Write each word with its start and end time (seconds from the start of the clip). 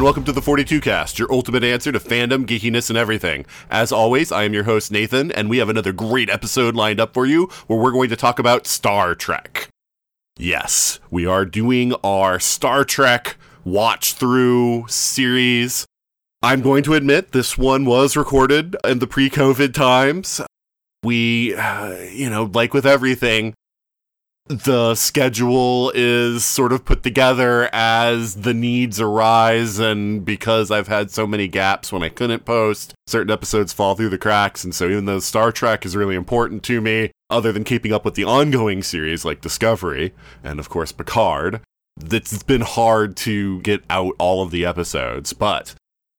And 0.00 0.04
welcome 0.06 0.24
to 0.24 0.32
the 0.32 0.40
42 0.40 0.80
Cast, 0.80 1.18
your 1.18 1.30
ultimate 1.30 1.62
answer 1.62 1.92
to 1.92 2.00
fandom, 2.00 2.46
geekiness, 2.46 2.88
and 2.88 2.96
everything. 2.96 3.44
As 3.70 3.92
always, 3.92 4.32
I 4.32 4.44
am 4.44 4.54
your 4.54 4.64
host 4.64 4.90
Nathan, 4.90 5.30
and 5.30 5.50
we 5.50 5.58
have 5.58 5.68
another 5.68 5.92
great 5.92 6.30
episode 6.30 6.74
lined 6.74 6.98
up 6.98 7.12
for 7.12 7.26
you 7.26 7.50
where 7.66 7.78
we're 7.78 7.92
going 7.92 8.08
to 8.08 8.16
talk 8.16 8.38
about 8.38 8.66
Star 8.66 9.14
Trek. 9.14 9.68
Yes, 10.38 11.00
we 11.10 11.26
are 11.26 11.44
doing 11.44 11.92
our 12.02 12.40
Star 12.40 12.82
Trek 12.82 13.36
watch 13.62 14.14
through 14.14 14.86
series. 14.88 15.84
I'm 16.42 16.62
going 16.62 16.82
to 16.84 16.94
admit 16.94 17.32
this 17.32 17.58
one 17.58 17.84
was 17.84 18.16
recorded 18.16 18.76
in 18.82 19.00
the 19.00 19.06
pre 19.06 19.28
COVID 19.28 19.74
times. 19.74 20.40
We, 21.02 21.54
uh, 21.54 21.88
you 22.10 22.30
know, 22.30 22.44
like 22.44 22.72
with 22.72 22.86
everything, 22.86 23.52
the 24.50 24.96
schedule 24.96 25.92
is 25.94 26.44
sort 26.44 26.72
of 26.72 26.84
put 26.84 27.04
together 27.04 27.70
as 27.72 28.34
the 28.34 28.52
needs 28.52 29.00
arise 29.00 29.78
and 29.78 30.24
because 30.24 30.72
I've 30.72 30.88
had 30.88 31.12
so 31.12 31.24
many 31.24 31.46
gaps 31.46 31.92
when 31.92 32.02
I 32.02 32.08
couldn't 32.08 32.44
post, 32.44 32.92
certain 33.06 33.30
episodes 33.30 33.72
fall 33.72 33.94
through 33.94 34.08
the 34.08 34.18
cracks 34.18 34.64
and 34.64 34.74
so 34.74 34.86
even 34.88 35.04
though 35.04 35.20
Star 35.20 35.52
Trek 35.52 35.86
is 35.86 35.94
really 35.94 36.16
important 36.16 36.64
to 36.64 36.80
me, 36.80 37.12
other 37.30 37.52
than 37.52 37.62
keeping 37.62 37.92
up 37.92 38.04
with 38.04 38.14
the 38.14 38.24
ongoing 38.24 38.82
series 38.82 39.24
like 39.24 39.40
Discovery 39.40 40.12
and 40.42 40.58
of 40.58 40.68
course 40.68 40.90
Picard, 40.90 41.60
it's 42.10 42.42
been 42.42 42.62
hard 42.62 43.16
to 43.18 43.60
get 43.60 43.84
out 43.88 44.16
all 44.18 44.42
of 44.42 44.50
the 44.50 44.64
episodes, 44.66 45.32
but 45.32 45.76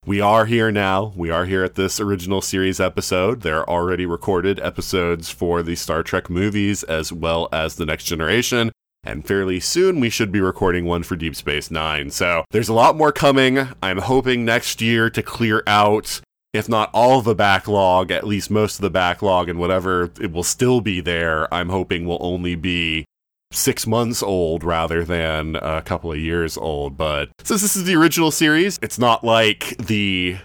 we 0.07 0.19
are 0.19 0.45
here 0.45 0.71
now. 0.71 1.13
We 1.16 1.30
are 1.30 1.45
here 1.45 1.63
at 1.63 1.75
this 1.75 1.99
original 1.99 2.41
series 2.41 2.80
episode. 2.80 3.41
There 3.41 3.59
are 3.59 3.69
already 3.69 4.05
recorded 4.05 4.59
episodes 4.59 5.30
for 5.30 5.61
the 5.61 5.75
Star 5.75 6.02
Trek 6.02 6.27
movies 6.30 6.81
as 6.83 7.13
well 7.13 7.47
as 7.53 7.75
The 7.75 7.85
Next 7.85 8.05
Generation. 8.05 8.72
And 9.03 9.25
fairly 9.25 9.59
soon, 9.59 9.99
we 9.99 10.09
should 10.09 10.31
be 10.31 10.41
recording 10.41 10.85
one 10.85 11.03
for 11.03 11.16
Deep 11.16 11.35
Space 11.35 11.69
Nine. 11.69 12.09
So 12.09 12.45
there's 12.49 12.67
a 12.67 12.73
lot 12.73 12.97
more 12.97 13.11
coming. 13.11 13.69
I'm 13.81 13.99
hoping 13.99 14.44
next 14.44 14.81
year 14.81 15.09
to 15.11 15.22
clear 15.22 15.63
out, 15.67 16.19
if 16.52 16.67
not 16.67 16.89
all 16.94 17.22
the 17.22 17.35
backlog, 17.35 18.09
at 18.11 18.25
least 18.25 18.49
most 18.49 18.75
of 18.75 18.81
the 18.81 18.89
backlog, 18.89 19.49
and 19.49 19.59
whatever 19.59 20.11
it 20.19 20.31
will 20.31 20.44
still 20.44 20.81
be 20.81 20.99
there, 20.99 21.52
I'm 21.53 21.69
hoping 21.69 22.05
will 22.05 22.19
only 22.22 22.55
be 22.55 23.05
six 23.52 23.85
months 23.85 24.23
old 24.23 24.63
rather 24.63 25.03
than 25.03 25.55
a 25.57 25.81
couple 25.81 26.11
of 26.11 26.17
years 26.17 26.57
old. 26.57 26.97
But 26.97 27.30
since 27.44 27.61
this 27.61 27.75
is 27.75 27.83
the 27.83 27.95
original 27.95 28.31
series, 28.31 28.80
it's 28.81 28.97
not 28.97 29.23
like 29.23 29.77
the 29.77 30.38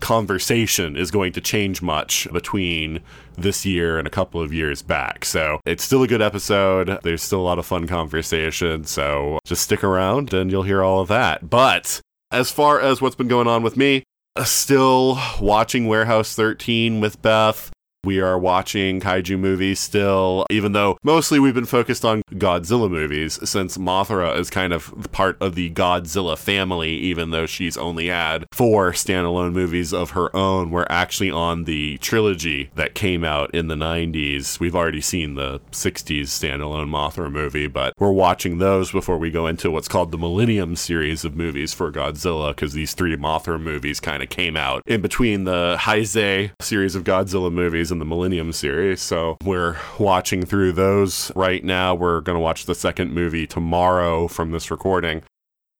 conversation 0.00 0.96
is 0.96 1.10
going 1.10 1.32
to 1.32 1.40
change 1.40 1.82
much 1.82 2.26
between 2.32 3.00
this 3.36 3.64
year 3.64 3.98
and 3.98 4.06
a 4.06 4.10
couple 4.10 4.40
of 4.40 4.52
years 4.52 4.82
back. 4.82 5.24
So 5.24 5.60
it's 5.64 5.84
still 5.84 6.02
a 6.02 6.08
good 6.08 6.22
episode. 6.22 6.98
There's 7.02 7.22
still 7.22 7.40
a 7.40 7.42
lot 7.42 7.58
of 7.58 7.66
fun 7.66 7.86
conversation. 7.86 8.84
So 8.84 9.38
just 9.44 9.62
stick 9.62 9.84
around 9.84 10.32
and 10.32 10.50
you'll 10.50 10.62
hear 10.64 10.82
all 10.82 11.00
of 11.00 11.08
that. 11.08 11.48
But 11.48 12.00
as 12.32 12.50
far 12.50 12.80
as 12.80 13.00
what's 13.00 13.16
been 13.16 13.28
going 13.28 13.46
on 13.46 13.62
with 13.62 13.76
me, 13.76 14.02
uh, 14.36 14.44
still 14.44 15.18
watching 15.40 15.86
Warehouse 15.86 16.34
13 16.34 17.00
with 17.00 17.20
Beth. 17.20 17.70
We 18.02 18.18
are 18.20 18.38
watching 18.38 18.98
kaiju 18.98 19.38
movies 19.38 19.78
still, 19.78 20.46
even 20.48 20.72
though 20.72 20.96
mostly 21.02 21.38
we've 21.38 21.54
been 21.54 21.66
focused 21.66 22.02
on 22.02 22.22
Godzilla 22.32 22.90
movies, 22.90 23.38
since 23.46 23.76
Mothra 23.76 24.38
is 24.38 24.48
kind 24.48 24.72
of 24.72 25.12
part 25.12 25.36
of 25.38 25.54
the 25.54 25.68
Godzilla 25.70 26.38
family, 26.38 26.92
even 26.92 27.30
though 27.30 27.44
she's 27.44 27.76
only 27.76 28.06
had 28.06 28.46
four 28.52 28.92
standalone 28.92 29.52
movies 29.52 29.92
of 29.92 30.12
her 30.12 30.34
own. 30.34 30.70
We're 30.70 30.86
actually 30.88 31.30
on 31.30 31.64
the 31.64 31.98
trilogy 31.98 32.70
that 32.74 32.94
came 32.94 33.22
out 33.22 33.54
in 33.54 33.68
the 33.68 33.74
90s. 33.74 34.58
We've 34.58 34.74
already 34.74 35.02
seen 35.02 35.34
the 35.34 35.60
60s 35.70 36.22
standalone 36.22 36.88
Mothra 36.88 37.30
movie, 37.30 37.66
but 37.66 37.92
we're 37.98 38.12
watching 38.12 38.56
those 38.56 38.90
before 38.90 39.18
we 39.18 39.30
go 39.30 39.46
into 39.46 39.70
what's 39.70 39.88
called 39.88 40.10
the 40.10 40.18
Millennium 40.18 40.74
series 40.74 41.22
of 41.26 41.36
movies 41.36 41.74
for 41.74 41.92
Godzilla, 41.92 42.56
because 42.56 42.72
these 42.72 42.94
three 42.94 43.14
Mothra 43.18 43.60
movies 43.60 44.00
kind 44.00 44.22
of 44.22 44.30
came 44.30 44.56
out 44.56 44.82
in 44.86 45.02
between 45.02 45.44
the 45.44 45.76
Heisei 45.78 46.52
series 46.62 46.94
of 46.94 47.04
Godzilla 47.04 47.52
movies 47.52 47.89
in 47.90 47.98
the 47.98 48.04
Millennium 48.04 48.52
series. 48.52 49.00
So 49.00 49.36
we're 49.44 49.76
watching 49.98 50.44
through 50.44 50.72
those 50.72 51.32
right 51.34 51.64
now. 51.64 51.94
We're 51.94 52.20
going 52.20 52.36
to 52.36 52.40
watch 52.40 52.66
the 52.66 52.74
second 52.74 53.12
movie 53.12 53.46
tomorrow 53.46 54.28
from 54.28 54.52
this 54.52 54.70
recording. 54.70 55.22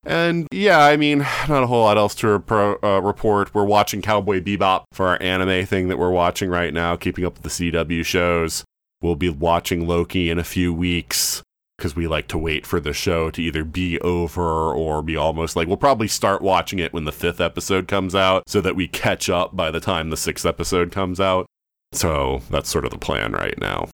And 0.04 0.48
yeah, 0.50 0.78
I 0.80 0.96
mean, 0.96 1.18
not 1.48 1.62
a 1.62 1.66
whole 1.66 1.84
lot 1.84 1.98
else 1.98 2.14
to 2.16 2.42
uh, 2.82 3.00
report. 3.02 3.54
We're 3.54 3.64
watching 3.64 4.00
Cowboy 4.00 4.40
Bebop 4.40 4.84
for 4.92 5.08
our 5.08 5.22
anime 5.22 5.66
thing 5.66 5.88
that 5.88 5.98
we're 5.98 6.10
watching 6.10 6.48
right 6.48 6.72
now, 6.72 6.96
keeping 6.96 7.24
up 7.24 7.34
with 7.34 7.42
the 7.42 7.72
CW 7.72 8.04
shows. 8.04 8.64
We'll 9.02 9.16
be 9.16 9.28
watching 9.28 9.86
Loki 9.86 10.30
in 10.30 10.38
a 10.38 10.44
few 10.44 10.72
weeks 10.72 11.42
because 11.80 11.96
we 11.96 12.06
like 12.06 12.28
to 12.28 12.36
wait 12.36 12.66
for 12.66 12.78
the 12.78 12.92
show 12.92 13.30
to 13.30 13.42
either 13.42 13.64
be 13.64 13.98
over 14.00 14.42
or 14.42 15.00
be 15.00 15.16
almost 15.16 15.56
like 15.56 15.66
we'll 15.66 15.78
probably 15.78 16.06
start 16.06 16.42
watching 16.42 16.78
it 16.78 16.92
when 16.92 17.04
the 17.04 17.12
fifth 17.12 17.40
episode 17.40 17.88
comes 17.88 18.14
out 18.14 18.42
so 18.46 18.60
that 18.60 18.76
we 18.76 18.86
catch 18.86 19.30
up 19.30 19.56
by 19.56 19.70
the 19.70 19.80
time 19.80 20.10
the 20.10 20.16
sixth 20.16 20.44
episode 20.44 20.92
comes 20.92 21.18
out. 21.18 21.46
So 21.92 22.42
that's 22.50 22.70
sort 22.70 22.84
of 22.84 22.90
the 22.90 22.98
plan 22.98 23.32
right 23.32 23.58
now. 23.58 23.88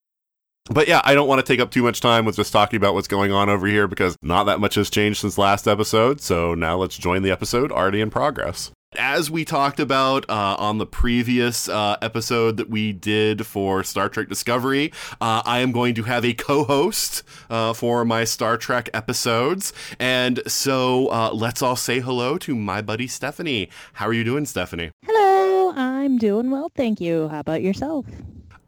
But 0.68 0.88
yeah, 0.88 1.00
I 1.04 1.14
don't 1.14 1.28
want 1.28 1.44
to 1.44 1.50
take 1.50 1.60
up 1.60 1.70
too 1.70 1.82
much 1.82 2.00
time 2.00 2.24
with 2.24 2.36
just 2.36 2.52
talking 2.52 2.76
about 2.76 2.94
what's 2.94 3.08
going 3.08 3.32
on 3.32 3.48
over 3.48 3.66
here 3.66 3.86
because 3.86 4.16
not 4.20 4.44
that 4.44 4.58
much 4.58 4.74
has 4.74 4.90
changed 4.90 5.20
since 5.20 5.38
last 5.38 5.68
episode. 5.68 6.20
So 6.20 6.54
now 6.54 6.76
let's 6.76 6.98
join 6.98 7.22
the 7.22 7.30
episode 7.30 7.70
already 7.70 8.00
in 8.00 8.10
progress. 8.10 8.72
As 8.98 9.30
we 9.30 9.44
talked 9.44 9.78
about 9.78 10.28
uh, 10.30 10.56
on 10.58 10.78
the 10.78 10.86
previous 10.86 11.68
uh, 11.68 11.96
episode 12.00 12.56
that 12.56 12.70
we 12.70 12.92
did 12.92 13.46
for 13.46 13.84
Star 13.84 14.08
Trek 14.08 14.28
Discovery, 14.28 14.92
uh, 15.20 15.42
I 15.44 15.58
am 15.58 15.70
going 15.70 15.94
to 15.96 16.04
have 16.04 16.24
a 16.24 16.32
co 16.32 16.64
host 16.64 17.22
uh, 17.50 17.72
for 17.74 18.04
my 18.04 18.24
Star 18.24 18.56
Trek 18.56 18.88
episodes. 18.94 19.72
And 19.98 20.40
so 20.46 21.08
uh, 21.08 21.30
let's 21.32 21.62
all 21.62 21.76
say 21.76 22.00
hello 22.00 22.38
to 22.38 22.54
my 22.54 22.80
buddy 22.80 23.06
Stephanie. 23.06 23.68
How 23.94 24.06
are 24.06 24.14
you 24.14 24.24
doing, 24.24 24.46
Stephanie? 24.46 24.90
Hello, 25.04 25.25
I'm 25.76 26.16
doing 26.16 26.50
well, 26.50 26.70
thank 26.74 27.02
you. 27.02 27.28
How 27.28 27.40
about 27.40 27.60
yourself? 27.60 28.06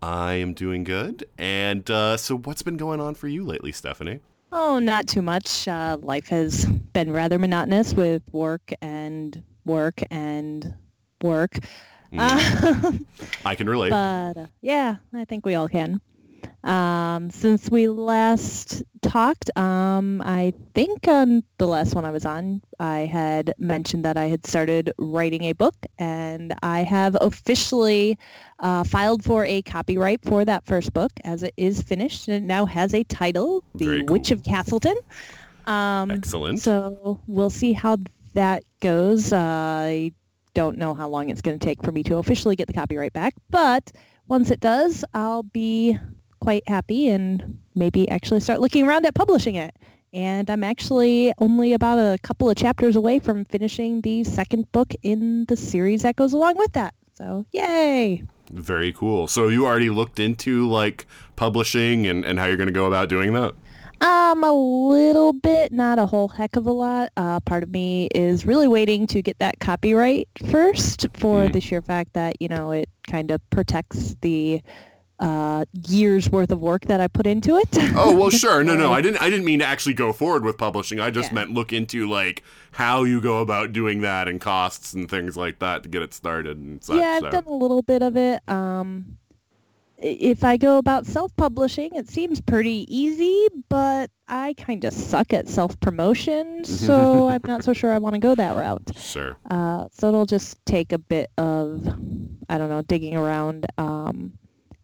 I 0.03 0.35
am 0.35 0.53
doing 0.53 0.85
good. 0.85 1.27
And 1.39 1.91
uh, 1.91 2.19
so, 2.19 2.37
what's 2.37 2.63
been 2.63 2.77
going 2.77 3.01
on 3.01 3.15
for 3.15 3.29
you 3.29 3.45
lately, 3.45 3.73
Stephanie? 3.73 4.21
Oh, 4.53 4.79
not 4.79 5.07
too 5.07 5.23
much. 5.23 5.67
Uh, 5.67 5.97
life 6.03 6.29
has 6.29 6.67
been 6.67 7.11
rather 7.13 7.39
monotonous 7.39 7.95
with 7.95 8.23
work 8.33 8.73
and 8.83 9.43
work 9.65 10.03
and 10.11 10.75
work. 11.23 11.59
Mm. 12.13 13.05
I 13.45 13.55
can 13.55 13.69
relate. 13.69 13.91
But 13.91 14.37
uh, 14.37 14.47
yeah, 14.61 14.97
I 15.15 15.25
think 15.25 15.47
we 15.47 15.55
all 15.55 15.69
can. 15.69 16.01
Um, 16.65 17.31
since 17.31 17.71
we 17.71 17.89
last 17.89 18.83
talked, 19.01 19.57
um, 19.57 20.21
I 20.25 20.53
think 20.75 21.07
on 21.07 21.45
the 21.59 21.69
last 21.69 21.95
one 21.95 22.05
I 22.05 22.11
was 22.11 22.27
on, 22.27 22.61
I 22.81 23.01
had 23.01 23.55
mentioned 23.59 24.05
that 24.05 24.17
I 24.17 24.27
had 24.27 24.47
started 24.47 24.93
writing 24.99 25.45
a 25.45 25.53
book, 25.53 25.77
and 25.99 26.55
I 26.63 26.83
have 26.83 27.17
officially 27.21 28.19
uh, 28.59 28.83
filed 28.85 29.23
for 29.25 29.45
a 29.45 29.63
copyright 29.63 30.23
for 30.25 30.45
that 30.45 30.67
first 30.67 30.93
book, 30.93 31.13
as 31.25 31.43
it 31.43 31.55
is 31.57 31.81
finished 31.81 32.29
and 32.29 32.45
it 32.45 32.47
now 32.47 32.67
has 32.67 32.93
a 32.93 33.05
title, 33.05 33.63
The 33.77 34.05
cool. 34.05 34.15
Witch 34.15 34.31
of 34.33 34.43
Castleton. 34.43 34.97
Um, 35.67 36.11
Excellent. 36.11 36.59
So 36.61 37.21
we'll 37.29 37.51
see 37.51 37.73
how 37.73 37.99
that 38.35 38.65
goes. 38.81 39.33
Uh, 39.33 39.39
I 39.39 40.13
don't 40.55 40.77
know 40.77 40.93
how 40.93 41.09
long 41.09 41.31
it's 41.31 41.41
going 41.41 41.59
to 41.59 41.65
take 41.65 41.83
for 41.85 41.93
me 41.93 42.03
to 42.05 42.17
officially 42.17 42.57
get 42.57 42.67
the 42.67 42.73
copyright 42.73 43.13
back, 43.13 43.35
but 43.49 43.93
once 44.27 44.51
it 44.51 44.61
does, 44.61 45.05
I'll 45.15 45.45
be 45.45 45.99
quite 46.49 46.67
happy 46.67 47.11
and 47.11 47.59
maybe 47.75 48.09
actually 48.09 48.41
start 48.41 48.59
looking 48.59 48.89
around 48.89 49.05
at 49.05 49.15
publishing 49.15 49.55
it. 49.55 49.77
And 50.15 50.49
I'm 50.49 50.65
actually 50.65 51.31
only 51.41 51.75
about 51.75 51.99
a 51.99 52.17
couple 52.23 52.49
of 52.49 52.57
chapters 52.57 52.97
away 52.97 53.19
from 53.19 53.45
finishing 53.45 54.01
the 54.01 54.25
second 54.25 54.73
book 54.73 54.95
in 55.03 55.45
the 55.49 55.59
series 55.59 56.01
that 56.05 56.17
goes 56.17 56.33
along 56.33 56.57
with 56.57 56.73
that. 56.73 56.95
So, 57.13 57.45
yay! 57.53 58.23
Very 58.51 58.95
cool. 58.95 59.27
So 59.27 59.49
you 59.49 59.67
already 59.67 59.91
looked 59.91 60.19
into 60.19 60.67
like 60.67 61.05
publishing 61.37 62.07
and, 62.07 62.25
and 62.25 62.39
how 62.39 62.47
you're 62.47 62.57
going 62.57 62.69
to 62.69 62.73
go 62.73 62.87
about 62.87 63.11
doing 63.11 63.35
that? 63.35 63.53
Um, 64.01 64.43
a 64.43 64.53
little 64.53 65.35
bit, 65.35 65.71
not 65.71 65.99
a 65.99 66.07
whole 66.07 66.29
heck 66.29 66.57
of 66.57 66.67
a 66.67 66.73
lot. 66.73 67.11
Uh, 67.19 67.41
part 67.41 67.63
of 67.63 67.69
me 67.69 68.09
is 68.15 68.47
really 68.47 68.69
waiting 68.69 69.07
to 69.09 69.21
get 69.21 69.39
that 69.41 69.61
copyright 69.61 70.29
first 70.51 71.09
for 71.13 71.43
Mm. 71.43 71.53
the 71.53 71.61
sheer 71.61 71.83
fact 71.83 72.15
that, 72.15 72.41
you 72.41 72.49
know, 72.49 72.71
it 72.71 72.89
kind 73.07 73.31
of 73.31 73.39
protects 73.51 74.17
the 74.23 74.63
uh, 75.21 75.65
years 75.89 76.31
worth 76.31 76.51
of 76.53 76.61
work 76.61 76.85
that 76.87 77.01
I 77.01 77.09
put 77.09 77.27
into 77.27 77.57
it. 77.57 77.69
Oh 77.97 78.15
well, 78.17 78.31
sure. 78.45 78.63
No, 78.63 78.75
no, 78.77 78.93
I 78.93 79.01
didn't. 79.01 79.21
I 79.23 79.29
didn't 79.31 79.45
mean 79.45 79.59
to 79.59 79.65
actually 79.67 79.95
go 79.95 80.13
forward 80.13 80.45
with 80.45 80.57
publishing. 80.59 81.01
I 81.01 81.11
just 81.11 81.31
Yeah. 81.31 81.35
meant 81.37 81.53
look 81.53 81.73
into 81.73 82.09
like 82.09 82.43
how 82.73 83.05
you 83.05 83.21
go 83.21 83.41
about 83.41 83.73
doing 83.73 84.03
that 84.03 84.29
and 84.29 84.41
costs 84.41 84.93
and 84.95 85.11
things 85.11 85.37
like 85.37 85.59
that 85.59 85.83
to 85.83 85.89
get 85.89 86.03
it 86.03 86.15
started 86.15 86.57
and 86.59 86.83
such. 86.85 86.99
yeah, 86.99 87.15
I've 87.17 87.23
so. 87.23 87.31
done 87.31 87.45
a 87.47 87.53
little 87.55 87.83
bit 87.83 88.03
of 88.03 88.17
it. 88.17 88.41
Um, 88.49 89.17
if 90.01 90.45
I 90.45 90.57
go 90.57 90.79
about 90.79 91.07
self-publishing, 91.07 91.97
it 91.97 92.09
seems 92.09 92.41
pretty 92.41 92.87
easy, 92.87 93.49
but 93.69 94.13
I 94.29 94.55
kind 94.57 94.85
of 94.85 94.93
suck 94.93 95.33
at 95.33 95.49
self-promotion, 95.49 96.65
so 96.65 97.29
I'm 97.29 97.41
not 97.45 97.65
so 97.65 97.73
sure 97.73 97.93
I 97.93 97.99
want 97.99 98.15
to 98.15 98.21
go 98.21 98.37
that 98.37 98.55
route. 98.57 98.93
Sure. 98.97 99.37
Uh, 99.51 99.87
so 99.91 100.07
it'll 100.07 100.25
just 100.27 100.65
take 100.67 100.93
a 100.93 100.99
bit 100.99 101.33
of, 101.37 101.85
I 102.49 102.59
don't 102.59 102.69
know, 102.69 102.83
digging 102.83 103.17
around. 103.17 103.67
Um, 103.77 104.35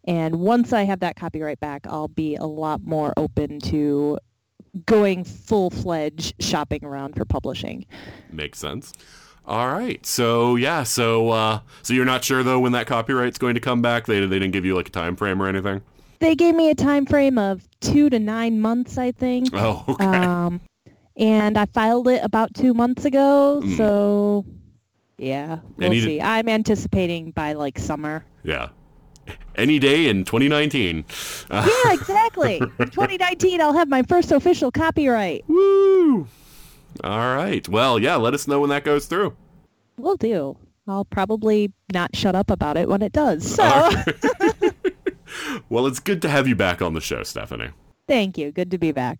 and 0.05 0.37
once 0.37 0.71
I 0.73 0.83
have 0.83 0.99
that 1.01 1.15
copyright 1.15 1.59
back, 1.59 1.85
I'll 1.87 2.07
be 2.07 2.35
a 2.35 2.45
lot 2.45 2.81
more 2.83 3.13
open 3.17 3.59
to 3.61 4.17
going 4.85 5.23
full-fledged 5.23 6.33
shopping 6.39 6.83
around 6.83 7.15
for 7.15 7.23
publishing. 7.25 7.85
Makes 8.31 8.59
sense. 8.59 8.93
All 9.45 9.67
right. 9.71 10.03
So 10.05 10.55
yeah. 10.55 10.83
So 10.83 11.29
uh, 11.29 11.59
so 11.83 11.93
you're 11.93 12.03
not 12.05 12.23
sure 12.23 12.41
though 12.43 12.59
when 12.59 12.71
that 12.71 12.87
copyright's 12.87 13.37
going 13.37 13.53
to 13.53 13.59
come 13.61 13.81
back. 13.81 14.05
They 14.07 14.19
they 14.21 14.39
didn't 14.39 14.51
give 14.53 14.65
you 14.65 14.75
like 14.75 14.87
a 14.87 14.91
time 14.91 15.15
frame 15.15 15.41
or 15.41 15.47
anything. 15.47 15.81
They 16.19 16.33
gave 16.33 16.55
me 16.55 16.69
a 16.71 16.75
time 16.75 17.05
frame 17.05 17.37
of 17.37 17.67
two 17.81 18.09
to 18.09 18.17
nine 18.19 18.59
months, 18.59 18.97
I 18.97 19.11
think. 19.11 19.49
Oh, 19.53 19.83
okay. 19.89 20.05
Um, 20.05 20.61
and 21.17 21.57
I 21.57 21.65
filed 21.67 22.07
it 22.07 22.23
about 22.23 22.53
two 22.55 22.73
months 22.73 23.05
ago, 23.05 23.61
Mm. 23.63 23.77
so 23.77 24.45
yeah, 25.17 25.59
we'll 25.77 25.91
see. 25.91 26.19
I'm 26.21 26.49
anticipating 26.49 27.31
by 27.31 27.53
like 27.53 27.77
summer. 27.77 28.25
yeah. 28.43 28.69
Any 29.55 29.79
day 29.79 30.07
in 30.09 30.25
2019. 30.25 31.05
Uh, 31.49 31.67
Yeah, 31.85 31.93
exactly. 31.93 32.59
2019, 32.59 33.61
I'll 33.61 33.73
have 33.73 33.87
my 33.87 34.03
first 34.03 34.31
official 34.31 34.71
copyright. 34.71 35.43
woo. 35.47 36.27
All 37.03 37.35
right. 37.35 37.67
Well, 37.67 37.99
yeah. 37.99 38.15
Let 38.15 38.33
us 38.33 38.47
know 38.47 38.59
when 38.59 38.69
that 38.69 38.83
goes 38.83 39.05
through. 39.05 39.35
We'll 39.97 40.17
do. 40.17 40.57
I'll 40.87 41.05
probably 41.05 41.71
not 41.93 42.15
shut 42.15 42.35
up 42.35 42.51
about 42.51 42.77
it 42.77 42.87
when 42.87 43.01
it 43.01 43.11
does. 43.11 43.55
So, 43.55 43.63
All 43.63 43.91
right. 43.91 44.73
well, 45.69 45.87
it's 45.87 45.99
good 45.99 46.21
to 46.21 46.29
have 46.29 46.47
you 46.47 46.55
back 46.55 46.81
on 46.81 46.93
the 46.93 47.01
show, 47.01 47.23
Stephanie. 47.23 47.69
thank 48.07 48.37
you. 48.37 48.51
Good 48.51 48.71
to 48.71 48.77
be 48.77 48.91
back. 48.91 49.19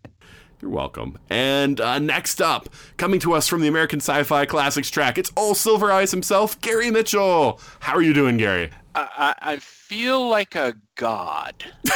You're 0.62 0.72
welcome. 0.72 1.18
And 1.30 1.82
uh, 1.82 2.00
next 2.00 2.42
up, 2.42 2.70
coming 2.98 3.20
to 3.22 3.34
us 3.34 3.48
from 3.48 3.62
the 3.62 3.68
American 3.68 4.00
Sci-Fi 4.00 4.46
Classics 4.46 4.90
track, 4.90 5.18
it's 5.18 5.32
old 5.36 5.58
Silver 5.58 5.92
Eyes 5.92 6.12
himself, 6.12 6.60
Gary 6.62 6.92
Mitchell. 6.92 7.60
How 7.82 7.94
are 7.96 8.02
you 8.02 8.14
doing, 8.14 8.38
Gary? 8.38 8.70
I, 8.96 9.36
I 9.42 9.58
feel 9.58 10.28
like 10.28 10.56
a 10.56 10.74
god, 10.96 11.66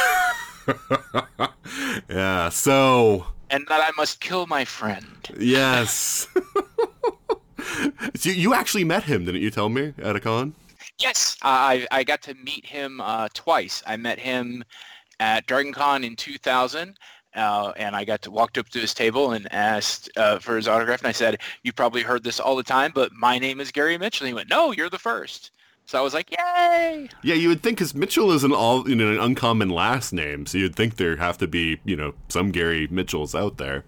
yeah. 2.08 2.48
So, 2.50 3.26
and 3.48 3.66
that 3.68 3.80
I 3.80 3.90
must 3.96 4.20
kill 4.20 4.46
my 4.46 4.64
friend. 4.64 5.28
yes. 5.38 6.28
so 8.14 8.30
you 8.30 8.54
actually 8.54 8.84
met 8.84 9.04
him, 9.04 9.24
didn't 9.24 9.40
you 9.40 9.50
tell 9.50 9.68
me 9.68 9.94
at 9.98 10.16
a 10.16 10.20
con? 10.20 10.54
Yes, 10.98 11.36
I 11.42 11.86
I 11.90 12.04
got 12.04 12.22
to 12.22 12.34
meet 12.34 12.66
him 12.66 13.00
uh, 13.00 13.28
twice. 13.32 13.82
I 13.86 13.96
met 13.96 14.18
him 14.18 14.64
at 15.18 15.46
Dragon 15.46 15.72
Con 15.72 16.04
in 16.04 16.16
2000. 16.16 16.96
Uh, 17.32 17.72
and 17.76 17.94
I 17.94 18.04
got 18.04 18.22
to 18.22 18.30
walked 18.32 18.58
up 18.58 18.68
to 18.70 18.80
his 18.80 18.92
table 18.92 19.30
and 19.30 19.46
asked 19.52 20.10
uh, 20.16 20.40
for 20.40 20.56
his 20.56 20.66
autograph, 20.66 20.98
and 20.98 21.06
I 21.06 21.12
said, 21.12 21.40
"You 21.62 21.72
probably 21.72 22.02
heard 22.02 22.24
this 22.24 22.40
all 22.40 22.56
the 22.56 22.64
time, 22.64 22.90
but 22.92 23.12
my 23.12 23.38
name 23.38 23.60
is 23.60 23.70
Gary 23.70 23.96
Mitchell." 23.96 24.24
And 24.24 24.30
he 24.30 24.34
went, 24.34 24.50
"No, 24.50 24.72
you're 24.72 24.90
the 24.90 24.98
first. 24.98 25.52
So 25.90 25.98
I 25.98 26.02
was 26.02 26.14
like, 26.14 26.30
"Yay!" 26.30 27.08
Yeah, 27.24 27.34
you 27.34 27.48
would 27.48 27.64
think 27.64 27.78
because 27.78 27.96
Mitchell 27.96 28.30
is 28.30 28.44
an 28.44 28.52
all 28.52 28.88
you 28.88 28.94
know 28.94 29.10
an 29.10 29.18
uncommon 29.18 29.70
last 29.70 30.12
name, 30.12 30.46
so 30.46 30.56
you'd 30.56 30.76
think 30.76 30.94
there 30.94 31.16
have 31.16 31.36
to 31.38 31.48
be 31.48 31.80
you 31.84 31.96
know 31.96 32.14
some 32.28 32.52
Gary 32.52 32.86
Mitchells 32.92 33.34
out 33.34 33.56
there. 33.56 33.82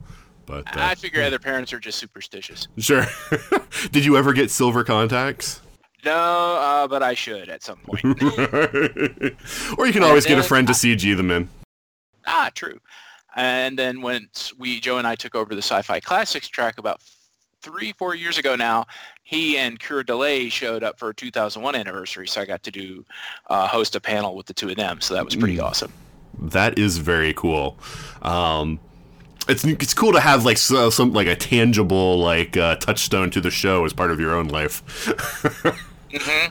But 0.45 0.67
uh, 0.77 0.81
I 0.81 0.97
figure 0.97 1.23
other 1.23 1.39
parents 1.39 1.73
are 1.73 1.79
just 1.79 2.01
superstitious. 2.01 2.67
sure. 2.77 3.07
Did 3.93 4.05
you 4.05 4.17
ever 4.17 4.33
get 4.33 4.51
silver 4.51 4.83
contacts? 4.83 5.61
No, 6.05 6.13
uh, 6.13 6.89
but 6.89 7.05
I 7.05 7.15
should 7.15 7.49
at 7.49 7.63
some 7.63 7.79
point. 7.85 8.05
or 9.79 9.87
you 9.87 9.93
can 9.93 10.03
always 10.03 10.27
get 10.27 10.41
a 10.41 10.43
friend 10.43 10.67
to 10.67 10.73
CG 10.73 11.17
them 11.17 11.31
in. 11.31 11.49
Ah, 12.27 12.51
true. 12.53 12.81
And 13.37 13.79
then 13.79 14.03
once 14.03 14.53
we, 14.59 14.81
Joe 14.81 14.99
and 14.99 15.07
I 15.07 15.15
took 15.15 15.37
over 15.37 15.55
the 15.55 15.63
Sci-Fi 15.63 16.01
Classics 16.01 16.49
track 16.49 16.79
about 16.79 17.01
three, 17.63 17.93
four 17.93 18.15
years 18.15 18.39
ago 18.39 18.57
now, 18.57 18.87
he 19.23 19.57
and 19.57 19.79
Keir 19.79 20.03
Dullea 20.03 20.51
showed 20.51 20.83
up 20.83 20.99
for 20.99 21.11
a 21.11 21.15
2001 21.15 21.75
anniversary, 21.75 22.27
so 22.29 22.41
I 22.41 22.45
got 22.45 22.63
to 22.65 22.71
do 22.71 23.05
uh, 23.49 23.67
host 23.67 23.95
a 23.97 24.01
panel 24.01 24.35
with 24.37 24.47
the 24.47 24.55
two 24.55 24.69
of 24.69 24.77
them. 24.77 25.01
So 25.01 25.15
that 25.15 25.25
was 25.25 25.37
pretty 25.37 25.57
Mm. 25.57 25.65
awesome. 25.65 25.93
That 26.41 26.79
is 26.79 26.99
very 26.99 27.33
cool. 27.35 27.79
Um, 28.23 28.81
it's 29.49 29.65
it's 29.65 29.93
cool 29.95 30.13
to 30.13 30.21
have 30.21 30.45
like 30.45 30.57
so, 30.57 30.89
some 30.91 31.13
like 31.13 31.27
a 31.27 31.37
tangible 31.37 32.19
like 32.19 32.57
uh, 32.57 32.77
touchstone 32.77 33.31
to 33.33 33.41
the 33.41 33.51
show 33.51 33.85
as 33.85 33.93
part 33.93 34.11
of 34.11 34.19
your 34.21 34.35
own 34.35 34.49
life. 34.49 34.83
hmm 36.13 36.47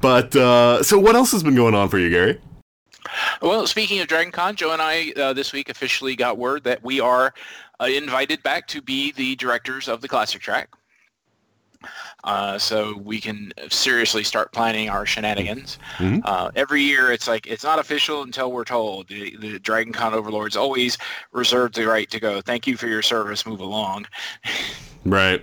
But 0.00 0.34
uh, 0.36 0.82
so 0.82 0.98
what 0.98 1.14
else 1.16 1.32
has 1.32 1.42
been 1.42 1.54
going 1.54 1.74
on 1.74 1.88
for 1.88 1.98
you, 1.98 2.10
Gary? 2.10 2.40
Well, 3.42 3.66
speaking 3.66 4.00
of 4.00 4.08
Dragon 4.08 4.30
Con, 4.32 4.56
Joe 4.56 4.72
and 4.72 4.82
I 4.82 5.12
uh, 5.16 5.32
this 5.32 5.52
week 5.52 5.68
officially 5.68 6.14
got 6.16 6.38
word 6.38 6.64
that 6.64 6.82
we 6.84 7.00
are 7.00 7.32
uh, 7.80 7.86
invited 7.86 8.42
back 8.42 8.66
to 8.68 8.82
be 8.82 9.12
the 9.12 9.36
directors 9.36 9.88
of 9.88 10.00
the 10.00 10.08
Classic 10.08 10.40
Track. 10.40 10.68
Uh, 12.24 12.58
so 12.58 12.98
we 12.98 13.18
can 13.18 13.50
seriously 13.70 14.22
start 14.22 14.52
planning 14.52 14.90
our 14.90 15.06
shenanigans. 15.06 15.78
Mhm. 15.96 16.20
Uh, 16.24 16.50
every 16.54 16.82
year, 16.82 17.10
it's 17.10 17.26
like 17.26 17.46
it's 17.46 17.64
not 17.64 17.78
official 17.78 18.22
until 18.22 18.52
we're 18.52 18.64
told. 18.64 19.08
The, 19.08 19.34
the 19.36 19.58
Dragon 19.58 19.90
Con 19.92 20.12
overlords 20.12 20.56
always 20.56 20.98
reserve 21.32 21.72
the 21.72 21.86
right 21.86 22.10
to 22.10 22.20
go. 22.20 22.42
Thank 22.42 22.66
you 22.66 22.76
for 22.76 22.86
your 22.86 23.00
service. 23.02 23.46
Move 23.46 23.60
along. 23.60 24.06
Right. 25.06 25.42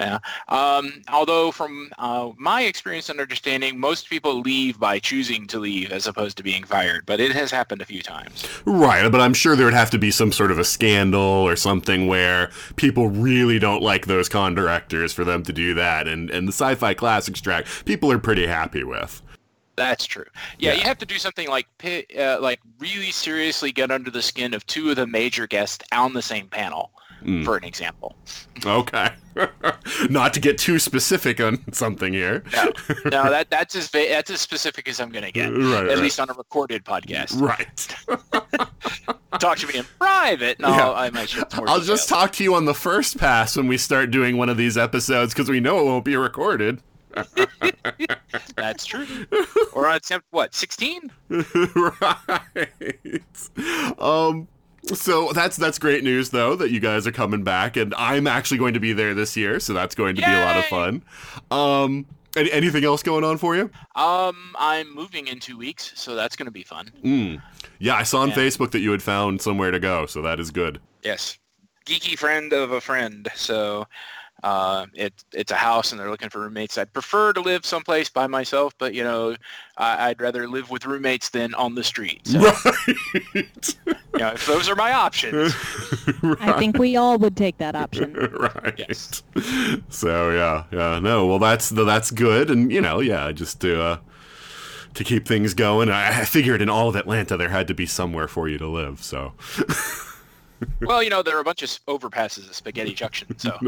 Yeah. 0.00 0.18
Um, 0.48 1.02
although 1.08 1.52
from 1.52 1.90
uh, 1.98 2.30
my 2.36 2.62
experience 2.62 3.08
and 3.10 3.20
understanding, 3.20 3.78
most 3.78 4.10
people 4.10 4.40
leave 4.40 4.80
by 4.80 4.98
choosing 4.98 5.46
to 5.48 5.58
leave 5.60 5.92
as 5.92 6.06
opposed 6.08 6.36
to 6.38 6.42
being 6.42 6.64
fired. 6.64 7.06
But 7.06 7.20
it 7.20 7.30
has 7.32 7.50
happened 7.52 7.80
a 7.80 7.84
few 7.84 8.02
times. 8.02 8.44
Right, 8.64 9.10
but 9.10 9.20
I'm 9.20 9.34
sure 9.34 9.54
there 9.54 9.66
would 9.66 9.74
have 9.74 9.90
to 9.90 9.98
be 9.98 10.10
some 10.10 10.32
sort 10.32 10.50
of 10.50 10.58
a 10.58 10.64
scandal 10.64 11.20
or 11.22 11.54
something 11.54 12.08
where 12.08 12.50
people 12.76 13.08
really 13.08 13.58
don't 13.60 13.82
like 13.82 14.06
those 14.06 14.28
con 14.28 14.54
directors 14.54 15.12
for 15.12 15.22
them 15.24 15.42
to 15.44 15.52
do 15.52 15.74
that. 15.74 16.08
And 16.08 16.28
and 16.30 16.48
the 16.48 16.52
sci-fi 16.52 16.94
classics 16.94 17.40
track, 17.40 17.66
people 17.84 18.10
are 18.10 18.18
pretty 18.18 18.46
happy 18.46 18.82
with. 18.82 19.22
That's 19.76 20.06
true. 20.06 20.24
Yeah, 20.58 20.72
Yeah. 20.72 20.78
you 20.78 20.84
have 20.84 20.98
to 20.98 21.06
do 21.06 21.18
something 21.18 21.48
like 21.48 21.66
uh, 22.18 22.38
like 22.40 22.60
really 22.78 23.10
seriously 23.10 23.72
get 23.72 23.90
under 23.90 24.10
the 24.10 24.22
skin 24.22 24.54
of 24.54 24.64
two 24.66 24.90
of 24.90 24.96
the 24.96 25.06
major 25.06 25.46
guests 25.48 25.84
on 25.92 26.12
the 26.14 26.22
same 26.22 26.46
panel, 26.48 26.92
Mm. 27.24 27.44
for 27.44 27.56
an 27.56 27.64
example. 27.64 28.14
Okay. 28.64 29.08
Not 30.10 30.34
to 30.34 30.40
get 30.40 30.58
too 30.58 30.78
specific 30.78 31.40
on 31.40 31.64
something 31.72 32.12
here. 32.12 32.44
No, 32.52 32.70
no, 33.06 33.30
that 33.30 33.48
that's 33.50 33.74
as 33.74 33.90
that's 33.90 34.30
as 34.30 34.40
specific 34.40 34.88
as 34.88 35.00
I'm 35.00 35.10
going 35.10 35.24
to 35.24 35.32
get. 35.32 35.50
Right, 35.54 35.84
At 35.84 35.88
right. 35.88 35.98
least 35.98 36.20
on 36.20 36.28
a 36.30 36.34
recorded 36.34 36.84
podcast. 36.84 37.40
Right. 37.40 37.86
Talk 39.40 39.58
to 39.58 39.66
me 39.66 39.78
in 39.78 39.84
private, 39.98 40.58
and 40.58 40.68
Yeah. 40.68 40.86
I'll, 40.88 40.94
I 40.94 41.10
might 41.10 41.34
more 41.56 41.68
I'll 41.68 41.80
just 41.80 42.08
talk 42.08 42.32
to 42.34 42.44
you 42.44 42.54
on 42.54 42.66
the 42.66 42.74
first 42.74 43.18
pass 43.18 43.56
when 43.56 43.66
we 43.66 43.76
start 43.78 44.10
doing 44.12 44.36
one 44.36 44.48
of 44.48 44.56
these 44.56 44.76
episodes 44.78 45.34
because 45.34 45.48
we 45.48 45.58
know 45.60 45.80
it 45.80 45.84
won't 45.84 46.04
be 46.04 46.16
recorded. 46.16 46.80
That's 48.56 48.84
true. 48.84 49.06
Or 49.72 49.88
on 49.88 49.96
attempt 49.96 50.26
what? 50.30 50.54
Sixteen? 50.54 51.10
right. 51.30 52.68
Um. 53.98 54.48
So 54.86 55.32
that's 55.32 55.56
that's 55.56 55.78
great 55.78 56.04
news 56.04 56.30
though 56.30 56.54
that 56.56 56.70
you 56.70 56.78
guys 56.80 57.06
are 57.06 57.12
coming 57.12 57.42
back, 57.42 57.76
and 57.76 57.94
I'm 57.96 58.26
actually 58.26 58.58
going 58.58 58.74
to 58.74 58.80
be 58.80 58.92
there 58.92 59.14
this 59.14 59.36
year, 59.36 59.58
so 59.60 59.72
that's 59.72 59.94
going 59.94 60.14
to 60.16 60.22
be 60.22 60.30
a 60.30 60.44
lot 60.44 60.56
of 60.56 60.64
Yay! 60.64 60.70
fun. 60.70 61.02
Um. 61.50 62.06
Any, 62.36 62.50
anything 62.50 62.84
else 62.84 63.00
going 63.04 63.22
on 63.22 63.38
for 63.38 63.54
you? 63.54 63.70
Um, 63.94 64.56
I'm 64.58 64.92
moving 64.92 65.28
in 65.28 65.38
two 65.38 65.56
weeks, 65.56 65.92
so 65.94 66.16
that's 66.16 66.34
going 66.34 66.46
to 66.46 66.50
be 66.52 66.64
fun. 66.64 66.90
Mm. 67.04 67.40
Yeah, 67.78 67.94
I 67.94 68.02
saw 68.02 68.22
on 68.22 68.30
Yeah. 68.30 68.34
Facebook 68.34 68.72
that 68.72 68.80
you 68.80 68.90
had 68.90 69.04
found 69.04 69.40
somewhere 69.40 69.70
to 69.70 69.78
go, 69.78 70.06
so 70.06 70.20
that 70.22 70.40
is 70.40 70.50
good. 70.50 70.80
Yes, 71.04 71.38
geeky 71.86 72.18
friend 72.18 72.52
of 72.52 72.72
a 72.72 72.80
friend. 72.80 73.28
So, 73.36 73.86
uh, 74.44 74.84
it 74.92 75.12
it's 75.32 75.50
a 75.50 75.56
house, 75.56 75.90
and 75.90 75.98
they're 75.98 76.10
looking 76.10 76.28
for 76.28 76.40
roommates. 76.40 76.76
I'd 76.76 76.92
prefer 76.92 77.32
to 77.32 77.40
live 77.40 77.64
someplace 77.64 78.10
by 78.10 78.26
myself, 78.26 78.74
but 78.78 78.92
you 78.94 79.02
know, 79.02 79.34
I, 79.78 80.10
I'd 80.10 80.20
rather 80.20 80.46
live 80.46 80.68
with 80.70 80.84
roommates 80.84 81.30
than 81.30 81.54
on 81.54 81.74
the 81.74 81.82
street. 81.82 82.20
So, 82.26 82.38
Right. 82.40 82.54
you 83.34 83.44
know, 84.18 84.28
if 84.32 84.46
those 84.46 84.68
are 84.68 84.76
my 84.76 84.92
options. 84.92 85.54
I 86.40 86.52
think 86.58 86.76
we 86.78 86.94
all 86.96 87.16
would 87.18 87.36
take 87.38 87.56
that 87.56 87.74
option. 87.74 88.12
right. 88.38 88.74
Yes. 88.76 89.22
So 89.88 90.30
yeah, 90.30 90.64
yeah, 90.70 90.98
no. 90.98 91.26
Well, 91.26 91.38
that's 91.38 91.70
that's 91.70 92.10
good, 92.10 92.50
and 92.50 92.70
you 92.70 92.82
know, 92.82 93.00
yeah, 93.00 93.32
just 93.32 93.60
to 93.62 93.80
uh, 93.82 93.96
to 94.92 95.04
keep 95.04 95.26
things 95.26 95.54
going. 95.54 95.88
I, 95.88 96.20
I 96.20 96.24
figured 96.26 96.60
in 96.60 96.68
all 96.68 96.90
of 96.90 96.96
Atlanta 96.96 97.38
there 97.38 97.48
had 97.48 97.66
to 97.68 97.74
be 97.74 97.86
somewhere 97.86 98.28
for 98.28 98.46
you 98.46 98.58
to 98.58 98.68
live. 98.68 99.02
So 99.02 99.32
well, 100.82 101.02
you 101.02 101.10
know, 101.10 101.22
there 101.22 101.36
are 101.36 101.40
a 101.40 101.44
bunch 101.44 101.62
of 101.62 101.70
overpasses 101.86 102.48
at 102.48 102.54
Spaghetti 102.54 102.94
Junction, 102.94 103.38
so. 103.38 103.58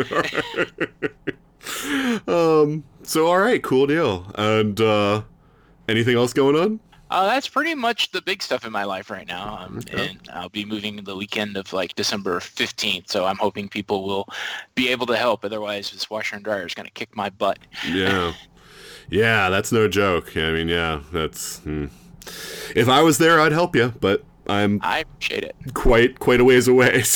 um. 2.29 2.85
So 3.03 3.27
all 3.29 3.39
right, 3.39 3.63
cool 3.63 3.87
deal. 3.87 4.31
And 4.37 4.81
uh, 4.81 5.23
anything 5.89 6.17
else 6.17 6.33
going 6.33 6.57
on? 6.57 6.81
Uh, 7.09 7.27
that's 7.27 7.47
pretty 7.47 7.75
much 7.75 8.11
the 8.11 8.21
big 8.23 8.43
stuff 8.43 8.65
in 8.65 8.73
my 8.73 8.83
life 8.83 9.11
right 9.11 9.29
now. 9.29 9.59
Um, 9.61 9.79
okay. 9.79 10.09
And 10.09 10.29
I'll 10.33 10.49
be 10.49 10.65
moving 10.65 10.97
the 11.05 11.15
weekend 11.15 11.57
of 11.57 11.73
like 11.73 11.95
December 11.95 12.41
15th. 12.41 13.09
So 13.09 13.25
I'm 13.25 13.37
hoping 13.37 13.69
people 13.69 14.05
will 14.05 14.29
be 14.75 14.89
able 14.89 15.07
to 15.07 15.17
help. 15.17 15.45
Otherwise, 15.45 15.93
this 15.93 16.11
washer 16.11 16.35
and 16.35 16.45
dryer 16.45 16.67
is 16.67 16.75
going 16.75 16.87
to 16.87 16.93
kick 16.93 17.15
my 17.15 17.31
butt. 17.31 17.61
Yeah. 17.89 18.33
yeah, 19.11 19.51
that's 19.51 19.71
no 19.71 19.87
joke. 19.87 20.37
I 20.37 20.51
mean, 20.53 20.69
yeah, 20.69 21.03
that's. 21.13 21.59
Hmm. 21.61 21.87
If 22.75 22.89
I 22.89 23.03
was 23.03 23.19
there, 23.19 23.41
I'd 23.41 23.53
help 23.53 23.77
you, 23.77 23.95
but 24.01 24.25
I'm. 24.49 24.81
I 24.83 25.01
appreciate 25.01 25.45
it. 25.45 25.57
Quite, 25.75 26.19
quite 26.19 26.41
a 26.41 26.45
ways 26.45 26.69
away. 26.69 27.03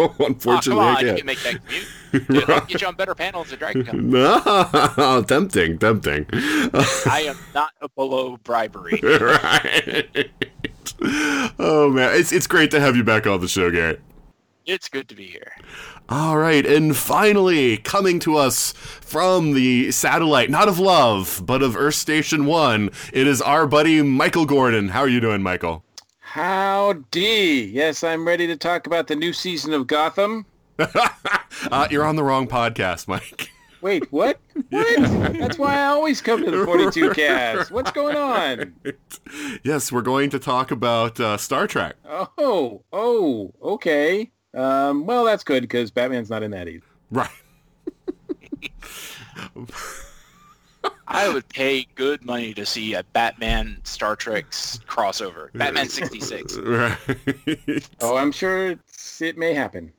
So 0.00 0.14
unfortunately, 0.20 0.56
oh, 0.56 0.60
come 0.60 0.78
on, 0.78 0.96
I 0.96 1.02
can't. 1.02 1.06
You 1.06 1.16
can 1.16 1.26
make 1.26 1.42
that 1.42 1.60
commute. 1.64 1.86
Dude, 2.28 2.50
I'll 2.50 2.66
get 2.66 2.80
you 2.80 2.86
on 2.88 2.94
better 2.94 3.14
panels 3.14 3.52
at 3.52 3.58
Dragon 3.58 3.84
Con. 3.84 4.10
No, 4.96 5.22
tempting, 5.26 5.78
tempting. 5.78 6.26
I 6.32 7.24
am 7.28 7.38
not 7.54 7.72
a 7.80 7.88
below 7.88 8.36
bribery. 8.38 9.00
right. 9.02 10.30
Oh 11.58 11.90
man, 11.90 12.18
it's 12.18 12.32
it's 12.32 12.46
great 12.46 12.70
to 12.72 12.80
have 12.80 12.96
you 12.96 13.04
back 13.04 13.26
on 13.26 13.40
the 13.40 13.48
show, 13.48 13.70
Garrett. 13.70 14.00
It's 14.66 14.88
good 14.88 15.08
to 15.08 15.14
be 15.14 15.26
here. 15.26 15.52
All 16.08 16.36
right, 16.36 16.66
and 16.66 16.96
finally, 16.96 17.78
coming 17.78 18.18
to 18.20 18.36
us 18.36 18.72
from 18.72 19.54
the 19.54 19.90
satellite, 19.92 20.50
not 20.50 20.68
of 20.68 20.78
love, 20.78 21.42
but 21.44 21.62
of 21.62 21.76
Earth 21.76 21.94
Station 21.94 22.46
One, 22.46 22.90
it 23.12 23.26
is 23.26 23.40
our 23.40 23.66
buddy 23.66 24.02
Michael 24.02 24.44
Gordon. 24.46 24.88
How 24.88 25.00
are 25.00 25.08
you 25.08 25.20
doing, 25.20 25.42
Michael? 25.42 25.84
Howdy. 26.32 27.72
Yes, 27.74 28.04
I'm 28.04 28.24
ready 28.24 28.46
to 28.46 28.56
talk 28.56 28.86
about 28.86 29.08
the 29.08 29.16
new 29.16 29.32
season 29.32 29.72
of 29.72 29.88
Gotham. 29.88 30.46
uh, 30.78 31.88
you're 31.90 32.04
on 32.04 32.14
the 32.14 32.22
wrong 32.22 32.46
podcast, 32.46 33.08
Mike. 33.08 33.50
Wait, 33.80 34.04
what? 34.12 34.38
What? 34.70 35.36
That's 35.36 35.58
why 35.58 35.74
I 35.74 35.86
always 35.86 36.20
come 36.20 36.44
to 36.44 36.50
the 36.52 36.64
42 36.66 37.10
cast. 37.14 37.72
What's 37.72 37.90
going 37.90 38.14
on? 38.14 38.72
Yes, 39.64 39.90
we're 39.90 40.02
going 40.02 40.30
to 40.30 40.38
talk 40.38 40.70
about 40.70 41.18
uh, 41.18 41.36
Star 41.36 41.66
Trek. 41.66 41.96
Oh, 42.08 42.84
oh, 42.92 43.52
okay. 43.60 44.30
Um, 44.54 45.06
well, 45.06 45.24
that's 45.24 45.42
good 45.42 45.62
because 45.62 45.90
Batman's 45.90 46.30
not 46.30 46.44
in 46.44 46.52
that 46.52 46.68
either. 46.68 46.86
Right. 47.10 47.28
I 51.10 51.28
would 51.28 51.48
pay 51.48 51.86
good 51.96 52.24
money 52.24 52.54
to 52.54 52.64
see 52.64 52.94
a 52.94 53.02
Batman 53.02 53.80
Star 53.82 54.14
Trek 54.14 54.48
crossover. 54.50 55.52
Batman 55.54 55.88
66. 55.88 56.56
Right. 56.58 56.96
Oh, 58.00 58.16
I'm 58.16 58.30
sure 58.30 58.76
it 59.20 59.36
may 59.36 59.52
happen. 59.52 59.92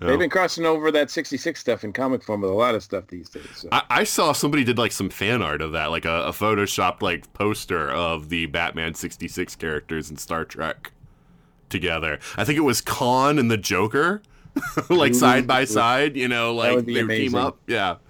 Oh. 0.00 0.06
They've 0.06 0.18
been 0.18 0.30
crossing 0.30 0.64
over 0.64 0.92
that 0.92 1.10
66 1.10 1.58
stuff 1.58 1.82
in 1.82 1.92
comic 1.92 2.22
form 2.22 2.40
with 2.42 2.50
a 2.50 2.54
lot 2.54 2.76
of 2.76 2.82
stuff 2.82 3.08
these 3.08 3.28
days. 3.28 3.46
So. 3.54 3.68
I, 3.72 3.82
I 3.90 4.04
saw 4.04 4.32
somebody 4.32 4.62
did 4.62 4.78
like 4.78 4.92
some 4.92 5.10
fan 5.10 5.42
art 5.42 5.62
of 5.62 5.72
that, 5.72 5.90
like 5.90 6.04
a, 6.04 6.26
a 6.26 6.30
photoshopped 6.30 7.02
like 7.02 7.32
poster 7.32 7.90
of 7.90 8.28
the 8.28 8.46
Batman 8.46 8.94
66 8.94 9.56
characters 9.56 10.10
in 10.10 10.16
Star 10.16 10.44
Trek 10.44 10.92
together. 11.68 12.20
I 12.36 12.44
think 12.44 12.56
it 12.56 12.62
was 12.62 12.80
Khan 12.80 13.38
and 13.38 13.50
the 13.50 13.56
Joker. 13.56 14.22
like 14.90 15.12
Ooh, 15.12 15.14
side 15.14 15.46
by 15.46 15.64
side, 15.64 16.16
you 16.16 16.28
know, 16.28 16.54
like 16.54 16.84
they 16.84 17.02
would 17.02 17.08
team 17.08 17.34
up. 17.34 17.58
Yeah. 17.66 17.96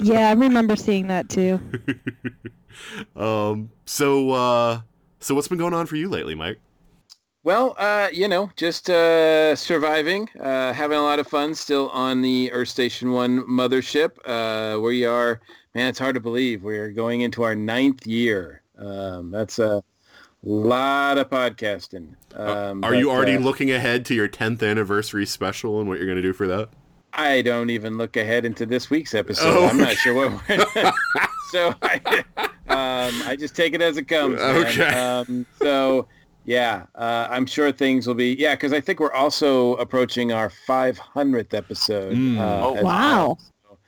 Yeah, 0.00 0.28
I 0.28 0.32
remember 0.32 0.76
seeing 0.76 1.06
that 1.08 1.28
too. 1.28 1.60
um. 3.16 3.70
So, 3.84 4.30
uh, 4.30 4.80
so 5.20 5.34
what's 5.34 5.48
been 5.48 5.58
going 5.58 5.74
on 5.74 5.86
for 5.86 5.96
you 5.96 6.08
lately, 6.08 6.34
Mike? 6.34 6.58
Well, 7.42 7.74
uh, 7.78 8.08
you 8.12 8.28
know, 8.28 8.50
just 8.54 8.90
uh, 8.90 9.56
surviving, 9.56 10.28
uh, 10.38 10.74
having 10.74 10.98
a 10.98 11.02
lot 11.02 11.18
of 11.18 11.26
fun 11.26 11.54
still 11.54 11.88
on 11.88 12.20
the 12.20 12.52
Earth 12.52 12.68
Station 12.68 13.12
1 13.12 13.44
mothership. 13.44 14.18
Uh, 14.26 14.78
we 14.78 15.06
are, 15.06 15.40
man, 15.74 15.88
it's 15.88 15.98
hard 15.98 16.16
to 16.16 16.20
believe. 16.20 16.62
We're 16.62 16.90
going 16.90 17.22
into 17.22 17.42
our 17.42 17.54
ninth 17.54 18.06
year. 18.06 18.60
Um, 18.76 19.30
that's 19.30 19.58
a 19.58 19.82
lot 20.42 21.16
of 21.16 21.30
podcasting. 21.30 22.14
Um, 22.34 22.84
Are 22.84 22.94
you 22.94 23.10
already 23.10 23.36
uh, 23.36 23.40
looking 23.40 23.70
ahead 23.70 24.04
to 24.06 24.14
your 24.14 24.28
10th 24.28 24.68
anniversary 24.68 25.26
special 25.26 25.80
and 25.80 25.88
what 25.88 25.98
you're 25.98 26.06
going 26.06 26.16
to 26.16 26.22
do 26.22 26.32
for 26.32 26.46
that? 26.46 26.68
I 27.12 27.42
don't 27.42 27.70
even 27.70 27.98
look 27.98 28.16
ahead 28.16 28.44
into 28.44 28.66
this 28.66 28.88
week's 28.88 29.14
episode. 29.14 29.56
Oh. 29.56 29.66
I'm 29.66 29.78
not 29.78 29.94
sure 29.94 30.14
what 30.14 30.48
we're... 30.48 30.92
so 31.50 31.74
I, 31.82 32.24
um, 32.68 33.22
I 33.26 33.36
just 33.38 33.56
take 33.56 33.74
it 33.74 33.82
as 33.82 33.96
it 33.96 34.04
comes. 34.04 34.36
man. 34.36 34.56
Okay. 34.66 34.86
Um, 34.86 35.46
so 35.58 36.06
yeah, 36.44 36.86
uh, 36.94 37.28
I'm 37.30 37.46
sure 37.46 37.72
things 37.72 38.06
will 38.06 38.14
be 38.14 38.34
yeah 38.34 38.54
because 38.54 38.72
I 38.72 38.80
think 38.80 39.00
we're 39.00 39.12
also 39.12 39.74
approaching 39.76 40.32
our 40.32 40.50
500th 40.68 41.54
episode. 41.54 42.16
Mm. 42.16 42.38
uh, 42.38 42.66
Oh, 42.66 42.72
wow. 42.72 42.82
well. 42.82 43.38
So, 43.62 43.78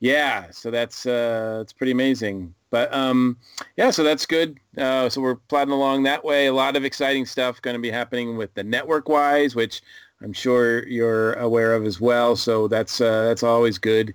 yeah, 0.00 0.50
so 0.50 0.70
that's 0.70 1.06
uh, 1.06 1.56
that's 1.58 1.72
pretty 1.72 1.92
amazing. 1.92 2.54
But 2.74 2.92
um, 2.92 3.36
yeah, 3.76 3.92
so 3.92 4.02
that's 4.02 4.26
good. 4.26 4.58
Uh, 4.76 5.08
so 5.08 5.20
we're 5.20 5.36
plodding 5.36 5.72
along 5.72 6.02
that 6.02 6.24
way. 6.24 6.46
A 6.46 6.52
lot 6.52 6.74
of 6.74 6.84
exciting 6.84 7.24
stuff 7.24 7.62
going 7.62 7.76
to 7.76 7.80
be 7.80 7.88
happening 7.88 8.36
with 8.36 8.52
the 8.54 8.64
network 8.64 9.08
wise, 9.08 9.54
which 9.54 9.80
I'm 10.20 10.32
sure 10.32 10.84
you're 10.88 11.34
aware 11.34 11.76
of 11.76 11.84
as 11.86 12.00
well. 12.00 12.34
So 12.34 12.66
that's 12.66 13.00
uh, 13.00 13.26
that's 13.26 13.44
always 13.44 13.78
good, 13.78 14.12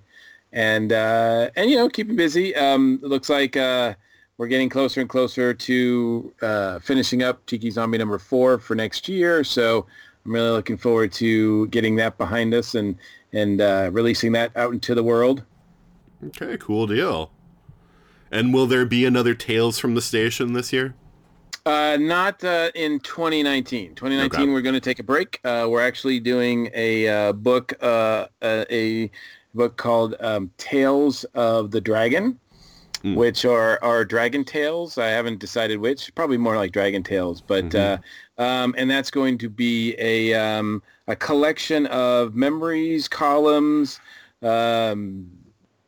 and 0.52 0.92
uh, 0.92 1.48
and 1.56 1.70
you 1.70 1.78
know 1.78 1.88
keeping 1.88 2.16
busy. 2.16 2.54
Um, 2.54 3.00
it 3.02 3.06
looks 3.06 3.30
like 3.30 3.56
uh, 3.56 3.94
we're 4.36 4.46
getting 4.46 4.68
closer 4.68 5.00
and 5.00 5.08
closer 5.08 5.54
to 5.54 6.34
uh, 6.42 6.80
finishing 6.80 7.22
up 7.22 7.46
Tiki 7.46 7.70
Zombie 7.70 7.96
number 7.96 8.18
four 8.18 8.58
for 8.58 8.74
next 8.74 9.08
year. 9.08 9.42
So 9.42 9.86
I'm 10.26 10.34
really 10.34 10.50
looking 10.50 10.76
forward 10.76 11.12
to 11.12 11.66
getting 11.68 11.96
that 11.96 12.18
behind 12.18 12.52
us 12.52 12.74
and 12.74 12.98
and 13.32 13.62
uh, 13.62 13.88
releasing 13.90 14.32
that 14.32 14.54
out 14.54 14.74
into 14.74 14.94
the 14.94 15.02
world. 15.02 15.44
Okay, 16.22 16.58
cool 16.58 16.86
deal. 16.86 17.30
And 18.30 18.54
will 18.54 18.66
there 18.66 18.84
be 18.84 19.04
another 19.04 19.34
Tales 19.34 19.78
from 19.78 19.94
the 19.94 20.00
Station 20.02 20.52
this 20.52 20.72
year? 20.72 20.94
Uh, 21.66 21.98
not 22.00 22.42
uh, 22.44 22.70
in 22.74 23.00
2019. 23.00 23.94
2019, 23.94 24.40
Okay. 24.40 24.50
we're 24.52 24.62
going 24.62 24.74
to 24.74 24.80
take 24.80 24.98
a 24.98 25.02
break. 25.02 25.40
Uh, 25.44 25.66
we're 25.68 25.82
actually 25.86 26.20
doing 26.20 26.70
a 26.74 27.08
uh, 27.08 27.32
book, 27.32 27.74
uh, 27.82 28.26
a, 28.42 28.64
a 28.74 29.10
book 29.54 29.76
called 29.76 30.14
um, 30.20 30.50
Tales 30.58 31.24
of 31.34 31.70
the 31.70 31.80
Dragon, 31.80 32.38
Mm. 33.02 33.14
which 33.14 33.46
are 33.46 33.78
are 33.82 34.04
dragon 34.04 34.44
tales. 34.44 34.98
I 34.98 35.06
haven't 35.06 35.38
decided 35.40 35.80
which. 35.80 36.14
Probably 36.14 36.36
more 36.36 36.56
like 36.56 36.70
dragon 36.72 37.02
tales, 37.02 37.40
but 37.40 37.64
Mhm. 37.70 37.98
uh, 38.38 38.42
um, 38.42 38.74
and 38.76 38.90
that's 38.90 39.10
going 39.10 39.38
to 39.38 39.48
be 39.48 39.94
a 39.98 40.34
um, 40.34 40.82
a 41.08 41.16
collection 41.16 41.86
of 41.86 42.34
memories, 42.34 43.08
columns, 43.08 44.00
um, 44.42 45.30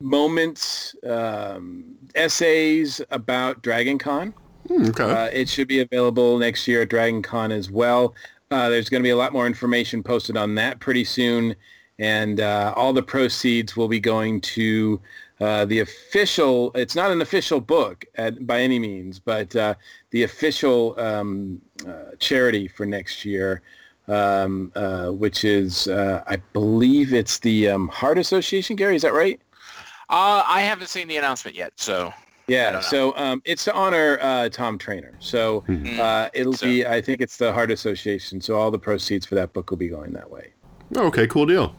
moments, 0.02 0.94
um, 1.08 1.84
essays 2.14 3.00
about 3.10 3.62
Dragon 3.62 3.98
Con. 3.98 4.34
Hmm, 4.68 4.86
okay. 4.86 5.04
Uh, 5.04 5.26
it 5.26 5.48
should 5.48 5.68
be 5.68 5.80
available 5.80 6.38
next 6.38 6.68
year 6.68 6.82
at 6.82 6.88
Dragon 6.88 7.22
Con 7.22 7.52
as 7.52 7.70
well. 7.70 8.14
Uh, 8.50 8.68
there's 8.68 8.88
going 8.88 9.02
to 9.02 9.06
be 9.06 9.10
a 9.10 9.16
lot 9.16 9.32
more 9.32 9.46
information 9.46 10.02
posted 10.02 10.36
on 10.36 10.54
that 10.56 10.78
pretty 10.78 11.04
soon, 11.04 11.54
and 11.98 12.40
uh, 12.40 12.74
all 12.76 12.92
the 12.92 13.02
proceeds 13.02 13.76
will 13.76 13.88
be 13.88 13.98
going 14.00 14.40
to 14.40 15.00
uh, 15.40 15.64
the 15.64 15.80
official. 15.80 16.70
It's 16.74 16.94
not 16.94 17.10
an 17.10 17.22
official 17.22 17.60
book 17.60 18.04
at, 18.16 18.46
by 18.46 18.60
any 18.60 18.78
means, 18.78 19.18
but 19.18 19.56
uh, 19.56 19.74
the 20.10 20.22
official 20.24 20.94
um, 21.00 21.60
uh, 21.88 22.14
charity 22.18 22.68
for 22.68 22.84
next 22.86 23.24
year, 23.24 23.62
um, 24.06 24.70
uh, 24.76 25.08
which 25.08 25.44
is, 25.44 25.88
uh, 25.88 26.22
I 26.26 26.36
believe, 26.52 27.14
it's 27.14 27.38
the 27.38 27.70
um, 27.70 27.88
Heart 27.88 28.18
Association. 28.18 28.76
Gary, 28.76 28.96
is 28.96 29.02
that 29.02 29.14
right? 29.14 29.40
Uh, 30.12 30.44
I 30.46 30.60
haven't 30.60 30.88
seen 30.88 31.08
the 31.08 31.16
announcement 31.16 31.56
yet, 31.56 31.72
so 31.76 32.12
Yeah, 32.46 32.80
so 32.80 33.16
um, 33.16 33.40
it's 33.46 33.64
to 33.64 33.72
honor 33.72 34.18
uh, 34.20 34.48
Tom 34.50 34.76
Trainer. 34.76 35.14
So 35.20 35.62
Mm. 35.68 35.98
uh, 35.98 36.28
it'll 36.34 36.52
So- 36.52 36.66
be, 36.66 36.86
I 36.86 37.00
think 37.00 37.22
it's 37.22 37.38
the 37.38 37.50
Heart 37.52 37.70
Association. 37.70 38.40
So 38.42 38.56
all 38.56 38.70
the 38.70 38.78
proceeds 38.78 39.24
for 39.24 39.36
that 39.36 39.54
book 39.54 39.70
will 39.70 39.78
be 39.78 39.88
going 39.88 40.12
that 40.12 40.30
way. 40.30 40.52
okay, 40.96 41.26
cool 41.26 41.46
deal. 41.46 41.74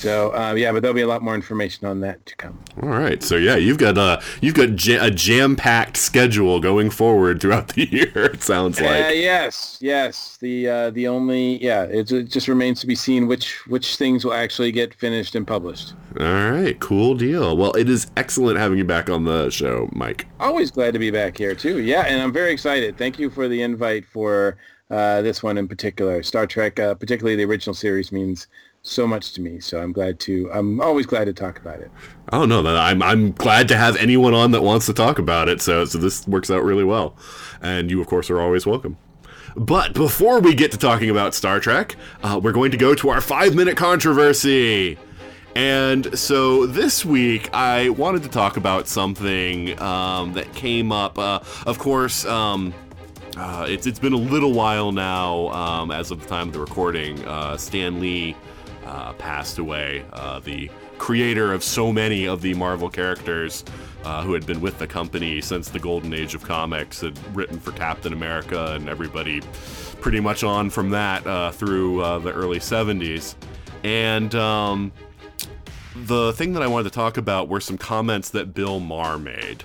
So 0.00 0.34
uh, 0.34 0.54
yeah, 0.54 0.72
but 0.72 0.80
there'll 0.82 0.94
be 0.94 1.02
a 1.02 1.06
lot 1.06 1.22
more 1.22 1.34
information 1.34 1.86
on 1.86 2.00
that 2.00 2.24
to 2.26 2.34
come. 2.36 2.58
All 2.82 2.88
right, 2.88 3.22
so 3.22 3.36
yeah, 3.36 3.56
you've 3.56 3.78
got 3.78 3.98
uh, 3.98 4.20
you've 4.40 4.54
got 4.54 4.84
ja- 4.86 5.04
a 5.04 5.10
jam-packed 5.10 5.96
schedule 5.96 6.58
going 6.60 6.88
forward 6.90 7.40
throughout 7.40 7.68
the 7.68 7.84
year. 7.90 8.10
It 8.32 8.42
sounds 8.42 8.80
Uh, 8.80 8.84
like. 8.84 9.16
yes, 9.16 9.78
yes. 9.80 10.38
The 10.40 10.68
uh, 10.68 10.90
the 10.90 11.06
only 11.08 11.62
yeah, 11.62 11.82
it, 11.84 12.10
it 12.10 12.30
just 12.30 12.48
remains 12.48 12.80
to 12.80 12.86
be 12.86 12.94
seen 12.94 13.26
which 13.26 13.66
which 13.68 13.96
things 13.96 14.24
will 14.24 14.32
actually 14.34 14.72
get 14.72 14.94
finished 14.94 15.34
and 15.34 15.46
published. 15.46 15.94
All 16.18 16.50
right, 16.50 16.78
cool 16.80 17.14
deal. 17.14 17.56
Well, 17.56 17.72
it 17.72 17.88
is 17.88 18.06
excellent 18.16 18.58
having 18.58 18.78
you 18.78 18.84
back 18.84 19.10
on 19.10 19.24
the 19.24 19.50
show, 19.50 19.88
Mike. 19.92 20.26
Always 20.40 20.70
glad 20.70 20.92
to 20.94 20.98
be 20.98 21.10
back 21.10 21.36
here 21.36 21.54
too. 21.54 21.80
Yeah, 21.80 22.02
and 22.06 22.20
I'm 22.22 22.32
very 22.32 22.52
excited. 22.52 22.96
Thank 22.96 23.18
you 23.18 23.28
for 23.30 23.48
the 23.48 23.60
invite 23.62 24.06
for 24.06 24.56
uh, 24.90 25.22
this 25.22 25.42
one 25.42 25.56
in 25.58 25.68
particular. 25.68 26.22
Star 26.22 26.46
Trek, 26.46 26.80
uh, 26.80 26.94
particularly 26.94 27.36
the 27.36 27.44
original 27.44 27.74
series, 27.74 28.10
means 28.10 28.48
so 28.82 29.06
much 29.06 29.32
to 29.34 29.40
me. 29.40 29.60
So 29.60 29.80
I'm 29.80 29.92
glad 29.92 30.18
to. 30.20 30.50
I'm 30.52 30.80
always 30.80 31.06
glad 31.06 31.26
to 31.26 31.32
talk 31.32 31.58
about 31.58 31.80
it. 31.80 31.90
Oh 32.32 32.44
no, 32.44 32.64
I'm 32.66 33.02
I'm 33.02 33.32
glad 33.32 33.68
to 33.68 33.76
have 33.76 33.96
anyone 33.96 34.34
on 34.34 34.52
that 34.52 34.62
wants 34.62 34.86
to 34.86 34.92
talk 34.92 35.18
about 35.18 35.48
it. 35.48 35.60
So 35.60 35.84
so 35.84 35.98
this 35.98 36.26
works 36.26 36.50
out 36.50 36.62
really 36.64 36.84
well, 36.84 37.16
and 37.60 37.90
you 37.90 38.00
of 38.00 38.06
course 38.06 38.30
are 38.30 38.40
always 38.40 38.66
welcome. 38.66 38.96
But 39.56 39.94
before 39.94 40.40
we 40.40 40.54
get 40.54 40.70
to 40.72 40.78
talking 40.78 41.10
about 41.10 41.34
Star 41.34 41.58
Trek, 41.60 41.96
uh, 42.22 42.40
we're 42.42 42.52
going 42.52 42.70
to 42.70 42.76
go 42.76 42.94
to 42.94 43.10
our 43.10 43.20
five 43.20 43.54
minute 43.54 43.76
controversy. 43.76 44.98
And 45.56 46.16
so 46.16 46.66
this 46.66 47.04
week, 47.04 47.50
I 47.52 47.88
wanted 47.88 48.22
to 48.22 48.28
talk 48.28 48.56
about 48.56 48.86
something 48.86 49.78
um, 49.82 50.32
that 50.34 50.54
came 50.54 50.92
up. 50.92 51.18
Uh, 51.18 51.40
of 51.66 51.80
course, 51.80 52.24
um, 52.24 52.72
uh, 53.36 53.66
it's 53.68 53.86
it's 53.86 53.98
been 53.98 54.12
a 54.12 54.16
little 54.16 54.52
while 54.52 54.92
now, 54.92 55.48
um, 55.48 55.90
as 55.90 56.12
of 56.12 56.20
the 56.20 56.28
time 56.28 56.48
of 56.48 56.54
the 56.54 56.60
recording. 56.60 57.26
Uh, 57.26 57.56
Stan 57.56 58.00
Lee 58.00 58.36
uh, 58.84 59.12
passed 59.14 59.58
away, 59.58 60.04
uh, 60.12 60.40
the 60.40 60.70
creator 60.98 61.52
of 61.52 61.64
so 61.64 61.92
many 61.92 62.26
of 62.26 62.42
the 62.42 62.54
Marvel 62.54 62.88
characters. 62.88 63.64
Uh, 64.02 64.22
who 64.22 64.32
had 64.32 64.46
been 64.46 64.62
with 64.62 64.78
the 64.78 64.86
company 64.86 65.42
since 65.42 65.68
the 65.68 65.78
golden 65.78 66.14
age 66.14 66.34
of 66.34 66.42
comics, 66.42 67.02
had 67.02 67.36
written 67.36 67.60
for 67.60 67.70
Captain 67.72 68.14
America 68.14 68.72
and 68.72 68.88
everybody 68.88 69.42
pretty 70.00 70.20
much 70.20 70.42
on 70.42 70.70
from 70.70 70.88
that 70.88 71.26
uh, 71.26 71.50
through 71.50 71.98
the 72.22 72.32
early 72.32 72.58
70s. 72.58 73.34
And 73.84 74.34
um, 74.34 74.90
the 75.94 76.32
thing 76.32 76.52
that 76.52 76.62
I 76.62 76.66
wanted 76.66 76.84
to 76.84 76.90
talk 76.90 77.16
about 77.16 77.48
were 77.48 77.60
some 77.60 77.78
comments 77.78 78.30
that 78.30 78.54
Bill 78.54 78.80
Maher 78.80 79.18
made. 79.18 79.64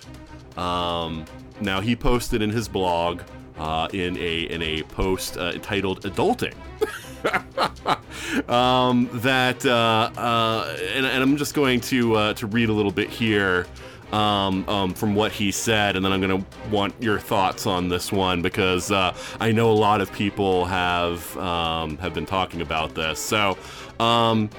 Um, 0.58 1.26
now 1.62 1.82
he 1.82 1.96
posted 1.96 2.42
in 2.42 2.50
his 2.50 2.68
blog 2.68 3.22
uh, 3.58 3.88
in 3.94 4.18
a 4.18 4.42
in 4.44 4.62
a 4.62 4.84
post 4.84 5.38
uh, 5.38 5.52
entitled 5.54 6.02
"Adulting." 6.04 6.54
um, 8.48 9.10
that 9.14 9.66
uh, 9.66 10.12
uh, 10.18 10.78
and, 10.94 11.06
and, 11.06 11.24
I'm 11.24 11.38
just 11.38 11.54
going 11.54 11.82
to 11.82 12.16
uh, 12.16 12.34
to 12.36 12.48
read 12.48 12.70
a 12.70 12.74
little 12.74 12.92
bit 12.92 13.10
here 13.10 13.66
um, 14.12 14.68
um, 14.70 14.94
from 14.94 15.16
what 15.16 15.32
he 15.32 15.52
said, 15.52 15.96
and 15.96 16.06
then 16.06 16.12
I'm 16.12 16.22
going 16.22 16.44
to 16.44 16.70
want 16.70 16.94
your 17.02 17.20
thoughts 17.20 17.66
on 17.66 17.90
this 17.90 18.12
one 18.12 18.42
because 18.42 18.92
uh, 18.92 19.16
I 19.40 19.52
know 19.52 19.72
a 19.72 19.74
lot 19.74 20.02
of 20.02 20.12
people 20.14 20.66
have 20.66 21.36
um, 21.38 21.98
have 21.98 22.14
been 22.14 22.26
talking 22.26 22.62
about 22.62 22.96
this. 22.96 23.20
So. 23.20 23.58
Um, 24.00 24.50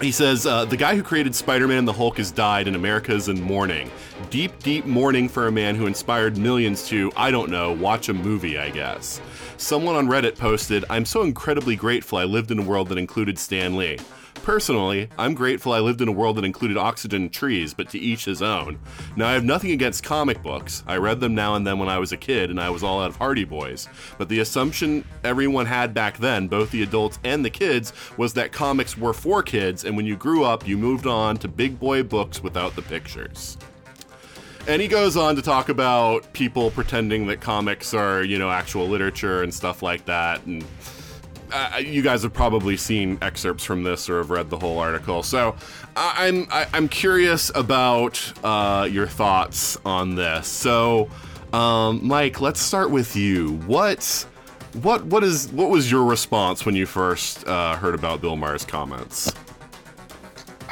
he 0.00 0.10
says, 0.10 0.44
uh, 0.44 0.64
The 0.64 0.76
guy 0.76 0.96
who 0.96 1.02
created 1.04 1.34
Spider 1.36 1.68
Man 1.68 1.78
and 1.78 1.88
the 1.88 1.92
Hulk 1.92 2.16
has 2.18 2.32
died, 2.32 2.66
and 2.66 2.74
America 2.74 3.12
is 3.12 3.28
in 3.28 3.40
mourning. 3.40 3.90
Deep, 4.28 4.58
deep 4.58 4.84
mourning 4.86 5.28
for 5.28 5.46
a 5.46 5.52
man 5.52 5.76
who 5.76 5.86
inspired 5.86 6.36
millions 6.36 6.86
to, 6.88 7.12
I 7.16 7.30
don't 7.30 7.48
know, 7.48 7.72
watch 7.72 8.08
a 8.08 8.14
movie, 8.14 8.58
I 8.58 8.70
guess. 8.70 9.20
Someone 9.56 9.94
on 9.94 10.08
Reddit 10.08 10.36
posted, 10.36 10.84
I'm 10.90 11.04
so 11.04 11.22
incredibly 11.22 11.76
grateful 11.76 12.18
I 12.18 12.24
lived 12.24 12.50
in 12.50 12.58
a 12.58 12.62
world 12.62 12.88
that 12.88 12.98
included 12.98 13.38
Stan 13.38 13.76
Lee. 13.76 13.98
Personally, 14.42 15.08
I'm 15.16 15.32
grateful 15.32 15.72
I 15.72 15.78
lived 15.78 16.02
in 16.02 16.08
a 16.08 16.12
world 16.12 16.36
that 16.36 16.44
included 16.44 16.76
oxygen 16.76 17.22
and 17.22 17.32
trees, 17.32 17.72
but 17.72 17.88
to 17.90 17.98
each 17.98 18.24
his 18.26 18.42
own. 18.42 18.78
Now, 19.16 19.28
I 19.28 19.32
have 19.32 19.44
nothing 19.44 19.70
against 19.70 20.02
comic 20.02 20.42
books. 20.42 20.82
I 20.86 20.96
read 20.96 21.20
them 21.20 21.34
now 21.34 21.54
and 21.54 21.66
then 21.66 21.78
when 21.78 21.88
I 21.88 21.98
was 21.98 22.12
a 22.12 22.16
kid, 22.16 22.50
and 22.50 22.60
I 22.60 22.68
was 22.68 22.82
all 22.82 23.00
out 23.00 23.10
of 23.10 23.16
Hardy 23.16 23.44
Boys. 23.44 23.88
But 24.18 24.28
the 24.28 24.40
assumption 24.40 25.04
everyone 25.22 25.66
had 25.66 25.94
back 25.94 26.18
then, 26.18 26.48
both 26.48 26.72
the 26.72 26.82
adults 26.82 27.18
and 27.24 27.44
the 27.44 27.48
kids, 27.48 27.92
was 28.18 28.34
that 28.34 28.52
comics 28.52 28.98
were 28.98 29.14
for 29.14 29.42
kids, 29.42 29.84
and 29.84 29.96
when 29.96 30.04
you 30.04 30.16
grew 30.16 30.44
up, 30.44 30.66
you 30.66 30.76
moved 30.76 31.06
on 31.06 31.36
to 31.38 31.48
big 31.48 31.78
boy 31.78 32.02
books 32.02 32.42
without 32.42 32.76
the 32.76 32.82
pictures. 32.82 33.56
And 34.66 34.80
he 34.80 34.88
goes 34.88 35.14
on 35.16 35.36
to 35.36 35.42
talk 35.42 35.68
about 35.68 36.32
people 36.32 36.70
pretending 36.70 37.26
that 37.26 37.40
comics 37.40 37.92
are, 37.92 38.22
you 38.22 38.38
know, 38.38 38.50
actual 38.50 38.88
literature 38.88 39.42
and 39.42 39.52
stuff 39.52 39.82
like 39.82 40.06
that. 40.06 40.42
And 40.46 40.64
uh, 41.52 41.82
you 41.84 42.00
guys 42.00 42.22
have 42.22 42.32
probably 42.32 42.76
seen 42.76 43.18
excerpts 43.20 43.62
from 43.62 43.82
this 43.82 44.08
or 44.08 44.18
have 44.18 44.30
read 44.30 44.48
the 44.48 44.58
whole 44.58 44.78
article. 44.78 45.22
So 45.22 45.54
I'm 45.96 46.46
I, 46.50 46.62
am 46.62 46.68
i 46.72 46.76
am 46.78 46.88
curious 46.88 47.50
about 47.54 48.32
uh, 48.42 48.88
your 48.90 49.06
thoughts 49.06 49.76
on 49.84 50.14
this. 50.14 50.48
So, 50.48 51.10
um, 51.52 52.00
Mike, 52.02 52.40
let's 52.40 52.60
start 52.60 52.90
with 52.90 53.14
you. 53.16 53.58
What 53.66 54.26
what 54.80 55.04
what 55.04 55.22
is 55.22 55.48
what 55.52 55.68
was 55.68 55.90
your 55.90 56.04
response 56.04 56.64
when 56.64 56.74
you 56.74 56.86
first 56.86 57.46
uh, 57.46 57.76
heard 57.76 57.94
about 57.94 58.22
Bill 58.22 58.36
Maher's 58.36 58.64
comments? 58.64 59.32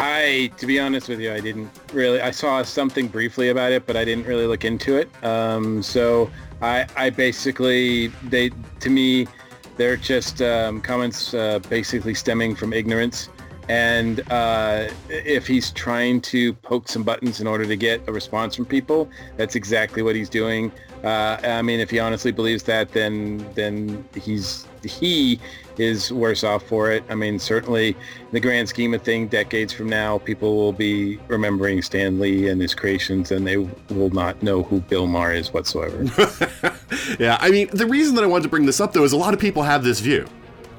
I, 0.05 0.51
to 0.57 0.67
be 0.67 0.81
honest 0.81 1.09
with 1.09 1.21
you, 1.21 1.33
I 1.33 1.39
didn't 1.39 1.71
really. 1.93 2.21
I 2.21 2.33
saw 2.33 2.61
something 2.65 3.07
briefly 3.07 3.51
about 3.51 3.71
it, 3.71 3.87
but 3.87 3.97
I 3.97 4.05
didn't 4.05 4.27
really 4.27 4.49
look 4.49 4.65
into 4.65 4.97
it. 4.97 5.09
Um, 5.25 5.81
so 5.81 6.29
I, 6.61 6.87
I 6.97 7.11
basically, 7.11 8.09
they, 8.25 8.51
to 8.81 8.91
me, 8.91 9.29
they're 9.77 9.97
just 9.97 10.43
um, 10.43 10.81
comments 10.81 11.35
uh, 11.35 11.61
basically 11.69 12.15
stemming 12.15 12.57
from 12.57 12.73
ignorance. 12.73 13.29
And 13.69 14.21
uh, 14.31 14.89
if 15.09 15.47
he's 15.47 15.71
trying 15.71 16.21
to 16.23 16.53
poke 16.55 16.89
some 16.89 17.03
buttons 17.03 17.41
in 17.41 17.47
order 17.47 17.65
to 17.65 17.77
get 17.77 18.03
a 18.09 18.13
response 18.13 18.57
from 18.57 18.67
people, 18.67 19.09
that's 19.37 19.55
exactly 19.55 20.03
what 20.03 20.17
he's 20.17 20.29
doing. 20.29 20.73
Uh, 21.05 21.39
I 21.43 21.63
mean, 21.63 21.81
if 21.81 21.91
he 21.91 21.99
honestly 21.99 22.33
believes 22.33 22.63
that, 22.65 22.93
then 22.93 23.47
then 23.55 24.05
he's 24.15 24.67
he 24.85 25.41
is 25.79 26.13
worse 26.13 26.45
off 26.45 26.63
for 26.65 26.91
it. 26.91 27.03
I 27.09 27.15
mean, 27.15 27.39
certainly 27.39 27.89
in 27.89 28.31
the 28.33 28.41
grand 28.41 28.69
scheme 28.69 28.95
of 28.95 29.03
things, 29.03 29.31
decades 29.31 29.73
from 29.73 29.89
now, 29.89 30.19
people 30.19 30.57
will 30.57 30.73
be 30.73 31.17
remembering 31.29 31.83
Stan 31.83 32.21
Lee 32.21 32.49
and 32.49 32.61
his 32.61 32.75
creations, 32.75 33.31
and 33.31 33.47
they 33.47 33.57
will 33.57 34.11
not 34.11 34.43
know 34.43 34.63
who 34.63 34.81
Bill 34.81 35.07
Maher 35.07 35.33
is 35.33 35.53
whatsoever. 35.53 36.05
yeah, 37.19 37.39
I 37.41 37.51
mean, 37.51 37.69
the 37.73 37.87
reason 37.87 38.15
that 38.17 38.25
I 38.25 38.27
wanted 38.27 38.45
to 38.45 38.49
bring 38.49 38.67
this 38.67 38.81
up, 38.81 38.93
though, 38.93 39.05
is 39.05 39.13
a 39.13 39.17
lot 39.17 39.35
of 39.35 39.41
people 39.41 39.63
have 39.63 39.83
this 39.83 40.01
view. 40.01 40.27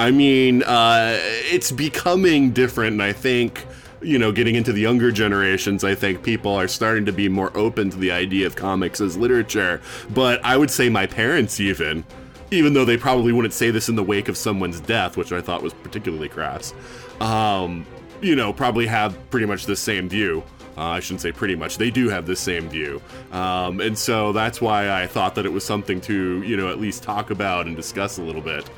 I 0.04 0.12
mean, 0.12 0.63
uh, 0.63 1.18
it's 1.18 1.72
becoming 1.72 2.52
different, 2.52 2.92
and 2.92 3.02
I 3.02 3.13
think 3.13 3.66
you 4.02 4.20
know, 4.20 4.34
getting 4.34 4.56
into 4.56 4.74
the 4.74 4.82
younger 4.82 5.13
generations, 5.13 5.86
I 5.86 5.96
think 5.96 6.24
people 6.24 6.54
are 6.54 6.68
starting 6.68 7.06
to 7.06 7.13
be 7.13 7.30
more 7.30 7.56
open 7.56 7.89
to 7.89 7.98
the 7.98 8.12
idea 8.12 8.46
of 8.46 8.54
comics 8.54 9.00
as 9.00 9.16
literature. 9.16 9.80
But 10.13 10.44
I 10.44 10.58
would 10.58 10.70
say 10.70 10.89
my 10.89 11.08
parents 11.08 11.62
even 11.62 12.04
even 12.52 12.74
though 12.74 12.84
they 12.84 12.98
probably 12.98 13.32
wouldn't 13.32 13.54
say 13.54 13.72
this 13.72 13.88
in 13.88 13.96
the 13.96 14.04
wake 14.04 14.28
of 14.28 14.36
someone's 14.36 14.82
death, 14.82 15.16
which 15.16 15.32
I 15.32 15.39
thought 15.39 15.63
was 15.63 15.74
particularly 15.74 16.28
crass, 16.28 16.74
um, 17.22 17.86
you 18.22 18.36
know, 18.36 18.52
probably 18.52 18.86
have 18.88 19.18
pretty 19.30 19.46
much 19.46 19.66
the 19.68 19.76
same 19.78 20.10
view. 20.10 20.44
Uh, 20.78 20.82
I 20.82 21.00
shouldn't 21.00 21.22
say 21.22 21.32
pretty 21.32 21.56
much. 21.56 21.78
They 21.78 21.89
do 21.89 22.10
have 22.10 22.26
the 22.26 22.36
same 22.36 22.68
view. 22.68 23.02
Um, 23.32 23.80
and 23.80 23.98
so 23.98 24.34
that's 24.34 24.60
why 24.60 24.92
I 24.92 25.08
thought 25.08 25.36
that 25.36 25.46
it 25.46 25.54
was 25.54 25.63
something 25.63 26.02
to, 26.02 26.42
you 26.44 26.58
know, 26.58 26.70
at 26.70 26.80
least 26.80 27.04
talk 27.04 27.30
about 27.30 27.68
and 27.68 27.76
discuss 27.76 28.18
a 28.18 28.22
little 28.22 28.42
bit. 28.42 28.70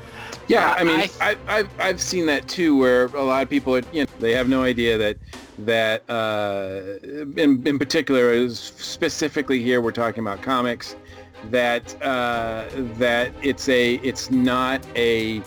Yeah, 0.48 0.74
I 0.78 0.84
mean, 0.84 1.10
I, 1.20 1.36
I've, 1.48 1.68
I've 1.80 2.00
seen 2.00 2.26
that 2.26 2.46
too, 2.46 2.76
where 2.76 3.06
a 3.06 3.22
lot 3.22 3.42
of 3.42 3.50
people, 3.50 3.76
are, 3.76 3.82
you 3.92 4.04
know, 4.04 4.10
they 4.20 4.32
have 4.32 4.48
no 4.48 4.62
idea 4.62 4.96
that 4.98 5.16
that 5.58 6.08
uh, 6.10 6.98
in, 7.40 7.66
in 7.66 7.78
particular, 7.78 8.48
specifically 8.50 9.62
here, 9.62 9.80
we're 9.80 9.90
talking 9.90 10.20
about 10.20 10.42
comics 10.42 10.96
that 11.50 12.00
uh, 12.02 12.66
that 12.98 13.32
it's 13.42 13.68
a 13.68 13.94
it's 13.96 14.30
not 14.30 14.84
a 14.96 15.42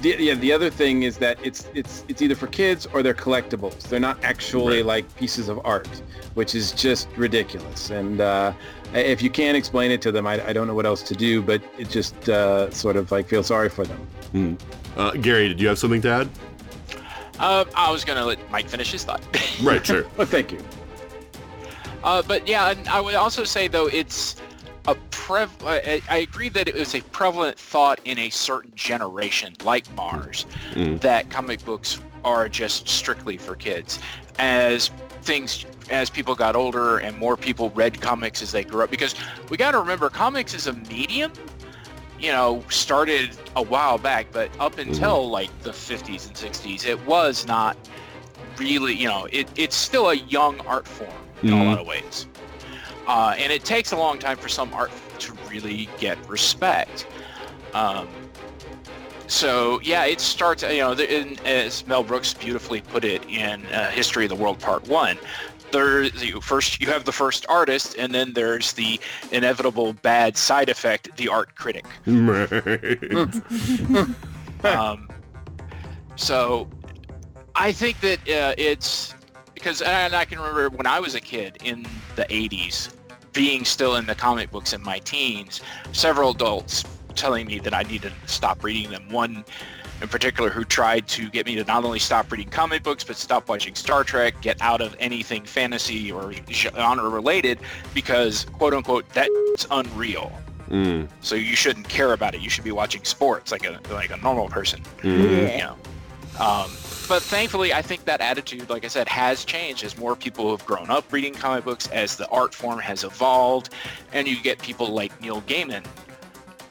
the, 0.00 0.16
yeah 0.18 0.34
the 0.34 0.52
other 0.52 0.70
thing 0.70 1.02
is 1.02 1.18
that 1.18 1.38
it's 1.44 1.68
it's 1.74 2.04
it's 2.08 2.22
either 2.22 2.34
for 2.34 2.46
kids 2.46 2.86
or 2.92 3.02
they're 3.02 3.12
collectibles 3.12 3.82
they're 3.82 4.00
not 4.00 4.22
actually 4.24 4.78
right. 4.78 4.86
like 4.86 5.16
pieces 5.16 5.48
of 5.48 5.60
art 5.64 5.88
which 6.34 6.54
is 6.54 6.72
just 6.72 7.08
ridiculous 7.16 7.90
and 7.90 8.20
uh, 8.20 8.52
if 8.94 9.22
you 9.22 9.30
can't 9.30 9.56
explain 9.56 9.90
it 9.90 10.00
to 10.02 10.12
them 10.12 10.26
I, 10.26 10.46
I, 10.46 10.52
don't 10.52 10.66
know 10.66 10.74
what 10.74 10.86
else 10.86 11.02
to 11.04 11.14
do 11.14 11.42
but 11.42 11.62
it 11.78 11.88
just 11.88 12.28
uh, 12.28 12.70
sort 12.70 12.96
of 12.96 13.10
like 13.10 13.28
feel 13.28 13.42
sorry 13.42 13.68
for 13.68 13.84
them 13.84 14.06
mm. 14.32 15.22
Gary 15.22 15.48
did 15.48 15.60
you 15.60 15.68
have 15.68 15.78
something 15.78 16.00
to 16.02 16.08
add 16.08 16.28
uh, 17.38 17.64
I 17.74 17.90
was 17.92 18.04
gonna 18.04 18.24
let 18.24 18.50
Mike 18.50 18.68
finish 18.68 18.92
his 18.92 19.04
thought 19.04 19.22
right 19.62 19.84
sure 19.84 20.04
well 20.16 20.26
thank 20.26 20.52
you 20.52 20.62
uh, 22.04 22.22
but 22.22 22.46
yeah 22.48 22.74
I 22.90 23.00
would 23.00 23.14
also 23.14 23.44
say 23.44 23.68
though 23.68 23.86
it's 23.86 24.36
a 24.88 24.94
prev- 25.10 25.66
I, 25.66 26.00
I, 26.10 26.18
agree 26.18 26.48
that 26.48 26.66
it 26.66 26.74
was 26.74 26.94
a 26.94 27.02
prevalent 27.02 27.58
thought 27.58 28.00
in 28.06 28.18
a 28.18 28.30
certain 28.30 28.72
generation, 28.74 29.52
like 29.62 29.84
Maher's, 29.94 30.46
mm. 30.72 30.98
that 31.02 31.28
comic 31.28 31.62
books 31.62 32.00
are 32.24 32.48
just 32.48 32.88
strictly 32.88 33.36
for 33.36 33.54
kids. 33.54 33.98
As 34.38 34.90
things, 35.22 35.66
as 35.90 36.10
people 36.10 36.34
got 36.34 36.56
older 36.56 36.98
and 36.98 37.16
more 37.18 37.36
people 37.36 37.70
read 37.70 38.00
comics 38.00 38.42
as 38.42 38.52
they 38.52 38.64
grew 38.64 38.82
up, 38.82 38.90
because 38.90 39.14
we 39.50 39.56
got 39.56 39.72
to 39.72 39.78
remember, 39.78 40.08
comics 40.10 40.54
is 40.54 40.66
a 40.66 40.72
medium. 40.72 41.32
You 42.18 42.32
know, 42.32 42.64
started 42.68 43.36
a 43.54 43.62
while 43.62 43.96
back, 43.96 44.26
but 44.32 44.50
up 44.58 44.74
mm-hmm. 44.74 44.90
until 44.90 45.26
mm. 45.26 45.30
like 45.30 45.62
the 45.62 45.70
50s 45.70 46.26
and 46.26 46.36
60s, 46.36 46.84
it 46.84 47.00
was 47.06 47.46
not 47.46 47.76
really. 48.56 48.92
You 48.94 49.06
know, 49.06 49.28
it, 49.30 49.48
it's 49.54 49.76
still 49.76 50.10
a 50.10 50.14
young 50.14 50.58
art 50.62 50.88
form 50.88 51.10
in 51.42 51.50
mm. 51.50 51.52
a 51.52 51.54
mm-hmm. 51.54 51.68
lot 51.68 51.78
of 51.78 51.86
ways. 51.86 52.26
Uh, 53.06 53.34
and 53.38 53.52
it 53.52 53.64
takes 53.64 53.92
a 53.92 53.96
long 53.96 54.18
time 54.18 54.36
for 54.36 54.48
some 54.48 54.72
art 54.74 54.90
to 55.20 55.32
really 55.48 55.88
get 55.98 56.18
respect. 56.28 57.06
Um, 57.72 58.08
so 59.28 59.80
yeah, 59.82 60.04
it 60.06 60.20
starts. 60.20 60.62
You 60.62 60.78
know, 60.78 60.92
in, 60.92 61.38
as 61.44 61.86
Mel 61.86 62.02
Brooks 62.02 62.34
beautifully 62.34 62.80
put 62.80 63.04
it 63.04 63.24
in 63.28 63.64
uh, 63.66 63.90
History 63.90 64.24
of 64.24 64.30
the 64.30 64.36
World 64.36 64.58
Part 64.58 64.88
One, 64.88 65.18
there's 65.72 66.24
you 66.24 66.40
first 66.40 66.80
you 66.80 66.86
have 66.88 67.04
the 67.04 67.12
first 67.12 67.46
artist, 67.48 67.96
and 67.98 68.14
then 68.14 68.32
there's 68.32 68.72
the 68.72 69.00
inevitable 69.32 69.92
bad 69.92 70.36
side 70.36 70.68
effect, 70.68 71.16
the 71.16 71.28
art 71.28 71.54
critic. 71.54 71.84
um, 74.64 75.08
so 76.16 76.68
I 77.54 77.72
think 77.72 78.00
that 78.00 78.18
uh, 78.28 78.54
it's 78.58 79.14
because 79.54 79.82
and 79.82 80.14
I 80.14 80.24
can 80.24 80.38
remember 80.38 80.70
when 80.70 80.86
I 80.86 81.00
was 81.00 81.14
a 81.14 81.20
kid 81.20 81.58
in 81.64 81.86
the 82.16 82.24
80s 82.24 82.94
being 83.32 83.64
still 83.64 83.96
in 83.96 84.06
the 84.06 84.14
comic 84.14 84.50
books 84.50 84.72
in 84.72 84.82
my 84.82 84.98
teens, 84.98 85.60
several 85.92 86.30
adults 86.30 86.84
telling 87.14 87.46
me 87.46 87.58
that 87.58 87.74
I 87.74 87.82
needed 87.82 88.12
to 88.22 88.28
stop 88.32 88.62
reading 88.64 88.90
them. 88.90 89.08
One 89.10 89.44
in 90.00 90.08
particular 90.08 90.50
who 90.50 90.64
tried 90.64 91.06
to 91.08 91.28
get 91.30 91.46
me 91.46 91.54
to 91.56 91.64
not 91.64 91.84
only 91.84 91.98
stop 91.98 92.30
reading 92.30 92.48
comic 92.48 92.82
books 92.82 93.04
but 93.04 93.16
stop 93.16 93.48
watching 93.48 93.74
Star 93.74 94.04
Trek, 94.04 94.40
get 94.40 94.60
out 94.60 94.80
of 94.80 94.94
anything 94.98 95.44
fantasy 95.44 96.10
or 96.12 96.32
genre 96.50 97.08
related 97.08 97.58
because 97.94 98.44
quote 98.44 98.74
unquote 98.74 99.08
that's 99.10 99.66
unreal. 99.70 100.32
Mm. 100.70 101.08
So 101.20 101.34
you 101.34 101.56
shouldn't 101.56 101.88
care 101.88 102.12
about 102.12 102.34
it. 102.34 102.40
You 102.40 102.50
should 102.50 102.64
be 102.64 102.72
watching 102.72 103.02
sports 103.04 103.50
like 103.50 103.64
a 103.64 103.80
like 103.90 104.10
a 104.10 104.16
normal 104.18 104.48
person. 104.48 104.82
Mhm. 104.98 105.52
You 105.52 105.58
know. 105.58 105.76
Um, 106.38 106.70
but 107.08 107.22
thankfully, 107.22 107.72
I 107.72 107.80
think 107.80 108.04
that 108.04 108.20
attitude, 108.20 108.68
like 108.68 108.84
I 108.84 108.88
said, 108.88 109.08
has 109.08 109.44
changed 109.44 109.82
as 109.82 109.96
more 109.96 110.14
people 110.14 110.50
have 110.54 110.64
grown 110.66 110.90
up 110.90 111.10
reading 111.10 111.32
comic 111.32 111.64
books, 111.64 111.88
as 111.88 112.16
the 112.16 112.28
art 112.28 112.54
form 112.54 112.78
has 112.78 113.02
evolved, 113.02 113.70
and 114.12 114.28
you 114.28 114.40
get 114.40 114.60
people 114.60 114.88
like 114.88 115.18
Neil 115.20 115.40
Gaiman 115.42 115.84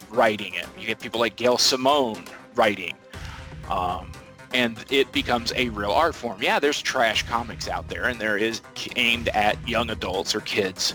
writing 0.09 0.53
it. 0.53 0.67
You 0.79 0.85
get 0.85 0.99
people 0.99 1.19
like 1.19 1.35
Gail 1.35 1.57
Simone 1.57 2.23
writing. 2.55 2.93
Um, 3.69 4.11
and 4.53 4.83
it 4.89 5.11
becomes 5.11 5.51
a 5.55 5.69
real 5.69 5.91
art 5.91 6.15
form. 6.15 6.41
Yeah, 6.41 6.59
there's 6.59 6.81
trash 6.81 7.23
comics 7.23 7.67
out 7.67 7.89
there, 7.89 8.05
and 8.05 8.19
there 8.19 8.37
is 8.37 8.61
aimed 8.95 9.27
at 9.29 9.55
young 9.67 9.89
adults 9.89 10.33
or 10.33 10.39
kids 10.41 10.93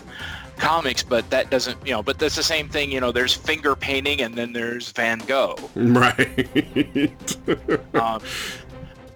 comics, 0.57 1.03
but 1.03 1.29
that 1.29 1.49
doesn't, 1.49 1.77
you 1.85 1.91
know, 1.91 2.03
but 2.03 2.19
that's 2.19 2.35
the 2.35 2.43
same 2.43 2.69
thing, 2.69 2.91
you 2.91 2.99
know, 2.99 3.11
there's 3.11 3.33
finger 3.33 3.75
painting 3.75 4.21
and 4.21 4.35
then 4.35 4.53
there's 4.53 4.91
Van 4.91 5.19
Gogh. 5.19 5.57
Right. 5.75 7.27
Um, 7.93 8.21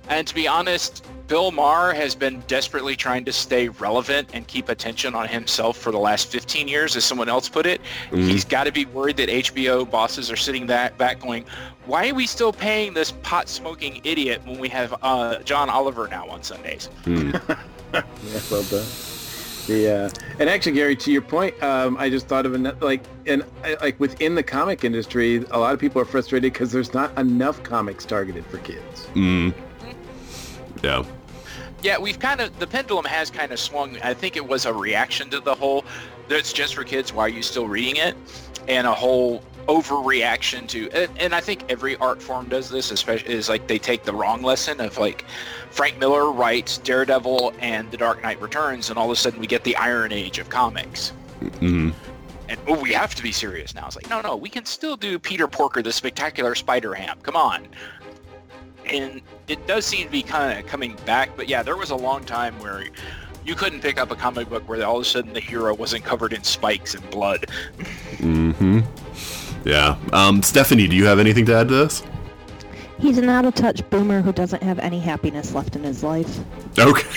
and 0.09 0.27
to 0.27 0.35
be 0.35 0.47
honest, 0.47 1.05
Bill 1.27 1.51
Maher 1.51 1.93
has 1.93 2.15
been 2.15 2.41
desperately 2.47 2.95
trying 2.95 3.25
to 3.25 3.33
stay 3.33 3.67
relevant 3.67 4.29
and 4.33 4.47
keep 4.47 4.69
attention 4.69 5.13
on 5.13 5.27
himself 5.27 5.77
for 5.77 5.91
the 5.91 5.97
last 5.97 6.27
15 6.31 6.67
years, 6.67 6.95
as 6.95 7.03
someone 7.03 7.27
else 7.27 7.49
put 7.49 7.65
it. 7.65 7.81
Mhm. 8.11 8.29
He's 8.29 8.45
got 8.45 8.63
to 8.63 8.71
be 8.71 8.85
worried 8.85 9.17
that 9.17 9.29
HBO 9.29 9.83
bosses 9.83 10.31
are 10.31 10.37
sitting 10.37 10.67
that 10.67 10.97
back 10.97 11.19
going, 11.19 11.43
why 11.85 12.09
are 12.09 12.13
we 12.13 12.25
still 12.27 12.53
paying 12.53 12.93
this 12.93 13.11
pot-smoking 13.23 14.01
idiot 14.03 14.41
when 14.45 14.57
we 14.57 14.69
have 14.69 14.95
uh, 15.01 15.39
John 15.39 15.69
Oliver 15.69 16.07
now 16.07 16.27
on 16.29 16.43
Sundays? 16.43 16.89
Mm. 17.05 17.39
Yeah, 17.93 18.01
well 18.51 18.63
done. 18.63 18.85
The 19.67 19.89
uh, 19.89 20.09
and 20.39 20.49
actually, 20.49 20.73
Gary, 20.73 20.95
to 20.97 21.11
your 21.11 21.21
point, 21.21 21.61
um, 21.63 21.95
I 21.97 22.09
just 22.09 22.27
thought 22.27 22.45
of 22.45 22.53
another 22.53 22.85
like 22.85 23.01
and 23.25 23.43
like 23.81 23.97
within 23.97 24.35
the 24.35 24.43
comic 24.43 24.83
industry, 24.83 25.45
a 25.51 25.57
lot 25.57 25.73
of 25.73 25.79
people 25.79 26.01
are 26.01 26.05
frustrated 26.05 26.51
because 26.51 26.71
there's 26.73 26.93
not 26.93 27.17
enough 27.17 27.63
comics 27.63 28.03
targeted 28.05 28.45
for 28.47 28.57
kids. 28.57 29.07
Mm. 29.15 29.53
Yeah. 30.83 31.03
Yeah, 31.83 31.97
we've 31.99 32.19
kind 32.19 32.41
of, 32.41 32.57
the 32.59 32.67
pendulum 32.67 33.05
has 33.05 33.29
kind 33.29 33.51
of 33.51 33.59
swung. 33.59 33.97
I 34.01 34.13
think 34.13 34.35
it 34.35 34.47
was 34.47 34.65
a 34.65 34.73
reaction 34.73 35.29
to 35.29 35.39
the 35.39 35.55
whole, 35.55 35.85
that's 36.27 36.51
just 36.51 36.75
for 36.75 36.83
kids, 36.83 37.13
why 37.13 37.25
are 37.25 37.29
you 37.29 37.43
still 37.43 37.67
reading 37.67 37.97
it? 37.97 38.15
And 38.67 38.87
a 38.87 38.93
whole 38.93 39.43
overreaction 39.67 40.67
to, 40.69 40.89
and, 40.91 41.11
and 41.19 41.35
I 41.35 41.41
think 41.41 41.69
every 41.69 41.95
art 41.97 42.21
form 42.21 42.49
does 42.49 42.69
this, 42.69 42.89
especially 42.89 43.33
is 43.33 43.47
like 43.49 43.67
they 43.67 43.77
take 43.77 44.03
the 44.03 44.13
wrong 44.13 44.41
lesson 44.41 44.79
of 44.81 44.97
like 44.97 45.25
Frank 45.69 45.99
Miller 45.99 46.31
writes 46.31 46.77
Daredevil 46.79 47.53
and 47.59 47.91
The 47.91 47.97
Dark 47.97 48.23
Knight 48.23 48.41
Returns, 48.41 48.89
and 48.89 48.97
all 48.97 49.05
of 49.05 49.11
a 49.11 49.15
sudden 49.15 49.39
we 49.39 49.47
get 49.47 49.63
the 49.63 49.75
Iron 49.75 50.11
Age 50.11 50.39
of 50.39 50.49
comics. 50.49 51.13
Mm. 51.41 51.93
And 52.49 52.59
oh, 52.65 52.79
we 52.81 52.93
have 52.93 53.13
to 53.15 53.21
be 53.21 53.33
serious 53.33 53.75
now. 53.75 53.85
It's 53.87 53.97
like, 53.97 54.09
no, 54.09 54.21
no, 54.21 54.35
we 54.37 54.49
can 54.49 54.65
still 54.65 54.95
do 54.95 55.19
Peter 55.19 55.47
Porker, 55.47 55.81
the 55.81 55.91
Spectacular 55.91 56.55
Spider-Ham. 56.55 57.19
Come 57.21 57.35
on. 57.35 57.67
And 58.89 59.21
it 59.47 59.65
does 59.67 59.85
seem 59.85 60.05
to 60.05 60.11
be 60.11 60.23
kind 60.23 60.59
of 60.59 60.65
coming 60.65 60.95
back, 61.05 61.35
but 61.35 61.47
yeah, 61.47 61.63
there 61.63 61.77
was 61.77 61.89
a 61.89 61.95
long 61.95 62.23
time 62.23 62.57
where 62.59 62.85
you 63.45 63.55
couldn't 63.55 63.81
pick 63.81 63.97
up 63.99 64.11
a 64.11 64.15
comic 64.15 64.49
book 64.49 64.67
where 64.67 64.85
all 64.85 64.97
of 64.97 65.01
a 65.03 65.05
sudden 65.05 65.33
the 65.33 65.39
hero 65.39 65.73
wasn't 65.73 66.03
covered 66.03 66.33
in 66.33 66.43
spikes 66.43 66.95
and 66.95 67.09
blood. 67.09 67.45
mm-hmm. 68.17 68.79
Yeah. 69.67 69.97
Um, 70.13 70.41
Stephanie, 70.43 70.87
do 70.87 70.95
you 70.95 71.05
have 71.05 71.19
anything 71.19 71.45
to 71.47 71.55
add 71.55 71.67
to 71.69 71.75
this? 71.75 72.03
He's 72.99 73.17
an 73.19 73.29
out-of-touch 73.29 73.87
boomer 73.89 74.21
who 74.21 74.31
doesn't 74.33 74.63
have 74.63 74.79
any 74.79 74.99
happiness 74.99 75.53
left 75.53 75.75
in 75.75 75.83
his 75.83 76.03
life. 76.03 76.39
Okay. 76.79 77.07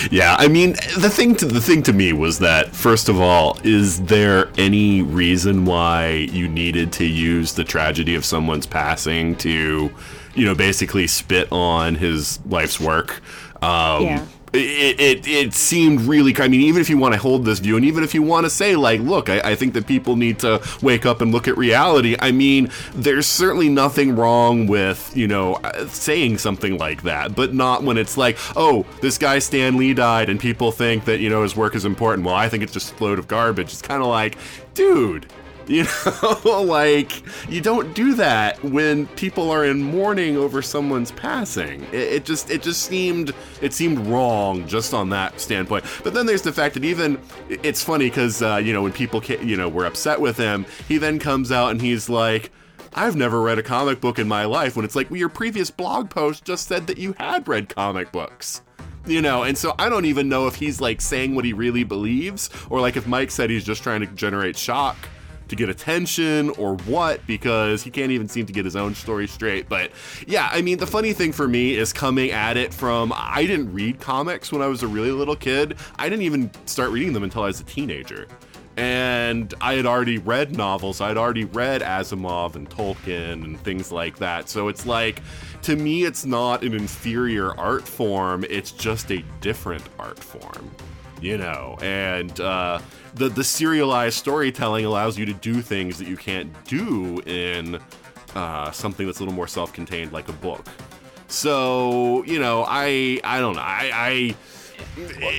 yeah, 0.10 0.36
I 0.38 0.48
mean, 0.48 0.72
the 0.98 1.08
thing 1.10 1.34
to 1.36 1.46
the 1.46 1.60
thing 1.60 1.82
to 1.84 1.92
me 1.92 2.12
was 2.12 2.38
that 2.40 2.74
first 2.74 3.08
of 3.08 3.20
all, 3.20 3.58
is 3.64 4.02
there 4.02 4.50
any 4.58 5.00
reason 5.02 5.64
why 5.64 6.10
you 6.10 6.46
needed 6.46 6.92
to 6.94 7.04
use 7.06 7.54
the 7.54 7.64
tragedy 7.64 8.14
of 8.14 8.24
someone's 8.24 8.66
passing 8.66 9.34
to, 9.36 9.90
you 10.34 10.44
know, 10.44 10.54
basically 10.54 11.06
spit 11.06 11.48
on 11.50 11.94
his 11.94 12.38
life's 12.46 12.78
work? 12.78 13.22
Um, 13.62 14.04
Yeah. 14.04 14.26
It, 14.52 15.00
it, 15.00 15.26
it 15.26 15.54
seemed 15.54 16.02
really 16.02 16.34
i 16.38 16.48
mean 16.48 16.62
even 16.62 16.80
if 16.80 16.88
you 16.88 16.96
want 16.96 17.14
to 17.14 17.20
hold 17.20 17.44
this 17.44 17.58
view 17.58 17.76
and 17.76 17.84
even 17.84 18.02
if 18.02 18.14
you 18.14 18.22
want 18.22 18.44
to 18.46 18.50
say 18.50 18.76
like 18.76 19.00
look 19.00 19.28
I, 19.28 19.40
I 19.40 19.54
think 19.54 19.74
that 19.74 19.86
people 19.86 20.16
need 20.16 20.38
to 20.40 20.62
wake 20.82 21.04
up 21.04 21.20
and 21.20 21.32
look 21.32 21.48
at 21.48 21.56
reality 21.58 22.16
i 22.18 22.32
mean 22.32 22.70
there's 22.94 23.26
certainly 23.26 23.68
nothing 23.68 24.16
wrong 24.16 24.66
with 24.66 25.14
you 25.16 25.28
know 25.28 25.54
uh, 25.56 25.86
saying 25.88 26.38
something 26.38 26.78
like 26.78 27.02
that 27.02 27.34
but 27.34 27.52
not 27.52 27.82
when 27.82 27.98
it's 27.98 28.16
like 28.16 28.38
oh 28.56 28.86
this 29.02 29.18
guy 29.18 29.38
stan 29.38 29.76
lee 29.76 29.92
died 29.94 30.28
and 30.28 30.40
people 30.40 30.72
think 30.72 31.04
that 31.04 31.20
you 31.20 31.28
know 31.28 31.42
his 31.42 31.56
work 31.56 31.74
is 31.74 31.84
important. 31.84 32.24
Well 32.24 32.34
i 32.34 32.48
think 32.48 32.62
it's 32.62 32.72
just 32.72 32.98
a 32.98 33.04
load 33.04 33.18
of 33.18 33.28
garbage. 33.28 33.72
It's 33.72 33.82
kind 33.82 34.02
of 34.02 34.08
like 34.08 34.38
dude 34.74 35.26
you 35.70 35.84
know, 35.84 36.62
like 36.66 37.22
you 37.46 37.60
don't 37.60 37.94
do 37.94 38.14
that 38.14 38.62
when 38.64 39.06
people 39.08 39.50
are 39.50 39.66
in 39.66 39.82
mourning 39.82 40.38
over 40.38 40.62
someone's 40.62 41.10
passing. 41.10 41.82
It, 41.92 41.94
it 41.94 42.24
just 42.24 42.50
it 42.50 42.62
just 42.62 42.84
seemed 42.84 43.34
it 43.60 43.74
seemed 43.74 43.98
wrong 44.06 44.66
just 44.66 44.94
on 44.94 45.10
that 45.10 45.38
standpoint. 45.40 45.84
But 46.02 46.14
then 46.14 46.24
there's 46.24 46.40
the 46.40 46.54
fact 46.54 46.72
that 46.74 46.86
even 46.86 47.20
it's 47.50 47.82
funny 47.84 48.08
because 48.08 48.40
uh, 48.40 48.56
you 48.56 48.72
know 48.72 48.82
when 48.82 48.92
people 48.92 49.22
you 49.22 49.58
know 49.58 49.68
were 49.68 49.84
upset 49.84 50.18
with 50.18 50.38
him, 50.38 50.64
he 50.88 50.96
then 50.96 51.18
comes 51.18 51.52
out 51.52 51.70
and 51.70 51.80
he's 51.80 52.08
like. 52.08 52.50
I've 52.94 53.16
never 53.16 53.42
read 53.42 53.58
a 53.58 53.62
comic 53.62 54.00
book 54.00 54.18
in 54.18 54.26
my 54.26 54.46
life 54.46 54.74
when 54.74 54.84
it's 54.84 54.96
like, 54.96 55.10
well, 55.10 55.18
your 55.18 55.28
previous 55.28 55.70
blog 55.70 56.08
post 56.08 56.44
just 56.44 56.66
said 56.66 56.86
that 56.86 56.96
you 56.96 57.14
had 57.18 57.46
read 57.46 57.68
comic 57.68 58.10
books 58.12 58.62
you 59.06 59.22
know 59.22 59.42
and 59.42 59.56
so 59.56 59.74
i 59.78 59.88
don't 59.88 60.04
even 60.06 60.28
know 60.28 60.46
if 60.46 60.56
he's 60.56 60.80
like 60.80 61.00
saying 61.00 61.34
what 61.34 61.44
he 61.44 61.52
really 61.52 61.84
believes 61.84 62.50
or 62.70 62.80
like 62.80 62.96
if 62.96 63.06
mike 63.06 63.30
said 63.30 63.50
he's 63.50 63.64
just 63.64 63.82
trying 63.82 64.00
to 64.00 64.06
generate 64.08 64.56
shock 64.56 64.96
to 65.48 65.56
get 65.56 65.68
attention 65.68 66.50
or 66.50 66.76
what 66.78 67.24
because 67.26 67.82
he 67.82 67.90
can't 67.90 68.12
even 68.12 68.28
seem 68.28 68.46
to 68.46 68.52
get 68.52 68.64
his 68.64 68.76
own 68.76 68.94
story 68.94 69.26
straight 69.26 69.68
but 69.68 69.90
yeah 70.26 70.48
i 70.52 70.62
mean 70.62 70.78
the 70.78 70.86
funny 70.86 71.12
thing 71.12 71.32
for 71.32 71.48
me 71.48 71.74
is 71.74 71.92
coming 71.92 72.30
at 72.30 72.56
it 72.56 72.72
from 72.72 73.12
i 73.16 73.44
didn't 73.46 73.72
read 73.72 73.98
comics 74.00 74.52
when 74.52 74.62
i 74.62 74.66
was 74.66 74.82
a 74.82 74.88
really 74.88 75.10
little 75.10 75.36
kid 75.36 75.76
i 75.96 76.08
didn't 76.08 76.22
even 76.22 76.50
start 76.66 76.90
reading 76.90 77.12
them 77.12 77.22
until 77.22 77.42
i 77.42 77.46
was 77.46 77.60
a 77.60 77.64
teenager 77.64 78.26
and 78.78 79.54
I 79.60 79.74
had 79.74 79.86
already 79.86 80.18
read 80.18 80.56
novels. 80.56 81.00
I'd 81.00 81.16
already 81.16 81.46
read 81.46 81.82
Asimov 81.82 82.54
and 82.54 82.70
Tolkien 82.70 83.44
and 83.44 83.60
things 83.64 83.90
like 83.90 84.18
that. 84.18 84.48
So 84.48 84.68
it's 84.68 84.86
like, 84.86 85.20
to 85.62 85.74
me, 85.74 86.04
it's 86.04 86.24
not 86.24 86.62
an 86.62 86.74
inferior 86.74 87.58
art 87.58 87.82
form. 87.82 88.44
It's 88.48 88.70
just 88.70 89.10
a 89.10 89.24
different 89.40 89.82
art 89.98 90.20
form, 90.20 90.70
you 91.20 91.38
know. 91.38 91.76
And 91.82 92.38
uh, 92.38 92.78
the 93.14 93.28
the 93.28 93.44
serialized 93.44 94.18
storytelling 94.18 94.84
allows 94.84 95.18
you 95.18 95.26
to 95.26 95.34
do 95.34 95.62
things 95.62 95.98
that 95.98 96.08
you 96.08 96.16
can't 96.16 96.52
do 96.64 97.20
in 97.26 97.80
uh, 98.34 98.70
something 98.70 99.06
that's 99.06 99.18
a 99.18 99.22
little 99.22 99.34
more 99.34 99.48
self-contained, 99.48 100.12
like 100.12 100.28
a 100.28 100.32
book. 100.34 100.66
So 101.28 102.24
you 102.24 102.38
know, 102.38 102.64
I 102.66 103.20
I 103.24 103.40
don't 103.40 103.56
know. 103.56 103.62
I. 103.62 103.90
I 103.92 104.36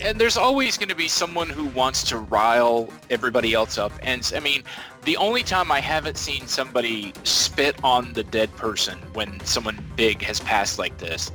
and 0.04 0.20
there's 0.20 0.38
always 0.38 0.78
going 0.78 0.90
to 0.90 0.96
be 0.96 1.08
someone 1.08 1.50
who 1.50 1.66
wants 1.68 2.04
to 2.04 2.18
rile 2.18 2.92
everybody 3.10 3.54
else 3.54 3.78
up. 3.78 3.92
And 4.02 4.30
I 4.36 4.40
mean, 4.42 4.64
the 5.06 5.16
only 5.18 5.44
time 5.44 5.72
I 5.72 5.80
haven't 5.80 6.18
seen 6.18 6.46
somebody 6.48 7.14
spit 7.24 7.82
on 7.84 8.12
the 8.14 8.24
dead 8.24 8.54
person 8.58 9.00
when 9.14 9.40
someone 9.46 9.84
big 9.96 10.22
has 10.24 10.40
passed 10.42 10.78
like 10.78 10.98
this, 10.98 11.32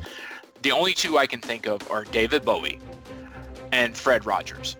the 0.62 0.70
only 0.70 0.92
two 0.92 1.16
I 1.16 1.26
can 1.26 1.40
think 1.40 1.66
of 1.66 1.90
are 1.90 2.04
David 2.04 2.44
Bowie 2.44 2.78
and 3.72 3.96
Fred 3.96 4.26
Rogers. 4.26 4.76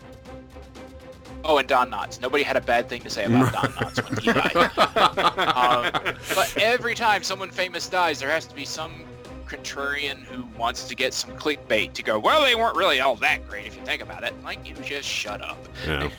Oh, 1.45 1.59
and 1.59 1.69
Don 1.69 1.91
Knotts. 1.91 2.21
Nobody 2.21 2.43
had 2.43 2.57
a 2.57 2.61
bad 2.61 2.89
thing 2.89 3.03
to 3.03 3.11
say 3.11 3.25
about 3.25 3.53
Don 3.53 3.73
Knotts 3.73 4.03
when 4.03 4.19
he 4.19 4.33
died. 4.33 4.57
um, 6.07 6.15
but 6.35 6.55
every 6.57 6.95
time 6.95 7.23
someone 7.23 7.51
famous 7.51 7.89
dies, 7.89 8.19
there 8.19 8.31
has 8.31 8.47
to 8.47 8.55
be 8.55 8.65
some 8.65 9.05
contrarian 9.47 10.23
who 10.25 10.45
wants 10.59 10.89
to 10.89 10.95
get 10.95 11.13
some 11.13 11.31
clickbait 11.33 11.93
to 11.93 12.03
go, 12.03 12.19
well, 12.19 12.43
they 12.43 12.55
weren't 12.55 12.77
really 12.77 13.01
all 13.01 13.15
that 13.17 13.47
great 13.49 13.67
if 13.67 13.77
you 13.77 13.83
think 13.83 14.03
about 14.03 14.25
it. 14.25 14.33
Like, 14.43 14.67
you 14.67 14.75
just 14.77 15.09
shut 15.09 15.43
up. 15.43 15.59
Yeah. 15.87 16.11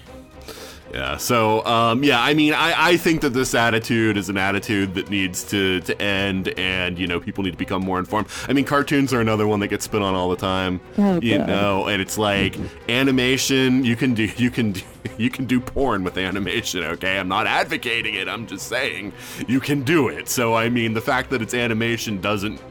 Yeah. 0.94 1.18
So, 1.18 1.66
um, 1.66 2.04
yeah, 2.04 2.22
I 2.22 2.34
mean, 2.34 2.54
I, 2.54 2.92
I 2.92 2.98
think 2.98 3.22
that 3.22 3.32
this 3.32 3.54
attitude 3.54 4.18
is 4.18 4.30
an 4.30 4.38
attitude 4.38 4.94
that 4.96 5.10
needs 5.10 5.44
to, 5.46 5.82
to 5.82 6.02
end 6.02 6.50
and, 6.58 6.98
you 6.98 7.08
know, 7.08 7.20
people 7.20 7.44
need 7.44 7.52
to 7.52 7.58
become 7.58 7.84
more 7.84 8.00
informed. 8.00 8.28
I 8.48 8.54
mean, 8.54 8.66
cartoons 8.66 9.14
are 9.14 9.20
another 9.20 9.48
one 9.48 9.60
that 9.60 9.68
gets 9.68 9.86
spit 9.86 10.02
on 10.02 10.16
all 10.16 10.30
the 10.30 10.36
time. 10.36 10.80
Oh, 10.98 11.20
you 11.22 11.38
God. 11.38 11.48
know, 11.48 11.88
and 11.88 12.02
it's 12.02 12.18
like 12.18 12.56
animation, 12.88 13.84
you 13.84 13.96
can 13.96 14.14
do, 14.14 14.30
you 14.38 14.50
can 14.50 14.72
do, 14.72 14.82
you 15.18 15.30
can 15.30 15.46
do 15.46 15.60
porn 15.60 16.04
with 16.04 16.18
animation, 16.18 16.84
okay? 16.84 17.20
I'm 17.20 17.28
not 17.28 17.48
advocating 17.48 18.16
it. 18.16 18.30
I'm 18.30 18.48
just 18.48 18.68
saying 18.68 19.12
you 19.48 19.60
can 19.60 19.84
do 19.84 20.08
it. 20.10 20.30
So, 20.30 20.54
I 20.54 20.70
mean, 20.70 20.94
the 20.94 21.02
fact 21.02 21.30
that 21.32 21.42
it's 21.42 21.54
animation 21.54 22.22
doesn't 22.22 22.62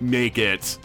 make 0.00 0.36
it, 0.36 0.78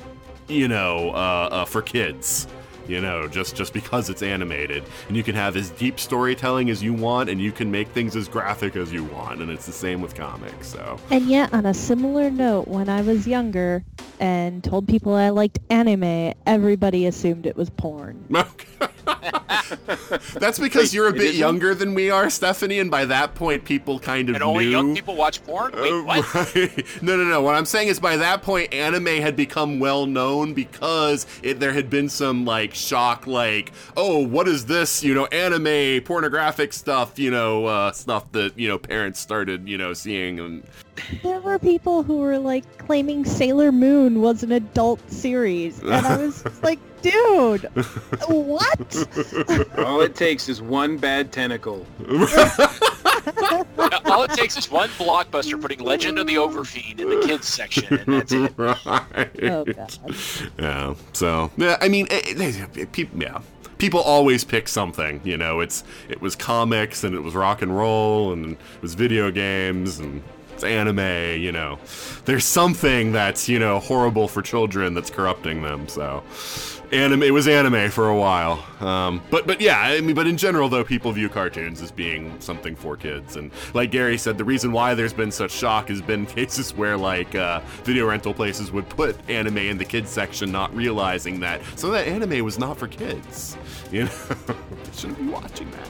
you 0.47 0.67
know, 0.67 1.09
uh, 1.09 1.49
uh, 1.51 1.65
for 1.65 1.81
kids. 1.81 2.47
You 2.87 3.01
know, 3.01 3.27
just 3.27 3.55
just 3.55 3.73
because 3.73 4.09
it's 4.09 4.21
animated. 4.21 4.83
And 5.07 5.17
you 5.17 5.23
can 5.23 5.35
have 5.35 5.55
as 5.55 5.69
deep 5.71 5.99
storytelling 5.99 6.69
as 6.69 6.83
you 6.83 6.93
want, 6.93 7.29
and 7.29 7.41
you 7.41 7.51
can 7.51 7.71
make 7.71 7.87
things 7.89 8.15
as 8.15 8.27
graphic 8.27 8.75
as 8.75 8.91
you 8.91 9.03
want, 9.03 9.41
and 9.41 9.51
it's 9.51 9.65
the 9.65 9.71
same 9.71 10.01
with 10.01 10.15
comics. 10.15 10.67
So. 10.67 10.97
And 11.11 11.27
yet, 11.27 11.53
on 11.53 11.65
a 11.65 11.73
similar 11.73 12.29
note, 12.29 12.67
when 12.67 12.89
I 12.89 13.01
was 13.01 13.27
younger 13.27 13.83
and 14.19 14.63
told 14.63 14.87
people 14.87 15.13
I 15.13 15.29
liked 15.29 15.59
anime, 15.69 16.33
everybody 16.45 17.05
assumed 17.05 17.45
it 17.45 17.55
was 17.55 17.69
porn. 17.69 18.25
That's 20.39 20.59
because 20.59 20.83
Wait, 20.85 20.93
you're 20.93 21.07
a 21.07 21.13
bit 21.13 21.21
isn't? 21.23 21.35
younger 21.39 21.73
than 21.75 21.93
we 21.93 22.09
are, 22.09 22.29
Stephanie, 22.29 22.79
and 22.79 22.89
by 22.91 23.05
that 23.05 23.35
point, 23.35 23.65
people 23.65 23.99
kind 23.99 24.29
of 24.29 24.35
And 24.35 24.43
only 24.43 24.65
knew. 24.65 24.71
young 24.71 24.95
people 24.95 25.15
watch 25.15 25.43
porn? 25.43 25.71
Wait, 25.75 25.91
Uh, 25.91 26.03
what? 26.03 26.33
right. 26.33 26.85
No, 27.01 27.15
no, 27.15 27.23
no. 27.23 27.41
What 27.41 27.55
I'm 27.55 27.65
saying 27.65 27.87
is, 27.89 27.99
by 27.99 28.17
that 28.17 28.41
point, 28.41 28.73
anime 28.73 29.05
had 29.07 29.35
become 29.35 29.79
well 29.79 30.05
known 30.05 30.53
because 30.53 31.25
it, 31.43 31.59
there 31.59 31.73
had 31.73 31.89
been 31.89 32.09
some 32.09 32.45
like 32.45 32.73
shock, 32.73 33.27
like, 33.27 33.71
oh, 33.95 34.25
what 34.25 34.47
is 34.47 34.65
this? 34.65 35.03
You 35.03 35.13
know, 35.13 35.25
anime, 35.27 36.01
pornographic 36.03 36.73
stuff. 36.73 37.17
You 37.19 37.31
know, 37.31 37.65
uh, 37.65 37.91
stuff 37.91 38.31
that 38.33 38.57
you 38.57 38.67
know 38.67 38.77
parents 38.77 39.19
started, 39.19 39.67
you 39.67 39.77
know, 39.77 39.93
seeing. 39.93 40.39
And 40.39 40.63
There 41.23 41.39
were 41.41 41.59
people 41.59 42.03
who 42.03 42.17
were 42.17 42.37
like 42.39 42.65
claiming 42.77 43.25
Sailor 43.25 43.71
Moon 43.71 44.21
was 44.21 44.43
an 44.43 44.51
adult 44.51 44.99
series, 45.11 45.79
and 45.81 45.93
I 46.05 46.17
was 46.17 46.43
like, 46.63 46.79
dude, 47.11 47.63
what? 48.27 49.77
All 49.79 50.01
it 50.01 50.15
takes 50.15 50.49
is 50.49 50.61
one 50.61 50.97
bad 50.97 51.31
tentacle. 51.31 51.85
All 54.05 54.23
it 54.23 54.31
takes 54.31 54.57
is 54.57 54.69
one 54.71 54.89
blockbuster 54.91 55.59
putting 55.61 55.79
Legend 55.79 56.19
of 56.19 56.27
the 56.27 56.35
Overfiend 56.35 56.99
in 56.99 57.09
the 57.09 57.21
kids 57.25 57.47
section, 57.47 57.99
and 57.99 58.13
that's 58.13 58.31
it. 58.31 58.53
right. 58.57 59.43
Oh 59.43 59.65
god. 59.65 59.97
Yeah. 60.59 60.95
So 61.13 61.51
yeah, 61.57 61.77
I 61.81 61.89
mean, 61.89 62.07
it, 62.09 62.39
it, 62.39 62.77
it- 62.77 62.91
peop- 62.91 63.09
yeah. 63.21 63.41
People 63.77 63.99
always 63.99 64.43
pick 64.43 64.67
something, 64.67 65.21
you 65.23 65.37
know. 65.37 65.59
It's 65.59 65.83
it 66.09 66.19
was 66.21 66.35
comics 66.35 67.03
and 67.03 67.13
it 67.13 67.19
was 67.21 67.35
rock 67.35 67.61
and 67.61 67.75
roll 67.77 68.33
and 68.33 68.53
it 68.53 68.57
was 68.81 68.95
video 68.95 69.29
games 69.29 69.99
and 69.99 70.23
it's 70.53 70.63
anime, 70.63 71.39
you 71.39 71.51
know. 71.51 71.77
There's 72.25 72.43
something 72.45 73.11
that's 73.11 73.47
you 73.47 73.59
know 73.59 73.77
horrible 73.79 74.27
for 74.27 74.41
children 74.41 74.95
that's 74.95 75.11
corrupting 75.11 75.61
them. 75.61 75.87
So, 75.87 76.23
anime 76.91 77.23
it 77.23 77.31
was 77.31 77.47
anime 77.47 77.89
for 77.89 78.09
a 78.09 78.15
while. 78.15 78.63
Um, 78.79 79.21
but 79.29 79.47
but 79.47 79.61
yeah, 79.61 79.79
I 79.79 80.01
mean, 80.01 80.15
but 80.15 80.27
in 80.27 80.37
general 80.37 80.69
though, 80.69 80.83
people 80.83 81.11
view 81.11 81.29
cartoons 81.29 81.81
as 81.81 81.91
being 81.91 82.39
something 82.39 82.75
for 82.75 82.95
kids. 82.95 83.35
And 83.35 83.51
like 83.73 83.91
Gary 83.91 84.17
said, 84.17 84.37
the 84.37 84.45
reason 84.45 84.71
why 84.71 84.93
there's 84.93 85.13
been 85.13 85.31
such 85.31 85.51
shock 85.51 85.89
has 85.89 86.01
been 86.01 86.25
cases 86.37 86.73
where 86.73 86.97
like 86.97 87.35
uh, 87.35 87.61
video 87.83 88.07
rental 88.07 88.33
places 88.33 88.71
would 88.71 88.87
put 88.89 89.17
anime 89.29 89.57
in 89.57 89.77
the 89.77 89.85
kids 89.85 90.09
section, 90.09 90.51
not 90.51 90.73
realizing 90.75 91.39
that 91.41 91.61
some 91.75 91.89
of 91.89 91.95
that 91.95 92.07
anime 92.07 92.43
was 92.43 92.59
not 92.59 92.77
for 92.77 92.87
kids. 92.87 93.57
You 93.89 94.03
know, 94.03 94.11
they 94.47 94.91
shouldn't 94.91 95.17
be 95.17 95.27
watching 95.27 95.71
that. 95.71 95.87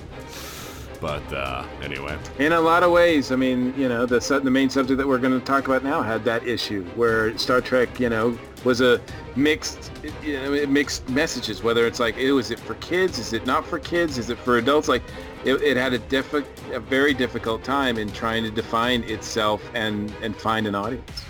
But 1.02 1.34
uh, 1.34 1.66
anyway, 1.82 2.18
In 2.40 2.54
a 2.54 2.62
lot 2.62 2.84
of 2.84 2.92
ways, 2.92 3.32
I 3.32 3.36
mean, 3.36 3.74
you 3.78 3.88
know, 3.88 4.06
the 4.06 4.20
the 4.44 4.52
main 4.52 4.70
subject 4.70 4.98
that 4.98 5.08
we're 5.08 5.20
going 5.20 5.38
to 5.40 5.46
talk 5.46 5.68
about 5.68 5.84
now 5.84 6.02
had 6.02 6.24
that 6.26 6.48
issue 6.48 6.84
where 6.96 7.36
Star 7.38 7.62
Trek, 7.62 8.00
you 8.00 8.10
know, 8.10 8.38
was 8.68 8.82
a 8.82 9.02
mixed, 9.38 9.92
you 10.22 10.34
know, 10.34 10.68
mixed 10.68 11.10
messages. 11.10 11.64
Whether 11.64 11.88
it's 11.88 12.02
like, 12.02 12.18
it 12.18 12.34
was 12.34 12.52
it 12.52 12.60
for 12.60 12.76
kids? 12.76 13.18
Is 13.18 13.32
it 13.32 13.46
not 13.46 13.66
for 13.66 13.80
kids? 13.80 14.18
Is 14.18 14.30
it 14.30 14.38
for 14.38 14.58
adults? 14.58 14.90
Like, 14.90 15.04
it, 15.46 15.56
it 15.62 15.78
had 15.78 15.94
a 15.94 16.00
diffi- 16.00 16.46
a 16.74 16.80
very 16.80 17.14
difficult 17.14 17.64
time 17.64 17.98
in 17.98 18.12
trying 18.12 18.44
to 18.44 18.52
define 18.52 19.04
itself 19.04 19.62
and 19.74 20.14
and 20.22 20.36
find 20.36 20.68
an 20.68 20.76
audience. 20.76 21.24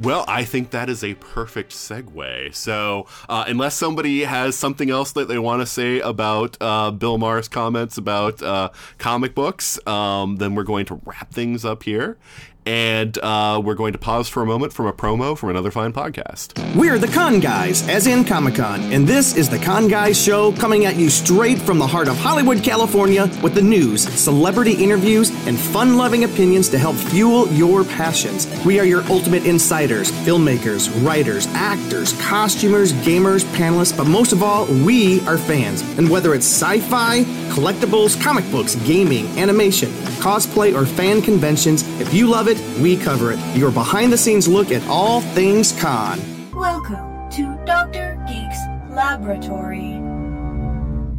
Well, 0.00 0.24
I 0.26 0.44
think 0.44 0.70
that 0.70 0.88
is 0.88 1.04
a 1.04 1.14
perfect 1.14 1.72
segue. 1.72 2.54
So, 2.54 3.06
uh, 3.28 3.44
unless 3.46 3.74
somebody 3.74 4.22
has 4.24 4.56
something 4.56 4.88
else 4.88 5.12
that 5.12 5.28
they 5.28 5.38
want 5.38 5.60
to 5.60 5.66
say 5.66 6.00
about 6.00 6.56
uh, 6.60 6.90
Bill 6.92 7.18
Maher's 7.18 7.48
comments 7.48 7.98
about 7.98 8.42
uh, 8.42 8.70
comic 8.96 9.34
books, 9.34 9.84
um, 9.86 10.36
then 10.36 10.54
we're 10.54 10.62
going 10.62 10.86
to 10.86 11.00
wrap 11.04 11.30
things 11.32 11.64
up 11.64 11.82
here. 11.82 12.16
And 12.64 13.18
uh, 13.18 13.60
we're 13.64 13.74
going 13.74 13.92
to 13.92 13.98
pause 13.98 14.28
for 14.28 14.42
a 14.42 14.46
moment 14.46 14.72
from 14.72 14.86
a 14.86 14.92
promo 14.92 15.36
from 15.36 15.50
another 15.50 15.72
fine 15.72 15.92
podcast. 15.92 16.52
We're 16.76 16.98
the 16.98 17.08
Con 17.08 17.40
Guys, 17.40 17.88
as 17.88 18.06
in 18.06 18.24
Comic 18.24 18.54
Con, 18.54 18.80
and 18.92 19.06
this 19.06 19.36
is 19.36 19.48
the 19.48 19.58
Con 19.58 19.88
Guys 19.88 20.22
Show 20.22 20.52
coming 20.52 20.84
at 20.84 20.94
you 20.94 21.10
straight 21.10 21.58
from 21.58 21.78
the 21.78 21.86
heart 21.86 22.06
of 22.06 22.16
Hollywood, 22.16 22.62
California, 22.62 23.28
with 23.42 23.54
the 23.54 23.62
news, 23.62 24.04
celebrity 24.04 24.72
interviews, 24.72 25.30
and 25.48 25.58
fun 25.58 25.96
loving 25.96 26.22
opinions 26.22 26.68
to 26.68 26.78
help 26.78 26.94
fuel 26.94 27.48
your 27.48 27.82
passions. 27.82 28.46
We 28.64 28.78
are 28.78 28.84
your 28.84 29.02
ultimate 29.10 29.44
insiders, 29.44 30.12
filmmakers, 30.12 30.88
writers, 31.04 31.48
actors, 31.48 32.12
costumers, 32.22 32.92
gamers, 32.92 33.44
panelists, 33.56 33.96
but 33.96 34.06
most 34.06 34.32
of 34.32 34.42
all, 34.42 34.66
we 34.66 35.20
are 35.26 35.38
fans. 35.38 35.82
And 35.98 36.08
whether 36.08 36.32
it's 36.32 36.46
sci 36.46 36.78
fi, 36.78 37.24
collectibles, 37.52 38.20
comic 38.22 38.48
books, 38.52 38.76
gaming, 38.76 39.26
animation, 39.36 39.90
cosplay, 40.22 40.72
or 40.74 40.86
fan 40.86 41.20
conventions, 41.22 41.82
if 42.00 42.14
you 42.14 42.28
love 42.28 42.46
it, 42.46 42.51
we 42.80 42.96
cover 42.96 43.32
it. 43.32 43.38
Your 43.56 43.70
behind 43.70 44.12
the 44.12 44.18
scenes 44.18 44.48
look 44.48 44.70
at 44.70 44.86
all 44.88 45.20
things 45.20 45.72
con. 45.80 46.20
Welcome 46.54 47.30
to 47.30 47.58
Dr. 47.64 48.22
Geek's 48.26 48.58
Laboratory. 48.90 49.92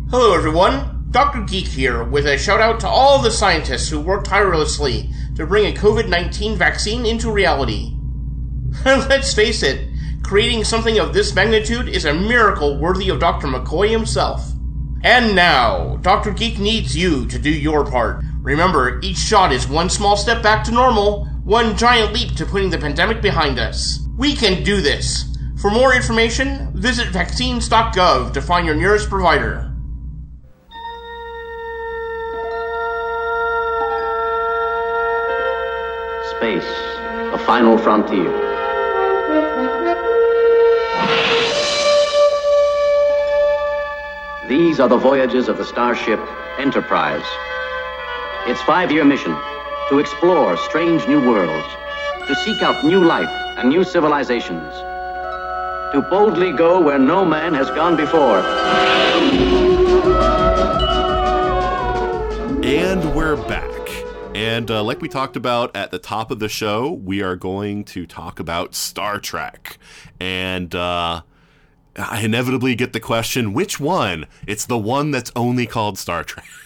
Hello, 0.09 0.33
everyone. 0.35 1.07
Dr. 1.11 1.41
Geek 1.41 1.67
here 1.67 2.03
with 2.03 2.25
a 2.25 2.37
shout 2.37 2.59
out 2.59 2.79
to 2.79 2.87
all 2.87 3.21
the 3.21 3.29
scientists 3.29 3.89
who 3.89 3.99
worked 3.99 4.27
tirelessly 4.27 5.09
to 5.35 5.45
bring 5.45 5.65
a 5.65 5.79
COVID 5.79 6.09
19 6.09 6.57
vaccine 6.57 7.05
into 7.05 7.31
reality. 7.31 7.95
Let's 8.85 9.33
face 9.33 9.61
it, 9.61 9.89
creating 10.23 10.63
something 10.63 10.97
of 10.99 11.13
this 11.13 11.35
magnitude 11.35 11.87
is 11.87 12.05
a 12.05 12.13
miracle 12.13 12.79
worthy 12.79 13.09
of 13.09 13.19
Dr. 13.19 13.47
McCoy 13.47 13.89
himself. 13.89 14.51
And 15.03 15.35
now, 15.35 15.97
Dr. 15.97 16.31
Geek 16.31 16.59
needs 16.59 16.97
you 16.97 17.27
to 17.27 17.37
do 17.37 17.49
your 17.49 17.85
part. 17.85 18.23
Remember, 18.43 18.99
each 19.01 19.17
shot 19.17 19.53
is 19.53 19.69
one 19.69 19.89
small 19.89 20.17
step 20.17 20.43
back 20.43 20.65
to 20.65 20.71
normal, 20.71 21.25
one 21.45 21.77
giant 21.77 22.11
leap 22.11 22.35
to 22.35 22.45
putting 22.45 22.69
the 22.69 22.77
pandemic 22.77 23.21
behind 23.21 23.57
us. 23.57 24.05
We 24.17 24.35
can 24.35 24.63
do 24.63 24.81
this. 24.81 25.23
For 25.61 25.71
more 25.71 25.95
information, 25.95 26.69
visit 26.75 27.07
vaccines.gov 27.07 28.33
to 28.33 28.41
find 28.41 28.65
your 28.65 28.75
nearest 28.75 29.09
provider. 29.09 29.71
Space, 36.35 36.67
the 37.31 37.41
final 37.45 37.77
frontier. 37.77 38.29
These 44.49 44.81
are 44.81 44.89
the 44.89 44.97
voyages 44.97 45.47
of 45.47 45.57
the 45.57 45.63
starship 45.63 46.19
Enterprise. 46.59 47.25
Its 48.45 48.61
five 48.63 48.91
year 48.91 49.05
mission 49.05 49.33
to 49.87 49.99
explore 49.99 50.57
strange 50.57 51.07
new 51.07 51.25
worlds, 51.25 51.65
to 52.27 52.35
seek 52.35 52.61
out 52.61 52.83
new 52.83 53.01
life 53.01 53.29
and 53.57 53.69
new 53.69 53.85
civilizations, 53.85 54.73
to 55.93 56.05
boldly 56.09 56.51
go 56.51 56.81
where 56.81 56.99
no 56.99 57.23
man 57.23 57.53
has 57.53 57.69
gone 57.69 57.95
before. 57.95 58.39
And 62.65 63.15
we're 63.15 63.37
back. 63.47 63.71
And 64.35 64.69
uh, 64.69 64.83
like 64.83 64.99
we 64.99 65.07
talked 65.07 65.37
about 65.37 65.73
at 65.73 65.91
the 65.91 65.99
top 65.99 66.29
of 66.29 66.39
the 66.39 66.49
show, 66.49 66.91
we 66.91 67.21
are 67.21 67.37
going 67.37 67.85
to 67.85 68.05
talk 68.05 68.41
about 68.41 68.75
Star 68.75 69.21
Trek. 69.21 69.77
And 70.19 70.75
uh, 70.75 71.21
I 71.95 72.21
inevitably 72.21 72.75
get 72.75 72.91
the 72.91 72.99
question 72.99 73.53
which 73.53 73.79
one? 73.79 74.25
It's 74.45 74.65
the 74.65 74.77
one 74.77 75.11
that's 75.11 75.31
only 75.33 75.65
called 75.65 75.97
Star 75.97 76.25
Trek. 76.25 76.45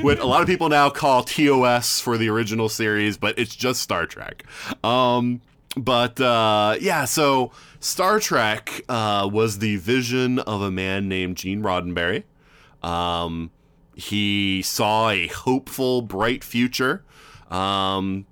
what 0.00 0.18
a 0.18 0.26
lot 0.26 0.40
of 0.42 0.46
people 0.46 0.68
now 0.68 0.90
call 0.90 1.24
TOS 1.24 2.00
for 2.00 2.18
the 2.18 2.28
original 2.28 2.68
series, 2.68 3.16
but 3.16 3.38
it's 3.38 3.54
just 3.54 3.80
Star 3.80 4.06
Trek. 4.06 4.44
Um, 4.84 5.40
but 5.76 6.20
uh, 6.20 6.76
yeah, 6.80 7.04
so 7.04 7.52
Star 7.80 8.20
Trek 8.20 8.82
uh, 8.88 9.28
was 9.32 9.58
the 9.58 9.76
vision 9.76 10.38
of 10.40 10.62
a 10.62 10.70
man 10.70 11.08
named 11.08 11.36
Gene 11.36 11.62
Roddenberry. 11.62 12.24
Um, 12.82 13.50
he 13.94 14.62
saw 14.62 15.10
a 15.10 15.26
hopeful, 15.28 16.02
bright 16.02 16.44
future. 16.44 17.04
Um, 17.50 18.26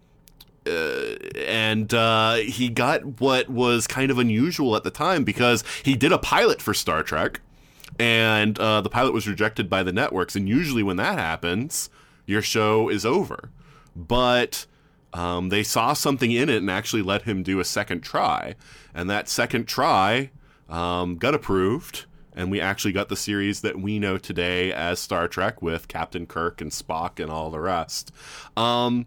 uh, 0.66 1.16
and 1.36 1.94
uh, 1.94 2.34
he 2.34 2.68
got 2.68 3.20
what 3.20 3.48
was 3.48 3.86
kind 3.86 4.10
of 4.10 4.18
unusual 4.18 4.74
at 4.76 4.82
the 4.82 4.90
time 4.90 5.24
because 5.24 5.62
he 5.84 5.94
did 5.94 6.12
a 6.12 6.18
pilot 6.18 6.60
for 6.60 6.74
Star 6.74 7.02
Trek, 7.02 7.40
and 7.98 8.58
uh, 8.58 8.80
the 8.80 8.90
pilot 8.90 9.12
was 9.14 9.28
rejected 9.28 9.70
by 9.70 9.82
the 9.82 9.92
networks. 9.92 10.36
And 10.36 10.48
usually, 10.48 10.82
when 10.82 10.96
that 10.96 11.18
happens, 11.18 11.90
your 12.26 12.42
show 12.42 12.88
is 12.88 13.06
over. 13.06 13.50
But 13.94 14.66
um, 15.12 15.48
they 15.48 15.62
saw 15.62 15.94
something 15.94 16.30
in 16.30 16.48
it 16.48 16.58
and 16.58 16.70
actually 16.70 17.02
let 17.02 17.22
him 17.22 17.42
do 17.42 17.60
a 17.60 17.64
second 17.64 18.02
try. 18.02 18.54
And 18.94 19.08
that 19.08 19.28
second 19.28 19.66
try 19.66 20.30
um, 20.68 21.16
got 21.16 21.34
approved. 21.34 22.04
And 22.34 22.50
we 22.50 22.60
actually 22.60 22.92
got 22.92 23.08
the 23.08 23.16
series 23.16 23.62
that 23.62 23.80
we 23.80 23.98
know 23.98 24.18
today 24.18 24.70
as 24.70 25.00
Star 25.00 25.26
Trek 25.26 25.62
with 25.62 25.88
Captain 25.88 26.26
Kirk 26.26 26.60
and 26.60 26.70
Spock 26.70 27.18
and 27.18 27.30
all 27.30 27.50
the 27.50 27.60
rest. 27.60 28.12
Um, 28.58 29.06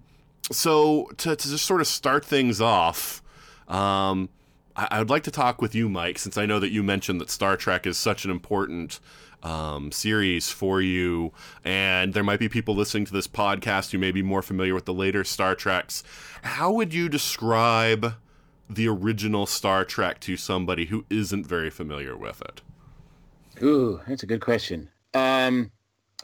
so 0.51 1.11
to, 1.17 1.35
to 1.35 1.47
just 1.49 1.65
sort 1.65 1.79
of 1.79 1.85
start 1.85 2.25
things 2.25 2.59
off, 2.59 3.21
um, 3.67 4.29
I, 4.75 4.99
would 4.99 5.09
like 5.09 5.23
to 5.23 5.31
talk 5.31 5.61
with 5.61 5.75
you, 5.75 5.89
Mike, 5.89 6.19
since 6.19 6.37
I 6.37 6.45
know 6.45 6.59
that 6.59 6.69
you 6.69 6.83
mentioned 6.83 7.19
that 7.21 7.29
Star 7.29 7.57
Trek 7.57 7.85
is 7.85 7.97
such 7.97 8.23
an 8.23 8.31
important 8.31 8.99
um, 9.43 9.91
series 9.91 10.49
for 10.49 10.81
you, 10.81 11.33
and 11.63 12.13
there 12.13 12.23
might 12.23 12.39
be 12.39 12.49
people 12.49 12.75
listening 12.75 13.05
to 13.05 13.13
this 13.13 13.27
podcast 13.27 13.91
who 13.91 13.97
may 13.97 14.11
be 14.11 14.21
more 14.21 14.41
familiar 14.41 14.73
with 14.73 14.85
the 14.85 14.93
later 14.93 15.23
Star 15.23 15.55
Treks. 15.55 16.03
How 16.43 16.71
would 16.71 16.93
you 16.93 17.09
describe 17.09 18.15
the 18.69 18.87
original 18.87 19.45
Star 19.45 19.83
Trek 19.83 20.19
to 20.21 20.37
somebody 20.37 20.85
who 20.85 21.05
isn't 21.09 21.47
very 21.47 21.69
familiar 21.69 22.15
with 22.15 22.41
it? 22.41 22.61
Ooh, 23.63 23.99
that's 24.07 24.23
a 24.23 24.27
good 24.27 24.41
question. 24.41 24.89
Um, 25.13 25.71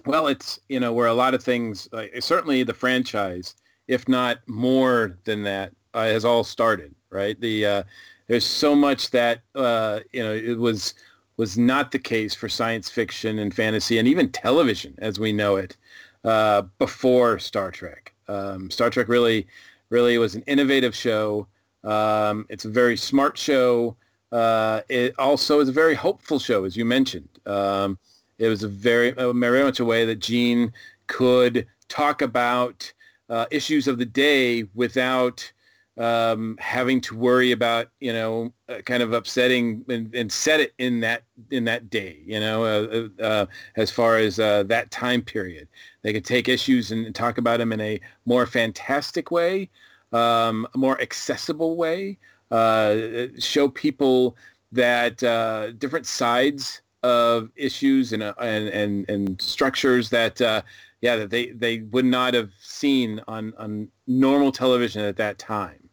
well, 0.05 0.27
it's 0.27 0.59
you 0.69 0.79
know 0.79 0.93
where 0.93 1.07
a 1.07 1.13
lot 1.13 1.33
of 1.33 1.43
things, 1.43 1.89
certainly 2.19 2.63
the 2.63 2.73
franchise, 2.73 3.55
if 3.87 4.07
not 4.07 4.37
more 4.47 5.17
than 5.25 5.43
that, 5.43 5.73
uh, 5.93 6.05
has 6.05 6.25
all 6.25 6.43
started. 6.43 6.93
Right, 7.09 7.39
the 7.39 7.65
uh, 7.65 7.83
there's 8.27 8.45
so 8.45 8.75
much 8.75 9.11
that 9.11 9.41
uh, 9.55 9.99
you 10.11 10.23
know 10.23 10.33
it 10.33 10.57
was 10.57 10.93
was 11.37 11.57
not 11.57 11.91
the 11.91 11.99
case 11.99 12.33
for 12.33 12.47
science 12.47 12.89
fiction 12.89 13.39
and 13.39 13.53
fantasy 13.53 13.97
and 13.97 14.07
even 14.07 14.29
television 14.29 14.95
as 14.99 15.19
we 15.19 15.33
know 15.33 15.57
it 15.57 15.75
uh, 16.23 16.63
before 16.79 17.39
Star 17.39 17.71
Trek. 17.71 18.13
Um, 18.27 18.71
Star 18.71 18.89
Trek 18.89 19.07
really, 19.07 19.47
really 19.89 20.17
was 20.17 20.35
an 20.35 20.43
innovative 20.47 20.95
show. 20.95 21.47
Um, 21.83 22.45
it's 22.49 22.65
a 22.65 22.69
very 22.69 22.97
smart 22.97 23.37
show. 23.37 23.95
Uh, 24.31 24.81
it 24.89 25.13
also 25.19 25.59
is 25.59 25.69
a 25.69 25.73
very 25.73 25.93
hopeful 25.93 26.39
show, 26.39 26.63
as 26.63 26.75
you 26.75 26.85
mentioned. 26.85 27.29
Um, 27.45 27.99
it 28.39 28.47
was 28.47 28.63
a 28.63 28.67
very, 28.67 29.13
uh, 29.13 29.31
very 29.33 29.63
much 29.63 29.79
a 29.79 29.85
way 29.85 30.05
that 30.05 30.19
Gene 30.19 30.73
could 31.07 31.67
talk 31.87 32.21
about 32.21 32.91
uh, 33.29 33.45
issues 33.51 33.87
of 33.87 33.97
the 33.97 34.05
day 34.05 34.63
without 34.73 35.51
um, 35.97 36.57
having 36.59 36.99
to 37.01 37.15
worry 37.15 37.51
about 37.51 37.87
you 37.99 38.11
know 38.11 38.53
uh, 38.67 38.81
kind 38.85 39.01
of 39.01 39.13
upsetting 39.13 39.85
and, 39.87 40.13
and, 40.13 40.31
set 40.31 40.59
it 40.59 40.73
in 40.77 40.99
that 40.99 41.23
in 41.51 41.63
that 41.63 41.89
day 41.89 42.19
you 42.25 42.39
know 42.39 42.65
uh, 42.65 43.07
uh, 43.19 43.23
uh 43.23 43.45
as 43.77 43.89
far 43.91 44.17
as 44.17 44.39
uh, 44.39 44.63
that 44.63 44.91
time 44.91 45.21
period. 45.21 45.67
They 46.01 46.13
could 46.13 46.25
take 46.25 46.49
issues 46.49 46.91
and 46.91 47.15
talk 47.15 47.37
about 47.37 47.59
them 47.59 47.71
in 47.71 47.81
a 47.81 47.99
more 48.25 48.45
fantastic 48.45 49.31
way 49.31 49.69
um, 50.11 50.67
a 50.73 50.77
more 50.77 50.99
accessible 51.01 51.77
way 51.77 52.17
uh, 52.51 53.27
show 53.39 53.69
people 53.69 54.35
that 54.71 55.17
different 55.79 56.05
sides 56.05 56.81
of 57.03 57.49
issues 57.55 58.11
and 58.11 58.21
and 58.23 58.67
and, 58.67 59.09
and 59.09 59.41
structures 59.41 60.09
that 60.09 60.41
yeah 61.01 61.15
that 61.15 61.29
they 61.29 61.51
they 61.51 61.79
would 61.79 62.05
not 62.05 62.33
have 62.33 62.51
seen 62.59 63.21
on 63.29 63.53
on 63.57 63.87
normal 64.07 64.51
television 64.51 65.01
at 65.01 65.15
that 65.15 65.37
time 65.37 65.84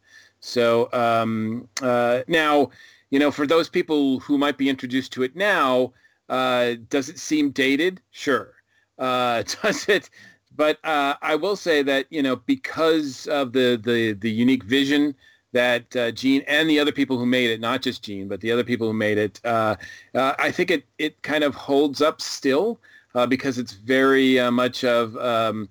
so 0.43 0.89
um, 0.91 1.69
uh, 1.81 2.23
now, 2.27 2.69
you 3.11 3.17
know, 3.17 3.31
for 3.31 3.47
those 3.47 3.69
people 3.69 4.19
who 4.19 4.37
might 4.37 4.57
be 4.57 4.67
introduced 4.69 5.13
to 5.13 5.23
it 5.23 5.37
now, 5.37 5.93
uh, 6.27 6.73
does 6.89 7.07
it 7.07 7.17
seem 7.17 7.51
dated? 7.51 8.01
Sure. 8.11 8.53
Uh, 8.99 9.43
does 9.63 9.87
it? 9.87 10.09
But 10.53 10.79
uh, 10.83 11.15
I 11.21 11.35
will 11.35 11.55
say 11.55 11.81
that 11.83 12.07
you 12.09 12.21
know 12.21 12.35
because 12.35 13.25
of 13.27 13.53
the 13.53 13.79
the 13.81 14.13
the 14.19 14.29
unique 14.29 14.63
vision 14.65 15.15
that 15.53 15.95
uh, 15.95 16.11
Gene 16.11 16.43
and 16.45 16.69
the 16.69 16.79
other 16.79 16.91
people 16.91 17.17
who 17.17 17.25
made 17.25 17.49
it, 17.49 17.61
not 17.61 17.81
just 17.81 18.03
Gene, 18.03 18.27
but 18.27 18.41
the 18.41 18.51
other 18.51 18.65
people 18.65 18.87
who 18.87 18.93
made 18.93 19.17
it, 19.17 19.39
uh, 19.45 19.77
I 20.13 20.51
think 20.51 20.71
it 20.71 20.83
it 20.97 21.21
kind 21.21 21.45
of 21.45 21.55
holds 21.55 22.01
up 22.01 22.21
still 22.21 22.81
because 23.29 23.57
it's 23.57 23.73
very 23.73 24.51
much 24.51 24.83
of 24.83 25.15
um, 25.17 25.69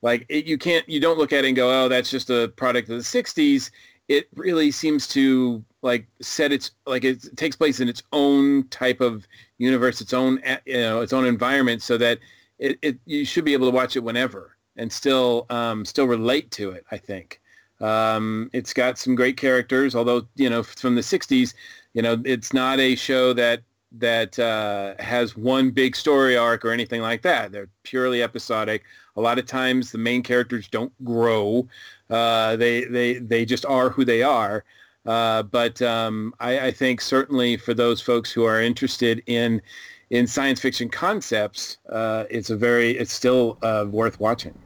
like 0.00 0.24
it, 0.28 0.44
you 0.44 0.58
can't 0.58 0.88
you 0.88 1.00
don't 1.00 1.18
look 1.18 1.32
at 1.32 1.44
it 1.44 1.48
and 1.48 1.56
go, 1.56 1.84
oh, 1.84 1.88
that's 1.88 2.10
just 2.10 2.30
a 2.30 2.48
product 2.56 2.88
of 2.88 2.98
the 2.98 3.02
'60s 3.02 3.70
it 4.08 4.28
really 4.34 4.70
seems 4.70 5.06
to 5.08 5.64
like 5.82 6.06
set 6.20 6.52
its 6.52 6.72
like 6.86 7.04
it 7.04 7.36
takes 7.36 7.56
place 7.56 7.80
in 7.80 7.88
its 7.88 8.02
own 8.12 8.66
type 8.68 9.00
of 9.00 9.26
universe, 9.58 10.00
its 10.00 10.12
own 10.12 10.40
you 10.64 10.74
know 10.78 11.00
its 11.00 11.12
own 11.12 11.26
environment, 11.26 11.82
so 11.82 11.96
that 11.98 12.18
it, 12.58 12.78
it 12.82 12.98
you 13.06 13.24
should 13.24 13.44
be 13.44 13.52
able 13.52 13.68
to 13.70 13.74
watch 13.74 13.96
it 13.96 14.04
whenever 14.04 14.56
and 14.76 14.92
still 14.92 15.46
um, 15.50 15.84
still 15.84 16.06
relate 16.06 16.50
to 16.52 16.70
it. 16.70 16.84
I 16.90 16.98
think 16.98 17.40
um, 17.80 18.50
it's 18.52 18.72
got 18.72 18.98
some 18.98 19.14
great 19.14 19.36
characters, 19.36 19.94
although 19.94 20.26
you 20.36 20.50
know 20.50 20.62
from 20.62 20.94
the 20.94 21.00
'60s, 21.00 21.54
you 21.94 22.02
know 22.02 22.20
it's 22.24 22.52
not 22.52 22.78
a 22.78 22.94
show 22.94 23.32
that 23.32 23.62
that 23.92 24.38
uh, 24.38 24.94
has 24.98 25.36
one 25.36 25.70
big 25.70 25.96
story 25.96 26.36
arc 26.36 26.64
or 26.64 26.70
anything 26.70 27.02
like 27.02 27.22
that. 27.22 27.52
They're 27.52 27.68
purely 27.82 28.22
episodic. 28.22 28.84
A 29.16 29.20
lot 29.20 29.38
of 29.38 29.46
times 29.46 29.92
the 29.92 29.98
main 29.98 30.22
characters 30.22 30.68
don't 30.68 30.92
grow. 31.04 31.66
Uh, 32.10 32.56
they 32.56 32.84
they 32.84 33.14
they 33.14 33.44
just 33.44 33.64
are 33.66 33.90
who 33.90 34.04
they 34.04 34.22
are. 34.22 34.64
Uh, 35.06 35.42
but 35.44 35.80
um, 35.82 36.34
I, 36.40 36.66
I, 36.66 36.70
think 36.72 37.00
certainly 37.00 37.56
for 37.56 37.74
those 37.74 38.00
folks 38.00 38.32
who 38.32 38.44
are 38.44 38.60
interested 38.60 39.22
in 39.26 39.62
in 40.10 40.26
science 40.26 40.60
fiction 40.60 40.88
concepts, 40.88 41.78
uh, 41.90 42.24
it's 42.28 42.50
a 42.50 42.56
very 42.56 42.90
it's 42.98 43.12
still 43.12 43.56
uh, 43.62 43.86
worth 43.88 44.18
watching. 44.18 44.58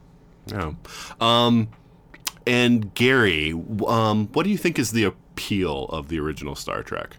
Yeah. 0.47 0.73
Um, 1.19 1.69
and 2.47 2.93
Gary, 2.95 3.53
um, 3.85 4.29
what 4.33 4.43
do 4.43 4.49
you 4.49 4.57
think 4.57 4.79
is 4.79 4.91
the 4.91 5.03
appeal 5.03 5.85
of 5.85 6.07
the 6.07 6.19
original 6.19 6.55
Star 6.55 6.81
Trek? 6.81 7.15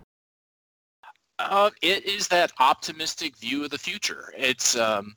Uh, 1.38 1.70
it 1.80 2.04
is 2.04 2.28
that 2.28 2.52
optimistic 2.58 3.36
view 3.36 3.64
of 3.64 3.70
the 3.70 3.78
future. 3.78 4.32
It's 4.36 4.76
um, 4.76 5.16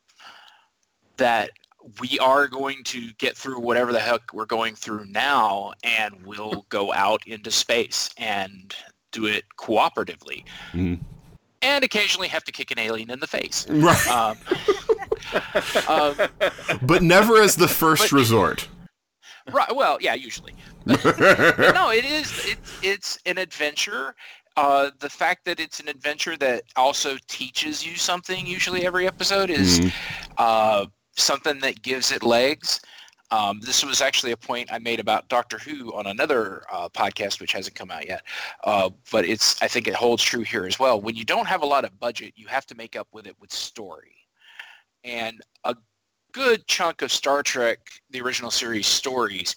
that 1.18 1.52
we 2.00 2.18
are 2.20 2.48
going 2.48 2.84
to 2.86 3.12
get 3.18 3.38
through 3.38 3.60
whatever 3.60 3.92
the 3.92 4.00
heck 4.00 4.34
we're 4.34 4.46
going 4.46 4.76
through 4.76 5.06
now, 5.06 5.74
and 5.84 6.16
we'll 6.26 6.66
go 6.70 6.94
out 6.94 7.26
into 7.28 7.52
space 7.52 8.10
and 8.18 8.76
do 9.12 9.26
it 9.26 9.46
cooperatively. 9.58 10.44
Mm-hmm. 10.74 10.96
And 11.62 11.84
occasionally 11.84 12.28
have 12.28 12.44
to 12.44 12.52
kick 12.52 12.72
an 12.72 12.80
alien 12.80 13.10
in 13.10 13.20
the 13.20 13.28
face. 13.28 13.66
Right. 13.70 14.08
Um, 14.08 14.38
um, 15.88 16.16
but 16.84 17.02
never 17.02 17.42
as 17.42 17.56
the 17.56 17.68
first 17.68 18.04
but, 18.04 18.12
resort. 18.12 18.68
Right. 19.52 19.76
Well, 19.76 19.98
yeah, 20.00 20.14
usually. 20.14 20.54
But, 20.86 21.04
no, 21.74 21.92
it 21.92 22.06
is. 22.06 22.46
It, 22.46 22.58
it's 22.84 23.20
an 23.26 23.38
adventure. 23.38 24.16
Uh, 24.58 24.92
the 25.00 25.10
fact 25.10 25.46
that 25.46 25.60
it's 25.60 25.80
an 25.80 25.90
adventure 25.90 26.38
that 26.38 26.64
also 26.76 27.18
teaches 27.28 27.86
you 27.86 27.96
something 27.96 28.46
usually 28.46 28.86
every 28.86 29.08
episode 29.08 29.50
is 29.50 29.80
mm-hmm. 29.80 30.34
uh, 30.38 30.86
something 31.16 31.60
that 31.60 31.82
gives 31.82 32.12
it 32.12 32.24
legs. 32.24 32.82
Um, 33.32 33.60
this 33.60 33.84
was 33.84 34.02
actually 34.02 34.32
a 34.34 34.38
point 34.38 34.72
I 34.72 34.78
made 34.78 35.00
about 35.00 35.28
Doctor 35.30 35.58
Who 35.58 35.94
on 35.94 36.06
another 36.08 36.64
uh, 36.72 36.90
podcast, 36.90 37.42
which 37.42 37.54
hasn't 37.54 37.76
come 37.76 37.90
out 37.90 38.08
yet. 38.08 38.22
Uh, 38.64 38.92
but 39.12 39.26
it's 39.26 39.62
I 39.62 39.68
think 39.68 39.88
it 39.88 39.96
holds 39.96 40.24
true 40.24 40.44
here 40.44 40.66
as 40.66 40.80
well. 40.80 41.02
When 41.02 41.16
you 41.16 41.26
don't 41.26 41.48
have 41.48 41.64
a 41.64 41.66
lot 41.66 41.86
of 41.86 42.00
budget, 42.00 42.34
you 42.36 42.48
have 42.48 42.66
to 42.68 42.76
make 42.76 42.96
up 42.96 43.08
with 43.12 43.26
it 43.26 43.36
with 43.40 43.52
story. 43.52 44.16
And 45.04 45.42
a 45.64 45.76
good 46.32 46.68
chunk 46.68 47.02
of 47.02 47.12
Star 47.12 47.42
Trek, 47.44 47.80
the 48.12 48.22
original 48.22 48.52
series 48.52 48.88
stories, 48.88 49.56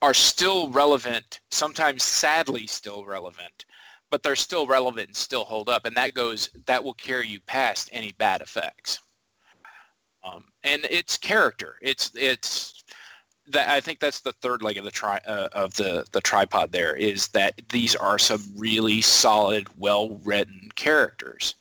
are 0.00 0.14
still 0.14 0.68
relevant, 0.70 1.40
sometimes 1.50 2.02
sadly 2.02 2.66
still 2.66 3.04
relevant, 3.04 3.64
but 4.10 4.22
they're 4.22 4.36
still 4.36 4.66
relevant 4.66 5.08
and 5.08 5.16
still 5.16 5.44
hold 5.44 5.68
up. 5.68 5.86
And 5.86 5.96
that 5.96 6.14
goes, 6.14 6.50
that 6.66 6.82
will 6.82 6.94
carry 6.94 7.28
you 7.28 7.40
past 7.40 7.88
any 7.92 8.12
bad 8.12 8.42
effects. 8.42 9.00
Um, 10.24 10.44
and 10.64 10.86
it's 10.90 11.16
character. 11.16 11.76
It's 11.82 12.10
it's 12.14 12.84
that 13.48 13.68
I 13.68 13.80
think 13.80 13.98
that's 13.98 14.20
the 14.20 14.32
third 14.32 14.62
leg 14.62 14.78
of 14.78 14.84
the 14.84 14.90
tri 14.90 15.20
uh, 15.26 15.48
of 15.52 15.74
the 15.74 16.04
the 16.12 16.20
tripod. 16.20 16.72
There 16.72 16.94
is 16.94 17.28
that 17.28 17.60
these 17.70 17.96
are 17.96 18.18
some 18.18 18.42
really 18.56 19.00
solid, 19.00 19.66
well 19.78 20.20
written 20.24 20.70
characters 20.74 21.56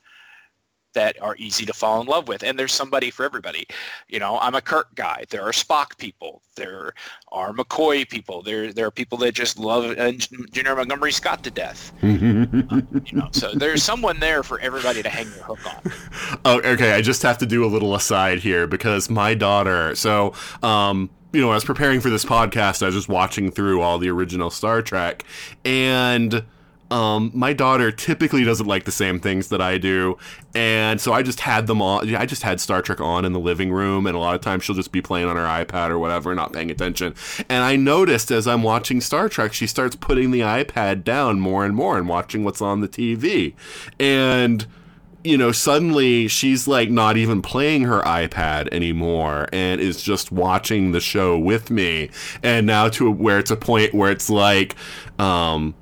that 0.93 1.21
are 1.21 1.35
easy 1.37 1.65
to 1.65 1.73
fall 1.73 2.01
in 2.01 2.07
love 2.07 2.27
with. 2.27 2.43
And 2.43 2.57
there's 2.57 2.73
somebody 2.73 3.11
for 3.11 3.25
everybody. 3.25 3.67
You 4.07 4.19
know, 4.19 4.37
I'm 4.39 4.55
a 4.55 4.61
Kirk 4.61 4.93
guy. 4.95 5.25
There 5.29 5.43
are 5.43 5.51
Spock 5.51 5.97
people. 5.97 6.41
There 6.55 6.93
are 7.31 7.53
McCoy 7.53 8.07
people. 8.07 8.41
There 8.41 8.73
there 8.73 8.85
are 8.85 8.91
people 8.91 9.17
that 9.19 9.33
just 9.33 9.57
love 9.57 9.97
Engineer 9.97 10.75
Montgomery 10.75 11.11
Scott 11.11 11.43
to 11.43 11.51
death. 11.51 11.91
uh, 12.03 12.07
you 13.05 13.17
know, 13.17 13.29
so 13.31 13.53
there's 13.53 13.83
someone 13.83 14.19
there 14.19 14.43
for 14.43 14.59
everybody 14.59 15.01
to 15.01 15.09
hang 15.09 15.27
your 15.27 15.43
hook 15.43 15.65
on. 15.65 15.91
Oh, 16.45 16.61
okay. 16.61 16.93
I 16.93 17.01
just 17.01 17.21
have 17.23 17.37
to 17.39 17.45
do 17.45 17.65
a 17.65 17.67
little 17.67 17.95
aside 17.95 18.39
here 18.39 18.67
because 18.67 19.09
my 19.09 19.33
daughter. 19.33 19.95
So, 19.95 20.33
um, 20.61 21.09
you 21.33 21.41
know, 21.41 21.51
I 21.51 21.55
was 21.55 21.63
preparing 21.63 22.01
for 22.01 22.09
this 22.09 22.25
podcast. 22.25 22.83
I 22.83 22.87
was 22.87 22.95
just 22.95 23.09
watching 23.09 23.51
through 23.51 23.81
all 23.81 23.97
the 23.97 24.09
original 24.09 24.49
Star 24.49 24.81
Trek 24.81 25.23
and 25.63 26.43
um, 26.91 27.31
my 27.33 27.53
daughter 27.53 27.89
typically 27.89 28.43
doesn't 28.43 28.67
like 28.67 28.83
the 28.83 28.91
same 28.91 29.19
things 29.19 29.47
that 29.47 29.61
I 29.61 29.77
do, 29.77 30.17
and 30.53 30.99
so 30.99 31.13
I 31.13 31.23
just 31.23 31.39
had 31.39 31.65
them 31.65 31.81
on. 31.81 32.13
I 32.13 32.25
just 32.25 32.43
had 32.43 32.59
Star 32.59 32.81
Trek 32.81 32.99
on 32.99 33.23
in 33.23 33.31
the 33.31 33.39
living 33.39 33.71
room, 33.71 34.05
and 34.05 34.15
a 34.15 34.19
lot 34.19 34.35
of 34.35 34.41
times 34.41 34.65
she'll 34.65 34.75
just 34.75 34.91
be 34.91 35.01
playing 35.01 35.27
on 35.27 35.37
her 35.37 35.45
iPad 35.45 35.89
or 35.89 35.97
whatever, 35.97 36.35
not 36.35 36.51
paying 36.51 36.69
attention. 36.69 37.15
And 37.47 37.63
I 37.63 37.77
noticed 37.77 38.29
as 38.29 38.45
I'm 38.45 38.61
watching 38.61 38.99
Star 38.99 39.29
Trek, 39.29 39.53
she 39.53 39.67
starts 39.67 39.95
putting 39.95 40.31
the 40.31 40.41
iPad 40.41 41.05
down 41.05 41.39
more 41.39 41.63
and 41.63 41.73
more 41.73 41.97
and 41.97 42.09
watching 42.09 42.43
what's 42.43 42.61
on 42.61 42.81
the 42.81 42.89
TV, 42.89 43.53
and 43.97 44.67
you 45.23 45.37
know, 45.37 45.51
suddenly 45.51 46.27
she's 46.27 46.67
like 46.67 46.89
not 46.89 47.15
even 47.15 47.41
playing 47.41 47.83
her 47.83 48.01
iPad 48.01 48.67
anymore 48.71 49.47
and 49.53 49.79
is 49.79 50.01
just 50.01 50.31
watching 50.31 50.91
the 50.91 50.99
show 50.99 51.37
with 51.37 51.69
me. 51.69 52.09
And 52.41 52.65
now 52.65 52.89
to 52.89 53.11
where 53.11 53.37
it's 53.37 53.51
a 53.51 53.55
point 53.55 53.93
where 53.93 54.11
it's 54.11 54.31
like, 54.31 54.75
um, 55.19 55.75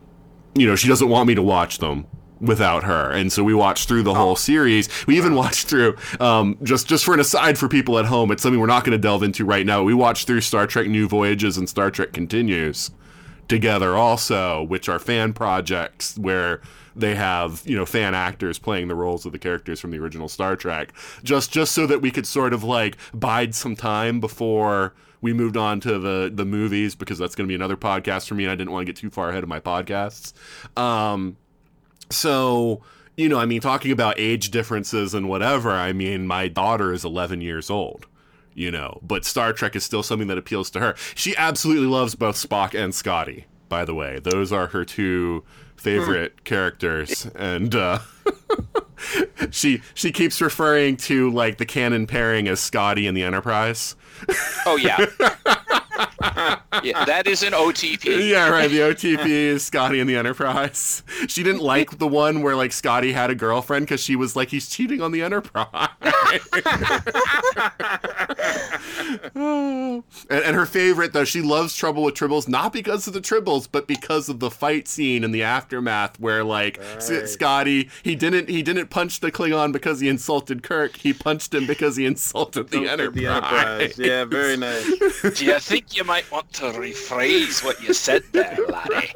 you 0.59 0.67
know, 0.67 0.75
she 0.75 0.87
doesn't 0.87 1.09
want 1.09 1.27
me 1.27 1.35
to 1.35 1.41
watch 1.41 1.77
them 1.79 2.05
without 2.41 2.83
her. 2.83 3.11
And 3.11 3.31
so 3.31 3.43
we 3.43 3.53
watched 3.53 3.87
through 3.87 4.03
the 4.03 4.13
whole 4.13 4.35
series. 4.35 4.89
We 5.07 5.17
even 5.17 5.35
watched 5.35 5.67
through 5.67 5.97
um, 6.19 6.57
just 6.63 6.87
just 6.87 7.05
for 7.05 7.13
an 7.13 7.19
aside 7.19 7.57
for 7.57 7.67
people 7.67 7.99
at 7.99 8.05
home 8.05 8.31
it's 8.31 8.43
something 8.43 8.59
we're 8.59 8.67
not 8.67 8.83
going 8.83 8.97
to 8.97 9.01
delve 9.01 9.23
into 9.23 9.45
right 9.45 9.65
now. 9.65 9.83
We 9.83 9.93
watched 9.93 10.27
through 10.27 10.41
star 10.41 10.67
trek 10.67 10.87
new 10.87 11.07
voyages 11.07 11.57
and 11.57 11.67
star 11.67 11.91
trek 11.91 12.13
continues 12.13 12.91
together 13.47 13.97
also 13.97 14.61
which 14.63 14.87
are 14.87 14.99
fan 14.99 15.33
projects 15.33 16.15
where 16.19 16.61
they 16.95 17.15
have 17.15 17.63
you 17.65 17.75
know 17.75 17.85
fan 17.85 18.13
actors 18.13 18.59
playing 18.59 18.87
the 18.87 18.95
roles 18.95 19.25
of 19.25 19.31
the 19.31 19.39
characters 19.39 19.79
from 19.79 19.91
the 19.91 19.97
original 19.97 20.27
star 20.29 20.55
trek. 20.55 20.93
Just 21.23 21.51
just 21.51 21.71
so 21.73 21.87
that 21.87 22.01
we 22.01 22.11
could 22.11 22.27
sort 22.27 22.53
of 22.53 22.63
like 22.63 22.97
bide 23.13 23.55
some 23.55 23.75
time 23.75 24.19
before 24.19 24.93
we 25.21 25.33
moved 25.33 25.57
on 25.57 25.79
to 25.79 25.99
the 25.99 26.31
the 26.33 26.45
movies 26.45 26.95
because 26.95 27.17
that's 27.17 27.35
going 27.35 27.47
to 27.47 27.51
be 27.51 27.55
another 27.55 27.77
podcast 27.77 28.27
for 28.27 28.35
me 28.35 28.43
and 28.43 28.51
i 28.51 28.55
didn't 28.55 28.71
want 28.71 28.85
to 28.85 28.91
get 28.91 28.99
too 28.99 29.09
far 29.09 29.29
ahead 29.29 29.43
of 29.43 29.49
my 29.49 29.59
podcasts 29.59 30.33
um, 30.77 31.37
so, 32.11 32.81
you 33.17 33.29
know, 33.29 33.39
I 33.39 33.45
mean, 33.45 33.61
talking 33.61 33.91
about 33.91 34.15
age 34.17 34.51
differences 34.51 35.13
and 35.13 35.29
whatever, 35.29 35.71
I 35.71 35.93
mean, 35.93 36.27
my 36.27 36.47
daughter 36.47 36.93
is 36.93 37.05
11 37.05 37.41
years 37.41 37.69
old, 37.69 38.07
you 38.53 38.71
know, 38.71 38.99
but 39.01 39.25
Star 39.25 39.53
Trek 39.53 39.75
is 39.75 39.83
still 39.83 40.03
something 40.03 40.27
that 40.27 40.37
appeals 40.37 40.69
to 40.71 40.79
her. 40.79 40.95
She 41.15 41.35
absolutely 41.37 41.87
loves 41.87 42.15
both 42.15 42.35
Spock 42.35 42.77
and 42.77 42.93
Scotty, 42.93 43.45
by 43.67 43.85
the 43.85 43.93
way. 43.93 44.19
Those 44.19 44.51
are 44.51 44.67
her 44.67 44.85
two 44.85 45.43
favorite 45.75 46.43
characters. 46.43 47.27
And, 47.35 47.75
uh, 47.75 47.99
she 49.51 49.81
she 49.93 50.11
keeps 50.11 50.41
referring 50.41 50.97
to 50.97 51.29
like 51.31 51.57
the 51.57 51.65
canon 51.65 52.05
pairing 52.05 52.47
as 52.47 52.59
Scotty 52.59 53.07
and 53.07 53.15
the 53.15 53.23
Enterprise. 53.23 53.95
Oh 54.65 54.77
yeah. 54.77 55.05
yeah, 56.83 57.05
that 57.05 57.27
is 57.27 57.43
an 57.43 57.53
OTP. 57.53 58.29
Yeah, 58.29 58.49
right. 58.49 58.69
The 58.69 58.79
OTP 58.79 59.25
is 59.25 59.65
Scotty 59.65 59.99
and 59.99 60.09
the 60.09 60.15
Enterprise. 60.15 61.03
She 61.27 61.43
didn't 61.43 61.61
like 61.61 61.97
the 61.97 62.07
one 62.07 62.41
where 62.41 62.55
like 62.55 62.71
Scotty 62.71 63.11
had 63.11 63.29
a 63.29 63.35
girlfriend 63.35 63.85
because 63.85 64.01
she 64.01 64.15
was 64.15 64.35
like 64.35 64.49
he's 64.49 64.69
cheating 64.69 65.01
on 65.01 65.11
the 65.11 65.21
Enterprise. 65.21 65.67
and, 69.35 70.03
and, 70.29 70.55
her 70.55 70.65
favorite 70.65 71.13
though, 71.13 71.25
she 71.25 71.41
loves 71.41 71.75
Trouble 71.75 72.03
with 72.03 72.15
Tribbles 72.15 72.47
not 72.47 72.73
because 72.73 73.07
of 73.07 73.13
the 73.13 73.21
Tribbles, 73.21 73.67
but 73.71 73.87
because 73.87 74.29
of 74.29 74.39
the 74.39 74.51
fight 74.51 74.87
scene 74.87 75.23
in 75.23 75.31
the 75.31 75.43
aftermath 75.43 76.19
where 76.19 76.43
like 76.43 76.79
right. 76.79 77.27
Scotty 77.27 77.89
he 78.03 78.15
didn't 78.15 78.49
he 78.49 78.61
didn't 78.61 78.87
punch 78.87 79.19
the 79.19 79.31
Klingon 79.31 79.71
because 79.71 79.99
he 79.99 80.07
insulted 80.07 80.63
Kirk. 80.63 80.97
He 80.97 81.13
punched 81.13 81.53
him 81.53 81.67
because 81.67 81.95
he 81.95 82.05
insulted 82.05 82.69
the 82.69 82.87
Enterprise. 82.87 83.15
the 83.15 83.27
Enterprise. 83.27 83.97
Yeah, 83.97 84.25
very 84.25 84.57
nice. 84.57 85.21
Do 85.35 85.45
you 85.45 85.59
think 85.59 85.88
you 85.95 86.03
might 86.03 86.29
want 86.31 86.51
to 86.53 86.65
rephrase 86.65 87.63
what 87.63 87.81
you 87.81 87.93
said 87.93 88.23
there, 88.31 88.57
laddie? 88.67 89.07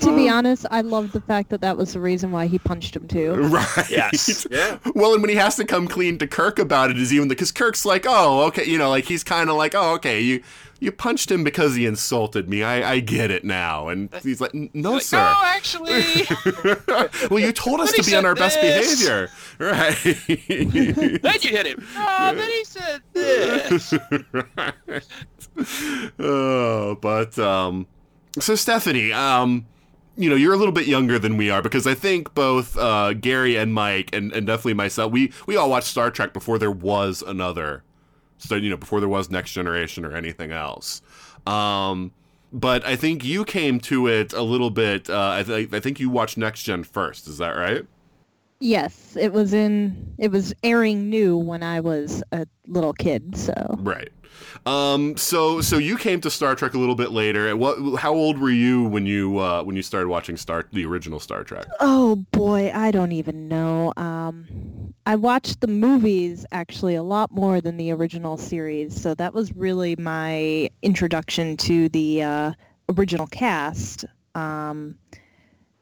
to 0.00 0.16
be 0.16 0.28
uh, 0.28 0.34
honest, 0.34 0.66
I 0.70 0.80
love 0.80 1.12
the 1.12 1.20
fact 1.20 1.50
that 1.50 1.60
that 1.60 1.76
was 1.76 1.92
the 1.92 2.00
reason 2.00 2.32
why 2.32 2.46
he 2.46 2.58
punched 2.58 2.96
him 2.96 3.06
too. 3.08 3.32
Right. 3.52 3.90
Yes. 3.90 4.46
yeah. 4.50 4.78
Well, 4.94 5.12
and 5.12 5.22
when 5.22 5.28
he 5.28 5.36
has 5.36 5.56
to 5.56 5.64
come 5.64 5.86
clean 5.86 6.16
to 6.18 6.26
Kirk 6.26 6.58
about 6.58 6.90
it, 6.90 6.96
is 6.96 7.12
even 7.12 7.28
because 7.28 7.52
Kirk's 7.52 7.84
like, 7.84 8.06
oh, 8.08 8.46
okay, 8.46 8.64
you 8.64 8.78
know, 8.78 8.88
like 8.88 9.04
he's 9.04 9.22
kind 9.22 9.50
of 9.50 9.56
like, 9.56 9.74
oh, 9.74 9.94
okay, 9.94 10.20
you 10.20 10.42
you 10.82 10.90
punched 10.90 11.30
him 11.30 11.44
because 11.44 11.76
he 11.76 11.86
insulted 11.86 12.48
me. 12.48 12.64
I, 12.64 12.94
I 12.94 13.00
get 13.00 13.30
it 13.30 13.44
now. 13.44 13.86
And 13.86 14.12
he's 14.20 14.40
like, 14.40 14.52
no, 14.52 14.94
like, 14.94 15.02
sir. 15.02 15.16
No, 15.16 15.40
actually. 15.44 16.26
well, 17.30 17.38
you 17.38 17.52
told 17.52 17.80
us 17.80 17.92
to 17.92 18.02
be 18.02 18.16
on 18.16 18.26
our 18.26 18.34
this. 18.34 18.56
best 18.56 18.60
behavior. 18.60 19.30
Right. 19.60 19.94
then 21.22 21.36
you 21.40 21.50
hit 21.50 21.66
him. 21.66 21.86
Oh, 21.96 22.34
then 22.34 22.50
he 22.50 22.64
said 22.64 23.02
this. 23.12 23.94
right. 24.56 25.06
Oh, 26.18 26.96
but, 27.00 27.38
um, 27.38 27.86
so 28.40 28.54
Stephanie, 28.56 29.12
um, 29.12 29.66
you 30.16 30.30
know, 30.30 30.34
you're 30.34 30.54
a 30.54 30.56
little 30.56 30.72
bit 30.72 30.88
younger 30.88 31.18
than 31.18 31.36
we 31.36 31.50
are 31.50 31.62
because 31.62 31.86
I 31.86 31.94
think 31.94 32.34
both 32.34 32.76
uh, 32.76 33.12
Gary 33.12 33.56
and 33.56 33.72
Mike 33.72 34.10
and, 34.12 34.32
and 34.32 34.46
definitely 34.46 34.74
myself, 34.74 35.12
we, 35.12 35.32
we 35.46 35.56
all 35.56 35.70
watched 35.70 35.88
Star 35.88 36.10
Trek 36.10 36.32
before 36.32 36.58
there 36.58 36.72
was 36.72 37.22
another 37.22 37.84
so 38.42 38.56
you 38.56 38.70
know 38.70 38.76
before 38.76 39.00
there 39.00 39.08
was 39.08 39.30
next 39.30 39.52
generation 39.52 40.04
or 40.04 40.16
anything 40.16 40.52
else. 40.52 41.02
Um, 41.46 42.12
but 42.52 42.84
i 42.84 42.94
think 42.96 43.24
you 43.24 43.44
came 43.46 43.80
to 43.80 44.06
it 44.06 44.32
a 44.34 44.42
little 44.42 44.68
bit 44.68 45.08
uh, 45.08 45.30
I, 45.38 45.42
th- 45.42 45.72
I 45.72 45.80
think 45.80 45.98
you 45.98 46.10
watched 46.10 46.36
next 46.36 46.64
gen 46.64 46.84
first 46.84 47.26
is 47.26 47.38
that 47.38 47.52
right 47.52 47.86
Yes, 48.62 49.16
it 49.18 49.32
was 49.32 49.52
in. 49.52 50.14
It 50.18 50.30
was 50.30 50.54
airing 50.62 51.10
new 51.10 51.36
when 51.36 51.64
I 51.64 51.80
was 51.80 52.22
a 52.30 52.46
little 52.68 52.92
kid. 52.92 53.36
So 53.36 53.52
right. 53.80 54.08
Um. 54.66 55.16
So 55.16 55.60
so 55.60 55.78
you 55.78 55.98
came 55.98 56.20
to 56.20 56.30
Star 56.30 56.54
Trek 56.54 56.74
a 56.74 56.78
little 56.78 56.94
bit 56.94 57.10
later. 57.10 57.56
What? 57.56 57.98
How 57.98 58.14
old 58.14 58.38
were 58.38 58.52
you 58.52 58.84
when 58.84 59.04
you 59.04 59.36
uh, 59.40 59.64
when 59.64 59.74
you 59.74 59.82
started 59.82 60.06
watching 60.06 60.36
Star 60.36 60.64
the 60.72 60.86
original 60.86 61.18
Star 61.18 61.42
Trek? 61.42 61.66
Oh 61.80 62.24
boy, 62.30 62.70
I 62.72 62.92
don't 62.92 63.10
even 63.10 63.48
know. 63.48 63.92
Um, 63.96 64.94
I 65.06 65.16
watched 65.16 65.60
the 65.60 65.66
movies 65.66 66.46
actually 66.52 66.94
a 66.94 67.02
lot 67.02 67.32
more 67.32 67.60
than 67.60 67.78
the 67.78 67.90
original 67.90 68.36
series. 68.36 69.00
So 69.00 69.12
that 69.14 69.34
was 69.34 69.52
really 69.56 69.96
my 69.96 70.70
introduction 70.82 71.56
to 71.56 71.88
the 71.88 72.22
uh, 72.22 72.52
original 72.96 73.26
cast. 73.26 74.04
Um, 74.36 74.98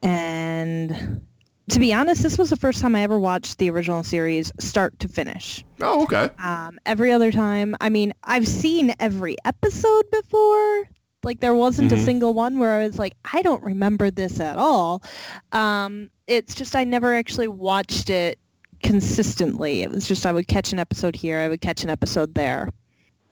and 0.01 1.21
to 1.69 1.79
be 1.79 1.93
honest, 1.93 2.23
this 2.23 2.37
was 2.37 2.49
the 2.49 2.57
first 2.57 2.81
time 2.81 2.95
I 2.95 3.03
ever 3.03 3.19
watched 3.19 3.57
the 3.57 3.69
original 3.69 4.03
series 4.03 4.51
start 4.59 4.97
to 4.99 5.07
finish. 5.07 5.63
Oh, 5.81 6.03
okay. 6.03 6.29
Um, 6.43 6.79
every 6.85 7.11
other 7.11 7.31
time, 7.31 7.75
I 7.79 7.89
mean, 7.89 8.13
I've 8.23 8.47
seen 8.47 8.93
every 8.99 9.37
episode 9.45 10.05
before. 10.11 10.83
Like 11.23 11.39
there 11.39 11.53
wasn't 11.53 11.91
Mhm. 11.91 11.97
a 11.97 11.99
single 12.03 12.33
one 12.33 12.57
where 12.57 12.73
I 12.81 12.87
was 12.87 12.97
like, 12.97 13.13
I 13.31 13.41
don't 13.43 13.63
remember 13.63 14.09
this 14.09 14.39
at 14.39 14.57
all. 14.57 15.03
Um, 15.51 16.09
it's 16.27 16.55
just 16.55 16.75
I 16.75 16.83
never 16.83 17.13
actually 17.13 17.47
watched 17.47 18.09
it 18.09 18.39
consistently. 18.81 19.83
It 19.83 19.91
was 19.91 20.07
just 20.07 20.25
I 20.25 20.31
would 20.33 20.47
catch 20.47 20.73
an 20.73 20.79
episode 20.79 21.15
here, 21.15 21.37
I 21.39 21.47
would 21.47 21.61
catch 21.61 21.83
an 21.83 21.89
episode 21.91 22.33
there. 22.33 22.69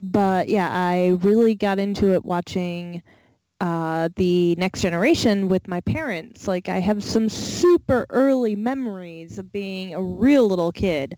But 0.02 0.48
yeah, 0.48 0.68
I 0.70 1.18
really 1.20 1.54
got 1.54 1.78
into 1.78 2.14
it 2.14 2.24
watching 2.24 3.02
uh, 3.60 4.08
the 4.16 4.54
next 4.56 4.80
generation 4.80 5.48
with 5.48 5.68
my 5.68 5.80
parents. 5.82 6.48
Like 6.48 6.68
I 6.68 6.78
have 6.80 7.04
some 7.04 7.28
super 7.28 8.06
early 8.10 8.56
memories 8.56 9.38
of 9.38 9.52
being 9.52 9.94
a 9.94 10.02
real 10.02 10.46
little 10.48 10.72
kid 10.72 11.16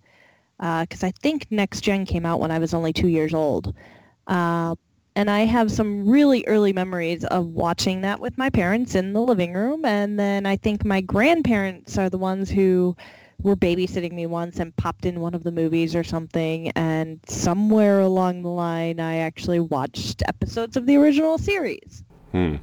because 0.59 1.03
I 1.03 1.13
think 1.23 1.47
next 1.51 1.81
gen 1.83 2.05
came 2.05 2.27
out 2.27 2.41
when 2.41 2.51
I 2.51 2.59
was 2.59 2.75
only 2.75 2.93
two 2.93 3.09
years 3.09 3.35
old. 3.35 3.75
Uh, 4.27 4.75
and 5.15 5.31
I 5.31 5.41
have 5.41 5.71
some 5.71 6.09
really 6.09 6.45
early 6.47 6.73
memories 6.73 7.25
of 7.25 7.47
watching 7.49 8.01
that 8.01 8.19
with 8.19 8.39
my 8.39 8.49
parents 8.49 8.95
in 8.95 9.13
the 9.13 9.21
living 9.21 9.53
room. 9.53 9.85
And 9.85 10.19
then 10.19 10.47
I 10.47 10.57
think 10.57 10.85
my 10.85 11.01
grandparents 11.01 11.99
are 11.99 12.09
the 12.09 12.19
ones 12.19 12.49
who 12.49 12.97
were 13.43 13.57
babysitting 13.57 14.13
me 14.13 14.27
once 14.27 14.59
and 14.59 14.75
popped 14.77 15.05
in 15.05 15.21
one 15.21 15.35
of 15.35 15.43
the 15.43 15.53
movies 15.53 15.95
or 15.95 16.05
something. 16.05 16.71
And 16.71 17.21
somewhere 17.27 18.01
along 18.01 18.43
the 18.43 18.49
line, 18.49 19.01
I 19.01 19.17
actually 19.19 19.61
watched 19.61 20.23
episodes 20.27 20.77
of 20.77 20.87
the 20.87 20.97
original 20.97 21.37
series. 21.39 22.05
Hmm. 22.33 22.57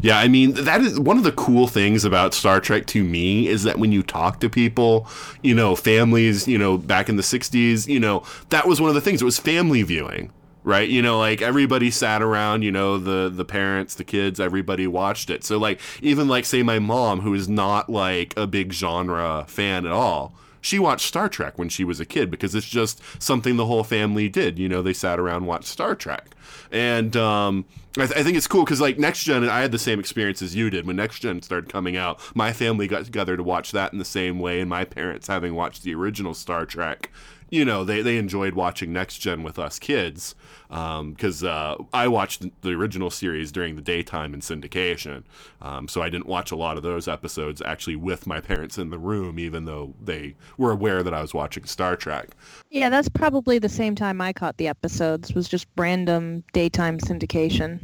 Yeah, 0.00 0.18
I 0.18 0.28
mean, 0.28 0.52
that 0.54 0.80
is 0.80 0.98
one 0.98 1.18
of 1.18 1.24
the 1.24 1.32
cool 1.32 1.66
things 1.66 2.04
about 2.04 2.34
Star 2.34 2.60
Trek 2.60 2.86
to 2.86 3.04
me 3.04 3.46
is 3.48 3.62
that 3.64 3.78
when 3.78 3.92
you 3.92 4.02
talk 4.02 4.40
to 4.40 4.48
people, 4.48 5.06
you 5.42 5.54
know, 5.54 5.76
families, 5.76 6.48
you 6.48 6.58
know, 6.58 6.78
back 6.78 7.08
in 7.08 7.16
the 7.16 7.22
60s, 7.22 7.86
you 7.86 8.00
know, 8.00 8.24
that 8.48 8.66
was 8.66 8.80
one 8.80 8.88
of 8.88 8.94
the 8.94 9.00
things. 9.00 9.22
It 9.22 9.24
was 9.24 9.38
family 9.38 9.82
viewing, 9.82 10.32
right? 10.64 10.88
You 10.88 11.02
know, 11.02 11.18
like 11.18 11.42
everybody 11.42 11.90
sat 11.90 12.22
around, 12.22 12.62
you 12.62 12.72
know, 12.72 12.98
the 12.98 13.28
the 13.28 13.44
parents, 13.44 13.94
the 13.94 14.04
kids, 14.04 14.40
everybody 14.40 14.86
watched 14.86 15.30
it. 15.30 15.44
So 15.44 15.58
like 15.58 15.80
even 16.02 16.28
like 16.28 16.44
say 16.44 16.62
my 16.62 16.78
mom 16.78 17.20
who 17.20 17.34
is 17.34 17.48
not 17.48 17.88
like 17.88 18.34
a 18.36 18.46
big 18.46 18.72
genre 18.72 19.44
fan 19.48 19.86
at 19.86 19.92
all, 19.92 20.34
she 20.60 20.78
watched 20.78 21.06
Star 21.06 21.28
Trek 21.28 21.58
when 21.58 21.68
she 21.68 21.84
was 21.84 22.00
a 22.00 22.04
kid 22.04 22.30
because 22.30 22.54
it's 22.54 22.68
just 22.68 23.00
something 23.22 23.56
the 23.56 23.66
whole 23.66 23.84
family 23.84 24.28
did. 24.28 24.58
You 24.58 24.68
know, 24.68 24.82
they 24.82 24.92
sat 24.92 25.18
around 25.18 25.46
watched 25.46 25.68
Star 25.68 25.94
Trek. 25.94 26.34
And 26.70 27.16
um, 27.16 27.64
I, 27.96 28.06
th- 28.06 28.18
I 28.18 28.22
think 28.22 28.36
it's 28.36 28.46
cool 28.46 28.64
because 28.64 28.80
like 28.80 28.98
Next 28.98 29.24
Gen, 29.24 29.48
I 29.48 29.60
had 29.60 29.72
the 29.72 29.78
same 29.78 29.98
experience 29.98 30.42
as 30.42 30.54
you 30.54 30.70
did 30.70 30.86
when 30.86 30.96
Next 30.96 31.20
Gen 31.20 31.42
started 31.42 31.70
coming 31.70 31.96
out. 31.96 32.20
My 32.34 32.52
family 32.52 32.86
got 32.86 33.04
together 33.04 33.36
to 33.36 33.42
watch 33.42 33.72
that 33.72 33.92
in 33.92 33.98
the 33.98 34.04
same 34.04 34.38
way, 34.38 34.60
and 34.60 34.68
my 34.68 34.84
parents, 34.84 35.26
having 35.26 35.54
watched 35.54 35.82
the 35.82 35.94
original 35.94 36.34
Star 36.34 36.66
Trek, 36.66 37.10
you 37.50 37.64
know, 37.64 37.84
they, 37.84 38.02
they 38.02 38.16
enjoyed 38.16 38.54
watching 38.54 38.92
Next 38.92 39.18
Gen 39.18 39.42
with 39.42 39.58
us 39.58 39.78
kids 39.78 40.34
because 40.68 41.42
uh, 41.42 41.76
I 41.92 42.08
watched 42.08 42.44
the 42.60 42.70
original 42.70 43.10
series 43.10 43.50
during 43.50 43.76
the 43.76 43.82
daytime 43.82 44.34
in 44.34 44.40
syndication, 44.40 45.24
um, 45.62 45.88
so 45.88 46.02
I 46.02 46.10
didn't 46.10 46.26
watch 46.26 46.50
a 46.50 46.56
lot 46.56 46.76
of 46.76 46.82
those 46.82 47.08
episodes 47.08 47.62
actually 47.62 47.96
with 47.96 48.26
my 48.26 48.40
parents 48.40 48.76
in 48.76 48.90
the 48.90 48.98
room, 48.98 49.38
even 49.38 49.64
though 49.64 49.94
they 50.02 50.34
were 50.58 50.70
aware 50.70 51.02
that 51.02 51.14
I 51.14 51.22
was 51.22 51.32
watching 51.32 51.64
Star 51.64 51.96
Trek. 51.96 52.28
Yeah, 52.70 52.90
that's 52.90 53.08
probably 53.08 53.58
the 53.58 53.68
same 53.68 53.94
time 53.94 54.20
I 54.20 54.32
caught 54.32 54.58
the 54.58 54.68
episodes. 54.68 55.32
Was 55.32 55.48
just 55.48 55.66
random 55.76 56.44
daytime 56.52 56.98
syndication. 56.98 57.80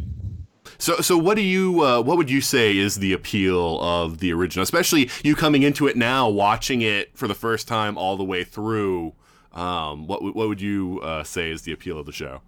So, 0.79 0.97
so 0.97 1.17
what 1.17 1.37
do 1.37 1.43
you, 1.43 1.83
uh, 1.83 2.01
what 2.01 2.17
would 2.17 2.31
you 2.31 2.41
say 2.41 2.77
is 2.77 2.97
the 2.97 3.13
appeal 3.13 3.81
of 3.81 4.19
the 4.19 4.33
original, 4.33 4.63
especially 4.63 5.11
you 5.23 5.35
coming 5.35 5.63
into 5.63 5.87
it 5.87 5.97
now, 5.97 6.29
watching 6.29 6.83
it 6.83 7.17
for 7.17 7.29
the 7.29 7.35
first 7.35 7.69
time 7.69 7.97
all 7.97 8.17
the 8.17 8.25
way 8.25 8.45
through? 8.45 9.15
Um, 9.55 10.07
what 10.07 10.23
what 10.23 10.49
would 10.49 10.61
you 10.61 11.01
uh, 11.03 11.25
say 11.25 11.51
is 11.51 11.63
the 11.63 11.73
appeal 11.73 11.99
of 11.99 12.07
the 12.07 12.13
show? 12.13 12.43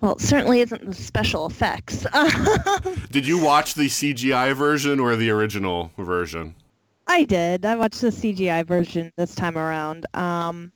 Well, 0.00 0.12
it 0.12 0.20
certainly 0.20 0.60
isn't 0.60 0.84
the 0.84 0.94
special 0.94 1.46
effects. 1.46 2.06
Did 3.10 3.26
you 3.26 3.38
watch 3.38 3.74
the 3.74 3.86
CGI 3.86 4.54
version 4.54 5.00
or 5.00 5.16
the 5.16 5.30
original 5.30 5.90
version? 5.98 6.54
I 7.06 7.24
did. 7.24 7.64
I 7.64 7.76
watched 7.76 8.00
the 8.00 8.08
CGI 8.08 8.66
version 8.66 9.12
this 9.16 9.34
time 9.34 9.56
around. 9.56 10.06
Um, 10.14 10.72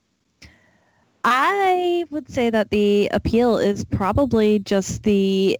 I 1.24 2.04
would 2.10 2.30
say 2.30 2.50
that 2.50 2.70
the 2.70 3.08
appeal 3.12 3.58
is 3.58 3.84
probably 3.84 4.60
just 4.60 5.02
the 5.02 5.58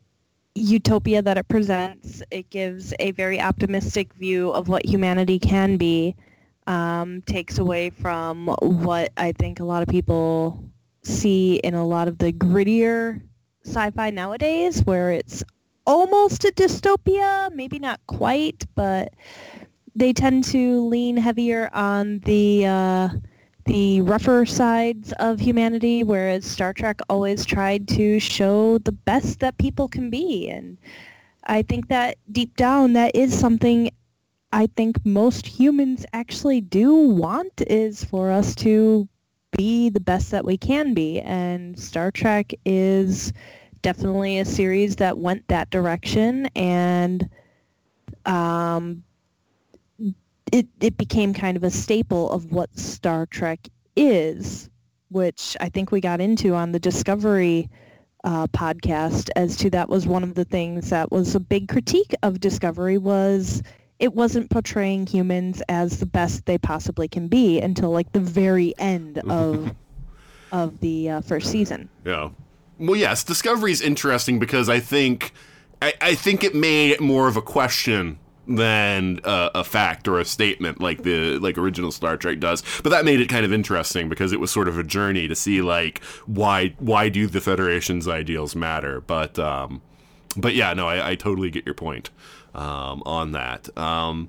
utopia 0.54 1.22
that 1.22 1.36
it 1.36 1.48
presents. 1.48 2.22
It 2.30 2.48
gives 2.50 2.94
a 3.00 3.10
very 3.12 3.40
optimistic 3.40 4.12
view 4.14 4.50
of 4.50 4.68
what 4.68 4.86
humanity 4.86 5.38
can 5.38 5.76
be. 5.76 6.14
Um, 6.70 7.22
takes 7.22 7.58
away 7.58 7.90
from 7.90 8.46
what 8.60 9.10
I 9.16 9.32
think 9.32 9.58
a 9.58 9.64
lot 9.64 9.82
of 9.82 9.88
people 9.88 10.62
see 11.02 11.56
in 11.56 11.74
a 11.74 11.84
lot 11.84 12.06
of 12.06 12.18
the 12.18 12.32
grittier 12.32 13.20
sci-fi 13.66 14.10
nowadays, 14.10 14.84
where 14.84 15.10
it's 15.10 15.42
almost 15.84 16.44
a 16.44 16.52
dystopia, 16.52 17.52
maybe 17.52 17.80
not 17.80 17.98
quite, 18.06 18.64
but 18.76 19.12
they 19.96 20.12
tend 20.12 20.44
to 20.44 20.86
lean 20.86 21.16
heavier 21.16 21.70
on 21.72 22.20
the 22.20 22.66
uh, 22.66 23.08
the 23.64 24.00
rougher 24.02 24.46
sides 24.46 25.12
of 25.18 25.40
humanity, 25.40 26.04
whereas 26.04 26.44
Star 26.44 26.72
Trek 26.72 27.00
always 27.08 27.44
tried 27.44 27.88
to 27.88 28.20
show 28.20 28.78
the 28.78 28.92
best 28.92 29.40
that 29.40 29.58
people 29.58 29.88
can 29.88 30.08
be. 30.08 30.48
And 30.48 30.78
I 31.44 31.62
think 31.62 31.88
that 31.88 32.16
deep 32.30 32.56
down, 32.56 32.92
that 32.92 33.16
is 33.16 33.36
something 33.36 33.90
I 34.52 34.66
think 34.66 35.04
most 35.04 35.46
humans 35.46 36.04
actually 36.12 36.60
do 36.60 36.94
want 36.94 37.62
is 37.66 38.02
for 38.04 38.30
us 38.30 38.54
to 38.56 39.08
be 39.56 39.90
the 39.90 40.00
best 40.00 40.30
that 40.32 40.44
we 40.44 40.56
can 40.56 40.94
be. 40.94 41.20
And 41.20 41.78
Star 41.78 42.10
Trek 42.10 42.52
is 42.64 43.32
definitely 43.82 44.38
a 44.38 44.44
series 44.44 44.96
that 44.96 45.18
went 45.18 45.46
that 45.48 45.70
direction 45.70 46.46
and 46.54 47.28
um, 48.26 49.02
it, 50.52 50.66
it 50.80 50.96
became 50.96 51.32
kind 51.32 51.56
of 51.56 51.64
a 51.64 51.70
staple 51.70 52.30
of 52.30 52.52
what 52.52 52.76
Star 52.78 53.26
Trek 53.26 53.68
is, 53.96 54.68
which 55.10 55.56
I 55.60 55.68
think 55.68 55.92
we 55.92 56.00
got 56.00 56.20
into 56.20 56.54
on 56.54 56.72
the 56.72 56.80
Discovery 56.80 57.70
uh, 58.24 58.46
podcast 58.48 59.30
as 59.36 59.56
to 59.58 59.70
that 59.70 59.88
was 59.88 60.06
one 60.06 60.22
of 60.22 60.34
the 60.34 60.44
things 60.44 60.90
that 60.90 61.10
was 61.10 61.34
a 61.34 61.40
big 61.40 61.68
critique 61.68 62.14
of 62.22 62.40
Discovery 62.40 62.98
was 62.98 63.62
it 64.00 64.14
wasn't 64.14 64.50
portraying 64.50 65.06
humans 65.06 65.62
as 65.68 66.00
the 66.00 66.06
best 66.06 66.46
they 66.46 66.58
possibly 66.58 67.06
can 67.06 67.28
be 67.28 67.60
until 67.60 67.90
like 67.90 68.10
the 68.12 68.20
very 68.20 68.74
end 68.78 69.18
of 69.28 69.74
of 70.50 70.80
the 70.80 71.10
uh, 71.10 71.20
first 71.20 71.50
season. 71.50 71.88
Yeah. 72.04 72.30
Well, 72.78 72.96
yes, 72.96 73.22
Discovery 73.22 73.70
is 73.70 73.82
interesting 73.82 74.38
because 74.38 74.68
I 74.68 74.80
think 74.80 75.32
I, 75.82 75.92
I 76.00 76.14
think 76.14 76.42
it 76.42 76.54
made 76.54 76.90
it 76.90 77.00
more 77.00 77.28
of 77.28 77.36
a 77.36 77.42
question 77.42 78.18
than 78.48 79.20
a, 79.22 79.50
a, 79.56 79.64
fact 79.64 80.08
or 80.08 80.18
a 80.18 80.24
statement 80.24 80.80
like 80.80 81.02
the 81.04 81.38
like 81.38 81.56
original 81.56 81.92
Star 81.92 82.16
Trek 82.16 82.40
does. 82.40 82.64
But 82.82 82.90
that 82.90 83.04
made 83.04 83.20
it 83.20 83.28
kind 83.28 83.44
of 83.44 83.52
interesting 83.52 84.08
because 84.08 84.32
it 84.32 84.40
was 84.40 84.50
sort 84.50 84.66
of 84.66 84.78
a 84.78 84.82
journey 84.82 85.28
to 85.28 85.36
see 85.36 85.60
like 85.60 86.02
why 86.24 86.74
why 86.78 87.10
do 87.10 87.26
the 87.26 87.40
Federation's 87.40 88.08
ideals 88.08 88.56
matter. 88.56 89.02
But 89.02 89.38
um, 89.38 89.82
but 90.36 90.54
yeah, 90.54 90.72
no, 90.72 90.88
I, 90.88 91.10
I 91.10 91.14
totally 91.16 91.50
get 91.50 91.66
your 91.66 91.74
point 91.74 92.10
um, 92.54 93.02
on 93.06 93.32
that. 93.32 93.76
Um, 93.76 94.28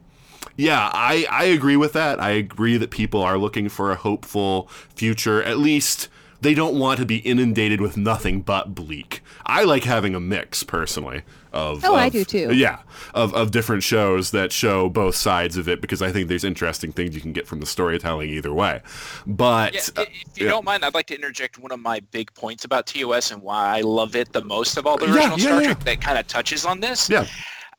yeah, 0.57 0.89
I, 0.93 1.25
I 1.29 1.45
agree 1.45 1.77
with 1.77 1.93
that. 1.93 2.19
I 2.21 2.31
agree 2.31 2.77
that 2.77 2.91
people 2.91 3.21
are 3.21 3.37
looking 3.37 3.69
for 3.69 3.91
a 3.91 3.95
hopeful 3.95 4.67
future, 4.95 5.41
at 5.43 5.57
least 5.57 6.07
they 6.41 6.53
don't 6.55 6.77
want 6.77 6.99
to 6.99 7.05
be 7.05 7.17
inundated 7.17 7.81
with 7.81 7.97
nothing 7.97 8.41
but 8.41 8.73
bleak. 8.73 9.21
I 9.45 9.63
like 9.63 9.83
having 9.83 10.15
a 10.15 10.19
mix 10.19 10.63
personally 10.63 11.21
of 11.53 11.83
Oh, 11.83 11.95
of, 11.95 11.95
I 11.95 12.09
do 12.09 12.25
too. 12.25 12.51
Yeah, 12.51 12.79
of 13.13 13.33
of 13.33 13.51
different 13.51 13.83
shows 13.83 14.31
that 14.31 14.51
show 14.51 14.89
both 14.89 15.15
sides 15.15 15.57
of 15.57 15.67
it 15.69 15.81
because 15.81 16.01
I 16.01 16.11
think 16.11 16.29
there's 16.29 16.43
interesting 16.43 16.91
things 16.91 17.13
you 17.13 17.21
can 17.21 17.33
get 17.33 17.47
from 17.47 17.59
the 17.59 17.65
storytelling 17.65 18.29
either 18.29 18.53
way. 18.53 18.81
But 19.27 19.73
Yeah, 19.73 19.81
uh, 19.95 20.05
if 20.09 20.39
you 20.39 20.45
yeah. 20.45 20.51
don't 20.51 20.65
mind, 20.65 20.83
I'd 20.83 20.93
like 20.93 21.07
to 21.07 21.15
interject 21.15 21.59
one 21.59 21.71
of 21.71 21.79
my 21.79 21.99
big 22.11 22.33
points 22.33 22.63
about 22.65 22.87
TOS 22.87 23.31
and 23.31 23.41
why 23.41 23.77
I 23.77 23.81
love 23.81 24.15
it 24.15 24.31
the 24.33 24.43
most 24.43 24.77
of 24.77 24.87
all 24.87 24.97
the 24.97 25.07
Yeah, 25.07 25.13
original 25.13 25.39
yeah, 25.39 25.45
Star 25.45 25.61
yeah. 25.61 25.73
Trek 25.73 25.83
that 25.83 26.01
kind 26.01 26.17
of 26.17 26.27
touches 26.27 26.65
on 26.65 26.79
this. 26.79 27.09
Yeah. 27.09 27.27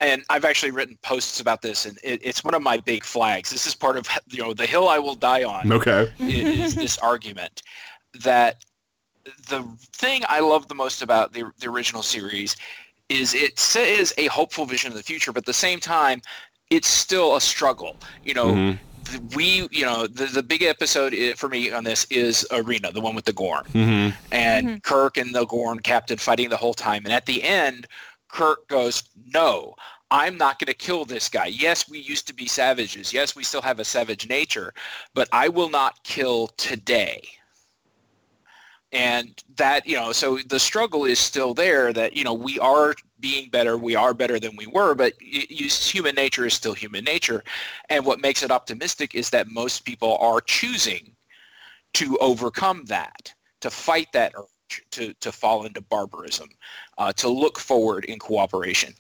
And 0.03 0.24
I've 0.28 0.44
actually 0.44 0.72
written 0.72 0.98
posts 1.03 1.38
about 1.38 1.62
this, 1.62 1.86
and 1.86 1.96
it, 2.03 2.20
it's 2.24 2.42
one 2.42 2.55
of 2.55 2.62
my 2.62 2.76
big 2.78 3.05
flags. 3.05 3.50
This 3.50 3.66
is 3.68 3.74
part 3.74 3.96
of 3.96 4.09
you 4.28 4.42
know 4.42 4.53
the 4.53 4.66
hill 4.66 4.88
I 4.88 4.98
will 4.98 5.14
die 5.14 5.44
on. 5.44 5.72
Okay. 5.72 6.12
is 6.18 6.74
this 6.74 6.98
argument 6.98 7.62
that 8.20 8.64
the 9.48 9.62
thing 9.92 10.22
I 10.28 10.40
love 10.40 10.66
the 10.66 10.74
most 10.74 11.03
about 11.03 11.32
the, 11.32 11.50
the 11.61 11.68
original 11.68 12.03
series 12.03 12.57
is 13.09 13.32
it 13.34 13.59
says 13.61 14.12
a 14.18 14.26
hopeful 14.26 14.66
vision 14.66 14.90
of 14.90 14.96
the 14.96 15.03
future, 15.05 15.30
but 15.32 15.42
at 15.42 15.46
the 15.46 15.53
same 15.53 15.78
time, 15.78 16.20
it's 16.70 16.88
still 16.88 17.36
a 17.36 17.40
struggle. 17.40 17.96
You 18.24 18.34
know, 18.34 18.46
Mhm. 18.55 18.78
we, 19.36 19.68
you 19.70 19.84
know, 19.84 20.07
the, 20.09 20.26
the 20.26 20.42
big 20.42 20.62
episode 20.62 21.14
for 21.36 21.48
me 21.48 21.70
on 21.70 21.84
this 21.84 22.07
is 22.11 22.44
Arena, 22.50 22.90
the 22.90 23.00
one 23.00 23.14
with 23.14 23.24
the 23.26 23.32
Gorn. 23.32 23.64
Mhm. 23.74 24.14
And 24.32 24.82
Kirk 24.82 25.16
and 25.16 25.32
the 25.34 25.44
Gorn 25.46 25.78
captain 25.80 26.18
fighting 26.18 26.48
the 26.48 26.57
whole 26.57 26.74
time. 26.74 27.03
And 27.05 27.12
at 27.12 27.26
the 27.26 27.42
end, 27.42 27.86
Kirk 28.32 28.66
goes, 28.66 29.04
no, 29.32 29.74
I'm 30.10 30.36
not 30.36 30.58
going 30.58 30.66
to 30.66 30.74
kill 30.74 31.04
this 31.04 31.28
guy. 31.28 31.46
Yes, 31.46 31.88
we 31.88 32.00
used 32.00 32.26
to 32.26 32.34
be 32.34 32.46
savages. 32.46 33.12
Yes, 33.12 33.36
we 33.36 33.44
still 33.44 33.62
have 33.62 33.78
a 33.78 33.84
savage 33.84 34.28
nature, 34.28 34.74
but 35.14 35.28
I 35.32 35.48
will 35.48 35.70
not 35.70 36.02
kill 36.02 36.48
today 36.48 37.22
and 38.92 39.42
that 39.56 39.86
you 39.86 39.96
know 39.96 40.12
so 40.12 40.38
the 40.48 40.60
struggle 40.60 41.04
is 41.04 41.18
still 41.18 41.54
there 41.54 41.92
that 41.92 42.14
you 42.14 42.24
know 42.24 42.34
we 42.34 42.58
are 42.58 42.94
being 43.20 43.48
better 43.48 43.78
we 43.78 43.96
are 43.96 44.12
better 44.12 44.38
than 44.38 44.54
we 44.56 44.66
were 44.66 44.94
but 44.94 45.14
human 45.20 46.14
nature 46.14 46.44
is 46.44 46.54
still 46.54 46.74
human 46.74 47.02
nature 47.02 47.42
and 47.88 48.04
what 48.04 48.20
makes 48.20 48.42
it 48.42 48.50
optimistic 48.50 49.14
is 49.14 49.30
that 49.30 49.48
most 49.48 49.84
people 49.84 50.18
are 50.18 50.40
choosing 50.40 51.14
to 51.94 52.18
overcome 52.18 52.84
that 52.84 53.32
to 53.60 53.70
fight 53.70 54.08
that 54.12 54.32
urge 54.36 54.46
to, 54.90 55.12
to 55.14 55.32
fall 55.32 55.64
into 55.64 55.80
barbarism 55.82 56.48
uh, 56.99 57.12
to 57.12 57.28
look 57.28 57.59
forward 57.59 58.05
in 58.07 58.18
cooperation 58.18 58.95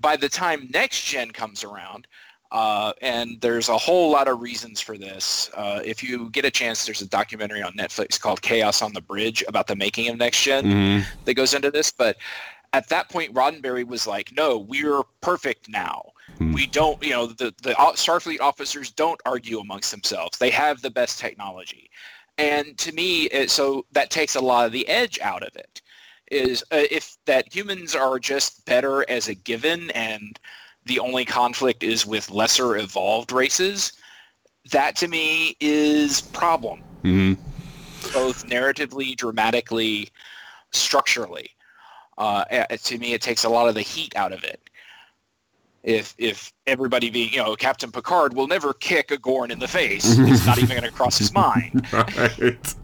by 0.00 0.16
the 0.16 0.28
time 0.28 0.68
next 0.72 1.04
gen 1.04 1.30
comes 1.30 1.64
around 1.64 2.06
uh, 2.52 2.92
and 3.00 3.40
there's 3.40 3.70
a 3.70 3.78
whole 3.78 4.10
lot 4.10 4.28
of 4.28 4.42
reasons 4.42 4.78
for 4.78 4.98
this. 4.98 5.50
Uh, 5.54 5.80
if 5.82 6.02
you 6.02 6.28
get 6.30 6.44
a 6.44 6.50
chance, 6.50 6.84
there's 6.84 7.00
a 7.00 7.08
documentary 7.08 7.62
on 7.62 7.72
Netflix 7.72 8.20
called 8.20 8.42
Chaos 8.42 8.82
on 8.82 8.92
the 8.92 9.00
Bridge 9.00 9.42
about 9.48 9.66
the 9.66 9.74
making 9.74 10.08
of 10.08 10.18
Next 10.18 10.42
Gen 10.42 10.64
Mhm. 10.64 11.06
that 11.24 11.32
goes 11.32 11.54
into 11.54 11.70
this. 11.70 11.90
But 11.90 12.18
at 12.74 12.90
that 12.90 13.08
point, 13.08 13.32
Roddenberry 13.32 13.86
was 13.86 14.06
like, 14.06 14.32
no, 14.36 14.58
we're 14.58 15.02
perfect 15.22 15.70
now. 15.70 16.12
Hmm. 16.36 16.52
We 16.52 16.66
don't, 16.66 17.02
you 17.02 17.10
know, 17.10 17.26
the, 17.26 17.54
the 17.62 17.72
Starfleet 17.72 18.40
officers 18.40 18.90
don't 18.90 19.20
argue 19.24 19.58
amongst 19.58 19.90
themselves. 19.90 20.36
They 20.36 20.50
have 20.50 20.82
the 20.82 20.90
best 20.90 21.18
technology. 21.18 21.88
And 22.36 22.76
to 22.78 22.92
me, 22.92 23.24
it, 23.24 23.50
so 23.50 23.86
that 23.92 24.10
takes 24.10 24.34
a 24.34 24.40
lot 24.40 24.66
of 24.66 24.72
the 24.72 24.86
edge 24.88 25.18
out 25.20 25.42
of 25.42 25.56
it 25.56 25.80
is 26.32 26.62
uh, 26.72 26.84
if 26.90 27.16
that 27.26 27.54
humans 27.54 27.94
are 27.94 28.18
just 28.18 28.64
better 28.64 29.08
as 29.08 29.28
a 29.28 29.34
given 29.34 29.90
and 29.90 30.40
the 30.86 30.98
only 30.98 31.24
conflict 31.24 31.82
is 31.82 32.06
with 32.06 32.30
lesser 32.30 32.76
evolved 32.76 33.30
races, 33.30 33.92
that 34.70 34.96
to 34.96 35.08
me 35.08 35.56
is 35.60 36.20
problem, 36.20 36.80
Mhm. 37.04 37.36
both 38.12 38.44
narratively, 38.46 39.16
dramatically, 39.16 40.10
structurally. 40.72 41.50
Uh, 42.18 42.44
to 42.44 42.98
me, 42.98 43.14
it 43.14 43.22
takes 43.22 43.44
a 43.44 43.48
lot 43.48 43.68
of 43.68 43.74
the 43.74 43.82
heat 43.82 44.14
out 44.16 44.32
of 44.32 44.44
it. 44.44 44.60
If 45.82 46.14
if 46.16 46.52
everybody 46.66 47.10
being, 47.10 47.32
you 47.32 47.38
know, 47.38 47.56
Captain 47.56 47.90
Picard 47.90 48.34
will 48.34 48.46
never 48.46 48.72
kick 48.72 49.10
a 49.10 49.18
Gorn 49.18 49.50
in 49.50 49.58
the 49.58 49.66
face. 49.66 50.04
it's 50.18 50.46
not 50.46 50.58
even 50.58 50.70
going 50.70 50.82
to 50.82 50.90
cross 50.92 51.18
his 51.18 51.32
mind. 51.34 51.86
right. 51.92 52.74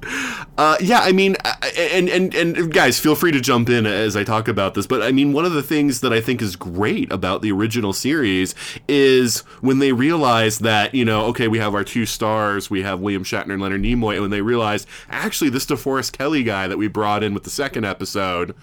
Uh, 0.57 0.77
yeah, 0.81 1.01
I 1.01 1.13
mean, 1.13 1.37
and, 1.77 2.09
and 2.09 2.35
and 2.35 2.73
guys, 2.73 2.99
feel 2.99 3.15
free 3.15 3.31
to 3.31 3.41
jump 3.41 3.69
in 3.69 3.87
as 3.87 4.17
I 4.17 4.25
talk 4.25 4.49
about 4.49 4.75
this. 4.75 4.87
But 4.87 5.03
I 5.03 5.13
mean, 5.13 5.33
one 5.33 5.45
of 5.45 5.53
the 5.53 5.63
things 5.63 6.01
that 6.01 6.13
I 6.13 6.21
think 6.21 6.43
is 6.43 6.57
great 6.57 7.13
about 7.13 7.43
the 7.43 7.53
original 7.53 7.93
series 7.93 8.55
is 8.89 9.41
when 9.61 9.79
they 9.79 9.93
realize 9.93 10.59
that 10.61 10.95
you 10.95 11.05
know, 11.05 11.27
okay, 11.27 11.47
we 11.47 11.59
have 11.59 11.75
our 11.75 11.85
two 11.85 12.07
stars, 12.07 12.69
we 12.69 12.83
have 12.83 13.01
William 13.01 13.23
Shatner 13.23 13.53
and 13.53 13.63
Leonard 13.63 13.83
Nimoy, 13.83 14.15
and 14.15 14.23
when 14.23 14.31
they 14.31 14.43
realize 14.43 14.87
actually 15.09 15.51
this 15.51 15.67
DeForest 15.67 16.19
Kelley 16.19 16.43
guy 16.43 16.67
that 16.67 16.79
we 16.79 16.89
brought 16.89 17.23
in 17.23 17.33
with 17.33 17.45
the 17.45 17.51
second 17.51 17.85
episode. 17.85 18.57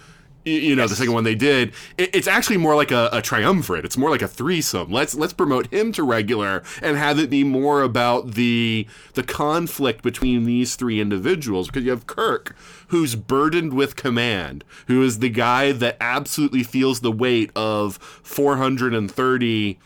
You 0.45 0.75
know, 0.75 0.87
the 0.87 0.95
second 0.95 1.13
one 1.13 1.23
they 1.23 1.33
did, 1.33 1.73
it, 1.97 2.15
it's 2.15 2.27
actually 2.27 2.57
more 2.57 2.75
like 2.75 2.91
a, 2.91 3.09
a 3.11 3.19
triumvirate. 3.21 3.83
It's 3.83 3.97
more 3.97 4.11
like 4.11 4.21
a 4.21 4.27
threesome. 4.27 4.91
Let's 4.91 5.15
let's 5.15 5.33
promote 5.33 5.73
him 5.73 5.91
to 5.93 6.03
regular 6.03 6.61
and 6.83 6.97
have 6.97 7.17
it 7.17 7.31
be 7.31 7.43
more 7.43 7.81
about 7.81 8.33
the 8.33 8.87
the 9.15 9.23
conflict 9.23 10.03
between 10.03 10.43
these 10.43 10.75
three 10.75 11.01
individuals. 11.01 11.67
Because 11.67 11.83
you 11.83 11.89
have 11.89 12.05
Kirk, 12.05 12.55
who's 12.89 13.15
burdened 13.15 13.73
with 13.73 13.95
command, 13.95 14.63
who 14.85 15.01
is 15.01 15.17
the 15.19 15.29
guy 15.29 15.71
that 15.71 15.97
absolutely 15.99 16.61
feels 16.61 16.99
the 16.99 17.11
weight 17.11 17.49
of 17.55 17.97
430, 17.97 19.79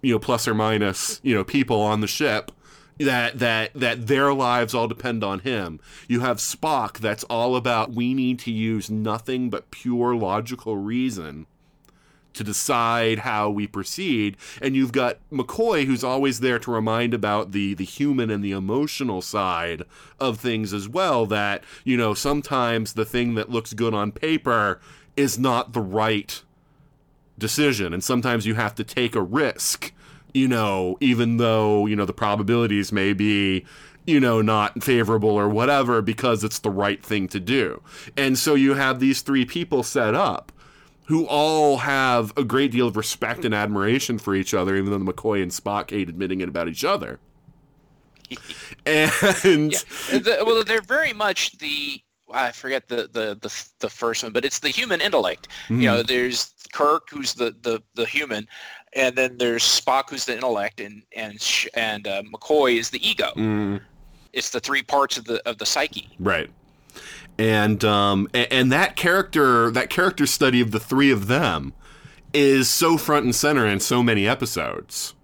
you 0.00 0.12
know, 0.12 0.18
plus 0.18 0.48
or 0.48 0.54
minus, 0.54 1.20
you 1.22 1.34
know, 1.34 1.44
people 1.44 1.80
on 1.80 2.00
the 2.00 2.06
ship 2.06 2.52
that 2.98 3.38
that 3.38 3.72
that 3.74 4.06
their 4.06 4.32
lives 4.32 4.74
all 4.74 4.88
depend 4.88 5.22
on 5.22 5.40
him. 5.40 5.80
You 6.08 6.20
have 6.20 6.38
Spock 6.38 6.98
that's 6.98 7.24
all 7.24 7.56
about 7.56 7.92
we 7.92 8.14
need 8.14 8.38
to 8.40 8.50
use 8.50 8.90
nothing 8.90 9.50
but 9.50 9.70
pure 9.70 10.14
logical 10.14 10.76
reason 10.76 11.46
to 12.36 12.44
decide 12.44 13.20
how 13.20 13.48
we 13.48 13.66
proceed 13.66 14.36
and 14.60 14.76
you've 14.76 14.92
got 14.92 15.18
McCoy 15.32 15.86
who's 15.86 16.04
always 16.04 16.40
there 16.40 16.58
to 16.58 16.70
remind 16.70 17.14
about 17.14 17.52
the 17.52 17.72
the 17.72 17.84
human 17.84 18.30
and 18.30 18.44
the 18.44 18.52
emotional 18.52 19.22
side 19.22 19.82
of 20.20 20.38
things 20.38 20.74
as 20.74 20.86
well 20.86 21.24
that 21.24 21.64
you 21.82 21.96
know 21.96 22.12
sometimes 22.12 22.92
the 22.92 23.06
thing 23.06 23.36
that 23.36 23.48
looks 23.48 23.72
good 23.72 23.94
on 23.94 24.12
paper 24.12 24.78
is 25.16 25.38
not 25.38 25.72
the 25.72 25.80
right 25.80 26.42
decision 27.38 27.94
and 27.94 28.04
sometimes 28.04 28.44
you 28.44 28.54
have 28.54 28.74
to 28.74 28.84
take 28.84 29.14
a 29.14 29.22
risk 29.22 29.92
you 30.36 30.46
know 30.46 30.96
even 31.00 31.38
though 31.38 31.86
you 31.86 31.96
know 31.96 32.04
the 32.04 32.12
probabilities 32.12 32.92
may 32.92 33.12
be 33.12 33.64
you 34.06 34.20
know, 34.20 34.40
not 34.40 34.82
favorable 34.82 35.30
or 35.30 35.48
whatever 35.48 36.00
because 36.00 36.44
it's 36.44 36.60
the 36.60 36.70
right 36.70 37.02
thing 37.04 37.28
to 37.28 37.40
do. 37.40 37.82
And 38.16 38.38
so 38.38 38.54
you 38.54 38.74
have 38.74 39.00
these 39.00 39.20
three 39.20 39.44
people 39.44 39.82
set 39.82 40.14
up 40.14 40.52
who 41.06 41.26
all 41.26 41.78
have 41.78 42.32
a 42.36 42.44
great 42.44 42.72
deal 42.72 42.88
of 42.88 42.96
respect 42.96 43.44
and 43.44 43.54
admiration 43.54 44.18
for 44.18 44.34
each 44.34 44.54
other, 44.54 44.76
even 44.76 44.90
though 44.90 44.98
the 44.98 45.12
McCoy 45.12 45.42
and 45.42 45.50
Spock 45.50 45.90
hate 45.90 46.08
admitting 46.08 46.40
it 46.40 46.48
about 46.48 46.68
each 46.68 46.84
other. 46.84 47.18
and 48.86 49.72
yeah. 49.72 50.18
the, 50.18 50.42
well, 50.44 50.64
they're 50.64 50.80
very 50.80 51.12
much 51.12 51.58
the 51.58 52.00
I 52.32 52.50
forget 52.50 52.88
the, 52.88 53.08
the 53.12 53.38
the 53.40 53.68
the 53.78 53.88
first 53.88 54.24
one, 54.24 54.32
but 54.32 54.44
it's 54.44 54.58
the 54.58 54.68
human 54.68 55.00
intellect. 55.00 55.46
Mm-hmm. 55.64 55.80
You 55.80 55.86
know, 55.86 56.02
there's 56.02 56.52
Kirk, 56.72 57.08
who's 57.10 57.34
the, 57.34 57.54
the 57.62 57.80
the 57.94 58.04
human, 58.04 58.48
and 58.96 59.14
then 59.14 59.38
there's 59.38 59.62
Spock, 59.62 60.10
who's 60.10 60.24
the 60.24 60.34
intellect, 60.34 60.80
and 60.80 61.02
and 61.14 61.70
and 61.74 62.08
uh, 62.08 62.22
McCoy 62.22 62.78
is 62.78 62.90
the 62.90 63.06
ego. 63.06 63.30
Mm. 63.36 63.80
It's 64.32 64.50
the 64.50 64.60
three 64.60 64.82
parts 64.82 65.16
of 65.16 65.24
the 65.24 65.46
of 65.48 65.58
the 65.58 65.66
psyche. 65.66 66.08
Right 66.18 66.50
and 67.38 67.84
um, 67.84 68.28
and 68.34 68.72
that 68.72 68.96
character 68.96 69.70
that 69.70 69.90
character 69.90 70.26
study 70.26 70.60
of 70.60 70.70
the 70.70 70.80
three 70.80 71.10
of 71.10 71.26
them 71.26 71.74
is 72.32 72.68
so 72.68 72.96
front 72.96 73.24
and 73.24 73.34
center 73.34 73.66
in 73.66 73.80
so 73.80 74.02
many 74.02 74.26
episodes 74.26 75.14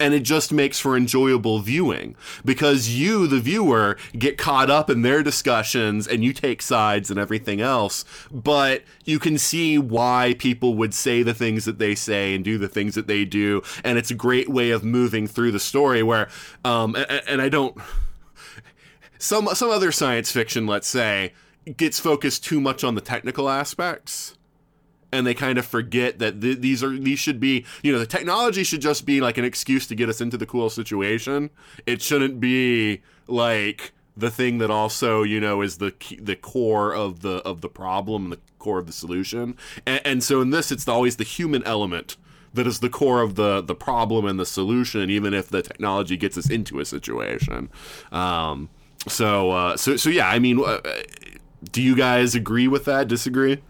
and 0.00 0.14
it 0.14 0.22
just 0.22 0.52
makes 0.52 0.78
for 0.78 0.96
enjoyable 0.96 1.58
viewing 1.60 2.16
because 2.44 2.90
you 2.90 3.26
the 3.26 3.40
viewer 3.40 3.96
get 4.16 4.38
caught 4.38 4.70
up 4.70 4.88
in 4.88 5.02
their 5.02 5.22
discussions 5.22 6.06
and 6.06 6.24
you 6.24 6.32
take 6.32 6.62
sides 6.62 7.10
and 7.10 7.18
everything 7.18 7.60
else 7.60 8.04
but 8.30 8.82
you 9.04 9.18
can 9.18 9.38
see 9.38 9.78
why 9.78 10.34
people 10.38 10.74
would 10.74 10.94
say 10.94 11.22
the 11.22 11.34
things 11.34 11.64
that 11.64 11.78
they 11.78 11.94
say 11.94 12.34
and 12.34 12.44
do 12.44 12.58
the 12.58 12.68
things 12.68 12.94
that 12.94 13.06
they 13.06 13.24
do 13.24 13.62
and 13.84 13.98
it's 13.98 14.10
a 14.10 14.14
great 14.14 14.48
way 14.48 14.70
of 14.70 14.84
moving 14.84 15.26
through 15.26 15.50
the 15.50 15.60
story 15.60 16.02
where 16.02 16.28
um, 16.64 16.94
and, 16.94 17.22
and 17.26 17.42
i 17.42 17.48
don't 17.48 17.76
some 19.18 19.48
some 19.54 19.70
other 19.70 19.92
science 19.92 20.30
fiction, 20.30 20.66
let's 20.66 20.88
say, 20.88 21.32
gets 21.76 22.00
focused 22.00 22.44
too 22.44 22.60
much 22.60 22.84
on 22.84 22.94
the 22.94 23.00
technical 23.00 23.48
aspects 23.48 24.37
and 25.12 25.26
they 25.26 25.34
kind 25.34 25.58
of 25.58 25.66
forget 25.66 26.18
that 26.18 26.40
th- 26.40 26.58
these 26.58 26.82
are 26.82 26.96
these 26.98 27.18
should 27.18 27.40
be 27.40 27.64
you 27.82 27.92
know 27.92 27.98
the 27.98 28.06
technology 28.06 28.64
should 28.64 28.80
just 28.80 29.06
be 29.06 29.20
like 29.20 29.38
an 29.38 29.44
excuse 29.44 29.86
to 29.86 29.94
get 29.94 30.08
us 30.08 30.20
into 30.20 30.36
the 30.36 30.46
cool 30.46 30.70
situation 30.70 31.50
it 31.86 32.02
shouldn't 32.02 32.40
be 32.40 33.02
like 33.26 33.92
the 34.16 34.30
thing 34.30 34.58
that 34.58 34.70
also 34.70 35.22
you 35.22 35.40
know 35.40 35.62
is 35.62 35.78
the 35.78 35.92
key, 35.92 36.16
the 36.16 36.36
core 36.36 36.94
of 36.94 37.20
the 37.20 37.36
of 37.44 37.60
the 37.60 37.68
problem 37.68 38.30
the 38.30 38.38
core 38.58 38.78
of 38.78 38.86
the 38.86 38.92
solution 38.92 39.56
and, 39.86 40.00
and 40.04 40.24
so 40.24 40.40
in 40.40 40.50
this 40.50 40.70
it's 40.72 40.88
always 40.88 41.16
the 41.16 41.24
human 41.24 41.62
element 41.64 42.16
that 42.54 42.66
is 42.66 42.80
the 42.80 42.88
core 42.88 43.22
of 43.22 43.34
the 43.34 43.60
the 43.62 43.74
problem 43.74 44.24
and 44.24 44.40
the 44.40 44.46
solution 44.46 45.10
even 45.10 45.32
if 45.32 45.48
the 45.48 45.62
technology 45.62 46.16
gets 46.16 46.36
us 46.36 46.50
into 46.50 46.80
a 46.80 46.84
situation 46.84 47.68
um, 48.10 48.68
so, 49.06 49.50
uh, 49.50 49.76
so, 49.76 49.96
so 49.96 50.10
yeah. 50.10 50.28
I 50.28 50.38
mean, 50.38 50.62
uh, 50.64 50.80
do 51.70 51.82
you 51.82 51.94
guys 51.96 52.34
agree 52.34 52.68
with 52.68 52.84
that? 52.86 53.08
Disagree? 53.08 53.62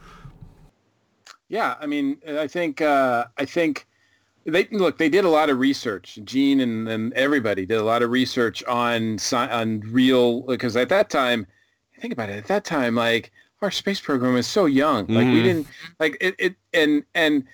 Yeah, 1.49 1.77
I 1.81 1.87
mean, 1.87 2.19
I 2.27 2.47
think, 2.47 2.81
uh, 2.81 3.27
I 3.39 3.45
think 3.45 3.87
they 4.45 4.67
look. 4.71 4.99
They 4.99 5.09
did 5.09 5.25
a 5.25 5.29
lot 5.29 5.51
of 5.51 5.59
research. 5.59 6.19
Gene 6.25 6.61
and, 6.61 6.89
and 6.89 7.13
everybody 7.15 7.67
did 7.67 7.79
a 7.79 7.83
lot 7.83 8.03
of 8.03 8.11
research 8.11 8.65
on 8.65 9.19
on 9.33 9.81
real 9.81 10.43
because 10.43 10.77
at 10.77 10.89
that 10.89 11.11
time, 11.11 11.47
think 12.01 12.13
about 12.13 12.31
it. 12.31 12.37
At 12.37 12.47
that 12.47 12.65
time, 12.65 12.95
like 12.95 13.31
our 13.61 13.71
space 13.71 14.01
program 14.01 14.35
was 14.35 14.47
so 14.47 14.67
young. 14.67 15.07
Like 15.07 15.27
mm-hmm. 15.27 15.33
we 15.35 15.43
didn't 15.43 15.67
like 16.01 16.17
it, 16.21 16.35
it. 16.39 16.57
And 16.73 17.05
and 17.15 17.45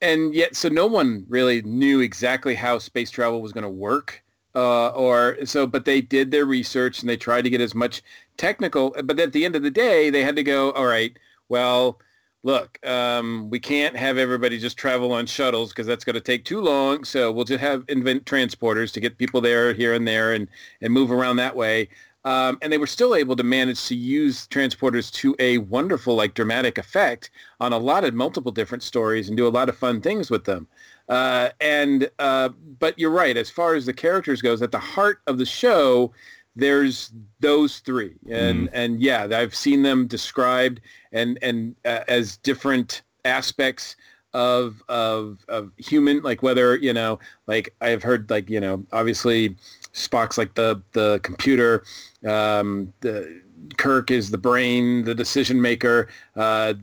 and 0.00 0.34
yet, 0.34 0.54
so 0.54 0.68
no 0.68 0.86
one 0.86 1.24
really 1.28 1.62
knew 1.62 2.00
exactly 2.00 2.54
how 2.54 2.78
space 2.78 3.10
travel 3.10 3.40
was 3.42 3.52
going 3.52 3.62
to 3.62 3.70
work 3.70 4.22
uh, 4.54 4.88
or 4.90 5.38
so, 5.44 5.66
but 5.66 5.84
they 5.84 6.00
did 6.00 6.30
their 6.30 6.44
research 6.44 7.00
and 7.00 7.08
they 7.08 7.16
tried 7.16 7.42
to 7.42 7.50
get 7.50 7.60
as 7.60 7.74
much 7.74 8.02
technical. 8.36 8.94
But 9.04 9.18
at 9.18 9.32
the 9.32 9.44
end 9.44 9.56
of 9.56 9.62
the 9.62 9.70
day, 9.70 10.10
they 10.10 10.22
had 10.22 10.36
to 10.36 10.42
go, 10.44 10.72
all 10.72 10.86
right, 10.86 11.16
well, 11.48 11.98
look, 12.44 12.78
um, 12.86 13.48
we 13.50 13.58
can't 13.58 13.96
have 13.96 14.18
everybody 14.18 14.58
just 14.58 14.76
travel 14.76 15.12
on 15.12 15.26
shuttles 15.26 15.70
because 15.70 15.86
that's 15.86 16.04
going 16.04 16.14
to 16.14 16.20
take 16.20 16.44
too 16.44 16.60
long. 16.60 17.02
So 17.02 17.32
we'll 17.32 17.46
just 17.46 17.60
have 17.60 17.84
invent 17.88 18.26
transporters 18.26 18.92
to 18.92 19.00
get 19.00 19.18
people 19.18 19.40
there, 19.40 19.74
here 19.74 19.94
and 19.94 20.06
there, 20.06 20.32
and 20.32 20.46
and 20.80 20.92
move 20.92 21.10
around 21.10 21.36
that 21.36 21.56
way. 21.56 21.88
Um, 22.26 22.58
and 22.62 22.72
they 22.72 22.78
were 22.78 22.86
still 22.86 23.14
able 23.14 23.36
to 23.36 23.42
manage 23.42 23.86
to 23.88 23.94
use 23.94 24.46
transporters 24.48 25.12
to 25.14 25.36
a 25.38 25.58
wonderful, 25.58 26.14
like 26.14 26.32
dramatic 26.32 26.78
effect 26.78 27.30
on 27.60 27.74
a 27.74 27.78
lot 27.78 28.04
of 28.04 28.14
multiple 28.14 28.52
different 28.52 28.82
stories 28.82 29.28
and 29.28 29.36
do 29.36 29.46
a 29.46 29.50
lot 29.50 29.68
of 29.68 29.76
fun 29.76 30.00
things 30.00 30.30
with 30.30 30.44
them. 30.44 30.66
Uh, 31.08 31.50
and 31.60 32.10
uh, 32.18 32.48
but 32.78 32.98
you're 32.98 33.10
right. 33.10 33.36
As 33.36 33.50
far 33.50 33.74
as 33.74 33.84
the 33.84 33.92
characters 33.92 34.40
goes, 34.40 34.62
at 34.62 34.72
the 34.72 34.78
heart 34.78 35.20
of 35.26 35.36
the 35.36 35.44
show, 35.44 36.12
there's 36.56 37.12
those 37.40 37.80
three, 37.80 38.14
and 38.30 38.68
mm. 38.68 38.70
and 38.72 39.00
yeah, 39.00 39.26
I've 39.32 39.54
seen 39.54 39.82
them 39.82 40.06
described 40.06 40.80
and 41.12 41.38
and 41.42 41.74
uh, 41.84 42.00
as 42.08 42.36
different 42.38 43.02
aspects 43.24 43.96
of 44.32 44.82
of 44.88 45.38
of 45.48 45.70
human, 45.78 46.22
like 46.22 46.42
whether 46.42 46.76
you 46.76 46.92
know, 46.92 47.18
like 47.46 47.74
I've 47.80 48.02
heard, 48.02 48.30
like 48.30 48.48
you 48.48 48.60
know, 48.60 48.84
obviously 48.92 49.56
Spock's 49.92 50.38
like 50.38 50.54
the 50.54 50.80
the 50.92 51.20
computer, 51.22 51.84
um, 52.26 52.92
the 53.00 53.42
Kirk 53.76 54.10
is 54.10 54.30
the 54.30 54.38
brain, 54.38 55.04
the 55.04 55.14
decision 55.14 55.60
maker. 55.60 56.08
Uh, 56.36 56.74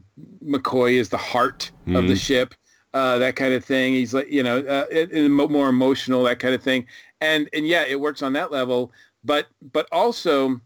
McCoy 0.44 0.94
is 0.94 1.10
the 1.10 1.18
heart 1.18 1.72
mm. 1.88 1.98
of 1.98 2.08
the 2.08 2.14
mm. 2.14 2.20
ship 2.20 2.56
uh, 2.94 3.18
that 3.20 3.36
kind 3.36 3.54
of 3.54 3.64
thing. 3.64 3.94
He's 3.94 4.14
like, 4.14 4.30
you 4.30 4.44
know, 4.44 4.60
uh, 4.60 5.48
more 5.48 5.70
emotional, 5.70 6.24
that 6.24 6.40
kind 6.40 6.54
of 6.54 6.62
thing. 6.62 6.86
And 7.22 7.50
and 7.54 7.68
yeah, 7.68 7.84
it 7.88 8.00
works 8.00 8.22
on 8.22 8.34
that 8.34 8.52
level. 8.52 8.92
But 9.24 9.48
but 9.72 9.88
also, 9.92 10.60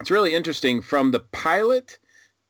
it's 0.00 0.10
really 0.10 0.34
interesting 0.34 0.80
from 0.82 1.10
the 1.10 1.20
pilot 1.20 1.98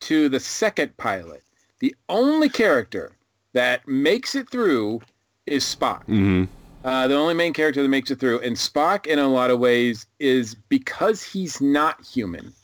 to 0.01 0.29
the 0.29 0.41
second 0.41 0.97
pilot. 0.97 1.43
The 1.81 1.95
only 2.09 2.49
character 2.49 3.13
that 3.53 3.87
makes 3.89 4.35
it 4.35 4.51
through 4.51 5.01
is 5.47 5.65
Spock. 5.65 6.03
Mm-hmm. 6.03 6.45
Uh, 6.85 7.09
the 7.09 7.15
only 7.15 7.35
main 7.35 7.53
character 7.53 7.83
that 7.83 7.89
makes 7.89 8.11
it 8.11 8.19
through, 8.19 8.41
and 8.41 8.57
Spock, 8.57 9.07
in 9.07 9.19
a 9.19 9.29
lot 9.29 9.51
of 9.51 9.59
ways, 9.59 10.07
is 10.19 10.55
because 10.55 11.23
he's 11.23 11.61
not 11.61 12.03
human, 12.03 12.55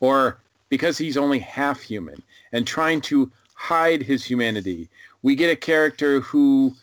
or 0.00 0.38
because 0.68 0.98
he's 0.98 1.16
only 1.16 1.38
half 1.38 1.80
human, 1.80 2.22
and 2.52 2.66
trying 2.66 3.00
to 3.02 3.30
hide 3.54 4.02
his 4.02 4.22
humanity 4.22 4.90
we 5.24 5.34
get 5.34 5.50
a 5.50 5.56
character 5.56 6.20
who 6.20 6.76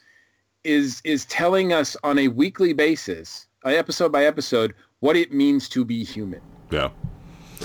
is 0.66 1.00
is 1.06 1.26
telling 1.26 1.72
us 1.72 1.96
on 2.04 2.18
a 2.18 2.28
weekly 2.28 2.74
basis, 2.74 3.46
episode 3.64 4.12
by 4.12 4.26
episode, 4.26 4.74
what 5.02 5.18
it 5.18 5.34
means 5.34 5.68
to 5.70 5.84
be 5.84 6.04
human. 6.04 6.41
Yeah. 6.72 6.89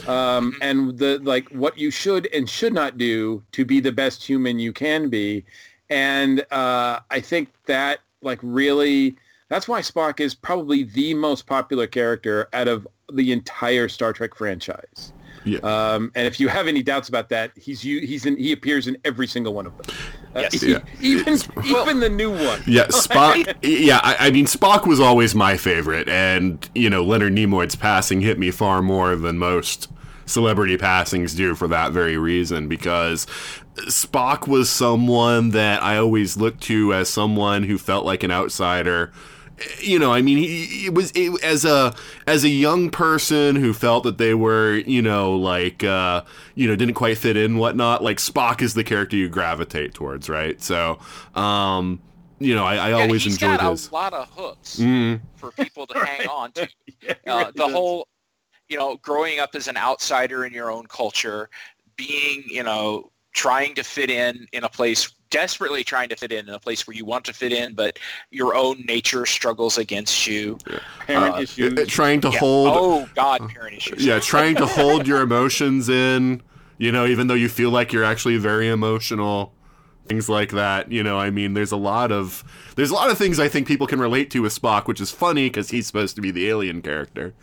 Um, 0.07 0.57
and 0.61 0.99
the 0.99 1.20
like 1.20 1.49
what 1.51 1.78
you 1.78 1.91
should 1.91 2.26
and 2.34 2.51
should 2.51 2.74
not 2.74 2.99
do 2.99 3.43
to 3.53 3.64
be 3.64 3.80
the 3.80 3.93
best 3.93 4.22
human 4.22 4.59
you 4.59 4.72
can 4.72 5.09
be. 5.09 5.45
And 5.89 6.41
uh, 6.51 7.01
I 7.11 7.20
think 7.20 7.53
that 7.66 8.01
like 8.20 8.41
really 8.43 9.16
that's 9.49 9.68
why 9.68 9.80
Spock 9.80 10.20
is 10.20 10.34
probably 10.34 10.82
the 10.82 11.14
most 11.14 11.47
popular 11.47 11.87
character 11.87 12.49
out 12.53 12.68
of 12.68 12.87
the 13.12 13.32
entire 13.32 13.89
Star 13.89 14.12
Trek 14.12 14.34
franchise. 14.34 15.12
Yeah. 15.47 15.61
Um, 15.61 16.11
and 16.16 16.26
if 16.26 16.40
you 16.40 16.49
have 16.49 16.66
any 16.66 16.82
doubts 16.82 17.09
about 17.09 17.28
that, 17.28 17.53
he's 17.55 17.80
he's 17.80 18.26
in, 18.26 18.36
he 18.36 18.53
appears 18.53 18.88
in 18.88 18.97
every 19.05 19.28
single 19.28 19.55
one 19.55 19.66
of 19.66 19.76
them. 19.78 19.97
Uh, 20.34 20.40
yes. 20.40 20.62
Yeah. 20.62 20.80
Even 21.01 21.38
even 21.64 22.01
the 22.01 22.11
new 22.11 22.30
one. 22.30 22.61
Yeah, 22.66 22.86
Spock. 22.88 23.55
yeah, 23.62 24.01
I, 24.03 24.16
I, 24.26 24.30
mean 24.30 24.47
Spock 24.47 24.86
was 24.86 24.99
always 24.99 25.34
my 25.34 25.57
favorite, 25.57 26.09
and 26.09 26.68
you 26.74 26.90
know 26.90 27.05
Leonard 27.05 27.32
Nimoy's 27.32 27.76
passing 27.76 28.20
hit 28.20 28.38
me 28.38 28.51
far 28.51 28.82
more 28.82 29.14
than 29.14 29.38
most 29.38 29.88
celebrity 30.26 30.76
passings 30.76 31.34
do 31.34 31.55
for 31.55 31.68
that 31.68 31.92
very 31.92 32.18
reason 32.18 32.66
because 32.66 33.26
Spock 33.84 34.49
was 34.49 34.68
someone 34.68 35.51
that 35.51 35.80
I 35.82 35.97
always 35.99 36.36
looked 36.36 36.62
to 36.64 36.92
as 36.92 37.09
someone 37.09 37.62
who 37.62 37.78
felt 37.78 38.05
like 38.05 38.24
an 38.24 38.32
outsider 38.32 39.12
you 39.80 39.98
know, 39.98 40.12
I 40.12 40.22
mean, 40.22 40.38
he, 40.38 40.66
he 40.66 40.90
was 40.90 41.12
it, 41.14 41.42
as 41.42 41.64
a 41.64 41.94
as 42.26 42.44
a 42.44 42.48
young 42.48 42.90
person 42.90 43.57
who 43.57 43.72
felt 43.72 44.04
that 44.04 44.18
they 44.18 44.34
were, 44.34 44.74
you 44.86 45.02
know, 45.02 45.34
like 45.36 45.82
uh, 45.84 46.22
you 46.54 46.68
know, 46.68 46.76
didn't 46.76 46.94
quite 46.94 47.18
fit 47.18 47.36
in, 47.36 47.57
whatnot. 47.59 48.02
Like 48.02 48.18
Spock 48.18 48.62
is 48.62 48.74
the 48.74 48.84
character 48.84 49.16
you 49.16 49.28
gravitate 49.28 49.94
towards, 49.94 50.28
right? 50.28 50.61
So, 50.62 50.98
um, 51.34 52.00
you 52.38 52.54
know, 52.54 52.64
I, 52.64 52.90
I 52.90 52.92
Yeah, 52.94 53.07
always 53.07 53.26
he's 53.26 53.38
enjoyed 53.38 53.61
got 53.61 53.61
his. 53.61 53.90
a 53.90 53.94
lot 53.94 54.12
of 54.14 54.28
hooks 54.30 54.88
Mm, 54.88 55.20
for 55.36 55.52
people 55.52 55.86
to 55.88 55.94
hang 55.94 56.24
on 56.26 56.52
to. 56.52 56.68
Yeah, 57.02 57.14
uh, 57.26 57.52
really 57.52 57.52
the 57.57 57.66
does. 57.66 57.68
whole 57.68 58.09
you 58.68 58.78
know 58.78 58.96
growing 58.98 59.40
up 59.40 59.54
as 59.54 59.68
an 59.68 59.76
outsider 59.78 60.44
in 60.46 60.52
your 60.54 60.70
own 60.72 60.86
culture 60.88 61.50
being 61.96 62.44
you 62.48 62.62
know 62.64 63.11
trying 63.34 63.74
to 63.76 63.84
fit 63.84 64.11
in 64.11 64.46
in 64.52 64.64
a 64.64 64.70
place 64.70 65.11
desperately 65.31 65.83
trying 65.85 66.09
to 66.09 66.16
fit 66.16 66.33
in 66.33 66.49
in 66.49 66.55
a 66.55 66.59
place 66.59 66.87
where 66.87 66.97
you 66.97 67.05
want 67.05 67.24
to 67.24 67.33
fit 67.33 67.53
in 67.53 67.74
but 67.74 67.99
your 68.31 68.55
own 68.55 68.83
nature 68.87 69.27
struggles 69.27 69.79
against 69.79 70.27
you 70.27 70.59
parent 71.07 71.37
uh, 71.37 71.41
issues. 71.41 71.79
uh, 71.79 71.85
trying 71.89 72.20
to 72.20 72.31
Yeah. 72.31 72.39
hold, 72.39 72.72
oh 72.74 73.09
god 73.14 73.41
parent 73.49 73.77
issues 73.77 74.05
yeah, 74.05 74.18
trying 74.20 74.57
to 74.57 74.66
hold 74.66 75.07
your 75.07 75.20
emotions 75.22 75.89
in, 75.89 76.43
you 76.79 76.93
know, 76.93 77.07
even 77.07 77.27
though 77.27 77.35
you 77.35 77.49
feel 77.49 77.70
like 77.70 77.93
you're 77.93 78.05
actually 78.05 78.37
very 78.37 78.68
emotional, 78.68 79.55
things 80.09 80.28
like 80.28 80.50
that. 80.52 80.90
You 80.90 81.02
know, 81.02 81.18
I 81.18 81.30
mean, 81.30 81.54
there's 81.54 81.72
a 81.72 81.76
lot 81.76 82.12
of 82.12 82.44
there's 82.76 82.90
a 82.90 82.94
lot 82.94 83.11
of 83.11 83.18
things 83.18 83.38
I 83.38 83.48
think 83.48 83.66
people 83.66 83.86
can 83.86 84.00
relate 84.00 84.30
to 84.32 84.42
with 84.42 84.59
Spock, 84.59 84.86
which 84.86 85.00
is 85.00 85.11
funny 85.11 85.48
because 85.48 85.70
he's 85.70 85.86
supposed 85.86 86.16
to 86.16 86.22
be 86.22 86.30
the 86.30 86.48
alien 86.48 86.82
character. 86.82 87.34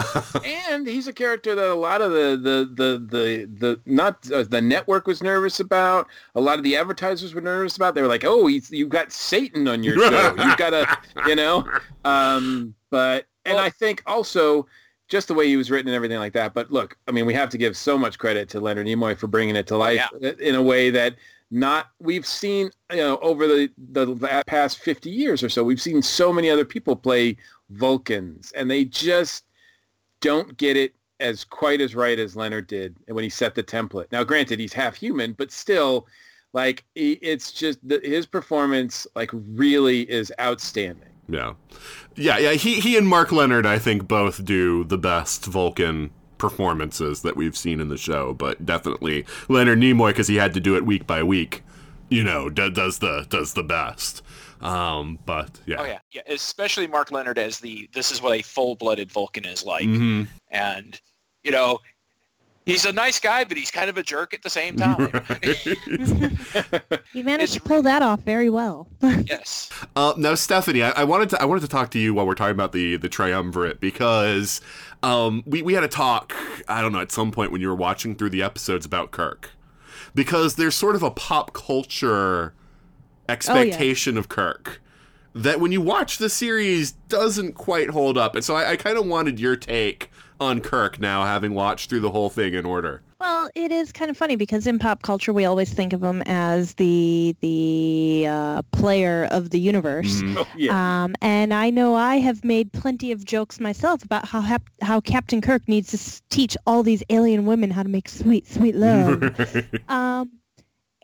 and 0.44 0.86
he's 0.86 1.08
a 1.08 1.12
character 1.12 1.54
that 1.54 1.68
a 1.68 1.74
lot 1.74 2.00
of 2.00 2.12
the 2.12 2.38
the 2.40 2.70
the 2.74 2.98
the, 2.98 3.48
the 3.58 3.80
not 3.86 4.30
uh, 4.30 4.44
the 4.44 4.60
network 4.60 5.06
was 5.06 5.22
nervous 5.22 5.60
about. 5.60 6.08
A 6.34 6.40
lot 6.40 6.58
of 6.58 6.64
the 6.64 6.76
advertisers 6.76 7.34
were 7.34 7.40
nervous 7.40 7.76
about. 7.76 7.94
They 7.94 8.02
were 8.02 8.08
like, 8.08 8.24
"Oh, 8.24 8.46
he's, 8.46 8.70
you've 8.70 8.88
got 8.88 9.12
Satan 9.12 9.68
on 9.68 9.82
your 9.82 9.96
show. 9.96 10.34
You've 10.44 10.56
got 10.56 10.72
a, 10.74 10.98
you 11.26 11.36
know." 11.36 11.68
Um, 12.04 12.74
but 12.90 13.26
and 13.44 13.58
I 13.58 13.70
think 13.70 14.02
also 14.06 14.66
just 15.12 15.28
the 15.28 15.34
way 15.34 15.46
he 15.46 15.56
was 15.58 15.70
written 15.70 15.88
and 15.88 15.94
everything 15.94 16.18
like 16.18 16.32
that. 16.32 16.54
But 16.54 16.72
look, 16.72 16.96
I 17.06 17.10
mean, 17.10 17.26
we 17.26 17.34
have 17.34 17.50
to 17.50 17.58
give 17.58 17.76
so 17.76 17.98
much 17.98 18.18
credit 18.18 18.48
to 18.48 18.60
Leonard 18.60 18.86
Nimoy 18.86 19.16
for 19.16 19.26
bringing 19.26 19.56
it 19.56 19.66
to 19.66 19.76
life 19.76 20.02
in 20.40 20.54
a 20.54 20.62
way 20.62 20.88
that 20.90 21.16
not 21.52 21.90
we've 22.00 22.26
seen 22.26 22.70
you 22.90 22.96
know 22.96 23.18
over 23.18 23.46
the 23.46 23.70
the 23.76 24.42
past 24.46 24.78
50 24.78 25.10
years 25.10 25.42
or 25.42 25.50
so 25.50 25.62
we've 25.62 25.80
seen 25.80 26.00
so 26.00 26.32
many 26.32 26.48
other 26.48 26.64
people 26.64 26.96
play 26.96 27.36
vulcans 27.70 28.52
and 28.56 28.70
they 28.70 28.86
just 28.86 29.44
don't 30.20 30.56
get 30.56 30.78
it 30.78 30.94
as 31.20 31.44
quite 31.44 31.82
as 31.82 31.94
right 31.94 32.18
as 32.18 32.34
leonard 32.34 32.66
did 32.66 32.96
when 33.06 33.22
he 33.22 33.28
set 33.28 33.54
the 33.54 33.62
template 33.62 34.10
now 34.10 34.24
granted 34.24 34.58
he's 34.58 34.72
half 34.72 34.96
human 34.96 35.34
but 35.34 35.52
still 35.52 36.06
like 36.54 36.84
it's 36.94 37.52
just 37.52 37.78
the, 37.86 38.00
his 38.02 38.24
performance 38.24 39.06
like 39.14 39.30
really 39.32 40.10
is 40.10 40.32
outstanding 40.40 41.12
Yeah, 41.28 41.54
yeah, 42.16 42.38
yeah. 42.38 42.52
He 42.52 42.80
he 42.80 42.98
and 42.98 43.06
Mark 43.06 43.30
Lenard, 43.30 43.64
I 43.64 43.78
think, 43.78 44.08
both 44.08 44.44
do 44.44 44.84
the 44.84 44.98
best 44.98 45.46
Vulcan 45.46 46.10
performances 46.42 47.22
that 47.22 47.36
we've 47.36 47.56
seen 47.56 47.80
in 47.80 47.88
the 47.88 47.96
show. 47.96 48.34
But 48.34 48.66
definitely 48.66 49.24
Leonard 49.48 49.78
Nimoy, 49.78 50.08
because 50.10 50.28
he 50.28 50.36
had 50.36 50.52
to 50.54 50.60
do 50.60 50.76
it 50.76 50.84
week 50.84 51.06
by 51.06 51.22
week. 51.22 51.62
You 52.10 52.24
know, 52.24 52.50
d- 52.50 52.68
does 52.70 52.98
the 52.98 53.24
does 53.30 53.54
the 53.54 53.62
best. 53.62 54.22
Um, 54.60 55.18
but 55.24 55.58
yeah, 55.66 55.76
oh 55.80 55.84
yeah 55.84 55.98
yeah 56.12 56.22
especially 56.28 56.86
mark 56.86 57.10
lenard 57.10 57.38
as 57.38 57.58
the 57.58 57.88
this 57.94 58.12
is 58.12 58.20
what 58.22 58.38
a 58.38 58.42
full-blooded 58.42 59.10
vulcan 59.10 59.44
is 59.44 59.64
like 59.64 59.86
Mhm. 59.88 60.28
and 60.52 61.00
you 61.42 61.50
know 61.50 61.80
he's 62.64 62.84
a 62.84 62.92
nice 62.92 63.18
guy 63.18 63.42
but 63.42 63.56
he's 63.56 63.72
kind 63.72 63.90
of 63.90 63.98
a 63.98 64.04
jerk 64.04 64.32
at 64.32 64.42
the 64.42 64.50
same 64.50 64.76
time 64.76 65.10
You 67.12 67.24
managed 67.24 67.42
It's 67.42 67.54
to 67.54 67.60
pull 67.60 67.82
that 67.82 68.02
off 68.02 68.20
very 68.20 68.50
well. 68.50 68.86
yes 69.26 69.68
Uh, 69.96 70.14
now, 70.16 70.36
Stephanie, 70.36 70.84
I, 70.84 70.90
I 70.90 71.04
wanted 71.04 71.30
to 71.30 71.42
I 71.42 71.44
wanted 71.44 71.62
to 71.62 71.68
talk 71.68 71.90
to 71.90 71.98
you 71.98 72.14
while 72.14 72.24
we're 72.26 72.34
talking 72.36 72.54
about 72.54 72.70
the 72.72 72.96
the 72.98 73.08
triumvirate 73.08 73.80
because 73.80 74.60
um, 75.02 75.42
we 75.46 75.62
we 75.62 75.74
had 75.74 75.84
a 75.84 75.88
talk 75.88 76.34
I 76.68 76.80
don't 76.80 76.92
know 76.92 77.00
at 77.00 77.12
some 77.12 77.30
point 77.30 77.52
when 77.52 77.60
you 77.60 77.68
were 77.68 77.74
watching 77.74 78.14
through 78.14 78.30
the 78.30 78.42
episodes 78.42 78.86
about 78.86 79.10
Kirk. 79.10 79.50
Because 80.14 80.56
there's 80.56 80.74
sort 80.74 80.94
of 80.94 81.02
a 81.02 81.10
pop 81.10 81.52
culture 81.54 82.54
expectation 83.28 84.18
of 84.18 84.28
Kirk 84.28 84.82
that 85.34 85.60
when 85.60 85.72
you 85.72 85.80
watch 85.80 86.18
the 86.18 86.28
series 86.28 86.92
doesn't 87.08 87.54
quite 87.54 87.90
hold 87.90 88.18
up, 88.18 88.34
and 88.34 88.44
so 88.44 88.54
I, 88.54 88.72
I 88.72 88.76
kind 88.76 88.98
of 88.98 89.06
wanted 89.06 89.40
your 89.40 89.56
take 89.56 90.10
on 90.42 90.60
Kirk 90.60 90.98
now, 91.00 91.24
having 91.24 91.54
watched 91.54 91.88
through 91.88 92.00
the 92.00 92.10
whole 92.10 92.28
thing 92.30 92.54
in 92.54 92.66
order. 92.66 93.02
Well, 93.20 93.48
it 93.54 93.70
is 93.70 93.92
kind 93.92 94.10
of 94.10 94.16
funny 94.16 94.34
because 94.34 94.66
in 94.66 94.78
pop 94.80 95.02
culture 95.02 95.32
we 95.32 95.44
always 95.44 95.72
think 95.72 95.92
of 95.92 96.02
him 96.02 96.22
as 96.26 96.74
the 96.74 97.36
the 97.40 98.26
uh, 98.28 98.62
player 98.72 99.28
of 99.30 99.50
the 99.50 99.60
universe. 99.60 100.20
Mhm. 100.22 100.36
oh, 100.38 100.46
yeah 100.56 101.04
Um, 101.04 101.14
and 101.22 101.54
I 101.54 101.70
know 101.70 101.94
I 101.94 102.16
have 102.16 102.44
made 102.44 102.72
plenty 102.72 103.12
of 103.12 103.24
jokes 103.24 103.60
myself 103.60 104.02
about 104.04 104.26
how 104.26 104.40
hap- 104.40 104.68
how 104.80 105.00
Captain 105.00 105.40
Kirk 105.40 105.62
needs 105.68 105.90
to 105.90 105.96
s- 105.96 106.20
teach 106.30 106.56
all 106.66 106.82
these 106.82 107.02
alien 107.10 107.46
women 107.46 107.70
how 107.70 107.84
to 107.84 107.88
make 107.88 108.08
sweet, 108.08 108.48
sweet 108.48 108.74
love. 108.74 109.22
um, 109.88 110.30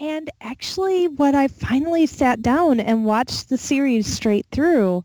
and 0.00 0.30
actually, 0.40 1.06
when 1.08 1.34
I 1.36 1.46
finally 1.48 2.06
sat 2.06 2.42
down 2.42 2.80
and 2.80 3.04
watched 3.04 3.48
the 3.48 3.58
series 3.58 4.06
straight 4.06 4.46
through, 4.52 5.04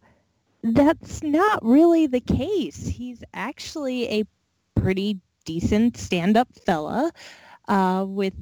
that's 0.64 1.22
not 1.22 1.64
really 1.64 2.08
the 2.08 2.22
case. 2.22 2.88
He's 2.88 3.24
actually 3.34 4.10
a 4.10 4.24
pretty 4.76 5.20
decent 5.46 5.98
stand-up 5.98 6.48
fella. 6.66 7.12
Uh, 7.68 8.06
with 8.08 8.34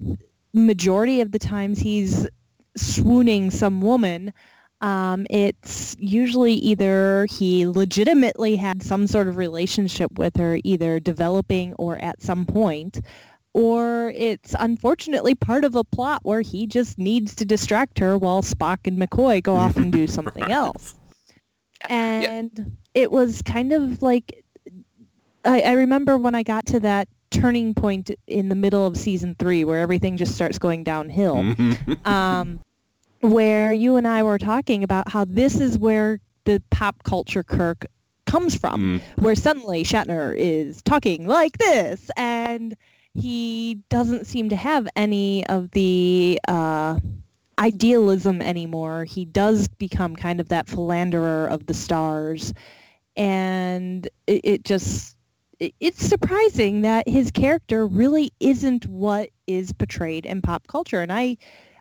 majority 0.53 1.21
of 1.21 1.31
the 1.31 1.39
times 1.39 1.79
he's 1.79 2.27
swooning 2.75 3.51
some 3.51 3.81
woman. 3.81 4.33
Um, 4.81 5.27
it's 5.29 5.95
usually 5.99 6.53
either 6.53 7.27
he 7.29 7.67
legitimately 7.67 8.55
had 8.55 8.81
some 8.81 9.05
sort 9.05 9.27
of 9.27 9.37
relationship 9.37 10.17
with 10.17 10.35
her, 10.37 10.59
either 10.63 10.99
developing 10.99 11.73
or 11.75 11.97
at 11.99 12.21
some 12.21 12.45
point, 12.45 12.99
or 13.53 14.11
it's 14.15 14.55
unfortunately 14.57 15.35
part 15.35 15.65
of 15.65 15.75
a 15.75 15.83
plot 15.83 16.21
where 16.23 16.41
he 16.41 16.65
just 16.65 16.97
needs 16.97 17.35
to 17.35 17.45
distract 17.45 17.99
her 17.99 18.17
while 18.17 18.41
Spock 18.41 18.79
and 18.85 18.97
McCoy 18.97 19.43
go 19.43 19.55
off 19.55 19.77
and 19.77 19.91
do 19.91 20.07
something 20.07 20.43
else. 20.51 20.95
And 21.89 22.77
it 22.93 23.11
was 23.11 23.41
kind 23.41 23.71
of 23.73 24.01
like 24.01 24.43
I, 25.43 25.61
I 25.61 25.71
remember 25.73 26.17
when 26.17 26.35
I 26.35 26.43
got 26.43 26.65
to 26.67 26.79
that 26.81 27.07
turning 27.31 27.73
point 27.73 28.11
in 28.27 28.49
the 28.49 28.55
middle 28.55 28.85
of 28.85 28.97
season 28.97 29.35
three 29.39 29.63
where 29.63 29.79
everything 29.79 30.17
just 30.17 30.35
starts 30.35 30.59
going 30.59 30.83
downhill 30.83 31.35
Mhm. 31.37 32.05
um, 32.05 32.59
where 33.21 33.71
you 33.71 33.95
and 33.95 34.07
I 34.07 34.23
were 34.23 34.37
talking 34.37 34.83
about 34.83 35.09
how 35.09 35.25
this 35.25 35.59
is 35.59 35.77
where 35.77 36.19
the 36.45 36.61
pop 36.71 37.03
culture 37.03 37.43
Kirk 37.43 37.85
comes 38.25 38.55
from, 38.55 38.99
Mm. 38.99 39.23
where 39.23 39.35
suddenly 39.35 39.83
Shatner 39.83 40.35
is 40.35 40.81
talking 40.81 41.27
like 41.27 41.57
this, 41.57 42.09
and 42.17 42.75
he 43.13 43.79
doesn't 43.89 44.25
seem 44.25 44.49
to 44.49 44.55
have 44.55 44.87
any 44.95 45.45
of 45.47 45.71
the 45.71 46.39
uh, 46.47 46.99
idealism 47.61 48.41
anymore. 48.41 49.05
He 49.05 49.25
does 49.25 49.69
become 49.69 50.17
kind 50.17 50.41
of 50.41 50.49
that 50.49 50.67
philanderer 50.69 51.47
of 51.47 51.67
the 51.67 51.75
stars, 51.75 52.53
and 53.17 54.07
it, 54.27 54.41
it 54.43 54.65
just 54.65 55.17
it- 55.59 55.75
it's 55.79 56.03
surprising 56.05 56.81
that 56.81 57.07
his 57.07 57.31
character 57.31 57.87
really 57.87 58.31
isn't 58.39 58.87
what 58.87 59.29
is 59.47 59.73
portrayed 59.73 60.25
in 60.25 60.41
pop 60.41 60.67
culture. 60.67 61.01
And 61.01 61.13
i 61.13 61.37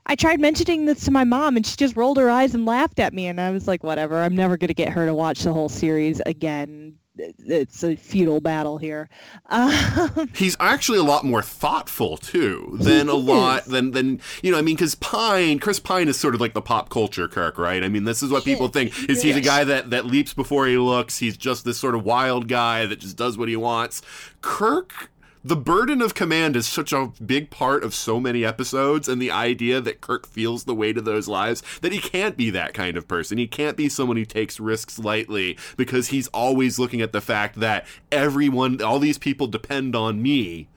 i 0.07 0.17
tried 0.17 0.41
mentioning 0.41 0.87
this 0.87 1.05
to 1.05 1.11
my 1.11 1.25
mom 1.25 1.57
and 1.57 1.67
she 1.67 1.77
just 1.77 1.97
rolled 1.97 2.19
her 2.19 2.31
eyes 2.31 2.55
and 2.55 2.67
laughed 2.67 2.99
at 3.01 3.15
me. 3.15 3.27
And 3.29 3.41
i 3.41 3.51
was 3.51 3.69
like 3.69 3.85
whatever 3.85 4.19
i'm 4.23 4.37
never 4.37 4.57
going 4.59 4.69
to 4.69 4.75
get 4.75 4.91
her 4.93 5.07
to 5.07 5.15
watch 5.15 5.43
the 5.45 5.53
whole 5.53 5.69
series 5.71 6.21
again 6.27 6.97
it's 7.17 7.83
a 7.83 7.97
futile 7.97 8.41
battle 8.41 8.79
here 8.79 9.09
um, 9.51 10.31
He's 10.35 10.57
actually 10.61 10.99
a 10.99 11.03
lot 11.03 11.25
more 11.25 11.43
thoughtful 11.43 12.17
too 12.17 12.77
than 12.81 13.09
a 13.09 13.15
lot 13.15 13.63
is. 13.63 13.73
than 13.73 13.91
than 13.91 14.21
you 14.43 14.53
know. 14.53 14.59
I 14.59 14.63
mean, 14.63 14.77
because 14.77 14.95
Pine, 14.95 15.59
Chris 15.59 15.81
Pine 15.81 16.09
is 16.09 16.19
sort 16.19 16.35
of 16.35 16.41
like 16.41 16.55
the 16.55 16.63
pop 16.63 16.89
culture 16.89 17.29
Kirk, 17.29 17.59
right? 17.59 17.83
I 17.83 17.89
mean, 17.89 18.05
this 18.05 18.23
is 18.23 18.31
what 18.31 18.45
people 18.45 18.69
think 18.69 18.93
is 19.09 19.23
he's 19.23 19.37
a 19.37 19.41
guy 19.41 19.65
that 19.65 19.91
that 19.91 20.07
leaps 20.07 20.35
before 20.35 20.67
he 20.67 20.79
looks. 20.79 21.19
He's 21.19 21.37
just 21.37 21.65
this 21.65 21.79
sort 21.79 21.95
of 21.95 22.05
wild 22.05 22.49
guy 22.49 22.87
that 22.87 23.01
just 23.01 23.17
does 23.17 23.37
what 23.37 23.49
he 23.49 23.57
wants. 23.57 24.03
Kirk. 24.41 25.11
The 25.43 25.57
burden 25.57 26.03
of 26.03 26.15
command 26.15 26.55
is 26.55 26.67
such 26.67 26.93
a 26.93 27.13
big 27.25 27.51
part 27.51 27.83
of 27.83 27.95
so 27.95 28.21
many 28.21 28.45
episodes, 28.45 29.09
and 29.09 29.23
the 29.23 29.31
idea 29.31 29.81
that 29.81 30.03
Kirk 30.03 30.27
feels 30.27 30.65
the 30.65 30.75
weight 30.75 30.99
of 30.99 31.07
those 31.07 31.29
lives 31.29 31.63
that 31.81 31.93
he 31.93 31.99
can't 31.99 32.37
be 32.37 32.51
that 32.51 32.75
kind 32.75 32.97
of 32.97 33.09
person. 33.09 33.39
He 33.39 33.47
can't 33.47 33.77
be 33.77 33.89
someone 33.89 34.19
who 34.19 34.27
takes 34.27 34.61
risks 34.61 34.99
lightly 34.99 35.57
because 35.79 36.09
he's 36.09 36.29
always 36.29 36.79
looking 36.79 37.01
at 37.01 37.13
the 37.13 37.23
fact 37.23 37.59
that 37.61 37.87
everyone, 38.13 38.83
all 38.83 38.99
these 38.99 39.19
people 39.19 39.47
depend 39.47 39.97
on 39.97 40.21
me 40.21 40.69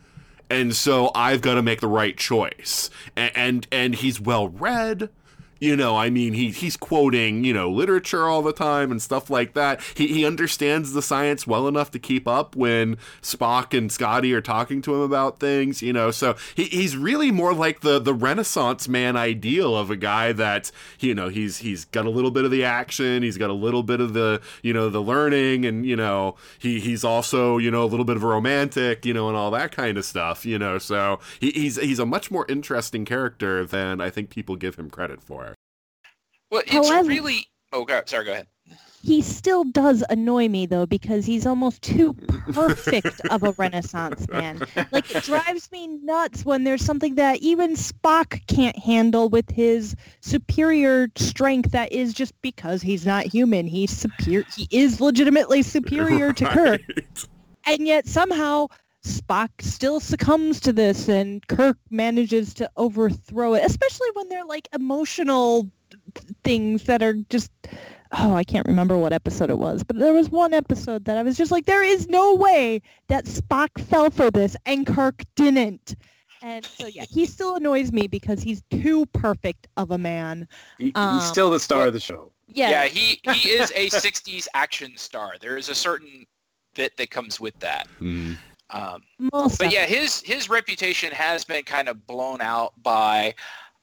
and 0.50 0.76
so 0.76 1.10
I've 1.16 1.42
got 1.42 1.56
to 1.56 1.62
make 1.62 1.82
the 1.82 1.88
right 1.88 2.16
choice. 2.16 2.90
And 3.16 3.32
and, 3.36 3.68
and 3.72 3.96
he's 3.96 4.22
well 4.22 4.48
read. 4.48 5.10
You 5.64 5.78
know, 5.78 5.96
I 5.96 6.10
mean, 6.10 6.34
he 6.34 6.52
he's 6.52 6.76
quoting 6.76 7.46
you 7.46 7.54
know 7.54 7.72
literature 7.72 8.28
all 8.28 8.42
the 8.42 8.52
time 8.52 8.92
and 8.92 9.02
stuff 9.02 9.30
like 9.30 9.54
that. 9.54 9.82
He 9.96 10.08
he 10.08 10.26
understands 10.26 10.92
the 10.92 11.02
science 11.02 11.48
well 11.48 11.70
enough 11.70 11.90
to 11.92 12.00
keep 12.00 12.28
up 12.28 12.54
when 12.54 12.98
Spock 13.22 13.76
and 13.76 13.90
Scotty 13.90 14.34
are 14.34 14.42
talking 14.42 14.82
to 14.82 14.94
him 14.94 15.00
about 15.00 15.40
things. 15.40 15.82
You 15.82 15.94
know, 15.94 16.12
so 16.12 16.36
he, 16.54 16.66
he's 16.66 16.98
really 16.98 17.32
more 17.32 17.54
like 17.54 17.80
the 17.80 17.98
the 17.98 18.14
Renaissance 18.14 18.90
man 18.90 19.16
ideal 19.16 19.74
of 19.74 19.90
a 19.90 19.96
guy 19.96 20.34
that 20.34 20.70
you 21.00 21.16
know 21.16 21.30
he's 21.30 21.60
he's 21.60 21.86
got 21.86 22.06
a 22.06 22.10
little 22.10 22.32
bit 22.32 22.44
of 22.44 22.52
the 22.52 22.66
action, 22.66 23.24
he's 23.24 23.38
got 23.38 23.50
a 23.50 23.54
little 23.54 23.84
bit 23.84 24.02
of 24.02 24.12
the 24.12 24.42
you 24.64 24.74
know 24.74 24.90
the 24.90 25.02
learning, 25.02 25.66
and 25.66 25.86
you 25.86 25.96
know 25.96 26.36
he 26.60 26.82
he's 26.82 27.06
also 27.06 27.58
you 27.58 27.72
know 27.72 27.86
a 27.86 27.88
little 27.88 28.04
bit 28.04 28.18
of 28.18 28.24
a 28.26 28.28
romantic, 28.28 29.06
you 29.06 29.14
know, 29.14 29.30
and 29.30 29.38
all 29.38 29.52
that 29.52 29.72
kind 29.72 29.98
of 29.98 30.04
stuff. 30.04 30.46
You 30.46 30.60
know, 30.60 30.78
so 30.78 31.22
he, 31.40 31.52
he's 31.52 31.78
he's 31.78 32.00
a 32.00 32.06
much 32.06 32.30
more 32.30 32.46
interesting 32.50 33.06
character 33.06 33.64
than 33.64 34.02
I 34.02 34.10
think 34.10 34.30
people 34.30 34.58
give 34.58 34.76
him 34.76 34.90
credit 34.90 35.24
for. 35.24 35.53
Well, 36.54 36.62
it's 36.68 36.88
However- 36.90 37.10
really. 37.10 37.48
Oh, 37.72 37.84
God, 37.84 38.08
sorry. 38.08 38.26
Go 38.26 38.32
ahead. 38.34 38.48
He 39.02 39.22
still 39.22 39.66
does 39.66 40.02
annoy 40.10 40.48
me 40.48 40.66
though 40.66 40.86
because 40.86 41.26
he's 41.26 41.46
almost 41.46 41.82
too 41.82 42.14
perfect 42.54 43.20
of 43.32 43.44
a 43.44 43.52
Renaissance 43.58 44.30
man. 44.30 44.66
Like 44.94 45.14
it 45.14 45.24
drives 45.26 45.70
me 45.74 45.88
nuts 45.88 46.46
when 46.46 46.64
there's 46.64 46.86
something 46.86 47.16
that 47.16 47.40
even 47.40 47.74
Spock 47.74 48.48
can't 48.48 48.80
handle 48.80 49.28
with 49.28 49.50
his 49.50 49.98
superior 50.22 51.10
strength 51.18 51.72
that 51.72 51.92
is 51.92 52.14
just 52.14 52.34
because 52.42 52.82
he's 52.82 53.06
not 53.06 53.26
human. 53.26 53.68
He's 53.68 53.92
superior. 53.92 54.46
He 54.56 54.70
is 54.72 55.02
legitimately 55.02 55.64
superior 55.64 56.32
to 56.32 56.46
Kirk. 56.50 56.82
And 57.66 57.86
yet 57.86 58.08
somehow 58.08 58.68
Spock 59.06 59.50
still 59.60 60.00
succumbs 60.00 60.62
to 60.62 60.72
this 60.72 61.10
and 61.10 61.46
Kirk 61.48 61.78
manages 61.90 62.54
to 62.54 62.70
overthrow 62.78 63.54
it, 63.56 63.66
especially 63.66 64.08
when 64.14 64.30
they're 64.30 64.46
like 64.46 64.70
emotional 64.74 65.70
things 66.44 66.84
that 66.84 67.02
are 67.04 67.14
just 67.30 67.52
oh, 68.20 68.36
I 68.36 68.44
can't 68.44 68.68
remember 68.68 68.96
what 68.98 69.12
episode 69.12 69.50
it 69.50 69.58
was, 69.58 69.84
but 69.84 69.98
there 69.98 70.14
was 70.14 70.30
one 70.30 70.54
episode 70.54 71.06
that 71.06 71.18
I 71.18 71.24
was 71.24 71.36
just 71.36 71.52
like 71.52 71.66
there 71.66 71.84
is 71.84 72.08
no 72.08 72.36
way 72.36 72.82
that 73.08 73.26
Spock 73.26 73.70
fell 73.88 74.10
for 74.12 74.30
this 74.30 74.56
and 74.66 74.86
Kirk 74.86 75.24
didn't. 75.36 75.96
And 76.44 76.64
so 76.66 76.88
yeah, 76.88 77.06
he 77.10 77.26
still 77.26 77.56
annoys 77.56 77.92
me 77.92 78.08
because 78.08 78.44
he's 78.44 78.62
too 78.70 79.06
perfect 79.08 79.68
of 79.78 79.92
a 79.92 79.98
man. 79.98 80.48
He- 80.78 80.92
Um, 80.96 81.16
he's 81.20 81.28
still 81.28 81.50
the 81.50 81.60
star 81.60 81.88
of 81.88 81.94
the 81.94 82.00
show. 82.00 82.32
Yeah. 82.48 82.70
Yeah, 82.70 82.86
he, 82.86 83.20
he 83.34 83.50
is 83.50 83.72
a 83.76 83.90
60s 83.90 84.48
action 84.54 84.94
star. 84.98 85.34
There 85.42 85.58
is 85.58 85.70
a 85.70 85.76
certain 85.76 86.26
bit 86.76 86.96
that 86.98 87.10
comes 87.10 87.40
with 87.40 87.58
that. 87.60 87.88
Mm. 88.02 88.38
Um, 88.70 89.04
but 89.32 89.72
yeah, 89.72 89.86
his 89.86 90.22
his 90.22 90.50
reputation 90.50 91.12
has 91.12 91.44
been 91.46 91.64
kind 91.64 91.88
of 91.88 92.06
blown 92.08 92.42
out 92.42 92.74
by. 92.82 93.36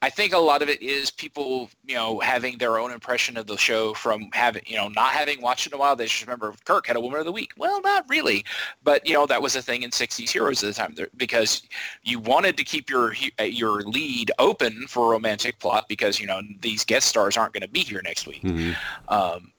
I 0.03 0.09
think 0.09 0.33
a 0.33 0.39
lot 0.39 0.63
of 0.63 0.71
it 0.71 0.81
is 0.81 1.11
people, 1.11 1.69
you 1.85 1.95
know, 1.95 2.21
having 2.21 2.57
their 2.57 2.79
own 2.79 2.91
impression 2.91 3.37
of 3.37 3.47
the 3.47 3.59
show 3.59 3.93
from 3.93 4.31
having, 4.33 4.63
you 4.67 4.77
know, 4.77 4.89
not 4.89 5.13
having 5.13 5.43
watched 5.43 5.67
it 5.67 5.73
in 5.73 5.77
a 5.77 5.79
while. 5.79 5.95
They 5.95 6.07
just 6.07 6.23
remember 6.23 6.55
Kirk 6.65 6.87
had 6.87 6.97
a 6.97 7.01
Woman 7.01 7.21
of 7.21 7.27
the 7.27 7.33
Week. 7.33 7.53
Well, 7.59 7.83
not 7.83 8.09
really, 8.09 8.45
but 8.83 9.07
you 9.07 9.13
know 9.13 9.27
that 9.27 9.43
was 9.43 9.57
a 9.57 9.63
thing 9.63 9.83
in 9.83 9.91
'60s 9.91 10.31
heroes 10.31 10.65
at 10.65 10.69
the 10.69 10.73
time 10.75 10.95
because 11.19 11.63
you 12.03 12.19
wanted 12.19 12.57
to 12.57 12.65
keep 12.65 12.89
your 12.89 13.15
uh, 13.39 13.43
your 13.43 13.83
lead 13.83 14.31
open 14.39 14.87
for 14.89 15.09
a 15.09 15.11
romantic 15.11 15.59
plot 15.59 15.87
because 15.87 16.19
you 16.19 16.27
know 16.27 16.41
these 16.63 16.83
guest 16.85 17.07
stars 17.07 17.37
aren't 17.37 17.53
going 17.53 17.63
to 17.63 17.69
be 17.69 17.81
here 17.81 18.01
next 18.03 18.27
week. 18.27 18.43
Mhm. 18.43 18.77
Um, 19.09 19.53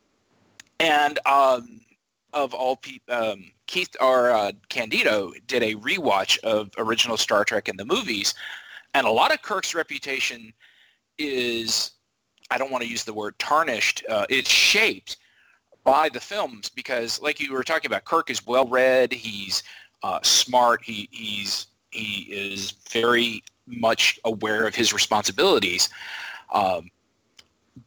and 0.80 1.20
um, 1.28 1.82
of 2.34 2.56
all 2.56 2.78
people, 2.78 3.14
um, 3.14 3.52
Keith 3.68 3.96
or 4.02 4.32
uh, 4.32 4.54
Candido 4.70 5.34
did 5.46 5.62
a 5.62 5.76
rewatch 5.76 6.40
of 6.40 6.72
original 6.80 7.16
Star 7.16 7.46
Trek 7.46 7.70
in 7.70 7.78
the 7.78 7.86
movies, 7.86 8.34
and 8.94 9.08
a 9.08 9.12
lot 9.12 9.34
of 9.34 9.42
Kirk's 9.42 9.74
reputation 9.74 10.54
is, 11.18 11.92
I 12.50 12.58
don't 12.58 12.72
want 12.72 12.84
to 12.84 12.90
use 12.90 13.04
the 13.04 13.14
word 13.14 13.38
tarnished, 13.40 14.04
uh, 14.10 14.26
it's 14.30 14.50
shaped 14.50 15.18
by 15.84 16.10
the 16.10 16.20
films 16.20 16.70
because, 16.70 17.22
like 17.22 17.40
you 17.40 17.54
were 17.54 17.64
talking 17.64 17.90
about, 17.90 18.06
Kirk 18.06 18.30
is 18.30 18.46
well 18.46 18.68
read, 18.68 19.12
he's 19.12 19.64
uh, 20.04 20.20
smart, 20.24 20.84
he, 20.84 21.08
he's 21.12 21.68
he 21.92 22.28
is 22.30 22.72
very 22.90 23.44
much 23.68 24.20
aware 24.24 24.66
of 24.66 24.74
his 24.74 24.94
responsibilities. 24.94 25.90
Um, 26.54 26.90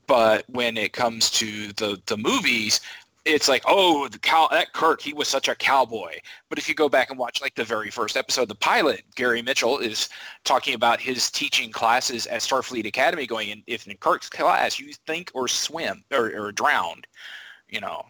but 0.06 0.44
when 0.48 0.76
it 0.76 0.92
comes 0.92 1.30
to 1.32 1.72
the 1.74 2.00
the 2.06 2.16
movies, 2.16 2.80
it's 3.24 3.48
like, 3.48 3.62
oh, 3.66 4.08
the 4.08 4.18
cow 4.18 4.48
that 4.50 4.72
Kirk, 4.72 5.00
he 5.00 5.14
was 5.14 5.28
such 5.28 5.48
a 5.48 5.54
cowboy. 5.54 6.18
But 6.48 6.58
if 6.58 6.68
you 6.68 6.74
go 6.74 6.88
back 6.88 7.10
and 7.10 7.18
watch 7.18 7.40
like 7.40 7.54
the 7.54 7.64
very 7.64 7.90
first 7.90 8.16
episode, 8.16 8.48
the 8.48 8.54
pilot, 8.54 9.02
Gary 9.14 9.40
Mitchell 9.40 9.78
is 9.78 10.08
talking 10.44 10.74
about 10.74 11.00
his 11.00 11.30
teaching 11.30 11.72
classes 11.72 12.26
at 12.26 12.40
Starfleet 12.40 12.86
Academy, 12.86 13.26
going 13.26 13.48
in 13.48 13.62
if 13.66 13.86
in 13.86 13.96
Kirk's 13.96 14.28
class 14.28 14.78
you 14.78 14.92
think 15.06 15.30
or 15.34 15.48
swim 15.48 16.04
or, 16.12 16.26
or 16.36 16.52
drowned, 16.52 17.06
you 17.68 17.80
know. 17.80 18.02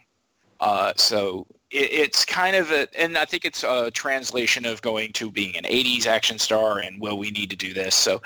Uh, 0.60 0.92
so 0.96 1.46
it, 1.70 1.92
it's 1.92 2.24
kind 2.24 2.56
of 2.56 2.72
a, 2.72 2.88
and 2.98 3.16
I 3.16 3.24
think 3.24 3.44
it's 3.44 3.62
a 3.62 3.90
translation 3.92 4.66
of 4.66 4.82
going 4.82 5.12
to 5.12 5.30
being 5.30 5.56
an 5.56 5.64
80s 5.64 6.06
action 6.06 6.38
star 6.38 6.78
and, 6.78 7.00
well, 7.00 7.18
we 7.18 7.30
need 7.30 7.50
to 7.50 7.56
do 7.56 7.72
this. 7.72 7.94
So 7.94 8.20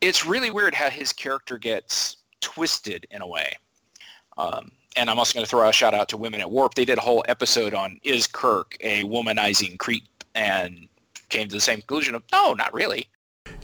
it's 0.00 0.24
really 0.24 0.50
weird 0.50 0.74
how 0.74 0.88
his 0.88 1.12
character 1.12 1.58
gets 1.58 2.16
twisted 2.40 3.06
in 3.10 3.20
a 3.20 3.26
way. 3.26 3.54
Um, 4.38 4.72
and 4.96 5.10
I'm 5.10 5.18
also 5.18 5.34
going 5.34 5.44
to 5.44 5.50
throw 5.50 5.68
a 5.68 5.72
shout 5.72 5.94
out 5.94 6.08
to 6.10 6.16
Women 6.16 6.40
at 6.40 6.50
Warp. 6.50 6.74
They 6.74 6.84
did 6.84 6.98
a 6.98 7.02
whole 7.02 7.24
episode 7.28 7.74
on 7.74 8.00
is 8.02 8.26
Kirk 8.26 8.76
a 8.80 9.04
womanizing 9.04 9.78
creep 9.78 10.04
and 10.34 10.88
came 11.28 11.48
to 11.48 11.54
the 11.54 11.60
same 11.60 11.78
conclusion 11.78 12.14
of 12.14 12.22
no, 12.32 12.54
not 12.54 12.72
really. 12.72 13.08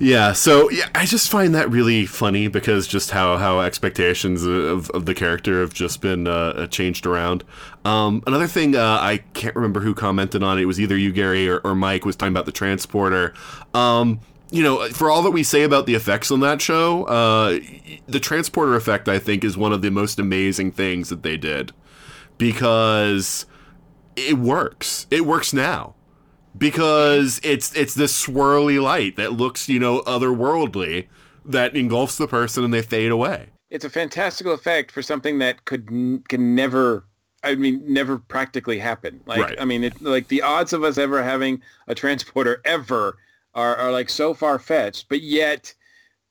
Yeah, 0.00 0.32
so 0.32 0.70
yeah, 0.70 0.88
I 0.94 1.06
just 1.06 1.28
find 1.28 1.54
that 1.54 1.70
really 1.70 2.06
funny 2.06 2.46
because 2.46 2.86
just 2.86 3.10
how 3.10 3.36
how 3.36 3.60
expectations 3.60 4.44
of, 4.44 4.90
of 4.90 5.06
the 5.06 5.14
character 5.14 5.60
have 5.60 5.74
just 5.74 6.00
been 6.00 6.28
uh, 6.28 6.68
changed 6.68 7.04
around. 7.04 7.42
Um, 7.84 8.22
another 8.26 8.46
thing 8.46 8.76
uh, 8.76 8.98
I 9.00 9.18
can't 9.34 9.56
remember 9.56 9.80
who 9.80 9.94
commented 9.94 10.42
on 10.42 10.58
it. 10.58 10.62
It 10.62 10.66
was 10.66 10.80
either 10.80 10.96
you, 10.96 11.12
Gary, 11.12 11.48
or, 11.48 11.58
or 11.58 11.74
Mike 11.74 12.04
was 12.04 12.14
talking 12.14 12.32
about 12.32 12.46
the 12.46 12.52
transporter. 12.52 13.34
Um, 13.74 14.20
you 14.50 14.62
know, 14.62 14.88
for 14.88 15.10
all 15.10 15.22
that 15.22 15.30
we 15.30 15.42
say 15.42 15.62
about 15.62 15.86
the 15.86 15.94
effects 15.94 16.30
on 16.30 16.40
that 16.40 16.60
show, 16.62 17.04
uh, 17.04 17.58
the 18.06 18.20
transporter 18.20 18.74
effect 18.76 19.08
I 19.08 19.18
think 19.18 19.44
is 19.44 19.56
one 19.56 19.72
of 19.72 19.82
the 19.82 19.90
most 19.90 20.18
amazing 20.18 20.72
things 20.72 21.08
that 21.10 21.22
they 21.22 21.36
did 21.36 21.72
because 22.38 23.46
it 24.16 24.38
works. 24.38 25.06
It 25.10 25.26
works 25.26 25.52
now 25.52 25.94
because 26.56 27.40
it's 27.42 27.74
it's 27.76 27.94
this 27.94 28.26
swirly 28.26 28.82
light 28.82 29.16
that 29.16 29.32
looks 29.34 29.68
you 29.68 29.78
know 29.78 30.00
otherworldly 30.00 31.06
that 31.44 31.76
engulfs 31.76 32.16
the 32.16 32.26
person 32.26 32.64
and 32.64 32.72
they 32.72 32.82
fade 32.82 33.10
away. 33.10 33.48
It's 33.70 33.84
a 33.84 33.90
fantastical 33.90 34.54
effect 34.54 34.90
for 34.90 35.02
something 35.02 35.38
that 35.40 35.64
could 35.66 35.88
n- 35.90 36.24
can 36.28 36.54
never. 36.54 37.04
I 37.44 37.54
mean, 37.54 37.80
never 37.86 38.18
practically 38.18 38.80
happen. 38.80 39.20
Like, 39.24 39.40
Right. 39.40 39.60
I 39.60 39.64
mean, 39.64 39.84
it, 39.84 40.02
like 40.02 40.26
the 40.26 40.42
odds 40.42 40.72
of 40.72 40.82
us 40.82 40.98
ever 40.98 41.22
having 41.22 41.62
a 41.86 41.94
transporter 41.94 42.60
ever 42.64 43.16
are, 43.58 43.76
are 43.76 43.90
like 43.92 44.08
so 44.08 44.34
far 44.34 44.58
fetched. 44.58 45.08
But 45.08 45.22
yet, 45.22 45.74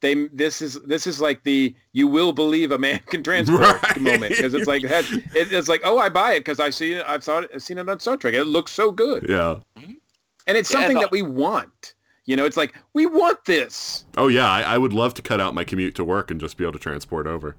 they 0.01 0.28
this 0.28 0.61
is 0.61 0.80
this 0.86 1.07
is 1.07 1.19
like 1.19 1.43
the 1.43 1.75
you 1.93 2.07
will 2.07 2.32
believe 2.34 2.71
a 2.71 2.78
man 2.78 2.99
can 3.07 3.23
transport 3.23 3.61
Right. 3.61 3.99
moment 4.01 4.36
because 4.36 4.53
it's 4.53 4.67
like 4.67 4.84
that. 4.84 5.05
It, 5.11 5.51
it's 5.51 5.67
like 5.67 5.82
oh, 5.84 5.97
I 5.97 6.09
buy 6.09 6.34
it 6.34 6.39
because 6.41 6.59
I 6.59 6.69
see 6.69 6.93
it. 6.93 7.05
I've 7.07 7.23
saw 7.23 7.39
it. 7.39 7.49
I've 7.53 7.63
seen 7.63 7.78
it 7.78 7.89
on 7.89 7.99
Star 7.99 8.17
Trek. 8.17 8.34
It 8.34 8.45
looks 8.45 8.71
so 8.71 8.91
good, 8.91 9.25
Yeah. 9.28 9.55
and 9.75 10.57
it's 10.57 10.71
Yeah, 10.71 10.80
something 10.80 10.95
the- 10.95 11.01
that 11.01 11.11
we 11.11 11.21
want. 11.21 11.93
You 12.25 12.36
know, 12.36 12.43
it's 12.45 12.57
like 12.57 12.75
we 12.93 13.05
want 13.05 13.43
this. 13.45 14.03
Oh 14.17 14.28
yeah, 14.28 14.49
I, 14.51 14.61
I 14.61 14.78
would 14.78 14.91
love 14.93 15.13
to 15.15 15.21
cut 15.21 15.39
out 15.39 15.53
my 15.55 15.63
commute 15.63 15.95
to 15.95 16.03
work 16.03 16.30
and 16.30 16.39
just 16.41 16.57
be 16.57 16.63
able 16.65 16.73
to 16.73 16.80
transport 16.80 17.25
over. 17.25 17.55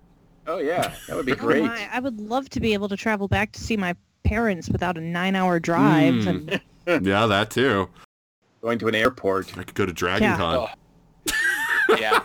Oh 0.46 0.58
yeah, 0.58 0.94
that 1.08 1.16
would 1.16 1.24
be 1.26 1.32
Oh 1.32 1.36
great. 1.36 1.62
my, 1.64 1.88
I 1.92 2.00
would 2.00 2.20
love 2.20 2.48
to 2.50 2.60
be 2.60 2.74
able 2.74 2.88
to 2.90 2.96
travel 2.96 3.28
back 3.28 3.52
to 3.52 3.60
see 3.60 3.76
my 3.78 3.94
parents 4.24 4.68
without 4.68 4.98
a 4.98 5.00
nine-hour 5.00 5.58
drive. 5.60 6.14
Mm. 6.14 6.60
And 6.86 7.06
yeah, 7.06 7.24
that 7.26 7.50
too. 7.50 7.88
Going 8.60 8.78
to 8.80 8.88
an 8.88 8.94
airport. 8.94 9.56
I 9.56 9.62
could 9.62 9.74
go 9.74 9.86
to 9.86 9.92
Dragon 9.92 10.36
Con. 10.36 10.68
Yeah. 11.98 12.22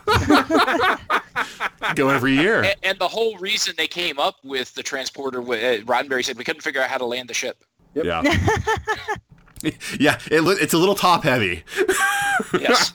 Go 1.95 2.09
every 2.09 2.33
year. 2.33 2.63
and, 2.63 2.75
and 2.83 2.99
the 2.99 3.07
whole 3.07 3.37
reason 3.37 3.73
they 3.77 3.87
came 3.87 4.19
up 4.19 4.35
with 4.43 4.73
the 4.73 4.83
transporter, 4.83 5.41
wa- 5.41 5.55
uh, 5.55 5.77
Roddenberry 5.79 6.23
said 6.25 6.37
we 6.37 6.43
couldn't 6.43 6.61
figure 6.61 6.81
out 6.81 6.89
how 6.89 6.97
to 6.97 7.05
land 7.05 7.29
the 7.29 7.33
ship. 7.33 7.63
Yeah. 7.93 8.21
yeah, 9.99 10.19
it, 10.29 10.41
it's 10.61 10.73
a 10.73 10.77
little 10.77 10.95
top 10.95 11.23
heavy. 11.23 11.63
Yes. 12.59 12.93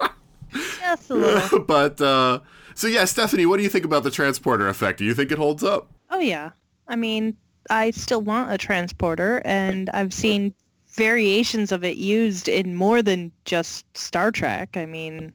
just 0.52 1.10
a 1.10 1.14
little. 1.14 1.58
but 1.60 2.00
uh 2.00 2.38
so 2.74 2.86
yeah, 2.86 3.04
Stephanie, 3.04 3.46
what 3.46 3.56
do 3.56 3.62
you 3.62 3.68
think 3.70 3.84
about 3.84 4.02
the 4.04 4.10
transporter 4.10 4.68
effect? 4.68 4.98
Do 4.98 5.04
you 5.04 5.14
think 5.14 5.32
it 5.32 5.38
holds 5.38 5.64
up? 5.64 5.90
Oh 6.10 6.20
yeah. 6.20 6.50
I 6.86 6.94
mean, 6.94 7.36
I 7.70 7.90
still 7.90 8.20
want 8.20 8.52
a 8.52 8.58
transporter, 8.58 9.42
and 9.44 9.90
I've 9.90 10.14
seen 10.14 10.54
variations 10.96 11.72
of 11.72 11.84
it 11.84 11.96
used 11.96 12.48
in 12.48 12.74
more 12.74 13.02
than 13.02 13.30
just 13.44 13.84
Star 13.96 14.30
Trek. 14.30 14.76
I 14.76 14.86
mean, 14.86 15.32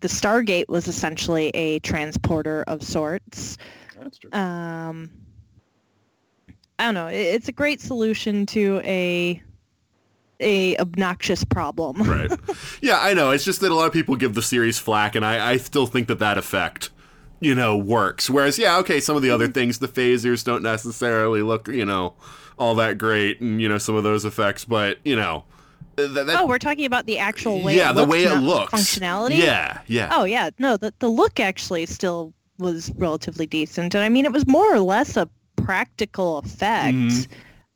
the 0.00 0.08
Stargate 0.08 0.68
was 0.68 0.86
essentially 0.86 1.48
a 1.50 1.78
transporter 1.80 2.64
of 2.66 2.82
sorts. 2.82 3.58
That's 3.98 4.18
true. 4.18 4.30
Um, 4.32 5.10
I 6.78 6.84
don't 6.84 6.94
know. 6.94 7.08
It's 7.08 7.48
a 7.48 7.52
great 7.52 7.80
solution 7.80 8.46
to 8.46 8.80
a 8.84 9.42
a 10.40 10.76
obnoxious 10.78 11.44
problem. 11.44 12.00
Right. 12.10 12.30
yeah, 12.80 12.98
I 12.98 13.12
know. 13.12 13.30
It's 13.30 13.44
just 13.44 13.60
that 13.60 13.70
a 13.70 13.74
lot 13.74 13.86
of 13.86 13.92
people 13.92 14.16
give 14.16 14.34
the 14.34 14.42
series 14.42 14.78
flack, 14.78 15.14
and 15.14 15.24
I, 15.24 15.52
I 15.52 15.56
still 15.58 15.86
think 15.86 16.08
that 16.08 16.18
that 16.20 16.38
effect, 16.38 16.88
you 17.40 17.54
know, 17.54 17.76
works. 17.76 18.30
Whereas, 18.30 18.58
yeah, 18.58 18.78
okay, 18.78 19.00
some 19.00 19.16
of 19.16 19.22
the 19.22 19.30
other 19.30 19.48
things, 19.48 19.78
the 19.78 19.88
phasers 19.88 20.42
don't 20.42 20.62
necessarily 20.62 21.42
look, 21.42 21.68
you 21.68 21.84
know, 21.84 22.14
all 22.60 22.76
that 22.76 22.96
great, 22.98 23.40
and 23.40 23.60
you 23.60 23.68
know, 23.68 23.78
some 23.78 23.96
of 23.96 24.04
those 24.04 24.24
effects, 24.24 24.64
but 24.64 24.98
you 25.04 25.16
know, 25.16 25.42
th- 25.96 26.10
that, 26.12 26.28
Oh, 26.38 26.46
we're 26.46 26.58
talking 26.58 26.84
about 26.86 27.06
the 27.06 27.18
actual 27.18 27.60
way. 27.62 27.76
yeah, 27.76 27.90
it 27.90 27.94
the 27.94 28.04
way 28.04 28.22
it 28.24 28.36
looks, 28.36 28.72
functionality. 28.72 29.38
Yeah, 29.38 29.80
yeah. 29.88 30.10
Oh 30.12 30.22
yeah, 30.24 30.50
no, 30.60 30.76
the 30.76 30.94
the 31.00 31.08
look 31.08 31.40
actually 31.40 31.86
still 31.86 32.32
was 32.58 32.92
relatively 32.96 33.46
decent, 33.46 33.94
and 33.96 34.04
I 34.04 34.08
mean 34.08 34.24
it 34.26 34.32
was 34.32 34.46
more 34.46 34.72
or 34.72 34.78
less 34.80 35.16
a 35.16 35.28
practical 35.56 36.38
effect. 36.38 36.94
Mhm. 36.96 37.26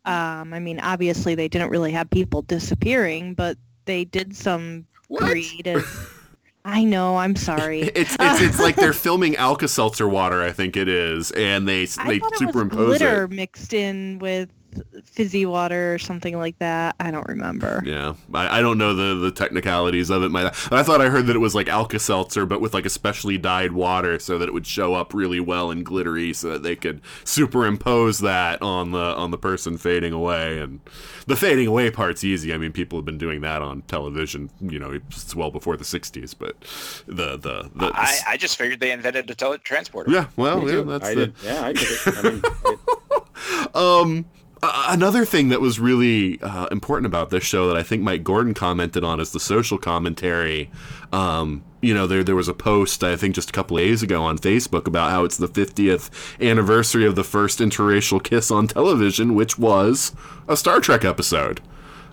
Um, 0.07 0.53
I 0.53 0.59
mean, 0.61 0.81
obviously 0.81 1.35
they 1.35 1.49
didn't 1.49 1.71
really 1.71 1.93
have 1.93 2.11
people 2.11 2.43
disappearing, 2.43 3.33
but 3.35 3.57
they 3.87 4.05
did 4.05 4.37
some 4.37 4.85
What? 5.09 5.23
creative. 5.23 6.11
I 6.67 6.83
know. 6.85 7.17
I'm 7.17 7.37
sorry. 7.37 7.83
It's 7.95 8.15
it's, 8.21 8.41
it's 8.43 8.61
like 8.61 8.77
they're 8.77 8.93
filming 8.93 9.37
Alka 9.37 9.69
Seltzer 9.69 10.09
water, 10.09 10.43
I 10.43 10.53
think 10.53 10.77
it 10.77 10.89
is, 10.89 11.31
and 11.33 11.67
they 11.69 11.83
I 11.99 12.07
they 12.09 12.19
thought 12.19 12.41
it 12.43 12.55
was 12.55 12.65
glitter 12.69 13.25
it. 13.25 13.31
mixed 13.31 13.73
in 13.73 14.19
with 14.19 14.51
fizzy 15.05 15.47
water 15.47 15.95
or 15.95 15.99
something 15.99 16.37
like 16.39 16.59
that. 16.59 16.97
I 17.01 17.11
don't 17.11 17.27
remember. 17.29 17.83
Yeah, 17.85 18.15
I, 18.33 18.59
I 18.59 18.61
don't 18.63 18.79
know 18.79 18.95
the, 18.95 19.15
the 19.21 19.31
technicalities 19.31 20.11
of 20.11 20.23
it. 20.23 20.31
My, 20.31 20.47
I 20.71 20.83
thought 20.83 21.01
I 21.01 21.09
heard 21.09 21.27
that 21.27 21.37
it 21.37 21.41
was 21.41 21.55
like 21.55 21.69
Alka 21.69 21.99
Seltzer, 21.99 22.47
but 22.47 22.61
with 22.61 22.75
like 22.75 22.87
a 22.87 22.91
specially 22.91 23.39
dyed 23.39 23.73
water, 23.73 24.19
so 24.19 24.39
that 24.39 24.49
it 24.49 24.53
would 24.53 24.67
show 24.67 24.95
up 24.95 25.15
really 25.15 25.41
well 25.41 25.71
and 25.71 25.85
glittery, 25.85 26.33
so 26.33 26.51
that 26.51 26.63
they 26.63 26.77
could 26.77 27.01
superimpose 27.25 28.19
that 28.21 28.61
on 28.63 28.93
the 28.93 28.99
on 28.99 29.31
the 29.31 29.39
person 29.39 29.77
fading 29.77 30.13
away. 30.13 30.59
And 30.59 30.81
the 31.27 31.37
fading 31.37 31.67
away 31.67 31.91
part's 31.91 32.25
easy. 32.25 32.53
I 32.53 32.59
mean, 32.59 32.73
people 32.73 32.99
have 32.99 33.05
been 33.05 33.19
doing 33.19 33.41
that 33.43 33.63
on 33.63 33.83
television. 33.83 34.51
You 34.61 34.79
know, 34.79 34.93
it's 35.09 35.35
well 35.35 35.51
before 35.51 35.77
the 35.77 35.85
'60s, 35.85 36.35
but 36.39 36.61
the 37.07 37.37
the, 37.37 37.71
the 37.75 37.91
I, 37.95 38.19
I 38.31 38.37
just 38.37 38.57
figured 38.57 38.81
they 38.81 38.93
invented 38.93 39.31
a 39.31 39.35
teletransporter. 39.35 40.09
yeah, 40.09 40.27
well, 40.37 40.61
Me 40.61 40.67
yeah, 40.67 40.73
too. 40.73 40.85
that's 40.85 41.05
I 41.07 41.15
the 41.15 41.27
did. 41.27 41.35
Yeah, 41.43 41.65
I 41.65 41.73
did 41.73 41.83
it. 41.89 42.01
I 42.07 42.23
mean, 42.23 42.43
it- 42.45 42.81
Um, 43.75 44.25
another 44.89 45.25
thing 45.25 45.49
that 45.49 45.61
was 45.61 45.81
really 45.81 46.41
uh, 46.41 46.67
important 46.67 47.07
about 47.07 47.31
this 47.31 47.45
show 47.45 47.67
that 47.69 47.77
I 47.77 47.83
think 47.83 48.03
Mike 48.03 48.25
Gordon 48.25 48.55
commented 48.55 49.05
on 49.05 49.21
is 49.21 49.33
the 49.33 49.41
social 49.41 49.79
commentary. 49.79 50.71
Um, 51.13 51.65
you 51.81 51.93
know, 51.95 52.07
there 52.07 52.25
there 52.25 52.37
was 52.37 52.49
a 52.49 52.55
post 52.55 53.03
I 53.05 53.17
think 53.17 53.35
just 53.35 53.51
a 53.51 53.53
couple 53.53 53.77
days 53.77 54.03
ago 54.03 54.23
on 54.23 54.39
Facebook 54.39 54.87
about 54.87 55.11
how 55.11 55.25
it's 55.25 55.37
the 55.37 55.49
50th 55.49 56.11
anniversary 56.41 57.05
of 57.05 57.15
the 57.17 57.25
first 57.25 57.59
interracial 57.59 58.23
kiss 58.23 58.51
on 58.51 58.67
television, 58.69 59.35
which 59.35 59.59
was 59.59 60.15
a 60.49 60.57
Star 60.57 60.81
Trek 60.81 61.05
episode 61.05 61.61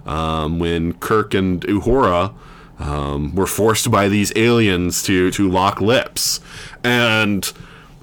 um, 0.06 0.60
when 0.60 0.94
Kirk 0.94 1.34
and 1.34 1.62
Uhura 1.62 2.34
um, 2.80 3.36
were 3.36 3.48
forced 3.48 3.92
by 3.92 4.08
these 4.08 4.34
aliens 4.36 5.04
to 5.04 5.32
to 5.32 5.50
lock 5.50 5.82
lips, 5.82 6.40
and 6.84 7.52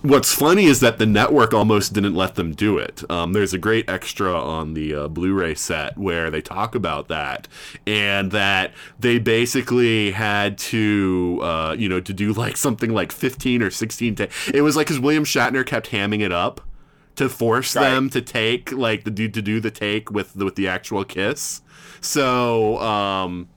what's 0.03 0.33
funny 0.33 0.65
is 0.67 0.81
that 0.81 0.99
the 0.99 1.07
network 1.07 1.53
almost 1.53 1.93
didn't 1.93 2.15
let 2.15 2.35
them 2.37 2.53
do 2.53 2.79
it. 2.79 3.03
Um, 3.11 3.33
there's 3.33 3.53
a 3.53 3.59
great 3.59 3.89
extra 3.89 4.33
on 4.33 4.75
the 4.75 4.95
uh, 4.95 5.09
Blu-ray 5.09 5.55
set 5.55 5.97
where 5.99 6.31
they 6.31 6.41
talk 6.41 6.75
about 6.75 7.09
that, 7.09 7.49
and 7.87 8.31
that 8.33 8.73
they 8.99 9.19
basically 9.19 10.13
had 10.13 10.59
to, 10.59 11.41
uh, 11.43 11.77
you 11.79 11.89
know, 11.89 12.01
to 12.01 12.13
do 12.13 12.33
like 12.33 12.57
something 12.57 12.93
like 12.93 13.13
15 13.13 13.63
or 13.63 13.71
16. 13.71 14.15
Ta- 14.15 14.27
it 14.53 14.63
was 14.63 14.77
like 14.77 14.87
because 14.87 15.01
William 15.01 15.25
Shatner 15.25 15.65
kept 15.67 15.91
hamming 15.91 16.21
it 16.21 16.33
up 16.33 16.61
to 17.17 17.29
force 17.29 17.75
Right. 17.75 17.91
them 17.91 18.11
to 18.11 18.21
take 18.23 18.71
like 18.73 19.05
the 19.05 19.11
dude 19.11 19.35
to 19.35 19.43
do 19.43 19.59
the 19.61 19.71
take 19.73 20.11
with 20.11 20.35
the, 20.35 20.45
with 20.45 20.55
the 20.57 20.69
actual 20.69 21.05
kiss. 21.05 21.63
So. 22.01 22.79
Um, 22.79 23.49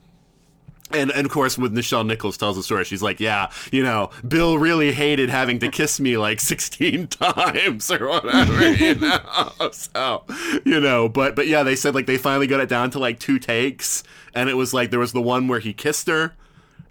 and, 0.94 1.10
and 1.10 1.26
of 1.26 1.32
course, 1.32 1.58
when 1.58 1.72
Nichelle 1.72 2.06
Nichols 2.06 2.36
tells 2.36 2.56
the 2.56 2.62
story, 2.62 2.84
she's 2.84 3.02
like, 3.02 3.20
"Yeah, 3.20 3.50
you 3.70 3.82
know, 3.82 4.10
Bill 4.26 4.58
really 4.58 4.92
hated 4.92 5.30
having 5.30 5.58
to 5.60 5.68
kiss 5.68 6.00
me 6.00 6.16
like 6.16 6.40
16 6.52 7.08
times 7.08 7.90
or 7.90 8.08
whatever, 8.08 8.72
you 8.72 8.94
know." 8.96 9.52
So, 9.72 10.24
you 10.64 10.80
know, 10.80 11.08
but 11.08 11.36
but 11.36 11.46
yeah, 11.46 11.62
they 11.62 11.76
said 11.76 11.94
like 11.94 12.06
they 12.06 12.18
finally 12.18 12.46
got 12.46 12.60
it 12.60 12.68
down 12.68 12.90
to 12.92 12.98
like 12.98 13.18
two 13.18 13.38
takes, 13.38 14.02
and 14.34 14.48
it 14.48 14.54
was 14.54 14.74
like 14.74 14.90
there 14.90 15.00
was 15.00 15.12
the 15.12 15.22
one 15.22 15.48
where 15.48 15.60
he 15.60 15.72
kissed 15.72 16.06
her, 16.08 16.34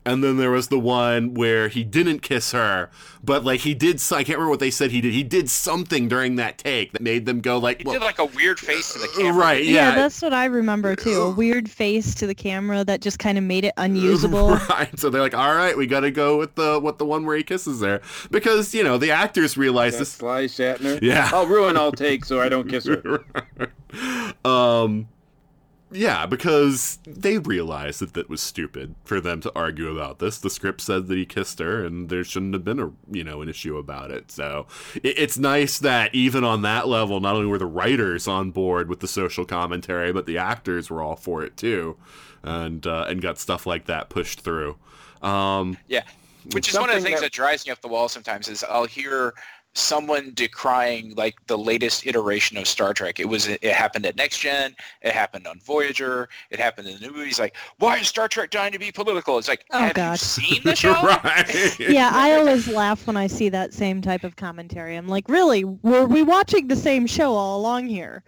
and 0.06 0.24
then 0.24 0.38
there 0.38 0.52
was 0.52 0.70
the 0.70 0.80
one 0.80 1.34
where 1.34 1.68
he 1.68 1.84
didn't 1.84 2.20
kiss 2.20 2.52
her, 2.54 2.89
but 3.24 3.43
like 3.45 3.62
he 3.62 3.74
did. 3.74 4.02
I 4.12 4.24
can't 4.24 4.30
remember 4.38 4.49
what 4.49 4.60
they 4.60 4.72
said 4.72 4.91
he 4.91 4.99
did. 5.02 5.14
He 5.14 5.24
did 5.24 5.49
something 5.49 6.08
during 6.08 6.38
that 6.38 6.58
take 6.58 6.93
that 6.93 7.02
made 7.02 7.26
them 7.26 7.39
go 7.39 7.58
like, 7.58 7.80
He 7.80 7.84
well, 7.86 7.93
did 7.93 8.02
like 8.02 8.20
a 8.20 8.26
weird 8.26 8.60
face 8.60 8.93
to 8.93 8.99
the 8.99 9.08
camera. 9.10 9.34
right, 9.34 9.64
Yeah, 9.64 9.89
yeah, 9.89 9.95
that's 9.95 10.22
what 10.22 10.34
I 10.34 10.45
remember 10.45 10.95
too. 10.95 11.22
A 11.22 11.30
weird 11.30 11.70
face 11.70 12.16
to 12.16 12.28
the 12.28 12.34
camera 12.36 12.84
that 12.84 13.02
just 13.02 13.20
kind 13.20 13.38
of 13.38 13.43
made 13.43 13.64
it 13.64 13.74
unusable. 13.78 14.49
Right. 14.70 14.97
So 14.97 15.10
they're 15.10 15.22
like, 15.22 15.36
all 15.36 15.56
right, 15.56 15.78
we 15.78 15.86
got 15.88 16.02
to 16.02 16.12
go 16.12 16.38
with 16.38 16.56
the 16.56 16.80
with 16.82 16.97
the 16.97 17.06
one 17.06 17.26
where 17.26 17.38
he 17.38 17.43
kisses 17.43 17.82
her 17.82 18.02
because 18.32 18.74
you 18.74 18.84
know 18.84 18.97
the 18.97 19.12
actors 19.12 19.58
realize 19.58 19.97
That's 19.97 20.12
this. 20.12 20.18
Sly 20.18 20.45
Shatner. 20.45 20.99
Yeah. 21.02 21.30
I'll 21.34 21.45
ruin 21.45 21.78
all 21.78 21.91
takes 21.91 22.28
so 22.28 22.41
I 22.41 22.49
don't 22.49 22.68
kiss 22.68 22.86
her. 22.86 23.24
Um, 24.45 25.10
yeah, 25.91 26.25
because 26.25 26.99
they 27.05 27.37
realized 27.37 27.99
that 27.99 28.13
that 28.13 28.29
was 28.29 28.41
stupid 28.41 28.95
for 29.03 29.19
them 29.19 29.41
to 29.41 29.51
argue 29.55 29.89
about 29.89 30.19
this. 30.19 30.37
The 30.37 30.49
script 30.49 30.81
said 30.81 31.07
that 31.07 31.17
he 31.17 31.25
kissed 31.25 31.59
her, 31.59 31.83
and 31.85 32.09
there 32.09 32.23
shouldn't 32.23 32.53
have 32.53 32.63
been 32.63 32.79
a 32.79 32.91
you 33.11 33.23
know 33.23 33.41
an 33.41 33.49
issue 33.49 33.77
about 33.77 34.11
it. 34.11 34.31
So 34.31 34.67
it, 34.95 35.17
it's 35.17 35.37
nice 35.37 35.79
that 35.79 36.13
even 36.15 36.43
on 36.43 36.61
that 36.61 36.87
level, 36.87 37.19
not 37.19 37.35
only 37.35 37.47
were 37.47 37.57
the 37.57 37.65
writers 37.65 38.27
on 38.27 38.51
board 38.51 38.89
with 38.89 39.01
the 39.01 39.07
social 39.07 39.45
commentary, 39.45 40.13
but 40.13 40.25
the 40.25 40.37
actors 40.37 40.89
were 40.89 41.01
all 41.01 41.15
for 41.15 41.43
it 41.43 41.57
too, 41.57 41.97
and 42.43 42.85
uh, 42.87 43.05
and 43.09 43.21
got 43.21 43.37
stuff 43.37 43.65
like 43.65 43.85
that 43.85 44.09
pushed 44.09 44.41
through. 44.41 44.77
Um, 45.21 45.77
Yeah, 45.87 46.03
which 46.53 46.69
is 46.69 46.79
one 46.79 46.89
of 46.89 46.95
the 46.95 47.01
things 47.01 47.19
that, 47.19 47.27
that- 47.27 47.31
drives 47.33 47.65
me 47.65 47.71
up 47.71 47.81
the 47.81 47.87
wall 47.87 48.09
sometimes 48.09 48.47
is 48.47 48.63
I'll 48.63 48.85
hear 48.85 49.33
someone 49.74 50.32
decrying 50.34 51.15
like 51.15 51.36
the 51.47 51.57
latest 51.57 52.05
iteration 52.05 52.57
of 52.57 52.67
Star 52.67 52.93
Trek. 52.93 53.19
It 53.19 53.28
was 53.30 53.47
it 53.47 53.63
happened 53.63 54.05
at 54.05 54.15
Next 54.17 54.39
Gen, 54.39 54.76
it 55.01 55.13
happened 55.13 55.47
on 55.47 55.59
Voyager, 55.61 56.28
it 56.49 56.59
happened 56.59 56.88
in 56.89 56.95
the 56.95 57.07
new 57.07 57.13
movies. 57.13 57.39
Like, 57.39 57.55
why 57.80 57.97
is 57.99 58.07
Star 58.07 58.28
Trek 58.28 58.51
trying 58.51 58.74
to 58.74 58.80
be 58.80 58.91
political? 58.91 59.38
It's 59.38 59.47
like, 59.47 59.65
Oh, 59.72 59.80
have 59.80 59.93
God. 59.93 60.11
you 60.11 60.17
seen 60.17 60.61
the 60.63 60.76
show? 60.76 60.93
right. 61.01 61.80
yeah, 61.80 62.09
I 62.13 62.34
always 62.34 62.67
laugh 62.67 63.07
when 63.07 63.15
I 63.15 63.28
see 63.28 63.49
that 63.49 63.74
same 63.74 64.01
type 64.01 64.24
of 64.24 64.36
commentary. 64.36 64.95
I'm 64.97 65.07
like, 65.07 65.30
really? 65.30 65.63
Were 65.63 66.05
we 66.05 66.22
watching 66.24 66.67
the 66.67 66.76
same 66.76 67.07
show 67.07 67.34
all 67.34 67.59
along 67.59 67.88
here? 67.88 68.24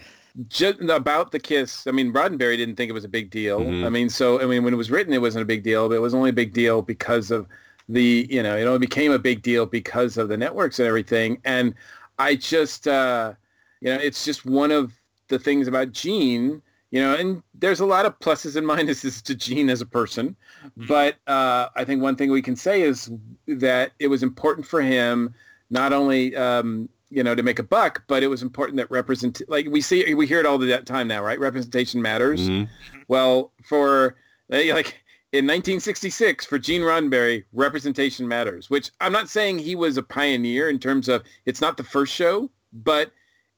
Just 0.50 0.80
about 0.82 1.32
the 1.32 1.40
kiss. 1.40 1.86
I 1.86 1.92
mean, 1.92 2.12
Roddenberry 2.12 2.58
didn't 2.58 2.76
think 2.76 2.90
it 2.90 2.94
was 2.94 3.04
a 3.04 3.10
big 3.10 3.30
deal. 3.30 3.60
Mhm. 3.60 3.86
I 3.86 3.90
mean, 3.90 4.10
so 4.10 4.42
I 4.42 4.46
mean, 4.46 4.64
when 4.64 4.74
it 4.74 4.78
was 4.78 4.90
written, 4.90 5.14
it 5.14 5.22
wasn't 5.22 5.44
a 5.44 5.46
big 5.46 5.62
deal, 5.62 5.88
but 5.90 5.96
it 5.96 6.00
was 6.02 6.16
only 6.16 6.32
a 6.32 6.34
big 6.34 6.54
deal 6.54 6.82
because 6.82 7.30
of 7.30 7.48
the, 7.90 8.28
you 8.30 8.42
know, 8.42 8.58
it 8.58 8.64
only 8.64 8.80
became 8.80 9.12
a 9.12 9.20
big 9.20 9.42
deal 9.42 9.66
because 9.66 10.18
of 10.18 10.30
the 10.30 10.38
networks 10.38 10.80
and 10.80 10.88
everything. 10.88 11.40
And 11.46 11.74
I 12.20 12.36
just, 12.36 12.88
uh, 12.88 13.34
you 13.82 13.90
know, 13.90 14.00
it's 14.00 14.24
just 14.24 14.46
one 14.46 14.72
of 14.72 14.94
the 15.28 15.40
things 15.40 15.68
about 15.68 15.92
Gene, 15.92 16.62
you 16.92 17.02
know, 17.02 17.16
and 17.16 17.44
there's 17.56 17.80
a 17.80 17.86
lot 17.86 18.06
of 18.06 18.18
pluses 18.20 18.56
and 18.56 18.68
minuses 18.74 19.22
to 19.24 19.36
Gene 19.36 19.70
as 19.70 19.82
a 19.82 19.86
person. 19.86 20.36
But 20.78 21.16
uh, 21.28 21.70
I 21.76 21.84
think 21.84 22.02
one 22.02 22.16
thing 22.16 22.32
we 22.32 22.42
can 22.42 22.56
say 22.56 22.82
is 22.82 23.12
that 23.48 23.92
it 24.00 24.08
was 24.08 24.24
important 24.24 24.66
for 24.66 24.82
him 24.82 25.34
not 25.70 25.92
only 25.92 26.36
um, 26.36 26.88
you 27.10 27.24
know 27.24 27.36
to 27.36 27.44
make 27.44 27.60
a 27.60 27.64
buck, 27.64 28.04
but 28.08 28.24
it 28.24 28.28
was 28.28 28.42
important 28.42 28.78
that 28.78 28.90
represent 28.90 29.42
like 29.48 29.68
we 29.70 29.82
see 29.82 30.14
we 30.14 30.26
hear 30.26 30.40
it 30.40 30.46
all 30.46 30.58
the 30.58 30.78
time 30.80 31.08
now, 31.08 31.24
right? 31.24 31.40
Representation 31.40 32.02
matters. 32.02 32.48
Mhm. 32.50 32.70
Well, 33.08 33.52
for 33.64 34.16
eh, 34.52 34.74
like 34.74 35.03
in 35.34 35.46
1966 35.46 36.46
for 36.46 36.60
Gene 36.60 36.82
Roddenberry, 36.82 37.44
representation 37.54 38.28
matters. 38.28 38.70
Which 38.70 38.92
I'm 39.02 39.12
not 39.12 39.30
saying 39.30 39.60
he 39.60 39.76
was 39.76 39.98
a 39.98 40.04
pioneer 40.04 40.70
in 40.70 40.78
terms 40.80 41.10
of 41.10 41.24
it's 41.46 41.60
not 41.60 41.76
the 41.76 41.84
first 41.84 42.14
show, 42.14 42.50
but 42.72 43.12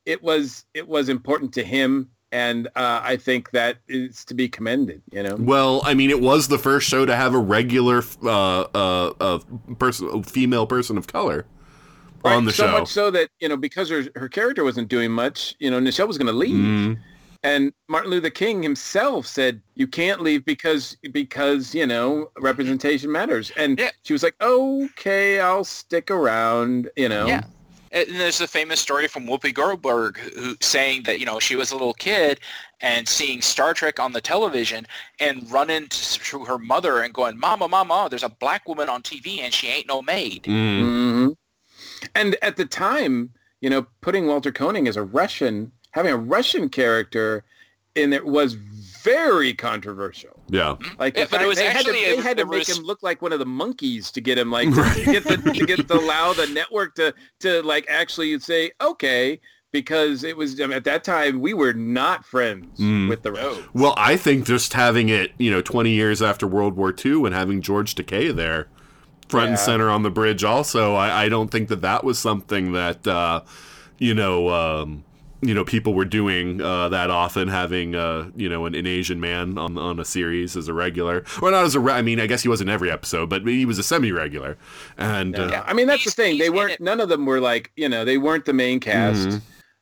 it 0.05 0.23
was 0.23 0.65
it 0.73 0.87
was 0.87 1.09
important 1.09 1.53
to 1.53 1.63
him, 1.63 2.09
and 2.31 2.67
uh, 2.77 3.01
I 3.03 3.17
think 3.17 3.51
that 3.51 3.77
is 3.89 4.23
to 4.25 4.33
be 4.33 4.47
commended. 4.47 5.01
You 5.11 5.23
know. 5.23 5.35
Well, 5.37 5.81
I 5.83 5.93
mean, 5.93 6.09
it 6.09 6.21
was 6.21 6.47
the 6.47 6.57
first 6.57 6.87
show 6.87 7.05
to 7.05 7.15
have 7.15 7.33
a 7.33 7.39
regular 7.39 8.03
uh, 8.23 8.61
uh, 8.61 9.13
uh, 9.19 9.39
person, 9.77 10.09
a 10.13 10.23
female 10.23 10.65
person 10.65 10.97
of 10.97 11.07
color 11.07 11.45
on 12.23 12.45
the 12.45 12.53
so 12.53 12.63
show. 12.63 12.71
So 12.71 12.79
much 12.79 12.87
so 12.87 13.11
that 13.11 13.29
you 13.39 13.49
know 13.49 13.57
because 13.57 13.89
her 13.89 14.05
her 14.15 14.29
character 14.29 14.63
wasn't 14.63 14.87
doing 14.87 15.11
much, 15.11 15.55
you 15.59 15.69
know, 15.69 15.79
Nichelle 15.79 16.07
was 16.07 16.17
going 16.17 16.27
to 16.27 16.33
leave, 16.33 16.55
Mhm. 16.55 16.99
And 17.45 17.71
Martin 17.87 18.09
Luther 18.09 18.31
King 18.31 18.63
himself 18.63 19.27
said, 19.27 19.61
"You 19.75 19.85
can't 19.85 20.19
leave 20.19 20.43
because 20.45 20.97
because 21.11 21.75
you 21.75 21.85
know 21.85 22.31
representation 22.39 23.11
matters." 23.11 23.51
And 23.55 23.79
Yeah. 23.79 23.91
she 24.03 24.13
was 24.13 24.23
like, 24.23 24.35
"Okay, 24.41 25.39
I'll 25.39 25.63
stick 25.63 26.09
around," 26.09 26.89
you 26.97 27.07
know. 27.07 27.27
Yeah. 27.27 27.43
And 27.91 28.19
there's 28.19 28.41
a 28.41 28.47
famous 28.47 28.81
story 28.81 29.07
from 29.07 29.27
Whoopi 29.27 29.53
Goldberg 29.53 30.17
who 30.17 30.57
saying 30.59 31.03
that 31.03 31.19
you 31.19 31.25
know 31.27 31.39
she 31.39 31.55
was 31.55 31.69
a 31.71 31.75
little 31.75 31.93
kid 31.93 32.39
and 32.81 33.07
seeing 33.07 33.43
Star 33.43 33.75
Trek 33.75 33.99
on 33.99 34.11
the 34.11 34.21
television 34.21 34.87
and 35.19 35.49
running 35.51 35.87
to, 35.87 36.19
to 36.19 36.45
her 36.45 36.57
mother 36.57 37.01
and 37.01 37.13
going, 37.13 37.37
"Mama, 37.37 37.67
mama, 37.67 38.07
there's 38.09 38.23
a 38.23 38.29
black 38.29 38.67
woman 38.67 38.89
on 38.89 39.03
TV 39.03 39.41
and 39.41 39.53
she 39.53 39.67
ain't 39.67 39.87
no 39.87 40.01
maid." 40.01 40.43
Mhm. 40.45 40.79
hmm 40.79 41.27
And 42.15 42.37
at 42.41 42.57
the 42.57 42.65
time, 42.65 43.33
you 43.61 43.69
know, 43.69 43.85
putting 44.01 44.25
Walter 44.25 44.51
Koenig 44.51 44.87
as 44.87 44.97
a 44.97 45.03
Russian, 45.03 45.71
having 45.95 46.11
a 46.11 46.17
Russian 46.17 46.69
character 46.69 47.43
in 47.95 48.11
it 48.13 48.25
was 48.25 48.53
very 48.53 49.53
controversial. 49.53 50.43
Yeah. 50.49 50.75
Like 50.99 51.17
Yeah, 51.17 51.25
but 51.31 51.41
it 51.41 51.47
was 51.47 51.57
they 51.57 51.65
had 51.69 51.85
to, 51.85 51.91
they 51.93 52.17
had 52.17 52.37
to 52.37 52.45
make 52.45 52.67
was- 52.67 52.77
him 52.77 52.83
look 52.83 53.01
like 53.01 53.21
one 53.21 53.31
of 53.31 53.39
the 53.39 53.45
monkeys 53.45 54.11
to 54.11 54.21
get 54.21 54.37
him 54.37 54.51
like 54.51 54.67
to 54.73 55.03
get 55.05 55.23
the 55.23 55.37
to 55.37 55.65
get 55.65 55.87
to 55.87 55.93
allow 55.93 56.33
the 56.33 56.47
network 56.47 56.95
to 56.95 57.13
to 57.39 57.61
like 57.63 57.85
actually 57.89 58.37
say 58.39 58.71
okay 58.81 59.39
because 59.71 60.23
it 60.25 60.35
was 60.35 60.59
I 60.59 60.65
mean, 60.65 60.73
at 60.73 60.83
that 60.83 61.03
time 61.05 61.39
we 61.39 61.53
were 61.53 61.73
not 61.73 62.25
friends 62.25 62.77
Mm. 62.79 63.07
with 63.07 63.23
the 63.23 63.31
Russians. 63.31 63.65
No. 63.73 63.81
Well, 63.81 63.93
I 63.97 64.17
think 64.17 64.45
just 64.45 64.73
having 64.73 65.07
it, 65.09 65.31
you 65.37 65.49
know, 65.49 65.61
20 65.61 65.91
years 65.91 66.21
after 66.21 66.45
World 66.45 66.75
War 66.75 66.93
II 67.05 67.23
and 67.25 67.33
having 67.33 67.61
George 67.61 67.95
Takei 67.95 68.35
there 68.35 68.67
front 69.29 69.49
and 69.51 69.59
center 69.59 69.89
on 69.89 70.03
the 70.03 70.11
bridge 70.11 70.43
also, 70.43 70.95
I, 70.95 71.23
I 71.23 71.29
don't 71.29 71.49
think 71.49 71.69
that 71.69 71.81
that 71.81 72.03
was 72.03 72.19
something 72.19 72.73
that, 72.73 73.07
uh, 73.07 73.41
you 73.97 74.13
know, 74.13 74.49
um, 74.49 75.04
you 75.45 75.53
know 75.53 75.63
people 75.63 75.93
were 75.93 76.05
doing 76.05 76.61
uh, 76.61 76.89
that 76.89 77.09
often, 77.09 77.47
having 77.47 77.95
uh, 77.95 78.29
you 78.35 78.49
know 78.49 78.65
an, 78.65 78.75
an 78.75 78.85
Asian 78.87 79.19
man 79.19 79.57
on 79.57 79.77
on 79.77 79.99
a 79.99 80.05
series 80.05 80.57
as 80.57 80.67
a 80.67 80.73
regular, 80.73 81.23
or 81.41 81.51
not 81.51 81.63
as 81.63 81.75
a. 81.75 81.79
Re- 81.79 81.93
I 81.93 82.01
mean, 82.01 82.19
I 82.19 82.27
guess 82.27 82.41
he 82.43 82.49
wasn't 82.49 82.69
every 82.69 82.89
episode, 82.91 83.29
but 83.29 83.45
he 83.47 83.65
was 83.65 83.77
a 83.79 83.83
semi-regular. 83.83 84.57
And 84.97 85.37
uh, 85.37 85.47
Yeah, 85.51 85.63
I 85.65 85.73
mean 85.73 85.87
that's 85.87 86.03
the 86.05 86.11
thing. 86.11 86.37
They 86.37 86.49
weren't. 86.49 86.79
None 86.81 86.99
of 86.99 87.09
them 87.09 87.25
were 87.25 87.39
like 87.39 87.71
you 87.75 87.87
know 87.89 88.03
they 88.05 88.17
weren't 88.17 88.45
the 88.45 88.53
main 88.53 88.79
cast. 88.79 89.27
Mhm. 89.29 89.41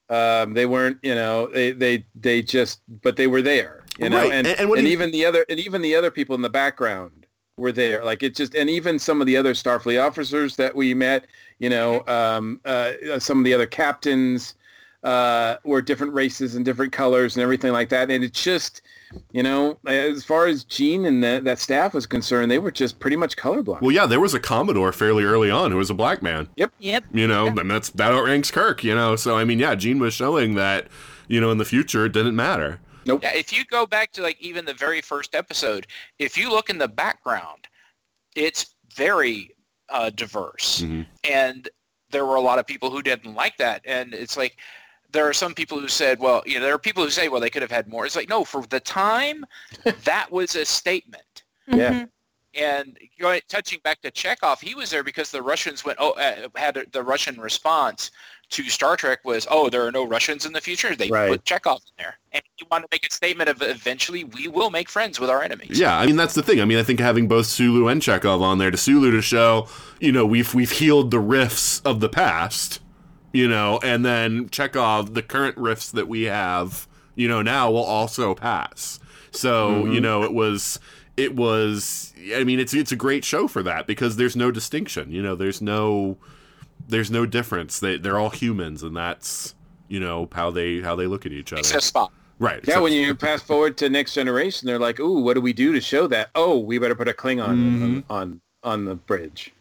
Um, 0.10 0.54
they 0.54 0.66
weren't. 0.66 0.98
You 1.02 1.16
know 1.16 1.48
they 1.48 1.72
they 1.72 2.06
they 2.16 2.42
just 2.42 2.82
but 3.02 3.16
they 3.16 3.28
were 3.28 3.42
there. 3.42 3.84
You 3.98 4.10
know 4.10 4.18
Right, 4.18 4.32
and 4.32 4.48
and- 4.48 4.60
and 4.60 4.70
what 4.70 4.80
and 4.80 4.88
you- 4.88 4.94
even 4.94 5.12
the 5.12 5.26
other 5.26 5.46
and 5.50 5.60
even 5.60 5.82
the 5.82 5.96
other 5.96 6.12
people 6.12 6.36
in 6.36 6.42
the 6.42 6.50
background 6.50 7.26
were 7.58 7.72
there. 7.72 8.04
Like 8.04 8.24
it 8.24 8.36
just 8.36 8.56
and 8.56 8.70
even 8.70 9.00
some 9.00 9.22
of 9.22 9.28
the 9.28 9.38
other 9.38 9.54
Starfleet 9.54 10.04
officers 10.06 10.56
that 10.58 10.76
we 10.76 10.94
met. 10.94 11.28
You 11.60 11.70
know 11.70 12.04
um, 12.08 12.60
uh, 12.66 12.94
some 13.20 13.38
of 13.38 13.46
the 13.46 13.54
other 13.54 13.68
captains 13.68 14.56
uh, 15.04 15.58
were 15.64 15.82
different 15.82 16.14
races 16.14 16.56
and 16.56 16.64
different 16.64 16.92
colors 16.94 17.36
and 17.36 17.44
everything 17.44 17.72
like 17.74 17.90
that. 17.90 18.10
And 18.10 18.24
it's 18.24 18.42
just 18.42 18.82
you 19.32 19.44
know, 19.44 19.78
as 19.86 20.24
far 20.24 20.48
as 20.48 20.64
Gene 20.64 21.06
and 21.06 21.24
that, 21.24 21.44
that 21.44 21.60
staff 21.60 21.94
was 21.94 22.08
concerned, 22.08 22.50
they 22.50 22.58
were 22.58 22.72
just 22.72 23.00
pretty 23.00 23.16
much 23.16 23.36
colorblind. 23.38 23.80
well, 23.82 23.92
yeah, 23.92 24.08
there 24.08 24.20
was 24.20 24.34
a 24.34 24.40
Commodore 24.40 24.92
fairly 24.92 25.24
early 25.24 25.52
on 25.52 25.70
who 25.70 25.78
was 25.78 25.92
a 25.92 25.94
black 25.94 26.24
man. 26.24 26.50
Yep. 26.56 26.72
Yep. 26.80 27.04
You 27.14 27.28
know, 27.28 27.46
I 27.46 27.52
mean, 27.52 27.68
that's 27.68 27.90
that 27.92 28.12
outranks 28.12 28.50
Kirk. 28.50 28.84
You 28.84 28.96
know, 28.96 29.16
so 29.16 29.38
I 29.38 29.44
mean, 29.46 29.60
yeah, 29.60 29.76
Gene 29.76 30.00
was 30.00 30.14
showing 30.16 30.56
that 30.56 30.88
you 31.28 31.40
know 31.40 31.52
in 31.52 31.60
the 31.60 31.66
future 31.66 32.06
it 32.06 32.12
didn't 32.14 32.36
matter. 32.36 32.80
nope. 33.06 33.22
Yeah, 33.22 33.36
if 33.36 33.54
you 33.54 33.66
go 33.66 33.86
back 33.86 34.14
to 34.14 34.24
like 34.24 34.42
even 34.42 34.66
the 34.66 34.74
very 34.74 35.02
first 35.02 35.36
episode, 35.36 35.86
if 36.18 36.36
you 36.38 36.50
look 36.50 36.72
in 36.72 36.80
the 36.80 36.88
background, 36.88 37.68
it's 38.36 38.74
very 38.96 39.52
uh, 39.90 40.10
diverse, 40.10 40.82
Mhm. 40.82 41.06
and 41.24 41.70
there 42.10 42.26
were 42.26 42.36
a 42.36 42.42
lot 42.42 42.58
of 42.58 42.66
people 42.66 42.90
who 42.90 43.04
didn't 43.04 43.36
like 43.36 43.58
that, 43.58 43.82
and 43.86 44.14
it's 44.16 44.38
like 44.38 44.58
there 45.14 45.28
are 45.28 45.34
some 45.34 45.54
people 45.54 45.80
who 45.80 45.88
said, 45.88 46.20
well, 46.20 46.44
you 46.46 46.56
know, 46.56 46.66
there 46.66 46.74
are 46.74 46.80
people 46.80 47.04
who 47.04 47.10
say, 47.10 47.30
well, 47.30 47.40
they 47.40 47.50
could 47.50 47.62
have 47.62 47.72
had 47.72 47.88
more. 47.88 48.06
It's 48.06 48.16
like 48.16 48.30
no, 48.30 48.44
for 48.44 48.64
the 48.68 48.80
time, 48.80 49.46
that 50.04 50.32
was 50.32 50.56
a 50.56 50.66
statement. 50.66 51.44
Yeah. 51.68 52.06
And 52.56 52.98
going, 53.20 53.42
touching 53.50 53.80
back 53.84 54.02
to 54.02 54.12
Chekhov, 54.12 54.62
he 54.62 54.76
was 54.76 54.92
there 54.92 55.04
because 55.04 55.32
the 55.32 55.42
Russians 55.42 55.84
went. 55.84 55.98
Oh, 56.00 56.12
uh, 56.12 56.50
had 56.56 56.86
the 56.92 57.02
Russian 57.02 57.40
response 57.40 58.12
to 58.52 58.70
Star 58.70 58.96
Trek 58.96 59.26
was, 59.26 59.48
"Oh, 59.50 59.72
there 59.72 59.84
are 59.88 59.92
no 59.92 60.06
Russians 60.06 60.46
in 60.46 60.54
the 60.54 60.62
future." 60.62 60.96
They 60.96 61.10
Right. 61.10 61.30
put 61.30 61.46
Chekhov 61.46 61.82
in 61.98 62.04
there, 62.04 62.20
and 62.32 62.44
he 62.58 62.68
wanted 62.70 62.84
to 62.84 62.90
make 62.92 63.08
a 63.08 63.12
statement 63.12 63.50
of 63.50 63.64
eventually 63.64 64.26
we 64.26 64.48
will 64.48 64.70
make 64.70 64.88
friends 64.88 65.20
with 65.20 65.32
our 65.32 65.42
enemies. 65.42 65.80
Yeah, 65.80 65.98
I 65.98 66.06
mean 66.06 66.16
that's 66.16 66.36
the 66.36 66.44
thing. 66.44 66.62
I 66.62 66.66
mean, 66.66 66.78
I 66.78 66.84
think 66.84 67.00
having 67.00 67.28
both 67.28 67.48
Sulu 67.48 67.88
and 67.88 68.00
Chekhov 68.00 68.44
on 68.44 68.60
there 68.60 68.70
to 68.70 68.78
Sulu 68.78 69.10
to 69.10 69.22
show, 69.24 69.68
you 70.00 70.12
know, 70.12 70.24
we've 70.24 70.54
we've 70.54 70.70
healed 70.74 71.10
the 71.10 71.20
rifts 71.20 71.80
of 71.80 72.02
the 72.02 72.10
past, 72.10 72.80
you 73.34 73.48
know, 73.48 73.80
and 73.84 74.06
then 74.06 74.48
Chekhov, 74.50 75.16
the 75.16 75.24
current 75.24 75.58
rifts 75.58 75.92
that 75.92 76.08
we 76.08 76.24
have, 76.24 76.88
you 77.16 77.28
know, 77.28 77.42
now 77.42 77.72
will 77.72 77.84
also 77.84 78.34
pass. 78.34 79.00
So 79.32 79.72
mm-hmm. 79.72 79.92
you 79.92 80.00
know, 80.00 80.24
it 80.24 80.34
was 80.34 80.80
it 81.18 81.36
was. 81.36 82.14
I 82.36 82.44
mean, 82.44 82.60
it's 82.60 82.74
it's 82.74 82.92
a 82.92 82.96
great 82.96 83.26
show 83.26 83.48
for 83.48 83.64
that 83.64 83.88
because 83.88 84.16
there's 84.16 84.36
no 84.36 84.52
distinction. 84.52 85.12
You 85.12 85.22
know, 85.22 85.36
there's 85.36 85.62
no 85.62 86.18
there's 86.88 87.12
no 87.12 87.26
difference. 87.26 87.80
They 87.80 87.98
they're 87.98 88.20
all 88.20 88.30
humans, 88.30 88.84
and 88.84 88.96
that's 88.96 89.56
you 89.88 90.00
know 90.00 90.30
how 90.32 90.52
they 90.52 90.82
how 90.82 90.96
they 90.96 91.08
look 91.08 91.26
at 91.26 91.32
each 91.32 91.52
other. 91.52 91.60
Except 91.60 91.84
Spock. 91.84 92.10
right. 92.40 92.64
Yeah, 92.68 92.80
when 92.80 92.94
you 92.94 93.16
pass 93.16 93.42
forward 93.42 93.78
to 93.78 93.90
next 93.90 94.14
generation, 94.14 94.68
they're 94.68 94.80
like, 94.80 95.00
"Ooh, 95.00 95.22
what 95.22 95.34
do 95.34 95.42
we 95.42 95.54
do 95.54 95.74
to 95.74 95.82
show 95.82 96.08
that? 96.08 96.30
Oh, 96.36 96.60
we 96.60 96.78
better 96.78 96.96
put 96.96 97.08
a 97.08 97.14
Klingon 97.14 97.48
mm-hmm. 97.48 98.00
on, 98.10 98.22
on 98.22 98.42
on 98.64 98.86
the 98.86 98.96
bridge." 98.96 99.53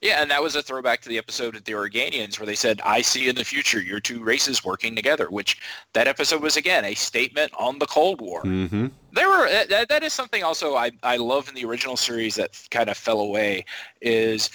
Yeah, 0.00 0.22
and 0.22 0.30
that 0.30 0.42
was 0.42 0.56
a 0.56 0.62
throwback 0.62 1.02
to 1.02 1.10
the 1.10 1.18
episode 1.18 1.54
of 1.54 1.64
the 1.64 1.72
Organians 1.72 2.38
where 2.38 2.46
they 2.46 2.54
said, 2.54 2.80
"I 2.84 3.02
see 3.02 3.28
in 3.28 3.34
the 3.34 3.44
future 3.44 3.82
your 3.82 4.00
two 4.00 4.22
races 4.24 4.64
working 4.64 4.96
together." 4.96 5.28
Which 5.28 5.58
that 5.92 6.08
episode 6.08 6.40
was 6.42 6.56
again 6.56 6.86
a 6.86 6.94
statement 6.94 7.52
on 7.58 7.78
the 7.78 7.86
Cold 7.86 8.20
War. 8.20 8.42
Mhm. 8.42 8.90
There 9.12 9.28
were 9.28 9.48
that, 9.68 9.88
that 9.90 10.02
is 10.02 10.14
something 10.14 10.42
also 10.42 10.74
I, 10.74 10.92
I 11.02 11.16
love 11.18 11.48
in 11.48 11.54
the 11.54 11.66
original 11.66 11.98
series 11.98 12.34
that 12.36 12.58
kind 12.70 12.88
of 12.88 12.96
fell 12.96 13.20
away 13.20 13.66
is 14.00 14.48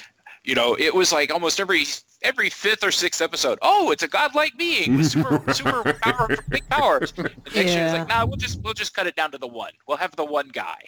you 0.44 0.56
know 0.56 0.76
it 0.80 0.96
was 0.96 1.12
like 1.12 1.32
almost 1.32 1.60
every 1.60 1.86
every 2.26 2.50
fifth 2.50 2.84
or 2.84 2.92
sixth 2.92 3.22
episode 3.22 3.60
oh 3.62 3.92
it's 3.92 4.04
a 4.04 4.08
godlike 4.08 4.58
being 4.58 4.98
with 4.98 5.08
super 5.08 5.42
super 5.54 5.94
power 6.02 6.36
big 6.50 6.68
powers. 6.70 7.12
The 7.12 7.24
next 7.56 7.74
year 7.74 7.86
it's 7.86 7.94
like 7.94 8.08
nah 8.08 8.26
we'll 8.26 8.38
just 8.38 8.62
we'll 8.62 8.74
just 8.74 8.94
cut 8.96 9.08
it 9.08 9.16
down 9.16 9.32
to 9.32 9.38
the 9.38 9.48
one. 9.48 9.72
We'll 9.88 9.98
have 9.98 10.16
the 10.16 10.26
one 10.26 10.50
guy. 10.50 10.86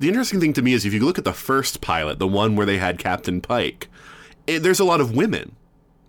The 0.00 0.08
interesting 0.08 0.40
thing 0.40 0.52
to 0.54 0.62
me 0.62 0.72
is 0.72 0.84
if 0.84 0.94
you 0.94 1.04
look 1.04 1.18
at 1.18 1.24
the 1.24 1.32
first 1.32 1.80
pilot, 1.80 2.18
the 2.18 2.26
one 2.26 2.56
where 2.56 2.66
they 2.66 2.78
had 2.78 2.98
Captain 2.98 3.40
Pike, 3.40 3.88
it, 4.46 4.62
there's 4.62 4.80
a 4.80 4.84
lot 4.84 5.00
of 5.00 5.14
women. 5.14 5.56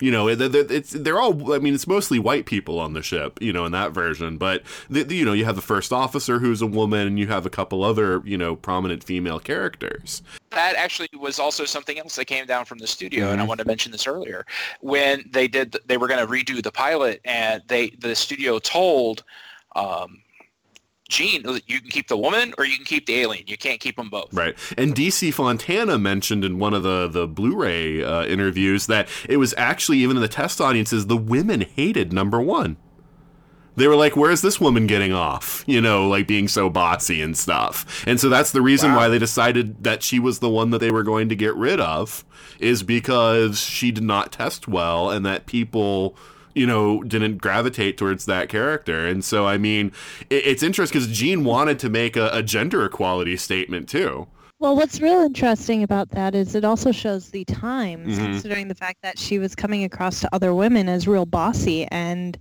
You 0.02 0.12
know, 0.12 0.28
it, 0.30 0.40
it- 0.42 0.72
it's 0.72 0.92
they're 0.92 1.20
all. 1.20 1.54
I 1.54 1.60
mean, 1.60 1.74
it's 1.74 1.88
mostly 1.88 2.20
white 2.20 2.46
people 2.46 2.80
on 2.80 2.94
the 2.94 3.02
ship. 3.02 3.38
You 3.42 3.52
know, 3.54 3.66
in 3.66 3.72
that 3.74 3.92
version, 3.92 4.38
but 4.38 4.64
the, 4.90 5.04
the- 5.04 5.16
you 5.16 5.26
know, 5.26 5.34
you 5.34 5.46
have 5.46 5.56
the 5.56 5.62
first 5.62 5.92
officer 5.94 6.40
who's 6.40 6.62
a 6.62 6.68
woman, 6.68 7.08
and 7.08 7.20
you 7.20 7.28
have 7.28 7.46
a 7.46 7.50
couple 7.50 7.84
other 7.84 8.22
you 8.26 8.38
know 8.38 8.56
prominent 8.56 9.04
female 9.04 9.40
characters. 9.40 10.22
that 10.52 10.76
actually 10.76 11.10
was 11.20 11.40
also 11.40 11.66
something 11.66 12.00
else 12.00 12.16
that 12.16 12.26
came 12.26 12.46
down 12.46 12.66
from 12.66 12.78
the 12.80 12.88
studio 12.88 13.30
and 13.32 13.40
i 13.40 13.44
wanted 13.44 13.64
to 13.64 13.68
mention 13.68 13.92
this 13.92 14.08
earlier 14.08 14.46
when 14.82 15.24
they 15.32 15.48
did 15.48 15.76
they 15.86 15.96
were 15.98 16.08
going 16.08 16.20
to 16.20 16.32
redo 16.32 16.62
the 16.64 16.72
pilot 16.72 17.22
and 17.26 17.62
they 17.68 17.90
the 18.00 18.16
studio 18.16 18.58
told 18.60 19.24
um, 19.76 20.22
Gene, 21.10 21.44
you 21.68 21.82
can 21.82 21.90
keep 21.90 22.08
the 22.08 22.16
woman 22.18 22.54
or 22.58 22.66
you 22.66 22.76
can 22.76 22.86
keep 22.86 23.08
the 23.08 23.16
alien. 23.16 23.44
You 23.48 23.58
can't 23.58 23.80
keep 23.80 23.96
them 23.98 24.10
both. 24.10 24.32
Right. 24.32 24.56
And 24.78 24.96
DC 24.96 25.34
Fontana 25.34 25.98
mentioned 25.98 26.46
in 26.46 26.60
one 26.60 26.74
of 26.74 26.84
the 26.84 27.08
the 27.08 27.28
Blu-ray 27.28 28.04
uh, 28.04 28.26
interviews 28.26 28.86
that 28.88 29.10
it 29.28 29.38
was 29.38 29.54
actually 29.58 29.98
even 30.00 30.18
in 30.18 30.22
the 30.22 30.28
test 30.30 30.62
audiences 30.62 31.08
the 31.08 31.18
women 31.18 31.62
hated 31.62 32.14
number 32.14 32.40
1. 32.40 32.78
They 33.76 33.88
were 33.88 33.96
like, 33.96 34.18
"Where's 34.18 34.42
this 34.42 34.60
woman 34.60 34.88
getting 34.88 35.14
off?" 35.14 35.64
You 35.66 35.80
know, 35.80 36.08
like 36.08 36.28
being 36.28 36.48
so 36.50 36.70
bossy 36.70 37.22
and 37.22 37.38
stuff. 37.38 38.04
And 38.06 38.20
so 38.20 38.28
that's 38.28 38.52
the 38.52 38.62
reason 38.62 38.92
Wow. 38.92 38.98
why 38.98 39.08
they 39.08 39.20
decided 39.20 39.84
that 39.86 40.04
she 40.04 40.20
was 40.20 40.40
the 40.40 40.50
one 40.50 40.72
that 40.72 40.80
they 40.80 40.92
were 40.92 41.04
going 41.04 41.30
to 41.30 41.36
get 41.36 41.56
rid 41.56 41.80
of 41.80 42.26
is 42.60 42.84
because 42.84 43.60
she 43.62 43.90
did 43.92 44.04
not 44.04 44.32
test 44.34 44.68
well 44.68 45.10
and 45.10 45.26
that 45.26 45.46
people 45.46 46.18
you 46.56 46.66
know, 46.66 47.04
didn't 47.04 47.38
gravitate 47.38 47.98
towards 47.98 48.26
that 48.26 48.50
character. 48.50 49.06
And 49.08 49.24
so, 49.24 49.46
I 49.46 49.58
mean, 49.58 49.92
it, 50.30 50.46
it's 50.48 50.64
interesting 50.64 51.02
because 51.02 51.16
Gene 51.16 51.44
wanted 51.44 51.80
to 51.80 51.90
make 51.90 52.16
a, 52.18 52.30
a 52.34 52.44
gender 52.44 52.86
equality 52.86 53.38
statement 53.38 53.88
too. 53.90 54.28
Well, 54.60 54.76
what's 54.76 55.00
real 55.00 55.22
interesting 55.22 55.84
about 55.84 56.10
that 56.12 56.36
is 56.36 56.54
it 56.54 56.66
also 56.66 56.92
shows 56.92 57.30
the 57.30 57.46
times, 57.46 58.18
Mhm. 58.18 58.24
considering 58.26 58.68
the 58.68 58.76
fact 58.76 59.02
that 59.04 59.18
she 59.18 59.40
was 59.40 59.56
coming 59.56 59.86
across 59.86 60.20
to 60.20 60.30
other 60.36 60.54
women 60.54 60.90
as 60.90 61.08
real 61.08 61.26
bossy. 61.26 61.86
And 61.92 62.38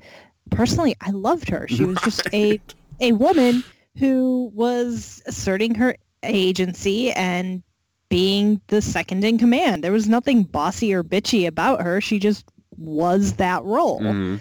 personally, 0.51 0.97
I 1.01 1.11
loved 1.11 1.49
her. 1.49 1.69
She 1.69 1.85
was 1.85 1.99
just 2.03 2.23
a 2.35 2.61
a 3.01 3.13
woman 3.13 3.63
who 3.99 4.51
was 4.55 5.23
asserting 5.27 5.77
her 5.77 5.97
agency 6.25 7.13
and 7.13 7.63
being 8.09 8.61
the 8.69 8.81
second 8.83 9.23
in 9.25 9.39
command. 9.39 9.85
There 9.85 9.93
was 9.93 10.09
nothing 10.09 10.43
bossy 10.43 10.93
or 10.93 11.05
bitchy 11.05 11.47
about 11.47 11.83
her. 11.83 12.01
She 12.01 12.19
just 12.19 12.45
was 12.79 13.35
that 13.35 13.63
role. 13.65 14.01
Mhm. 14.01 14.41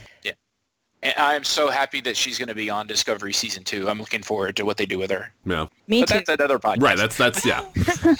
And 1.03 1.13
I'm 1.17 1.43
so 1.43 1.69
happy 1.69 2.01
that 2.01 2.17
she's 2.17 2.39
going 2.39 2.47
to 2.47 2.55
be 2.55 2.71
on 2.71 2.87
Discovery 2.87 3.31
season 3.31 3.63
two. 3.63 3.87
I'm 3.87 3.99
looking 3.99 4.23
forward 4.23 4.55
to 4.57 4.65
what 4.65 4.77
they 4.77 4.85
do 4.87 4.97
with 4.97 5.11
her. 5.11 5.31
Yeah. 5.45 5.67
Me 5.87 6.01
but 6.01 6.09
too. 6.09 6.13
that's 6.15 6.29
another 6.29 6.57
podcast. 6.57 6.81
Right. 6.81 6.97
That's 6.97 7.15
that's 7.15 7.45
yeah. 7.45 7.63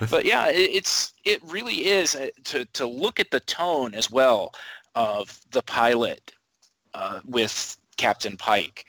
but 0.10 0.24
yeah, 0.24 0.48
it, 0.48 0.70
it's 0.72 1.12
it 1.24 1.42
really 1.44 1.86
is 1.86 2.14
uh, 2.14 2.28
to 2.44 2.64
to 2.66 2.86
look 2.86 3.18
at 3.18 3.30
the 3.32 3.40
tone 3.40 3.94
as 3.94 4.10
well 4.10 4.54
of 4.94 5.40
the 5.50 5.62
pilot 5.62 6.32
uh, 6.94 7.20
with 7.24 7.76
Captain 7.96 8.36
Pike 8.36 8.86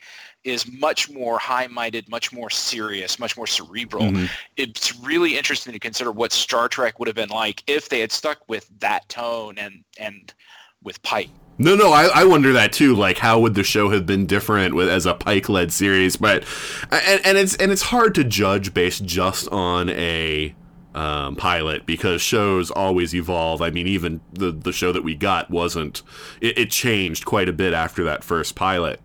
is 0.47 0.71
much 0.71 1.11
more 1.11 1.37
high-minded, 1.37 2.09
much 2.09 2.31
more 2.31 2.49
serious, 2.49 3.19
much 3.19 3.35
more 3.35 3.45
cerebral. 3.45 4.05
Mhm. 4.05 4.29
It's 4.55 4.95
really 4.99 5.37
interesting 5.37 5.73
to 5.73 5.79
consider 5.79 6.11
what 6.11 6.31
Star 6.31 6.69
Trek 6.69 6.99
would 6.99 7.07
have 7.07 7.15
been 7.15 7.29
like 7.29 7.63
if 7.67 7.89
they 7.89 7.99
had 7.99 8.11
stuck 8.11 8.39
with 8.47 8.65
that 8.79 9.07
tone 9.09 9.57
and 9.57 9.83
and 9.99 10.33
with 10.81 11.01
Pike. 11.03 11.29
No, 11.59 11.75
no, 11.75 11.91
I, 11.91 12.05
I 12.13 12.23
wonder 12.23 12.53
that 12.53 12.71
too. 12.71 12.95
Like, 12.95 13.17
how 13.17 13.39
would 13.39 13.55
the 13.55 13.63
show 13.63 13.89
have 13.89 14.05
been 14.05 14.25
different 14.25 14.75
with 14.75 14.87
as 14.87 15.05
a 15.05 15.15
Pike-led 15.15 15.73
series? 15.73 16.15
But 16.15 16.45
and, 16.91 17.25
and 17.25 17.37
it's 17.37 17.55
and 17.55 17.71
it's 17.71 17.81
hard 17.81 18.15
to 18.15 18.23
judge 18.23 18.73
based 18.73 19.03
just 19.03 19.49
on 19.49 19.89
a 19.89 20.55
um, 20.95 21.35
pilot 21.35 21.85
because 21.85 22.21
shows 22.21 22.71
always 22.71 23.13
evolve. 23.13 23.61
I 23.61 23.69
mean, 23.69 23.87
even 23.87 24.21
the 24.31 24.51
the 24.51 24.71
show 24.71 24.93
that 24.93 25.03
we 25.03 25.13
got 25.13 25.51
wasn't. 25.51 26.03
It, 26.39 26.57
it 26.57 26.69
changed 26.71 27.25
quite 27.25 27.49
a 27.49 27.53
bit 27.53 27.73
after 27.73 28.03
that 28.05 28.23
first 28.23 28.55
pilot 28.55 29.01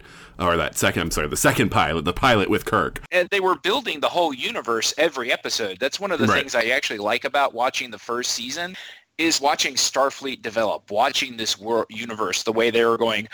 or 0.48 0.56
that 0.56 0.76
second. 0.76 1.02
I'm 1.02 1.10
sorry, 1.10 1.28
the 1.28 1.36
second 1.36 1.70
pilot, 1.70 2.04
the 2.04 2.12
pilot 2.12 2.50
with 2.50 2.64
Kirk. 2.64 3.00
and 3.10 3.28
they 3.30 3.40
were 3.40 3.56
building 3.56 4.00
the 4.00 4.08
whole 4.08 4.32
universe 4.34 4.92
every 4.98 5.32
episode. 5.32 5.78
That's 5.80 6.00
one 6.00 6.10
of 6.12 6.18
the 6.18 6.26
Right. 6.26 6.38
things 6.40 6.54
I 6.54 6.66
actually 6.66 6.98
like 6.98 7.24
about 7.24 7.54
watching 7.54 7.90
the 7.90 7.98
first 7.98 8.32
season 8.32 8.76
is 9.22 9.40
watching 9.40 9.74
Starfleet 9.74 10.42
develop, 10.42 10.90
watching 10.90 11.36
this 11.36 11.58
world 11.58 11.86
universe, 11.88 12.42
the 12.42 12.52
way 12.52 12.70
they 12.70 12.84
were 12.84 12.98
going, 12.98 13.28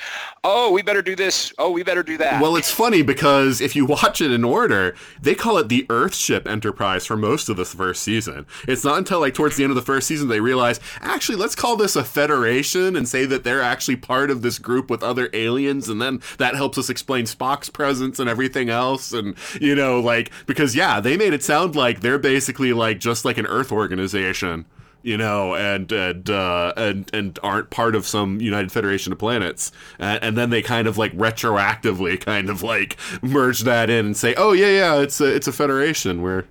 oh, 0.45 0.71
we 0.71 0.83
better 0.83 1.03
do 1.03 1.17
this, 1.17 1.53
oh, 1.59 1.71
we 1.71 1.83
better 1.83 2.03
do 2.03 2.17
that. 2.19 2.43
Well, 2.43 2.57
it's 2.57 2.71
funny 2.71 3.03
because 3.03 3.61
if 3.61 3.75
you 3.75 3.87
watch 3.87 4.21
it 4.21 4.31
in 4.31 4.45
order, 4.45 4.95
they 5.21 5.35
call 5.35 5.57
it 5.59 5.69
the 5.69 5.87
Earthship 5.89 6.47
Enterprise 6.47 7.07
for 7.07 7.17
most 7.17 7.49
of 7.49 7.57
the 7.57 7.65
first 7.65 8.03
season. 8.03 8.47
It's 8.67 8.85
not 8.85 8.99
until 8.99 9.21
like 9.21 9.35
towards 9.35 9.57
the 9.57 9.65
end 9.65 9.71
of 9.71 9.77
the 9.77 9.83
first 9.83 10.07
season 10.07 10.29
they 10.29 10.41
realize, 10.41 10.81
actually, 11.01 11.37
let's 11.37 11.55
call 11.55 11.77
this 11.77 11.97
a 11.97 12.05
Federation 12.05 12.97
and 12.97 13.09
say 13.09 13.25
that 13.27 13.45
they're 13.45 13.63
actually 13.63 13.97
part 13.97 14.31
of 14.31 14.43
this 14.43 14.59
group 14.59 14.91
with 14.91 15.03
other 15.03 15.31
aliens, 15.33 15.89
and 15.89 16.01
then 16.01 16.21
that 16.39 16.55
helps 16.55 16.79
us 16.79 16.91
explain 16.91 17.25
Spock's 17.25 17.71
presence 17.71 18.19
and 18.19 18.29
everything 18.29 18.69
else, 18.69 19.13
and 19.13 19.37
you 19.61 19.75
know, 19.75 20.01
like 20.01 20.31
because 20.47 20.75
yeah, 20.75 21.01
they 21.01 21.17
made 21.17 21.33
it 21.33 21.43
sound 21.43 21.77
like 21.77 22.01
they're 22.01 22.19
basically 22.19 22.73
like 22.73 22.99
just 22.99 23.25
like 23.25 23.39
an 23.39 23.47
Earth 23.47 23.73
organization 23.73 24.67
you 25.03 25.17
know, 25.17 25.55
and 25.55 25.91
and 25.93 26.29
uh, 26.29 26.73
and 26.77 27.11
and 27.15 27.39
aren't 27.43 27.71
part 27.71 27.95
of 27.95 28.07
some 28.07 28.41
United 28.41 28.73
Federation 28.73 29.13
of 29.13 29.19
Planets, 29.19 29.73
and, 29.99 30.23
and, 30.23 30.39
then 30.39 30.51
they 30.51 30.63
kind 30.63 30.89
of 30.89 30.99
like 30.99 31.13
retroactively 31.17 32.21
kind 32.21 32.51
of 32.51 32.63
like 32.63 32.97
merge 33.23 33.61
that 33.61 33.91
in 33.91 34.07
and 34.07 34.17
say, 34.17 34.35
oh 34.37 34.53
yeah, 34.53 34.71
yeah, 34.71 35.01
it's 35.01 35.21
a 35.21 35.35
it's 35.35 35.47
a 35.47 35.53
federation. 35.53 36.23
We're 36.23 36.45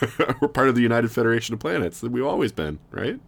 we're 0.40 0.48
part 0.48 0.68
of 0.68 0.74
the 0.74 0.82
United 0.82 1.10
Federation 1.12 1.54
of 1.54 1.60
Planets 1.60 2.00
that 2.00 2.10
we've 2.10 2.24
always 2.24 2.52
been, 2.52 2.78
right? 2.90 3.18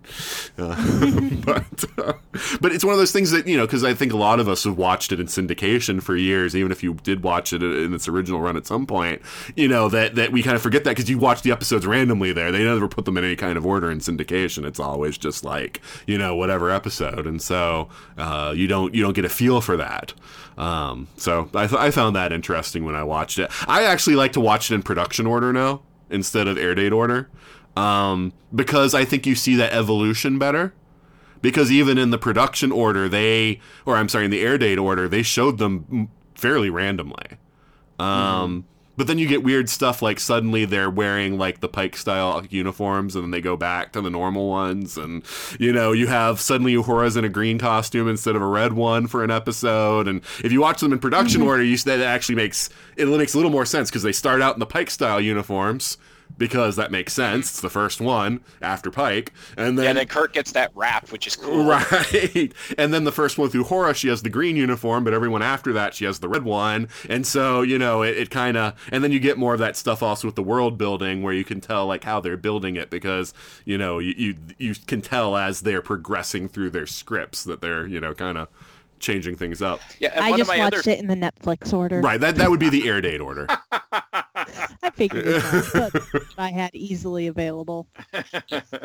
Uh, 0.59 1.20
but 1.44 1.85
uh, 1.99 2.12
but 2.61 2.73
it's 2.73 2.85
one 2.85 2.93
of 2.93 2.99
those 2.99 3.12
things 3.12 3.31
that 3.31 3.47
you 3.47 3.57
know 3.57 3.66
because 3.66 3.85
I 3.85 3.94
think 3.94 4.12
a 4.12 4.16
lot 4.16 4.40
of 4.40 4.49
us 4.49 4.65
have 4.65 4.78
watched 4.78 5.12
it 5.12 5.20
in 5.20 5.27
syndication 5.27 6.03
for 6.03 6.16
years, 6.16 6.57
even 6.57 6.73
if 6.73 6.82
you 6.82 6.94
did 6.94 7.23
watch 7.23 7.53
it 7.53 7.62
in 7.62 7.94
its 7.94 8.09
original 8.09 8.40
run 8.40 8.57
at 8.57 8.66
some 8.66 8.86
point, 8.86 9.23
you 9.57 9.69
know 9.69 9.89
that 9.89 10.15
that 10.15 10.32
we 10.32 10.43
kind 10.43 10.57
of 10.57 10.62
forget 10.62 10.85
that 10.85 10.90
because 10.90 11.11
you 11.11 11.19
watch 11.19 11.43
the 11.43 11.53
episodes 11.53 11.86
randomly 11.86 12.32
there. 12.32 12.51
They 12.53 12.65
never 12.65 12.89
put 12.89 13.05
them 13.05 13.16
in 13.16 13.24
any 13.24 13.36
kind 13.36 13.57
of 13.57 13.66
order 13.66 13.90
in 13.90 13.99
syndication 13.99 14.23
syndication. 14.23 14.66
It's 14.66 14.81
always 14.81 15.19
just 15.19 15.44
like 15.44 15.81
you 16.07 16.19
know 16.19 16.35
whatever 16.35 16.70
episode, 16.70 17.27
and 17.27 17.40
so 17.40 17.89
uh, 18.16 18.53
you 18.57 18.66
don't 18.66 18.94
you 18.94 19.03
don't 19.03 19.15
get 19.15 19.24
a 19.24 19.28
feel 19.28 19.61
for 19.61 19.77
that. 19.77 20.15
Um, 20.57 21.09
so 21.16 21.49
I, 21.55 21.66
th- 21.66 21.81
I 21.81 21.90
found 21.90 22.15
that 22.16 22.32
interesting 22.32 22.85
when 22.85 22.94
I 22.94 23.05
watched 23.05 23.39
it. 23.39 23.51
I 23.66 23.85
actually 23.85 24.16
like 24.16 24.32
to 24.32 24.40
watch 24.40 24.70
it 24.70 24.74
in 24.74 24.82
production 24.82 25.27
order 25.27 25.53
now 25.53 25.81
instead 26.12 26.47
of 26.47 26.56
air 26.56 26.74
date 26.74 26.93
order 26.93 27.28
um, 27.76 28.32
because 28.55 28.94
I 28.94 29.05
think 29.05 29.26
you 29.26 29.34
see 29.34 29.56
that 29.56 29.72
evolution 29.72 30.39
better. 30.39 30.74
Because 31.40 31.72
even 31.72 31.98
in 31.98 32.10
the 32.10 32.18
production 32.18 32.70
order, 32.70 33.09
they, 33.09 33.59
or 33.84 33.97
I'm 33.97 34.09
sorry, 34.09 34.26
in 34.26 34.30
the 34.30 34.40
air 34.40 34.59
date 34.59 34.78
order, 34.78 35.09
they 35.09 35.22
showed 35.22 35.59
them 35.59 36.09
fairly 36.36 36.70
randomly. 36.70 37.39
Um, 37.98 38.64
but 38.97 39.06
then 39.06 39.19
you 39.19 39.27
get 39.27 39.43
weird 39.43 39.69
stuff 39.69 40.02
like 40.02 40.20
suddenly 40.20 40.64
they're 40.64 40.90
wearing 40.90 41.39
like 41.39 41.60
the 41.60 41.69
Pike 41.69 41.97
style 41.97 42.44
uniforms 42.51 43.14
and 43.14 43.24
then 43.24 43.31
they 43.31 43.40
go 43.40 43.56
back 43.56 43.93
to 43.93 44.01
the 44.01 44.10
normal 44.10 44.48
ones. 44.48 44.98
And, 44.98 45.23
you 45.59 45.73
know, 45.73 45.93
you 45.93 46.06
have 46.09 46.40
suddenly 46.40 46.74
Uhura's 46.74 47.16
in 47.16 47.24
a 47.24 47.28
green 47.28 47.59
costume 47.59 48.09
instead 48.09 48.36
of 48.36 48.43
a 48.43 48.47
red 48.47 48.74
one 48.74 49.06
for 49.06 49.24
an 49.24 49.31
episode. 49.31 50.09
And 50.09 50.20
if 50.44 50.52
you 50.52 50.60
watch 50.60 50.81
them 50.81 50.93
in 50.93 50.98
production 50.98 51.40
mm-hmm. 51.40 51.48
order, 51.48 51.62
you 51.62 51.77
that 51.78 52.01
actually 52.01 52.35
makes 52.35 52.69
it 52.97 53.09
makes 53.09 53.35
a 53.35 53.39
little 53.39 53.51
more 53.51 53.64
sense 53.64 53.90
because 53.90 54.02
they 54.02 54.12
start 54.12 54.43
out 54.43 54.55
in 54.55 54.60
the 54.60 54.66
Pike 54.66 54.90
style 54.90 55.20
uniforms 55.20 55.97
because 56.38 56.76
that 56.76 56.90
makes 56.90 57.12
sense. 57.12 57.50
It's 57.50 57.60
the 57.60 57.70
first 57.70 58.00
one 58.00 58.40
after 58.60 58.90
Pike, 58.90 59.32
and 59.56 59.78
then 59.78 59.86
and 59.86 59.98
then 59.98 60.06
Kirk 60.06 60.32
gets 60.32 60.52
that 60.52 60.70
wrap, 60.74 61.10
which 61.10 61.26
is 61.26 61.36
cool, 61.36 61.64
right? 61.64 62.52
And 62.78 62.92
then 62.92 63.04
the 63.04 63.12
first 63.12 63.38
one 63.38 63.50
through 63.50 63.64
Uhura, 63.64 63.94
she 63.94 64.09
has 64.09 64.22
the 64.22 64.30
green 64.30 64.56
uniform, 64.56 65.04
but 65.04 65.14
everyone 65.14 65.42
after 65.42 65.72
that, 65.72 65.94
she 65.94 66.04
has 66.04 66.18
the 66.18 66.28
red 66.28 66.44
one, 66.44 66.88
and 67.09 67.26
so 67.26 67.62
you 67.62 67.78
know 67.78 68.02
it, 68.02 68.16
it 68.16 68.30
kind 68.30 68.56
of, 68.56 68.74
and 68.90 69.02
then 69.04 69.12
you 69.12 69.20
get 69.20 69.38
more 69.38 69.54
of 69.54 69.60
that 69.60 69.76
stuff 69.76 70.02
also 70.02 70.28
with 70.28 70.36
the 70.36 70.42
world 70.42 70.78
building, 70.78 71.22
where 71.22 71.32
you 71.32 71.44
can 71.44 71.60
tell 71.60 71.86
like 71.86 72.04
how 72.04 72.20
they're 72.20 72.36
building 72.36 72.76
it 72.76 72.90
because 72.90 73.34
you 73.64 73.78
know 73.78 73.98
you 73.98 74.14
you, 74.16 74.36
you 74.59 74.74
can 74.86 75.00
tell 75.00 75.36
as 75.36 75.62
they're 75.62 75.82
progressing 75.82 76.48
through 76.48 76.70
their 76.70 76.86
scripts 76.86 77.44
that 77.44 77.60
they're 77.60 77.86
you 77.86 78.00
know 78.00 78.14
kind 78.14 78.38
of 78.38 78.48
changing 79.02 79.36
things 79.36 79.60
up. 79.60 79.80
Yeah, 79.98 80.12
I 80.16 80.36
just 80.36 80.48
watched 80.48 80.62
other... 80.62 80.90
it 80.90 80.98
in 81.00 81.09
the 81.09 81.16
Netflix 81.16 81.72
order. 81.72 82.00
Right, 82.00 82.20
that 82.20 82.36
that 82.36 82.48
would 82.48 82.60
be 82.60 82.70
the 82.70 82.88
air 82.88 83.00
date 83.00 83.20
order. 83.20 83.46
I 84.83 84.91
figured 84.91 85.27
it 85.27 85.45
out, 85.45 85.93
but 85.93 86.03
I 86.39 86.51
had 86.51 86.74
easily 86.74 87.27
available. 87.27 87.87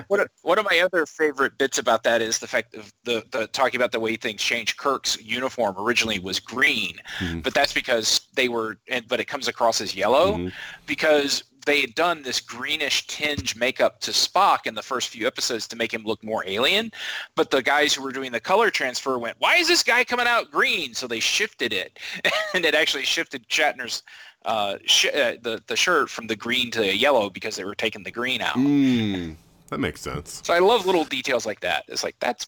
One 0.08 0.26
one 0.42 0.60
of 0.60 0.66
my 0.66 0.80
other 0.80 1.06
favorite 1.06 1.58
bits 1.58 1.78
about 1.78 2.04
that 2.04 2.22
is 2.22 2.40
the 2.40 2.48
fact 2.48 2.76
of 2.76 2.94
the, 3.04 3.24
the 3.32 3.48
talking 3.48 3.80
about 3.80 3.92
the 3.92 4.00
way 4.00 4.16
things 4.16 4.42
change. 4.42 4.78
Kirk's 4.78 5.22
uniform 5.22 5.76
originally 5.78 6.20
was 6.20 6.40
green, 6.40 6.98
mm-hmm. 7.20 7.40
but 7.40 7.54
that's 7.54 7.74
because 7.74 8.22
they 8.36 8.48
were, 8.48 8.78
and, 8.88 9.08
but 9.08 9.20
it 9.20 9.26
comes 9.26 9.48
across 9.48 9.82
as 9.82 9.96
yellow 9.96 10.34
mm-hmm. 10.34 10.50
because 10.86 11.44
they 11.68 11.82
had 11.82 11.94
done 11.96 12.24
this 12.24 12.40
greenish 12.40 13.06
tinge 13.08 13.56
makeup 13.58 14.00
to 14.00 14.12
Spock 14.12 14.66
in 14.66 14.74
the 14.74 14.82
first 14.82 15.10
few 15.10 15.28
episodes 15.28 15.68
to 15.68 15.76
make 15.76 15.94
him 15.94 16.04
look 16.06 16.24
more 16.24 16.42
alien. 16.48 16.92
But 17.36 17.52
the 17.52 17.62
guys 17.62 17.94
who 17.94 18.02
were 18.02 18.14
doing 18.14 18.32
the 18.32 18.40
color 18.40 18.72
transfer 18.72 19.20
went, 19.20 19.36
why 19.40 19.58
is 19.58 19.68
this 19.68 19.84
guy 19.84 20.06
coming 20.06 20.28
out 20.28 20.50
green? 20.50 20.94
So 20.94 21.08
they 21.08 21.20
shifted 21.20 21.74
it. 21.74 22.00
and 22.54 22.66
it 22.66 22.74
actually 22.74 23.04
shifted 23.04 23.48
Shatner's 23.50 24.02
uh, 24.48 24.78
sh- 24.86 25.14
uh, 25.14 25.34
the, 25.42 25.62
the 25.68 25.76
shirt 25.76 26.10
from 26.10 26.26
the 26.28 26.36
green 26.36 26.72
to 26.72 26.80
the 26.80 26.96
yellow 26.96 27.30
because 27.30 27.56
they 27.56 27.66
were 27.66 27.76
taking 27.76 28.04
the 28.04 28.12
green 28.12 28.42
out. 28.42 28.56
Mm, 28.56 29.36
that 29.70 29.80
makes 29.80 30.02
sense. 30.02 30.42
So 30.44 30.54
I 30.54 30.60
love 30.60 30.86
little 30.86 31.04
details 31.04 31.46
like 31.46 31.60
that. 31.60 31.84
It's 31.88 32.04
like, 32.04 32.16
that's 32.20 32.48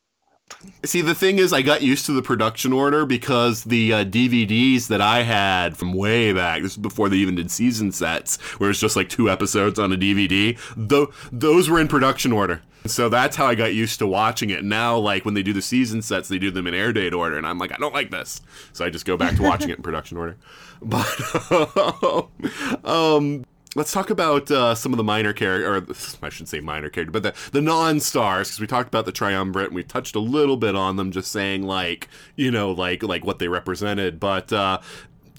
See, 0.83 1.01
the 1.01 1.13
thing 1.13 1.37
is, 1.37 1.53
I 1.53 1.61
got 1.61 1.81
used 1.81 2.05
to 2.07 2.11
the 2.11 2.21
production 2.21 2.73
order 2.73 3.05
because 3.05 3.63
the 3.65 3.93
uh, 3.93 4.05
DVDs 4.05 4.87
that 4.87 5.01
I 5.01 5.21
had 5.23 5.77
from 5.77 5.93
way 5.93 6.33
back, 6.33 6.63
this 6.63 6.71
is 6.71 6.77
before 6.77 7.09
they 7.09 7.17
even 7.17 7.35
did 7.35 7.51
season 7.51 7.91
sets, 7.91 8.37
where 8.59 8.69
it's 8.69 8.79
just 8.79 8.95
like 8.95 9.09
two 9.09 9.29
episodes 9.29 9.77
on 9.77 9.93
a 9.93 9.95
DVD, 9.95 10.57
th- 10.89 11.09
those 11.31 11.69
were 11.69 11.79
in 11.79 11.87
production 11.87 12.31
order. 12.31 12.61
So 12.85 13.09
that's 13.09 13.35
how 13.35 13.45
I 13.45 13.55
got 13.55 13.73
used 13.73 13.99
to 13.99 14.07
watching 14.07 14.49
it. 14.49 14.63
Now, 14.63 14.97
like 14.97 15.25
when 15.25 15.33
they 15.33 15.43
do 15.43 15.53
the 15.53 15.61
season 15.61 16.01
sets, 16.01 16.29
they 16.29 16.39
do 16.39 16.49
them 16.51 16.65
in 16.67 16.73
air 16.73 16.93
date 16.93 17.13
order, 17.13 17.37
and 17.37 17.45
I'm 17.45 17.57
like, 17.57 17.71
I 17.71 17.77
don't 17.77 17.93
like 17.93 18.11
this. 18.11 18.41
So 18.73 18.85
I 18.85 18.89
just 18.89 19.05
go 19.05 19.17
back 19.17 19.35
to 19.35 19.43
watching 19.43 19.69
it 19.69 19.77
in 19.77 19.83
production 19.83 20.17
order. 20.17 20.37
But 20.81 21.05
um, 22.85 23.43
let's 23.75 23.91
talk 23.91 24.09
about 24.09 24.49
uh, 24.49 24.75
some 24.75 24.93
of 24.93 24.97
the 24.97 25.03
minor 25.03 25.33
characters, 25.33 26.17
or 26.21 26.25
I 26.25 26.29
should 26.29 26.47
say 26.47 26.61
minor 26.61 26.89
character, 26.89 27.11
but 27.11 27.23
the, 27.23 27.33
the 27.51 27.61
non-stars, 27.61 28.47
because 28.47 28.61
we 28.61 28.67
talked 28.67 28.87
about 28.87 29.05
the 29.05 29.11
triumvirate 29.11 29.67
and 29.67 29.75
we 29.75 29.83
touched 29.83 30.15
a 30.15 30.19
little 30.19 30.55
bit 30.55 30.77
on 30.77 30.95
them, 30.95 31.11
just 31.11 31.33
saying 31.33 31.63
like, 31.63 32.07
you 32.37 32.49
know, 32.49 32.71
like 32.71 33.03
like 33.03 33.25
what 33.25 33.39
they 33.39 33.49
represented. 33.49 34.21
But 34.21 34.53
uh, 34.53 34.79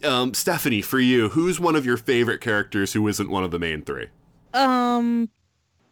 um, 0.04 0.34
Stephanie, 0.34 0.82
for 0.82 1.00
you, 1.00 1.30
who's 1.30 1.58
one 1.58 1.76
of 1.76 1.86
your 1.86 1.96
favorite 1.96 2.40
characters 2.40 2.92
who 2.92 3.06
isn't 3.08 3.30
one 3.30 3.44
of 3.44 3.50
the 3.50 3.58
main 3.58 3.82
three? 3.82 4.08
Um, 4.54 5.30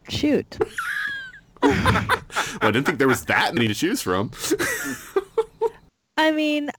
shoot. 0.09 0.57
Well, 1.61 2.21
I 2.61 2.71
didn't 2.71 2.85
think 2.85 2.99
there 2.99 3.07
was 3.07 3.25
that 3.25 3.53
many 3.53 3.67
to 3.67 3.73
choose 3.73 4.01
from. 4.01 4.31
I 6.17 6.31
mean, 6.31 6.69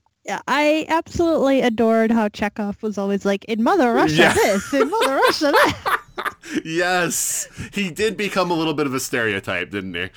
I 0.46 0.86
absolutely 0.88 1.62
adored 1.62 2.10
how 2.10 2.28
Chekhov 2.28 2.82
was 2.82 2.98
always 2.98 3.24
like, 3.24 3.44
in 3.46 3.62
Mother 3.62 3.92
Russia 3.92 4.14
yeah. 4.14 4.34
this, 4.34 4.72
in 4.74 4.90
Mother 4.90 5.16
Russia 5.16 5.52
that. 5.52 6.00
yes, 6.64 7.48
he 7.72 7.90
did 7.90 8.16
become 8.16 8.50
a 8.50 8.54
little 8.54 8.74
bit 8.74 8.86
of 8.86 8.94
a 8.94 9.00
stereotype, 9.00 9.70
didn't 9.70 9.94
he? 9.94 10.10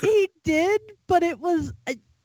he 0.00 0.30
did, 0.44 0.80
but 1.06 1.22
it 1.22 1.40
was. 1.40 1.72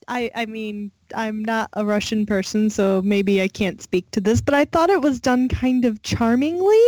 I, 0.09 0.31
I 0.35 0.45
mean, 0.45 0.91
I'm 1.15 1.43
not 1.43 1.69
a 1.73 1.85
Russian 1.85 2.25
person, 2.25 2.69
so 2.69 3.01
maybe 3.03 3.41
I 3.41 3.47
can't 3.49 3.81
speak 3.81 4.09
to 4.11 4.21
this, 4.21 4.39
but 4.39 4.53
I 4.53 4.65
thought 4.65 4.89
it 4.89 5.01
was 5.01 5.19
done 5.19 5.49
kind 5.49 5.83
of 5.83 6.01
charmingly. 6.01 6.79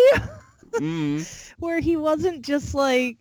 mm. 0.73 1.53
Where 1.59 1.81
he 1.81 1.97
wasn't 1.97 2.43
just 2.43 2.73
like, 2.73 3.17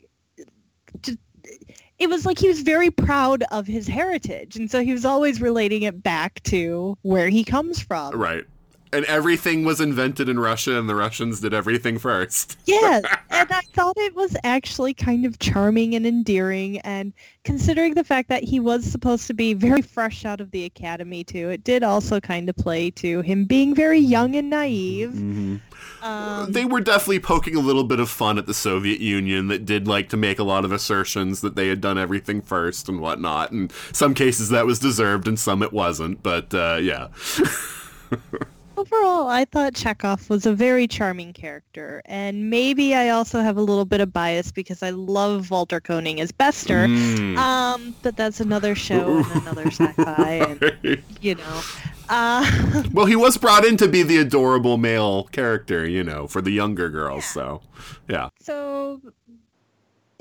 it 1.99 2.09
was 2.09 2.25
like 2.25 2.39
he 2.39 2.49
was 2.49 2.63
very 2.63 2.91
proud 2.91 3.43
of 3.51 3.67
his 3.67 3.89
heritage. 3.89 4.57
And 4.57 4.71
so 4.71 4.83
he 4.83 4.93
was 4.93 5.05
always 5.05 5.41
relating 5.41 5.83
it 5.83 6.03
back 6.03 6.43
to 6.45 6.97
where 7.03 7.29
he 7.29 7.45
comes 7.45 7.81
from. 7.81 8.15
Right 8.15 8.45
and 8.93 9.05
everything 9.07 9.65
was 9.65 9.81
invented 9.81 10.29
in 10.29 10.39
Russia 10.39 10.79
and 10.79 10.89
the 10.89 10.95
Russians 10.95 11.41
did 11.41 11.55
everything 11.55 11.99
first. 11.99 12.59
yes, 12.67 13.05
and 13.31 13.51
I 13.51 13.61
thought 13.75 13.97
it 13.97 14.15
was 14.15 14.37
actually 14.45 14.95
kind 14.95 15.25
of 15.25 15.39
charming 15.39 15.95
and 15.95 16.07
endearing 16.07 16.79
and 16.81 17.13
considering 17.45 17.95
the 17.95 18.05
fact 18.05 18.29
that 18.29 18.45
he 18.45 18.61
was 18.61 18.85
supposed 18.85 19.27
to 19.27 19.35
be 19.35 19.55
very 19.55 19.81
fresh 19.81 20.25
out 20.25 20.41
of 20.41 20.51
the 20.51 20.65
academy 20.65 21.25
too, 21.25 21.49
it 21.49 21.65
did 21.65 21.83
also 21.83 22.21
kind 22.21 22.49
of 22.49 22.57
play 22.57 22.91
to 22.91 23.23
him 23.23 23.45
being 23.45 23.75
very 23.75 23.99
young 23.99 24.37
and 24.37 24.51
naive. 24.51 25.11
Mm-hmm. 25.11 25.57
Um, 26.05 26.53
they 26.53 26.65
were 26.65 26.81
definitely 26.81 27.21
poking 27.21 27.57
a 27.57 27.61
little 27.61 27.85
bit 27.85 28.01
of 28.01 28.09
fun 28.11 28.39
at 28.39 28.47
the 28.47 28.55
Soviet 28.55 29.01
Union 29.01 29.49
that 29.49 29.65
did 29.65 29.89
like 29.89 30.09
to 30.11 30.17
make 30.17 30.39
a 30.39 30.45
lot 30.45 30.65
of 30.65 30.73
assertions 30.73 31.41
that 31.41 31.57
they 31.57 31.69
had 31.69 31.81
done 31.81 31.99
everything 31.99 32.43
first 32.43 32.89
and 32.89 33.01
whatnot. 33.01 33.51
And 33.51 33.73
some 33.93 34.15
cases 34.15 34.51
that 34.51 34.67
was 34.67 34.79
deserved 34.79 35.27
and 35.27 35.39
some 35.39 35.63
it 35.63 35.73
wasn't. 35.73 36.23
But 36.23 36.53
uh, 36.55 36.79
yeah. 36.83 37.09
Overall, 38.79 39.27
I 39.27 39.45
thought 39.45 39.75
Chekhov 39.75 40.31
was 40.31 40.47
a 40.47 40.53
very 40.53 40.87
charming 40.87 41.33
character, 41.33 42.01
and 42.05 42.49
maybe 42.49 42.95
I 42.95 43.09
also 43.09 43.41
have 43.41 43.57
a 43.57 43.61
little 43.61 43.85
bit 43.85 44.01
of 44.01 44.13
bias 44.13 44.53
because 44.53 44.85
I 44.85 44.91
love 44.91 45.51
Walter 45.51 45.81
Koenig 45.81 46.21
as 46.21 46.31
Bester. 46.31 46.87
Mm. 46.87 47.37
Um, 47.37 47.97
but 48.05 48.17
that's 48.17 48.39
another 48.39 48.77
show 48.77 49.19
and 49.19 49.43
another 49.43 49.67
sci-fi, 49.67 50.31
and 50.31 51.03
you 51.21 51.35
know. 51.35 51.61
Uh, 52.09 52.85
well, 52.93 53.07
he 53.07 53.17
was 53.17 53.37
brought 53.37 53.65
in 53.65 53.77
to 53.79 53.89
be 53.89 54.05
the 54.05 54.19
adorable 54.19 54.77
male 54.77 55.25
character, 55.25 55.85
you 55.85 56.05
know, 56.05 56.29
for 56.29 56.41
the 56.41 56.53
younger 56.53 56.89
girls. 56.89 57.25
Yeah. 57.25 57.33
So, 57.33 57.63
yeah. 58.09 58.29
So 58.41 59.01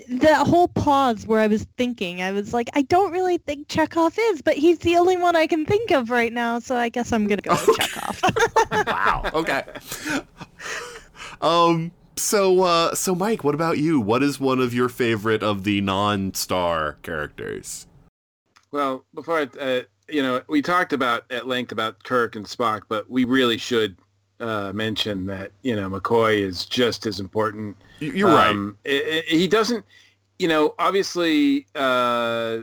that 0.09 0.47
whole 0.47 0.67
pause 0.67 1.25
where 1.25 1.39
I 1.39 1.47
was 1.47 1.65
thinking, 1.77 2.21
I 2.21 2.31
was 2.31 2.53
like, 2.53 2.69
I 2.73 2.83
don't 2.83 3.11
really 3.11 3.37
think 3.37 3.67
Chekhov 3.67 4.17
is, 4.17 4.41
but 4.41 4.55
he's 4.55 4.79
the 4.79 4.95
only 4.95 5.17
one 5.17 5.35
I 5.35 5.47
can 5.47 5.65
think 5.65 5.91
of 5.91 6.09
right 6.09 6.31
now, 6.31 6.59
so 6.59 6.75
I 6.75 6.89
guess 6.89 7.11
I'm 7.11 7.27
gonna 7.27 7.41
go 7.41 7.51
with 7.51 7.77
Chekhov. 7.77 8.21
wow. 8.87 9.31
Okay. 9.33 9.63
um. 11.41 11.91
So, 12.15 12.63
uh, 12.63 12.95
so 12.95 13.13
Mike, 13.13 13.43
what 13.43 13.53
about 13.53 13.77
you? 13.77 13.99
What 13.99 14.23
is 14.23 14.39
one 14.39 14.59
of 14.59 14.73
your 14.73 14.89
favorite 14.89 15.43
of 15.43 15.63
the 15.63 15.81
non-star 15.81 16.97
characters? 17.03 17.85
Well, 18.71 19.05
before 19.13 19.41
I, 19.41 19.59
uh, 19.59 19.81
you 20.09 20.23
know, 20.23 20.41
we 20.47 20.63
talked 20.63 20.93
about 20.93 21.31
at 21.31 21.47
length 21.47 21.71
about 21.71 22.03
Kirk 22.03 22.35
and 22.35 22.43
Spock, 22.43 22.83
but 22.89 23.07
we 23.07 23.23
really 23.23 23.59
should 23.59 23.97
uh, 24.39 24.72
mention 24.73 25.26
that 25.27 25.51
you 25.64 25.76
know 25.76 25.89
McCoy 25.89 26.39
is 26.41 26.65
just 26.65 27.05
as 27.05 27.19
important. 27.19 27.76
You're 27.99 28.30
right. 28.30 28.49
Um, 28.49 28.77
i- 28.85 29.23
i- 29.30 29.30
he 29.35 29.47
doesn't, 29.47 29.84
you 30.39 30.47
know, 30.47 30.76
obviously, 30.80 31.65
uh, 31.76 32.59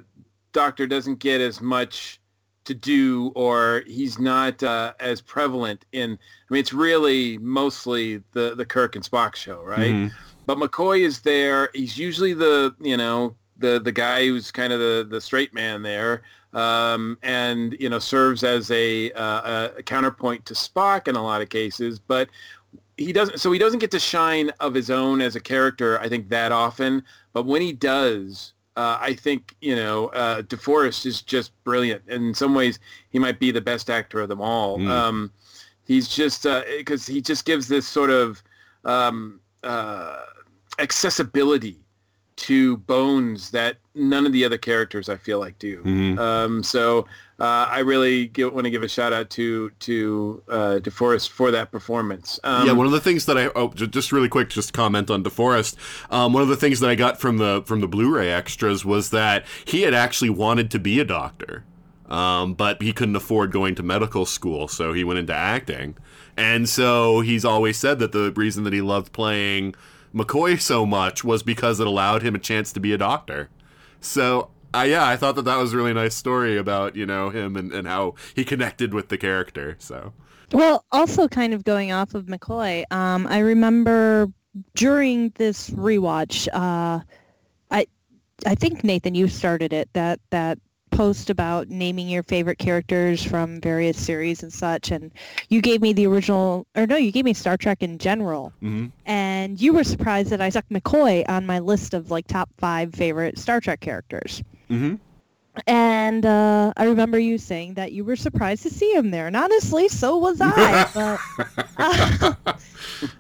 Doctor 0.53 0.87
doesn't 0.87 1.19
get 1.19 1.41
as 1.41 1.61
much 1.61 2.21
to 2.65 2.75
do, 2.75 3.33
or 3.35 3.83
he's 3.87 4.19
not 4.19 4.63
uh, 4.63 4.93
as 5.01 5.21
prevalent 5.21 5.85
in. 5.93 6.13
I 6.13 6.53
mean, 6.55 6.61
it's 6.61 6.73
really 6.73 7.39
mostly 7.39 8.23
the 8.33 8.55
the 8.55 8.65
Kirk 8.65 8.95
and 8.97 9.05
Spock 9.05 9.35
show, 9.35 9.63
right? 9.63 9.93
Mhm. 9.93 10.13
But 10.47 10.59
McCoy 10.59 11.01
is 11.01 11.21
there. 11.21 11.71
He's 11.75 11.99
usually 11.99 12.35
the 12.35 12.75
you 12.81 12.97
know 12.97 13.35
the 13.59 13.81
the 13.81 13.93
guy 13.93 14.27
who's 14.29 14.51
kind 14.51 14.73
of 14.73 14.79
the 14.81 15.07
the 15.11 15.21
straight 15.21 15.53
man 15.53 15.83
there, 15.83 16.23
um, 16.55 17.19
and 17.23 17.77
you 17.79 17.89
know 17.89 17.99
serves 17.99 18.45
as 18.45 18.71
a, 18.71 19.11
uh, 19.13 19.71
a 19.77 19.83
counterpoint 19.83 20.47
to 20.47 20.55
Spock 20.55 21.09
in 21.09 21.17
a 21.17 21.23
lot 21.23 21.43
of 21.43 21.49
cases. 21.49 21.99
But 21.99 22.29
he 22.97 23.13
doesn't. 23.13 23.39
So 23.39 23.53
he 23.53 23.59
doesn't 23.59 23.81
get 23.81 23.91
to 23.93 23.99
shine 23.99 24.51
of 24.61 24.75
his 24.75 24.91
own 24.91 25.21
as 25.21 25.37
a 25.37 25.41
character. 25.41 26.01
I 26.01 26.09
think 26.09 26.29
that 26.29 26.53
often. 26.53 27.03
But 27.33 27.47
when 27.47 27.61
he 27.61 27.73
does, 27.73 28.53
uh, 28.77 28.99
I 29.01 29.15
think 29.15 29.57
you 29.61 29.77
know 29.77 30.09
uh, 30.09 30.43
DeForest 30.43 31.07
is 31.07 31.23
just 31.23 31.53
brilliant. 31.65 32.03
In 32.09 32.35
some 32.35 32.55
ways, 32.55 32.79
he 33.11 33.19
might 33.19 33.39
be 33.39 33.51
the 33.51 33.61
best 33.61 33.91
actor 33.91 34.21
of 34.21 34.29
them 34.29 34.41
all. 34.41 34.79
Mm. 34.79 34.89
Um, 34.89 35.33
he's 35.85 36.09
just 36.09 36.45
because 36.79 37.07
he 37.07 37.21
just 37.21 37.45
gives 37.45 37.69
this 37.69 37.87
sort 37.87 38.11
of 38.11 38.43
um, 38.85 39.41
uh, 39.63 40.25
accessibility 40.79 41.84
to 42.37 42.77
Bones 42.79 43.51
that 43.51 43.77
none 43.95 44.27
of 44.27 44.33
the 44.33 44.45
other 44.45 44.59
characters 44.59 45.09
I 45.09 45.17
feel 45.17 45.39
like 45.39 45.59
do. 45.59 45.83
Mhm. 45.83 46.19
Um, 46.19 46.63
so 46.63 47.07
uh, 47.41 47.67
I 47.69 47.81
really 47.81 48.31
want 48.39 48.65
to 48.65 48.71
give 48.71 48.83
a 48.83 48.89
shout 48.89 49.13
out 49.13 49.31
to 49.31 49.71
to 49.81 50.43
uh, 50.49 50.79
DeForest 50.83 51.31
for 51.31 51.51
that 51.51 51.71
performance. 51.73 52.39
Um, 52.45 52.67
yeah, 52.67 52.73
one 52.73 52.87
of 52.87 52.93
the 52.93 53.01
things 53.01 53.27
that 53.27 53.39
I 53.39 53.51
oh, 53.55 53.69
ju- 53.69 53.87
just 53.87 54.13
really 54.13 54.29
quick, 54.29 54.51
just 54.51 54.73
comment 54.73 55.11
on 55.11 55.23
DeForest. 55.25 55.77
Um, 56.11 56.33
one 56.33 56.43
of 56.43 56.49
the 56.49 56.57
things 56.57 56.81
that 56.81 56.91
I 56.91 56.95
got 56.95 57.21
from 57.21 57.39
the 57.39 57.63
from 57.67 57.81
the 57.81 57.89
Blu-ray 57.89 58.31
extras 58.31 58.85
was 58.85 59.11
that 59.11 59.45
he 59.65 59.83
had 59.83 59.95
actually 59.95 60.31
wanted 60.31 60.71
to 60.73 60.79
be 60.79 61.01
a 61.01 61.05
doctor, 61.05 61.65
um, 62.09 62.55
but 62.55 62.83
he 62.83 62.93
couldn't 62.93 63.17
afford 63.17 63.53
going 63.53 63.75
to 63.77 63.83
medical 63.83 64.27
school, 64.27 64.69
so 64.69 64.93
he 64.93 65.05
went 65.05 65.19
into 65.19 65.35
acting. 65.35 65.97
And 66.37 66.69
so 66.69 67.21
he's 67.21 67.45
always 67.45 67.77
said 67.77 68.01
that 68.01 68.11
the 68.13 68.33
reason 68.33 68.65
that 68.65 68.73
he 68.73 68.81
loved 68.81 69.13
playing 69.13 69.75
McCoy 70.15 70.61
so 70.61 70.87
much 70.87 71.25
was 71.25 71.43
because 71.43 71.81
it 71.81 71.87
allowed 71.87 72.23
him 72.23 72.35
a 72.35 72.39
chance 72.39 72.73
to 72.73 72.81
be 72.81 72.93
a 72.93 72.99
doctor. 72.99 73.49
So. 74.01 74.51
Uh, 74.77 74.83
yeah, 74.83 75.07
I 75.07 75.17
thought 75.17 75.37
that 75.37 75.45
that 75.45 75.57
was 75.59 75.73
a 75.73 75.77
really 75.77 75.93
nice 75.93 76.17
story 76.17 76.57
about 76.57 76.97
you 76.97 77.07
know 77.07 77.31
him 77.31 77.55
and, 77.55 77.73
and 77.73 77.87
how 77.87 78.15
he 78.35 78.45
connected 78.45 78.93
with 78.93 79.09
the 79.09 79.17
character. 79.17 79.77
So 79.79 80.13
Well, 80.51 80.85
also 80.91 81.29
kind 81.29 81.55
of 81.55 81.63
going 81.63 81.93
off 81.93 82.15
of 82.15 82.27
McCoy, 82.27 82.83
um, 82.91 83.29
I 83.29 83.39
remember 83.39 84.33
during 84.75 85.31
this 85.37 85.71
rewatch, 85.71 86.49
uh, 86.53 86.99
I 87.71 87.87
I 88.45 88.55
think 88.55 88.85
Nathan, 88.85 89.15
you 89.15 89.29
started 89.29 89.73
it 89.73 89.89
that 89.93 90.19
that 90.31 90.59
post 90.95 91.29
about 91.29 91.69
naming 91.69 92.09
your 92.09 92.23
favorite 92.23 92.59
characters 92.59 93.23
from 93.23 93.61
various 93.61 93.99
series 94.01 94.43
and 94.43 94.53
such, 94.53 94.91
and 94.91 95.11
you 95.49 95.61
gave 95.61 95.83
me 95.83 95.93
the 95.93 96.07
original, 96.07 96.67
or 96.77 96.87
no, 96.87 96.97
you 96.97 97.13
gave 97.13 97.25
me 97.25 97.35
Star 97.35 97.57
Trek 97.57 97.83
in 97.83 97.99
general, 97.99 98.53
mhm. 98.63 98.93
and 99.07 99.61
you 99.61 99.73
were 99.73 99.85
surprised 99.85 100.31
that 100.31 100.41
I 100.41 100.51
stuck 100.51 100.69
McCoy 100.71 101.29
on 101.29 101.47
my 101.47 101.59
list 101.59 101.95
of 101.95 102.11
like 102.11 102.27
top 102.27 102.49
five 102.59 102.95
favorite 102.95 103.39
Star 103.39 103.61
Trek 103.61 103.81
characters. 103.81 104.43
Mhm. 104.71 104.99
And 105.67 106.27
uh, 106.27 106.73
I 106.77 106.85
remember 106.85 107.19
you 107.19 107.39
saying 107.39 107.75
that 107.75 107.93
you 107.93 108.05
were 108.05 108.17
surprised 108.17 108.65
to 108.65 108.71
see 108.71 108.93
him 108.93 109.11
there. 109.13 109.29
And 109.29 109.37
honestly, 109.37 109.89
so 109.89 110.17
was 110.17 110.41
I. 110.41 110.89
but 110.93 111.21
uh, 111.79 112.35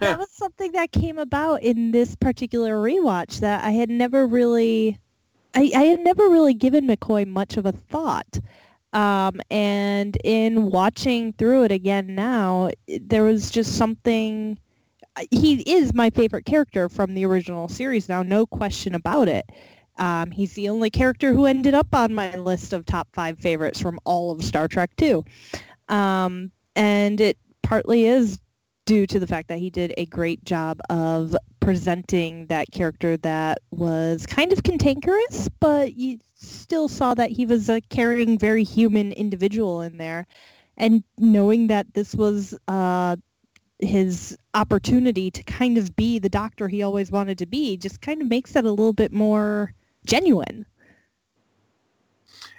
that 0.01 0.19
was 0.19 0.31
something 0.33 0.73
that 0.73 0.91
came 0.91 1.19
about 1.19 1.63
in 1.63 1.93
this 1.93 2.17
particular 2.17 2.75
rewatch 2.75 3.39
that 3.41 3.63
I 3.63 3.71
had 3.71 3.89
never 3.89 4.27
really, 4.27 4.99
I, 5.55 5.71
I 5.75 5.83
had 5.85 6.01
never 6.01 6.29
really 6.29 6.55
given 6.55 6.87
McCoy 6.87 7.27
much 7.27 7.57
of 7.57 7.67
a 7.67 7.73
thought. 7.73 8.39
Um, 8.93 9.41
and 9.51 10.17
in 10.23 10.71
watching 10.71 11.33
through 11.33 11.65
it 11.65 11.73
again 11.73 12.15
now, 12.15 12.71
there 13.01 13.25
was 13.25 13.51
just 13.51 13.77
something. 13.77 14.59
He 15.31 15.63
is 15.63 15.95
my 15.95 16.11
favorite 16.11 16.45
character 16.45 16.89
from 16.89 17.15
the 17.15 17.25
original 17.25 17.69
series 17.69 18.09
now, 18.09 18.23
no 18.23 18.47
question 18.47 18.95
about 18.95 19.29
it. 19.29 19.51
Um, 19.97 20.33
he's 20.33 20.55
the 20.55 20.69
only 20.69 20.91
character 20.91 21.33
who 21.33 21.47
ended 21.47 21.75
up 21.75 21.95
on 21.95 22.15
my 22.15 22.35
list 22.37 22.73
of 22.73 22.85
top 22.85 23.09
five 23.13 23.39
favorites 23.39 23.81
from 23.81 24.01
all 24.05 24.33
of 24.33 24.43
Star 24.43 24.67
Trek 24.67 24.95
too. 24.97 25.25
Um, 25.89 26.51
and 26.75 27.21
it 27.21 27.39
partly 27.63 28.07
is 28.07 28.41
due 28.85 29.07
to 29.07 29.19
the 29.19 29.27
fact 29.27 29.49
that 29.49 29.59
he 29.59 29.71
did 29.71 29.95
a 29.97 30.07
great 30.07 30.45
job 30.45 30.81
of 30.91 31.35
presenting 31.61 32.47
that 32.47 32.71
character 32.71 33.17
that 33.19 33.59
was 33.71 34.27
kind 34.27 34.53
of 34.53 34.63
cantankerous, 34.63 35.49
but 35.61 35.95
you 35.95 36.19
still 36.35 36.89
saw 36.89 37.15
that 37.15 37.31
he 37.31 37.47
was 37.47 37.69
a 37.69 37.81
caring, 37.83 38.39
very 38.39 38.65
human 38.65 39.13
individual 39.13 39.81
in 39.81 39.97
there. 39.97 40.27
And 40.77 41.03
knowing 41.19 41.69
that 41.69 41.95
this 41.95 42.15
was 42.15 42.55
uh, 42.69 43.17
his 43.79 44.37
opportunity 44.55 45.31
to 45.31 45.43
kind 45.45 45.79
of 45.79 45.95
be 45.97 46.19
the 46.19 46.29
doctor 46.29 46.69
he 46.69 46.83
always 46.83 47.11
wanted 47.11 47.39
to 47.39 47.47
be 47.47 47.77
just 47.77 48.01
kind 48.01 48.21
of 48.21 48.29
makes 48.29 48.57
it 48.57 48.65
a 48.65 48.71
little 48.71 48.93
bit 48.93 49.13
more 49.13 49.73
genuine. 50.05 50.67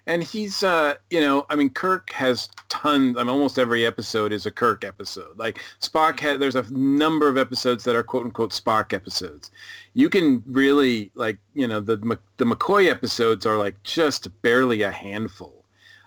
And 0.08 0.24
he's 0.24 0.64
uh 0.64 0.94
you 1.10 1.20
know 1.20 1.46
i 1.50 1.56
mean 1.56 1.70
kirk 1.70 2.10
has 2.12 2.50
tons 2.70 3.18
i 3.18 3.22
mean 3.24 3.30
almost 3.30 3.58
every 3.58 3.86
episode 3.86 4.32
is 4.32 4.46
a 4.46 4.52
kirk 4.52 4.84
episode 4.84 5.38
like 5.38 5.60
spock 5.82 6.20
had 6.20 6.40
there's 6.40 6.56
a 6.56 6.64
number 6.72 7.28
of 7.28 7.38
episodes 7.38 7.84
that 7.84 7.96
are 7.96 8.04
quote 8.04 8.24
unquote 8.26 8.52
spock 8.52 8.94
episodes 8.94 9.52
you 9.94 10.10
can 10.10 10.44
really 10.46 11.12
like 11.16 11.38
you 11.54 11.68
know 11.68 11.80
the 11.80 11.98
the 12.38 12.46
mccoy 12.46 12.90
episodes 12.90 13.46
are 13.46 13.58
like 13.58 13.82
just 13.84 14.30
barely 14.42 14.82
a 14.84 14.92
handful 14.92 15.66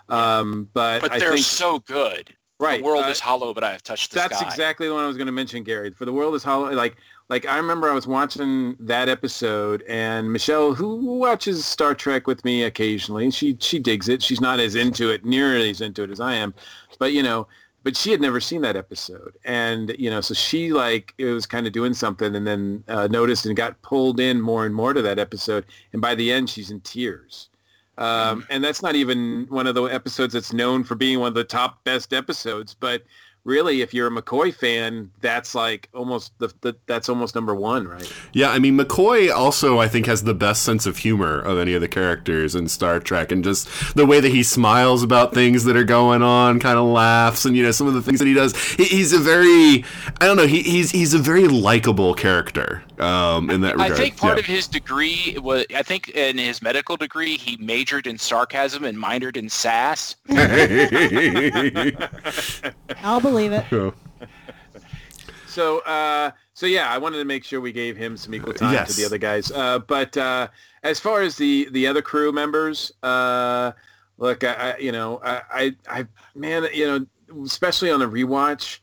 um 0.09 0.69
but, 0.73 1.01
But 1.01 1.11
i 1.11 1.19
they're 1.19 1.33
think 1.33 1.45
so 1.45 1.79
good. 1.79 2.33
right 2.59 2.79
The 2.79 2.85
world 2.85 3.05
uh, 3.05 3.09
is 3.09 3.19
hollow, 3.19 3.53
but 3.53 3.63
I 3.63 3.71
have 3.71 3.83
touched 3.83 4.11
the 4.11 4.15
that's 4.15 4.37
sky. 4.39 4.47
exactly 4.47 4.87
the 4.87 4.93
one 4.93 5.03
I 5.03 5.07
was 5.07 5.17
going 5.17 5.27
to 5.27 5.31
mention, 5.31 5.63
Gary. 5.63 5.91
For 5.91 6.05
the 6.05 6.11
world 6.13 6.33
is 6.35 6.43
hollow. 6.43 6.71
Like, 6.71 6.95
like 7.29 7.45
I 7.45 7.57
remember 7.57 7.89
I 7.89 7.93
was 7.93 8.07
watching 8.07 8.75
that 8.79 9.07
episode, 9.07 9.83
and 9.87 10.33
Michelle, 10.33 10.73
who 10.73 10.95
watches 10.95 11.63
Star 11.63 11.93
Trek 11.93 12.25
with 12.25 12.43
me 12.43 12.63
occasionally, 12.63 13.29
she 13.31 13.55
she 13.59 13.77
digs 13.79 14.09
it. 14.09 14.23
She's 14.23 14.41
not 14.41 14.59
as 14.59 14.75
into 14.75 15.09
it, 15.11 15.23
nearly 15.23 15.69
as 15.69 15.81
into 15.81 16.03
it 16.03 16.09
as 16.09 16.19
I 16.19 16.33
am, 16.33 16.53
but 16.97 17.13
you 17.13 17.21
know, 17.21 17.47
but 17.83 17.95
she 17.95 18.11
had 18.11 18.19
never 18.19 18.39
seen 18.39 18.61
that 18.61 18.75
episode, 18.75 19.37
and 19.45 19.95
you 19.99 20.09
know, 20.09 20.21
so 20.21 20.33
she 20.33 20.73
like 20.73 21.13
it 21.19 21.25
was 21.25 21.45
kind 21.45 21.67
of 21.67 21.73
doing 21.73 21.93
something, 21.93 22.35
and 22.35 22.47
then 22.47 22.83
uh, 22.87 23.07
noticed 23.07 23.45
and 23.45 23.55
got 23.55 23.79
pulled 23.83 24.19
in 24.19 24.41
more 24.41 24.65
and 24.65 24.73
more 24.73 24.93
to 24.93 25.01
that 25.03 25.19
episode, 25.19 25.65
and 25.93 26.01
by 26.01 26.15
the 26.15 26.31
end, 26.31 26.49
she's 26.49 26.71
in 26.71 26.81
tears. 26.81 27.49
Um, 27.99 28.47
and 28.49 28.63
that's 28.63 28.81
not 28.81 28.95
even 28.95 29.45
one 29.49 29.67
of 29.67 29.75
the 29.75 29.83
episodes 29.83 30.33
that's 30.33 30.53
known 30.53 30.85
for 30.85 30.95
being 30.95 31.19
one 31.19 31.27
of 31.27 31.33
the 31.33 31.43
top 31.43 31.83
best 31.83 32.13
episodes. 32.13 32.73
But 32.73 33.03
really, 33.49 33.81
if 33.81 33.93
you're 33.93 34.07
a 34.07 34.11
McCoy 34.11 34.53
fan, 34.53 35.11
that's 35.19 35.55
like 35.55 35.89
almost 35.93 36.37
the, 36.37 36.53
the 36.61 36.75
that's 36.85 37.09
almost 37.09 37.35
number 37.35 37.55
one, 37.55 37.87
right? 37.87 38.11
Yeah, 38.31 38.51
I 38.51 38.59
mean 38.59 38.77
McCoy 38.77 39.33
also 39.33 39.79
I 39.79 39.87
think 39.87 40.05
has 40.05 40.23
the 40.23 40.33
best 40.33 40.63
sense 40.63 40.85
of 40.85 40.97
humor 40.97 41.41
of 41.41 41.57
any 41.57 41.73
of 41.73 41.81
the 41.81 41.87
characters 41.87 42.55
in 42.55 42.69
Star 42.69 42.99
Trek, 42.99 43.31
and 43.31 43.43
just 43.43 43.67
the 43.95 44.05
way 44.05 44.19
that 44.19 44.29
he 44.29 44.43
smiles 44.43 45.03
about 45.03 45.33
things 45.33 45.63
that 45.65 45.75
are 45.75 45.83
going 45.83 46.21
on, 46.21 46.59
kind 46.59 46.77
of 46.77 46.85
laughs, 46.85 47.43
and 47.43 47.57
you 47.57 47.63
know 47.63 47.71
some 47.71 47.87
of 47.87 47.95
the 47.95 48.01
things 48.01 48.19
that 48.19 48.27
he 48.27 48.33
does. 48.33 48.55
He, 48.73 48.85
he's 48.85 49.11
a 49.11 49.19
very 49.19 49.83
I 50.21 50.25
don't 50.25 50.37
know 50.37 50.47
he, 50.47 50.61
he's 50.61 50.91
he's 50.91 51.13
a 51.13 51.19
very 51.19 51.47
likable 51.47 52.13
character 52.13 52.83
um, 52.99 53.49
in 53.49 53.61
that 53.61 53.73
regard. 53.75 53.91
I 53.91 53.95
think 53.95 54.17
part 54.17 54.37
Yeah. 54.37 54.41
of 54.41 54.45
his 54.45 54.67
degree 54.67 55.37
was, 55.41 55.65
I 55.75 55.83
think 55.83 56.09
in 56.09 56.37
his 56.37 56.61
medical 56.61 56.97
degree, 56.97 57.37
he 57.37 57.57
majored 57.57 58.07
in 58.07 58.17
sarcasm 58.17 58.83
and 58.83 58.97
minored 58.97 59.37
in 59.37 59.49
sass. 59.49 60.15
I'll 63.03 63.21
believe 63.21 63.51
it. 63.51 63.65
So, 65.47 65.79
uh, 65.79 66.31
so 66.53 66.65
yeah, 66.65 66.89
I 66.91 66.97
wanted 66.97 67.17
to 67.17 67.25
make 67.25 67.43
sure 67.43 67.59
we 67.59 67.71
gave 67.71 67.97
him 67.97 68.15
some 68.17 68.33
equal 68.35 68.53
time 68.53 68.73
Yes. 68.73 68.89
to 68.89 68.93
the 69.01 69.05
other 69.05 69.17
guys. 69.17 69.51
Uh, 69.51 69.79
but 69.79 70.15
uh, 70.17 70.47
as 70.83 70.99
far 70.99 71.21
as 71.21 71.35
the 71.35 71.67
the 71.71 71.87
other 71.87 72.01
crew 72.01 72.31
members, 72.31 72.91
uh, 73.03 73.71
look, 74.17 74.43
I, 74.43 74.53
I 74.53 74.77
you 74.77 74.91
know, 74.91 75.19
I, 75.23 75.41
I, 75.51 75.75
I, 75.89 76.07
man, 76.35 76.67
you 76.73 76.85
know, 76.85 77.05
especially 77.43 77.91
on 77.91 77.99
the 77.99 78.09
rewatch, 78.09 78.79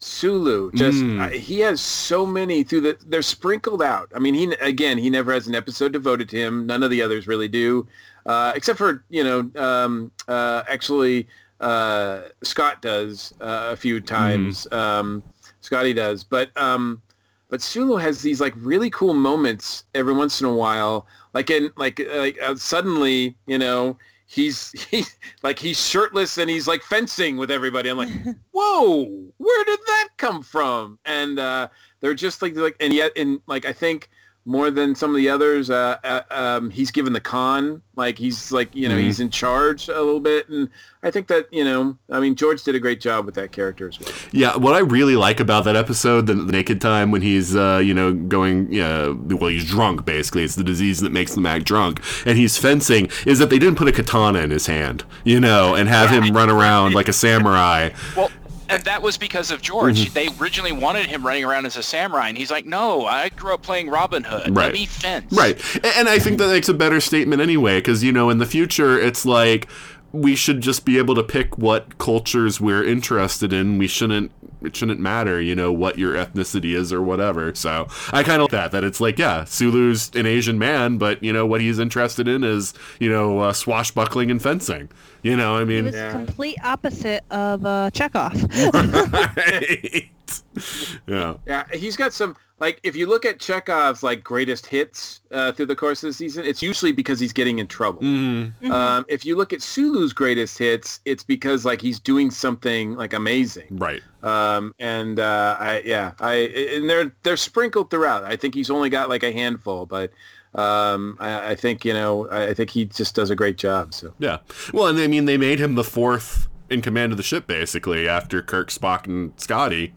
Sulu 0.00 0.72
just 0.72 0.98
Mm. 0.98 1.20
uh, 1.20 1.28
he 1.28 1.60
has 1.60 1.80
so 1.80 2.24
many 2.24 2.62
through 2.62 2.80
the 2.80 2.96
they're 3.06 3.22
sprinkled 3.22 3.82
out. 3.82 4.10
I 4.14 4.18
mean, 4.18 4.34
he 4.34 4.44
again 4.60 4.96
he 4.98 5.10
never 5.10 5.32
has 5.32 5.46
an 5.46 5.54
episode 5.54 5.92
devoted 5.92 6.28
to 6.30 6.36
him. 6.38 6.66
None 6.66 6.82
of 6.82 6.90
the 6.90 7.02
others 7.02 7.26
really 7.28 7.48
do, 7.48 7.86
uh, 8.24 8.52
except 8.56 8.78
for 8.78 9.04
you 9.10 9.22
know 9.22 9.50
um, 9.62 10.10
uh, 10.26 10.62
actually 10.68 11.28
uh, 11.60 12.22
Scott 12.42 12.80
does 12.80 13.34
uh, 13.42 13.68
a 13.72 13.76
few 13.76 14.00
times. 14.00 14.66
Um, 14.72 15.22
Scotty 15.60 15.92
does, 15.92 16.24
but 16.24 16.50
um, 16.56 17.02
but 17.50 17.60
Sulu 17.60 17.96
has 17.96 18.22
these 18.22 18.40
like 18.40 18.54
really 18.56 18.88
cool 18.88 19.12
moments 19.12 19.84
every 19.94 20.14
once 20.14 20.40
in 20.40 20.46
a 20.46 20.54
while. 20.54 21.06
Like 21.34 21.50
in 21.50 21.70
like 21.76 22.00
like 22.14 22.38
uh, 22.42 22.56
suddenly 22.56 23.36
you 23.46 23.58
know 23.58 23.98
he's 24.30 24.70
he 24.90 25.04
like 25.42 25.58
he's 25.58 25.84
shirtless 25.84 26.38
and 26.38 26.48
he's 26.48 26.68
like 26.68 26.82
fencing 26.82 27.36
with 27.36 27.50
everybody. 27.50 27.88
I'm 27.88 27.98
like, 27.98 28.10
whoa, 28.52 29.04
where 29.38 29.64
did 29.64 29.80
that 29.86 30.08
come 30.16 30.42
from? 30.42 30.98
And 31.04 31.38
uh, 31.38 31.68
they're 32.00 32.14
just 32.14 32.40
like 32.40 32.56
like 32.56 32.76
and 32.80 32.92
yet 32.92 33.12
in 33.16 33.40
like 33.46 33.64
I 33.64 33.72
think 33.72 34.08
more 34.46 34.70
than 34.70 34.94
some 34.94 35.10
of 35.10 35.16
the 35.16 35.28
others, 35.28 35.68
uh, 35.70 35.96
uh, 36.02 36.22
um, 36.30 36.70
he's 36.70 36.90
given 36.90 37.12
the 37.12 37.20
con. 37.20 37.82
Like 37.96 38.16
he's 38.16 38.50
like 38.50 38.74
you 38.74 38.88
know 38.88 38.94
Mhm. 38.96 39.02
he's 39.02 39.20
in 39.20 39.28
charge 39.28 39.88
a 39.88 40.00
little 40.00 40.20
bit, 40.20 40.48
and 40.48 40.70
I 41.02 41.10
think 41.10 41.26
that 41.26 41.46
you 41.52 41.62
know 41.64 41.98
I 42.10 42.18
mean 42.20 42.34
George 42.34 42.62
did 42.62 42.74
a 42.74 42.78
great 42.78 42.98
job 43.00 43.26
with 43.26 43.34
that 43.34 43.52
character 43.52 43.88
as 43.88 44.00
well. 44.00 44.08
Yeah, 44.32 44.56
what 44.56 44.74
I 44.74 44.78
really 44.78 45.16
like 45.16 45.38
about 45.38 45.64
that 45.64 45.76
episode, 45.76 46.26
the, 46.26 46.32
the 46.34 46.50
naked 46.50 46.80
time 46.80 47.10
when 47.10 47.20
he's, 47.20 47.54
uh, 47.54 47.82
you 47.84 47.92
know, 47.92 48.14
going, 48.14 48.72
yeah, 48.72 49.08
well, 49.10 49.50
he's 49.50 49.66
drunk 49.68 50.06
basically. 50.06 50.44
It's 50.44 50.54
the 50.54 50.64
disease 50.64 51.00
that 51.00 51.12
makes 51.12 51.34
them 51.34 51.44
act 51.44 51.66
drunk, 51.66 52.00
and 52.24 52.38
he's 52.38 52.56
fencing. 52.56 53.10
Is 53.26 53.38
that 53.38 53.50
they 53.50 53.58
didn't 53.58 53.76
put 53.76 53.88
a 53.88 53.92
katana 53.92 54.38
in 54.38 54.50
his 54.50 54.66
hand, 54.66 55.04
you 55.24 55.38
know, 55.40 55.74
and 55.74 55.86
have 55.90 56.08
him 56.08 56.34
run 56.34 56.48
around 56.48 56.94
like 56.94 57.08
a 57.08 57.12
samurai. 57.12 57.90
Well, 58.16 58.30
and 58.70 58.84
that 58.84 59.02
was 59.02 59.18
because 59.18 59.50
of 59.50 59.60
George. 59.60 60.00
Mm-hmm. 60.00 60.14
They 60.14 60.28
originally 60.40 60.72
wanted 60.72 61.06
him 61.06 61.26
running 61.26 61.44
around 61.44 61.66
as 61.66 61.76
a 61.76 61.82
samurai, 61.82 62.28
and 62.28 62.38
he's 62.38 62.50
like, 62.50 62.66
"No, 62.66 63.06
I 63.06 63.28
grew 63.30 63.54
up 63.54 63.62
playing 63.62 63.90
Robin 63.90 64.24
Hood. 64.24 64.56
Right. 64.56 64.66
Let 64.66 64.72
me 64.72 64.86
fence." 64.86 65.32
Right. 65.32 65.60
And 65.84 66.08
I 66.08 66.18
think 66.18 66.38
that 66.38 66.48
makes 66.48 66.68
a 66.68 66.74
better 66.74 67.00
statement 67.00 67.42
anyway, 67.42 67.78
because, 67.78 68.02
you 68.04 68.12
know, 68.12 68.30
in 68.30 68.38
the 68.38 68.46
future, 68.46 68.98
it's 68.98 69.26
like 69.26 69.68
we 70.12 70.34
should 70.34 70.60
just 70.60 70.84
be 70.84 70.98
able 70.98 71.14
to 71.14 71.22
pick 71.22 71.56
what 71.58 71.98
cultures 71.98 72.60
we're 72.60 72.84
interested 72.84 73.52
in. 73.52 73.78
We 73.78 73.86
shouldn't, 73.86 74.32
it 74.60 74.74
shouldn't 74.74 74.98
matter, 75.00 75.40
you 75.40 75.54
know, 75.54 75.72
what 75.72 75.98
your 75.98 76.14
ethnicity 76.14 76.74
is 76.74 76.92
or 76.92 77.00
whatever. 77.00 77.54
So 77.54 77.86
I 78.12 78.22
kind 78.22 78.42
of 78.42 78.42
like 78.42 78.50
that, 78.50 78.72
that 78.72 78.84
it's 78.84 79.00
like, 79.00 79.18
yeah, 79.18 79.44
Sulu's 79.44 80.10
an 80.14 80.26
Asian 80.26 80.58
man, 80.58 80.98
but, 80.98 81.22
you 81.22 81.32
know, 81.32 81.46
what 81.46 81.60
he's 81.60 81.78
interested 81.78 82.26
in 82.26 82.42
is, 82.42 82.74
you 82.98 83.08
know, 83.08 83.38
uh, 83.38 83.52
swashbuckling 83.52 84.30
and 84.30 84.42
fencing. 84.42 84.88
You 85.22 85.36
know, 85.36 85.56
I 85.56 85.64
mean, 85.64 85.84
was 85.84 85.94
Yeah. 85.94 86.12
complete 86.12 86.56
opposite 86.64 87.22
of 87.30 87.64
uh, 87.64 87.90
Chekhov. 87.92 88.34
right. 88.74 90.10
yeah. 91.06 91.34
Yeah, 91.46 91.64
he's 91.72 91.96
got 91.96 92.12
some 92.12 92.36
like 92.60 92.78
if 92.82 92.94
you 92.94 93.06
look 93.06 93.24
at 93.24 93.38
Chekhov's 93.38 94.02
like 94.02 94.22
greatest 94.22 94.66
hits 94.66 95.22
uh, 95.32 95.50
through 95.52 95.66
the 95.66 95.74
course 95.74 96.02
of 96.02 96.10
the 96.10 96.14
season, 96.14 96.44
it's 96.44 96.62
usually 96.62 96.92
because 96.92 97.18
he's 97.18 97.32
getting 97.32 97.58
in 97.58 97.66
trouble. 97.66 98.02
Mm. 98.02 98.70
Um, 98.70 99.06
if 99.08 99.24
you 99.24 99.34
look 99.34 99.54
at 99.54 99.62
Sulu's 99.62 100.12
greatest 100.12 100.58
hits, 100.58 101.00
it's 101.06 101.24
because 101.24 101.64
like 101.64 101.80
he's 101.80 101.98
doing 101.98 102.30
something 102.30 102.94
like 102.96 103.14
amazing. 103.14 103.68
Right. 103.70 104.02
Um, 104.22 104.74
and 104.78 105.18
uh, 105.18 105.56
I 105.58 105.80
yeah, 105.86 106.12
I 106.20 106.34
and 106.74 106.88
they're 106.88 107.10
they're 107.22 107.38
sprinkled 107.38 107.90
throughout. 107.90 108.24
I 108.24 108.36
think 108.36 108.54
he's 108.54 108.70
only 108.70 108.90
got 108.90 109.08
like 109.08 109.22
a 109.22 109.32
handful, 109.32 109.86
but 109.86 110.10
um, 110.54 111.16
I, 111.18 111.52
I 111.52 111.54
think 111.54 111.84
you 111.86 111.94
know 111.94 112.28
I, 112.28 112.48
I 112.48 112.54
think 112.54 112.68
he 112.68 112.84
just 112.84 113.14
does 113.14 113.30
a 113.30 113.36
great 113.36 113.56
job. 113.56 113.94
So 113.94 114.12
Yeah. 114.18 114.38
Well, 114.74 114.86
and 114.86 114.98
I 114.98 115.06
mean, 115.06 115.24
they 115.24 115.38
made 115.38 115.60
him 115.60 115.76
the 115.76 115.84
fourth 115.84 116.46
in 116.68 116.82
command 116.82 117.12
of 117.12 117.16
the 117.16 117.24
ship, 117.24 117.46
basically, 117.46 118.06
after 118.06 118.42
Kirk, 118.42 118.68
Spock, 118.68 119.06
and 119.06 119.32
Scotty. 119.36 119.94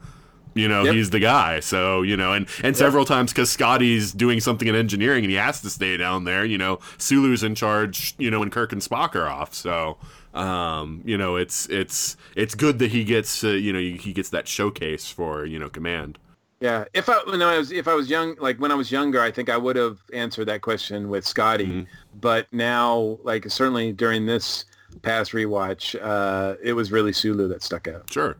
You 0.55 0.67
know, 0.67 0.83
Yep. 0.83 0.93
he's 0.95 1.09
the 1.09 1.19
guy. 1.19 1.59
So, 1.61 2.01
you 2.03 2.15
know, 2.15 2.33
and, 2.33 2.47
and 2.63 2.77
several 2.77 3.05
times 3.05 3.31
because 3.33 3.49
Scotty's 3.51 4.11
doing 4.11 4.39
something 4.39 4.67
in 4.67 4.75
engineering 4.75 5.23
and 5.23 5.31
he 5.31 5.37
has 5.37 5.61
to 5.61 5.69
stay 5.69 5.97
down 5.97 6.25
there, 6.25 6.45
you 6.45 6.57
know, 6.57 6.79
Sulu's 6.97 7.41
in 7.43 7.55
charge, 7.55 8.13
you 8.19 8.29
know, 8.29 8.39
when 8.39 8.49
Kirk 8.51 8.71
and 8.71 8.81
Spock 8.81 9.15
are 9.15 9.27
off. 9.27 9.53
So, 9.55 9.97
um, 10.33 11.01
you 11.05 11.17
know, 11.17 11.35
it's, 11.37 11.67
it's, 11.69 12.17
it's 12.35 12.55
good 12.55 12.79
that 12.79 12.91
he 12.91 13.03
gets, 13.03 13.43
uh, 13.43 13.49
you 13.49 13.73
know, 13.73 13.79
he 13.79 14.13
gets 14.13 14.29
that 14.29 14.47
showcase 14.47 15.09
for, 15.09 15.45
you 15.45 15.57
know, 15.59 15.69
command. 15.69 16.17
yeah, 16.59 16.85
if 16.93 17.09
I 17.09 17.19
when 17.29 17.41
I 17.41 17.57
was 17.57 17.71
if 17.71 17.87
I 17.89 17.93
was 17.93 18.09
young, 18.09 18.35
like 18.39 18.57
when 18.57 18.71
I 18.71 18.75
was 18.75 18.89
younger, 18.91 19.19
I 19.21 19.31
think 19.31 19.49
I 19.49 19.57
would 19.57 19.75
have 19.75 19.97
answered 20.13 20.45
that 20.45 20.61
question 20.61 21.09
with 21.09 21.25
Scotty. 21.27 21.65
Mhm. 21.67 21.87
But 22.21 22.47
now, 22.53 23.17
like 23.23 23.49
certainly 23.49 23.91
during 23.91 24.25
this 24.25 24.63
past 25.01 25.31
rewatch, 25.33 25.95
uh, 26.01 26.55
it 26.63 26.73
was 26.73 26.89
really 26.91 27.11
Sulu 27.11 27.47
that 27.49 27.63
stuck 27.63 27.87
out. 27.89 28.09
Sure. 28.11 28.37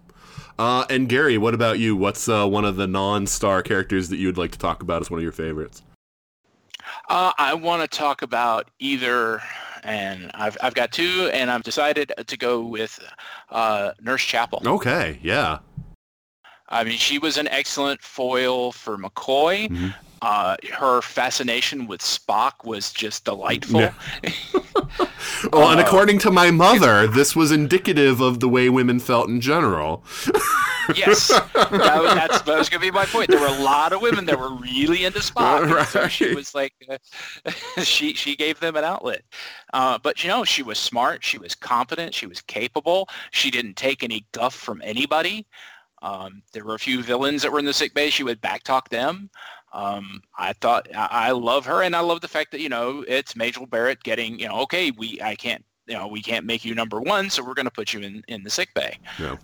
Uh, 0.60 0.86
and 0.90 1.10
Gary, 1.10 1.38
what 1.38 1.54
about 1.54 1.80
you? 1.80 1.96
What's 1.96 2.30
uh, 2.30 2.48
one 2.48 2.66
of 2.66 2.76
the 2.76 2.88
non-star 2.88 3.64
characters 3.64 4.10
that 4.10 4.18
you 4.18 4.28
would 4.28 4.38
like 4.38 4.52
to 4.52 4.60
talk 4.60 4.82
about 4.84 5.02
as 5.02 5.10
one 5.10 5.20
of 5.20 5.24
your 5.24 5.32
favorites? 5.32 5.82
Uh, 7.10 7.32
I 7.38 7.54
want 7.54 7.82
to 7.82 7.98
talk 7.98 8.22
about 8.22 8.70
either, 8.80 9.42
and 9.84 10.32
I've 10.36 10.58
I've 10.62 10.74
got 10.74 10.92
two, 10.92 11.30
and 11.34 11.50
I've 11.50 11.64
decided 11.64 12.14
to 12.26 12.38
go 12.38 12.62
with 12.62 13.00
uh, 13.50 13.92
Nurse 14.02 14.24
Chapel. 14.24 14.62
Okay, 14.66 15.20
yeah. 15.22 15.60
I 16.70 16.84
mean, 16.84 16.98
she 16.98 17.20
was 17.20 17.38
an 17.38 17.48
excellent 17.50 18.02
foil 18.02 18.72
for 18.72 18.98
McCoy. 18.98 19.70
Mhm. 19.70 19.94
Uh, 20.24 20.56
her 20.72 21.02
fascination 21.02 21.86
with 21.86 22.00
Spock 22.00 22.64
was 22.64 22.94
just 22.94 23.26
delightful. 23.26 23.82
Yeah. 23.82 23.94
Well, 25.52 25.72
and 25.72 25.80
Uh, 25.80 25.84
according 25.84 26.20
to 26.20 26.32
my 26.32 26.52
mother, 26.52 27.08
this 27.08 27.36
was 27.36 27.52
indicative 27.52 28.22
of 28.22 28.40
the 28.40 28.48
way 28.48 28.70
women 28.70 29.00
felt 29.00 29.28
in 29.28 29.42
general. 29.42 30.04
yes, 30.96 31.28
that 31.28 31.62
was, 32.02 32.14
that's, 32.14 32.42
that 32.42 32.58
was 32.58 32.70
going 32.70 32.80
to 32.82 32.88
be 32.88 32.92
my 32.92 33.06
point. 33.06 33.30
There 33.30 33.40
were 33.40 33.48
a 33.48 33.64
lot 33.64 33.92
of 33.92 34.02
women 34.02 34.26
that 34.26 34.40
were 34.40 34.54
really 34.56 35.04
into 35.04 35.20
Spock. 35.20 35.64
and 35.78 35.88
So 35.88 36.08
she 36.08 36.34
was 36.34 36.54
like, 36.56 36.74
uh, 36.90 37.82
she 37.84 38.14
she 38.14 38.36
gave 38.36 38.60
them 38.60 38.76
an 38.76 38.84
outlet. 38.84 39.24
Uh, 39.74 39.98
but 40.02 40.24
you 40.24 40.30
know, 40.30 40.44
she 40.46 40.64
was 40.64 40.78
smart. 40.78 41.24
She 41.24 41.38
was 41.38 41.56
competent. 41.56 42.14
She 42.14 42.28
was 42.28 42.42
capable. 42.42 43.10
She 43.32 43.52
didn't 43.52 43.76
take 43.76 44.04
any 44.04 44.26
guff 44.32 44.54
from 44.54 44.82
anybody. 44.84 45.46
Um, 46.02 46.44
there 46.52 46.66
were 46.66 46.76
a 46.76 46.80
few 46.80 47.02
villains 47.02 47.42
that 47.42 47.52
were 47.52 47.60
in 47.60 47.66
the 47.66 47.74
sick 47.74 47.94
bay. 47.94 48.10
She 48.10 48.24
would 48.24 48.42
backtalk 48.42 48.90
them. 48.90 49.30
Um, 49.74 50.22
I 50.38 50.54
thought 50.54 50.88
I, 50.96 51.32
love 51.32 51.66
her, 51.66 51.82
and 51.82 51.96
I 51.96 52.02
love 52.02 52.22
the 52.22 52.28
fact 52.28 52.52
that 52.52 52.62
you 52.62 52.70
know 52.70 53.04
it's 53.08 53.36
Majel 53.36 53.66
Barrett 53.66 54.04
getting 54.04 54.40
you 54.40 54.48
know 54.48 54.60
okay 54.62 54.92
we 54.92 55.20
I 55.22 55.36
can't 55.36 55.66
you 55.88 55.96
know 55.96 56.08
we 56.08 56.22
can't 56.22 56.46
make 56.46 56.64
you 56.64 56.76
number 56.76 57.02
one, 57.02 57.30
so 57.30 57.44
we're 57.44 57.56
going 57.56 57.66
to 57.66 57.72
put 57.72 57.94
you 57.94 58.02
in 58.02 58.24
in 58.28 58.44
the 58.44 58.50
sick 58.50 58.74
bay. 58.74 58.98
Yeah, 59.20 59.38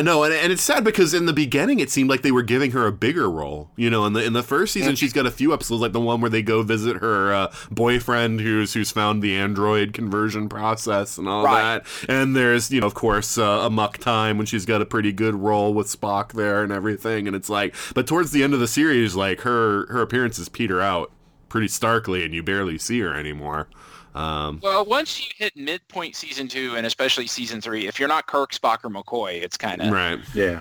no, 0.00 0.24
and, 0.24 0.32
and 0.34 0.52
it's 0.52 0.62
sad 0.62 0.84
because 0.84 1.14
in 1.14 1.26
the 1.26 1.32
beginning 1.32 1.80
it 1.80 1.90
seemed 1.90 2.10
like 2.10 2.22
they 2.22 2.32
were 2.32 2.42
giving 2.42 2.72
her 2.72 2.86
a 2.86 2.92
bigger 2.92 3.30
role. 3.30 3.70
You 3.76 3.90
know, 3.90 4.04
in 4.06 4.12
the 4.12 4.24
in 4.24 4.32
the 4.32 4.42
first 4.42 4.72
season 4.72 4.96
she's 4.96 5.12
got 5.12 5.26
a 5.26 5.30
few 5.30 5.52
episodes 5.52 5.80
like 5.80 5.92
the 5.92 6.00
one 6.00 6.20
where 6.20 6.30
they 6.30 6.42
go 6.42 6.62
visit 6.62 6.96
her 6.98 7.32
uh, 7.32 7.52
boyfriend 7.70 8.40
who's 8.40 8.74
who's 8.74 8.90
found 8.90 9.22
the 9.22 9.36
android 9.36 9.92
conversion 9.92 10.48
process 10.48 11.18
and 11.18 11.28
all 11.28 11.44
Right. 11.44 11.82
that. 11.84 12.10
And 12.12 12.34
there's 12.34 12.70
you 12.70 12.80
know 12.80 12.86
of 12.86 12.94
course 12.94 13.38
uh, 13.38 13.60
Amok 13.62 13.98
Time 13.98 14.36
when 14.36 14.46
she's 14.46 14.66
got 14.66 14.82
a 14.82 14.86
pretty 14.86 15.12
good 15.12 15.34
role 15.34 15.72
with 15.74 15.86
Spock 15.86 16.32
there 16.32 16.62
and 16.62 16.72
everything. 16.72 17.26
And 17.26 17.36
it's 17.36 17.48
like, 17.50 17.74
but 17.94 18.06
towards 18.06 18.32
the 18.32 18.42
end 18.42 18.54
of 18.54 18.60
the 18.60 18.68
series, 18.68 19.14
like 19.14 19.42
her 19.42 19.86
her 19.92 20.02
appearances 20.02 20.48
peter 20.48 20.80
out 20.80 21.12
pretty 21.48 21.68
starkly, 21.68 22.24
and 22.24 22.34
you 22.34 22.42
barely 22.42 22.76
see 22.78 23.00
her 23.00 23.14
anymore. 23.14 23.68
Um, 24.14 24.60
Well, 24.62 24.84
once 24.84 25.20
you 25.20 25.26
hit 25.36 25.56
midpoint 25.56 26.16
season 26.16 26.48
two, 26.48 26.74
and 26.76 26.86
especially 26.86 27.26
season 27.26 27.60
three, 27.60 27.86
if 27.86 27.98
you're 27.98 28.08
not 28.08 28.26
Kirk, 28.26 28.52
Spock, 28.52 28.78
or 28.84 28.90
McCoy, 28.90 29.42
it's 29.42 29.56
kind 29.56 29.80
of 29.82 29.92
right. 29.92 30.18
Yeah. 30.34 30.60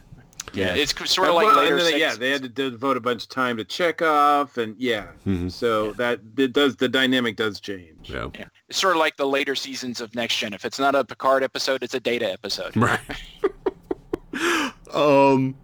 yeah. 0.53 0.75
It's 0.75 0.93
sort 1.11 1.29
of 1.29 1.35
like 1.35 1.45
Well, 1.47 1.55
later. 1.57 1.73
and 1.77 1.79
then, 1.81 1.87
six- 1.93 1.99
yeah, 1.99 2.15
they 2.15 2.29
had 2.31 2.43
to 2.43 2.49
devote 2.49 2.97
a 2.97 2.99
bunch 2.99 3.23
of 3.23 3.29
time 3.29 3.57
to 3.57 3.63
Chekhov, 3.63 4.57
and 4.57 4.75
yeah, 4.77 5.07
Mhm. 5.25 5.51
so 5.51 5.93
that 5.93 6.19
it 6.37 6.53
does 6.53 6.75
the 6.75 6.87
dynamic 6.89 7.35
does 7.37 7.59
change. 7.59 8.09
Yeah. 8.09 8.27
Yeah. 8.37 8.45
It's 8.69 8.77
sort 8.79 8.95
of 8.95 8.99
like 8.99 9.17
the 9.17 9.25
later 9.27 9.55
seasons 9.55 10.01
of 10.01 10.13
Next 10.13 10.37
Gen. 10.37 10.53
If 10.53 10.65
it's 10.65 10.77
not 10.79 10.93
a 10.95 11.03
Picard 11.03 11.41
episode, 11.43 11.83
it's 11.83 11.93
a 11.93 11.99
Data 11.99 12.31
episode. 12.31 12.75
Right. 12.75 12.99
um, 14.93 15.55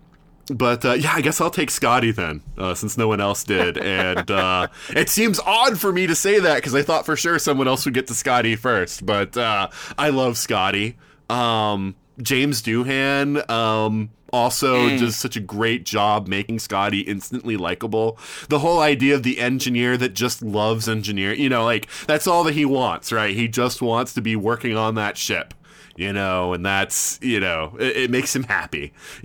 but 0.48 0.84
uh, 0.84 0.94
yeah, 0.94 1.14
I 1.15 1.22
guess 1.22 1.40
I'll 1.40 1.49
take 1.49 1.72
Scotty 1.72 2.11
then, 2.11 2.41
uh, 2.57 2.74
since 2.74 2.98
no 2.98 3.07
one 3.07 3.22
else 3.22 3.44
did, 3.44 3.78
and 3.78 4.30
uh, 4.30 4.68
it 4.90 5.10
seems 5.10 5.40
odd 5.40 5.80
for 5.80 5.91
me 5.94 6.07
to 6.07 6.15
say 6.15 6.40
that 6.40 6.56
because 6.56 6.76
I 6.76 6.82
thought 6.82 7.06
for 7.06 7.15
sure 7.15 7.40
someone 7.40 7.68
else 7.68 7.86
would 7.86 7.94
get 7.94 8.07
to 8.07 8.14
Scotty 8.14 8.56
first. 8.56 9.06
But 9.06 9.38
uh, 9.38 9.70
I 9.98 10.10
love 10.10 10.38
Scotty. 10.38 10.98
Um, 11.30 11.95
James 12.22 12.61
Doohan. 12.61 13.49
Um, 13.49 14.10
also 14.34 14.90
does 14.98 15.15
such 15.15 15.36
a 15.36 15.40
great 15.40 15.86
job 15.86 16.28
making 16.28 16.57
Scotty 16.57 17.02
instantly 17.02 17.56
likable. 17.56 18.18
The 18.49 18.60
whole 18.60 18.80
idea 18.80 19.14
of 19.14 19.22
the 19.22 19.40
engineer 19.40 19.95
that 19.98 20.15
just 20.15 20.41
loves 20.41 20.90
engineering, 20.90 21.40
you 21.40 21.49
know, 21.49 21.64
like 21.64 21.88
that's 22.07 22.26
all 22.26 22.44
that 22.45 22.56
he 22.56 22.65
wants, 22.65 23.11
right? 23.11 23.36
He 23.36 23.48
just 23.48 23.80
wants 23.80 24.11
to 24.15 24.22
be 24.22 24.36
working 24.36 24.76
on 24.76 24.95
that 24.95 25.18
ship 25.18 25.53
you 25.95 26.14
know, 26.14 26.53
and 26.53 26.65
that's 26.65 27.20
you 27.22 27.40
know, 27.40 27.76
it, 27.80 27.98
it 27.98 28.11
makes 28.11 28.36
him 28.36 28.44
happy. 28.44 28.94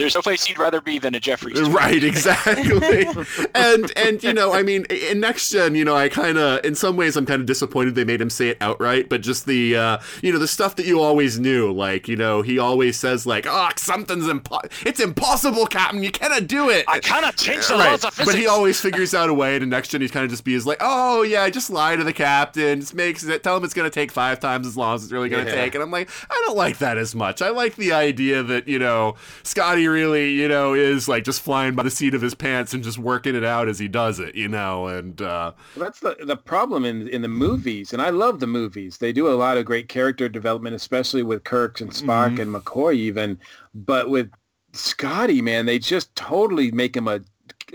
There's 0.00 0.14
no 0.14 0.22
place 0.22 0.48
you'd 0.48 0.58
rather 0.58 0.80
be 0.80 0.98
than 0.98 1.14
a 1.14 1.20
Jefferies. 1.20 1.60
Right, 1.60 2.02
exactly. 2.02 3.06
and 3.54 3.92
and 3.96 4.22
you 4.22 4.32
know, 4.32 4.52
I 4.52 4.62
mean, 4.62 4.84
in 4.86 5.20
next 5.20 5.50
gen, 5.50 5.74
you 5.74 5.84
know, 5.84 5.94
I 5.96 6.08
kind 6.08 6.38
of, 6.38 6.64
in 6.64 6.74
some 6.74 6.96
ways, 6.96 7.16
I'm 7.16 7.26
kind 7.26 7.40
of 7.40 7.46
disappointed 7.46 7.94
they 7.94 8.04
made 8.04 8.20
him 8.20 8.30
say 8.30 8.48
it 8.48 8.56
outright. 8.60 9.08
But 9.08 9.20
just 9.20 9.46
the, 9.46 9.76
uh, 9.76 9.98
you 10.22 10.32
know, 10.32 10.38
the 10.38 10.48
stuff 10.48 10.76
that 10.76 10.86
you 10.86 11.00
always 11.00 11.38
knew, 11.38 11.72
like 11.72 12.08
you 12.08 12.16
know, 12.16 12.42
he 12.42 12.58
always 12.58 12.96
says 12.98 13.26
like, 13.26 13.46
"Oh, 13.48 13.68
something's 13.76 14.26
impo- 14.26 14.70
it's 14.86 15.00
impossible, 15.00 15.66
Captain. 15.66 16.02
You 16.02 16.10
cannot 16.10 16.46
do 16.46 16.70
it." 16.70 16.84
I 16.88 16.98
cannot 17.00 17.36
change 17.36 17.66
the 17.68 17.74
Right. 17.74 17.90
laws 17.90 18.04
of 18.04 18.14
physics. 18.14 18.32
But 18.34 18.38
he 18.40 18.46
always 18.46 18.80
figures 18.80 19.14
out 19.14 19.28
a 19.28 19.34
way. 19.34 19.54
And 19.54 19.62
in 19.62 19.68
next 19.70 19.88
gen, 19.88 20.00
he's 20.00 20.10
kind 20.10 20.24
of 20.24 20.30
just 20.30 20.44
be 20.44 20.54
is 20.54 20.66
like, 20.66 20.78
"Oh 20.80 21.22
yeah, 21.22 21.48
just 21.50 21.70
lie 21.70 21.96
to 21.96 22.04
the 22.04 22.12
captain. 22.12 22.80
Just 22.80 22.94
makes 22.94 23.22
it. 23.24 23.42
Tell 23.42 23.56
him 23.56 23.64
it's 23.64 23.74
gonna 23.74 23.90
take 23.90 24.10
five 24.12 24.40
times 24.40 24.66
as 24.66 24.76
long 24.76 24.94
as 24.94 25.04
it's 25.04 25.12
really 25.12 25.28
gonna 25.28 25.44
Yeah. 25.44 25.54
take." 25.54 25.74
And 25.74 25.82
I'm 25.82 25.90
like, 25.90 26.08
I 26.30 26.42
don't 26.46 26.56
like 26.56 26.78
that 26.78 26.98
as 26.98 27.14
much. 27.14 27.42
I 27.42 27.50
like 27.50 27.76
the 27.76 27.92
idea 27.92 28.42
that 28.42 28.66
you 28.68 28.78
know 28.78 29.16
Scotty 29.42 29.86
really 29.90 30.30
you 30.32 30.48
know 30.48 30.74
is 30.74 31.08
like 31.08 31.24
just 31.24 31.40
flying 31.42 31.74
by 31.74 31.82
the 31.82 31.90
seat 31.90 32.14
of 32.14 32.22
his 32.22 32.34
pants 32.34 32.72
and 32.72 32.82
just 32.82 32.98
working 32.98 33.34
it 33.34 33.44
out 33.44 33.68
as 33.68 33.78
he 33.78 33.88
does 33.88 34.18
it. 34.18 34.34
You 34.34 34.48
know, 34.48 34.86
and 34.86 35.20
uh, 35.20 35.52
Well, 35.76 35.84
that's 35.84 36.00
the 36.00 36.16
the 36.24 36.36
problem 36.36 36.84
in 36.84 37.08
in 37.08 37.22
the 37.22 37.28
movies, 37.28 37.92
and 37.92 38.00
I 38.00 38.10
love 38.10 38.40
the 38.40 38.46
movies. 38.46 38.98
They 38.98 39.12
do 39.12 39.28
a 39.28 39.34
lot 39.34 39.58
of 39.58 39.64
great 39.64 39.88
character 39.88 40.28
development, 40.28 40.74
especially 40.76 41.22
with 41.22 41.44
Kirk 41.44 41.80
and 41.80 41.90
Spock 41.90 42.36
Mhm. 42.36 42.40
and 42.40 42.54
McCoy, 42.54 42.94
even. 42.94 43.38
But 43.74 44.10
with 44.10 44.30
Scotty, 44.72 45.42
man, 45.42 45.66
they 45.66 45.78
just 45.78 46.14
totally 46.14 46.70
make 46.70 46.96
him 46.96 47.08
a 47.08 47.20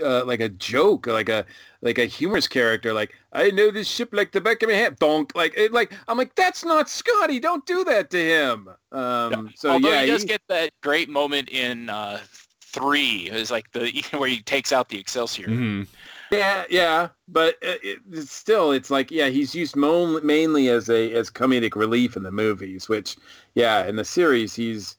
uh, 0.02 0.24
like 0.24 0.40
a 0.40 0.48
joke, 0.48 1.06
like 1.06 1.28
a 1.28 1.44
like 1.82 1.98
a 1.98 2.04
humorous 2.06 2.48
character. 2.48 2.92
Like 2.92 3.14
I 3.32 3.50
know 3.50 3.70
this 3.70 3.88
ship 3.88 4.10
like 4.12 4.32
the 4.32 4.40
back 4.40 4.62
of 4.62 4.68
my 4.68 4.74
hand. 4.74 4.96
Donk. 4.98 5.32
Like 5.34 5.54
it, 5.56 5.72
like 5.72 5.92
I'm 6.08 6.16
like 6.18 6.34
that's 6.34 6.64
not 6.64 6.88
Scotty. 6.88 7.40
Don't 7.40 7.64
do 7.66 7.84
that 7.84 8.10
to 8.10 8.18
him. 8.18 8.68
Um, 8.92 9.52
so 9.54 9.70
Although 9.70 9.90
yeah, 9.90 10.02
he 10.02 10.10
does 10.10 10.22
he- 10.22 10.28
get 10.28 10.42
that 10.48 10.70
great 10.82 11.08
moment 11.08 11.48
in 11.50 11.88
uh, 11.90 12.20
three, 12.60 13.28
is 13.30 13.50
like 13.50 13.70
the 13.72 14.04
where 14.16 14.28
he 14.28 14.40
takes 14.42 14.72
out 14.72 14.88
the 14.88 14.98
Excelsior. 14.98 15.46
mhm. 15.48 15.86
Yeah, 16.32 16.64
yeah, 16.68 17.08
but 17.28 17.54
uh, 17.64 17.78
it, 17.84 18.00
it's 18.10 18.32
still, 18.32 18.72
it's 18.72 18.90
like, 18.90 19.12
yeah, 19.12 19.28
he's 19.28 19.54
used 19.54 19.76
mo- 19.76 20.20
mainly 20.22 20.68
as 20.70 20.90
a 20.90 21.12
as 21.12 21.30
comedic 21.30 21.76
relief 21.76 22.16
in 22.16 22.24
the 22.24 22.32
movies, 22.32 22.88
which, 22.88 23.16
yeah, 23.54 23.86
in 23.86 23.94
the 23.94 24.04
series, 24.04 24.52
he's, 24.52 24.96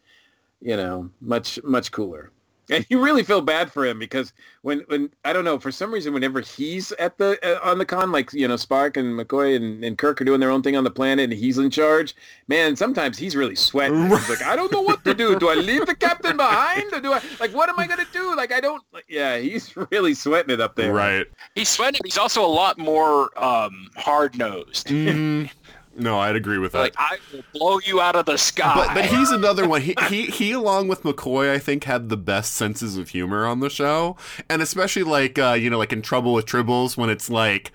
you 0.62 0.78
know, 0.78 1.10
much 1.20 1.62
much 1.66 1.92
cooler. 1.92 2.32
And 2.70 2.86
you 2.90 3.02
really 3.02 3.24
feel 3.24 3.42
bad 3.42 3.72
for 3.72 3.86
him 3.86 3.98
because 4.00 4.34
when, 4.62 4.80
when 4.88 5.10
I 5.24 5.32
don't 5.32 5.46
know 5.46 5.58
for 5.60 5.72
some 5.72 5.94
reason 5.94 6.14
whenever 6.14 6.42
he's 6.42 6.92
at 6.94 7.18
the 7.18 7.40
uh, 7.42 7.60
on 7.70 7.78
the 7.78 7.86
con 7.86 8.12
like 8.12 8.34
you 8.34 8.48
know 8.48 8.56
Spock 8.56 8.98
and 8.98 9.18
McCoy 9.18 9.56
and, 9.56 9.84
and 9.84 9.98
Kirk 9.98 10.20
are 10.22 10.26
doing 10.26 10.40
their 10.40 10.52
own 10.52 10.62
thing 10.62 10.76
on 10.76 10.84
the 10.84 10.92
planet 10.92 11.32
and 11.32 11.34
he's 11.34 11.58
in 11.58 11.70
charge 11.70 12.16
man 12.48 12.76
sometimes 12.76 13.18
he's 13.18 13.36
really 13.36 13.56
sweating 13.56 14.10
he's 14.10 14.30
like 14.30 14.42
I 14.42 14.56
don't 14.58 14.72
know 14.72 14.82
what 14.82 15.04
to 15.06 15.14
do 15.14 15.40
do 15.40 15.48
I 15.48 15.56
leave 15.56 15.86
the 15.86 15.96
captain 15.96 16.36
behind 16.36 16.92
or 16.92 17.00
do 17.00 17.14
I 17.14 17.22
like 17.40 17.54
what 17.54 17.70
am 17.70 17.80
I 17.80 17.88
gonna 17.88 18.06
do 18.12 18.36
like 18.36 18.52
I 18.52 18.60
don't 18.60 18.84
like, 18.92 19.06
yeah 19.08 19.38
he's 19.38 19.74
really 19.92 20.14
sweating 20.14 20.54
it 20.54 20.60
up 20.60 20.76
there 20.76 20.92
right. 20.94 21.26
He's 21.56 21.70
sweating. 21.70 22.02
He's 22.04 22.18
also 22.18 22.46
a 22.46 22.48
lot 22.48 22.78
more 22.78 23.30
um, 23.42 23.90
hard 23.96 24.38
nosed. 24.38 24.88
Mhm. 24.88 25.50
No, 25.98 26.20
I'd 26.20 26.36
agree 26.36 26.60
with 26.60 26.74
that. 26.74 26.80
Like 26.80 26.96
I 26.98 27.18
will 27.34 27.44
blow 27.54 27.80
you 27.80 28.00
out 28.00 28.16
of 28.16 28.26
the 28.26 28.38
sky. 28.38 28.74
But 28.76 28.94
but 28.94 29.06
he's 29.06 29.32
another 29.32 29.68
one. 29.68 29.82
He 29.82 29.96
he 30.10 30.28
he 30.28 30.52
along 30.52 30.88
with 30.88 31.04
McCoy, 31.04 31.52
I 31.52 31.58
think, 31.58 31.86
had 31.86 32.10
the 32.10 32.18
best 32.18 32.54
senses 32.54 32.98
of 32.98 33.10
humor 33.10 33.46
on 33.46 33.60
the 33.60 33.70
show, 33.70 34.16
and 34.50 34.62
especially 34.62 35.04
like 35.04 35.40
uh, 35.40 35.54
you 35.54 35.70
know 35.70 35.80
like 35.80 35.92
in 35.92 36.02
Trouble 36.02 36.34
with 36.34 36.46
Tribbles 36.46 36.98
when 36.98 37.10
it's 37.10 37.30
like, 37.30 37.72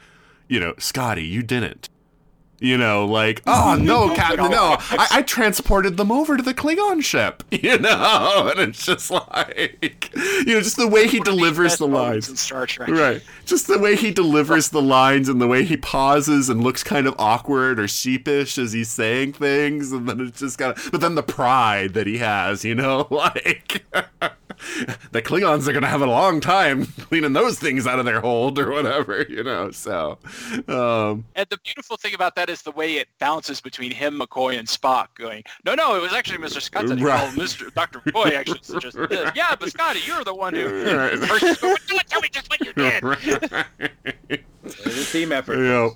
you 0.49 0.61
know, 0.61 0.75
Scotty, 0.79 1.25
you 1.25 1.43
didn't. 1.43 1.89
You 2.63 2.79
know, 2.79 3.07
like, 3.07 3.43
oh 3.47 3.77
no, 3.81 4.15
Captain, 4.15 4.51
no, 4.51 4.77
I, 4.79 5.09
I 5.11 5.23
transported 5.23 5.97
them 5.97 6.13
over 6.13 6.37
to 6.37 6.43
the 6.43 6.55
Klingon 6.55 7.03
ship. 7.03 7.43
You 7.63 7.79
know, 7.79 8.51
and 8.51 8.59
it's 8.59 8.85
just 8.85 9.11
like, 9.11 10.11
you 10.15 10.47
know, 10.47 10.61
just 10.61 10.77
the 10.77 10.89
way 10.89 11.07
he 11.07 11.21
delivers 11.21 11.77
the 11.77 11.87
lines. 11.87 12.29
in 12.29 12.35
Star 12.37 12.67
Trek. 12.67 12.89
Right. 12.89 13.23
Just 13.45 13.69
the 13.69 13.79
way 13.79 13.95
he 13.95 14.11
delivers 14.11 14.71
the 14.71 14.83
lines 14.83 15.29
and 15.29 15.41
the 15.41 15.47
way 15.47 15.63
he 15.65 15.77
pauses 15.77 16.49
and 16.49 16.65
looks 16.65 16.83
kind 16.83 17.07
of 17.07 17.15
awkward 17.19 17.79
or 17.79 17.87
sheepish 17.87 18.59
as 18.59 18.73
he's 18.73 18.89
saying 18.89 19.35
things. 19.35 19.93
And 19.93 20.09
then 20.09 20.21
it's 20.21 20.41
just 20.41 20.59
kind 20.59 20.77
of, 20.77 20.89
but 20.91 21.01
then 21.01 21.15
the 21.15 21.23
pride 21.23 21.95
that 21.95 22.07
he 22.09 22.19
has, 22.19 22.65
you 22.65 22.75
know, 22.75 23.07
like 23.11 23.85
the 25.13 25.21
Klingons 25.23 25.67
are 25.69 25.73
going 25.73 25.83
to 25.83 25.89
have 25.89 26.03
a 26.03 26.07
long 26.07 26.41
time 26.41 26.87
cleaning 26.87 27.33
those 27.33 27.59
things 27.59 27.87
out 27.87 27.99
of 27.99 28.05
their 28.05 28.21
hold 28.21 28.59
or 28.59 28.71
whatever, 28.71 29.23
you 29.29 29.43
know. 29.43 29.71
So, 29.71 30.19
um, 30.69 31.25
And 31.35 31.47
the 31.51 31.59
beautiful 31.65 31.97
thing 31.97 32.15
about 32.15 32.35
that 32.37 32.49
is 32.49 32.63
the 32.63 32.71
way 32.73 32.95
it 32.95 33.09
bounces 33.19 33.61
between 33.61 33.91
him, 33.91 34.19
McCoy, 34.21 34.59
and 34.59 34.67
Spock. 34.69 35.09
Going, 35.15 35.43
no, 35.65 35.75
no, 35.75 35.97
it 35.97 36.03
was 36.03 36.13
actually 36.13 36.39
Mr. 36.39 36.61
Scott 36.61 36.87
that 36.87 37.01
Right. 37.01 37.19
called 37.21 37.35
Mr. 37.35 37.73
Dr. 37.75 38.01
McCoy 38.01 38.33
actually 38.33 38.61
suggested 38.63 39.09
this. 39.11 39.31
Yeah, 39.35 39.55
but 39.59 39.71
Scotty, 39.71 40.01
you're 40.07 40.25
the 40.25 40.35
one 40.35 40.55
who. 40.55 40.67
Right. 40.97 41.19
First, 41.19 41.61
don't 41.89 42.07
tell 42.09 42.21
me 42.21 42.29
just 42.31 42.49
what 42.51 42.61
you 42.65 42.73
did. 42.73 43.03
it's 44.65 45.11
a 45.11 45.13
team 45.13 45.33
effort 45.33 45.59
Yeah. 45.59 45.91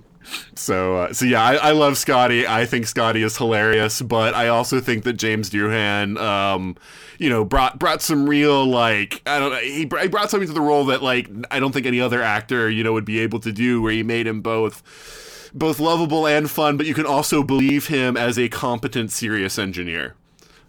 So, 0.54 0.96
uh, 0.96 1.12
so 1.12 1.24
yeah, 1.24 1.42
I, 1.42 1.54
I 1.54 1.70
love 1.72 1.96
Scotty. 1.96 2.46
I 2.46 2.66
think 2.66 2.86
Scotty 2.86 3.22
is 3.22 3.36
hilarious, 3.36 4.02
but 4.02 4.34
I 4.34 4.48
also 4.48 4.80
think 4.80 5.04
that 5.04 5.14
James 5.14 5.50
Doohan, 5.50 6.18
um, 6.18 6.76
you 7.18 7.28
know, 7.28 7.44
brought 7.44 7.78
brought 7.78 8.02
some 8.02 8.28
real 8.28 8.64
like 8.64 9.22
I 9.26 9.38
don't 9.38 9.52
know. 9.52 9.58
He, 9.58 9.88
he 10.00 10.08
brought 10.08 10.30
something 10.30 10.48
to 10.48 10.54
the 10.54 10.60
role 10.60 10.84
that 10.86 11.02
like 11.02 11.28
I 11.50 11.60
don't 11.60 11.72
think 11.72 11.86
any 11.86 12.00
other 12.00 12.22
actor 12.22 12.68
you 12.70 12.82
know 12.82 12.92
would 12.92 13.04
be 13.04 13.20
able 13.20 13.40
to 13.40 13.52
do, 13.52 13.80
where 13.82 13.92
he 13.92 14.02
made 14.02 14.26
him 14.26 14.40
both 14.40 15.50
both 15.54 15.80
lovable 15.80 16.26
and 16.26 16.50
fun, 16.50 16.76
but 16.76 16.86
you 16.86 16.94
can 16.94 17.06
also 17.06 17.42
believe 17.42 17.86
him 17.86 18.16
as 18.16 18.38
a 18.38 18.48
competent, 18.48 19.10
serious 19.10 19.58
engineer. 19.58 20.14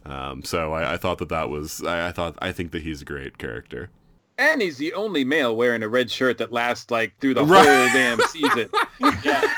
Um, 0.05 0.43
so 0.43 0.71
I, 0.71 0.93
I 0.93 0.97
thought 0.97 1.17
that 1.17 1.29
that 1.29 1.49
was 1.49 1.83
I, 1.83 2.07
I 2.07 2.11
thought 2.11 2.37
I 2.41 2.51
think 2.51 2.71
that 2.71 2.83
he's 2.83 3.01
a 3.01 3.05
great 3.05 3.37
character. 3.37 3.89
And 4.39 4.61
he's 4.61 4.77
the 4.77 4.93
only 4.93 5.23
male 5.23 5.55
wearing 5.55 5.81
a 5.83 5.87
red 5.89 6.11
shirt 6.11 6.37
that 6.37 6.51
lasts 6.51 6.91
like 6.91 7.17
through 7.19 7.33
the 7.33 7.43
Right. 7.45 7.65
whole 7.65 7.87
damn 7.93 8.19
season. 8.27 8.69
Yeah. 9.23 9.53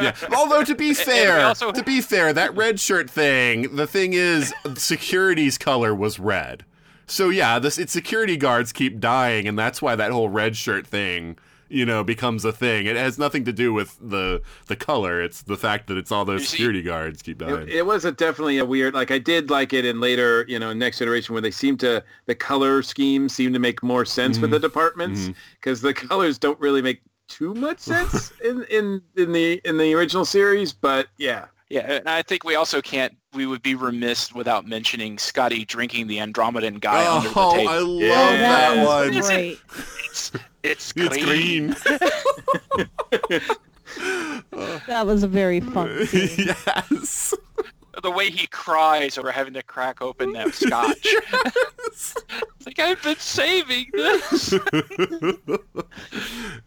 yeah. 0.00 0.14
Although 0.36 0.64
to 0.64 0.74
be 0.74 0.92
fair, 0.94 1.44
also- 1.46 1.72
to 1.72 1.82
be 1.82 2.00
fair, 2.00 2.32
that 2.32 2.54
red 2.56 2.78
shirt 2.80 3.08
thing, 3.10 3.74
the 3.76 3.86
thing 3.86 4.12
is, 4.12 4.52
security's 4.76 5.56
color 5.58 5.94
was 5.94 6.18
red. 6.18 6.64
So 7.06 7.28
yeah, 7.30 7.58
this 7.58 7.78
its 7.78 7.92
security 7.92 8.36
guards 8.36 8.72
keep 8.72 8.98
dying, 9.00 9.46
and 9.48 9.58
that's 9.58 9.80
why 9.82 9.94
that 9.96 10.10
whole 10.10 10.28
red 10.28 10.56
shirt 10.56 10.86
thing, 10.86 11.36
you 11.68 11.84
know, 11.84 12.04
becomes 12.04 12.44
a 12.44 12.52
thing. 12.52 12.86
It 12.86 12.96
has 12.96 13.18
nothing 13.18 13.44
to 13.44 13.52
do 13.52 13.72
with 13.72 13.98
the 14.00 14.42
the 14.66 14.76
color. 14.76 15.20
It's 15.20 15.42
the 15.42 15.56
fact 15.56 15.86
that 15.88 15.96
it's 15.96 16.12
all 16.12 16.24
those 16.24 16.48
security 16.48 16.82
guards 16.82 17.22
keep 17.22 17.38
dying. 17.38 17.62
It, 17.62 17.68
it 17.68 17.86
was 17.86 18.04
a 18.04 18.12
definitely 18.12 18.58
a 18.58 18.64
weird. 18.64 18.94
Like 18.94 19.10
I 19.10 19.18
did 19.18 19.50
like 19.50 19.72
it 19.72 19.84
in 19.84 20.00
later, 20.00 20.44
you 20.48 20.58
know, 20.58 20.72
next 20.72 20.98
generation 20.98 21.34
where 21.34 21.42
they 21.42 21.50
seem 21.50 21.76
to 21.78 22.02
the 22.26 22.34
color 22.34 22.82
scheme 22.82 23.28
seem 23.28 23.52
to 23.52 23.58
make 23.58 23.82
more 23.82 24.04
sense 24.04 24.38
with 24.38 24.50
the 24.50 24.56
mm-hmm. 24.56 24.62
departments 24.62 25.20
mm-hmm. 25.22 25.32
because 25.54 25.80
the 25.80 25.94
colors 25.94 26.38
don't 26.38 26.58
really 26.60 26.82
make 26.82 27.00
too 27.28 27.54
much 27.54 27.78
sense 27.80 28.32
in, 28.44 28.64
in 28.64 29.02
in 29.16 29.32
the 29.32 29.60
in 29.64 29.78
the 29.78 29.94
original 29.94 30.24
series. 30.24 30.72
But 30.72 31.08
yeah, 31.18 31.46
Yeah, 31.70 31.80
and 31.92 32.08
I 32.08 32.22
think 32.22 32.44
we 32.44 32.54
also 32.56 32.80
can't. 32.82 33.16
We 33.32 33.46
would 33.46 33.62
be 33.62 33.74
remiss 33.74 34.32
without 34.32 34.66
mentioning 34.66 35.18
Scotty 35.18 35.64
drinking 35.64 36.06
the 36.06 36.18
Andromedan 36.18 36.78
guy 36.78 37.10
under 37.16 37.28
the 37.30 37.34
oh, 37.36 37.52
table. 37.56 37.68
I 37.70 37.78
love 37.78 38.00
Yeah. 38.00 38.74
that 38.74 38.76
was 38.86 38.86
one. 38.86 39.14
Is 39.16 39.30
it- 39.30 39.58
It's, 40.04 40.32
it's 40.62 40.92
It's 40.96 41.16
clean. 41.24 41.24
green. 41.24 41.76
That 44.86 45.06
was 45.06 45.22
a 45.22 45.28
very 45.28 45.60
fun 45.60 46.06
scene. 46.06 46.48
yes. 46.66 47.34
The 48.02 48.10
way 48.10 48.28
he 48.30 48.46
cries 48.48 49.16
over 49.18 49.30
having 49.30 49.54
to 49.54 49.62
crack 49.62 50.02
open 50.02 50.32
that 50.32 50.52
scotch. 50.54 50.98
Yes. 51.04 52.14
It's 52.56 52.66
like 52.66 52.78
I've 52.78 53.02
been 53.02 53.16
saving 53.16 53.86
this. 53.92 54.52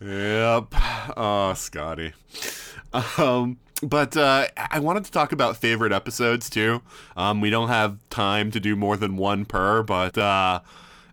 yep. 0.02 0.66
Oh, 1.18 1.54
Scotty. 1.56 2.14
Um, 3.18 3.58
but 3.82 4.18
uh, 4.18 4.48
I 4.58 4.80
wanted 4.80 5.06
to 5.06 5.12
talk 5.12 5.32
about 5.32 5.58
favorite 5.58 5.92
episodes 5.92 6.50
too. 6.50 6.82
Um, 7.16 7.42
we 7.42 7.50
don't 7.50 7.70
have 7.70 7.98
time 8.10 8.52
to 8.52 8.60
do 8.60 8.76
more 8.76 8.98
than 8.98 9.18
one 9.18 9.46
per, 9.46 9.84
but 9.84 10.18
uh, 10.18 10.62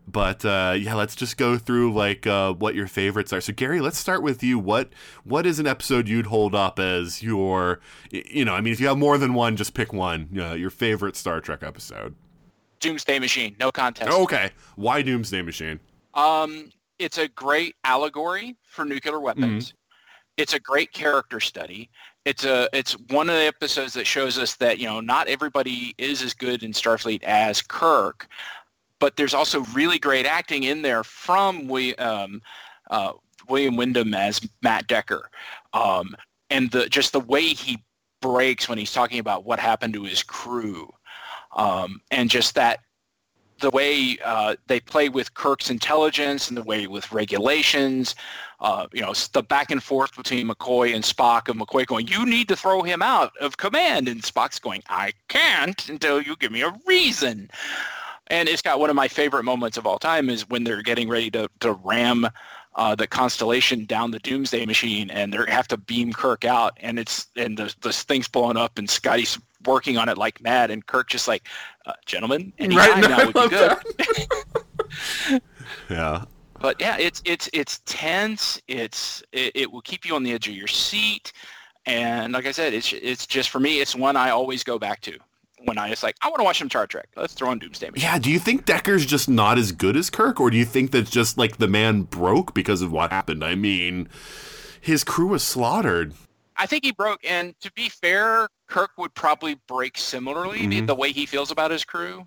but 0.07 0.45
uh, 0.45 0.77
yeah, 0.79 0.95
let's 0.95 1.15
just 1.15 1.37
go 1.37 1.57
through 1.57 1.95
like 1.95 2.27
uh, 2.27 2.53
what 2.53 2.75
your 2.75 2.87
favorites 2.87 3.33
are. 3.33 3.41
So 3.41 3.53
Gary, 3.53 3.81
let's 3.81 3.99
start 3.99 4.23
with 4.23 4.43
you. 4.43 4.59
What 4.59 4.91
what 5.25 5.47
is 5.47 5.59
an 5.59 5.67
episode 5.67 6.09
you'd 6.09 6.27
hold 6.27 6.55
up 6.55 6.79
as 6.79 7.23
your, 7.23 7.81
you 8.11 8.45
know, 8.45 8.55
I 8.55 8.61
mean, 8.61 8.73
if 8.73 8.81
you 8.81 8.89
have 8.89 8.99
more 8.99 9.19
than 9.19 9.35
one, 9.35 9.57
just 9.57 9.75
pick 9.75 9.93
one. 9.93 10.29
Uh, 10.37 10.55
your 10.55 10.71
favorite 10.71 11.17
Star 11.17 11.41
Trek 11.41 11.63
episode. 11.63 12.15
Doomsday 12.81 13.19
Machine, 13.19 13.57
no 13.59 13.73
contest. 13.73 14.11
Okay, 14.11 14.51
why 14.77 15.01
Doomsday 15.01 15.41
Machine? 15.43 15.81
Um, 16.13 16.71
it's 16.99 17.19
a 17.19 17.29
great 17.29 17.75
allegory 17.85 18.57
for 18.69 18.85
nuclear 18.85 19.21
weapons. 19.21 19.73
It's 20.37 20.53
a 20.53 20.61
great 20.61 20.93
character 20.93 21.41
study. 21.41 21.91
It's 22.25 22.45
a 22.45 22.69
it's 22.73 22.93
one 23.11 23.29
of 23.29 23.37
the 23.37 23.47
episodes 23.47 23.93
that 23.95 24.07
shows 24.07 24.39
us 24.39 24.57
that 24.57 24.79
you 24.79 24.87
know 24.87 25.01
not 25.01 25.29
everybody 25.29 25.95
is 25.99 26.23
as 26.23 26.33
good 26.33 26.63
in 26.63 26.73
Starfleet 26.73 27.23
as 27.23 27.61
Kirk, 27.61 28.27
but 28.99 29.17
there's 29.17 29.35
also 29.35 29.61
really 29.75 29.99
great 29.99 30.25
acting 30.25 30.65
in 30.65 30.81
there 30.83 31.05
from 31.05 31.69
we 31.69 31.95
um, 31.97 32.41
uh, 32.91 33.13
William 33.49 33.77
Windom 33.77 34.15
as 34.15 34.41
Matt 34.63 34.87
Decker, 34.87 35.31
um, 35.75 36.17
and 36.49 36.71
the 36.71 36.89
just 36.89 37.13
the 37.13 37.21
way 37.21 37.43
he 37.43 37.85
breaks 38.23 38.69
when 38.71 38.79
he's 38.79 38.93
talking 38.93 39.19
about 39.19 39.45
what 39.45 39.61
happened 39.61 39.93
to 39.93 40.05
his 40.05 40.23
crew, 40.23 40.91
um, 41.57 42.01
and 42.11 42.31
just 42.31 42.55
that 42.55 42.81
the 43.61 43.71
way 43.71 44.17
uh, 44.25 44.57
they 44.67 44.81
play 44.81 45.09
with 45.09 45.35
Kirk's 45.35 45.71
intelligence 45.71 46.49
and 46.49 46.57
the 46.57 46.63
way 46.63 46.87
with 46.87 47.13
regulations, 47.13 48.15
uh, 48.61 48.87
you 48.93 49.03
know, 49.03 49.13
the 49.33 49.43
back 49.43 49.71
and 49.71 49.83
forth 49.83 50.17
between 50.17 50.49
McCoy 50.49 50.95
and 50.95 51.05
Spock, 51.05 51.49
of 51.49 51.57
McCoy 51.57 51.87
going, 51.87 52.07
"You 52.07 52.25
need 52.25 52.49
to 52.49 52.57
throw 52.57 52.83
him 52.83 53.03
out 53.03 53.37
of 53.41 53.57
command," 53.57 54.09
and 54.09 54.23
Spock's 54.23 54.59
going, 54.59 54.83
"I 54.89 55.13
can't 55.29 55.89
until 55.89 56.21
you 56.21 56.37
give 56.37 56.53
me 56.53 56.63
a 56.63 56.75
reason." 56.87 57.51
And 58.29 58.49
it's 58.49 58.63
got 58.63 58.81
one 58.81 58.91
of 58.91 58.97
my 58.97 59.09
favorite 59.09 59.45
moments 59.45 59.77
of 59.77 59.87
all 59.87 59.99
time 59.99 60.31
is 60.31 60.49
when 60.49 60.65
they're 60.65 60.83
getting 60.83 61.09
ready 61.09 61.31
to, 61.33 61.49
to 61.61 61.73
ram 61.73 62.27
uh, 62.77 62.95
the 62.95 63.07
constellation 63.07 63.85
down 63.85 64.11
the 64.11 64.19
doomsday 64.19 64.67
machine 64.67 65.11
and 65.11 65.33
they 65.33 65.39
have 65.49 65.69
to 65.69 65.77
beam 65.77 66.13
Kirk 66.13 66.45
out 66.45 66.77
and 66.81 66.99
it's 66.99 67.29
and 67.37 67.57
the, 67.57 67.73
the 67.83 67.93
thing's 67.93 68.27
blowing 68.27 68.57
up 68.57 68.79
and 68.79 68.89
Scotty's 68.89 69.39
working 69.67 69.97
on 69.97 70.09
it 70.09 70.19
like 70.19 70.41
mad 70.41 70.71
and 70.71 70.85
Kirk 70.85 71.09
just 71.09 71.29
like, 71.29 71.47
uh, 71.87 71.93
gentlemen, 72.07 72.53
any 72.59 72.77
Right, 72.77 72.91
time 72.91 73.01
no, 73.03 73.09
now 73.09 73.19
I 73.21 73.25
would 73.27 73.35
be 73.35 73.49
good. 75.31 75.43
Yeah. 75.91 76.25
But 76.65 76.81
yeah, 76.81 76.97
it's 76.99 77.21
it's 77.27 77.51
it's 77.53 77.83
tense. 77.85 78.59
It's 78.69 79.23
it, 79.33 79.53
it 79.55 79.71
will 79.71 79.83
keep 79.83 80.07
you 80.07 80.15
on 80.15 80.23
the 80.23 80.33
edge 80.33 80.49
of 80.49 80.55
your 80.55 80.67
seat, 80.67 81.31
and 81.85 82.33
like 82.33 82.47
I 82.47 82.53
said, 82.53 82.73
it's 82.73 82.91
it's 82.91 83.27
just 83.27 83.51
for 83.51 83.61
me, 83.61 83.81
it's 83.83 83.95
one 83.95 84.17
I 84.17 84.31
always 84.31 84.65
go 84.65 84.79
back 84.79 85.03
to 85.03 85.19
when 85.67 85.77
I 85.77 85.91
just 85.91 86.03
like 86.03 86.17
I 86.23 86.29
want 86.29 86.39
to 86.39 86.45
watch 86.45 86.61
some 86.61 86.71
Star 86.71 86.87
Trek. 86.87 87.11
Let's 87.17 87.35
throw 87.35 87.51
on 87.51 87.59
Doomsday 87.59 87.91
Machine. 87.91 88.09
Yeah, 88.09 88.19
do 88.19 88.31
you 88.31 88.39
think 88.39 88.65
Decker's 88.65 89.05
just 89.05 89.29
not 89.29 89.59
as 89.59 89.73
good 89.73 89.95
as 89.95 90.09
Kirk, 90.09 90.41
or 90.41 90.49
do 90.49 90.57
you 90.57 90.65
think 90.65 90.91
that's 90.91 91.11
just 91.11 91.37
like 91.37 91.59
the 91.59 91.69
man 91.69 92.01
broke 92.01 92.55
because 92.55 92.81
of 92.81 92.91
what 92.91 93.11
happened? 93.11 93.45
I 93.45 93.57
mean, 93.57 94.09
his 94.81 95.05
crew 95.05 95.27
was 95.27 95.43
slaughtered. 95.43 96.15
I 96.57 96.65
think 96.65 96.87
he 96.87 96.93
broke, 96.93 97.21
and 97.29 97.55
to 97.61 97.71
be 97.73 97.91
fair, 97.91 98.49
Kirk 98.69 98.93
would 98.97 99.13
probably 99.13 99.57
break 99.69 99.99
similarly 99.99 100.61
Mhm. 100.61 100.87
the 100.87 100.95
way 100.95 101.13
he 101.13 101.27
feels 101.27 101.51
about 101.51 101.71
his 101.73 101.85
crew. 101.85 102.27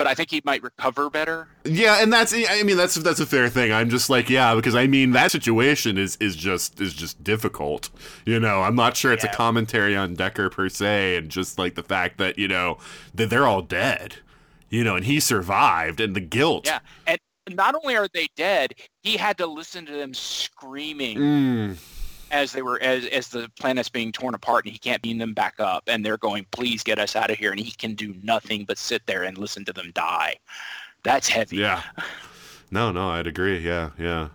But 0.00 0.06
I 0.06 0.14
think 0.14 0.30
he 0.30 0.40
might 0.46 0.62
recover 0.62 1.10
better. 1.10 1.46
Yeah, 1.62 2.02
and 2.02 2.10
that's 2.10 2.32
I 2.32 2.62
mean 2.62 2.78
that's 2.78 2.94
that's 2.94 3.20
a 3.20 3.26
fair 3.26 3.50
thing. 3.50 3.70
I'm 3.70 3.90
just 3.90 4.08
like, 4.08 4.30
yeah, 4.30 4.54
because 4.54 4.74
I 4.74 4.86
mean 4.86 5.10
that 5.10 5.30
situation 5.30 5.98
is 5.98 6.16
is 6.16 6.36
just 6.36 6.80
is 6.80 6.94
just 6.94 7.22
difficult. 7.22 7.90
You 8.24 8.40
know, 8.40 8.62
I'm 8.62 8.74
not 8.74 8.96
sure 8.96 9.12
it's 9.12 9.24
a 9.24 9.28
commentary 9.28 9.94
on 9.94 10.14
Decker 10.14 10.48
per 10.48 10.70
se 10.70 11.16
and 11.16 11.28
just 11.28 11.58
like 11.58 11.74
the 11.74 11.82
fact 11.82 12.16
that, 12.16 12.38
you 12.38 12.48
know, 12.48 12.78
that 13.14 13.28
they're 13.28 13.46
all 13.46 13.60
dead. 13.60 14.16
You 14.70 14.84
know, 14.84 14.96
and 14.96 15.04
he 15.04 15.20
survived 15.20 16.00
and 16.00 16.16
the 16.16 16.20
guilt. 16.20 16.64
Yeah, 16.64 16.78
and 17.06 17.18
not 17.50 17.74
only 17.74 17.94
are 17.94 18.08
they 18.08 18.28
dead, 18.36 18.72
he 19.02 19.18
had 19.18 19.36
to 19.36 19.46
listen 19.46 19.84
to 19.84 19.92
them 19.92 20.14
screaming. 20.14 21.18
Mm. 21.18 21.76
As 22.30 22.52
they 22.52 22.62
were 22.62 22.80
as 22.82 23.06
as 23.06 23.28
the 23.28 23.50
planet's 23.58 23.88
being 23.88 24.12
torn 24.12 24.34
apart 24.34 24.64
and 24.64 24.72
he 24.72 24.78
can't 24.78 25.02
beam 25.02 25.18
them 25.18 25.34
back 25.34 25.54
up 25.58 25.82
and 25.86 26.04
they're 26.04 26.18
going 26.18 26.46
please 26.50 26.82
get 26.82 26.98
us 26.98 27.16
out 27.16 27.30
of 27.30 27.38
here 27.38 27.50
and 27.50 27.60
he 27.60 27.72
can 27.72 27.94
do 27.94 28.14
nothing 28.22 28.64
but 28.64 28.78
sit 28.78 29.04
there 29.06 29.24
and 29.24 29.38
listen 29.38 29.64
to 29.64 29.72
them 29.72 29.90
die 29.94 30.36
that's 31.02 31.28
heavy 31.28 31.56
Yeah. 31.56 31.82
No, 32.72 32.92
no, 32.92 33.08
I'd 33.08 33.26
agree. 33.26 33.58
Yeah, 33.58 33.90
yeah. 33.98 34.28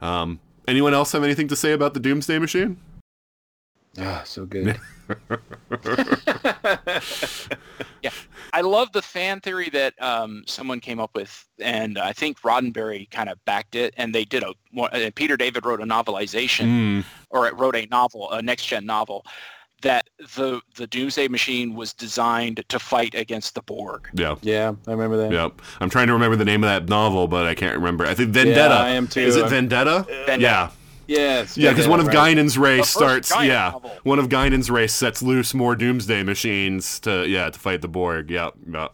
Um 0.00 0.40
anyone 0.66 0.94
else 0.94 1.12
have 1.12 1.22
anything 1.22 1.48
to 1.48 1.56
say 1.56 1.72
about 1.72 1.92
the 1.92 2.00
Doomsday 2.00 2.38
Machine? 2.38 2.78
Ah, 3.98 4.22
so 4.24 4.46
good. 4.46 4.80
i 8.54 8.60
love 8.60 8.88
the 8.92 9.02
fan 9.02 9.40
theory 9.40 9.68
that 9.70 9.92
um, 10.10 10.42
someone 10.46 10.80
came 10.80 10.98
up 11.00 11.10
with 11.14 11.32
and 11.60 11.98
i 11.98 12.12
think 12.12 12.40
roddenberry 12.40 13.10
kind 13.10 13.28
of 13.28 13.36
backed 13.44 13.74
it 13.74 13.92
and 13.96 14.14
they 14.14 14.24
did 14.24 14.42
a 14.42 14.52
one- 14.72 14.90
uh, 14.94 15.10
peter 15.14 15.36
david 15.36 15.64
wrote 15.66 15.80
a 15.80 15.84
novelization 15.84 16.66
Mm. 16.66 17.04
or 17.30 17.50
wrote 17.54 17.76
a 17.76 17.86
novel 17.90 18.30
a 18.32 18.40
next 18.40 18.64
gen 18.66 18.86
novel 18.86 19.24
that 19.82 20.08
the 20.36 20.60
the 20.76 20.86
doomsday 20.86 21.28
machine 21.28 21.74
was 21.74 21.92
designed 21.92 22.64
to 22.68 22.78
fight 22.78 23.14
against 23.14 23.54
the 23.54 23.62
borg 23.62 24.08
Yeah. 24.14 24.36
yeah, 24.40 24.72
I 24.86 24.90
remember 24.92 25.16
that. 25.18 25.30
Yep. 25.32 25.60
I'm 25.80 25.90
trying 25.90 26.06
to 26.06 26.14
remember 26.14 26.36
the 26.36 26.44
name 26.46 26.64
of 26.64 26.70
that 26.70 26.88
novel, 26.88 27.28
but 27.28 27.44
I 27.44 27.54
can't 27.54 27.76
remember. 27.76 28.06
I 28.06 28.14
think 28.14 28.30
Vendetta. 28.30 28.74
Yeah, 28.76 28.80
I 28.80 28.90
am 28.90 29.06
too. 29.08 29.20
Is 29.20 29.36
it 29.36 29.40
I'm- 29.42 29.50
Vendetta? 29.50 30.06
Vendetta. 30.08 30.40
Yeah. 30.40 30.70
Yes. 31.06 31.56
Yeah, 31.56 31.70
because 31.70 31.88
one 31.88 32.00
of 32.00 32.06
right. 32.06 32.30
Guinan's 32.30 32.56
race 32.58 32.88
starts. 32.88 33.30
Yeah, 33.30 33.70
novel. 33.72 33.90
one 34.02 34.18
of 34.18 34.28
Guinan's 34.28 34.70
race 34.70 34.94
sets 34.94 35.22
loose 35.22 35.54
more 35.54 35.76
Doomsday 35.76 36.22
machines 36.22 37.00
to 37.00 37.26
yeah 37.26 37.50
to 37.50 37.58
fight 37.58 37.82
the 37.82 37.88
Borg. 37.88 38.30
Yep, 38.30 38.54
yep. 38.70 38.92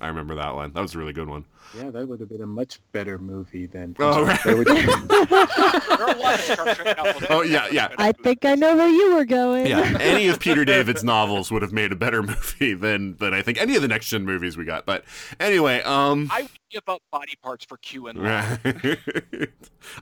I 0.00 0.08
remember 0.08 0.34
that 0.36 0.54
one. 0.54 0.72
That 0.72 0.80
was 0.82 0.94
a 0.94 0.98
really 0.98 1.12
good 1.12 1.28
one. 1.28 1.44
Yeah, 1.76 1.90
that 1.90 2.08
would 2.08 2.20
have 2.20 2.28
been 2.28 2.40
a 2.42 2.46
much 2.46 2.80
better 2.92 3.18
movie 3.18 3.66
than. 3.66 3.94
Oh, 3.98 4.24
right. 4.24 4.42
That 4.44 4.56
would- 4.56 4.66
there 5.98 6.06
are 6.06 6.10
a 6.14 6.18
lot 6.18 6.34
of 6.34 6.40
Star 6.40 6.74
Trek 6.74 6.96
novels 6.96 7.24
Oh, 7.28 7.42
yeah, 7.42 7.66
yeah. 7.70 7.88
I 7.98 8.12
think 8.12 8.44
I 8.44 8.54
know 8.54 8.74
where 8.76 8.88
you 8.88 9.14
were 9.14 9.24
going. 9.24 9.66
Yeah, 9.66 9.96
any 10.00 10.28
of 10.28 10.40
Peter 10.40 10.64
David's 10.66 11.04
novels 11.04 11.50
would 11.50 11.62
have 11.62 11.72
made 11.72 11.92
a 11.92 11.96
better 11.96 12.22
movie 12.22 12.74
than 12.74 13.16
than 13.16 13.34
I 13.34 13.42
think 13.42 13.60
any 13.60 13.76
of 13.76 13.82
the 13.82 13.88
next 13.88 14.08
gen 14.08 14.24
movies 14.24 14.56
we 14.56 14.64
got. 14.64 14.86
But 14.86 15.04
anyway, 15.38 15.82
um, 15.82 16.28
I 16.32 16.42
would 16.42 16.50
give 16.70 16.82
up 16.88 17.02
body 17.10 17.34
parts 17.42 17.64
for 17.66 17.76
Q-in-Law. 17.78 18.56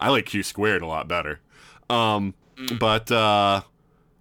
I 0.01 0.09
like 0.11 0.27
Q 0.27 0.43
squared 0.43 0.83
a 0.83 0.87
lot 0.87 1.09
better. 1.09 1.41
Um, 1.91 2.35
but 2.79 3.11
uh, 3.11 3.63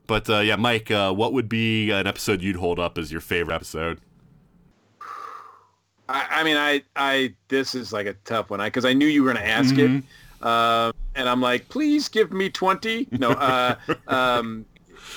but 0.07 0.29
uh, 0.29 0.39
yeah, 0.39 0.55
Mike, 0.55 0.91
uh, 0.91 1.11
what 1.13 1.33
would 1.33 1.49
be 1.49 1.91
an 1.91 2.07
episode 2.07 2.41
you'd 2.41 2.55
hold 2.57 2.79
up 2.79 2.97
as 2.97 3.11
your 3.11 3.21
favorite 3.21 3.55
episode? 3.55 4.01
I, 6.07 6.27
I 6.29 6.43
mean, 6.43 6.57
I, 6.57 6.83
I, 6.95 7.33
this 7.47 7.75
is 7.75 7.91
like 7.91 8.07
a 8.07 8.13
tough 8.25 8.49
one 8.49 8.59
because 8.59 8.85
I, 8.85 8.93
knew 8.93 9.07
you 9.07 9.23
were 9.23 9.33
going 9.33 9.43
to 9.43 9.49
ask 9.49 9.77
it, 9.77 10.03
uh, 10.41 10.91
and 11.15 11.27
I'm 11.27 11.41
like, 11.41 11.67
please 11.69 12.07
give 12.09 12.31
me 12.31 12.49
twenty. 12.49 13.07
No, 13.11 13.31
uh, 13.31 13.75
um, 14.07 14.65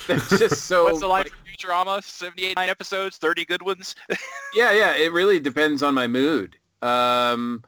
it's 0.07 0.29
just 0.29 0.65
so. 0.65 0.85
What's 0.85 1.01
the 1.01 1.07
line 1.07 1.25
of 1.25 1.31
Futurama? 1.59 2.03
78 2.03 2.55
nine 2.55 2.69
episodes, 2.69 3.17
30 3.17 3.45
good 3.45 3.61
ones. 3.61 3.95
yeah, 4.53 4.71
yeah. 4.71 4.95
It 4.95 5.11
really 5.11 5.39
depends 5.39 5.83
on 5.83 5.93
my 5.93 6.07
mood. 6.07 6.55
Um, 6.81 7.63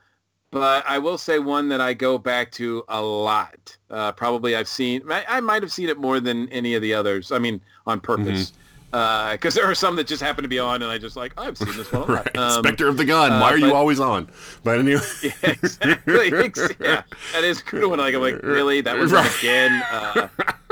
but 0.51 0.85
I 0.87 0.97
will 0.97 1.17
say 1.17 1.39
one 1.39 1.69
that 1.69 1.81
I 1.81 1.93
go 1.93 2.17
back 2.17 2.51
to 2.53 2.83
a 2.89 3.01
lot. 3.01 3.77
Uh, 3.89 4.11
probably 4.11 4.55
I've 4.55 4.67
seen. 4.67 5.01
I, 5.09 5.23
I 5.27 5.39
might 5.39 5.61
have 5.61 5.71
seen 5.71 5.89
it 5.89 5.97
more 5.97 6.19
than 6.19 6.49
any 6.49 6.75
of 6.75 6.81
the 6.81 6.93
others. 6.93 7.31
I 7.31 7.39
mean, 7.39 7.61
on 7.85 7.99
purpose. 7.99 8.53
Because 8.91 9.53
there 9.53 9.65
are 9.69 9.75
some 9.75 9.95
that 9.95 10.05
just 10.07 10.21
happen 10.21 10.43
to 10.43 10.49
be 10.49 10.59
on, 10.59 10.81
and 10.81 10.91
I 10.91 10.97
just 10.97 11.15
like 11.15 11.33
I've 11.37 11.57
seen 11.57 11.75
this 11.77 11.91
one. 11.91 12.07
Right, 12.11 12.37
Um, 12.37 12.63
Spectre 12.63 12.87
of 12.87 12.97
the 12.97 13.05
Gun. 13.05 13.39
Why 13.39 13.49
uh, 13.49 13.53
are 13.53 13.57
you 13.57 13.73
always 13.73 13.99
on? 13.99 14.29
But 14.63 14.79
anyway, 14.79 15.01
yeah, 15.23 15.31
exactly. 15.43 16.75
Yeah, 16.81 17.03
that 17.33 17.43
is 17.43 17.61
a 17.61 17.63
good 17.63 17.89
one. 17.89 17.99
Like 17.99 18.13
I'm 18.15 18.21
like, 18.21 18.41
really? 18.43 18.81
That 18.81 18.97
was 18.97 19.11
Right. 19.11 19.39
again. 19.39 19.81
Uh, 19.91 20.27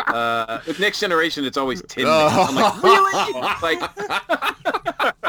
uh, 0.07 0.61
with 0.67 0.79
Next 0.79 0.99
Generation, 0.99 1.45
it's 1.45 1.57
always 1.57 1.81
Tin 1.83 2.03
Man. 2.05 2.13
Oh. 2.13 2.47
I'm 2.49 2.55
like, 2.55 2.83
really? 2.83 3.79
like, 3.79 5.28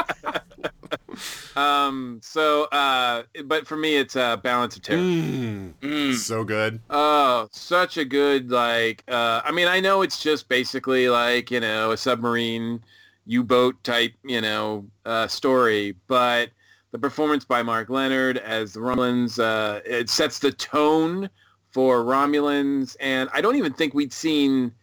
um. 1.55 2.19
So, 2.23 2.63
uh, 2.65 3.23
but 3.45 3.67
for 3.67 3.77
me, 3.77 3.97
it's 3.97 4.15
uh, 4.15 4.37
Balance 4.37 4.75
of 4.75 4.81
Terror. 4.83 4.99
Mm, 5.01 5.73
Mm. 5.81 6.15
so 6.15 6.43
good. 6.43 6.79
Oh, 6.89 7.47
such 7.51 7.97
a 7.97 8.05
good 8.05 8.51
like. 8.51 9.03
Uh, 9.07 9.41
I 9.43 9.51
mean, 9.51 9.67
I 9.67 9.79
know 9.79 10.01
it's 10.01 10.21
just 10.21 10.47
basically 10.49 11.09
like 11.09 11.51
you 11.51 11.59
know 11.59 11.91
a 11.91 11.97
submarine 11.97 12.81
U-boat 13.25 13.83
type 13.83 14.13
you 14.23 14.41
know 14.41 14.85
uh, 15.05 15.27
story, 15.27 15.95
but 16.07 16.49
the 16.91 16.99
performance 16.99 17.45
by 17.45 17.63
Mark 17.63 17.89
Lenard 17.89 18.37
as 18.37 18.73
the 18.73 18.79
Romulans 18.79 19.39
uh, 19.39 19.81
it 19.85 20.09
sets 20.09 20.39
the 20.39 20.51
tone 20.51 21.29
for 21.71 22.03
Romulans, 22.03 22.95
and 22.99 23.29
I 23.33 23.41
don't 23.41 23.55
even 23.55 23.73
think 23.73 23.93
we'd 23.93 24.13
seen. 24.13 24.73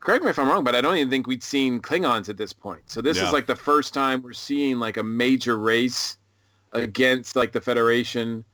Correct 0.00 0.22
me 0.24 0.30
if 0.30 0.38
I'm 0.38 0.48
wrong, 0.48 0.64
but 0.64 0.74
I 0.74 0.80
don't 0.80 0.96
even 0.96 1.10
think 1.10 1.26
we'd 1.26 1.42
seen 1.42 1.80
Klingons 1.80 2.28
at 2.28 2.36
this 2.36 2.52
point. 2.52 2.82
So 2.86 3.00
this 3.02 3.18
Yeah. 3.18 3.26
is 3.26 3.32
like 3.32 3.46
the 3.46 3.56
first 3.56 3.92
time 3.92 4.22
we're 4.22 4.32
seeing 4.32 4.78
like 4.78 4.96
a 4.96 5.02
major 5.02 5.58
race 5.58 6.18
against 6.72 7.34
like 7.36 7.52
the 7.52 7.60
Federation. 7.60 8.44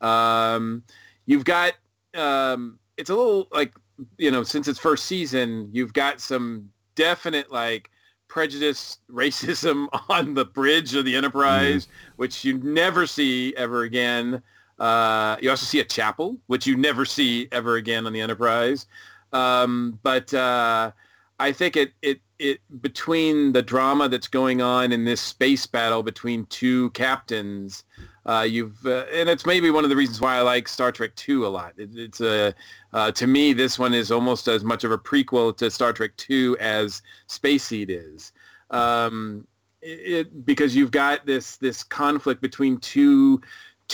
Um, 0.00 0.82
you've 1.26 1.44
got 1.44 1.74
um, 2.14 2.78
it's 2.96 3.10
a 3.10 3.14
little 3.14 3.48
like 3.52 3.72
you 4.18 4.30
know 4.30 4.42
since 4.42 4.68
its 4.68 4.78
first 4.78 5.06
season, 5.06 5.68
you've 5.72 5.92
got 5.92 6.20
some 6.20 6.70
definite 6.94 7.50
like 7.50 7.90
prejudice, 8.28 8.98
racism 9.10 9.88
on 10.08 10.34
the 10.34 10.44
bridge 10.44 10.94
of 10.94 11.04
the 11.04 11.16
Enterprise, 11.16 11.88
which 12.16 12.44
you 12.44 12.58
never 12.58 13.06
see 13.06 13.54
ever 13.56 13.82
again. 13.82 14.42
Uh, 14.78 15.36
you 15.40 15.50
also 15.50 15.66
see 15.66 15.80
a 15.80 15.84
chapel, 15.84 16.36
which 16.46 16.66
you 16.66 16.76
never 16.76 17.04
see 17.04 17.48
ever 17.52 17.76
again 17.76 18.06
on 18.06 18.12
the 18.12 18.20
Enterprise. 18.20 18.86
Um, 19.32 19.98
but 20.02 20.32
uh, 20.34 20.92
I 21.38 21.52
think 21.52 21.76
it, 21.76 21.92
it 22.02 22.20
it 22.38 22.60
between 22.82 23.52
the 23.52 23.62
drama 23.62 24.08
that's 24.08 24.28
going 24.28 24.60
on 24.60 24.92
in 24.92 25.04
this 25.04 25.20
space 25.20 25.66
battle 25.66 26.02
between 26.02 26.46
two 26.46 26.90
captains, 26.90 27.84
uh, 28.26 28.46
you've 28.48 28.84
uh, 28.84 29.04
and 29.12 29.28
it's 29.28 29.46
maybe 29.46 29.70
one 29.70 29.84
of 29.84 29.90
the 29.90 29.96
reasons 29.96 30.20
why 30.20 30.36
I 30.36 30.42
like 30.42 30.68
Star 30.68 30.92
Trek 30.92 31.14
Two 31.16 31.46
a 31.46 31.48
lot. 31.48 31.72
It, 31.76 31.90
it's 31.94 32.20
a 32.20 32.54
uh, 32.92 33.12
to 33.12 33.26
me 33.26 33.52
this 33.52 33.78
one 33.78 33.94
is 33.94 34.10
almost 34.10 34.48
as 34.48 34.64
much 34.64 34.84
of 34.84 34.92
a 34.92 34.98
prequel 34.98 35.56
to 35.56 35.70
Star 35.70 35.92
Trek 35.92 36.12
Two 36.16 36.56
as 36.60 37.02
Space 37.26 37.64
Seed 37.64 37.90
is. 37.90 38.32
Um, 38.70 39.46
it, 39.82 40.46
because 40.46 40.76
you've 40.76 40.92
got 40.92 41.26
this 41.26 41.56
this 41.56 41.82
conflict 41.82 42.40
between 42.40 42.78
two 42.78 43.40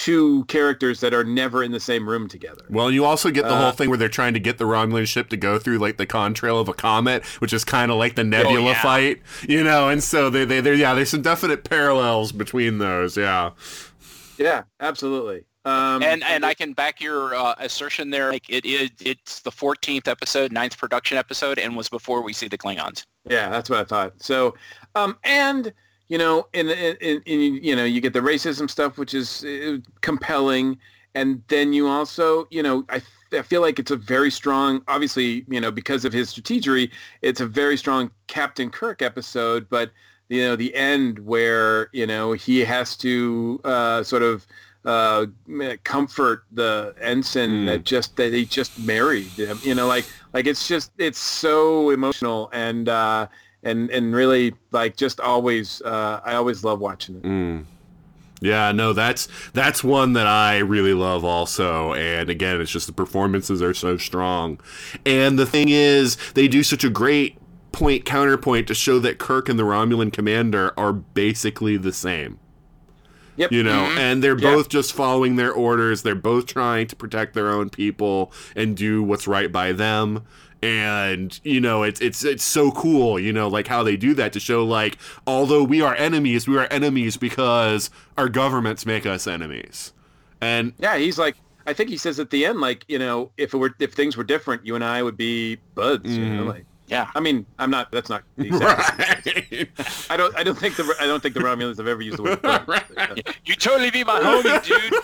two 0.05 0.45
characters 0.45 1.01
that 1.01 1.13
are 1.13 1.25
never 1.25 1.65
in 1.65 1.73
the 1.73 1.81
same 1.81 2.09
room 2.09 2.29
together. 2.29 2.63
Well, 2.71 2.89
you 2.89 3.05
also 3.05 3.31
get 3.31 3.43
the 3.45 3.55
Uh, 3.55 3.63
whole 3.63 3.73
thing 3.73 3.89
where 3.89 3.99
they're 3.99 4.09
trying 4.09 4.33
to 4.35 4.39
get 4.41 4.59
the 4.59 4.65
Romulan 4.65 5.09
ship 5.09 5.29
to 5.31 5.37
go 5.37 5.59
through 5.59 5.79
like 5.79 5.97
the 5.97 6.07
contrail 6.07 6.61
of 6.61 6.69
a 6.69 6.73
comet, 6.73 7.25
which 7.41 7.53
is 7.53 7.65
kind 7.65 7.91
of 7.91 7.99
like 7.99 8.15
the 8.15 8.23
Nebula 8.23 8.71
yeah. 8.71 8.83
fight, 8.83 9.23
you 9.49 9.65
know. 9.65 9.89
And 9.89 10.03
so 10.03 10.31
they 10.31 10.45
they 10.45 10.61
they 10.61 10.75
yeah, 10.77 10.95
there's 10.95 11.11
some 11.11 11.23
definite 11.23 11.65
parallels 11.65 12.31
between 12.31 12.79
those. 12.79 13.17
Yeah. 13.17 13.51
Yeah, 14.39 14.63
absolutely. 14.79 15.45
Um, 15.65 16.03
and 16.05 16.23
and 16.23 16.47
I 16.47 16.55
can 16.55 16.73
back 16.75 17.01
your 17.01 17.35
uh, 17.35 17.55
assertion 17.59 18.11
there. 18.11 18.31
Like 18.31 18.49
it 18.49 18.65
is, 18.65 18.91
it's 19.01 19.41
the 19.41 19.51
14th 19.51 20.07
episode, 20.07 20.53
ninth 20.53 20.79
production 20.79 21.19
episode, 21.19 21.59
and 21.59 21.77
was 21.77 21.89
before 21.89 22.23
we 22.23 22.33
see 22.33 22.47
the 22.47 22.57
Klingons. 22.57 23.05
Yeah, 23.29 23.51
that's 23.51 23.69
what 23.69 23.81
I 23.81 23.85
thought. 23.85 24.15
So, 24.23 24.55
um, 24.95 25.19
and 25.25 25.73
you 26.09 26.19
know, 26.19 26.47
in, 26.53 26.69
in, 26.69 26.97
in, 27.01 27.23
in 27.27 27.55
you 27.63 27.77
know, 27.77 27.85
you 27.85 28.01
get 28.01 28.13
the 28.13 28.21
racism 28.21 28.69
stuff, 28.69 28.99
which 28.99 29.15
is 29.15 29.45
uh, 29.45 29.79
compelling, 30.01 30.79
and 31.15 31.43
then 31.49 31.73
you 31.73 31.87
also, 31.87 32.47
you 32.51 32.63
know, 32.63 32.85
I 32.89 33.03
I 33.33 33.43
feel 33.43 33.61
like 33.61 33.79
it's 33.79 33.91
a 33.91 33.97
very 33.97 34.31
strong, 34.31 34.83
obviously, 34.89 35.45
you 35.49 35.61
know, 35.61 35.71
because 35.71 36.05
of 36.05 36.13
his 36.13 36.33
strategery, 36.33 36.91
it's 37.21 37.41
a 37.41 37.47
very 37.47 37.77
strong 37.77 38.11
Captain 38.27 38.71
Kirk 38.71 39.03
episode, 39.03 39.69
but 39.69 39.91
you 40.29 40.43
know, 40.43 40.57
the 40.57 40.75
end 40.75 41.19
where 41.21 41.89
you 41.93 42.07
know 42.07 42.33
he 42.33 42.61
has 42.61 42.97
to 42.99 43.61
uh, 43.65 44.03
sort 44.03 44.23
of 44.23 44.47
uh, 44.85 45.27
comfort 45.85 46.45
the 46.53 46.95
ensign 47.01 47.51
mm. 47.51 47.67
that 47.67 47.85
just 47.85 48.17
that 48.17 48.33
he 48.33 48.45
just 48.45 48.79
married. 48.79 49.31
You 49.63 49.75
know, 49.75 49.87
like 49.87 50.07
like 50.33 50.47
it's 50.47 50.69
just 50.69 50.93
it's 50.99 51.19
so 51.19 51.91
emotional 51.91 52.51
and 52.53 52.89
uh, 52.89 53.29
and 53.63 53.91
and 53.91 54.15
really 54.15 54.55
like 54.71 54.97
just 54.97 55.21
always 55.21 55.83
uh, 55.83 56.21
I 56.25 56.35
always 56.35 56.65
love 56.65 56.81
watching 56.81 57.17
it. 57.17 57.23
Mm. 57.23 57.65
Yeah, 58.41 58.71
no, 58.73 58.93
that's 58.93 59.29
that's 59.53 59.83
one 59.83 60.13
that 60.13 60.27
I 60.27 60.59
really 60.59 60.95
love 60.95 61.25
also. 61.25 61.93
And 61.95 62.31
again, 62.31 62.61
it's 62.61 62.71
just 62.71 62.87
the 62.87 62.93
performances 62.93 63.61
are 63.63 63.75
so 63.75 63.97
strong. 63.97 64.61
And 65.05 65.39
the 65.39 65.47
thing 65.47 65.69
is, 65.71 66.17
they 66.35 66.47
do 66.47 66.63
such 66.63 66.85
a 66.85 66.91
great 66.91 67.37
point 67.73 68.05
counterpoint 68.05 68.69
to 68.69 68.75
show 68.75 68.99
that 69.01 69.19
Kirk 69.19 69.49
and 69.49 69.59
the 69.59 69.65
Romulan 69.65 70.13
commander 70.13 70.73
are 70.79 70.93
basically 70.93 71.77
the 71.77 71.93
same. 71.93 72.39
Yep. 73.37 73.53
You 73.53 73.63
know, 73.63 73.85
mm-hmm. 73.85 73.99
and 73.99 74.23
they're 74.23 74.35
both 74.35 74.69
just 74.69 74.93
following 74.93 75.37
their 75.37 75.53
orders. 75.53 76.03
They're 76.03 76.17
both 76.17 76.47
trying 76.47 76.89
to 76.89 76.97
protect 76.97 77.35
their 77.35 77.51
own 77.51 77.71
people 77.71 78.33
and 78.57 78.77
do 78.77 79.01
what's 79.01 79.29
right 79.29 79.53
by 79.53 79.71
them. 79.71 80.25
And 80.63 81.39
you 81.45 81.61
know, 81.61 81.83
it's 81.85 82.01
it's 82.01 82.25
it's 82.25 82.45
so 82.45 82.73
cool, 82.73 83.19
you 83.19 83.33
know, 83.33 83.49
like 83.49 83.69
how 83.69 83.83
they 83.83 83.97
do 83.97 84.15
that 84.15 84.33
to 84.33 84.41
show 84.41 84.65
like 84.65 84.99
although 85.27 85.63
we 85.63 85.81
are 85.81 85.95
enemies, 85.95 86.49
we 86.49 86.59
are 86.59 86.67
enemies 86.71 87.17
because 87.17 87.91
our 88.17 88.29
governments 88.29 88.85
make 88.85 89.07
us 89.07 89.27
enemies. 89.27 89.93
And 90.41 90.73
yeah, 90.79 90.97
he's 90.97 91.19
like 91.19 91.37
I 91.67 91.75
think 91.75 91.91
he 91.91 91.97
says 91.97 92.19
at 92.19 92.31
the 92.31 92.47
end, 92.47 92.61
like, 92.61 92.85
you 92.89 92.99
know, 92.99 93.31
if 93.37 93.55
it 93.55 93.59
were 93.59 93.75
if 93.79 93.93
things 93.93 94.17
were 94.17 94.25
different, 94.25 94.65
you 94.65 94.75
and 94.75 94.83
I 94.83 95.03
would 95.03 95.17
be 95.17 95.59
buds. 95.75 96.11
Mm. 96.11 96.17
You 96.17 96.25
know, 96.25 96.41
mm-hmm. 96.41 96.49
like 96.49 96.65
yeah, 96.89 97.11
I 97.15 97.21
mean, 97.21 97.45
I'm 97.59 97.71
not. 97.71 97.93
That's 97.93 98.09
not 98.09 98.23
exactly. 98.39 99.69
Right. 99.79 100.07
I 100.11 100.17
don't. 100.17 100.35
I 100.37 100.43
don't 100.43 100.59
think 100.59 100.77
the. 100.77 100.95
I 100.99 101.07
don't 101.07 101.23
think 101.23 101.35
the 101.35 101.41
Romulans 101.41 101.77
have 101.77 101.87
ever 101.87 102.01
used 102.01 102.17
the 102.17 102.23
word. 102.23 102.41
right. 102.43 103.37
You 103.45 103.55
totally 103.55 103.91
be 103.91 104.05
my 104.05 104.21
homie, 104.21 104.65
dude. 104.65 104.95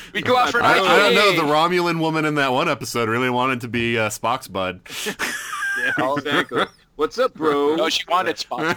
we 0.14 0.22
go 0.22 0.36
out 0.36 0.50
for. 0.50 0.62
I, 0.62 0.72
I, 0.72 0.98
don't 0.98 1.14
know. 1.14 1.32
The 1.36 1.52
Romulan 1.52 2.00
woman 2.00 2.24
in 2.24 2.34
that 2.36 2.52
one 2.52 2.68
episode 2.68 3.08
really 3.08 3.30
wanted 3.30 3.60
to 3.62 3.68
be 3.68 3.98
uh, 3.98 4.08
Spock's 4.08 4.48
bud. 4.48 4.80
yeah, 5.98 6.14
exactly. 6.14 6.64
What's 6.96 7.18
up, 7.18 7.34
bro? 7.34 7.76
No, 7.80 7.88
she 7.88 8.04
wanted 8.08 8.36
Spock. 8.36 8.76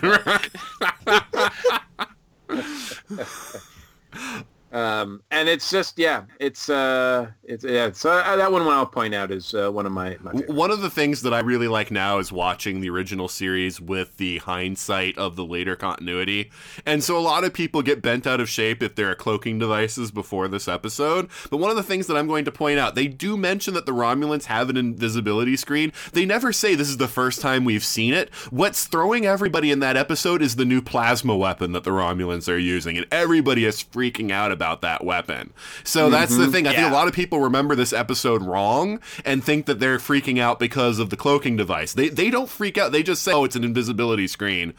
Um, 4.73 5.21
and 5.29 5.47
it's 5.47 5.69
just 5.69 5.99
yeah, 5.99 6.23
it's 6.39 6.67
uh, 6.67 7.29
it's 7.43 7.63
yeah. 7.63 7.91
So 7.91 8.09
uh, 8.09 8.35
that 8.35 8.51
one 8.51 8.63
I'll 8.63 8.87
point 8.87 9.13
out 9.13 9.31
is 9.31 9.53
uh, 9.53 9.71
one 9.71 9.85
of 9.85 9.91
my, 9.91 10.17
my 10.21 10.31
one 10.47 10.71
of 10.71 10.81
the 10.81 10.89
things 10.89 11.21
that 11.21 11.33
I 11.33 11.41
really 11.41 11.67
like 11.67 11.91
now 11.91 12.17
is 12.17 12.31
watching 12.31 12.81
the 12.81 12.89
original 12.89 13.27
series 13.27 13.79
with 13.79 14.17
the 14.17 14.39
hindsight 14.39 15.15
of 15.15 15.35
the 15.35 15.45
later 15.45 15.75
continuity. 15.75 16.49
And 16.87 17.03
so 17.03 17.15
a 17.15 17.21
lot 17.21 17.43
of 17.43 17.53
people 17.53 17.83
get 17.83 18.01
bent 18.01 18.25
out 18.25 18.39
of 18.39 18.49
shape 18.49 18.81
if 18.81 18.95
there 18.95 19.11
are 19.11 19.15
cloaking 19.15 19.59
devices 19.59 20.09
before 20.09 20.47
this 20.47 20.67
episode. 20.67 21.29
But 21.51 21.57
one 21.57 21.69
of 21.69 21.75
the 21.75 21.83
things 21.83 22.07
that 22.07 22.17
I'm 22.17 22.27
going 22.27 22.45
to 22.45 22.51
point 22.51 22.79
out, 22.79 22.95
they 22.95 23.07
do 23.07 23.37
mention 23.37 23.75
that 23.75 23.85
the 23.85 23.91
Romulans 23.91 24.45
have 24.45 24.71
an 24.71 24.77
invisibility 24.77 25.55
screen. 25.55 25.93
They 26.13 26.25
never 26.25 26.51
say 26.51 26.73
this 26.73 26.89
is 26.89 26.97
the 26.97 27.07
first 27.07 27.41
time 27.41 27.63
we've 27.63 27.85
seen 27.85 28.15
it. 28.15 28.33
What's 28.49 28.87
throwing 28.87 29.27
everybody 29.27 29.69
in 29.69 29.81
that 29.81 29.97
episode 29.97 30.41
is 30.41 30.55
the 30.55 30.65
new 30.65 30.81
plasma 30.81 31.37
weapon 31.37 31.73
that 31.73 31.83
the 31.83 31.91
Romulans 31.91 32.51
are 32.51 32.57
using, 32.57 32.97
and 32.97 33.05
everybody 33.11 33.65
is 33.65 33.83
freaking 33.83 34.31
out 34.31 34.51
about 34.51 34.62
about 34.63 34.81
that 34.81 35.03
weapon. 35.03 35.53
So 35.83 36.09
that's 36.09 36.31
mm-hmm. 36.31 36.41
the 36.41 36.47
thing. 36.51 36.67
I 36.67 36.71
yeah. 36.71 36.83
think 36.83 36.91
a 36.91 36.95
lot 36.95 37.07
of 37.09 37.13
people 37.13 37.41
remember 37.41 37.75
this 37.75 37.91
episode 37.91 38.41
wrong 38.41 39.01
and 39.25 39.43
think 39.43 39.65
that 39.65 39.79
they're 39.79 39.97
freaking 39.97 40.39
out 40.39 40.57
because 40.57 40.99
of 40.99 41.09
the 41.09 41.17
cloaking 41.17 41.57
device. 41.57 41.93
They 41.93 42.07
they 42.07 42.29
don't 42.29 42.49
freak 42.49 42.77
out. 42.77 42.93
They 42.93 43.03
just 43.03 43.23
say, 43.23 43.33
"Oh, 43.33 43.43
it's 43.43 43.57
an 43.57 43.65
invisibility 43.65 44.27
screen." 44.27 44.73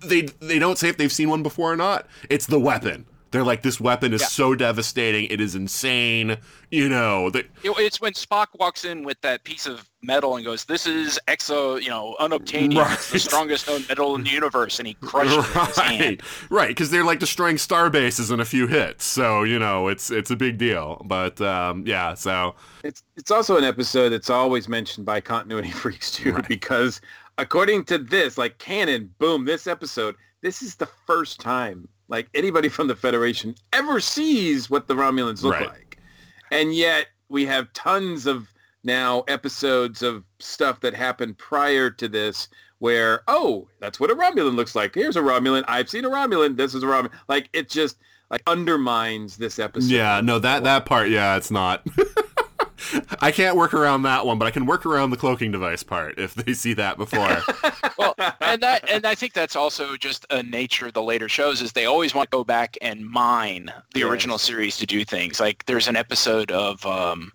They 0.00 0.22
they 0.40 0.58
don't 0.58 0.76
say 0.76 0.88
if 0.88 0.98
they've 0.98 1.12
seen 1.12 1.30
one 1.30 1.42
before 1.42 1.72
or 1.72 1.76
not. 1.76 2.06
It's 2.28 2.46
the 2.46 2.60
weapon. 2.60 3.06
They're 3.30 3.44
like, 3.44 3.62
this 3.62 3.80
weapon 3.80 4.12
is 4.12 4.22
yeah. 4.22 4.26
so 4.26 4.54
devastating. 4.54 5.26
It 5.26 5.40
is 5.40 5.54
insane. 5.54 6.38
You 6.70 6.88
know, 6.88 7.30
that 7.30 7.46
it's 7.62 8.00
when 8.00 8.12
Spock 8.12 8.46
walks 8.54 8.84
in 8.84 9.04
with 9.04 9.20
that 9.22 9.44
piece 9.44 9.66
of 9.66 9.88
metal 10.02 10.36
and 10.36 10.44
goes, 10.44 10.64
"This 10.64 10.86
is 10.86 11.18
exo, 11.26 11.80
you 11.80 11.88
know, 11.88 12.16
unobtainium. 12.20 12.78
Right. 12.78 12.92
It's 12.92 13.10
the 13.10 13.18
strongest 13.18 13.66
known 13.66 13.84
metal 13.88 14.14
in 14.14 14.22
the 14.22 14.30
universe," 14.30 14.78
and 14.78 14.86
he 14.86 14.94
crushes 14.94 15.36
right. 15.36 15.44
it 15.44 15.54
with 15.54 15.68
his 15.68 15.78
hand. 15.78 16.22
Right, 16.48 16.68
because 16.68 16.90
they're 16.90 17.04
like 17.04 17.18
destroying 17.18 17.58
star 17.58 17.90
bases 17.90 18.30
in 18.30 18.40
a 18.40 18.44
few 18.44 18.66
hits. 18.66 19.04
So 19.04 19.42
you 19.42 19.58
know, 19.58 19.88
it's 19.88 20.10
it's 20.10 20.30
a 20.30 20.36
big 20.36 20.58
deal. 20.58 21.02
But 21.04 21.40
um, 21.40 21.84
yeah, 21.86 22.14
so 22.14 22.54
it's 22.84 23.02
it's 23.16 23.30
also 23.30 23.56
an 23.56 23.64
episode 23.64 24.10
that's 24.10 24.30
always 24.30 24.68
mentioned 24.68 25.06
by 25.06 25.20
continuity 25.20 25.70
freaks 25.72 26.12
too, 26.12 26.32
right. 26.32 26.48
because 26.48 27.00
according 27.38 27.84
to 27.86 27.98
this, 27.98 28.38
like 28.38 28.58
canon, 28.58 29.12
boom, 29.18 29.44
this 29.44 29.66
episode, 29.66 30.14
this 30.40 30.62
is 30.62 30.76
the 30.76 30.86
first 31.06 31.40
time 31.40 31.88
like 32.10 32.28
anybody 32.34 32.68
from 32.68 32.88
the 32.88 32.96
Federation 32.96 33.54
ever 33.72 34.00
sees 34.00 34.68
what 34.68 34.88
the 34.88 34.94
Romulans 34.94 35.42
look 35.42 35.54
right. 35.54 35.68
like. 35.68 35.98
And 36.50 36.74
yet 36.74 37.06
we 37.28 37.46
have 37.46 37.72
tons 37.72 38.26
of 38.26 38.52
now 38.82 39.20
episodes 39.28 40.02
of 40.02 40.24
stuff 40.40 40.80
that 40.80 40.92
happened 40.94 41.38
prior 41.38 41.90
to 41.90 42.08
this 42.08 42.48
where, 42.80 43.22
oh, 43.28 43.68
that's 43.78 44.00
what 44.00 44.10
a 44.10 44.14
Romulan 44.14 44.56
looks 44.56 44.74
like. 44.74 44.94
Here's 44.94 45.16
a 45.16 45.20
Romulan. 45.20 45.64
I've 45.68 45.88
seen 45.88 46.04
a 46.04 46.10
Romulan. 46.10 46.56
This 46.56 46.74
is 46.74 46.82
a 46.82 46.86
Romulan. 46.86 47.12
Like 47.28 47.48
it 47.52 47.70
just 47.70 47.98
like 48.30 48.42
undermines 48.46 49.36
this 49.36 49.58
episode. 49.58 49.90
Yeah, 49.90 50.20
no, 50.22 50.38
that 50.38 50.64
that 50.64 50.86
part, 50.86 51.08
yeah, 51.08 51.36
it's 51.36 51.50
not. 51.50 51.86
I 53.20 53.30
can't 53.32 53.56
work 53.56 53.74
around 53.74 54.02
that 54.02 54.26
one, 54.26 54.38
but 54.38 54.46
I 54.46 54.50
can 54.50 54.66
work 54.66 54.86
around 54.86 55.10
the 55.10 55.16
cloaking 55.16 55.52
device 55.52 55.82
part 55.82 56.18
if 56.18 56.34
they 56.34 56.52
see 56.54 56.74
that 56.74 56.96
before. 56.96 57.38
well, 57.98 58.14
and 58.40 58.62
that 58.62 58.88
and 58.88 59.06
I 59.06 59.14
think 59.14 59.32
that's 59.32 59.56
also 59.56 59.96
just 59.96 60.26
a 60.30 60.42
nature 60.42 60.86
of 60.86 60.94
the 60.94 61.02
later 61.02 61.28
shows 61.28 61.60
is 61.62 61.72
they 61.72 61.86
always 61.86 62.14
want 62.14 62.30
to 62.30 62.36
go 62.36 62.44
back 62.44 62.76
and 62.80 63.08
mine 63.08 63.72
the 63.94 64.00
yes. 64.00 64.08
original 64.08 64.38
series 64.38 64.76
to 64.78 64.86
do 64.86 65.04
things. 65.04 65.40
Like 65.40 65.64
there's 65.66 65.88
an 65.88 65.96
episode 65.96 66.50
of 66.50 66.84
um, 66.86 67.32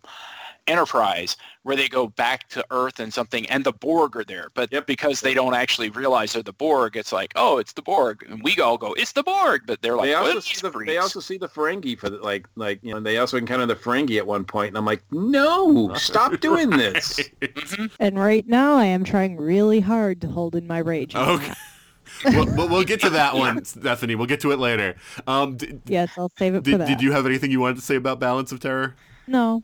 Enterprise 0.68 1.38
where 1.66 1.76
they 1.76 1.88
go 1.88 2.06
back 2.06 2.48
to 2.48 2.64
Earth 2.70 3.00
and 3.00 3.12
something, 3.12 3.48
and 3.48 3.64
the 3.64 3.72
Borg 3.72 4.16
are 4.16 4.24
there. 4.24 4.50
But 4.54 4.72
yep. 4.72 4.86
because 4.86 5.22
they 5.22 5.34
don't 5.34 5.56
actually 5.56 5.90
realize 5.90 6.34
they're 6.34 6.44
the 6.44 6.54
Borg, 6.54 6.96
it's 6.96 7.12
like, 7.12 7.34
oh, 7.36 7.58
it's 7.58 7.74
the 7.74 7.82
Borg, 7.82 8.24
and 8.30 8.40
we 8.44 8.56
all 8.60 8.78
go, 8.78 8.94
it's 8.94 9.14
the 9.14 9.24
Borg. 9.24 9.64
But 9.66 9.82
they're 9.82 9.96
like, 9.96 10.06
they 10.06 10.14
also 10.14 10.40
see 10.42 10.62
the, 10.62 10.84
they 10.86 10.98
also 10.98 11.20
see 11.20 11.40
the 11.40 11.50
Ferengi 11.50 11.98
for 11.98 12.12
the, 12.12 12.18
like 12.18 12.48
like 12.56 12.78
you 12.84 12.94
know 12.94 13.00
they 13.00 13.18
also 13.18 13.38
encounter 13.38 13.66
the 13.66 13.76
Ferengi 13.76 14.20
at 14.20 14.28
one 14.28 14.46
point, 14.46 14.70
and 14.70 14.78
I'm 14.78 14.86
like, 14.86 15.02
no, 15.12 15.92
stop 15.96 16.40
doing 16.40 16.70
this. 16.70 17.20
Mm-hmm. 17.42 17.88
And 18.00 18.20
right 18.20 18.48
now, 18.48 18.76
I 18.76 18.86
am 18.86 19.04
trying 19.04 19.36
really 19.36 19.80
hard 19.80 20.22
to 20.22 20.28
hold 20.28 20.56
in 20.56 20.68
my 20.68 20.78
rage. 20.78 21.16
Okay. 21.16 21.54
we'll, 22.26 22.70
we'll, 22.70 22.84
get 22.84 23.02
to 23.02 23.10
that 23.10 23.34
one, 23.36 23.66
Stephanie. 23.66 24.14
We'll 24.14 24.28
get 24.28 24.40
to 24.42 24.52
it 24.52 24.60
later. 24.60 24.96
Um, 25.26 25.58
d- 25.58 25.80
yes, 25.86 26.12
I'll 26.16 26.32
save 26.38 26.54
it 26.54 26.64
did, 26.64 26.74
for 26.74 26.78
that. 26.78 26.88
Did 26.88 27.02
you 27.02 27.12
have 27.12 27.26
anything 27.26 27.50
you 27.50 27.60
wanted 27.60 27.78
to 27.78 27.82
say 27.82 27.96
about 27.96 28.20
Balance 28.20 28.52
of 28.52 28.60
Terror? 28.60 28.96
No. 29.26 29.64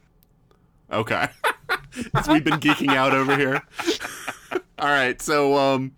Okay. 0.91 1.27
we've 2.27 2.43
been 2.43 2.59
geeking 2.59 2.95
out 2.95 3.13
over 3.13 3.37
here. 3.37 3.61
All 4.79 4.87
right. 4.87 5.21
So, 5.21 5.57
um, 5.57 5.93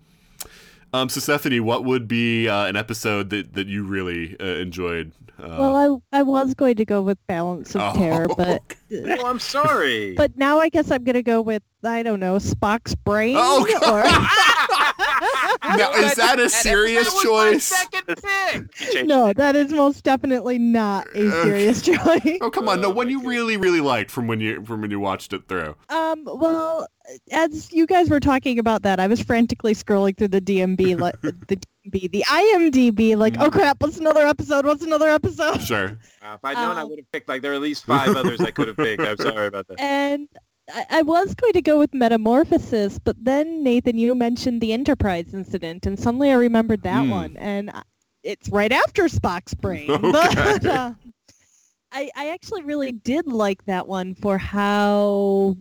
um, 0.94 1.10
so 1.10 1.20
Stephanie, 1.20 1.60
what 1.60 1.84
would 1.86 2.08
be 2.08 2.48
uh, 2.48 2.66
an 2.66 2.76
episode 2.76 3.30
that, 3.32 3.54
that 3.54 3.68
you 3.68 3.84
really 3.84 4.36
uh, 4.40 4.46
enjoyed? 4.46 5.12
Uh, 5.42 5.58
well, 5.60 6.04
I 6.12 6.20
I 6.20 6.22
was 6.22 6.54
going 6.54 6.76
to 6.76 6.86
go 6.86 7.02
with 7.02 7.18
Balance 7.28 7.76
of 7.76 7.82
oh, 7.82 7.94
Terror, 7.98 8.28
but 8.38 8.62
oh, 8.94 9.26
I'm 9.26 9.40
sorry. 9.40 10.14
But 10.14 10.38
now 10.38 10.60
I 10.60 10.70
guess 10.70 10.92
I'm 10.92 11.04
going 11.04 11.16
to 11.16 11.24
go 11.24 11.42
with 11.42 11.64
I 11.84 12.04
don't 12.04 12.20
know 12.20 12.38
Spock's 12.38 12.94
brain. 12.96 13.36
Oh, 13.38 13.66
or... 13.92 14.04
now 15.78 15.92
is 15.94 16.16
that 16.16 16.40
a 16.40 16.50
serious 16.50 17.12
that 17.12 17.24
choice? 17.24 17.64
second 17.64 18.06
pick. 18.06 19.06
no, 19.06 19.34
that 19.34 19.56
is 19.56 19.72
most 19.72 20.04
definitely 20.04 20.58
not 20.58 21.08
a 21.16 21.32
serious 21.44 21.82
choice. 21.84 22.38
Oh 22.42 22.50
come 22.50 22.68
on! 22.70 22.82
No, 22.82 22.90
one 22.90 23.10
you 23.10 23.22
really 23.22 23.58
really 23.58 23.82
liked 23.82 24.12
from 24.12 24.28
when 24.28 24.40
you 24.40 24.64
from 24.64 24.82
when 24.82 24.92
you 24.92 25.00
watched 25.00 25.34
it 25.34 25.48
through. 25.48 25.76
Um. 25.90 26.24
Well, 26.26 26.88
as 27.32 27.72
you 27.72 27.86
guys 27.86 28.10
were 28.10 28.20
talking 28.20 28.60
about 28.60 28.84
that, 28.84 29.00
I 29.00 29.08
was 29.08 29.22
frantically 29.22 29.74
scrolling 29.74 30.18
through 30.18 30.30
the 30.30 30.42
DMB, 30.42 31.00
like 31.00 31.20
the 31.22 31.34
DMB, 31.86 32.12
the 32.12 32.24
IMDb, 32.28 33.18
like, 33.18 33.36
oh 33.40 33.50
crap, 33.52 33.82
what's 33.82 33.98
another 33.98 34.26
episode? 34.26 34.66
What's 34.66 34.84
another 34.84 35.10
episode? 35.10 35.62
Sure. 35.62 35.98
Uh, 36.22 36.36
if 36.36 36.44
I'd 36.44 36.56
known, 36.56 36.72
um, 36.72 36.78
I 36.78 36.84
would 36.84 37.00
have 37.00 37.12
picked 37.12 37.28
like 37.30 37.42
there 37.42 37.52
are 37.52 37.56
at 37.56 37.62
least 37.62 37.86
five 37.86 38.16
others 38.16 38.40
I 38.40 38.52
could 38.52 38.68
have 38.68 38.78
picked. 38.78 39.02
I'm 39.02 39.18
sorry 39.18 39.48
about 39.48 39.68
that. 39.68 39.80
And 39.80 40.28
I, 40.72 40.86
I 40.90 41.02
was 41.02 41.34
going 41.36 41.54
to 41.54 41.62
go 41.62 41.80
with 41.80 41.94
Metamorphosis, 41.94 43.00
but 43.00 43.16
then 43.24 43.64
Nathan, 43.64 43.98
you 43.98 44.16
mentioned 44.16 44.62
the 44.62 44.74
Enterprise 44.74 45.34
incident, 45.34 45.86
and 45.86 46.00
suddenly 46.00 46.32
I 46.32 46.36
remembered 46.36 46.84
that 46.84 47.06
mm. 47.06 47.12
one, 47.12 47.38
and 47.38 47.72
it's 48.24 48.50
right 48.50 48.72
after 48.72 49.04
Spock's 49.04 49.54
brain. 49.54 49.90
Okay. 49.92 50.58
But, 50.62 50.66
uh, 50.66 50.94
I, 51.92 52.10
I 52.16 52.30
actually 52.32 52.64
really 52.64 52.92
did 52.92 53.28
like 53.28 53.64
that 53.66 53.88
one 53.88 54.16
for 54.16 54.38
how 54.40 55.56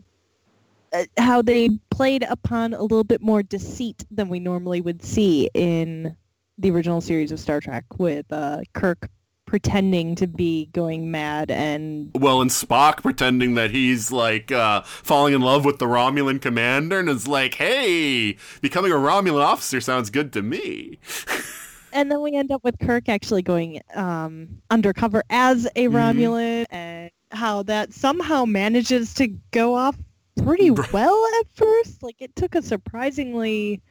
uh, 0.94 1.04
how 1.18 1.42
they 1.42 1.68
played 1.90 2.22
upon 2.22 2.72
a 2.72 2.82
little 2.82 3.04
bit 3.04 3.20
more 3.20 3.42
deceit 3.42 4.04
than 4.10 4.28
we 4.28 4.40
normally 4.40 4.80
would 4.80 5.02
see 5.02 5.50
in 5.52 6.16
the 6.58 6.70
original 6.70 7.00
series 7.02 7.32
of 7.32 7.40
Star 7.40 7.60
Trek 7.60 7.84
with 7.98 8.24
uh, 8.32 8.62
Kirk 8.72 9.10
pretending 9.52 10.14
to 10.14 10.26
be 10.26 10.70
going 10.72 11.10
mad 11.10 11.50
and 11.50 12.10
Well, 12.14 12.40
and 12.40 12.50
Spock 12.50 13.02
pretending 13.02 13.54
that 13.56 13.70
he's 13.70 14.10
like 14.10 14.50
uh, 14.50 14.80
falling 14.80 15.34
in 15.34 15.42
love 15.42 15.66
with 15.66 15.78
the 15.78 15.84
Romulan 15.84 16.40
commander 16.40 16.98
and 17.00 17.06
is 17.10 17.28
like, 17.28 17.56
hey, 17.56 18.38
becoming 18.62 18.92
a 18.92 18.94
Romulan 18.94 19.44
officer 19.44 19.78
sounds 19.78 20.08
good 20.08 20.32
to 20.32 20.40
me. 20.40 21.00
and 21.92 22.10
then 22.10 22.22
we 22.22 22.32
end 22.34 22.50
up 22.50 22.64
with 22.64 22.78
Kirk 22.78 23.10
actually 23.10 23.42
going 23.42 23.82
um, 23.94 24.62
undercover 24.70 25.22
as 25.28 25.66
a 25.76 25.88
Mhm. 25.88 25.92
Romulan, 25.92 26.64
and 26.70 27.10
how 27.30 27.62
that 27.64 27.92
somehow 27.92 28.46
manages 28.46 29.12
to 29.16 29.26
go 29.50 29.74
off 29.74 29.98
pretty 30.42 30.70
well 30.70 31.26
at 31.40 31.46
first. 31.52 32.02
Like 32.02 32.16
it 32.20 32.34
took 32.36 32.54
a 32.54 32.62
surprisingly 32.62 33.82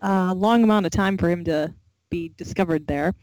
uh, 0.00 0.32
long 0.32 0.62
amount 0.62 0.86
of 0.86 0.92
time 0.92 1.18
for 1.18 1.28
him 1.28 1.42
to 1.46 1.74
be 2.08 2.30
discovered 2.36 2.86
there. 2.86 3.16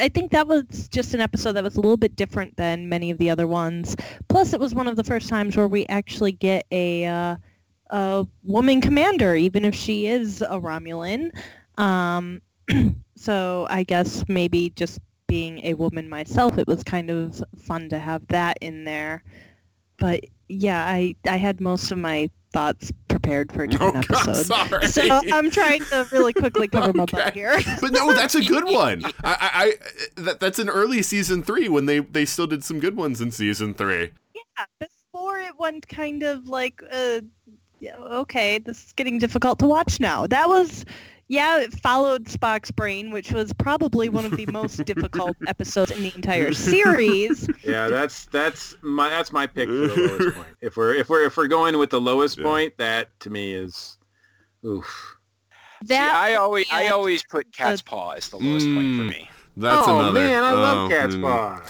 I 0.00 0.08
think 0.08 0.30
that 0.32 0.46
was 0.46 0.88
just 0.88 1.14
an 1.14 1.20
episode 1.20 1.52
that 1.52 1.64
was 1.64 1.76
a 1.76 1.80
little 1.80 1.96
bit 1.96 2.16
different 2.16 2.56
than 2.56 2.88
many 2.88 3.10
of 3.10 3.18
the 3.18 3.30
other 3.30 3.46
ones. 3.46 3.96
Plus, 4.28 4.52
it 4.52 4.60
was 4.60 4.74
one 4.74 4.86
of 4.86 4.96
the 4.96 5.04
first 5.04 5.28
times 5.28 5.56
where 5.56 5.68
we 5.68 5.86
actually 5.86 6.32
get 6.32 6.66
a 6.70 7.06
uh, 7.06 7.36
a 7.90 8.26
woman 8.42 8.80
commander, 8.80 9.34
even 9.34 9.64
if 9.64 9.74
she 9.74 10.06
is 10.06 10.42
a 10.42 10.58
Romulan. 10.60 11.30
Um, 11.78 12.40
so 13.16 13.66
I 13.70 13.82
guess 13.82 14.24
maybe 14.28 14.70
just 14.70 15.00
being 15.26 15.64
a 15.64 15.74
woman 15.74 16.08
myself, 16.08 16.58
it 16.58 16.66
was 16.66 16.84
kind 16.84 17.10
of 17.10 17.42
fun 17.58 17.88
to 17.90 17.98
have 17.98 18.26
that 18.28 18.58
in 18.60 18.84
there. 18.84 19.22
But 19.98 20.24
yeah, 20.48 20.84
I 20.84 21.16
I 21.26 21.36
had 21.36 21.60
most 21.60 21.90
of 21.90 21.98
my 21.98 22.30
thoughts 22.56 22.90
prepared 23.08 23.52
for 23.52 23.64
a 23.64 23.68
different 23.68 23.96
Oh, 23.98 24.02
God, 24.08 24.28
episode. 24.28 24.46
sorry. 24.46 24.86
So 24.86 25.20
I'm 25.30 25.50
trying 25.50 25.84
to 25.90 26.08
really 26.10 26.32
quickly 26.32 26.68
cover 26.68 26.92
my 26.94 27.04
butt 27.04 27.34
here. 27.34 27.58
But 27.82 27.92
no, 27.92 28.14
that's 28.14 28.34
a 28.34 28.42
good 28.42 28.64
one. 28.64 29.04
I, 29.04 29.10
I, 29.24 29.50
I 29.52 29.72
that, 30.22 30.40
that's 30.40 30.58
an 30.58 30.70
early 30.70 31.02
season 31.02 31.42
three 31.42 31.68
when 31.68 31.84
they 31.84 31.98
they 31.98 32.24
still 32.24 32.46
did 32.46 32.64
some 32.64 32.80
good 32.80 32.96
ones 32.96 33.20
in 33.20 33.30
season 33.30 33.74
three. 33.74 34.10
yeah, 34.34 34.64
before 34.80 35.38
it 35.38 35.58
went 35.58 35.86
kind 35.88 36.22
of 36.22 36.48
like, 36.48 36.82
uh, 36.90 37.20
okay, 38.22 38.58
this 38.58 38.86
is 38.86 38.92
getting 38.94 39.18
difficult 39.18 39.58
to 39.58 39.66
watch 39.66 40.00
now. 40.00 40.26
That 40.26 40.48
was, 40.48 40.84
yeah, 41.28 41.58
it 41.60 41.72
followed 41.80 42.24
Spock's 42.26 42.70
brain, 42.70 43.10
which 43.10 43.32
was 43.32 43.52
probably 43.54 44.08
one 44.08 44.24
of 44.24 44.36
the 44.36 44.46
most 44.46 44.76
difficult 44.84 45.36
episodes 45.46 45.90
in 45.90 46.02
the 46.02 46.12
entire 46.14 46.52
series. 46.52 47.48
Yeah, 47.64 47.88
that's 47.88 48.26
that's 48.26 48.76
my 48.82 49.08
that's 49.08 49.32
my 49.32 49.46
pick 49.46 49.68
for 49.68 49.74
the 49.74 49.94
lowest 49.96 50.36
point. 50.36 50.48
If 50.60 50.76
we're 50.76 50.94
if 50.94 51.08
we're 51.08 51.24
if 51.24 51.36
we're 51.36 51.48
going 51.48 51.78
with 51.78 51.90
the 51.90 52.00
lowest 52.00 52.38
Yeah. 52.38 52.44
point, 52.44 52.76
that 52.78 53.08
to 53.20 53.30
me 53.30 53.52
is 53.54 53.98
oof. 54.64 55.16
See, 55.82 55.88
That 55.88 56.14
I 56.14 56.34
always 56.36 56.66
I 56.70 56.84
and 56.84 56.94
alwaed 56.94 57.28
put 57.28 57.50
Catspaw 57.50 58.16
as 58.16 58.28
the 58.28 58.36
lowest 58.38 58.66
point 58.66 58.96
for 58.96 59.02
Mm. 59.02 59.08
me. 59.08 59.30
That's 59.56 59.88
oh 59.88 59.98
another. 59.98 60.20
man, 60.20 60.44
I 60.44 60.52
love 60.52 60.86
oh, 60.86 60.94
Cat's 60.94 61.14
mm. 61.14 61.22
Paw. 61.22 61.60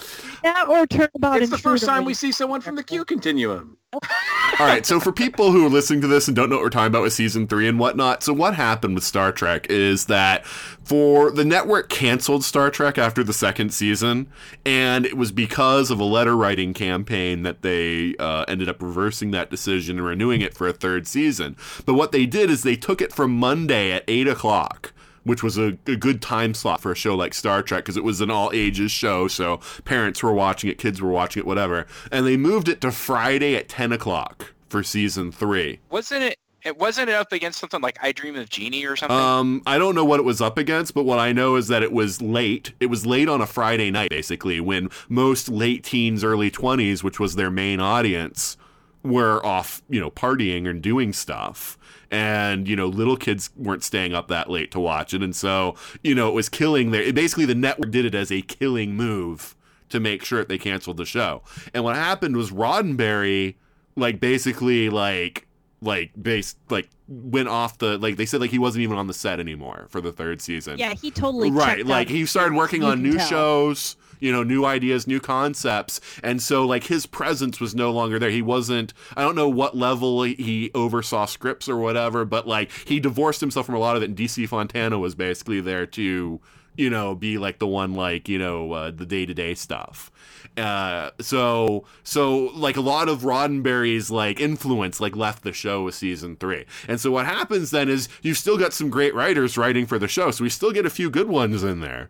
That 0.43 0.67
or 0.67 0.85
Turnabout 0.87 1.41
It's 1.41 1.51
the 1.51 1.57
first 1.57 1.85
time 1.85 2.05
we 2.05 2.13
see 2.13 2.31
someone 2.31 2.61
from 2.61 2.75
the 2.75 2.83
Q 2.83 3.05
continuum. 3.05 3.77
All 3.93 4.65
right, 4.65 4.85
so 4.85 4.99
for 4.99 5.11
people 5.11 5.51
who 5.51 5.65
are 5.65 5.69
listening 5.69 6.01
to 6.01 6.07
this 6.07 6.27
and 6.27 6.35
don't 6.35 6.49
know 6.49 6.57
what 6.57 6.63
we're 6.63 6.69
talking 6.69 6.87
about 6.87 7.03
with 7.03 7.13
season 7.13 7.47
three 7.47 7.67
and 7.67 7.79
whatnot, 7.79 8.21
so 8.21 8.33
what 8.33 8.53
happened 8.53 8.95
with 8.95 9.03
Star 9.03 9.31
Trek 9.31 9.67
is 9.69 10.07
that 10.07 10.45
for 10.45 11.31
the 11.31 11.45
network 11.45 11.87
canceled 11.89 12.43
Star 12.43 12.69
Trek 12.69 12.97
after 12.97 13.23
the 13.23 13.33
second 13.33 13.73
season, 13.73 14.27
and 14.65 15.05
it 15.05 15.15
was 15.15 15.31
because 15.31 15.89
of 15.89 15.99
a 15.99 16.03
letter 16.03 16.35
writing 16.35 16.73
campaign 16.73 17.43
that 17.43 17.61
they 17.61 18.15
uh, 18.19 18.45
ended 18.47 18.67
up 18.67 18.81
reversing 18.81 19.31
that 19.31 19.49
decision 19.49 19.97
and 19.97 20.05
renewing 20.05 20.41
it 20.41 20.53
for 20.53 20.67
a 20.67 20.73
third 20.73 21.07
season. 21.07 21.55
But 21.85 21.93
what 21.93 22.11
they 22.11 22.25
did 22.25 22.49
is 22.49 22.63
they 22.63 22.75
took 22.75 23.01
it 23.01 23.13
from 23.13 23.37
Monday 23.37 23.91
at 23.91 24.03
eight 24.07 24.27
o'clock 24.27 24.91
which 25.27 25.43
was 25.43 25.57
a, 25.57 25.77
a 25.85 25.95
good 25.95 26.21
time 26.21 26.53
slot 26.53 26.81
for 26.81 26.91
a 26.91 26.95
show 26.95 27.15
like 27.15 27.33
Star 27.33 27.61
Trek 27.61 27.83
because 27.83 27.97
it 27.97 28.03
was 28.03 28.21
an 28.21 28.31
all 28.31 28.49
ages 28.53 28.91
show, 28.91 29.27
so 29.27 29.59
parents 29.85 30.23
were 30.23 30.33
watching 30.33 30.69
it, 30.69 30.77
kids 30.77 31.01
were 31.01 31.11
watching 31.11 31.41
it, 31.41 31.47
whatever. 31.47 31.85
And 32.11 32.25
they 32.25 32.37
moved 32.37 32.67
it 32.67 32.81
to 32.81 32.91
Friday 32.91 33.55
at 33.55 33.69
10 33.69 33.91
o'clock 33.91 34.53
for 34.69 34.83
season 34.83 35.31
three. 35.31 35.79
Wasn't 35.89 36.23
it? 36.23 36.37
It 36.63 36.77
wasn't 36.77 37.09
it 37.09 37.15
up 37.15 37.31
against 37.31 37.59
something 37.59 37.81
like 37.81 37.97
I 38.01 38.11
Dream 38.11 38.35
of 38.35 38.49
Jeannie 38.49 38.85
or 38.85 38.95
something. 38.95 39.15
Um, 39.15 39.61
I 39.65 39.77
don't 39.77 39.95
know 39.95 40.03
what 40.03 40.19
it 40.19 40.23
was 40.23 40.41
up 40.41 40.57
against, 40.57 40.93
but 40.93 41.03
what 41.03 41.19
I 41.19 41.31
know 41.31 41.55
is 41.55 41.69
that 41.69 41.83
it 41.83 41.93
was 41.93 42.21
late. 42.21 42.73
It 42.79 42.87
was 42.87 43.05
late 43.05 43.29
on 43.29 43.39
a 43.41 43.45
Friday 43.47 43.89
night, 43.91 44.09
basically, 44.09 44.59
when 44.59 44.89
most 45.07 45.47
late 45.47 45.83
teens, 45.83 46.23
early 46.23 46.51
20s, 46.51 47.03
which 47.03 47.19
was 47.19 47.35
their 47.35 47.51
main 47.51 47.79
audience, 47.79 48.57
were 49.03 49.45
off, 49.45 49.81
you 49.87 50.01
know, 50.01 50.11
partying 50.11 50.67
and 50.67 50.81
doing 50.81 51.13
stuff. 51.13 51.76
And, 52.11 52.67
you 52.67 52.75
know, 52.75 52.87
little 52.87 53.17
kids 53.17 53.49
weren't 53.55 53.83
staying 53.83 54.13
up 54.13 54.27
that 54.29 54.49
late 54.49 54.71
to 54.71 54.79
watch 54.79 55.13
it. 55.13 55.21
And 55.21 55.35
so, 55.35 55.75
you 56.03 56.15
know, 56.15 56.27
it 56.29 56.33
was 56.33 56.49
killing 56.49 56.91
their, 56.91 57.11
basically 57.11 57.45
the 57.45 57.55
network 57.55 57.91
did 57.91 58.05
it 58.05 58.15
as 58.15 58.31
a 58.31 58.41
killing 58.41 58.95
move 58.95 59.55
to 59.89 59.99
make 59.99 60.23
sure 60.23 60.39
that 60.39 60.47
they 60.49 60.57
canceled 60.57 60.97
the 60.97 61.05
show. 61.05 61.41
And 61.73 61.83
what 61.83 61.95
happened 61.95 62.35
was 62.37 62.51
Roddenberry, 62.51 63.55
like, 63.95 64.19
basically, 64.19 64.89
like, 64.89 65.47
like 65.81 66.11
base 66.19 66.55
like 66.69 66.89
went 67.07 67.47
off 67.47 67.77
the 67.77 67.99
like 67.99 68.17
they 68.17 68.25
said 68.25 68.41
like 68.41 68.49
he 68.49 68.57
wasn't 68.57 68.81
even 68.81 68.97
on 68.97 69.05
the 69.05 69.13
set 69.13 69.39
anymore 69.39 69.85
for 69.89 70.01
the 70.01 70.11
third 70.11 70.41
season. 70.41 70.77
Yeah, 70.77 70.93
he 70.93 71.11
totally 71.11 71.51
right. 71.51 71.85
Like 71.85 72.07
out. 72.07 72.11
he 72.11 72.25
started 72.25 72.55
working 72.55 72.81
You 72.81 72.87
on 72.87 73.03
new 73.03 73.17
tell. 73.17 73.27
shows, 73.27 73.95
you 74.19 74.31
know, 74.31 74.43
new 74.43 74.65
ideas, 74.65 75.07
new 75.07 75.19
concepts, 75.19 75.99
and 76.23 76.41
so 76.41 76.65
like 76.65 76.85
his 76.85 77.05
presence 77.05 77.59
was 77.59 77.75
no 77.75 77.91
longer 77.91 78.19
there. 78.19 78.29
He 78.29 78.41
wasn't. 78.41 78.93
I 79.15 79.21
don't 79.21 79.35
know 79.35 79.49
what 79.49 79.75
level 79.75 80.23
he- 80.23 80.71
oversaw 80.73 81.25
scripts 81.25 81.69
or 81.69 81.77
whatever, 81.77 82.25
but 82.25 82.47
like 82.47 82.71
he 82.85 82.99
divorced 82.99 83.41
himself 83.41 83.65
from 83.65 83.75
a 83.75 83.79
lot 83.79 83.95
of 83.95 84.03
it. 84.03 84.09
And 84.09 84.17
DC 84.17 84.47
Fontana 84.47 84.99
was 84.99 85.15
basically 85.15 85.61
there 85.61 85.85
to 85.87 86.39
you 86.77 86.89
know 86.89 87.15
be 87.15 87.37
like 87.37 87.59
the 87.59 87.67
one 87.67 87.93
like 87.93 88.29
you 88.29 88.37
know 88.37 88.71
uh, 88.71 88.91
the 88.91 89.05
day 89.05 89.25
to 89.25 89.33
day 89.33 89.53
stuff. 89.53 90.11
Uh, 90.55 91.11
so 91.19 91.85
so 92.03 92.51
like 92.55 92.77
a 92.77 92.81
lot 92.81 93.09
of 93.09 93.21
Roddenberry's 93.21 94.09
like 94.09 94.39
influence 94.39 94.99
like 95.01 95.15
left 95.15 95.43
the 95.43 95.53
show 95.53 95.83
with 95.83 95.95
season 95.95 96.37
three, 96.37 96.65
and 96.87 96.99
so 96.99 97.11
what 97.11 97.25
happens 97.25 97.71
then 97.71 97.89
is 97.89 98.07
you've 98.21 98.37
still 98.37 98.57
got 98.57 98.73
some 98.73 98.89
great 98.89 99.13
writers 99.13 99.57
writing 99.57 99.85
for 99.85 99.99
the 99.99 100.07
show, 100.07 100.31
so 100.31 100.43
we 100.43 100.49
still 100.49 100.71
get 100.71 100.85
a 100.85 100.89
few 100.89 101.09
good 101.09 101.27
ones 101.27 101.63
in 101.63 101.81
there. 101.81 102.09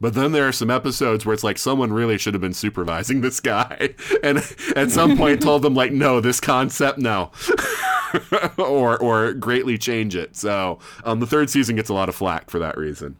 But 0.00 0.14
then 0.14 0.32
there 0.32 0.46
are 0.46 0.52
some 0.52 0.70
episodes 0.70 1.26
where 1.26 1.34
it's 1.34 1.42
like 1.42 1.58
someone 1.58 1.92
really 1.92 2.18
should 2.18 2.32
have 2.34 2.40
been 2.40 2.54
supervising 2.54 3.20
this 3.20 3.40
guy, 3.40 3.94
and 4.22 4.38
at 4.76 4.90
some 4.90 5.16
point 5.16 5.42
told 5.42 5.62
them 5.62 5.74
like, 5.74 5.90
no, 5.92 6.20
this 6.20 6.38
concept, 6.40 6.98
no, 6.98 7.32
or 8.58 8.96
or 8.98 9.32
greatly 9.34 9.76
change 9.76 10.14
it. 10.14 10.36
So 10.36 10.78
um, 11.04 11.20
the 11.20 11.26
third 11.26 11.50
season 11.50 11.76
gets 11.76 11.88
a 11.88 11.94
lot 11.94 12.08
of 12.08 12.14
flack 12.14 12.48
for 12.50 12.58
that 12.60 12.76
reason. 12.76 13.16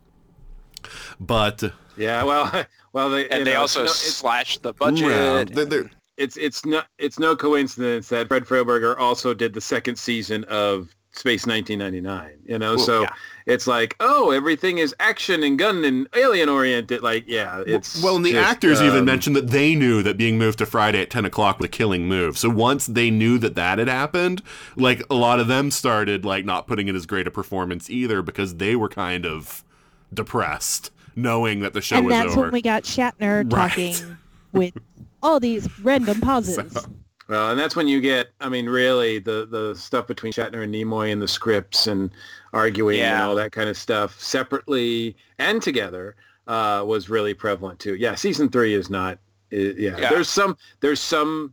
But 1.21 1.63
Yeah, 1.97 2.23
well, 2.23 2.65
well, 2.93 3.11
they, 3.11 3.29
and 3.29 3.47
they 3.47 3.55
know, 3.55 3.61
also 3.63 3.81
no, 3.81 3.85
it's, 3.87 3.95
slashed 3.97 4.63
the 4.63 4.73
well, 4.81 4.91
budget. 4.93 5.55
they're- 5.55 5.65
they're- 5.65 5.91
it's 6.17 6.37
it's 6.37 6.65
no 6.67 6.83
it's 6.99 7.21
no 7.21 7.37
coincidence 7.37 8.09
that 8.09 8.27
Fred 8.27 8.45
Freiberger 8.45 8.99
also 8.99 9.33
did 9.35 9.55
the 9.55 9.61
second 9.61 9.95
season 9.97 10.43
of 10.49 10.89
Space 11.13 11.47
1999. 11.47 12.39
You 12.45 12.59
know, 12.59 12.75
Well, 12.75 12.85
so 12.85 13.03
yeah. 13.03 13.11
It's 13.49 13.67
like, 13.67 13.97
oh, 13.99 14.31
everything 14.31 14.77
is 14.77 14.95
action 15.01 15.43
and 15.43 15.59
gun 15.59 15.83
and 15.85 16.07
alien 16.15 16.51
oriented. 16.51 17.03
Like, 17.03 17.25
yeah, 17.27 17.65
it's 17.67 18.03
well, 18.03 18.17
and 18.17 18.25
the 18.25 18.33
just, 18.33 18.47
actors 18.47 18.83
even 18.83 18.99
um, 19.01 19.05
mentioned 19.07 19.35
that 19.37 19.49
they 19.49 19.75
knew 19.75 20.03
that 20.03 20.19
being 20.19 20.37
moved 20.37 20.59
to 20.59 20.67
Friday 20.67 21.01
at 21.01 21.09
ten 21.11 21.25
o'clock 21.25 21.59
was 21.59 21.65
a 21.65 21.69
killing 21.69 22.07
move. 22.07 22.37
So 22.37 22.51
once 22.51 22.87
they 22.87 23.11
knew 23.11 23.39
that 23.39 23.55
that 23.55 23.79
had 23.79 23.89
happened, 23.89 24.43
like 24.77 25.03
a 25.11 25.15
lot 25.15 25.41
of 25.41 25.49
them 25.49 25.71
started 25.71 26.27
like 26.27 26.45
not 26.45 26.67
putting 26.67 26.89
in 26.89 26.95
as 26.95 27.07
great 27.07 27.27
a 27.27 27.31
performance 27.31 27.89
either 27.89 28.21
because 28.21 28.57
they 28.57 28.77
were 28.77 28.89
kind 28.91 29.25
of 29.25 29.65
depressed 30.13 30.91
knowing 31.17 31.61
that 31.61 31.73
the 31.73 31.81
show 31.81 31.97
and 31.97 32.07
was 32.07 32.13
that's 32.13 32.33
over. 32.33 32.43
when 32.43 32.53
we 32.53 32.63
got 32.63 32.85
Shatner 32.85 33.51
Right. 33.53 33.71
talking 33.71 34.17
with 34.53 34.75
all 35.23 35.41
these 35.41 35.69
random 35.81 36.21
pauses. 36.23 36.87
Well, 37.29 37.51
and 37.51 37.61
that's 37.61 37.77
when 37.77 37.89
you 37.89 38.01
get, 38.01 38.29
I 38.41 38.49
mean, 38.49 38.67
really 38.67 39.19
the 39.19 39.47
the 39.51 39.75
stuff 39.75 40.07
between 40.07 40.33
Shatner 40.33 40.63
and 40.65 40.75
Nimoy 40.75 41.13
and 41.13 41.21
the 41.21 41.29
scripts 41.29 41.87
and 41.87 42.11
arguing 42.53 43.01
and 43.01 43.23
all 43.23 43.35
that 43.35 43.53
kind 43.53 43.69
of 43.69 43.77
stuff 43.77 44.19
separately 44.21 45.15
and 45.39 45.61
together 45.61 46.17
uh, 46.47 46.83
was 46.87 47.11
really 47.11 47.35
prevalent 47.35 47.79
too. 47.79 47.95
Yeah, 47.97 48.15
season 48.15 48.49
three 48.49 48.73
is 48.75 48.89
not. 48.89 49.19
yeah. 49.51 49.97
Yeah. 49.99 50.11
there's 50.11 50.29
some 50.29 50.57
there's 50.81 51.01
some 51.01 51.53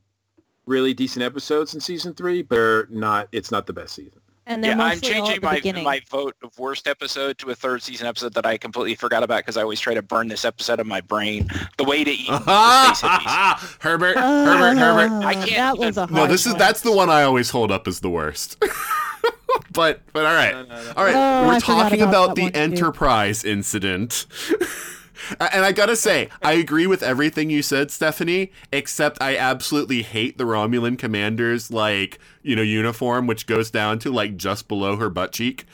really 0.66 0.94
decent 0.94 1.24
episodes 1.24 1.74
in 1.74 1.82
season 1.82 2.14
three, 2.14 2.42
but 2.42 2.56
they're 2.56 2.88
not. 2.90 3.28
It's 3.34 3.52
not 3.52 3.68
the 3.68 3.74
best 3.74 3.96
season. 3.96 4.22
And 4.48 4.64
they're 4.64 4.76
Yeah, 4.78 4.84
I'm 4.84 4.90
mostly 5.00 5.14
all 5.16 5.22
at 5.22 5.26
changing 5.26 5.42
the 5.42 5.46
my 5.48 5.56
beginning. 5.56 5.84
my 5.84 6.02
vote 6.10 6.36
of 6.44 6.58
worst 6.60 6.88
episode 6.88 7.38
to 7.40 7.50
a 7.50 7.56
third 7.56 7.82
season 7.82 8.06
episode 8.08 8.34
that 8.36 8.46
I 8.46 8.58
completely 8.58 8.94
forgot 8.96 9.24
about 9.24 9.38
because 9.40 9.58
I 9.58 9.62
always 9.64 9.80
try 9.80 9.94
to 9.96 10.02
burn 10.04 10.28
this 10.28 10.46
episode 10.46 10.80
of 10.80 10.86
my 10.88 11.02
brain. 11.02 11.48
The 11.78 11.84
way 11.84 12.04
to 12.04 12.12
eat 12.12 12.28
the 12.30 12.94
space. 12.94 13.78
Herbert, 13.82 14.18
Uh, 14.18 14.46
Herbert, 14.46 14.78
Herbert. 14.80 15.26
I 15.26 15.34
can't 15.34 15.50
That 15.52 15.78
was 15.80 15.98
a 15.98 16.02
hard 16.02 16.12
No, 16.12 16.28
this 16.28 16.46
is 16.46 16.54
that's 16.56 16.82
the 16.82 16.92
one 16.92 17.10
I 17.10 17.24
always 17.24 17.50
hold 17.50 17.72
up 17.72 17.88
as 17.88 18.02
the 18.02 18.10
worst. 18.10 18.58
but 19.74 20.02
but 20.14 20.26
all 20.26 20.34
right, 20.36 20.52
No, 20.54 20.64
no, 20.64 20.84
no. 20.84 20.94
all 20.96 21.04
right. 21.06 21.16
Oh, 21.16 21.48
We're 21.48 21.54
I 21.56 21.60
talking 21.60 22.02
about 22.02 22.10
about, 22.26 22.36
the 22.36 22.44
one, 22.44 22.52
too. 22.52 22.60
Enterprise 22.60 23.44
incident. 23.44 24.26
And 25.40 25.64
I 25.64 25.72
gotta 25.72 25.96
say, 25.96 26.30
I 26.42 26.54
agree 26.54 26.88
with 26.88 27.04
everything 27.04 27.50
you 27.50 27.62
said, 27.62 27.92
Stephanie, 27.92 28.52
except 28.72 29.22
I 29.22 29.38
absolutely 29.38 30.02
hate 30.02 30.38
the 30.38 30.44
Romulan 30.44 30.98
commander's, 30.98 31.72
like, 31.72 32.20
you 32.42 32.56
know, 32.56 32.62
uniform, 32.62 33.28
which 33.28 33.48
goes 33.48 33.72
down 33.72 34.00
to, 34.00 34.12
like, 34.12 34.38
just 34.38 34.68
below 34.68 34.98
her 34.98 35.10
butt 35.10 35.32
cheek. 35.32 35.66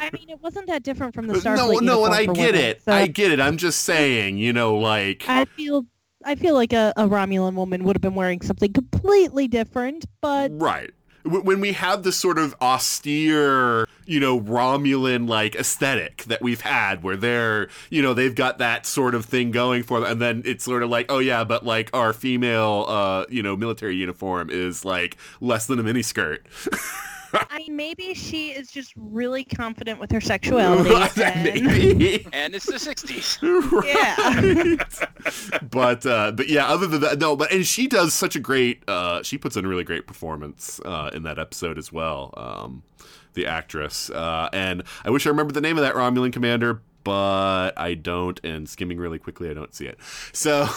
I 0.00 0.10
mean, 0.12 0.28
it 0.28 0.40
wasn't 0.42 0.66
that 0.66 0.82
different 0.82 1.14
from 1.14 1.26
the 1.26 1.34
Starfleet 1.34 1.56
no, 1.56 1.78
no, 1.78 2.04
and 2.04 2.14
I 2.14 2.26
get 2.26 2.36
women, 2.36 2.54
it. 2.54 2.82
so 2.82 2.92
I 2.92 3.06
get 3.06 3.30
it. 3.30 3.40
I'm 3.40 3.56
just 3.56 3.82
saying, 3.82 4.38
you 4.38 4.52
know, 4.52 4.76
like, 4.76 5.24
I 5.28 5.44
feel 5.44 5.86
I 6.24 6.34
feel 6.34 6.54
like 6.54 6.72
a, 6.72 6.92
a 6.96 7.08
Romulan 7.08 7.54
woman 7.54 7.84
would 7.84 7.96
have 7.96 8.02
been 8.02 8.14
wearing 8.16 8.40
something 8.40 8.72
completely 8.72 9.48
different, 9.48 10.06
but 10.20 10.50
right. 10.54 10.90
Wh- 11.26 11.44
When 11.44 11.60
we 11.60 11.72
have 11.72 12.02
this 12.02 12.16
sort 12.16 12.38
of 12.38 12.54
austere, 12.60 13.86
you 14.06 14.20
know, 14.20 14.40
Romulan 14.40 15.28
like 15.28 15.54
aesthetic 15.56 16.24
that 16.24 16.40
we've 16.42 16.60
had, 16.60 17.02
where 17.02 17.16
they're, 17.16 17.68
you 17.90 18.02
know, 18.02 18.14
they've 18.14 18.34
got 18.34 18.58
that 18.58 18.86
sort 18.86 19.14
of 19.14 19.24
thing 19.24 19.50
going 19.50 19.82
for 19.82 20.00
them, 20.00 20.12
and 20.12 20.20
then 20.22 20.42
it's 20.44 20.64
sort 20.64 20.82
of 20.82 20.90
like, 20.90 21.06
oh 21.10 21.18
yeah, 21.18 21.44
but 21.44 21.64
like 21.64 21.90
our 21.94 22.12
female, 22.12 22.86
uh, 22.88 23.24
you 23.28 23.42
know, 23.42 23.56
military 23.56 23.96
uniform 23.96 24.48
is 24.50 24.84
like 24.84 25.16
less 25.40 25.66
than 25.66 25.78
a 25.78 25.82
miniskirt. 25.82 26.38
I 27.50 27.58
mean, 27.58 27.76
maybe 27.76 28.14
she 28.14 28.48
is 28.50 28.70
just 28.70 28.92
really 28.96 29.44
confident 29.44 30.00
with 30.00 30.10
her 30.12 30.20
sexuality. 30.20 30.90
and, 31.22 31.66
Maybe. 31.66 32.26
And 32.32 32.54
it's 32.54 32.66
the 32.66 32.74
60s. 32.74 33.38
Yeah. 33.86 35.60
but 35.70 36.06
uh, 36.06 36.32
but 36.32 36.48
yeah, 36.48 36.66
other 36.66 36.86
than 36.86 37.00
that, 37.02 37.18
no. 37.18 37.36
But 37.36 37.52
and 37.52 37.66
she 37.66 37.86
does 37.86 38.14
such 38.14 38.36
a 38.36 38.40
great. 38.40 38.82
Uh, 38.88 39.22
she 39.22 39.38
puts 39.38 39.56
in 39.56 39.64
a 39.64 39.68
really 39.68 39.84
great 39.84 40.06
performance 40.06 40.80
uh, 40.84 41.10
in 41.12 41.22
that 41.24 41.38
episode 41.38 41.78
as 41.78 41.92
well. 41.92 42.32
Um, 42.36 42.82
the 43.34 43.46
actress, 43.46 44.08
uh, 44.10 44.48
and 44.52 44.82
I 45.04 45.10
wish 45.10 45.26
I 45.26 45.30
remembered 45.30 45.54
the 45.54 45.60
name 45.60 45.76
of 45.76 45.82
that 45.82 45.94
Romulan 45.94 46.32
commander, 46.32 46.80
but 47.04 47.72
I 47.76 47.94
don't. 47.94 48.40
And 48.44 48.68
skimming 48.68 48.98
really 48.98 49.18
quickly, 49.18 49.50
I 49.50 49.54
don't 49.54 49.74
see 49.74 49.86
it. 49.86 49.98
So. 50.32 50.68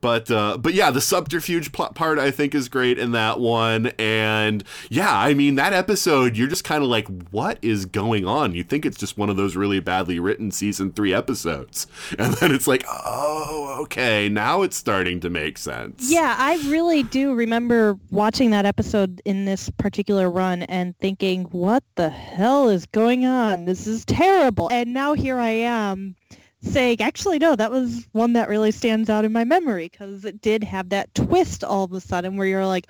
But 0.00 0.30
uh, 0.30 0.56
but 0.56 0.74
yeah, 0.74 0.90
the 0.90 1.00
subterfuge 1.00 1.72
part 1.72 2.18
I 2.18 2.30
think 2.30 2.54
is 2.54 2.68
great 2.68 2.98
in 2.98 3.12
that 3.12 3.38
one, 3.38 3.88
and 3.98 4.64
yeah, 4.88 5.14
I 5.16 5.34
mean 5.34 5.56
that 5.56 5.72
episode 5.72 6.36
you're 6.36 6.48
just 6.48 6.64
kind 6.64 6.82
of 6.82 6.88
like, 6.88 7.06
what 7.30 7.58
is 7.60 7.84
going 7.84 8.26
on? 8.26 8.54
You 8.54 8.62
think 8.62 8.86
it's 8.86 8.96
just 8.96 9.18
one 9.18 9.28
of 9.28 9.36
those 9.36 9.56
really 9.56 9.80
badly 9.80 10.18
written 10.18 10.50
season 10.50 10.92
three 10.92 11.12
episodes, 11.12 11.86
and 12.18 12.34
then 12.34 12.52
it's 12.52 12.66
like, 12.66 12.84
oh, 12.88 13.78
okay, 13.82 14.28
now 14.28 14.62
it's 14.62 14.76
starting 14.76 15.20
to 15.20 15.30
make 15.30 15.58
sense. 15.58 16.10
Yeah, 16.10 16.34
I 16.38 16.56
really 16.68 17.02
do 17.02 17.34
remember 17.34 17.98
watching 18.10 18.50
that 18.50 18.64
episode 18.64 19.20
in 19.24 19.44
this 19.44 19.68
particular 19.70 20.30
run 20.30 20.62
and 20.64 20.96
thinking, 20.98 21.44
what 21.44 21.84
the 21.96 22.08
hell 22.08 22.68
is 22.68 22.86
going 22.86 23.26
on? 23.26 23.66
This 23.66 23.86
is 23.86 24.04
terrible. 24.04 24.68
And 24.70 24.94
now 24.94 25.14
here 25.14 25.38
I 25.38 25.50
am 25.50 26.16
saying, 26.62 27.00
actually, 27.00 27.38
no, 27.38 27.56
that 27.56 27.70
was 27.70 28.06
one 28.12 28.34
that 28.34 28.48
really 28.48 28.70
stands 28.70 29.08
out 29.08 29.24
in 29.24 29.32
my 29.32 29.44
memory 29.44 29.88
because 29.88 30.24
it 30.24 30.40
did 30.40 30.62
have 30.64 30.90
that 30.90 31.14
twist 31.14 31.64
all 31.64 31.84
of 31.84 31.92
a 31.92 32.00
sudden 32.00 32.36
where 32.36 32.46
you're 32.46 32.66
like, 32.66 32.86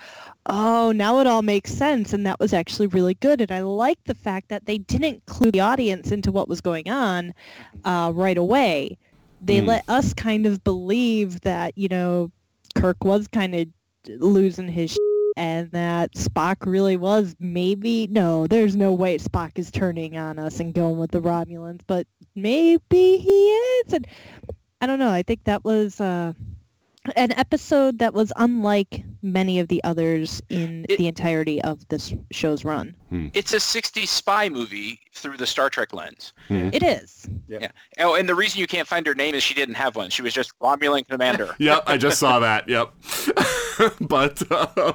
oh, 0.47 0.91
now 0.91 1.19
it 1.19 1.27
all 1.27 1.41
makes 1.41 1.71
sense. 1.73 2.13
And 2.13 2.25
that 2.25 2.39
was 2.39 2.53
actually 2.53 2.87
really 2.87 3.13
good. 3.15 3.39
And 3.41 3.51
I 3.51 3.61
like 3.61 4.03
the 4.05 4.15
fact 4.15 4.49
that 4.49 4.65
they 4.65 4.77
didn't 4.77 5.25
clue 5.25 5.51
the 5.51 5.61
audience 5.61 6.11
into 6.11 6.31
what 6.31 6.49
was 6.49 6.61
going 6.61 6.89
on 6.89 7.33
uh, 7.85 8.11
right 8.13 8.37
away. 8.37 8.97
They 9.41 9.61
Mm. 9.61 9.67
let 9.67 9.83
us 9.87 10.13
kind 10.13 10.45
of 10.45 10.63
believe 10.63 11.41
that, 11.41 11.77
you 11.77 11.87
know, 11.87 12.31
Kirk 12.75 13.03
was 13.03 13.27
kind 13.27 13.55
of 13.55 13.67
losing 14.07 14.67
his 14.67 14.97
and 15.37 15.71
that 15.71 16.13
Spock 16.13 16.57
really 16.65 16.97
was 16.97 17.35
maybe 17.39 18.07
no, 18.07 18.47
there's 18.47 18.75
no 18.75 18.93
way 18.93 19.17
Spock 19.17 19.57
is 19.57 19.71
turning 19.71 20.17
on 20.17 20.39
us 20.39 20.59
and 20.59 20.73
going 20.73 20.97
with 20.97 21.11
the 21.11 21.21
Romulans, 21.21 21.81
but 21.87 22.07
maybe 22.35 23.17
he 23.17 23.49
is. 23.49 23.93
And 23.93 24.07
I 24.81 24.87
don't 24.87 24.99
know. 24.99 25.11
I 25.11 25.23
think 25.23 25.43
that 25.45 25.63
was 25.63 26.01
uh, 26.01 26.33
an 27.15 27.31
episode 27.33 27.97
that 27.99 28.13
was 28.13 28.31
unlike 28.35 29.03
many 29.23 29.59
of 29.59 29.67
the 29.69 29.83
others 29.83 30.41
in 30.49 30.85
It- 30.87 30.97
the 30.97 31.07
entirety 31.07 31.61
of 31.63 31.87
this 31.89 32.13
show's 32.31 32.63
run. 32.63 32.95
It's 33.33 33.53
a 33.53 33.59
60s 33.59 34.07
spy 34.07 34.47
movie 34.49 34.99
through 35.13 35.35
the 35.37 35.45
Star 35.47 35.69
Trek 35.69 35.93
lens. 35.93 36.31
It 36.49 36.81
is. 36.83 37.27
Yeah. 37.47 37.67
Oh, 37.99 38.15
and 38.15 38.29
the 38.29 38.35
reason 38.35 38.59
you 38.61 38.67
can't 38.67 38.87
find 38.87 39.05
her 39.05 39.13
name 39.15 39.35
is 39.35 39.43
she 39.43 39.53
didn't 39.53 39.75
have 39.75 39.95
one. 39.95 40.09
She 40.09 40.21
was 40.21 40.33
just 40.33 40.57
Romulan 40.59 41.07
commander. 41.07 41.53
Yep, 41.59 41.83
I 41.87 41.97
just 41.97 42.19
saw 42.19 42.39
that. 42.39 42.69
Yep. 42.69 42.93
but 44.01 44.41
uh, 44.51 44.93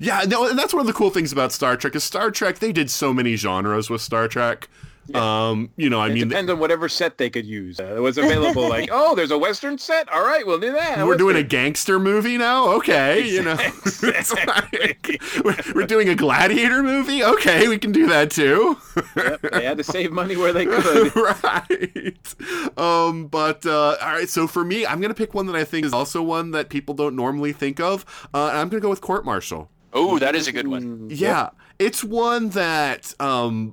yeah, 0.00 0.22
no, 0.28 0.48
and 0.48 0.58
that's 0.58 0.72
one 0.74 0.80
of 0.80 0.86
the 0.86 0.92
cool 0.92 1.10
things 1.10 1.32
about 1.32 1.52
Star 1.52 1.76
Trek 1.76 1.94
is 1.96 2.04
Star 2.04 2.30
Trek. 2.30 2.58
They 2.60 2.72
did 2.72 2.90
so 2.90 3.12
many 3.12 3.34
genres 3.36 3.90
with 3.90 4.00
Star 4.00 4.28
Trek. 4.28 4.68
Um, 5.14 5.70
you 5.76 5.88
know, 5.88 6.00
I 6.00 6.08
it 6.08 6.14
mean, 6.14 6.28
depends 6.28 6.50
on 6.50 6.58
whatever 6.58 6.88
set 6.88 7.18
they 7.18 7.30
could 7.30 7.46
use. 7.46 7.78
Uh, 7.78 7.94
it 7.96 8.00
was 8.00 8.18
available. 8.18 8.68
like, 8.68 8.88
oh, 8.92 9.14
there's 9.14 9.30
a 9.30 9.38
Western 9.38 9.78
set. 9.78 10.08
All 10.12 10.24
right, 10.24 10.46
we'll 10.46 10.58
do 10.58 10.72
that. 10.72 11.06
we're 11.06 11.16
doing 11.16 11.36
a 11.36 11.42
gangster 11.42 11.98
movie 11.98 12.36
now. 12.36 12.68
Okay, 12.74 13.26
you 13.28 13.42
know, 13.42 13.56
It's 13.86 14.32
like, 14.32 15.20
we're, 15.44 15.56
we're 15.74 15.86
doing 15.86 16.08
a 16.08 16.14
gladiator 16.14 16.82
movie. 16.82 17.22
Okay, 17.22 17.68
we 17.68 17.78
can 17.78 17.92
do 17.92 18.06
that 18.08 18.30
too. 18.30 18.76
Yep, 19.16 19.40
they 19.52 19.64
had 19.64 19.78
to 19.78 19.84
save 19.84 20.12
money 20.12 20.36
where 20.36 20.52
they 20.52 20.66
could. 20.66 21.14
right. 21.16 22.34
Um, 22.78 23.26
but 23.28 23.64
uh, 23.66 23.96
all 24.00 24.12
right. 24.12 24.28
So 24.28 24.46
for 24.46 24.64
me, 24.64 24.86
I'm 24.86 25.00
gonna 25.00 25.14
pick 25.14 25.34
one 25.34 25.46
that 25.46 25.56
I 25.56 25.64
think 25.64 25.86
is 25.86 25.92
also 25.92 26.22
one 26.22 26.50
that 26.52 26.68
people 26.68 26.94
don't 26.94 27.14
normally 27.16 27.52
think 27.52 27.80
of. 27.80 28.04
Uh, 28.34 28.48
and 28.48 28.58
I'm 28.58 28.68
gonna 28.68 28.80
go 28.80 28.90
with 28.90 29.00
court 29.00 29.24
martial. 29.24 29.70
Oh, 29.92 30.18
that 30.18 30.34
is 30.34 30.46
a 30.46 30.52
good 30.52 30.68
one. 30.68 31.08
Yeah, 31.10 31.50
it's 31.78 32.04
one 32.04 32.50
that 32.50 33.14
um, 33.20 33.72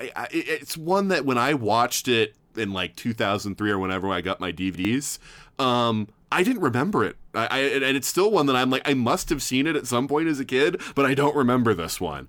I, 0.00 0.10
I, 0.16 0.28
it's 0.30 0.76
one 0.76 1.08
that 1.08 1.24
when 1.24 1.38
I 1.38 1.54
watched 1.54 2.08
it 2.08 2.34
in 2.56 2.72
like 2.72 2.96
2003 2.96 3.70
or 3.70 3.78
whenever 3.78 4.10
I 4.10 4.20
got 4.20 4.40
my 4.40 4.52
DVDs, 4.52 5.18
um, 5.58 6.08
I 6.32 6.42
didn't 6.42 6.62
remember 6.62 7.04
it. 7.04 7.16
I, 7.34 7.46
I 7.46 7.58
and 7.60 7.96
it's 7.96 8.08
still 8.08 8.30
one 8.30 8.46
that 8.46 8.56
I'm 8.56 8.70
like 8.70 8.82
I 8.88 8.94
must 8.94 9.28
have 9.30 9.42
seen 9.42 9.66
it 9.66 9.76
at 9.76 9.86
some 9.86 10.08
point 10.08 10.28
as 10.28 10.40
a 10.40 10.44
kid, 10.44 10.80
but 10.94 11.06
I 11.06 11.14
don't 11.14 11.36
remember 11.36 11.74
this 11.74 12.00
one. 12.00 12.28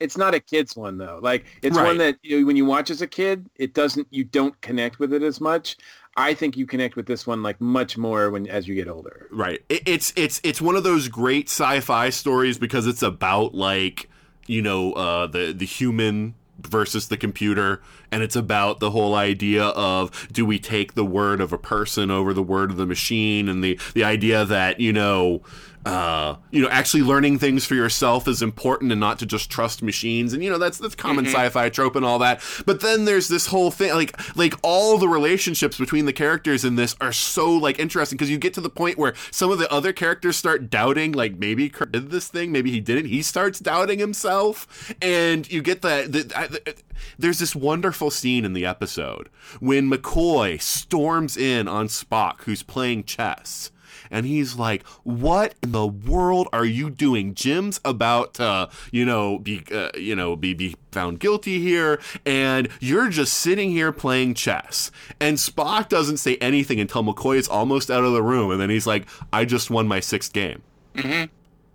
It's 0.00 0.16
not 0.16 0.34
a 0.34 0.40
kid's 0.40 0.74
one 0.76 0.98
though. 0.98 1.20
Like 1.22 1.44
it's 1.62 1.76
Right. 1.76 1.86
one 1.86 1.98
that 1.98 2.16
you 2.22 2.40
know, 2.40 2.46
when 2.46 2.56
you 2.56 2.64
watch 2.64 2.90
as 2.90 3.02
a 3.02 3.06
kid, 3.06 3.48
it 3.56 3.72
doesn't. 3.72 4.08
You 4.10 4.24
don't 4.24 4.60
connect 4.60 4.98
with 4.98 5.12
it 5.12 5.22
as 5.22 5.40
much. 5.40 5.76
I 6.16 6.34
think 6.34 6.56
you 6.56 6.66
connect 6.66 6.96
with 6.96 7.06
this 7.06 7.26
one 7.26 7.42
like 7.42 7.60
much 7.60 7.96
more 7.96 8.30
when 8.30 8.46
as 8.48 8.66
you 8.68 8.74
get 8.74 8.88
older. 8.88 9.28
Right. 9.30 9.62
It, 9.68 9.82
it's 9.86 10.12
it's 10.16 10.40
it's 10.44 10.60
one 10.60 10.76
of 10.76 10.82
those 10.82 11.08
great 11.08 11.48
sci-fi 11.48 12.10
stories 12.10 12.58
because 12.58 12.86
it's 12.86 13.02
about 13.02 13.54
like 13.54 14.10
you 14.46 14.60
know 14.60 14.92
uh, 14.94 15.26
the 15.28 15.52
the 15.52 15.64
human 15.64 16.34
versus 16.66 17.08
the 17.08 17.16
computer, 17.16 17.82
and 18.10 18.22
it's 18.22 18.36
about 18.36 18.80
the 18.80 18.90
whole 18.90 19.14
idea 19.14 19.64
of 19.64 20.28
do 20.32 20.44
we 20.44 20.58
take 20.58 20.94
the 20.94 21.04
word 21.04 21.40
of 21.40 21.52
a 21.52 21.58
person 21.58 22.10
over 22.10 22.32
the 22.32 22.42
word 22.42 22.70
of 22.70 22.76
the 22.76 22.86
machine, 22.86 23.48
and 23.48 23.62
the 23.62 23.78
the 23.94 24.04
idea 24.04 24.44
that 24.44 24.80
you 24.80 24.92
know. 24.92 25.42
Uh, 25.84 26.36
you 26.52 26.62
know, 26.62 26.68
actually 26.68 27.02
learning 27.02 27.40
things 27.40 27.64
for 27.64 27.74
yourself 27.74 28.28
is 28.28 28.40
important, 28.40 28.92
and 28.92 29.00
not 29.00 29.18
to 29.18 29.26
just 29.26 29.50
trust 29.50 29.82
machines. 29.82 30.32
And 30.32 30.42
you 30.42 30.48
know, 30.48 30.58
that's 30.58 30.78
that's 30.78 30.94
common 30.94 31.26
sci-fi 31.26 31.70
trope 31.70 31.96
and 31.96 32.04
all 32.04 32.20
that. 32.20 32.40
But 32.64 32.80
then 32.80 33.04
there's 33.04 33.26
this 33.26 33.48
whole 33.48 33.72
thing, 33.72 33.92
like 33.94 34.36
like 34.36 34.54
all 34.62 34.96
the 34.96 35.08
relationships 35.08 35.78
between 35.78 36.06
the 36.06 36.12
characters 36.12 36.64
in 36.64 36.76
this 36.76 36.94
are 37.00 37.12
so 37.12 37.50
like 37.50 37.80
interesting 37.80 38.16
because 38.16 38.30
you 38.30 38.38
get 38.38 38.54
to 38.54 38.60
the 38.60 38.70
point 38.70 38.96
where 38.96 39.14
some 39.32 39.50
of 39.50 39.58
the 39.58 39.70
other 39.72 39.92
characters 39.92 40.36
start 40.36 40.70
doubting, 40.70 41.10
like 41.10 41.36
maybe 41.36 41.68
did 41.68 42.10
this 42.10 42.28
thing, 42.28 42.52
maybe 42.52 42.70
he 42.70 42.80
didn't. 42.80 43.06
He 43.06 43.20
starts 43.20 43.58
doubting 43.58 43.98
himself, 43.98 44.94
and 45.02 45.50
you 45.50 45.62
get 45.62 45.82
that. 45.82 46.12
The, 46.12 46.22
the, 46.22 46.74
there's 47.18 47.40
this 47.40 47.56
wonderful 47.56 48.12
scene 48.12 48.44
in 48.44 48.52
the 48.52 48.64
episode 48.64 49.28
when 49.58 49.90
McCoy 49.90 50.62
storms 50.62 51.36
in 51.36 51.66
on 51.66 51.88
Spock, 51.88 52.42
who's 52.42 52.62
playing 52.62 53.02
chess 53.02 53.71
and 54.12 54.26
he's 54.26 54.54
like, 54.56 54.86
"What 55.02 55.56
in 55.62 55.72
the 55.72 55.86
world 55.86 56.48
are 56.52 56.64
you 56.64 56.90
doing? 56.90 57.34
Jim's 57.34 57.80
about 57.84 58.34
to, 58.34 58.68
you 58.92 59.04
know, 59.04 59.38
be, 59.40 59.64
uh, 59.72 59.88
you 59.96 60.14
know, 60.14 60.36
be 60.36 60.54
be 60.54 60.76
found 60.92 61.18
guilty 61.18 61.58
here, 61.58 62.00
and 62.24 62.68
you're 62.78 63.08
just 63.08 63.34
sitting 63.34 63.70
here 63.70 63.90
playing 63.90 64.34
chess." 64.34 64.92
And 65.18 65.38
Spock 65.38 65.88
doesn't 65.88 66.18
say 66.18 66.36
anything 66.36 66.78
until 66.78 67.02
McCoy 67.02 67.36
is 67.38 67.48
almost 67.48 67.90
out 67.90 68.04
of 68.04 68.12
the 68.12 68.22
room, 68.22 68.52
and 68.52 68.60
then 68.60 68.70
he's 68.70 68.86
like, 68.86 69.08
"I 69.32 69.44
just 69.44 69.70
won 69.70 69.88
my 69.88 69.98
sixth 69.98 70.32
game," 70.32 70.62
hmm 70.94 71.24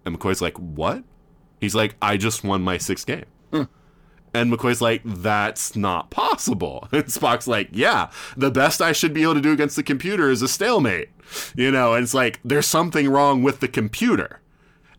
and 0.06 0.18
McCoy's 0.18 0.42
like, 0.42 0.58
"What?" 0.58 1.04
He's 1.60 1.76
like, 1.76 1.96
"I 2.02 2.16
just 2.16 2.44
won 2.44 2.62
my 2.62 2.78
sixth 2.78 3.06
game." 3.06 3.26
And 4.34 4.54
McCoy's 4.54 4.82
like, 4.82 5.02
that's 5.04 5.76
not 5.76 6.12
possible. 6.12 6.88
And 6.92 7.06
Spock's 7.06 7.48
like, 7.48 7.70
yeah, 7.72 8.12
the 8.36 8.52
best 8.52 8.82
I 8.82 8.92
should 8.92 9.14
be 9.14 9.24
able 9.24 9.34
to 9.36 9.42
do 9.42 9.52
against 9.52 9.76
the 9.76 9.84
computer 9.84 10.30
is 10.30 10.42
a 10.44 10.48
stalemate. 10.48 11.10
You 11.56 11.72
know, 11.72 11.94
and 11.94 12.04
it's 12.04 12.14
like, 12.14 12.40
there's 12.44 12.68
something 12.68 13.10
wrong 13.10 13.44
with 13.44 13.60
the 13.60 13.68
computer. 13.68 14.40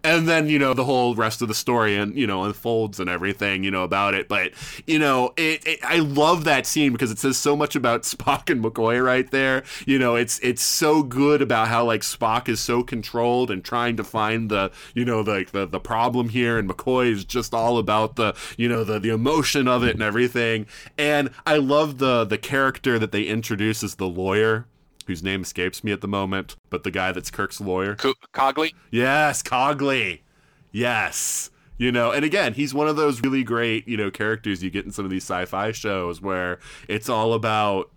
and 0.05 0.28
then 0.28 0.48
you 0.48 0.60
know 0.60 0.74
the 0.74 0.84
whole 0.84 1.16
rest 1.16 1.42
of 1.42 1.48
the 1.48 1.55
story 1.55 1.96
and 1.96 2.14
you 2.16 2.24
know 2.24 2.44
unfolds 2.44 3.00
and 3.00 3.10
everything 3.10 3.64
you 3.64 3.70
know 3.70 3.82
about 3.82 4.14
it. 4.14 4.28
But 4.28 4.52
you 4.86 4.96
know 4.98 5.34
it, 5.36 5.66
it, 5.66 5.80
i 5.82 5.98
love 5.98 6.44
that 6.44 6.66
scene 6.66 6.92
because 6.92 7.10
it 7.10 7.18
says 7.18 7.36
so 7.36 7.56
much 7.56 7.74
about 7.74 8.02
spock 8.12 8.48
and 8.48 8.62
mccoy 8.62 9.05
right 9.05 9.28
there. 9.30 9.64
You 9.86 9.98
know 9.98 10.14
it's 10.14 10.38
it's 10.38 10.62
so 10.62 11.02
good 11.02 11.42
about 11.42 11.66
how 11.68 11.84
like 11.84 12.02
spock 12.02 12.48
is 12.48 12.60
so 12.60 12.84
controlled 12.84 13.50
and 13.50 13.64
trying 13.64 13.96
to 13.96 14.05
find 14.05 14.48
the 14.50 14.70
you 14.94 15.05
know 15.05 15.24
the 15.24 15.44
the, 15.50 15.66
the 15.66 15.80
problem 15.80 16.28
here. 16.28 16.59
And 16.59 16.70
mccoy 16.70 17.10
is 17.10 17.24
just 17.24 17.52
all 17.52 17.76
about 17.78 18.14
the 18.14 18.36
you 18.56 18.68
know 18.68 18.84
the 18.84 19.00
the 19.00 19.10
emotion 19.10 19.66
of 19.66 19.82
it 19.82 19.94
and 19.94 20.02
everything. 20.02 20.66
And 20.96 21.30
i 21.44 21.56
love 21.56 21.98
the 21.98 22.24
the 22.24 22.38
character 22.38 23.00
that 23.00 23.10
they 23.10 23.24
introduce 23.24 23.82
as 23.82 23.96
the 23.96 24.06
lawyer 24.09 24.66
whose 25.09 25.22
name 25.22 25.43
escapes 25.43 25.82
me 25.82 25.90
at 25.90 26.01
the 26.01 26.06
moment, 26.06 26.55
but 26.70 26.85
the 26.85 26.90
guy 26.93 27.10
that's 27.10 27.30
Kirk's 27.30 27.60
lawyer. 27.60 27.97
Co- 27.97 28.14
Cogley? 28.32 28.72
Yes, 28.93 29.43
Cogley. 29.43 30.20
Yes. 30.70 31.51
You 31.78 31.90
know, 31.90 32.12
and 32.12 32.24
again, 32.24 32.55
he's 32.55 32.72
one 32.72 32.89
of 32.89 32.97
those 32.97 33.20
really 33.22 33.43
great, 33.43 33.89
you 33.89 33.97
know, 33.97 34.10
characters 34.10 34.62
you 34.62 34.70
get 34.70 34.85
in 34.85 34.93
some 34.93 35.05
of 35.05 35.10
these 35.10 35.24
sci-fi 35.24 35.72
shows 35.72 36.20
where 36.20 36.59
it's 36.89 37.09
all 37.09 37.32
about, 37.32 37.90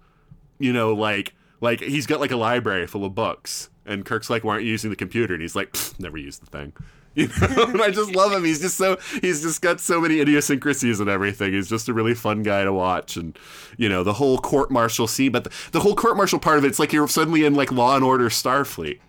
you 0.57 0.73
know, 0.73 0.93
like 0.93 1.33
like 1.61 1.81
he's 1.81 2.07
got 2.07 2.19
like 2.19 2.31
a 2.31 2.37
library 2.37 2.87
full 2.87 3.05
of 3.05 3.13
books 3.13 3.69
and 3.85 4.05
Kirk's 4.05 4.29
like, 4.29 4.43
"Why 4.43 4.53
aren't 4.53 4.65
you 4.65 4.71
using 4.71 4.89
the 4.89 4.95
computer?" 4.95 5.33
And 5.33 5.41
he's 5.41 5.55
like, 5.55 5.75
"Never 5.99 6.17
used 6.17 6.41
the 6.41 6.45
thing." 6.45 6.73
You 7.13 7.27
know, 7.27 7.63
and 7.67 7.81
I 7.81 7.91
just 7.91 8.15
love 8.15 8.31
him. 8.31 8.45
He's 8.45 8.61
just 8.61 8.77
so 8.77 8.97
he's 9.21 9.41
just 9.41 9.61
got 9.61 9.79
so 9.79 9.99
many 9.99 10.19
idiosyncrasies 10.19 10.99
and 10.99 11.09
everything. 11.09 11.53
He's 11.53 11.69
just 11.69 11.89
a 11.89 11.93
really 11.93 12.13
fun 12.13 12.41
guy 12.43 12.63
to 12.63 12.71
watch, 12.71 13.17
and 13.17 13.37
you 13.77 13.89
know 13.89 14.03
the 14.03 14.13
whole 14.13 14.37
court 14.37 14.71
martial 14.71 15.07
scene. 15.07 15.31
But 15.31 15.43
the, 15.45 15.51
the 15.71 15.79
whole 15.81 15.95
court 15.95 16.15
martial 16.15 16.39
part 16.39 16.57
of 16.57 16.63
it, 16.63 16.69
it's 16.69 16.79
like 16.79 16.93
you're 16.93 17.07
suddenly 17.07 17.43
in 17.43 17.53
like 17.53 17.71
Law 17.71 17.95
and 17.95 18.03
Order 18.03 18.29
Starfleet, 18.29 18.99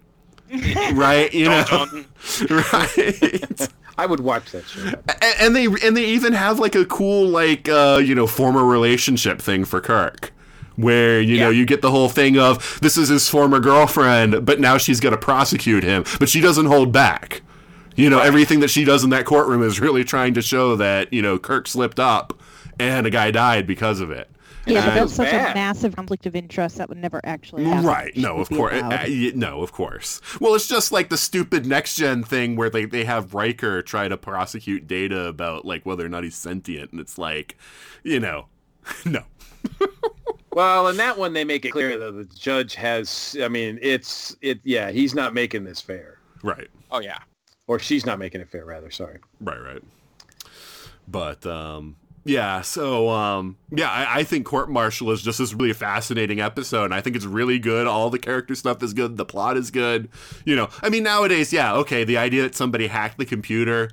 right? 0.95 1.33
You 1.33 1.45
know, 1.45 1.65
right? 2.51 3.69
I 3.99 4.07
would 4.07 4.21
watch 4.21 4.51
that 4.51 4.67
show. 4.67 4.81
And, 5.21 5.35
and 5.41 5.57
they 5.57 5.67
and 5.87 5.97
they 5.97 6.05
even 6.07 6.33
have 6.33 6.59
like 6.59 6.75
a 6.75 6.85
cool 6.85 7.29
like 7.29 7.69
uh, 7.69 8.01
you 8.03 8.17
know 8.17 8.27
former 8.27 8.65
relationship 8.65 9.41
thing 9.41 9.65
for 9.65 9.81
Kirk 9.81 10.33
where 10.77 11.21
you 11.21 11.39
know 11.39 11.51
you 11.51 11.67
get 11.67 11.83
the 11.83 11.91
whole 11.91 12.09
thing 12.09 12.39
of 12.39 12.81
this 12.81 12.97
is 12.97 13.11
his 13.11 13.29
former 13.29 13.61
girlfriend 13.61 14.43
but 14.47 14.59
now 14.59 14.79
she's 14.79 15.01
going 15.01 15.13
to 15.13 15.19
prosecute 15.21 15.85
him 15.85 16.03
but 16.19 16.31
she 16.31 16.41
doesn't 16.41 16.65
hold 16.65 16.91
back 16.91 17.43
you 17.97 18.09
know 18.11 18.21
everything 18.21 18.61
that 18.61 18.69
she 18.71 18.85
does 18.85 19.05
in 19.05 19.11
that 19.11 19.25
courtroom 19.27 19.63
is 19.63 19.81
really 19.81 20.05
trying 20.05 20.35
to 20.35 20.43
show 20.43 20.77
that 20.77 21.13
you 21.13 21.23
know 21.23 21.39
kirk 21.39 21.67
slipped 21.69 22.01
up 22.01 22.41
and 22.79 23.07
a 23.07 23.11
guy 23.11 23.31
died 23.31 23.67
because 23.67 24.01
of 24.01 24.11
it 24.11 24.29
Yeah, 24.67 24.87
but 24.87 24.95
that's 24.95 25.15
such 25.15 25.31
bad. 25.31 25.53
a 25.53 25.55
massive 25.55 25.97
conflict 25.97 26.25
of 26.27 26.35
interest 26.37 26.77
that 26.79 26.89
would 26.89 26.99
never 26.99 27.21
actually 27.25 27.65
happen. 27.65 27.85
Right. 27.85 28.17
No, 28.17 28.39
of 28.39 28.49
course. 28.49 28.75
Uh, 28.81 29.07
no, 29.35 29.61
of 29.63 29.73
course. 29.73 30.21
Well, 30.41 30.55
it's 30.55 30.69
just 30.69 30.93
like 30.93 31.09
the 31.09 31.17
stupid 31.17 31.67
next 31.67 31.97
gen 31.97 32.23
thing 32.23 32.55
where 32.55 32.71
they, 32.71 32.85
they 32.85 33.05
have 33.05 33.35
Riker 33.35 33.83
try 33.83 34.07
to 34.07 34.17
prosecute 34.17 34.87
Data 34.87 35.27
about 35.27 35.65
like 35.65 35.85
whether 35.85 36.07
or 36.07 36.09
not 36.09 36.23
he's 36.23 36.37
sentient, 36.37 36.93
and 36.93 37.01
it's 37.01 37.19
like, 37.19 37.57
you 38.05 38.21
know, 38.21 38.47
no. 39.05 39.25
Well, 40.53 40.89
in 40.89 40.97
that 40.99 41.19
one, 41.19 41.33
they 41.33 41.45
make 41.45 41.65
it 41.65 41.71
clear 41.71 41.99
that 41.99 42.13
the 42.13 42.25
judge 42.37 42.75
has. 42.75 43.37
I 43.43 43.49
mean, 43.49 43.79
it's 43.83 44.37
it. 44.43 44.61
Yeah, 44.65 44.91
he's 44.93 45.15
not 45.15 45.35
making 45.35 45.65
this 45.65 45.81
fair, 45.81 46.19
Right. 46.43 46.69
Oh 46.91 47.01
yeah. 47.01 47.19
Or 47.67 47.79
she's 47.79 48.05
not 48.07 48.19
making 48.19 48.41
it 48.41 48.49
fair. 48.49 48.65
Rather, 48.65 48.91
sorry. 48.91 49.19
Right. 49.41 49.61
Right. 49.61 49.83
But 51.09 51.45
um, 51.47 51.97
yeah. 52.25 52.61
So 52.63 53.09
um, 53.11 53.57
yeah, 53.71 53.91
I, 53.91 54.21
I 54.21 54.25
think 54.25 54.47
Court 54.47 54.71
Martial 54.71 55.11
is 55.11 55.23
just 55.23 55.39
this 55.39 55.53
really 55.53 55.73
fascinating 55.73 56.41
episode. 56.41 56.85
And 56.85 56.95
I 56.95 57.01
think 57.01 57.17
it's 57.17 57.25
really 57.25 57.59
good. 57.59 57.87
All 57.87 58.11
the 58.11 58.19
character 58.19 58.55
stuff 58.55 58.83
is 58.83 58.93
good. 58.93 59.17
The 59.17 59.25
plot 59.25 59.57
is 59.57 59.71
good. 59.71 60.09
You 60.45 60.57
know, 60.57 60.69
I 60.83 60.89
mean, 60.89 61.03
nowadays, 61.03 61.53
yeah, 61.53 61.75
okay, 61.75 62.05
the 62.05 62.19
idea 62.19 62.43
that 62.43 62.55
somebody 62.55 62.87
hacked 62.87 63.19
the 63.19 63.27
computer. 63.27 63.91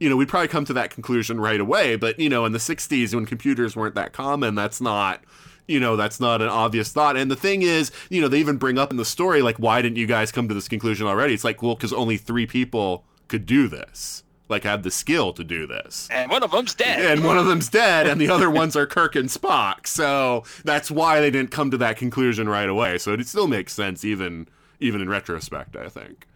You 0.00 0.10
know, 0.10 0.16
we'd 0.16 0.28
probably 0.28 0.48
come 0.48 0.64
to 0.66 0.72
that 0.74 0.90
conclusion 0.90 1.40
right 1.40 1.60
away. 1.60 1.96
But 1.96 2.18
you 2.18 2.28
know, 2.28 2.44
in 2.44 2.52
the 2.52 2.58
'60s, 2.58 3.14
when 3.14 3.26
computers 3.26 3.76
weren't 3.76 3.94
that 3.94 4.12
common, 4.12 4.54
that's 4.54 4.80
not. 4.80 5.22
You 5.66 5.80
know, 5.80 5.96
that's 5.96 6.20
not 6.20 6.42
an 6.42 6.48
obvious 6.48 6.92
thought. 6.92 7.16
And 7.16 7.30
the 7.30 7.36
thing 7.36 7.62
is, 7.62 7.90
you 8.10 8.20
know, 8.20 8.28
they 8.28 8.38
even 8.38 8.56
bring 8.58 8.78
up 8.78 8.90
in 8.90 8.98
the 8.98 9.04
story, 9.04 9.40
like, 9.40 9.58
why 9.58 9.80
didn't 9.80 9.96
you 9.96 10.06
guys 10.06 10.30
come 10.30 10.46
to 10.48 10.54
this 10.54 10.68
conclusion 10.68 11.06
already? 11.06 11.32
It's 11.32 11.44
like, 11.44 11.62
well, 11.62 11.74
because 11.74 11.92
only 11.92 12.18
three 12.18 12.46
people 12.46 13.04
could 13.28 13.46
do 13.46 13.66
this, 13.66 14.24
like, 14.50 14.64
had 14.64 14.82
the 14.82 14.90
skill 14.90 15.32
to 15.32 15.42
do 15.42 15.66
this 15.66 16.06
And 16.10 16.30
one 16.30 16.42
of 16.42 16.50
them's 16.50 16.74
dead. 16.74 17.00
and 17.00 17.24
one 17.24 17.38
of 17.38 17.46
them's 17.46 17.70
dead, 17.70 18.06
and 18.06 18.20
the 18.20 18.28
other 18.28 18.50
ones 18.50 18.76
are 18.76 18.86
Kirk 18.86 19.16
and 19.16 19.30
Spock. 19.30 19.86
So 19.86 20.44
that's 20.64 20.90
why 20.90 21.20
they 21.20 21.30
didn't 21.30 21.50
come 21.50 21.70
to 21.70 21.78
that 21.78 21.96
conclusion 21.96 22.46
right 22.48 22.68
away. 22.68 22.98
So 22.98 23.14
it 23.14 23.26
still 23.26 23.48
makes 23.48 23.72
sense, 23.72 24.04
even 24.04 24.48
even 24.80 25.00
in 25.00 25.08
retrospect. 25.08 25.76
I 25.76 25.88
think. 25.88 26.26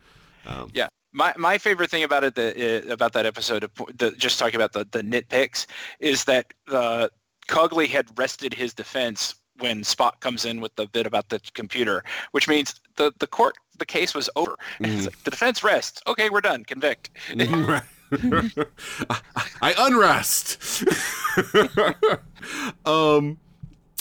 Yeah. 0.73 0.89
My, 1.13 1.33
my 1.39 1.57
favorite 1.57 1.91
thing 1.91 2.05
about 2.05 2.23
it, 2.23 2.35
the, 2.35 2.87
uh, 2.87 2.93
about 2.93 3.15
that 3.15 3.25
episode, 3.25 3.69
the, 3.97 4.13
just 4.13 4.39
talking 4.39 4.57
about 4.57 4.73
the, 4.73 4.87
the 4.91 5.03
nitpicks, 5.03 5.67
is 6.01 6.25
that 6.25 6.53
uh, 6.69 7.09
Cogley 7.49 7.89
had 7.89 8.07
rested 8.17 8.55
his 8.55 8.73
defense 8.73 9.35
when 9.59 9.83
Spock 9.83 10.21
comes 10.21 10.45
in 10.45 10.61
with 10.61 10.75
the 10.77 10.87
bit 10.87 11.07
about 11.07 11.29
the 11.31 11.41
computer, 11.55 12.05
which 12.31 12.47
means 12.47 12.81
the, 12.97 13.13
the 13.19 13.27
court, 13.27 13.57
the 13.79 13.87
case 13.87 14.15
was 14.15 14.31
over. 14.37 14.55
It's 14.81 15.07
like, 15.07 15.25
the 15.25 15.31
defense 15.31 15.65
rests. 15.65 16.01
Okay, 16.07 16.31
we're 16.31 16.41
done. 16.41 16.65
Convict. 16.65 17.11
Right. 18.11 18.65
I 19.61 19.75
unrest. 19.77 20.83
um 22.87 23.39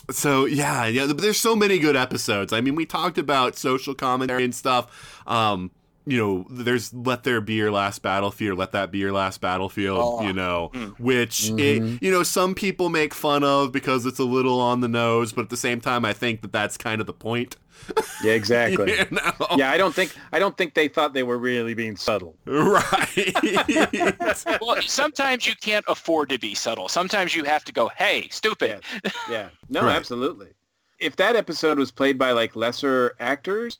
so 0.09 0.45
yeah, 0.45 0.85
yeah, 0.85 1.07
but 1.07 1.17
there's 1.17 1.39
so 1.39 1.57
many 1.57 1.77
good 1.77 1.97
episodes. 1.97 2.53
I 2.53 2.61
mean, 2.61 2.75
we 2.75 2.85
talked 2.85 3.17
about 3.17 3.57
social 3.57 3.93
commentary 3.93 4.45
and 4.45 4.55
stuff. 4.55 5.21
Um, 5.27 5.71
you 6.07 6.17
know, 6.17 6.45
there's 6.49 6.93
"Let 6.93 7.23
There 7.23 7.41
Be 7.41 7.53
Your 7.55 7.71
Last 7.71 8.01
Battlefield," 8.01 8.57
"Let 8.57 8.71
That 8.71 8.91
Be 8.91 8.99
Your 8.99 9.11
Last 9.11 9.41
Battlefield," 9.41 9.99
Oh. 10.01 10.25
you 10.25 10.33
know, 10.33 10.71
hmm. 10.73 10.85
which 11.03 11.49
it, 11.49 11.81
mm-hmm. 11.81 12.03
you 12.03 12.11
know 12.11 12.23
some 12.23 12.55
people 12.55 12.89
make 12.89 13.13
fun 13.13 13.43
of 13.43 13.71
because 13.71 14.05
it's 14.05 14.19
a 14.19 14.23
little 14.23 14.59
on 14.59 14.81
the 14.81 14.87
nose, 14.87 15.33
but 15.33 15.43
at 15.43 15.49
the 15.49 15.57
same 15.57 15.81
time, 15.81 16.05
I 16.05 16.13
think 16.13 16.41
that 16.41 16.51
that's 16.51 16.77
kind 16.77 17.01
of 17.01 17.07
the 17.07 17.13
point. 17.13 17.57
Yeah, 18.23 18.33
exactly. 18.33 18.91
You 18.97 19.05
know? 19.11 19.47
Yeah, 19.55 19.69
I 19.71 19.77
don't 19.77 19.93
think 19.93 20.15
I 20.31 20.39
don't 20.39 20.57
think 20.57 20.73
they 20.73 20.87
thought 20.87 21.13
they 21.13 21.23
were 21.23 21.37
really 21.37 21.73
being 21.73 21.95
subtle. 21.95 22.35
right. 22.45 23.33
well, 24.61 24.81
sometimes 24.81 25.45
you 25.45 25.53
can't 25.61 25.85
afford 25.87 26.29
to 26.29 26.39
be 26.39 26.55
subtle. 26.55 26.89
Sometimes 26.89 27.35
you 27.35 27.43
have 27.43 27.63
to 27.65 27.71
go, 27.71 27.89
hey, 27.97 28.27
stupid. 28.31 28.81
Yeah, 29.29 29.49
no, 29.69 29.81
Right. 29.83 29.95
absolutely. 29.95 30.47
If 30.99 31.15
that 31.17 31.35
episode 31.35 31.77
was 31.77 31.91
played 31.91 32.17
by 32.17 32.31
like 32.31 32.55
lesser 32.55 33.15
actors, 33.19 33.77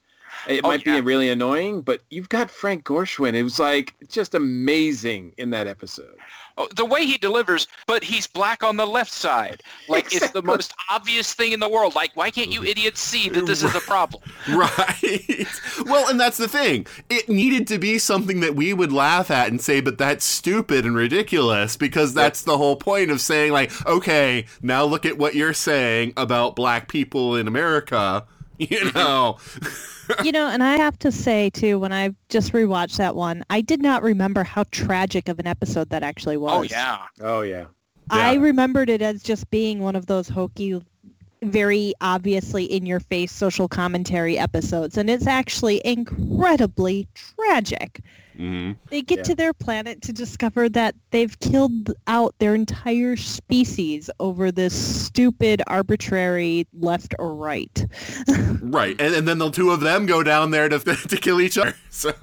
it 0.48 0.62
Oh, 0.64 0.70
might 0.70 0.86
yeah. 0.86 0.96
be 0.96 1.02
really 1.02 1.30
annoying. 1.30 1.82
But 1.82 2.02
you've 2.10 2.30
got 2.30 2.50
Frank 2.50 2.84
Gorshin. 2.84 3.34
It 3.34 3.44
was 3.44 3.60
like 3.60 3.94
just 4.10 4.36
amazing 4.36 5.34
in 5.38 5.50
that 5.52 5.68
episode. 5.68 6.18
Oh, 6.60 6.68
the 6.76 6.86
way 6.86 7.06
he 7.06 7.20
delivers, 7.20 7.68
but 7.86 8.04
he's 8.04 8.26
black 8.26 8.64
on 8.64 8.78
the 8.78 8.88
left 8.88 9.12
side. 9.12 9.62
Like, 9.88 10.12
it's 10.12 10.32
the 10.32 10.42
most 10.42 10.74
obvious 10.90 11.32
thing 11.36 11.52
in 11.52 11.60
the 11.60 11.70
world. 11.70 11.94
Like, 11.94 12.12
why 12.16 12.32
can't 12.32 12.52
you 12.52 12.64
idiots 12.64 13.00
see 13.00 13.30
that 13.30 13.46
this 13.46 13.62
is 13.62 13.76
a 13.76 13.80
problem? 13.82 14.24
Right. 14.50 15.46
Well, 15.86 16.10
and 16.10 16.20
that's 16.20 16.38
the 16.38 16.48
thing. 16.48 16.88
It 17.10 17.30
needed 17.30 17.68
to 17.68 17.78
be 17.78 18.00
something 18.00 18.40
that 18.40 18.56
we 18.56 18.74
would 18.74 18.92
laugh 18.92 19.30
at 19.30 19.50
and 19.50 19.62
say, 19.62 19.82
but 19.82 20.00
that's 20.00 20.26
stupid 20.26 20.86
and 20.86 20.96
ridiculous 20.96 21.78
because 21.78 22.14
that's 22.16 22.42
the 22.42 22.58
whole 22.58 22.76
point 22.76 23.12
of 23.12 23.22
saying, 23.22 23.52
like, 23.52 23.72
okay, 23.86 24.46
now 24.62 24.84
look 24.84 25.06
at 25.06 25.18
what 25.18 25.36
you're 25.36 25.54
saying 25.54 26.14
about 26.18 26.56
black 26.56 26.88
people 26.88 27.36
in 27.36 27.48
America. 27.48 28.26
You 28.60 28.66
mm-hmm. 28.66 28.98
know, 28.98 29.38
you 30.24 30.32
know, 30.32 30.48
and 30.48 30.64
I 30.64 30.78
have 30.78 30.98
to 31.00 31.12
say 31.12 31.50
too, 31.50 31.80
when 31.80 31.92
I 31.92 32.12
just 32.30 32.54
rewatched 32.54 32.98
that 32.98 33.16
one, 33.16 33.44
I 33.50 33.62
did 33.62 33.82
not 33.82 34.04
remember 34.04 34.44
how 34.44 34.64
tragic 34.72 35.30
of 35.30 35.40
an 35.40 35.48
episode 35.48 35.90
that 35.90 36.04
actually 36.04 36.36
oh, 36.38 36.42
was. 36.42 36.60
Oh, 36.60 36.64
yeah. 36.64 37.00
Oh 37.22 37.42
yeah. 37.42 37.66
I 38.10 38.36
remembered 38.36 38.90
it 38.90 39.02
as 39.02 39.22
just 39.22 39.50
being 39.50 39.80
one 39.80 39.96
of 39.96 40.06
those 40.06 40.30
hokey, 40.30 40.82
very 41.44 41.94
obviously 42.02 42.66
in 42.66 42.86
your 42.86 43.00
face 43.00 43.32
social 43.32 43.68
commentary 43.68 44.38
episodes, 44.38 44.98
and 44.98 45.10
it's 45.10 45.28
actually 45.28 45.82
incredibly 45.86 47.08
tragic. 47.14 48.02
hmm 48.36 48.72
They 48.90 49.02
get 49.02 49.18
Yeah. 49.20 49.24
to 49.24 49.36
their 49.36 49.54
planet 49.54 50.02
to 50.04 50.14
discover 50.14 50.70
that 50.70 50.96
they've 51.12 51.38
killed 51.40 51.94
out 52.08 52.36
their 52.40 52.54
entire 52.56 53.16
species 53.16 54.10
over 54.20 54.52
this 54.52 54.74
stupid, 55.06 55.62
arbitrary 55.68 56.68
left 56.80 57.16
or 57.20 57.34
right. 57.34 57.86
right. 58.62 58.96
And, 59.00 59.16
and 59.16 59.28
then 59.28 59.38
the 59.40 59.50
two 59.50 59.72
of 59.72 59.80
them 59.82 60.06
go 60.06 60.22
down 60.24 60.52
there 60.52 60.70
to, 60.70 60.80
to 61.10 61.18
kill 61.18 61.42
each 61.42 61.58
other. 61.58 61.74
So, 61.90 62.14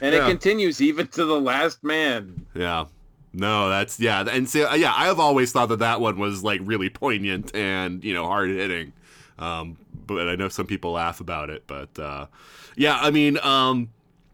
And 0.00 0.14
yeah. 0.14 0.24
it 0.24 0.28
continues 0.28 0.80
even 0.80 1.08
to 1.08 1.24
the 1.24 1.40
last 1.40 1.82
man. 1.82 2.46
Yeah. 2.54 2.84
No, 3.32 3.68
that's 3.68 4.00
yeah, 4.00 4.24
and 4.28 4.48
so 4.48 4.72
yeah, 4.74 4.92
I 4.94 5.06
have 5.06 5.20
always 5.20 5.52
thought 5.52 5.68
that 5.68 5.78
that 5.78 6.00
one 6.00 6.18
was 6.18 6.42
like 6.42 6.60
really 6.64 6.90
poignant 6.90 7.54
and 7.54 8.02
you 8.02 8.12
know 8.12 8.24
hard 8.24 8.50
hitting, 8.50 8.92
um, 9.38 9.76
but 10.06 10.28
I 10.28 10.34
know 10.34 10.48
some 10.48 10.66
people 10.66 10.92
laugh 10.92 11.20
about 11.20 11.48
it. 11.48 11.62
But 11.68 11.96
uh, 11.98 12.26
yeah, 12.76 12.98
I 13.00 13.10
mean, 13.12 13.38
um, 13.42 13.88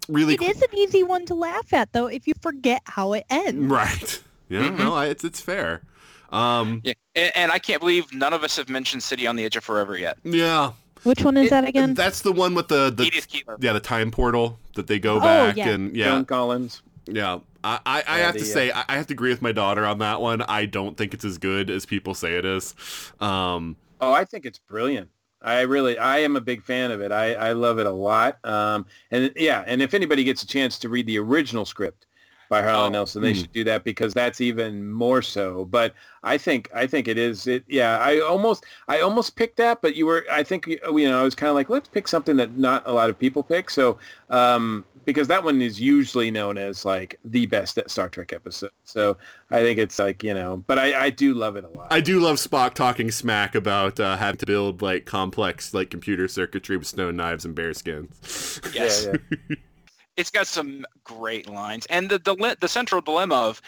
really, 0.08 0.34
It 0.34 0.42
is 0.42 0.62
an 0.62 0.74
easy 0.74 1.02
one 1.02 1.26
to 1.26 1.34
laugh 1.34 1.72
at, 1.74 1.92
though, 1.92 2.06
if 2.06 2.26
you 2.26 2.32
forget 2.40 2.80
how 2.86 3.12
it 3.12 3.24
ends. 3.30 3.58
right? 3.70 4.22
Yeah, 4.48 4.68
no, 4.70 4.94
I, 4.94 5.06
it's 5.06 5.24
it's 5.24 5.40
fair. 5.40 5.82
Um, 6.30 6.80
Yeah. 6.84 6.92
And, 7.16 7.32
and 7.36 7.52
I 7.52 7.58
can't 7.58 7.80
believe 7.80 8.12
none 8.14 8.32
of 8.32 8.44
us 8.44 8.56
have 8.58 8.68
mentioned 8.68 9.02
City 9.02 9.26
on 9.26 9.34
the 9.34 9.44
Edge 9.44 9.56
of 9.56 9.64
Forever 9.64 9.98
yet. 9.98 10.18
yeah, 10.22 10.70
Which 11.02 11.22
one 11.22 11.36
is 11.36 11.50
that 11.50 11.66
again? 11.66 11.94
That's 11.94 12.22
the 12.22 12.30
one 12.32 12.54
with 12.54 12.68
the 12.68 12.90
the 12.90 13.04
Edith 13.06 13.26
Keeler. 13.26 13.56
yeah 13.60 13.72
the 13.72 13.80
time 13.80 14.12
portal 14.12 14.60
that 14.76 14.86
they 14.86 15.00
go 15.00 15.16
Oh, 15.16 15.20
back 15.20 15.56
yeah. 15.56 15.68
and 15.70 15.96
yeah 15.96 16.04
Joan 16.06 16.24
Collins. 16.26 16.82
Yeah, 17.06 17.40
I, 17.66 17.80
I, 17.84 18.04
I 18.06 18.18
have 18.18 18.34
the, 18.34 18.40
to 18.40 18.44
uh, 18.44 18.48
say 18.48 18.70
I 18.70 18.84
I 18.88 18.96
have 18.96 19.06
to 19.08 19.14
agree 19.14 19.30
with 19.30 19.42
my 19.42 19.52
daughter 19.52 19.84
on 19.84 19.98
that 19.98 20.20
one. 20.20 20.42
I 20.42 20.66
don't 20.66 20.96
think 20.96 21.14
it's 21.14 21.24
as 21.24 21.38
good 21.38 21.70
as 21.70 21.84
people 21.86 22.14
say 22.14 22.34
it 22.36 22.44
is. 22.44 22.74
Um, 23.20 23.76
Oh, 24.00 24.12
I 24.12 24.24
think 24.24 24.44
it's 24.44 24.58
brilliant. 24.58 25.10
I 25.42 25.60
really, 25.62 25.98
I 25.98 26.18
am 26.18 26.36
a 26.36 26.40
big 26.40 26.62
fan 26.62 26.90
of 26.90 27.00
it. 27.00 27.12
I, 27.12 27.34
I 27.34 27.52
love 27.52 27.78
it 27.78 27.86
a 27.86 27.90
lot. 27.90 28.38
Um, 28.44 28.86
and 29.10 29.32
yeah, 29.36 29.64
and 29.66 29.80
if 29.82 29.94
anybody 29.94 30.24
gets 30.24 30.42
a 30.42 30.46
chance 30.46 30.78
to 30.80 30.88
read 30.88 31.06
the 31.06 31.18
original 31.18 31.64
script 31.64 32.06
by 32.48 32.62
Harlan 32.62 32.94
Oh. 32.94 32.98
Ellison, 32.98 33.22
they 33.22 33.32
Hmm. 33.32 33.40
should 33.40 33.52
do 33.52 33.64
that 33.64 33.84
because 33.84 34.14
that's 34.14 34.40
even 34.40 34.90
more 34.92 35.22
so. 35.22 35.64
But 35.64 35.94
I 36.22 36.38
think, 36.38 36.68
I 36.74 36.86
think 36.86 37.08
it 37.08 37.18
is. 37.18 37.46
It, 37.46 37.64
yeah, 37.68 37.98
I 37.98 38.20
almost, 38.20 38.64
I 38.88 39.00
almost 39.00 39.36
picked 39.36 39.56
that, 39.58 39.80
but 39.82 39.94
you 39.96 40.06
were, 40.06 40.24
I 40.30 40.42
think, 40.42 40.66
you 40.66 40.80
know, 41.08 41.20
I 41.20 41.22
was 41.22 41.34
kind 41.34 41.48
of 41.50 41.54
like, 41.54 41.68
let's 41.70 41.88
pick 41.88 42.08
something 42.08 42.36
that 42.36 42.56
not 42.58 42.82
a 42.86 42.92
lot 42.92 43.10
of 43.10 43.18
people 43.18 43.42
pick. 43.42 43.70
So, 43.70 43.98
um, 44.30 44.84
because 45.04 45.28
that 45.28 45.44
one 45.44 45.62
is 45.62 45.80
usually 45.80 46.32
known 46.32 46.58
as 46.58 46.84
like 46.84 47.16
the 47.24 47.46
best 47.46 47.78
Star 47.86 48.08
Trek 48.08 48.32
episode. 48.32 48.72
So 48.82 49.16
I 49.52 49.60
think 49.60 49.78
it's 49.78 50.00
like, 50.00 50.24
you 50.24 50.34
know, 50.34 50.64
but 50.66 50.80
I, 50.80 51.04
I 51.04 51.10
do 51.10 51.32
love 51.32 51.54
it 51.54 51.62
a 51.62 51.68
lot. 51.68 51.92
I 51.92 52.00
do 52.00 52.18
love 52.18 52.38
Spock 52.38 52.74
talking 52.74 53.12
smack 53.12 53.54
about 53.54 54.00
uh, 54.00 54.16
having 54.16 54.38
to 54.38 54.46
build 54.46 54.82
like 54.82 55.04
complex 55.06 55.72
like 55.72 55.90
computer 55.90 56.26
circuitry 56.26 56.76
with 56.76 56.88
stone 56.88 57.14
knives 57.14 57.44
and 57.44 57.54
bear 57.54 57.72
skins. 57.72 58.60
Yes. 58.74 59.06
Yeah, 59.06 59.16
yeah. 59.48 59.56
it's 60.16 60.30
got 60.30 60.46
some 60.46 60.84
great 61.04 61.48
lines, 61.48 61.86
and 61.86 62.08
the 62.10 62.18
the, 62.18 62.56
the 62.60 62.68
central 62.68 63.00
dilemma 63.00 63.34
of 63.34 63.60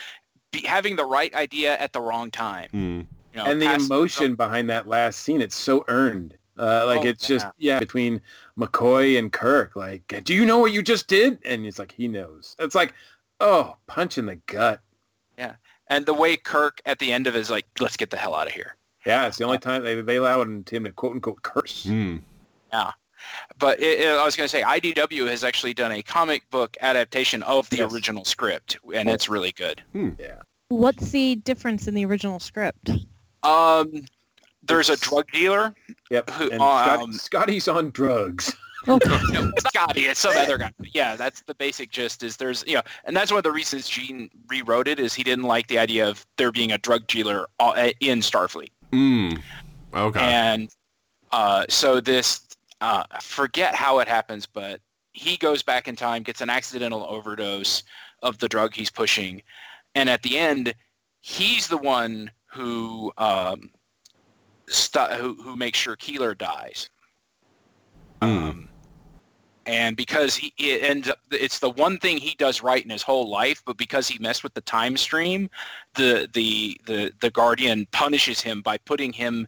be, 0.53 0.61
having 0.63 0.97
the 0.97 1.05
right 1.05 1.35
idea 1.35 1.77
at 1.79 1.93
the 1.93 2.01
wrong 2.01 2.31
time. 2.31 2.69
Hmm. 2.71 3.01
You 3.35 3.45
know, 3.45 3.51
and 3.51 3.61
the 3.63 3.67
pass- 3.67 3.85
emotion 3.87 4.35
behind 4.35 4.71
that 4.71 4.89
last 4.89 5.21
scene 5.21 5.43
it's 5.43 5.55
so 5.55 5.85
earned 5.89 6.35
uh, 6.59 6.85
like 6.87 7.01
Oh, 7.01 7.07
it's 7.07 7.27
just 7.27 7.47
yeah. 7.59 7.75
yeah 7.75 7.79
between 7.79 8.21
mccoy 8.59 9.19
and 9.19 9.31
kirk 9.31 9.77
like 9.77 10.03
do 10.25 10.35
you 10.35 10.45
know 10.47 10.59
what 10.59 10.73
you 10.73 10.83
just 10.83 11.07
did 11.07 11.39
and 11.45 11.65
it's 11.67 11.79
like 11.79 11.93
he 11.93 12.09
knows 12.09 12.57
it's 12.59 12.75
like 12.75 12.95
oh 13.39 13.77
punch 13.87 14.17
in 14.19 14.27
the 14.27 14.37
gut 14.47 14.81
Yeah, 15.37 15.55
and 15.89 16.05
the 16.07 16.15
way 16.15 16.37
Kirk 16.39 16.81
at 16.87 16.99
the 16.99 17.13
end 17.13 17.27
of 17.29 17.37
it 17.37 17.39
is 17.39 17.51
like, 17.51 17.67
let's 17.79 17.97
get 17.97 18.11
the 18.11 18.17
hell 18.17 18.35
out 18.35 18.47
of 18.49 18.55
here. 18.55 18.77
yeah 19.07 19.27
it's 19.29 19.37
the 19.37 19.45
only 19.45 19.59
time 19.59 19.85
they, 19.85 20.01
they 20.01 20.17
allowed 20.17 20.49
him 20.49 20.65
to 20.65 20.91
quote 20.93 21.13
unquote 21.13 21.43
curse 21.43 21.85
Hmm. 21.85 22.17
But 23.59 23.81
it, 23.81 24.01
it- 24.01 24.09
I 24.09 24.25
was 24.25 24.37
going 24.37 24.45
to 24.47 24.49
say, 24.51 24.63
IDW 24.63 25.29
has 25.29 25.45
actually 25.45 25.75
done 25.75 25.93
a 25.93 26.03
comic 26.03 26.49
book 26.51 26.77
adaptation 26.81 27.43
of 27.45 27.69
the 27.71 27.79
Yes. 27.79 27.93
original 27.93 28.25
script, 28.25 28.79
and 28.95 29.09
it's 29.09 29.29
really 29.29 29.53
good. 29.53 29.83
yeah 29.95 30.41
What's 30.69 31.11
the 31.13 31.37
difference 31.37 31.89
in 31.89 31.95
the 31.95 32.05
original 32.05 32.39
script? 32.41 32.91
Um, 33.43 34.05
there's 34.63 34.91
a 34.91 34.97
drug 34.97 35.27
dealer. 35.33 35.75
yep 36.11 36.29
Who- 36.31 36.51
and 36.51 36.61
um, 36.61 37.13
Scotty, 37.13 37.19
scotty's 37.19 37.69
on 37.69 37.91
drugs 37.91 38.55
No, 38.87 38.99
Scotty, 39.59 40.03
it's 40.07 40.21
some 40.21 40.37
other 40.37 40.57
guy. 40.57 40.73
Yeah, 40.95 41.17
that's 41.17 41.43
the 41.43 41.55
basic 41.55 41.91
gist. 41.91 42.23
Is 42.23 42.37
there's 42.37 42.65
you 42.67 42.75
know, 42.75 42.83
and 43.05 43.15
that's 43.15 43.31
one 43.31 43.39
of 43.39 43.45
the 43.45 43.51
reasons 43.53 43.89
Gene 43.89 44.31
rewrote 44.49 44.87
it 44.89 44.99
is 45.01 45.13
he 45.15 45.23
didn't 45.25 45.45
like 45.45 45.67
the 45.67 45.79
idea 45.79 46.09
of 46.09 46.25
there 46.37 46.53
being 46.53 46.73
a 46.73 46.79
drug 46.79 47.07
dealer 47.09 47.49
uh, 47.59 47.91
in 48.01 48.21
Starfleet, 48.21 48.71
Hmm. 48.93 49.31
Okay. 49.95 50.21
and 50.21 50.71
uh, 51.33 51.65
so 51.69 52.01
this 52.01 52.41
uh, 52.81 53.05
I 53.11 53.21
forget 53.21 53.75
how 53.75 53.99
it 53.99 54.09
happens, 54.09 54.47
but 54.47 54.81
he 55.13 55.37
goes 55.37 55.63
back 55.63 55.89
in 55.89 55.97
time, 55.97 56.23
gets 56.23 56.41
an 56.41 56.51
accidental 56.51 57.05
overdose 57.09 57.83
of 58.23 58.39
the 58.39 58.49
drug 58.49 58.75
he's 58.75 58.91
pushing, 58.91 59.43
and 59.95 60.09
at 60.09 60.23
the 60.23 60.39
end, 60.39 60.75
he's 61.21 61.67
the 61.67 61.79
one 61.79 62.31
who 62.47 63.13
um, 63.19 63.71
stu- 64.69 65.01
who 65.01 65.35
who 65.43 65.57
makes 65.57 65.79
sure 65.79 65.97
Keeler 65.97 66.35
dies. 66.35 66.91
Hmm. 68.23 68.29
Um, 68.29 68.69
and 69.67 69.97
because 69.97 70.35
he 70.35 70.55
it 70.57 70.83
ends 70.83 71.11
up, 71.11 71.19
it's 71.31 71.59
the 71.59 71.71
one 71.71 71.99
thing 71.99 72.17
he 72.17 72.35
does 72.37 72.63
right 72.63 72.83
in 72.83 72.91
his 72.91 73.03
whole 73.03 73.29
life, 73.29 73.63
but 73.67 73.77
because 73.77 74.09
he 74.09 74.19
messed 74.19 74.43
with 74.43 74.55
the 74.55 74.63
time 74.63 74.97
stream, 74.97 75.51
the 75.95 76.29
the 76.33 76.81
the 76.87 77.13
the 77.21 77.31
Guardian 77.31 77.87
punishes 77.93 78.41
him 78.41 78.63
by 78.63 78.79
putting 78.79 79.13
him 79.13 79.47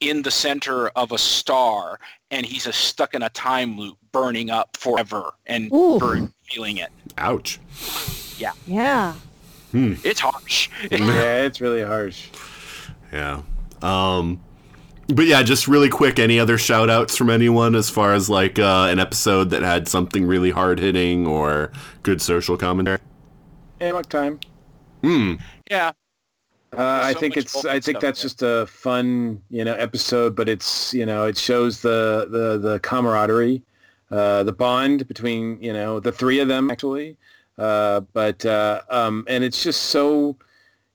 in 0.00 0.22
the 0.22 0.30
center 0.30 0.88
of 0.90 1.12
a 1.12 1.18
star, 1.18 1.98
and 2.30 2.44
he's 2.44 2.66
a, 2.66 2.72
stuck 2.72 3.14
in 3.14 3.22
a 3.22 3.28
time 3.30 3.78
loop, 3.78 3.98
burning 4.12 4.50
up 4.50 4.76
forever 4.76 5.30
and 5.46 5.70
burn, 5.70 6.32
feeling 6.44 6.78
it. 6.78 6.90
Ouch. 7.18 7.60
Yeah. 8.38 8.52
Yeah. 8.66 9.14
It's 9.72 10.18
harsh. 10.18 10.68
yeah 10.90 11.42
it's 11.42 11.60
really 11.60 11.82
harsh 11.84 12.28
Yeah. 13.12 13.42
Um 13.82 14.40
but 15.06 15.26
yeah, 15.26 15.42
just 15.42 15.66
really 15.66 15.88
quick, 15.88 16.18
any 16.18 16.38
other 16.38 16.56
shout 16.56 16.88
outs 16.88 17.16
from 17.16 17.30
anyone 17.30 17.74
as 17.74 17.90
far 17.90 18.14
as 18.14 18.30
like 18.30 18.58
uh, 18.60 18.86
an 18.90 19.00
episode 19.00 19.50
that 19.50 19.62
had 19.62 19.88
something 19.88 20.24
really 20.24 20.50
hard 20.50 20.78
hitting 20.78 21.26
or 21.26 21.72
good 22.04 22.22
social 22.22 22.56
commentary? 22.56 22.98
Amok 23.80 24.08
time 24.08 24.38
Hmm. 25.02 25.34
yeah, 25.70 25.92
Uh, 26.76 26.82
I 26.82 27.12
so 27.12 27.20
think 27.20 27.36
it's. 27.36 27.64
I 27.64 27.80
think 27.80 28.00
that's 28.00 28.20
there. 28.20 28.28
just 28.28 28.42
a 28.42 28.66
fun, 28.66 29.42
you 29.50 29.64
know, 29.64 29.74
episode. 29.74 30.36
But 30.36 30.48
it's, 30.48 30.94
you 30.94 31.04
know, 31.04 31.24
it 31.26 31.36
shows 31.36 31.80
the 31.80 32.28
the 32.30 32.58
the 32.58 32.78
camaraderie, 32.80 33.62
uh, 34.10 34.44
the 34.44 34.52
bond 34.52 35.08
between, 35.08 35.60
you 35.62 35.72
know, 35.72 35.98
the 36.00 36.12
three 36.12 36.38
of 36.38 36.48
them 36.48 36.70
actually. 36.70 37.16
Uh, 37.58 38.00
but 38.12 38.44
uh, 38.46 38.82
um, 38.88 39.24
and 39.28 39.42
it's 39.44 39.62
just 39.62 39.82
so, 39.84 40.36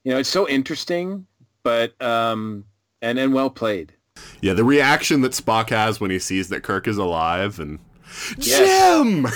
you 0.03 0.11
know, 0.11 0.17
it's 0.17 0.29
so 0.29 0.47
interesting, 0.47 1.27
but 1.63 1.99
um, 2.01 2.63
and 3.01 3.19
and 3.19 3.33
well 3.33 3.49
played. 3.49 3.93
Yeah, 4.41 4.53
the 4.53 4.63
reaction 4.63 5.21
that 5.21 5.33
Spock 5.33 5.69
has 5.71 5.99
when 5.99 6.09
he 6.09 6.19
sees 6.19 6.47
that 6.49 6.63
Kirk 6.63 6.87
is 6.87 6.97
alive 6.97 7.59
and 7.59 7.79
Yes. 8.37 9.27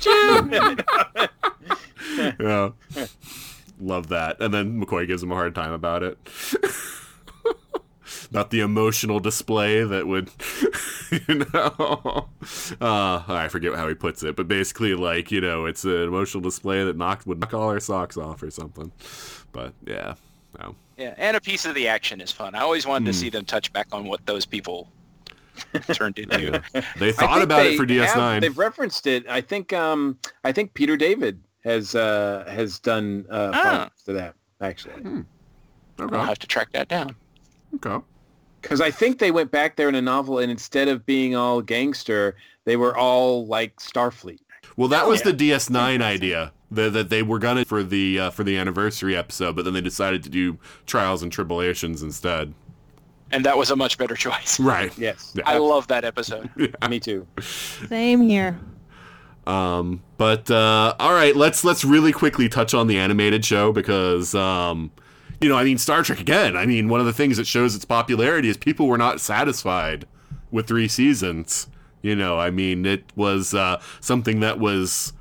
Jim. 0.00 1.28
yeah. 2.40 2.70
Love 3.82 4.08
that. 4.08 4.40
And 4.40 4.54
then 4.54 4.80
McCoy 4.80 5.06
gives 5.06 5.22
him 5.22 5.32
a 5.32 5.34
hard 5.34 5.54
time 5.54 5.72
about 5.72 6.02
it. 6.02 6.18
Not 8.30 8.50
the 8.50 8.60
emotional 8.60 9.20
display 9.20 9.82
that 9.84 10.06
would, 10.06 10.30
you 11.28 11.44
know. 11.52 12.28
Uh, 12.80 13.22
I 13.26 13.48
forget 13.50 13.74
how 13.74 13.88
he 13.88 13.94
puts 13.94 14.22
it, 14.22 14.36
but 14.36 14.48
basically, 14.48 14.94
like, 14.94 15.30
you 15.30 15.40
know, 15.40 15.66
it's 15.66 15.84
an 15.84 16.02
emotional 16.02 16.40
display 16.40 16.84
that 16.84 16.96
knocked 16.96 17.26
would 17.26 17.40
knock 17.40 17.54
all 17.54 17.68
our 17.68 17.80
socks 17.80 18.16
off 18.16 18.42
or 18.42 18.50
something. 18.50 18.92
But 19.52 19.72
yeah, 19.86 20.14
no. 20.60 20.76
yeah, 20.96 21.14
and 21.16 21.36
a 21.36 21.40
piece 21.40 21.64
of 21.64 21.74
the 21.74 21.88
action 21.88 22.20
is 22.20 22.30
fun. 22.30 22.54
I 22.54 22.60
always 22.60 22.86
wanted 22.86 23.06
to 23.06 23.12
see 23.12 23.30
them 23.30 23.44
touch 23.44 23.72
back 23.72 23.88
on 23.92 24.04
what 24.04 24.24
those 24.26 24.46
people 24.46 24.88
turned 25.92 26.18
into. 26.18 26.62
They 26.98 27.12
thought 27.12 27.42
about 27.42 27.62
they 27.62 27.74
it 27.74 27.76
for 27.76 27.86
DS9. 27.86 28.06
have- 28.14 28.40
they've 28.42 28.58
referenced 28.58 29.06
it. 29.06 29.26
I 29.28 29.40
think. 29.40 29.72
Um, 29.72 30.18
I 30.44 30.52
think 30.52 30.74
Peter 30.74 30.96
David 30.96 31.40
has 31.64 31.94
uh, 31.94 32.44
has 32.48 32.78
done 32.78 33.26
uh, 33.30 33.50
Ah. 33.54 33.90
to 34.06 34.12
that 34.12 34.34
actually. 34.60 35.24
I'll 35.98 36.06
okay. 36.06 36.16
have 36.18 36.38
to 36.40 36.46
track 36.46 36.72
that 36.72 36.88
down. 36.88 37.14
Okay. 37.76 38.04
Because 38.60 38.80
I 38.80 38.90
think 38.90 39.18
they 39.18 39.30
went 39.32 39.50
back 39.50 39.74
there 39.76 39.88
in 39.88 39.94
a 39.96 40.02
novel, 40.02 40.38
and 40.38 40.50
instead 40.50 40.86
of 40.88 41.04
being 41.04 41.34
all 41.34 41.60
gangster, 41.62 42.36
they 42.64 42.76
were 42.76 42.96
all 42.96 43.46
like 43.46 43.76
Starfleet. 43.80 44.38
Well, 44.76 44.88
that 44.88 45.04
Oh, 45.04 45.08
was 45.08 45.20
yeah. 45.24 45.32
the 45.32 45.50
DS9 45.50 46.00
idea 46.00 46.52
that, 46.70 46.92
that 46.92 47.10
they 47.10 47.22
were 47.22 47.38
gonna 47.40 47.64
for 47.64 47.82
the 47.82 48.18
uh, 48.20 48.30
for 48.30 48.44
the 48.44 48.56
anniversary 48.56 49.16
episode, 49.16 49.56
but 49.56 49.64
then 49.64 49.74
they 49.74 49.80
decided 49.80 50.22
to 50.24 50.28
do 50.30 50.58
Trials 50.86 51.22
and 51.22 51.32
Tribble-ations 51.32 52.02
instead. 52.02 52.54
And 53.32 53.44
that 53.46 53.56
was 53.56 53.70
a 53.70 53.76
much 53.76 53.96
better 53.98 54.14
choice. 54.14 54.60
Right. 54.60 54.96
Yes, 54.98 55.32
Yeah. 55.34 55.44
I 55.46 55.58
love 55.58 55.88
that 55.88 56.04
episode. 56.04 56.48
me 56.88 57.00
too. 57.00 57.26
Same 57.40 58.20
here. 58.20 58.58
Um, 59.46 60.02
but 60.18 60.50
uh, 60.50 60.94
all 60.98 61.12
right, 61.12 61.34
let's 61.34 61.64
let's 61.64 61.84
really 61.84 62.12
quickly 62.12 62.48
touch 62.48 62.74
on 62.74 62.86
the 62.86 62.98
animated 62.98 63.44
show 63.44 63.72
because 63.72 64.34
um, 64.34 64.92
you 65.40 65.48
know, 65.48 65.56
I 65.56 65.64
mean, 65.64 65.78
Star 65.78 66.02
Trek 66.02 66.20
again. 66.20 66.56
I 66.56 66.66
mean, 66.66 66.88
one 66.88 67.00
of 67.00 67.06
the 67.06 67.12
things 67.12 67.36
that 67.36 67.46
shows 67.46 67.74
its 67.74 67.84
popularity 67.84 68.48
is 68.48 68.56
people 68.56 68.86
were 68.86 68.98
not 68.98 69.20
satisfied 69.20 70.06
with 70.50 70.68
three 70.68 70.88
seasons. 70.88 71.66
You 72.02 72.14
know, 72.14 72.38
I 72.38 72.50
mean, 72.50 72.86
it 72.86 73.04
was 73.16 73.52
uh, 73.54 73.80
something 74.00 74.40
that 74.40 74.58
was 74.60 75.12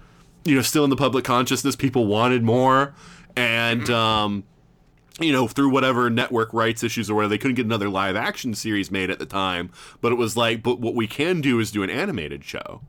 you 0.45 0.55
know 0.55 0.61
still 0.61 0.83
in 0.83 0.91
the 0.91 0.95
public 0.95 1.25
consciousness. 1.25 1.75
People 1.75 2.05
wanted 2.05 2.43
more, 2.43 2.93
and 3.35 3.89
um, 3.89 4.43
you 5.19 5.31
know, 5.31 5.47
through 5.47 5.69
whatever 5.69 6.11
network 6.11 6.53
rights 6.53 6.83
issues 6.83 7.09
or 7.09 7.15
whatever, 7.15 7.29
they 7.29 7.37
couldn't 7.39 7.55
get 7.55 7.65
another 7.65 7.89
live 7.89 8.15
action 8.15 8.53
series 8.53 8.91
made 8.91 9.09
at 9.09 9.17
the 9.17 9.25
time. 9.25 9.71
But 9.99 10.11
it 10.11 10.15
was 10.15 10.37
like, 10.37 10.61
but 10.61 10.79
what 10.79 10.93
we 10.93 11.07
can 11.07 11.41
do 11.41 11.59
is 11.59 11.71
do 11.71 11.81
an 11.81 11.89
animated 11.89 12.43
show 12.43 12.81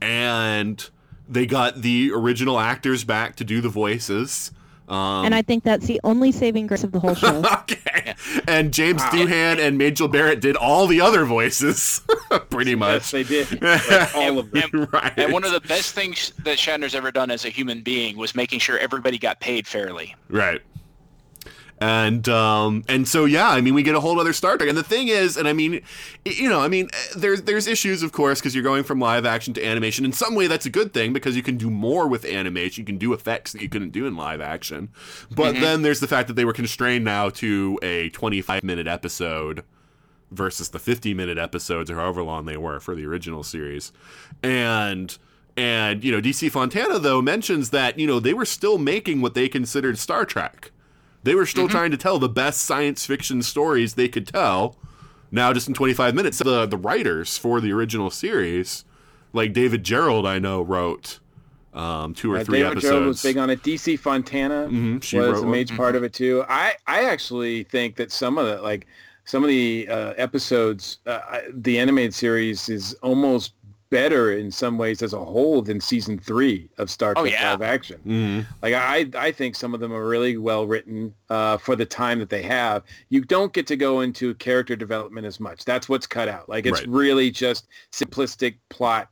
and 0.00 0.88
they 1.28 1.46
got 1.46 1.82
the 1.82 2.12
original 2.12 2.58
actors 2.58 3.04
back 3.04 3.36
to 3.36 3.44
do 3.44 3.60
the 3.60 3.68
voices. 3.68 4.52
Um, 4.88 5.24
and 5.24 5.34
I 5.34 5.42
think 5.42 5.64
that's 5.64 5.86
the 5.86 6.00
only 6.04 6.30
saving 6.30 6.68
grace 6.68 6.84
of 6.84 6.92
the 6.92 7.00
whole 7.00 7.16
show. 7.16 7.42
okay, 7.62 8.14
and 8.46 8.72
James 8.72 9.02
Doohan 9.02 9.58
and 9.58 9.76
Majel 9.78 10.06
Barrett 10.06 10.40
did 10.40 10.54
all 10.54 10.86
the 10.86 11.00
other 11.00 11.24
voices, 11.24 12.02
pretty 12.50 12.70
Yes, 12.70 12.78
much. 12.78 13.10
they 13.10 13.24
did. 13.24 13.60
Like, 13.62 14.14
all 14.14 14.38
of 14.38 14.52
them. 14.52 14.70
And, 14.72 14.92
right. 14.92 15.12
and 15.16 15.32
one 15.32 15.44
of 15.44 15.50
the 15.50 15.60
best 15.60 15.94
things 15.96 16.32
that 16.44 16.58
Shatner's 16.58 16.94
ever 16.94 17.10
done 17.10 17.32
as 17.32 17.44
a 17.44 17.48
human 17.48 17.80
being 17.82 18.16
was 18.16 18.36
making 18.36 18.60
sure 18.60 18.78
everybody 18.78 19.18
got 19.18 19.40
paid 19.40 19.66
fairly. 19.66 20.14
Right. 20.28 20.60
And 21.78 22.28
um, 22.28 22.84
and 22.88 23.06
so 23.06 23.24
yeah, 23.26 23.50
I 23.50 23.60
mean, 23.60 23.74
we 23.74 23.82
get 23.82 23.94
a 23.94 24.00
whole 24.00 24.18
other 24.18 24.32
Star 24.32 24.56
Trek. 24.56 24.68
And 24.68 24.78
the 24.78 24.82
thing 24.82 25.08
is, 25.08 25.36
and 25.36 25.46
I 25.46 25.52
mean, 25.52 25.82
you 26.24 26.48
know, 26.48 26.60
I 26.60 26.68
mean, 26.68 26.88
there's 27.16 27.42
there's 27.42 27.66
issues, 27.66 28.02
of 28.02 28.12
course, 28.12 28.40
because 28.40 28.54
you're 28.54 28.64
going 28.64 28.82
from 28.84 28.98
live 28.98 29.26
action 29.26 29.52
to 29.54 29.64
animation. 29.64 30.04
In 30.04 30.12
some 30.12 30.34
way, 30.34 30.46
that's 30.46 30.64
a 30.66 30.70
good 30.70 30.94
thing 30.94 31.12
because 31.12 31.36
you 31.36 31.42
can 31.42 31.56
do 31.58 31.68
more 31.70 32.08
with 32.08 32.24
animation. 32.24 32.82
You 32.82 32.86
can 32.86 32.98
do 32.98 33.12
effects 33.12 33.52
that 33.52 33.60
you 33.60 33.68
couldn't 33.68 33.90
do 33.90 34.06
in 34.06 34.16
live 34.16 34.40
action. 34.40 34.88
But 35.30 35.54
Mhm. 35.56 35.60
then 35.60 35.82
there's 35.82 36.00
the 36.00 36.08
fact 36.08 36.28
that 36.28 36.34
they 36.34 36.44
were 36.46 36.52
constrained 36.54 37.04
now 37.04 37.28
to 37.30 37.78
a 37.82 38.08
25 38.10 38.62
minute 38.64 38.86
episode 38.86 39.62
versus 40.30 40.70
the 40.70 40.78
50 40.78 41.14
minute 41.14 41.38
episodes 41.38 41.90
or 41.90 41.96
however 41.96 42.22
long 42.22 42.46
they 42.46 42.56
were 42.56 42.80
for 42.80 42.94
the 42.94 43.04
original 43.04 43.42
series. 43.42 43.92
And 44.42 45.16
and 45.58 46.02
you 46.04 46.12
know, 46.12 46.20
DC 46.20 46.50
Fontana 46.50 46.98
though 46.98 47.22
mentions 47.22 47.70
that, 47.70 47.98
you 47.98 48.06
know, 48.06 48.18
they 48.20 48.34
were 48.34 48.44
still 48.44 48.78
making 48.78 49.20
what 49.20 49.34
they 49.34 49.48
considered 49.48 49.98
Star 49.98 50.24
Trek. 50.24 50.70
They 51.26 51.34
were 51.34 51.44
still 51.44 51.68
trying 51.68 51.90
to 51.90 51.96
tell 51.96 52.20
the 52.20 52.28
best 52.28 52.60
science 52.60 53.04
fiction 53.04 53.42
stories 53.42 53.94
they 53.94 54.06
could 54.06 54.28
tell. 54.28 54.76
Now 55.32 55.52
just 55.52 55.66
in 55.66 55.74
25 55.74 56.14
minutes 56.14 56.38
the 56.38 56.66
the 56.66 56.76
writers 56.76 57.36
for 57.36 57.60
the 57.60 57.72
original 57.72 58.10
series 58.10 58.84
like 59.32 59.52
David 59.52 59.82
Gerrold 59.84 60.24
I 60.24 60.38
know 60.38 60.62
wrote 60.62 61.18
um, 61.74 62.14
two 62.14 62.32
or 62.32 62.38
Uh, 62.38 62.44
three 62.44 62.58
David 62.60 62.78
episodes. 62.78 62.92
Gerrold 62.94 63.06
was 63.08 63.22
big 63.24 63.36
on 63.38 63.50
it. 63.50 63.60
DC 63.64 63.98
Fontana 63.98 64.68
Mhm, 64.70 65.02
she 65.02 65.18
was 65.18 65.26
wrote 65.32 65.38
a 65.38 65.42
one. 65.42 65.50
major 65.50 65.76
part 65.76 65.96
of 65.96 66.04
it 66.04 66.12
too. 66.12 66.44
I 66.48 66.74
I 66.86 67.04
actually 67.06 67.64
think 67.64 67.96
that 67.96 68.12
some 68.12 68.38
of 68.38 68.46
the 68.46 68.62
like 68.62 68.86
some 69.24 69.42
of 69.42 69.48
the 69.48 69.88
uh, 69.90 70.14
episodes, 70.16 70.98
uh, 71.06 71.40
the 71.52 71.80
animated 71.80 72.14
series 72.14 72.68
is 72.68 72.94
almost 73.02 73.54
better 73.90 74.32
in 74.32 74.50
some 74.50 74.78
ways 74.78 75.02
as 75.02 75.12
a 75.12 75.24
whole 75.24 75.62
than 75.62 75.80
season 75.80 76.18
three 76.18 76.68
of 76.78 76.90
Star 76.90 77.14
Oh, 77.16 77.22
Trek 77.22 77.32
yeah. 77.34 77.52
live 77.52 77.62
action. 77.62 78.00
Mhm. 78.06 78.46
Like 78.62 78.74
I, 78.74 79.08
I 79.16 79.32
think 79.32 79.54
some 79.54 79.74
of 79.74 79.80
them 79.80 79.92
are 79.92 80.06
really 80.06 80.36
well 80.36 80.66
written 80.66 81.14
uh, 81.30 81.56
for 81.58 81.76
the 81.76 81.86
time 81.86 82.18
that 82.18 82.30
they 82.30 82.42
have. 82.42 82.82
You 83.10 83.20
don't 83.22 83.52
get 83.52 83.66
to 83.68 83.76
go 83.76 84.00
into 84.00 84.34
character 84.34 84.74
development 84.76 85.26
as 85.26 85.38
much. 85.38 85.64
That's 85.64 85.88
what's 85.88 86.06
cut 86.06 86.28
out. 86.28 86.48
Like 86.48 86.66
it's 86.66 86.80
Right. 86.80 86.88
really 86.88 87.30
just 87.30 87.68
simplistic 87.92 88.56
plot 88.70 89.08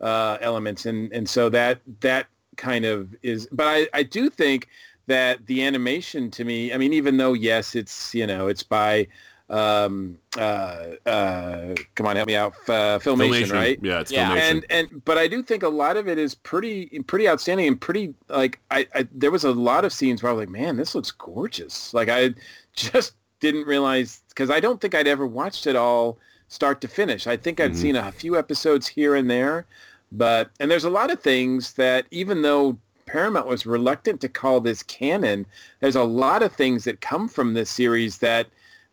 uh, 0.00 0.38
elements, 0.40 0.86
and 0.86 1.12
and 1.12 1.28
so 1.28 1.48
that 1.48 1.80
that 2.00 2.26
kind 2.56 2.84
of 2.84 3.14
is. 3.22 3.48
But 3.50 3.66
I, 3.66 3.88
I 3.94 4.02
do 4.02 4.30
think 4.30 4.68
that 5.06 5.46
the 5.46 5.64
animation 5.64 6.30
to 6.32 6.44
me, 6.44 6.72
I 6.72 6.76
mean, 6.76 6.92
even 6.92 7.16
though 7.16 7.32
yes, 7.32 7.74
it's 7.74 8.14
you 8.14 8.26
know 8.26 8.46
it's 8.46 8.62
by 8.62 9.08
um 9.50 10.18
uh 10.36 10.88
uh 11.06 11.74
come 11.94 12.06
on 12.06 12.16
help 12.16 12.26
me 12.26 12.36
out 12.36 12.52
uh, 12.68 12.98
filmation, 12.98 13.50
right 13.52 13.78
Yeah, 13.82 14.00
it's 14.00 14.12
Yeah. 14.12 14.34
filmation. 14.36 14.50
and 14.50 14.66
and 14.70 15.04
but 15.04 15.16
I 15.16 15.26
do 15.26 15.42
think 15.42 15.62
a 15.62 15.68
lot 15.68 15.96
of 15.96 16.06
it 16.06 16.18
is 16.18 16.34
pretty 16.34 16.86
pretty 17.06 17.28
outstanding 17.28 17.66
and 17.66 17.80
pretty 17.80 18.14
like 18.28 18.60
I, 18.70 18.86
I 18.94 19.08
there 19.12 19.30
was 19.30 19.44
a 19.44 19.52
lot 19.52 19.84
of 19.84 19.92
scenes 19.92 20.22
where 20.22 20.30
I 20.30 20.34
was 20.34 20.42
like, 20.42 20.50
man, 20.50 20.76
this 20.76 20.94
looks 20.94 21.10
gorgeous. 21.10 21.94
Like 21.94 22.08
I 22.10 22.34
just 22.74 23.14
didn't 23.40 23.66
realize 23.66 24.22
because 24.28 24.50
I 24.50 24.60
don't 24.60 24.80
think 24.80 24.94
I'd 24.94 25.08
ever 25.08 25.26
watched 25.26 25.66
it 25.66 25.76
all 25.76 26.18
start 26.48 26.80
to 26.82 26.88
finish. 26.88 27.26
I 27.26 27.36
think 27.36 27.60
I'd 27.60 27.72
Mhm. 27.72 27.76
seen 27.76 27.96
a 27.96 28.12
few 28.12 28.36
episodes 28.38 28.86
here 28.88 29.14
and 29.14 29.30
there, 29.30 29.64
but 30.12 30.50
and 30.60 30.70
there's 30.70 30.84
a 30.84 30.90
lot 30.90 31.10
of 31.10 31.20
things 31.22 31.72
that 31.74 32.06
even 32.10 32.42
though 32.42 32.78
Paramount 33.06 33.46
was 33.46 33.64
reluctant 33.64 34.20
to 34.20 34.28
call 34.28 34.60
this 34.60 34.82
canon, 34.82 35.46
there's 35.80 35.96
a 35.96 36.04
lot 36.04 36.42
of 36.42 36.52
things 36.52 36.84
that 36.84 37.00
come 37.00 37.28
from 37.28 37.54
this 37.54 37.70
series 37.70 38.18
that 38.18 38.48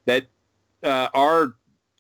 that 0.06 0.28
uh, 0.84 1.08
are 1.14 1.56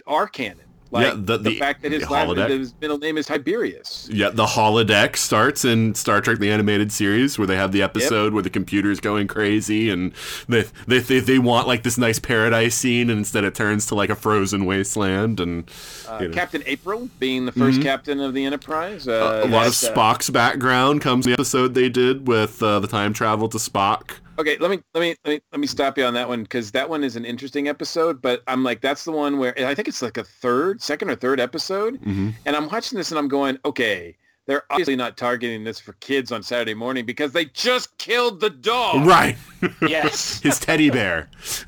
are 0.08 0.28
canon. 0.28 0.60
Like 0.92 1.08
Yeah, 1.08 1.14
the- 1.16 1.38
the, 1.38 1.50
the- 1.50 1.56
fact 1.60 1.82
that 1.82 1.92
his, 1.92 2.08
last, 2.10 2.38
his 2.48 2.74
middle 2.80 3.00
name 3.00 3.18
is 3.18 3.26
Tiberius. 3.26 4.08
Yeah, 4.14 4.30
the 4.30 4.46
holodeck 4.46 5.18
starts 5.18 5.66
in 5.66 5.96
Star 5.96 6.22
Trek: 6.22 6.38
The 6.38 6.52
Animated 6.52 6.92
Series, 6.92 7.40
where 7.40 7.48
they 7.48 7.56
have 7.56 7.72
the 7.72 7.82
episode 7.82 8.34
where 8.34 8.44
the 8.44 8.52
computer's 8.52 9.00
going 9.00 9.28
crazy, 9.28 9.90
and 9.90 10.14
they, 10.48 10.64
they 10.88 11.00
they 11.00 11.20
they 11.20 11.40
want 11.40 11.68
like 11.68 11.82
this 11.82 11.98
nice 11.98 12.20
paradise 12.20 12.76
scene, 12.76 13.10
and 13.10 13.18
instead 13.18 13.44
it 13.44 13.56
turns 13.56 13.88
to 13.88 13.96
like 13.96 14.12
a 14.12 14.16
frozen 14.16 14.66
wasteland, 14.66 15.40
and 15.40 15.70
Uh, 16.08 16.20
you 16.22 16.28
know. 16.28 16.34
Captain 16.34 16.62
April 16.68 17.10
being 17.20 17.46
the 17.48 17.52
1st 17.52 17.80
Mhm. 17.80 17.84
captain 17.84 18.20
of 18.22 18.34
the 18.36 18.46
Enterprise. 18.46 19.08
a, 19.08 19.14
Uh, 19.44 19.46
a 19.46 19.50
lot 19.50 19.66
of 19.68 19.74
uh, 19.74 19.92
Spock's 19.96 20.30
background 20.30 21.02
comes 21.02 21.26
in 21.26 21.32
the 21.32 21.34
episode 21.34 21.74
they 21.74 21.90
did 21.90 22.28
with 22.28 22.62
uh, 22.62 22.80
the 22.80 22.88
time 22.88 23.12
travel 23.12 23.50
to 23.50 23.58
Spock. 23.58 24.20
Okay, 24.38 24.58
let 24.60 24.70
me 24.70 24.80
let 24.94 25.02
me 25.02 25.16
let 25.24 25.32
me 25.32 25.42
let 25.52 25.60
me 25.62 25.68
stop 25.68 25.98
you 25.98 26.04
on 26.04 26.14
that 26.16 26.28
one 26.28 26.44
because 26.44 26.72
that 26.72 26.90
one 26.90 27.04
is 27.04 27.16
an 27.16 27.24
interesting 27.26 27.68
episode. 27.68 28.22
But 28.22 28.44
I'm 28.48 28.64
like, 28.64 28.82
that's 28.82 29.06
the 29.06 29.12
one 29.12 29.38
where 29.40 29.58
I 29.66 29.74
think 29.74 29.88
it's 29.88 30.02
like 30.02 30.18
a 30.18 30.24
third, 30.24 30.82
second 30.82 31.10
or 31.10 31.16
third 31.16 31.40
episode, 31.40 31.98
hmm 32.04 32.32
and 32.46 32.56
I'm 32.56 32.68
watching 32.70 32.98
this 32.98 33.12
and 33.12 33.18
I'm 33.20 33.28
going, 33.30 33.58
okay, 33.64 34.18
they're 34.48 34.64
obviously 34.70 34.96
not 34.96 35.18
targeting 35.18 35.64
this 35.64 35.80
for 35.80 35.94
kids 35.94 36.32
on 36.32 36.44
Saturday 36.44 36.74
morning 36.76 37.06
because 37.06 37.32
they 37.32 37.46
just 37.46 37.98
killed 37.98 38.40
the 38.40 38.50
dog. 38.50 39.06
Right. 39.06 39.36
Yes. 39.82 40.40
His 40.44 40.60
teddy 40.60 40.90
bear. 40.92 41.30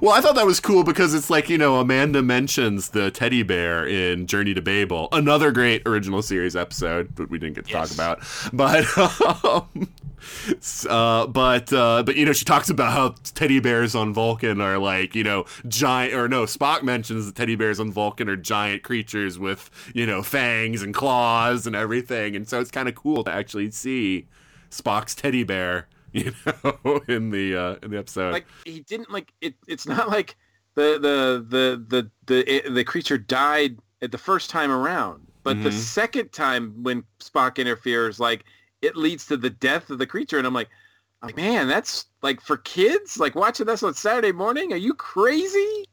well, 0.00 0.12
I 0.12 0.20
thought 0.20 0.34
that 0.36 0.46
was 0.46 0.60
cool 0.60 0.84
because 0.84 1.12
it's 1.14 1.28
like, 1.28 1.48
you 1.50 1.58
know, 1.58 1.76
Amanda 1.76 2.22
mentions 2.22 2.90
the 2.90 3.10
teddy 3.10 3.42
bear 3.42 3.86
in 3.86 4.26
Journey 4.26 4.54
to 4.54 4.62
Babel, 4.62 5.08
another 5.12 5.50
great 5.50 5.82
original 5.86 6.22
series 6.22 6.56
episode 6.56 7.14
that 7.16 7.28
we 7.30 7.38
didn't 7.38 7.56
get 7.56 7.66
to 7.66 7.72
Yes. 7.72 7.94
talk 7.94 7.94
about. 7.94 8.52
But 8.52 8.86
um, 9.44 9.88
uh, 10.88 11.26
but 11.26 11.72
uh, 11.72 12.02
but 12.04 12.16
you 12.16 12.24
know, 12.24 12.32
she 12.32 12.44
talks 12.44 12.70
about 12.70 12.92
how 12.92 13.14
teddy 13.34 13.60
bears 13.60 13.94
on 13.94 14.14
Vulcan 14.14 14.60
are 14.60 14.78
like, 14.78 15.14
you 15.14 15.24
know, 15.24 15.44
giant 15.68 16.14
or 16.14 16.28
no, 16.28 16.44
Spock 16.44 16.82
mentions 16.82 17.26
that 17.26 17.34
teddy 17.34 17.56
bears 17.56 17.80
on 17.80 17.90
Vulcan 17.92 18.28
are 18.28 18.36
giant 18.36 18.82
creatures 18.82 19.38
with, 19.38 19.70
you 19.94 20.06
know, 20.06 20.22
fangs 20.22 20.82
and 20.82 20.94
claws 21.02 21.66
and 21.66 21.74
everything. 21.74 22.36
And 22.36 22.48
so 22.48 22.60
it's 22.60 22.70
kind 22.70 22.88
of 22.88 22.94
cool 22.94 23.24
to 23.24 23.30
actually 23.30 23.70
see 23.70 24.26
Spock's 24.70 25.14
teddy 25.14 25.44
bear, 25.44 25.88
you 26.12 26.32
know, 26.46 27.00
in 27.08 27.30
the 27.30 27.56
uh, 27.56 27.76
in 27.82 27.90
the 27.90 27.98
episode. 27.98 28.32
Like 28.32 28.46
he 28.64 28.80
didn't 28.80 29.10
like 29.10 29.32
it. 29.40 29.54
It's 29.66 29.86
not 29.86 30.08
like 30.08 30.36
the 30.74 30.98
the 31.00 31.44
the 31.48 31.84
the 31.88 32.10
the 32.26 32.70
the 32.70 32.84
creature 32.84 33.18
died 33.18 33.78
at 34.00 34.12
the 34.12 34.18
first 34.18 34.50
time 34.50 34.70
around, 34.70 35.26
but 35.42 35.62
the 35.62 35.70
Mhm. 35.70 35.72
second 35.72 36.32
time 36.32 36.82
when 36.82 37.04
Spock 37.20 37.56
interferes, 37.56 38.18
like 38.20 38.44
it 38.80 38.96
leads 38.96 39.26
to 39.26 39.36
the 39.36 39.50
death 39.50 39.90
of 39.90 39.98
the 39.98 40.06
creature, 40.06 40.38
and 40.38 40.46
I'm 40.46 40.54
like, 40.54 40.68
I'm 41.22 41.28
like, 41.28 41.36
man, 41.36 41.68
that's 41.68 42.06
like 42.22 42.40
for 42.40 42.56
kids, 42.58 43.18
like 43.18 43.34
watching 43.34 43.66
this 43.66 43.82
on 43.82 43.94
Saturday 43.94 44.32
morning. 44.32 44.72
Are 44.72 44.76
you 44.76 44.94
crazy? 44.94 45.84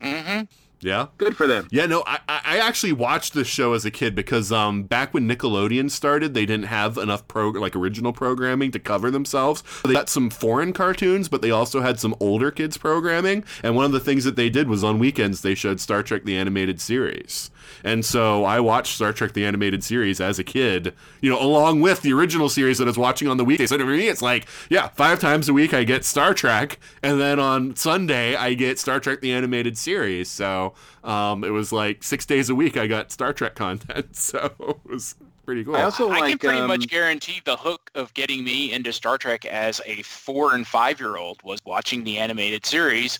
Mm-hmm. 0.00 0.44
Yeah. 0.82 1.06
Good 1.18 1.36
for 1.36 1.46
them. 1.46 1.68
Yeah, 1.70 1.86
no, 1.86 2.02
I, 2.06 2.18
I 2.28 2.58
actually 2.58 2.92
watched 2.92 3.34
this 3.34 3.46
show 3.46 3.72
as 3.72 3.84
a 3.84 3.90
kid 3.90 4.14
because 4.14 4.50
um 4.50 4.82
back 4.82 5.14
when 5.14 5.28
Nickelodeon 5.28 5.90
started, 5.90 6.34
they 6.34 6.44
didn't 6.44 6.66
have 6.66 6.98
enough 6.98 7.26
pro 7.28 7.50
like 7.50 7.76
original 7.76 8.12
programming 8.12 8.70
to 8.72 8.78
cover 8.78 9.10
themselves. 9.10 9.62
They 9.84 9.94
got 9.94 10.08
some 10.08 10.28
foreign 10.28 10.72
cartoons, 10.72 11.28
but 11.28 11.40
they 11.40 11.50
also 11.50 11.80
had 11.80 12.00
some 12.00 12.14
older 12.20 12.50
kids 12.50 12.76
programming. 12.76 13.44
And 13.62 13.76
one 13.76 13.84
of 13.84 13.92
the 13.92 14.00
things 14.00 14.24
that 14.24 14.36
they 14.36 14.50
did 14.50 14.68
was 14.68 14.82
on 14.82 14.98
weekends 14.98 15.42
they 15.42 15.54
showed 15.54 15.80
Star 15.80 16.02
Trek 16.02 16.24
the 16.24 16.36
animated 16.36 16.80
series. 16.80 17.50
And 17.84 18.04
so 18.04 18.44
I 18.44 18.60
watched 18.60 18.94
Star 18.94 19.12
Trek 19.12 19.32
the 19.32 19.44
animated 19.44 19.82
series 19.84 20.20
as 20.20 20.38
a 20.38 20.44
kid, 20.44 20.94
you 21.20 21.30
know, 21.30 21.40
along 21.40 21.80
with 21.80 22.02
the 22.02 22.12
original 22.12 22.48
series 22.48 22.78
that 22.78 22.84
I 22.84 22.88
was 22.88 22.98
watching 22.98 23.28
on 23.28 23.36
the 23.36 23.44
weekdays. 23.44 23.70
So 23.70 23.78
for 23.78 23.84
me, 23.84 24.08
it's 24.08 24.22
like, 24.22 24.46
yeah, 24.68 24.88
five 24.88 25.20
times 25.20 25.48
a 25.48 25.52
week 25.52 25.74
I 25.74 25.84
get 25.84 26.04
Star 26.04 26.34
Trek, 26.34 26.78
and 27.02 27.20
then 27.20 27.38
on 27.38 27.76
Sunday 27.76 28.34
I 28.34 28.54
get 28.54 28.78
Star 28.78 29.00
Trek 29.00 29.20
the 29.20 29.32
animated 29.32 29.76
series. 29.78 30.28
So 30.28 30.74
um, 31.04 31.44
it 31.44 31.50
was 31.50 31.72
like 31.72 32.02
six 32.02 32.26
days 32.26 32.50
a 32.50 32.54
week 32.54 32.76
I 32.76 32.86
got 32.86 33.10
Star 33.12 33.32
Trek 33.32 33.54
content. 33.54 34.06
So 34.22 34.52
it 34.60 34.90
was 34.90 35.16
pretty 35.44 35.64
cool. 35.64 35.76
I 35.76 35.82
also 35.82 36.10
I 36.10 36.20
like. 36.20 36.30
can 36.30 36.38
pretty 36.38 36.60
um, 36.60 36.68
much 36.68 36.86
guarantee 36.88 37.40
the 37.44 37.56
hook 37.56 37.90
of 37.94 38.12
getting 38.14 38.44
me 38.44 38.72
into 38.72 38.92
Star 38.92 39.18
Trek 39.18 39.44
as 39.44 39.80
a 39.84 40.02
four 40.02 40.54
and 40.54 40.66
five 40.66 41.00
year 41.00 41.16
old 41.16 41.42
was 41.42 41.60
watching 41.64 42.04
the 42.04 42.18
animated 42.18 42.64
series 42.64 43.18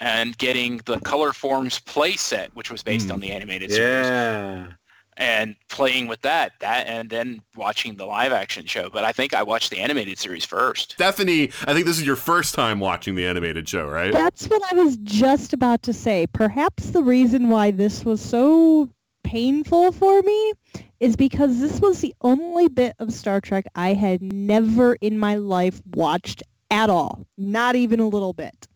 and 0.00 0.36
getting 0.38 0.78
the 0.84 0.96
Colorforms 0.98 1.84
play 1.84 2.12
set, 2.16 2.54
which 2.54 2.70
was 2.70 2.82
based 2.82 3.08
Mm. 3.08 3.14
on 3.14 3.20
the 3.20 3.30
animated 3.32 3.70
series, 3.70 4.06
yeah. 4.06 4.66
and 5.16 5.56
playing 5.68 6.06
with 6.06 6.20
that, 6.22 6.52
that, 6.60 6.86
and 6.86 7.10
then 7.10 7.42
watching 7.56 7.96
the 7.96 8.06
live 8.06 8.30
action 8.32 8.64
show. 8.66 8.88
But 8.88 9.02
I 9.04 9.10
think 9.12 9.34
I 9.34 9.42
watched 9.42 9.70
the 9.70 9.78
animated 9.78 10.16
series 10.18 10.44
first. 10.44 10.92
Stephanie, 10.92 11.50
I 11.66 11.74
think 11.74 11.86
this 11.86 11.98
is 11.98 12.06
your 12.06 12.14
first 12.16 12.54
time 12.54 12.78
watching 12.78 13.16
the 13.16 13.26
animated 13.26 13.68
show, 13.68 13.88
right? 13.88 14.12
That's 14.12 14.46
what 14.46 14.62
I 14.72 14.76
was 14.76 14.96
just 14.98 15.52
about 15.52 15.82
to 15.82 15.92
say. 15.92 16.26
Perhaps 16.32 16.90
the 16.90 17.02
reason 17.02 17.48
why 17.48 17.72
this 17.72 18.04
was 18.04 18.20
so 18.20 18.88
painful 19.24 19.90
for 19.92 20.22
me 20.22 20.52
is 21.00 21.16
because 21.16 21.60
this 21.60 21.80
was 21.80 22.00
the 22.00 22.14
only 22.22 22.68
bit 22.68 22.94
of 23.00 23.12
Star 23.12 23.40
Trek 23.40 23.66
I 23.74 23.92
had 23.94 24.22
never 24.22 24.94
in 25.00 25.18
my 25.18 25.34
life 25.36 25.80
watched 25.94 26.42
at 26.70 26.88
all. 26.90 27.26
Not 27.36 27.74
even 27.76 27.98
a 28.00 28.06
little 28.08 28.32
bit. 28.32 28.66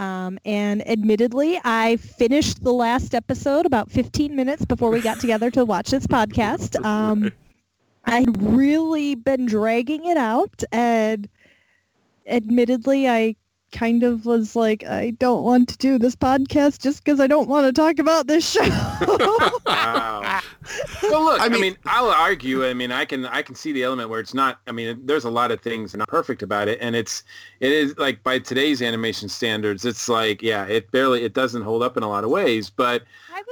Um, 0.00 0.38
and 0.46 0.86
admittedly, 0.88 1.60
I 1.62 1.96
finished 1.96 2.64
the 2.64 2.72
last 2.72 3.14
episode 3.14 3.66
about 3.66 3.90
15 3.90 4.34
minutes 4.34 4.64
before 4.64 4.90
we 4.90 5.02
got 5.02 5.20
together 5.20 5.50
to 5.50 5.66
watch 5.66 5.90
this 5.90 6.06
podcast. 6.06 6.82
Um, 6.82 7.30
I'd 8.06 8.42
really 8.42 9.14
been 9.14 9.44
dragging 9.44 10.06
it 10.06 10.16
out, 10.16 10.64
and 10.72 11.28
admittedly, 12.26 13.10
I 13.10 13.36
kind 13.72 14.02
of 14.02 14.24
was 14.24 14.56
like, 14.56 14.84
I 14.84 15.10
don't 15.10 15.44
want 15.44 15.68
to 15.68 15.76
do 15.76 15.98
this 15.98 16.16
podcast 16.16 16.80
just 16.80 17.04
because 17.04 17.20
I 17.20 17.26
don't 17.26 17.48
want 17.50 17.66
to 17.66 17.72
talk 17.72 17.98
about 17.98 18.26
this 18.26 18.50
show. 18.50 18.62
Wow. 19.66 20.39
Well, 21.02 21.24
look, 21.24 21.40
I 21.40 21.46
I 21.46 21.48
mean- 21.48 21.60
mean, 21.60 21.76
I'll 21.86 22.10
argue. 22.10 22.64
I 22.66 22.74
mean, 22.74 22.92
I 22.92 23.04
can 23.04 23.26
I 23.26 23.42
can 23.42 23.54
see 23.54 23.72
the 23.72 23.82
element 23.82 24.10
where 24.10 24.20
it's 24.20 24.34
not. 24.34 24.60
I 24.66 24.72
mean, 24.72 25.00
there's 25.04 25.24
a 25.24 25.30
lot 25.30 25.50
of 25.50 25.60
things 25.60 25.94
not 25.94 26.08
perfect 26.08 26.42
about 26.42 26.68
it, 26.68 26.78
and 26.80 26.94
it's 26.94 27.22
it 27.60 27.72
is 27.72 27.96
like 27.98 28.22
by 28.22 28.38
today's 28.38 28.80
animation 28.82 29.28
standards, 29.28 29.84
it's 29.84 30.08
like 30.08 30.42
yeah, 30.42 30.64
it 30.66 30.90
barely 30.92 31.24
it 31.24 31.34
doesn't 31.34 31.62
hold 31.62 31.82
up 31.82 31.96
in 31.96 32.02
a 32.02 32.08
lot 32.08 32.24
of 32.24 32.30
ways. 32.30 32.70
But 32.70 33.02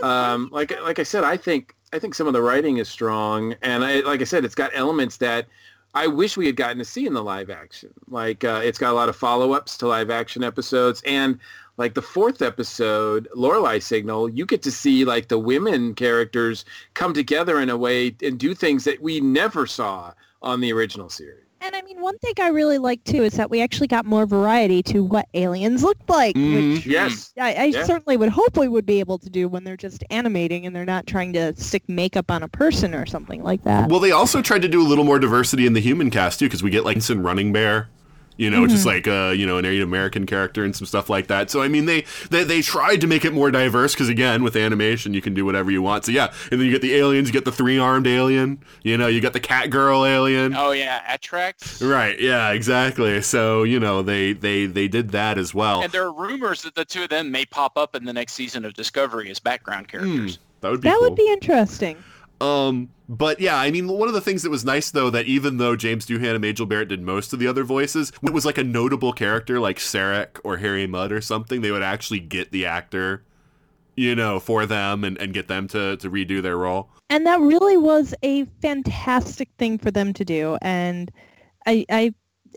um, 0.02 0.48
like 0.52 0.78
like 0.82 0.98
I 0.98 1.02
said, 1.02 1.24
I 1.24 1.36
think 1.36 1.74
I 1.92 1.98
think 1.98 2.14
some 2.14 2.26
of 2.26 2.32
the 2.32 2.42
writing 2.42 2.76
is 2.76 2.88
strong, 2.88 3.54
and 3.62 3.84
I, 3.84 4.00
like 4.00 4.20
I 4.20 4.24
said, 4.24 4.44
it's 4.44 4.54
got 4.54 4.70
elements 4.74 5.16
that 5.18 5.46
I 5.94 6.06
wish 6.06 6.36
we 6.36 6.46
had 6.46 6.56
gotten 6.56 6.78
to 6.78 6.84
see 6.84 7.06
in 7.06 7.14
the 7.14 7.24
live 7.24 7.50
action. 7.50 7.90
Like 8.08 8.44
uh, 8.44 8.60
it's 8.62 8.78
got 8.78 8.92
a 8.92 8.96
lot 8.96 9.08
of 9.08 9.16
follow 9.16 9.52
ups 9.52 9.76
to 9.78 9.88
live 9.88 10.10
action 10.10 10.44
episodes, 10.44 11.02
and 11.06 11.38
like 11.78 11.94
the 11.94 12.02
fourth 12.02 12.42
episode, 12.42 13.28
Lorelei 13.34 13.78
Signal, 13.78 14.28
you 14.28 14.44
get 14.44 14.62
to 14.62 14.70
see 14.70 15.04
like 15.04 15.28
the 15.28 15.38
women 15.38 15.94
characters 15.94 16.64
come 16.94 17.14
together 17.14 17.60
in 17.60 17.70
a 17.70 17.76
way 17.76 18.14
and 18.22 18.38
do 18.38 18.54
things 18.54 18.84
that 18.84 19.00
we 19.00 19.20
never 19.20 19.66
saw 19.66 20.12
on 20.42 20.60
the 20.60 20.72
original 20.72 21.08
series. 21.08 21.44
And 21.60 21.74
I 21.74 21.82
mean, 21.82 22.00
one 22.00 22.16
thing 22.18 22.34
I 22.40 22.48
really 22.48 22.78
like 22.78 23.02
too 23.02 23.24
is 23.24 23.32
that 23.34 23.50
we 23.50 23.60
actually 23.60 23.88
got 23.88 24.04
more 24.06 24.26
variety 24.26 24.80
to 24.84 25.02
what 25.02 25.26
aliens 25.34 25.82
looked 25.82 26.08
like, 26.08 26.36
Mhm. 26.36 26.74
which 26.76 26.86
Yes. 26.86 27.32
I, 27.36 27.52
I 27.54 27.64
Yeah. 27.64 27.84
certainly 27.84 28.16
would 28.16 28.28
hope 28.28 28.56
we 28.56 28.68
would 28.68 28.86
be 28.86 29.00
able 29.00 29.18
to 29.18 29.28
do 29.28 29.48
when 29.48 29.64
they're 29.64 29.76
just 29.76 30.04
animating 30.10 30.66
and 30.66 30.74
they're 30.74 30.84
not 30.84 31.08
trying 31.08 31.32
to 31.32 31.54
stick 31.56 31.82
makeup 31.88 32.30
on 32.30 32.44
a 32.44 32.48
person 32.48 32.94
or 32.94 33.06
something 33.06 33.42
like 33.42 33.64
that. 33.64 33.88
Well, 33.88 33.98
they 33.98 34.12
also 34.12 34.40
tried 34.40 34.62
to 34.62 34.68
do 34.68 34.80
a 34.80 34.86
little 34.86 35.04
more 35.04 35.18
diversity 35.18 35.66
in 35.66 35.72
the 35.72 35.80
human 35.80 36.10
cast 36.10 36.38
too, 36.38 36.46
because 36.46 36.62
we 36.62 36.70
get 36.70 36.84
like 36.84 37.02
Sin 37.02 37.22
Running 37.24 37.52
Bear, 37.52 37.88
you 38.38 38.48
know, 38.48 38.62
which 38.62 38.72
is 38.72 38.86
like 38.86 39.06
uh, 39.06 39.34
you 39.36 39.46
know 39.46 39.58
an 39.58 39.64
Native 39.64 39.86
American 39.86 40.24
character 40.24 40.64
and 40.64 40.74
some 40.74 40.86
stuff 40.86 41.10
like 41.10 41.26
that. 41.26 41.50
So 41.50 41.60
I 41.60 41.68
mean, 41.68 41.84
they 41.84 42.04
they, 42.30 42.44
they 42.44 42.62
tried 42.62 43.02
to 43.02 43.06
make 43.06 43.24
it 43.24 43.34
more 43.34 43.50
diverse 43.50 43.92
because 43.94 44.08
again, 44.08 44.42
with 44.42 44.56
animation, 44.56 45.12
you 45.12 45.20
can 45.20 45.34
do 45.34 45.44
whatever 45.44 45.70
you 45.70 45.82
want. 45.82 46.06
So 46.06 46.12
yeah, 46.12 46.32
and 46.50 46.60
then 46.60 46.66
you 46.66 46.72
get 46.72 46.80
the 46.80 46.94
aliens, 46.94 47.28
you 47.28 47.32
get 47.32 47.44
the 47.44 47.52
three 47.52 47.78
armed 47.78 48.06
alien, 48.06 48.62
you 48.82 48.96
know, 48.96 49.08
you 49.08 49.20
got 49.20 49.34
the 49.34 49.40
cat 49.40 49.70
girl 49.70 50.06
alien. 50.06 50.54
Oh 50.56 50.70
yeah, 50.70 51.16
Atrax. 51.16 51.86
Right. 51.86 52.18
Yeah. 52.18 52.52
Exactly. 52.52 53.20
So 53.22 53.64
you 53.64 53.80
know 53.80 54.02
they 54.02 54.32
they 54.32 54.66
they 54.66 54.88
did 54.88 55.10
that 55.10 55.36
as 55.36 55.52
well. 55.52 55.82
And 55.82 55.92
there 55.92 56.04
are 56.04 56.12
rumors 56.12 56.62
that 56.62 56.74
the 56.74 56.84
two 56.84 57.02
of 57.02 57.08
them 57.08 57.30
may 57.30 57.44
pop 57.44 57.76
up 57.76 57.94
in 57.94 58.04
the 58.04 58.12
next 58.12 58.34
season 58.34 58.64
of 58.64 58.74
Discovery 58.74 59.30
as 59.30 59.40
background 59.40 59.88
characters. 59.88 60.36
Hmm, 60.36 60.42
that 60.60 60.70
would 60.70 60.80
be 60.80 60.88
that 60.88 60.98
cool. 60.98 61.10
would 61.10 61.16
be 61.16 61.28
interesting. 61.32 61.96
Um, 62.40 62.90
but 63.08 63.40
yeah, 63.40 63.56
I 63.56 63.70
mean, 63.70 63.88
one 63.88 64.08
of 64.08 64.14
the 64.14 64.20
things 64.20 64.42
that 64.42 64.50
was 64.50 64.64
nice 64.64 64.90
though 64.90 65.10
that 65.10 65.26
even 65.26 65.56
though 65.56 65.76
James 65.76 66.06
Doohan 66.06 66.32
and 66.32 66.40
Majel 66.40 66.66
Barrett 66.66 66.88
did 66.88 67.02
most 67.02 67.32
of 67.32 67.38
the 67.38 67.46
other 67.46 67.64
voices, 67.64 68.12
it 68.22 68.32
was 68.32 68.44
like 68.44 68.58
a 68.58 68.64
notable 68.64 69.12
character 69.12 69.58
like 69.58 69.78
Sarek 69.78 70.38
or 70.44 70.58
Harry 70.58 70.86
Mudd 70.86 71.12
or 71.12 71.20
something, 71.20 71.60
they 71.60 71.70
would 71.70 71.82
actually 71.82 72.20
get 72.20 72.52
the 72.52 72.66
actor, 72.66 73.24
you 73.96 74.14
know, 74.14 74.38
for 74.38 74.66
them 74.66 75.04
and, 75.04 75.18
and 75.18 75.32
get 75.32 75.48
them 75.48 75.68
to 75.68 75.96
to 75.96 76.10
redo 76.10 76.42
their 76.42 76.56
role. 76.56 76.90
And 77.10 77.26
that 77.26 77.40
really 77.40 77.76
was 77.76 78.14
a 78.22 78.44
fantastic 78.60 79.48
thing 79.58 79.78
for 79.78 79.90
them 79.90 80.12
to 80.12 80.24
do. 80.24 80.58
And 80.60 81.10
I, 81.66 81.86
I 81.90 82.14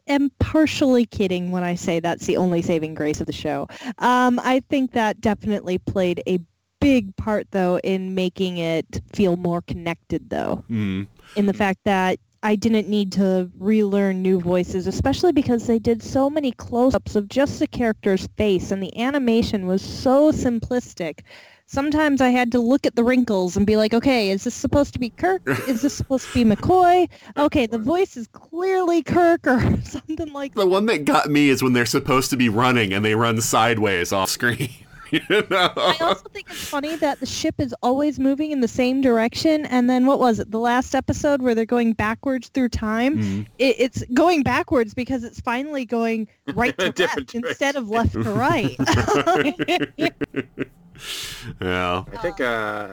am 0.07 0.29
partially 0.39 1.05
kidding 1.05 1.51
when 1.51 1.63
I 1.63 1.75
say 1.75 1.99
that's 1.99 2.25
the 2.25 2.37
only 2.37 2.61
saving 2.61 2.93
grace 2.93 3.21
of 3.21 3.27
the 3.27 3.33
show. 3.33 3.67
Um, 3.99 4.39
I 4.43 4.61
think 4.69 4.91
that 4.91 5.21
definitely 5.21 5.77
played 5.77 6.21
a 6.27 6.39
big 6.81 7.15
part, 7.15 7.47
though, 7.51 7.79
in 7.83 8.13
making 8.15 8.57
it 8.57 8.85
feel 9.13 9.37
more 9.37 9.61
connected, 9.61 10.29
though, 10.29 10.63
Mm. 10.69 11.07
in 11.37 11.45
the 11.45 11.53
fact 11.53 11.79
that 11.85 12.19
I 12.43 12.55
didn't 12.55 12.89
need 12.89 13.11
to 13.13 13.49
relearn 13.59 14.21
new 14.23 14.39
voices, 14.41 14.87
especially 14.87 15.31
because 15.31 15.67
they 15.67 15.77
did 15.77 16.01
so 16.01 16.27
many 16.29 16.51
close-ups 16.51 17.15
of 17.15 17.29
just 17.29 17.59
the 17.59 17.67
character's 17.67 18.27
face, 18.35 18.71
and 18.71 18.81
the 18.81 18.97
animation 18.99 19.67
was 19.67 19.81
so 19.83 20.31
simplistic. 20.31 21.19
Sometimes 21.67 22.19
I 22.19 22.29
had 22.29 22.51
to 22.51 22.59
look 22.59 22.85
at 22.85 22.95
the 22.95 23.03
wrinkles 23.03 23.55
and 23.55 23.65
be 23.65 23.77
like, 23.77 23.93
okay, 23.93 24.29
is 24.31 24.43
this 24.43 24.55
supposed 24.55 24.91
to 24.93 24.99
be 24.99 25.09
Kirk? 25.11 25.41
Is 25.69 25.83
this 25.83 25.93
supposed 25.93 26.27
to 26.27 26.33
be 26.33 26.43
McCoy? 26.43 27.07
Okay, 27.37 27.65
the 27.65 27.77
voice 27.77 28.17
is 28.17 28.27
clearly 28.33 29.03
Kirk 29.03 29.47
or 29.47 29.61
something 29.85 30.33
like 30.33 30.53
that. 30.55 30.61
The 30.61 30.67
one 30.67 30.87
that 30.87 31.05
got 31.05 31.29
me 31.29 31.47
is 31.49 31.63
when 31.63 31.71
they're 31.73 31.85
supposed 31.85 32.29
to 32.31 32.37
be 32.37 32.49
running 32.49 32.91
and 32.91 33.05
they 33.05 33.15
run 33.15 33.39
sideways 33.39 34.11
off 34.11 34.29
screen. 34.29 34.69
you 35.29 35.43
know? 35.49 35.71
I 35.75 35.97
also 36.01 36.29
think 36.29 36.49
it's 36.49 36.67
funny 36.67 36.95
that 36.97 37.19
the 37.19 37.25
ship 37.25 37.55
is 37.59 37.75
always 37.83 38.19
moving 38.19 38.51
in 38.51 38.61
the 38.61 38.67
same 38.67 39.01
direction, 39.01 39.65
and 39.65 39.89
then 39.89 40.05
what 40.05 40.19
was 40.19 40.39
it? 40.39 40.51
The 40.51 40.59
last 40.59 40.95
episode 40.95 41.41
where 41.41 41.53
they're 41.53 41.65
going 41.65 41.93
backwards 41.93 42.47
through 42.49 42.69
time. 42.69 43.17
Mhm. 43.17 43.47
It, 43.59 43.75
it's 43.79 44.03
going 44.13 44.43
backwards 44.43 44.93
because 44.93 45.23
it's 45.23 45.39
finally 45.41 45.85
going 45.85 46.27
right 46.55 46.77
to 46.79 46.91
Different 46.91 47.33
left 47.33 47.45
instead 47.47 47.75
of 47.75 47.89
left 47.89 48.13
to 48.13 48.21
right. 48.21 48.75
yeah. 51.61 52.03
I 52.13 52.17
think 52.17 52.41
uh, 52.41 52.87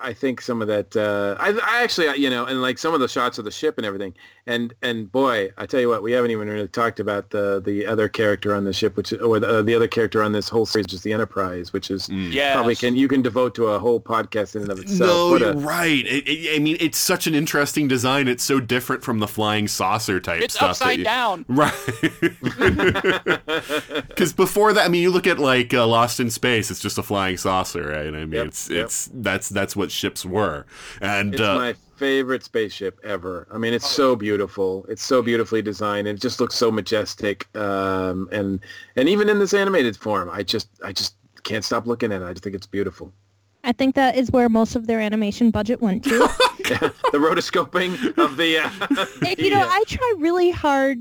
I 0.00 0.12
think 0.12 0.40
some 0.40 0.62
of 0.62 0.68
that. 0.68 0.96
Uh, 0.96 1.36
I, 1.38 1.50
I 1.50 1.82
actually, 1.82 2.16
you 2.20 2.30
know, 2.30 2.44
and 2.44 2.60
like 2.60 2.78
some 2.78 2.94
of 2.94 3.00
the 3.00 3.08
shots 3.08 3.38
of 3.38 3.44
the 3.44 3.50
ship 3.50 3.78
and 3.78 3.86
everything. 3.86 4.14
And 4.44 4.74
and 4.82 5.10
boy, 5.12 5.50
I 5.56 5.66
tell 5.66 5.78
you 5.80 5.88
what, 5.88 6.02
we 6.02 6.10
haven't 6.10 6.32
even 6.32 6.48
really 6.48 6.66
talked 6.66 6.98
about 6.98 7.30
the 7.30 7.62
the 7.64 7.86
other 7.86 8.08
character 8.08 8.52
on 8.56 8.64
the 8.64 8.72
ship, 8.72 8.96
which 8.96 9.12
or 9.12 9.38
the, 9.38 9.58
uh, 9.58 9.62
the 9.62 9.72
other 9.76 9.86
character 9.86 10.20
on 10.20 10.32
this 10.32 10.48
whole 10.48 10.66
series, 10.66 10.86
which 10.86 10.94
is 10.94 11.02
the 11.02 11.12
Enterprise, 11.12 11.72
which 11.72 11.92
is 11.92 12.08
Yeah. 12.08 12.54
probably 12.54 12.74
can 12.74 12.96
you 12.96 13.06
can 13.06 13.22
devote 13.22 13.54
to 13.54 13.68
a 13.68 13.78
whole 13.78 14.00
podcast 14.00 14.56
in 14.56 14.62
and 14.62 14.72
of 14.72 14.80
itself. 14.80 14.98
No, 15.08 15.30
What 15.30 15.40
you're 15.42 15.50
a- 15.52 15.56
right. 15.56 16.04
It, 16.06 16.26
it- 16.28 16.56
I 16.56 16.58
mean, 16.58 16.76
it's 16.80 16.98
such 16.98 17.28
an 17.28 17.36
interesting 17.36 17.86
design. 17.86 18.26
It's 18.26 18.42
so 18.42 18.58
different 18.58 19.04
from 19.04 19.20
the 19.20 19.28
flying 19.28 19.68
saucer 19.68 20.18
type 20.18 20.42
It's 20.42 20.54
stuff. 20.54 20.76
that 20.80 20.84
upside 20.86 20.98
you- 20.98 21.04
down. 21.04 21.44
Right. 21.48 21.72
Because 24.08 24.32
before 24.32 24.72
that, 24.72 24.84
I 24.84 24.88
mean, 24.88 25.02
you 25.02 25.10
look 25.10 25.26
at 25.26 25.38
like 25.38 25.72
uh, 25.74 25.86
Lost 25.86 26.20
in 26.20 26.30
Space. 26.30 26.70
It's 26.70 26.80
just 26.80 26.98
a 26.98 27.02
flying 27.02 27.36
saucer, 27.36 27.88
right? 27.88 28.06
I 28.06 28.10
mean, 28.10 28.32
Yep, 28.32 28.46
it's 28.46 28.70
yep. 28.70 28.84
it's 28.86 29.10
that's 29.14 29.48
that's 29.48 29.76
what 29.76 29.90
ships 29.90 30.24
were. 30.24 30.66
And 31.00 31.34
It's 31.34 31.42
uh, 31.42 31.54
my 31.56 31.74
favorite 32.02 32.42
spaceship 32.42 32.98
ever. 33.04 33.46
I 33.52 33.58
mean, 33.58 33.72
it's 33.72 33.88
so 33.88 34.16
beautiful. 34.16 34.84
It's 34.88 35.04
so 35.04 35.22
beautifully 35.22 35.62
designed. 35.62 36.08
and 36.08 36.18
It 36.18 36.20
just 36.20 36.40
looks 36.40 36.56
so 36.56 36.68
majestic. 36.72 37.46
Um, 37.56 38.28
and 38.32 38.58
and 38.96 39.08
even 39.08 39.28
in 39.28 39.38
this 39.38 39.54
animated 39.54 39.96
form, 39.96 40.28
I 40.28 40.42
just 40.42 40.68
I 40.84 40.92
just 40.92 41.14
can't 41.44 41.64
stop 41.64 41.86
looking 41.86 42.10
at 42.12 42.20
it. 42.20 42.24
I 42.24 42.32
just 42.32 42.42
think 42.42 42.56
it's 42.56 42.66
beautiful. 42.66 43.12
I 43.62 43.70
think 43.70 43.94
that 43.94 44.16
is 44.16 44.32
where 44.32 44.48
most 44.48 44.74
of 44.74 44.88
their 44.88 44.98
animation 44.98 45.52
budget 45.52 45.80
went 45.80 46.02
to. 46.04 46.18
the 46.58 47.18
rotoscoping 47.28 48.18
of 48.18 48.36
the. 48.36 48.58
Uh, 48.58 49.06
And, 49.28 49.38
you 49.38 49.50
know, 49.50 49.60
uh, 49.60 49.68
I 49.70 49.84
try 49.86 50.14
really 50.18 50.50
hard. 50.50 50.98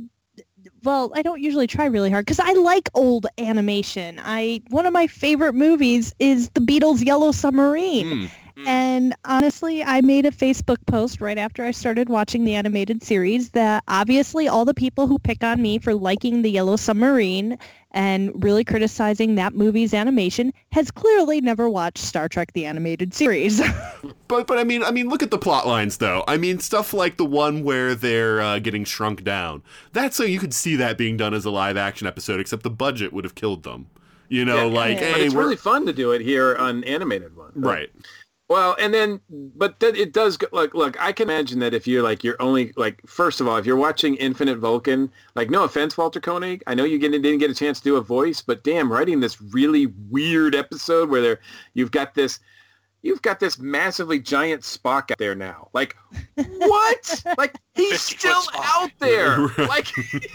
Well, 0.83 1.11
I 1.15 1.23
don't 1.23 1.41
usually 1.41 1.65
try 1.65 1.85
really 1.85 2.11
hard 2.11 2.25
because 2.27 2.39
I 2.39 2.53
like 2.53 2.89
old 2.93 3.25
animation. 3.39 4.21
I 4.23 4.61
one 4.69 4.85
of 4.85 4.93
my 4.93 5.07
favorite 5.07 5.53
movies 5.53 6.13
is 6.19 6.49
the 6.49 6.61
Beatles' 6.61 7.03
Yellow 7.03 7.31
Submarine. 7.31 8.29
Hmm, 8.55 8.67
And 8.67 9.15
honestly, 9.25 9.83
I 9.83 10.01
made 10.01 10.25
a 10.25 10.31
Facebook 10.31 10.77
post 10.87 11.21
right 11.21 11.37
after 11.37 11.63
I 11.63 11.71
started 11.71 12.09
watching 12.09 12.43
the 12.43 12.55
animated 12.55 13.03
series 13.03 13.49
that 13.51 13.83
obviously 13.87 14.47
all 14.47 14.65
the 14.65 14.73
people 14.73 15.07
who 15.07 15.19
pick 15.19 15.43
on 15.43 15.61
me 15.61 15.79
for 15.79 15.93
liking 15.93 16.41
the 16.41 16.51
Yellow 16.51 16.75
Submarine 16.75 17.57
and 17.93 18.31
really 18.41 18.63
criticizing 18.63 19.35
that 19.35 19.53
movie's 19.53 19.93
animation 19.93 20.53
has 20.71 20.89
clearly 20.91 21.41
never 21.41 21.69
watched 21.69 21.97
Star 21.97 22.29
Trek 22.29 22.53
the 22.53 22.65
animated 22.65 23.13
series. 23.13 23.61
but 24.29 24.47
but 24.47 24.57
I 24.57 24.63
mean, 24.63 24.81
I 24.83 24.91
mean, 24.91 25.09
look 25.09 25.21
at 25.21 25.29
the 25.31 25.37
plot 25.37 25.67
lines 25.67 25.97
though. 25.97 26.23
I 26.27 26.37
mean, 26.37 26.59
stuff 26.59 26.93
like 26.93 27.17
the 27.17 27.25
one 27.25 27.63
where 27.65 27.93
they're 27.93 28.39
uh, 28.41 28.59
getting 28.59 28.85
shrunk 28.85 29.23
down. 29.25 29.61
That's 29.91 30.15
so 30.15 30.23
you 30.23 30.39
could 30.39 30.53
see 30.53 30.77
that 30.77 30.97
being 30.97 31.17
done 31.17 31.33
as 31.33 31.43
a 31.43 31.51
live 31.51 31.75
action 31.75 32.07
episode, 32.07 32.39
except 32.39 32.63
the 32.63 32.69
budget 32.69 33.11
would 33.11 33.25
have 33.25 33.35
killed 33.35 33.63
them. 33.63 33.87
You 34.29 34.45
know, 34.45 34.67
Yeah. 34.69 34.73
like 34.73 34.99
But 34.99 35.11
but 35.11 35.19
hey, 35.19 35.25
it's 35.25 35.35
we're 35.35 35.43
really 35.43 35.57
fun 35.57 35.85
to 35.87 35.91
do 35.91 36.11
it 36.13 36.21
here 36.21 36.55
on 36.55 36.85
animated 36.85 37.35
one. 37.35 37.51
But- 37.57 37.67
right. 37.69 37.89
Well, 38.51 38.75
and 38.77 38.93
then, 38.93 39.21
but 39.29 39.79
then 39.79 39.95
it 39.95 40.11
does 40.11 40.35
go, 40.35 40.45
look, 40.51 40.73
look, 40.73 41.01
I 41.01 41.13
can 41.13 41.29
imagine 41.29 41.59
that 41.59 41.73
if 41.73 41.87
you're 41.87 42.03
like, 42.03 42.21
you're 42.21 42.35
only 42.41 42.73
like, 42.75 42.99
first 43.07 43.39
of 43.39 43.47
all, 43.47 43.55
if 43.55 43.65
you're 43.65 43.77
watching 43.77 44.15
Infinite 44.15 44.57
Vulcan, 44.57 45.09
like, 45.35 45.49
no 45.49 45.63
offense, 45.63 45.97
Walter 45.97 46.19
Koenig, 46.19 46.61
I 46.67 46.73
know 46.73 46.83
you 46.83 46.99
get, 46.99 47.13
didn't 47.13 47.37
get 47.37 47.49
a 47.49 47.55
chance 47.55 47.77
to 47.79 47.85
do 47.85 47.95
a 47.95 48.01
voice, 48.01 48.41
but 48.41 48.61
damn, 48.65 48.91
writing 48.91 49.21
this 49.21 49.41
really 49.41 49.85
weird 50.09 50.53
episode 50.53 51.09
where 51.09 51.21
there, 51.21 51.39
you've 51.75 51.91
got 51.91 52.13
this, 52.13 52.41
you've 53.01 53.21
got 53.21 53.39
this 53.39 53.59
massively 53.59 54.19
giant 54.19 54.61
Spock 54.61 55.11
out 55.11 55.17
there 55.17 55.35
now. 55.35 55.69
Like, 55.73 55.95
what? 56.35 57.23
like, 57.37 57.55
he's 57.73 58.01
still 58.01 58.43
out 58.55 58.91
there. 58.99 59.47
Like, 59.71 59.87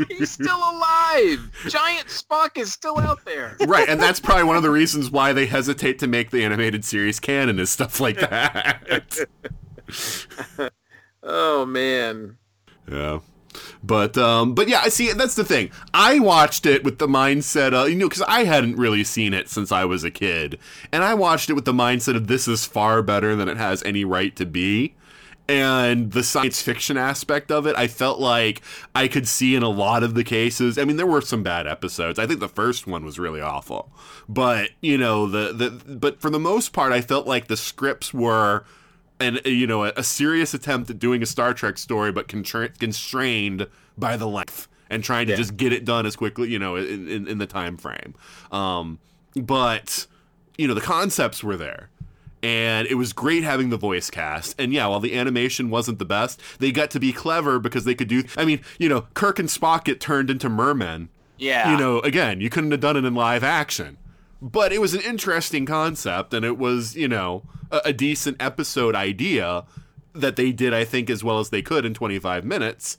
he's 0.09 0.31
still 0.31 0.57
alive. 0.57 1.51
Giant 1.69 2.07
Spock 2.09 2.57
is 2.57 2.73
still 2.73 2.99
out 2.99 3.25
there. 3.25 3.57
right, 3.67 3.89
and 3.89 4.01
that's 4.01 4.21
probably 4.21 4.45
one 4.45 4.57
of 4.57 4.63
the 4.63 4.71
reasons 4.71 5.11
why 5.11 5.33
they 5.33 5.47
hesitate 5.47 5.99
to 5.99 6.07
make 6.07 6.31
the 6.31 6.45
animated 6.45 6.85
series 6.85 7.21
canon 7.21 7.59
is 7.59 7.71
stuff 7.71 8.01
like 8.01 8.19
that. 8.19 9.19
Oh, 11.23 11.67
man. 11.67 12.39
yeah. 12.91 13.19
But 13.83 14.17
um 14.19 14.55
but 14.55 14.69
yeah, 14.69 14.81
I 14.85 14.89
see 14.89 15.13
that's 15.13 15.35
the 15.35 15.45
thing. 15.45 15.71
I 15.95 16.19
watched 16.19 16.67
it 16.67 16.85
with 16.85 16.99
the 16.99 17.07
mindset 17.07 17.73
of 17.73 17.89
you 17.89 17.97
know 17.97 18.09
cuz 18.09 18.23
I 18.23 18.45
hadn't 18.45 18.77
really 18.77 19.05
seen 19.05 19.35
it 19.35 19.49
since 19.49 19.71
I 19.73 19.85
was 19.85 20.05
a 20.05 20.11
kid. 20.11 20.59
And 20.93 21.05
I 21.05 21.15
watched 21.15 21.51
it 21.51 21.55
with 21.55 21.65
the 21.65 21.73
mindset 21.73 22.17
of 22.17 22.27
this 22.27 22.49
is 22.49 22.65
far 22.67 23.03
better 23.03 23.37
than 23.37 23.49
it 23.49 23.57
has 23.57 23.83
any 23.83 24.05
right 24.05 24.35
to 24.37 24.47
be. 24.47 24.95
And 25.49 26.11
the 26.11 26.25
science 26.25 26.61
fiction 26.61 26.97
aspect 26.97 27.53
of 27.53 27.67
it, 27.67 27.77
I 27.77 27.87
felt 27.87 28.19
like 28.19 28.63
I 28.97 29.07
could 29.07 29.29
see 29.29 29.55
in 29.55 29.63
a 29.63 29.69
lot 29.69 30.03
of 30.03 30.15
the 30.15 30.25
cases. 30.25 30.77
I 30.77 30.85
mean, 30.85 30.97
there 30.97 31.07
were 31.07 31.21
some 31.21 31.45
bad 31.45 31.69
episodes. 31.69 32.19
I 32.19 32.27
think 32.27 32.41
the 32.41 32.49
first 32.49 32.87
one 32.87 33.05
was 33.05 33.19
really 33.19 33.41
awful. 33.41 33.93
But, 34.29 34.71
you 34.81 34.99
know, 34.99 35.29
the 35.29 35.53
the 35.53 35.71
but 35.95 36.21
for 36.21 36.31
the 36.31 36.41
most 36.41 36.73
part 36.73 36.93
I 36.93 37.01
felt 37.01 37.29
like 37.29 37.47
the 37.47 37.57
scripts 37.57 38.13
were 38.13 38.65
and 39.21 39.41
you 39.45 39.67
know 39.67 39.85
a, 39.85 39.93
a 39.97 40.03
serious 40.03 40.55
attempt 40.55 40.91
at 40.91 40.99
doing 40.99 41.23
a 41.23 41.27
Star 41.27 41.55
Trek 41.55 41.79
story, 41.79 42.13
but 42.13 42.29
contra- 42.29 42.69
constrained 42.71 43.67
by 43.99 44.17
the 44.17 44.27
length 44.27 44.69
and 44.91 45.03
trying 45.03 45.27
to 45.27 45.33
Yeah. 45.33 45.37
just 45.39 45.57
get 45.57 45.73
it 45.73 45.85
done 45.85 46.07
as 46.07 46.15
quickly, 46.17 46.49
you 46.51 46.59
know, 46.59 46.77
in, 46.77 47.09
in, 47.09 47.27
in 47.29 47.39
the 47.39 47.47
time 47.47 47.77
frame. 47.77 48.15
Um, 48.53 48.99
but 49.35 50.07
you 50.59 50.67
know 50.69 50.75
the 50.75 50.81
concepts 50.81 51.43
were 51.45 51.57
there. 51.57 51.91
And 52.43 52.87
it 52.87 52.95
was 52.95 53.13
great 53.13 53.43
having 53.43 53.71
the 53.71 53.77
voice 53.79 54.09
cast. 54.09 54.55
And 54.61 54.73
yeah, 54.73 54.87
while 54.87 55.01
the 55.01 55.19
animation 55.19 55.69
wasn't 55.69 55.99
the 55.99 56.05
best, 56.05 56.41
they 56.61 56.71
got 56.71 56.91
to 56.93 57.01
be 57.01 57.13
clever 57.13 57.59
because 57.59 57.85
they 57.85 57.95
could 57.95 58.07
do. 58.09 58.23
I 58.37 58.45
mean, 58.45 58.61
you 58.79 58.89
know, 58.89 59.07
Kirk 59.15 59.41
and 59.41 59.49
Spock 59.49 59.85
get 59.85 60.01
turned 60.01 60.31
into 60.31 60.49
mermen. 60.49 61.09
Yeah. 61.39 61.73
You 61.73 61.77
know, 61.79 61.99
again, 62.01 62.41
you 62.41 62.49
couldn't 62.49 62.71
have 62.71 62.79
done 62.81 62.97
it 62.97 63.05
in 63.05 63.15
live 63.15 63.43
action. 63.43 63.97
But 64.41 64.73
it 64.73 64.81
was 64.81 64.95
an 64.95 65.01
interesting 65.01 65.65
concept, 65.65 66.35
and 66.35 66.45
it 66.45 66.59
was, 66.59 66.95
you 66.95 67.09
know, 67.09 67.45
a, 67.71 67.81
a 67.87 67.93
decent 67.93 68.37
episode 68.41 68.95
idea 68.95 69.65
that 70.15 70.37
they 70.37 70.53
did, 70.53 70.75
I 70.75 70.85
think, 70.85 71.11
as 71.11 71.25
well 71.25 71.39
as 71.39 71.51
they 71.51 71.63
could 71.63 71.85
in 71.85 71.95
25 71.95 72.45
minutes. 72.45 72.99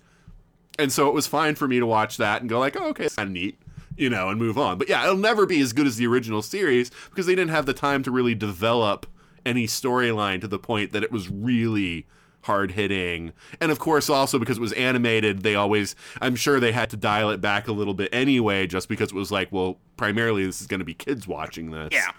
And 0.79 0.91
so 0.91 1.07
it 1.07 1.13
was 1.13 1.27
fine 1.27 1.55
for 1.55 1.67
me 1.67 1.79
to 1.79 1.85
watch 1.85 2.17
that 2.17 2.41
and 2.41 2.49
go 2.49 2.59
like, 2.59 2.75
oh, 2.79 2.89
okay, 2.89 3.09
kind 3.15 3.27
of 3.27 3.33
neat, 3.33 3.59
you 3.95 4.09
know, 4.09 4.29
and 4.29 4.39
move 4.39 4.57
on. 4.57 4.77
But 4.77 4.89
yeah, 4.89 5.03
it'll 5.03 5.17
never 5.17 5.45
be 5.45 5.59
as 5.61 5.73
good 5.73 5.87
as 5.87 5.97
the 5.97 6.07
original 6.07 6.41
series 6.41 6.91
because 7.09 7.25
they 7.25 7.35
didn't 7.35 7.51
have 7.51 7.65
the 7.65 7.73
time 7.73 8.03
to 8.03 8.11
really 8.11 8.35
develop 8.35 9.07
any 9.45 9.65
storyline 9.65 10.41
to 10.41 10.47
the 10.47 10.59
point 10.59 10.91
that 10.91 11.03
it 11.03 11.11
was 11.11 11.29
really 11.29 12.05
hard 12.47 12.71
hitting. 12.71 13.33
And 13.61 13.71
of 13.71 13.77
course, 13.77 14.09
also 14.09 14.39
because 14.39 14.57
it 14.57 14.61
was 14.61 14.73
animated, 14.73 15.43
they 15.43 15.55
always, 15.55 15.95
I'm 16.21 16.35
sure 16.35 16.59
they 16.59 16.71
had 16.71 16.89
to 16.91 16.97
dial 16.97 17.29
it 17.29 17.41
back 17.41 17.67
a 17.67 17.73
little 17.73 17.93
bit 17.93 18.09
anyway, 18.13 18.65
just 18.65 18.89
because 18.89 19.09
it 19.09 19.15
was 19.15 19.31
like, 19.31 19.51
well, 19.51 19.77
primarily 19.97 20.45
this 20.45 20.61
is 20.61 20.67
going 20.67 20.79
to 20.79 20.85
be 20.85 20.93
kids 20.93 21.27
watching 21.27 21.71
this. 21.71 21.89
Yeah. 21.91 22.09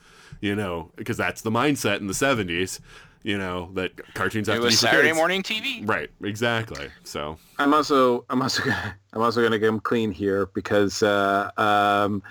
You 0.41 0.55
know, 0.55 0.93
because 0.97 1.17
that's 1.17 1.41
the 1.41 1.51
mindset 1.51 1.99
in 1.99 2.07
the 2.07 2.13
70s, 2.13 2.79
you 3.23 3.37
know, 3.37 3.71
that 3.75 3.91
cartoons 4.15 4.47
have 4.47 4.57
it 4.57 4.61
to 4.61 4.65
was 4.67 4.75
be 4.75 4.77
Saturday 4.77 5.09
kids. 5.09 5.17
morning 5.17 5.43
TV. 5.43 5.89
Right, 5.89 6.11
exactly. 6.23 6.89
So, 7.03 7.37
I'm 7.59 7.75
also 7.75 8.25
I'm 8.31 8.41
also 8.43 8.63
gonna, 8.63 8.97
I'm 9.13 9.23
also 9.23 9.41
going 9.41 9.53
to 9.53 9.59
come 9.59 9.81
clean 9.81 10.13
here 10.13 10.47
because 10.55 11.03
uh, 11.03 11.51
um, 11.57 12.23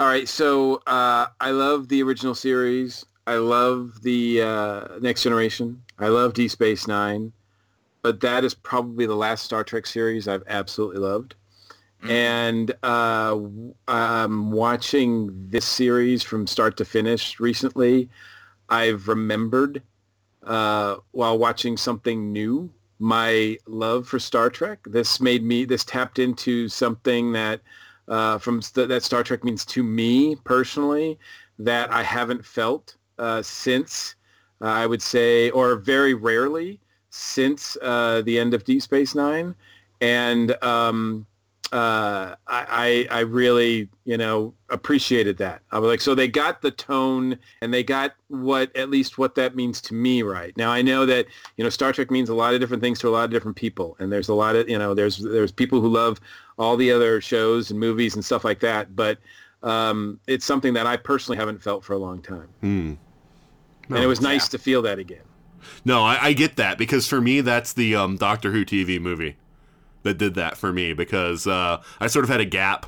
all 0.00 0.08
right. 0.08 0.28
So 0.28 0.82
uh, 0.86 1.26
I 1.40 1.50
love 1.50 1.88
the 1.88 2.02
original 2.02 2.34
series. 2.34 3.06
I 3.26 3.36
love 3.36 4.02
the 4.02 4.42
uh, 4.42 4.88
Next 5.00 5.22
Generation. 5.22 5.80
I 6.02 6.08
love 6.08 6.34
D 6.34 6.48
Space 6.48 6.86
Nine, 6.86 7.32
but 8.02 8.20
that 8.20 8.44
is 8.44 8.54
probably 8.54 9.06
the 9.06 9.14
last 9.14 9.44
Star 9.44 9.62
Trek 9.64 9.86
series 9.86 10.28
I've 10.28 10.44
absolutely 10.48 10.98
loved. 10.98 11.36
And 12.04 12.74
uh, 12.82 13.38
um, 13.86 14.50
watching 14.50 15.30
this 15.48 15.64
series 15.64 16.24
from 16.24 16.48
start 16.48 16.76
to 16.78 16.84
finish 16.84 17.38
recently, 17.38 18.10
I've 18.68 19.06
remembered 19.06 19.82
uh, 20.42 20.96
while 21.12 21.38
watching 21.38 21.76
something 21.76 22.32
new 22.32 22.72
my 22.98 23.56
love 23.66 24.06
for 24.08 24.18
Star 24.18 24.50
Trek. 24.50 24.80
This 24.86 25.20
made 25.20 25.42
me, 25.44 25.64
this 25.64 25.84
tapped 25.84 26.18
into 26.18 26.68
something 26.68 27.32
that 27.32 27.60
uh, 28.08 28.38
from 28.38 28.62
st- 28.62 28.88
that 28.88 29.02
Star 29.02 29.22
Trek 29.22 29.44
means 29.44 29.64
to 29.66 29.82
me 29.82 30.36
personally 30.44 31.18
that 31.58 31.92
I 31.92 32.02
haven't 32.02 32.44
felt 32.44 32.96
uh, 33.18 33.42
since 33.42 34.16
uh, 34.62 34.66
I 34.66 34.86
would 34.86 35.02
say, 35.02 35.50
or 35.50 35.76
very 35.76 36.14
rarely 36.14 36.78
since 37.10 37.76
uh, 37.82 38.22
the 38.24 38.38
end 38.38 38.54
of 38.54 38.64
Deep 38.64 38.80
Space 38.80 39.14
Nine, 39.14 39.54
and 40.00 40.56
um, 40.62 41.26
uh, 41.72 42.36
I, 42.46 43.08
I 43.10 43.20
really 43.20 43.88
you 44.04 44.16
know 44.16 44.54
appreciated 44.68 45.38
that. 45.38 45.62
I 45.72 45.78
was 45.78 45.88
like, 45.88 46.00
so 46.00 46.14
they 46.14 46.28
got 46.28 46.62
the 46.62 46.70
tone 46.70 47.38
and 47.60 47.72
they 47.72 47.82
got 47.82 48.14
what 48.28 48.74
at 48.76 48.90
least 48.90 49.18
what 49.18 49.34
that 49.34 49.56
means 49.56 49.80
to 49.82 49.94
me 49.94 50.22
right. 50.22 50.56
Now. 50.56 50.70
I 50.70 50.82
know 50.82 51.06
that 51.06 51.26
you 51.56 51.64
know 51.64 51.70
Star 51.70 51.92
Trek 51.92 52.10
means 52.10 52.28
a 52.28 52.34
lot 52.34 52.54
of 52.54 52.60
different 52.60 52.82
things 52.82 52.98
to 53.00 53.08
a 53.08 53.10
lot 53.10 53.24
of 53.24 53.30
different 53.30 53.56
people, 53.56 53.96
and 53.98 54.12
there's 54.12 54.28
a 54.28 54.34
lot 54.34 54.54
of 54.54 54.68
you 54.68 54.78
know 54.78 54.94
there's 54.94 55.18
there's 55.18 55.52
people 55.52 55.80
who 55.80 55.88
love 55.88 56.20
all 56.58 56.76
the 56.76 56.92
other 56.92 57.20
shows 57.20 57.70
and 57.70 57.80
movies 57.80 58.14
and 58.14 58.24
stuff 58.24 58.44
like 58.44 58.60
that, 58.60 58.94
but 58.94 59.18
um, 59.62 60.20
it's 60.26 60.44
something 60.44 60.74
that 60.74 60.86
I 60.86 60.96
personally 60.96 61.38
haven't 61.38 61.62
felt 61.62 61.84
for 61.84 61.94
a 61.94 61.98
long 61.98 62.20
time, 62.22 62.48
hmm. 63.86 63.94
and 63.94 64.04
it 64.04 64.06
was 64.06 64.20
nice 64.20 64.48
to 64.48 64.58
feel 64.58 64.82
that 64.82 64.98
again. 64.98 65.22
No, 65.84 66.02
I, 66.02 66.26
I 66.26 66.32
get 66.32 66.56
that 66.56 66.78
because 66.78 67.06
for 67.06 67.20
me, 67.20 67.40
that's 67.40 67.72
the 67.72 67.94
um, 67.94 68.16
Doctor 68.16 68.50
Who 68.50 68.64
TV 68.64 69.00
movie 69.00 69.36
that 70.02 70.18
did 70.18 70.34
that 70.34 70.56
for 70.56 70.72
me 70.72 70.92
because 70.92 71.46
uh, 71.46 71.82
I 72.00 72.06
sort 72.06 72.24
of 72.24 72.28
had 72.28 72.40
a 72.40 72.44
gap 72.44 72.86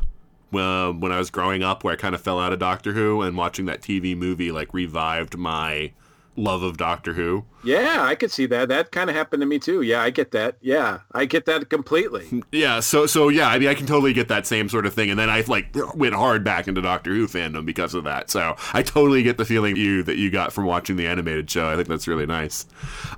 uh, 0.53 0.93
when 0.93 1.13
I 1.13 1.19
was 1.19 1.31
growing 1.31 1.63
up 1.63 1.85
where 1.85 1.93
I 1.93 1.97
kind 1.97 2.15
of 2.15 2.21
fell 2.21 2.41
out 2.41 2.53
of 2.53 2.59
Doctor 2.59 2.93
Who 2.93 3.23
and 3.23 3.37
watching 3.37 3.67
that 3.67 3.81
TV 3.81 4.17
movie 4.17 4.53
like 4.53 4.73
revived 4.73 5.37
my 5.37 5.93
love 6.37 6.63
of 6.63 6.77
Doctor 6.77 7.13
Who. 7.15 7.45
Yeah, 7.63 8.03
I 8.03 8.15
could 8.15 8.31
see 8.31 8.47
that. 8.47 8.69
That 8.69 8.93
kind 8.93 9.09
of 9.09 9.17
happened 9.17 9.41
to 9.41 9.47
me 9.47 9.59
too. 9.59 9.83
Yeah, 9.83 10.03
I 10.03 10.11
get 10.11 10.33
that. 10.33 10.57
Yeah, 10.61 11.01
I 11.13 11.25
get 11.25 11.47
that 11.47 11.71
completely. 11.71 12.43
Yeah, 12.53 12.81
so 12.81 13.07
so 13.07 13.29
yeah, 13.29 13.49
I 13.49 13.59
mean 13.59 13.69
I 13.69 13.75
can 13.75 13.87
totally 13.87 14.13
get 14.13 14.29
that 14.29 14.47
same 14.47 14.69
sort 14.69 14.87
of 14.87 14.95
thing, 14.95 15.11
and 15.11 15.19
then 15.19 15.29
I 15.29 15.43
like 15.49 15.75
went 15.95 16.15
hard 16.15 16.45
back 16.45 16.69
into 16.69 16.81
Doctor 16.81 17.13
Who 17.13 17.27
fandom 17.27 17.67
because 17.67 17.95
of 17.95 18.05
that. 18.05 18.31
So 18.31 18.55
I 18.73 18.83
totally 18.83 19.23
get 19.23 19.39
the 19.39 19.45
feeling 19.45 19.77
you 19.77 20.03
that 20.05 20.17
you 20.17 20.31
got 20.31 20.53
from 20.53 20.65
watching 20.67 20.97
the 20.97 21.07
animated 21.07 21.51
show. 21.51 21.69
I 21.69 21.75
think 21.75 21.89
that's 21.89 22.07
really 22.07 22.27
nice. 22.27 22.67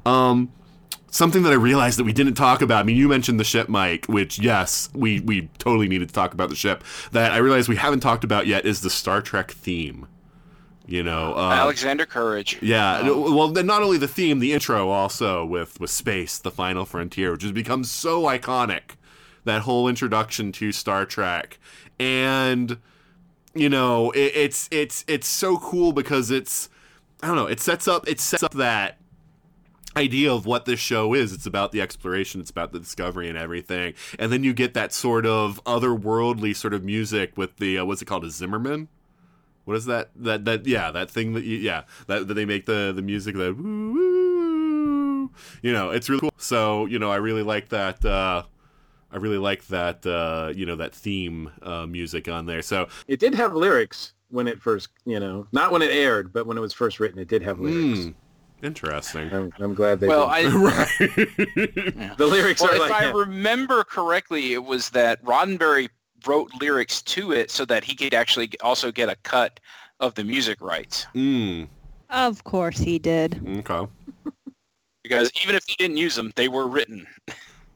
Um, 0.07 0.53
something 1.11 1.43
that 1.43 1.53
I 1.53 1.57
realized 1.57 1.99
that 1.99 2.05
we 2.05 2.13
didn't 2.13 2.35
talk 2.35 2.63
about. 2.63 2.81
I 2.81 2.83
mean, 2.85 2.97
you 2.97 3.09
mentioned 3.09 3.41
the 3.41 3.45
ship, 3.45 3.69
Mike, 3.69 4.07
which 4.07 4.39
yes, 4.39 4.89
we 4.95 5.21
we 5.21 5.49
totally 5.59 5.89
needed 5.89 6.09
to 6.09 6.15
talk 6.15 6.33
about 6.35 6.49
the 6.51 6.57
ship. 6.57 6.85
That 7.13 7.33
I 7.33 7.39
realized 7.39 7.69
we 7.69 7.77
haven't 7.77 8.01
talked 8.01 8.25
about 8.25 8.47
yet 8.47 8.65
is 8.65 8.81
the 8.81 8.91
Star 8.91 9.21
Trek 9.23 9.51
theme. 9.51 10.07
You 10.87 11.03
know, 11.03 11.35
uh, 11.35 11.51
Alexander 11.51 12.07
Courage. 12.07 12.59
yeah. 12.63 13.11
Well, 13.11 13.49
then 13.49 13.67
not 13.67 13.83
only 13.83 13.99
the 13.99 14.07
theme, 14.07 14.39
the 14.39 14.53
intro 14.53 14.89
also 14.89 15.45
with 15.45 15.81
with 15.81 15.91
space, 15.91 16.39
the 16.39 16.53
final 16.53 16.85
frontier, 16.85 17.33
which 17.33 17.43
has 17.43 17.53
become 17.53 17.83
so 17.83 18.23
iconic. 18.23 18.95
That 19.45 19.63
whole 19.63 19.89
introduction 19.89 20.51
to 20.53 20.73
Star 20.73 21.05
Trek, 21.05 21.59
and 22.01 22.79
you 23.55 23.69
know, 23.69 24.11
it, 24.13 24.33
it's 24.35 24.69
it's 24.71 25.05
it's 25.09 25.27
so 25.27 25.57
cool 25.59 25.93
because 25.93 26.31
it's 26.31 26.69
I 27.23 27.29
don't 27.29 27.37
know, 27.37 27.47
it 27.47 27.61
sets 27.61 27.89
up 27.89 28.09
it 28.09 28.21
sets 28.21 28.43
up 28.43 28.55
that 28.55 28.99
idea 29.97 30.33
of 30.33 30.47
what 30.47 30.67
this 30.67 30.79
show 30.79 31.15
is. 31.15 31.33
It's 31.33 31.47
about 31.47 31.73
the 31.73 31.81
exploration, 31.81 32.41
it's 32.41 32.51
about 32.51 32.73
the 32.73 32.79
discovery 32.79 33.29
and 33.29 33.39
everything. 33.39 33.95
And 34.19 34.31
then 34.31 34.45
you 34.45 34.53
get 34.53 34.75
that 34.75 34.93
sort 34.93 35.27
of 35.27 35.63
otherworldly 35.65 36.55
sort 36.55 36.75
of 36.75 36.85
music 36.85 37.37
with 37.37 37.57
the 37.57 37.79
uh, 37.79 37.85
what's 37.85 38.03
it 38.03 38.05
called, 38.05 38.25
a 38.25 38.31
Zimmerman? 38.31 38.89
What 39.67 39.77
is 39.77 39.87
that? 39.87 40.11
That 40.15 40.45
that 40.45 40.65
yeah, 40.65 40.93
that 40.93 41.11
thing 41.11 41.35
that 41.35 41.43
you, 41.43 41.57
yeah, 41.57 41.83
that, 42.07 42.29
that 42.29 42.35
they 42.35 42.45
make 42.45 42.67
the 42.67 42.93
the 42.95 43.03
music 43.03 43.35
that 43.35 43.57
woo, 43.57 43.93
woo, 43.93 45.31
you 45.61 45.73
know, 45.73 45.91
it's 45.91 46.09
really 46.09 46.21
cool. 46.21 46.31
So, 46.37 46.87
you 46.87 47.01
know, 47.01 47.11
I 47.11 47.17
really 47.17 47.43
like 47.43 47.71
that 47.71 48.05
uh 48.05 48.45
I 49.11 49.17
really 49.17 49.39
like 49.39 49.67
that 49.67 50.07
uh, 50.07 50.53
you 50.55 50.67
know, 50.67 50.77
that 50.77 50.95
theme 50.95 51.51
uh 51.63 51.85
music 51.85 52.29
on 52.29 52.47
there. 52.47 52.63
So, 52.63 52.87
It 53.09 53.19
did 53.19 53.35
have 53.35 53.55
lyrics 53.55 54.13
when 54.29 54.47
it 54.47 54.61
first, 54.61 54.91
you 55.05 55.19
know, 55.19 55.49
not 55.51 55.73
when 55.73 55.83
it 55.83 55.91
aired, 55.91 56.33
but 56.33 56.47
when 56.47 56.57
it 56.57 56.61
was 56.61 56.73
first 56.73 57.01
written, 57.01 57.19
it 57.19 57.27
did 57.27 57.43
have 57.43 57.59
lyrics. 57.59 58.05
hmm, 58.05 58.11
interesting. 58.65 59.33
I'm, 59.33 59.53
I'm 59.59 59.75
glad 59.75 59.99
they. 59.99 60.07
Well, 60.07 60.29
did. 60.29 60.53
I, 60.53 60.57
right. 60.57 60.89
the 62.19 62.27
lyrics 62.29 62.61
well, 62.61 62.71
are 62.71 62.75
if 62.75 62.81
like. 62.83 62.93
I 62.93 63.07
yeah. 63.07 63.13
remember 63.15 63.83
correctly, 63.83 64.53
it 64.53 64.65
was 64.65 64.91
that 64.91 65.25
Roddenberry 65.25 65.89
wrote 66.27 66.51
lyrics 66.61 67.03
to 67.03 67.33
it 67.33 67.51
so 67.51 67.65
that 67.67 67.85
he 67.85 67.95
could 67.95 68.15
actually 68.15 68.51
also 68.61 68.91
get 68.93 69.09
a 69.09 69.17
cut 69.23 69.59
of 70.01 70.15
the 70.15 70.25
music 70.25 70.61
rights. 70.61 71.07
mm, 71.15 71.69
Of 72.11 72.45
course 72.45 72.79
he 72.79 72.99
did. 72.99 73.41
okay. 73.69 73.91
Because 75.03 75.31
even 75.41 75.55
if 75.55 75.63
he 75.69 75.77
didn't 75.77 75.99
use 75.99 76.17
them, 76.17 76.33
they 76.35 76.49
were 76.49 76.67
written. 76.67 77.07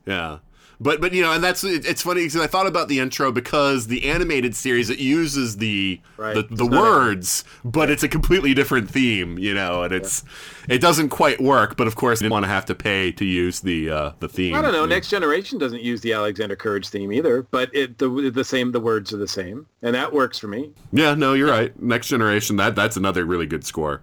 Yeah. 0.04 0.38
But 0.82 1.00
but 1.00 1.12
you 1.12 1.20
know, 1.22 1.32
and 1.32 1.44
that's 1.44 1.62
it, 1.62 1.84
it's 1.84 2.02
funny 2.02 2.22
because 2.22 2.40
I 2.40 2.46
thought 2.46 2.66
about 2.66 2.88
the 2.88 3.00
intro 3.00 3.30
because 3.30 3.88
the 3.88 4.08
animated 4.08 4.56
series 4.56 4.88
it 4.88 4.98
uses 4.98 5.58
the 5.58 6.00
Right. 6.16 6.34
the, 6.34 6.54
the 6.54 6.66
words, 6.66 7.44
but 7.64 7.90
it's 7.90 8.02
a 8.02 8.08
completely 8.08 8.52
different 8.54 8.90
theme, 8.90 9.38
you 9.38 9.54
know, 9.54 9.82
and 9.82 9.92
it's 9.92 10.22
it 10.68 10.80
doesn't 10.80 11.08
quite 11.10 11.40
work. 11.40 11.76
But 11.76 11.86
of 11.86 11.96
course, 11.96 12.20
I 12.20 12.24
didn't 12.24 12.32
want 12.32 12.44
to 12.44 12.50
have 12.50 12.64
to 12.66 12.74
pay 12.74 13.12
to 13.12 13.24
use 13.24 13.60
the 13.60 13.90
uh, 13.90 14.12
the 14.20 14.28
theme. 14.28 14.54
I 14.54 14.62
don't 14.62 14.72
know. 14.72 14.86
Next 14.86 15.08
Generation 15.10 15.58
doesn't 15.58 15.82
use 15.82 16.00
the 16.00 16.12
Alexander 16.14 16.56
Courage 16.56 16.88
theme 16.88 17.12
either, 17.12 17.42
but 17.50 17.74
it 17.74 17.98
the 17.98 18.30
the 18.30 18.44
same. 18.44 18.72
The 18.72 18.80
words 18.80 19.12
are 19.12 19.16
the 19.18 19.28
same, 19.28 19.66
and 19.82 19.94
that 19.94 20.12
works 20.12 20.38
for 20.38 20.48
me. 20.48 20.72
Yeah, 20.92 21.14
no, 21.14 21.34
you're 21.34 21.50
right. 21.50 21.78
Next 21.80 22.08
generation. 22.08 22.56
That 22.56 22.74
that's 22.74 22.96
another 22.96 23.24
really 23.24 23.46
good 23.46 23.64
score. 23.64 24.02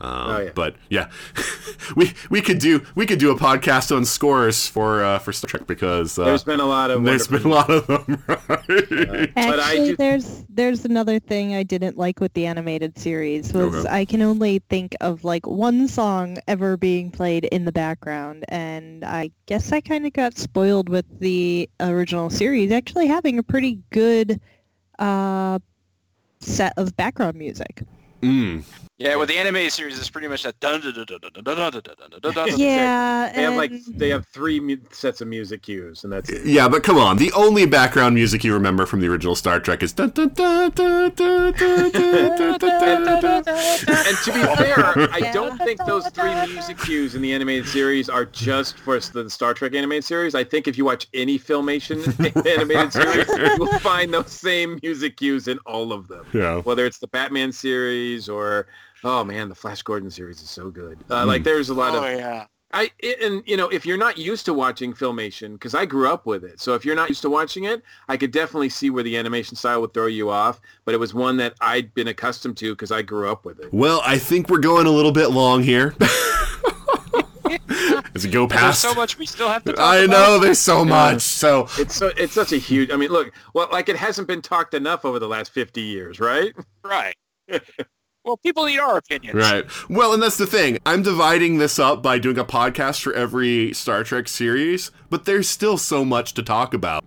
Um, 0.00 0.10
Oh, 0.30 0.38
yeah. 0.40 0.50
But 0.54 0.76
yeah, 0.90 1.08
we 1.96 2.12
we 2.30 2.40
could 2.42 2.58
do 2.58 2.84
we 2.94 3.06
could 3.06 3.18
do 3.18 3.30
a 3.30 3.36
podcast 3.36 3.94
on 3.96 4.04
scores 4.04 4.66
for 4.68 5.02
uh, 5.02 5.18
for 5.18 5.32
Star 5.32 5.48
Trek 5.48 5.66
because 5.66 6.18
uh, 6.18 6.24
There's 6.24 6.44
been 6.44 6.60
a 6.60 6.66
lot 6.66 6.90
of. 6.90 7.02
there's 7.04 7.26
been 7.28 7.44
a 7.44 7.48
lot 7.48 7.70
of 7.70 7.86
them. 7.86 8.22
Right? 8.48 9.34
But 9.34 9.60
I 9.60 9.70
Actually, 9.72 9.88
do- 9.90 9.96
there's 9.96 10.44
there's 10.48 10.84
another 10.84 11.18
thing 11.18 11.54
I 11.54 11.62
didn't 11.62 11.96
like 11.96 12.20
with 12.20 12.32
the 12.34 12.46
animated 12.46 12.98
series 12.98 13.52
was 13.52 13.74
Okay. 13.74 13.88
I 13.88 14.04
can 14.04 14.22
only 14.22 14.60
think 14.70 14.94
of 15.00 15.24
like 15.24 15.46
one 15.46 15.88
song 15.88 16.38
ever 16.48 16.76
being 16.76 17.10
played 17.10 17.44
in 17.46 17.64
the 17.64 17.72
background, 17.72 18.44
and 18.48 19.04
I 19.04 19.30
guess 19.46 19.72
I 19.72 19.80
kind 19.80 20.06
of 20.06 20.12
got 20.12 20.36
spoiled 20.36 20.88
with 20.88 21.06
the 21.20 21.68
original 21.80 22.30
series 22.30 22.70
actually 22.72 23.06
having 23.06 23.38
a 23.38 23.42
pretty 23.42 23.78
good 23.90 24.40
uh, 24.98 25.58
set 26.40 26.72
of 26.76 26.96
background 26.96 27.36
music. 27.36 27.82
Mm. 28.22 28.64
Yeah, 28.98 29.16
well, 29.16 29.26
the 29.26 29.36
anime 29.36 29.68
series 29.68 29.98
is 29.98 30.08
pretty 30.08 30.26
much 30.26 30.42
that. 30.42 30.54
Yeah, 32.56 33.30
they 33.34 33.42
have 33.42 33.54
like 33.54 33.72
they 33.88 34.08
have 34.08 34.26
three 34.28 34.78
sets 34.90 35.20
of 35.20 35.28
music 35.28 35.60
cues, 35.60 36.02
and 36.02 36.10
that's 36.10 36.30
it. 36.30 36.46
Yeah, 36.46 36.66
but 36.66 36.82
come 36.82 36.96
on, 36.96 37.18
the 37.18 37.30
only 37.32 37.66
background 37.66 38.14
music 38.14 38.42
you 38.42 38.54
remember 38.54 38.86
from 38.86 39.00
the 39.00 39.08
original 39.08 39.34
Star 39.34 39.60
Trek 39.60 39.82
is. 39.82 39.92
And 39.98 40.14
to 40.14 40.28
be 44.32 44.40
fair, 44.56 44.96
I 45.12 45.30
don't 45.30 45.58
think 45.58 45.84
those 45.84 46.08
three 46.08 46.34
music 46.46 46.78
cues 46.78 47.14
in 47.14 47.20
the 47.20 47.34
animated 47.34 47.66
series 47.66 48.08
are 48.08 48.24
just 48.24 48.78
for 48.78 48.98
the 48.98 49.28
Star 49.28 49.52
Trek 49.52 49.74
animated 49.74 50.04
series. 50.04 50.34
I 50.34 50.42
think 50.42 50.68
if 50.68 50.78
you 50.78 50.86
watch 50.86 51.06
any 51.12 51.38
filmation 51.38 51.98
animated 52.46 52.94
series, 52.94 53.28
you 53.28 53.56
will 53.58 53.78
find 53.80 54.14
those 54.14 54.32
same 54.32 54.80
music 54.82 55.18
cues 55.18 55.48
in 55.48 55.58
all 55.66 55.92
of 55.92 56.08
them. 56.08 56.24
Yeah. 56.32 56.62
Whether 56.62 56.86
it's 56.86 56.96
the 56.98 57.08
Batman 57.08 57.52
series 57.52 58.30
or 58.30 58.68
oh 59.04 59.24
man, 59.24 59.48
the 59.48 59.54
Flash 59.54 59.82
Gordon 59.82 60.10
series 60.10 60.40
is 60.42 60.50
so 60.50 60.70
good. 60.70 60.98
Uh, 61.10 61.24
Like 61.26 61.44
there's 61.44 61.68
a 61.70 61.74
lot 61.74 61.94
Oh 61.94 62.04
of 62.04 62.18
yeah. 62.18 62.46
I 62.72 62.90
it- 62.98 63.22
and 63.22 63.42
you 63.46 63.56
know 63.56 63.68
if 63.68 63.86
you're 63.86 63.96
not 63.96 64.18
used 64.18 64.44
to 64.46 64.52
watching 64.54 64.92
filmation 64.92 65.52
because 65.52 65.74
I 65.74 65.84
grew 65.86 66.08
up 66.08 66.26
with 66.26 66.42
it, 66.44 66.60
so 66.60 66.74
if 66.74 66.84
you're 66.84 66.96
not 66.96 67.08
used 67.08 67.22
to 67.22 67.30
watching 67.30 67.64
it, 67.64 67.82
I 68.08 68.16
could 68.16 68.32
definitely 68.32 68.68
see 68.70 68.90
where 68.90 69.04
the 69.04 69.16
animation 69.16 69.56
style 69.56 69.80
would 69.82 69.94
throw 69.94 70.06
you 70.06 70.30
off. 70.30 70.60
But 70.84 70.94
it 70.94 70.98
was 70.98 71.14
one 71.14 71.36
that 71.36 71.54
I'd 71.60 71.94
been 71.94 72.08
accustomed 72.08 72.56
to 72.58 72.72
because 72.72 72.90
I 72.90 73.02
grew 73.02 73.30
up 73.30 73.44
with 73.44 73.60
it. 73.60 73.72
Well, 73.72 74.02
I 74.04 74.18
think 74.18 74.48
we're 74.50 74.58
going 74.58 74.86
a 74.86 74.90
little 74.90 75.12
bit 75.12 75.28
long 75.30 75.62
here. 75.62 75.94
As 78.14 78.24
we 78.24 78.30
go 78.30 78.46
There's 78.46 78.60
past. 78.60 78.80
so 78.80 78.94
much 78.94 79.18
we 79.18 79.26
still 79.26 79.48
have 79.48 79.62
to 79.64 79.72
talk 79.74 79.80
I 79.84 79.98
about. 79.98 80.10
know 80.10 80.38
there's 80.38 80.58
so 80.58 80.84
much. 80.86 81.20
So 81.20 81.68
It's 81.78 81.94
so 81.94 82.10
it's 82.16 82.32
such 82.32 82.52
a 82.52 82.56
huge. 82.56 82.90
I 82.90 82.96
mean, 82.96 83.10
look, 83.10 83.30
well, 83.54 83.68
like 83.70 83.88
it 83.90 83.96
hasn't 83.96 84.26
been 84.26 84.40
talked 84.40 84.72
enough 84.74 85.04
over 85.04 85.18
the 85.18 85.28
last 85.28 85.52
fifty 85.52 85.82
years, 85.82 86.18
right? 86.18 86.54
Right. 86.82 87.14
well, 88.26 88.36
people 88.36 88.66
need 88.66 88.78
our 88.78 88.96
opinions. 88.98 89.34
Right. 89.36 89.64
Well, 89.88 90.12
and 90.12 90.22
that's 90.22 90.36
the 90.36 90.46
thing. 90.46 90.78
I'm 90.84 91.02
dividing 91.02 91.58
this 91.58 91.78
up 91.78 92.02
by 92.02 92.18
doing 92.18 92.38
a 92.38 92.44
podcast 92.44 93.00
for 93.00 93.12
every 93.14 93.72
Star 93.72 94.04
Trek 94.04 94.28
series, 94.28 94.90
but 95.08 95.24
there's 95.24 95.48
still 95.48 95.78
so 95.78 96.04
much 96.04 96.34
to 96.34 96.42
talk 96.42 96.74
about. 96.74 97.04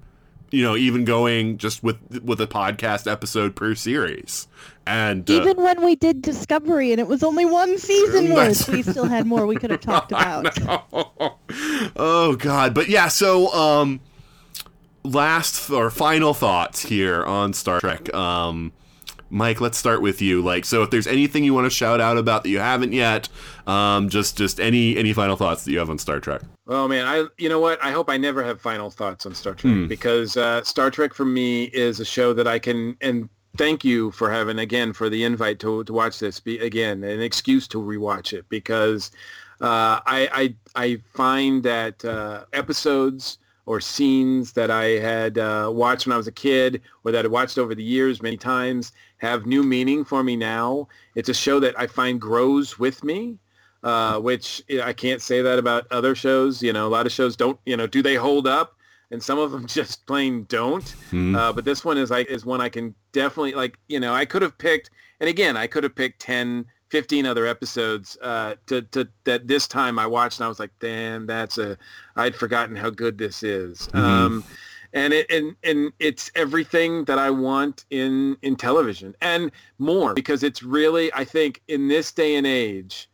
You 0.51 0.63
know, 0.63 0.75
even 0.75 1.05
going 1.05 1.59
just 1.59 1.83
with 1.83 1.97
with 2.23 2.41
a 2.41 2.47
podcast 2.47 3.09
episode 3.11 3.55
per 3.55 3.75
series. 3.75 4.47
And 4.87 5.29
uh, 5.29 5.33
Even 5.33 5.57
when 5.57 5.83
we 5.85 5.95
did 5.95 6.23
Discovery 6.23 6.91
and 6.91 6.99
it 6.99 7.05
was 7.07 7.21
only 7.21 7.45
one 7.45 7.77
season 7.77 8.29
That's- 8.29 8.67
worth, 8.67 8.75
we 8.75 8.81
still 8.81 9.05
had 9.05 9.27
more 9.27 9.45
we 9.45 9.57
could 9.57 9.69
have 9.69 9.81
talked 9.81 10.11
about. 10.11 10.47
oh 11.95 12.35
god, 12.39 12.73
but 12.73 12.89
yeah, 12.89 13.09
so 13.09 13.53
um 13.53 13.99
last 15.03 15.69
or 15.69 15.89
final 15.89 16.33
thoughts 16.33 16.81
here 16.83 17.23
on 17.23 17.53
Star 17.53 17.79
Trek. 17.79 18.11
Um 18.13 18.71
Mike, 19.29 19.61
let's 19.61 19.77
start 19.77 20.01
with 20.01 20.21
you. 20.21 20.41
Like, 20.41 20.65
so 20.65 20.81
if 20.83 20.89
there's 20.89 21.07
anything 21.07 21.43
you 21.43 21.53
want 21.53 21.65
to 21.65 21.69
shout 21.69 22.01
out 22.01 22.17
about 22.17 22.43
that 22.43 22.49
you 22.49 22.59
haven't 22.59 22.93
yet, 22.93 23.29
um, 23.67 24.09
just 24.09 24.37
just 24.37 24.59
any 24.59 24.97
any 24.97 25.13
final 25.13 25.35
thoughts 25.35 25.65
that 25.65 25.71
you 25.71 25.79
have 25.79 25.89
on 25.89 25.97
Star 25.97 26.19
Trek. 26.19 26.41
Oh 26.67 26.87
man, 26.87 27.05
I 27.05 27.25
you 27.37 27.49
know 27.49 27.59
what? 27.59 27.83
I 27.83 27.91
hope 27.91 28.09
I 28.09 28.17
never 28.17 28.43
have 28.43 28.59
final 28.59 28.89
thoughts 28.89 29.25
on 29.25 29.35
Star 29.35 29.53
Trek 29.53 29.87
because 29.87 30.37
uh, 30.37 30.63
Star 30.63 30.89
Trek 30.89 31.13
for 31.13 31.25
me 31.25 31.65
is 31.65 31.99
a 31.99 32.05
show 32.05 32.33
that 32.33 32.47
I 32.47 32.59
can 32.59 32.97
and 33.01 33.29
thank 33.57 33.83
you 33.83 34.11
for 34.11 34.31
having 34.31 34.59
again 34.59 34.93
for 34.93 35.09
the 35.09 35.23
invite 35.23 35.59
to 35.59 35.83
to 35.83 35.93
watch 35.93 36.19
this. 36.19 36.39
Be 36.39 36.57
again 36.59 37.03
an 37.03 37.21
excuse 37.21 37.67
to 37.69 37.77
rewatch 37.77 38.33
it 38.33 38.45
because 38.49 39.11
uh, 39.61 39.99
I, 40.05 40.55
I 40.75 40.83
I 40.83 41.01
find 41.13 41.63
that 41.63 42.03
uh, 42.05 42.45
episodes 42.53 43.37
or 43.65 43.79
scenes 43.79 44.53
that 44.53 44.71
I 44.71 44.85
had 44.85 45.37
uh, 45.37 45.69
watched 45.71 46.07
when 46.07 46.13
I 46.13 46.17
was 46.17 46.25
a 46.25 46.31
kid 46.31 46.81
or 47.03 47.11
that 47.11 47.23
I 47.23 47.27
watched 47.27 47.59
over 47.59 47.75
the 47.75 47.83
years 47.83 48.19
many 48.19 48.37
times 48.37 48.93
have 49.19 49.45
new 49.45 49.63
meaning 49.63 50.03
for 50.03 50.23
me 50.23 50.35
now. 50.35 50.87
It's 51.15 51.29
a 51.29 51.33
show 51.33 51.59
that 51.61 51.79
I 51.79 51.87
find 51.87 52.19
grows 52.19 52.77
with 52.77 53.03
me 53.03 53.37
uh, 53.83 54.19
which 54.19 54.61
I 54.83 54.93
can't 54.93 55.21
say 55.21 55.41
that 55.41 55.59
about 55.59 55.87
other 55.91 56.15
shows. 56.15 56.61
You 56.61 56.73
know, 56.73 56.87
a 56.87 56.89
lot 56.89 57.05
of 57.05 57.11
shows 57.11 57.35
don't. 57.35 57.59
You 57.65 57.77
know, 57.77 57.87
do 57.87 58.01
they 58.01 58.15
hold 58.15 58.47
up? 58.47 58.75
And 59.11 59.21
some 59.21 59.39
of 59.39 59.51
them 59.51 59.65
just 59.67 60.05
plain 60.05 60.45
don't. 60.49 60.93
Uh, 61.35 61.53
but 61.53 61.65
this 61.65 61.85
one 61.85 61.97
is 61.97 62.11
like 62.11 62.27
is 62.27 62.45
one 62.45 62.61
I 62.61 62.69
can 62.69 62.93
definitely 63.11 63.53
like. 63.53 63.77
You 63.87 63.99
know, 63.99 64.13
I 64.13 64.25
could 64.25 64.41
have 64.41 64.57
picked, 64.57 64.89
and 65.19 65.29
again, 65.29 65.55
I 65.57 65.67
could 65.67 65.83
have 65.83 65.95
picked 65.95 66.21
10, 66.21 66.65
15 66.89 67.25
other 67.25 67.45
episodes 67.45 68.17
uh, 68.21 68.55
to, 68.67 68.81
to 68.83 69.07
that 69.23 69.47
this 69.47 69.67
time 69.67 69.97
I 69.97 70.07
watched 70.07 70.39
and 70.39 70.45
I 70.45 70.49
was 70.49 70.59
like, 70.59 70.71
damn, 70.79 71.25
that's 71.25 71.57
a 71.57 71.77
I'd 72.15 72.35
forgotten 72.35 72.75
how 72.75 72.89
good 72.89 73.17
this 73.17 73.43
is. 73.43 73.89
Um, 73.93 74.43
and 74.93 75.13
it 75.13 75.29
and 75.29 75.55
and 75.63 75.91
it's 75.99 76.31
everything 76.35 77.05
that 77.05 77.19
I 77.19 77.29
want 77.29 77.85
in 77.89 78.37
in 78.41 78.55
television 78.55 79.15
and 79.21 79.51
more 79.77 80.13
because 80.13 80.43
it's 80.43 80.63
really 80.63 81.13
I 81.13 81.25
think 81.25 81.61
in 81.67 81.87
this 81.87 82.11
day 82.11 82.35
and 82.35 82.47
age 82.47 83.09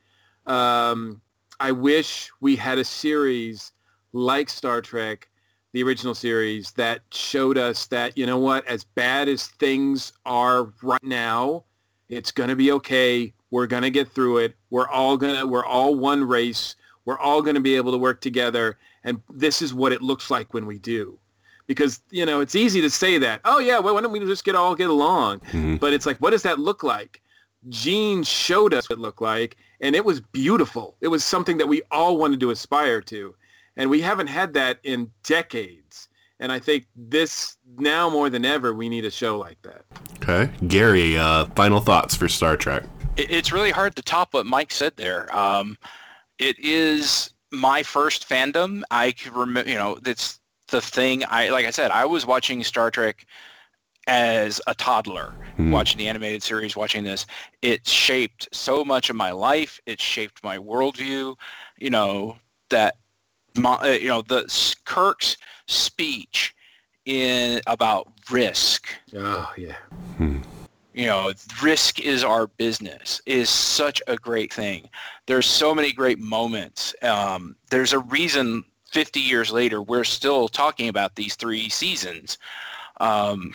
um, 0.46 1.22
I 1.60 1.72
wish 1.72 2.32
we 2.40 2.56
had 2.56 2.78
a 2.78 2.84
series 2.84 3.72
like 4.14 4.50
Star 4.50 4.82
Trek, 4.82 5.30
the 5.74 5.84
original 5.84 6.16
series, 6.16 6.72
that 6.72 7.02
showed 7.12 7.58
us 7.58 7.88
that, 7.88 8.18
you 8.18 8.26
know 8.26 8.38
what, 8.38 8.66
as 8.68 8.84
bad 8.84 9.28
as 9.28 9.48
things 9.48 10.14
are 10.26 10.74
right 10.82 11.04
now, 11.04 11.64
it's 12.10 12.32
to 12.50 12.56
be 12.56 12.72
okay. 12.74 13.34
We're 13.52 13.68
to 13.84 13.90
get 13.90 14.12
through 14.12 14.40
it. 14.40 14.56
We're 14.70 14.88
all 14.88 15.18
to, 15.36 15.46
we're 15.46 15.66
all 15.66 15.96
one 15.96 16.24
race. 16.24 16.76
We're 17.06 17.20
all 17.20 17.42
to 17.56 17.62
be 17.62 17.76
able 17.76 17.92
to 17.92 17.98
work 17.98 18.22
together. 18.22 18.78
And 19.04 19.22
this 19.30 19.62
is 19.62 19.74
what 19.74 19.92
it 19.92 20.02
looks 20.02 20.30
like 20.30 20.54
when 20.54 20.66
we 20.66 20.80
do. 20.80 21.20
Because, 21.68 22.02
you 22.12 22.26
know, 22.26 22.42
it's 22.42 22.56
easy 22.56 22.80
to 22.82 22.90
say 22.90 23.18
that, 23.18 23.42
oh, 23.46 23.60
yeah, 23.60 23.80
well, 23.80 23.96
why 23.96 24.02
don't 24.02 24.12
we 24.12 24.20
just 24.20 24.44
get 24.44 24.56
all 24.56 24.76
get 24.76 24.90
along? 24.90 25.42
But 25.80 25.94
it's 25.94 26.06
like, 26.06 26.18
what 26.18 26.30
does 26.30 26.44
that 26.44 26.60
look 26.60 26.84
like? 26.84 27.22
Gene 27.70 28.22
showed 28.22 28.74
us 28.74 28.90
what 28.90 29.00
it 29.00 29.02
looked 29.02 29.22
like, 29.22 29.58
and 29.82 29.96
it 29.96 30.06
was 30.06 30.22
beautiful. 30.22 30.96
It 31.02 31.08
was 31.08 31.24
something 31.24 31.58
that 31.58 31.68
we 31.68 31.82
all 31.90 32.18
wanted 32.18 32.40
to 32.42 32.52
aspire 32.52 33.02
to. 33.02 33.36
And 33.78 33.90
we 33.90 34.00
haven't 34.00 34.28
had 34.28 34.54
that 34.54 34.80
in 34.84 35.12
decades. 35.24 36.08
And 36.40 36.52
I 36.52 36.60
think 36.60 36.86
this, 36.96 37.58
now 37.78 38.10
more 38.10 38.30
than 38.30 38.46
ever, 38.46 38.74
we 38.74 38.88
need 38.88 39.06
a 39.06 39.12
show 39.12 39.38
like 39.38 39.62
that. 39.64 39.84
Okay, 40.18 40.52
Gary, 40.68 41.18
uh, 41.18 41.46
final 41.56 41.80
thoughts 41.80 42.16
for 42.16 42.28
Star 42.28 42.56
Trek. 42.58 42.84
It's 43.18 43.52
really 43.52 43.72
hard 43.72 43.96
to 43.96 44.02
top 44.02 44.34
what 44.34 44.46
Mike 44.46 44.72
said 44.72 44.94
there. 44.98 45.36
Um, 45.36 45.78
it 46.38 46.60
is 46.60 47.34
my 47.52 47.84
first 47.84 48.30
fandom. 48.30 48.84
I 48.92 49.12
can 49.12 49.34
remember, 49.34 49.70
you 49.70 49.78
know, 49.78 49.98
it's 50.06 50.40
the 50.68 50.82
thing. 50.82 51.24
I 51.30 51.50
like 51.50 51.66
I 51.66 51.72
said, 51.72 51.92
I 51.92 52.06
was 52.06 52.26
watching 52.26 52.64
Star 52.64 52.92
Trek 52.92 53.26
as 54.08 54.62
a 54.68 54.76
toddler, 54.76 55.34
watching 55.58 55.98
the 55.98 56.08
animated 56.08 56.44
series, 56.44 56.76
watching 56.76 57.04
this. 57.04 57.26
It 57.62 57.88
shaped 57.88 58.48
so 58.52 58.86
much 58.86 59.10
of 59.10 59.16
my 59.16 59.32
life. 59.32 59.80
It 59.86 60.00
shaped 60.00 60.44
my 60.44 60.58
worldview. 60.58 61.36
You 61.78 61.90
know 61.90 62.38
that, 62.70 62.98
my, 63.58 63.76
uh, 63.76 63.88
you 63.88 64.08
know, 64.08 64.22
the 64.22 64.46
Kirk's 64.86 65.38
speech 65.68 66.54
in 67.06 67.62
about 67.68 68.12
risk 68.32 68.88
Oh, 69.16 69.52
yeah. 69.58 69.76
you 70.20 71.06
know, 71.06 71.32
risk 71.62 72.00
is 72.00 72.24
our 72.24 72.48
business 72.48 73.22
is 73.26 73.50
such 73.50 74.02
a 74.08 74.16
great 74.16 74.52
thing. 74.52 74.90
There's 75.28 75.46
so 75.46 75.76
many 75.76 75.92
great 75.92 76.20
moments. 76.20 76.96
Um, 77.02 77.56
there's 77.70 77.94
a 77.94 78.00
reason 78.00 78.64
50 78.96 79.20
years 79.20 79.52
later 79.52 79.82
we're 79.82 80.06
still 80.06 80.48
talking 80.48 80.88
about 80.88 81.16
these 81.16 81.36
three 81.36 81.68
seasons. 81.68 82.38
Um, 83.02 83.54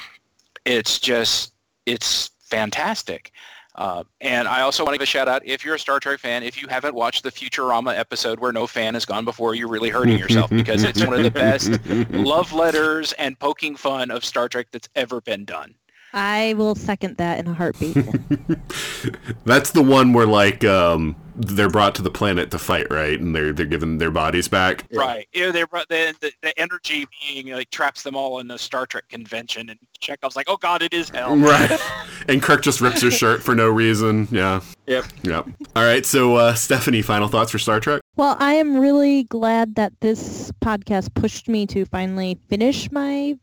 it's 0.67 0.99
just, 0.99 1.55
it's 1.87 2.31
fantastic. 2.43 3.33
Uh, 3.75 4.05
and 4.21 4.47
I 4.47 4.61
also 4.61 4.85
want 4.85 4.93
to 4.93 4.99
give 4.99 5.05
a 5.05 5.07
shout 5.07 5.29
out 5.29 5.41
if 5.47 5.65
you're 5.65 5.77
a 5.77 5.79
Star 5.79 5.99
Trek 5.99 6.21
fan, 6.21 6.43
if 6.43 6.61
you 6.61 6.69
haven't 6.69 6.95
watched 6.95 7.23
the 7.23 7.31
Futurama 7.31 7.97
episode 7.97 8.39
where 8.39 8.53
no 8.53 8.67
fan 8.67 8.93
has 8.93 9.07
gone 9.07 9.25
before, 9.25 9.55
you're 9.55 9.67
really 9.69 9.89
hurting 9.89 10.19
yourself 10.19 10.51
because 10.51 10.83
it's 10.83 11.03
one 11.03 11.15
of 11.15 11.23
the 11.23 11.31
best 11.31 11.81
love 12.11 12.53
letters 12.53 13.15
and 13.15 13.39
poking 13.39 13.77
fun 13.77 14.11
of 14.11 14.27
Star 14.27 14.47
Trek 14.47 14.67
that's 14.73 14.91
ever 14.95 15.23
been 15.23 15.47
done. 15.47 15.75
I 16.13 16.55
will 16.55 16.75
second 16.75 17.17
that 17.19 17.39
in 17.39 17.47
a 17.47 17.55
heartbeat. 17.55 17.97
That's 19.45 19.71
the 19.71 19.83
one 19.83 20.13
where 20.13 20.27
like 20.27 20.65
um, 20.65 21.17
they're 21.37 21.71
brought 21.71 21.95
to 21.97 22.03
the 22.03 22.11
planet 22.11 22.51
to 22.51 22.59
fight, 22.59 22.91
right? 22.91 23.19
And 23.19 23.35
they're 23.35 23.53
they're 23.53 23.67
given 23.67 23.99
their 23.99 24.11
bodies 24.11 24.49
back. 24.49 24.85
Right. 24.93 25.29
Yeah, 25.33 25.51
they 25.51 25.65
brought 25.65 25.89
the, 25.89 26.15
the 26.21 26.33
the 26.43 26.59
energy 26.59 27.07
being 27.21 27.49
like 27.49 27.71
traps 27.71 28.03
them 28.03 28.17
all 28.17 28.41
in 28.41 28.49
the 28.49 28.59
Star 28.59 28.87
Trek 28.87 29.09
convention, 29.09 29.71
and 29.71 29.79
Chekov's 30.01 30.37
like, 30.37 30.49
"Oh 30.49 30.57
God, 30.57 30.83
it 30.83 30.93
is 30.93 31.09
hell." 31.11 31.37
Right. 31.51 31.81
and 32.29 32.43
Kirk 32.43 32.63
just 32.63 32.81
rips 32.81 33.01
his 33.01 33.15
shirt 33.15 33.43
for 33.43 33.55
no 33.55 33.69
reason. 33.69 34.29
Yeah. 34.31 34.61
Yep. 34.87 35.05
Yep. 35.23 35.49
All 35.75 35.85
right. 35.85 36.05
So 36.05 36.37
uh, 36.37 36.55
Stephanie, 36.55 37.03
final 37.03 37.29
thoughts 37.29 37.51
for 37.51 37.59
Star 37.59 37.81
Trek? 37.81 38.03
Well, 38.17 38.37
I 38.39 38.55
am 38.55 38.77
really 38.77 39.25
glad 39.25 39.77
that 39.77 39.93
this 40.01 40.53
podcast 40.61 41.15
pushed 41.15 41.49
me 41.49 41.67
to 41.69 41.85
finally 41.87 42.39
finish 42.49 42.91
my. 42.93 43.39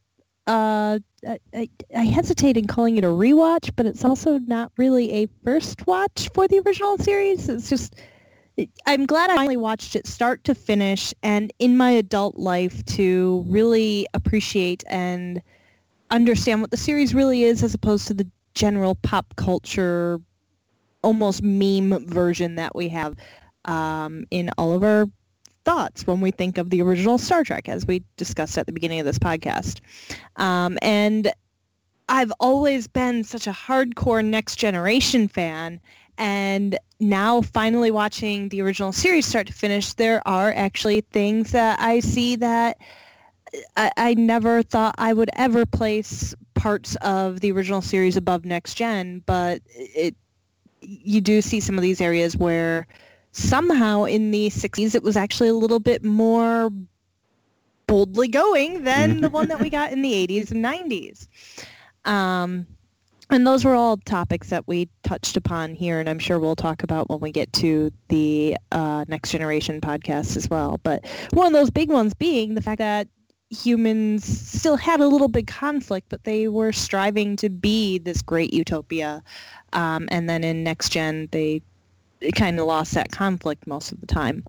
Uh, 0.45 0.99
I, 1.25 1.69
hesitate 1.93 2.57
in 2.57 2.67
calling 2.67 2.97
it 2.97 3.03
a 3.03 3.07
rewatch, 3.07 3.71
but 3.75 3.85
it's 3.85 4.05
also 4.05 4.39
not 4.39 4.71
really 4.77 5.11
a 5.11 5.27
first 5.43 5.87
watch 5.87 6.29
for 6.33 6.47
the 6.47 6.59
original 6.59 6.97
series. 6.97 7.49
It's 7.49 7.69
just, 7.69 7.95
it, 8.55 8.69
I'm 8.85 9.05
glad 9.05 9.29
I 9.29 9.35
finally 9.35 9.57
watched 9.57 9.95
it 9.95 10.05
start 10.05 10.43
to 10.45 10.55
finish, 10.55 11.13
and 11.23 11.51
in 11.59 11.75
my 11.75 11.91
adult 11.91 12.37
life 12.37 12.85
to 12.85 13.43
really 13.47 14.07
appreciate 14.13 14.83
and 14.87 15.41
understand 16.11 16.61
what 16.61 16.71
the 16.71 16.77
series 16.77 17.15
really 17.15 17.43
is, 17.43 17.63
as 17.63 17.73
opposed 17.73 18.07
to 18.07 18.13
the 18.13 18.27
general 18.53 18.95
pop 18.95 19.35
culture 19.35 20.19
almost 21.03 21.41
meme 21.43 22.05
version 22.07 22.55
that 22.55 22.75
we 22.75 22.89
have 22.89 23.15
um, 23.65 24.25
in 24.31 24.49
all 24.57 24.73
of 24.73 24.83
our 24.83 25.05
thoughts 25.67 26.07
when 26.07 26.21
we 26.21 26.31
think 26.31 26.57
of 26.57 26.69
the 26.69 26.81
original 26.81 27.17
Star 27.17 27.43
Trek, 27.43 27.67
as 27.67 27.85
we 27.85 28.01
discussed 28.15 28.57
at 28.57 28.67
the 28.67 28.71
beginning 28.71 29.01
of 29.01 29.05
this 29.05 29.19
podcast. 29.19 29.81
Um, 30.37 30.77
and 30.81 31.29
I've 32.07 32.31
always 32.39 32.87
been 32.87 33.25
such 33.25 33.47
a 33.47 33.51
hardcore 33.51 34.23
Next 34.23 34.55
Generation 34.55 35.27
fan, 35.27 35.81
and 36.17 36.79
now 37.01 37.41
finally 37.41 37.91
watching 37.91 38.47
the 38.47 38.61
original 38.61 38.93
series 38.93 39.25
start 39.25 39.47
to 39.47 39.53
finish, 39.53 39.91
there 39.91 40.25
are 40.25 40.53
actually 40.55 41.01
things 41.01 41.51
that 41.51 41.81
I 41.81 41.99
see 41.99 42.37
that 42.37 42.77
I, 43.75 43.91
I 43.97 44.13
never 44.13 44.63
thought 44.63 44.95
I 44.97 45.11
would 45.11 45.29
ever 45.33 45.65
place 45.65 46.33
parts 46.53 46.95
of 47.01 47.41
the 47.41 47.51
original 47.51 47.81
series 47.81 48.15
above 48.15 48.45
Next 48.45 48.75
Gen, 48.75 49.21
but 49.25 49.61
it 49.67 50.15
you 50.79 51.19
do 51.19 51.41
see 51.41 51.59
some 51.59 51.75
of 51.75 51.81
these 51.81 51.99
areas 51.99 52.37
where 52.37 52.87
somehow 53.31 54.03
in 54.03 54.31
the 54.31 54.49
60s 54.49 54.95
it 54.95 55.03
was 55.03 55.17
actually 55.17 55.49
a 55.49 55.53
little 55.53 55.79
bit 55.79 56.03
more 56.03 56.69
boldly 57.87 58.27
going 58.27 58.83
than 58.83 59.21
the 59.21 59.29
one 59.29 59.47
that 59.47 59.59
we 59.59 59.69
got 59.69 59.91
in 59.91 60.01
the 60.01 60.13
80s 60.27 60.51
and 60.51 60.63
90s. 60.63 61.27
Um, 62.05 62.67
and 63.29 63.45
those 63.45 63.65
were 63.65 63.75
all 63.75 63.97
topics 63.97 64.49
that 64.49 64.67
we 64.67 64.87
touched 65.03 65.35
upon 65.35 65.75
here, 65.75 65.99
and 65.99 66.09
I'm 66.09 66.19
sure 66.19 66.39
we'll 66.39 66.55
talk 66.55 66.83
about 66.83 67.09
when 67.09 67.19
we 67.19 67.31
get 67.31 67.51
to 67.53 67.91
the 68.07 68.55
uh, 68.71 69.03
Next 69.09 69.31
Generation 69.31 69.81
podcast 69.81 70.37
as 70.37 70.49
well. 70.49 70.79
But 70.83 71.05
one 71.31 71.47
of 71.47 71.53
those 71.53 71.69
big 71.69 71.89
ones 71.89 72.13
being 72.13 72.53
the 72.53 72.61
fact 72.61 72.79
that 72.79 73.07
humans 73.49 74.25
still 74.25 74.77
had 74.77 75.01
a 75.01 75.07
little 75.07 75.27
big 75.27 75.47
conflict, 75.47 76.07
but 76.09 76.23
they 76.23 76.47
were 76.47 76.71
striving 76.71 77.35
to 77.37 77.49
be 77.49 77.97
this 77.97 78.21
great 78.21 78.53
utopia. 78.53 79.21
Um, 79.73 80.07
and 80.09 80.29
then 80.29 80.43
in 80.43 80.63
Next 80.63 80.89
Gen, 80.89 81.27
they 81.31 81.61
kind 82.35 82.59
of 82.59 82.65
lost 82.65 82.93
that 82.93 83.11
conflict 83.11 83.67
most 83.67 83.91
of 83.91 83.99
the 84.01 84.07
time. 84.07 84.43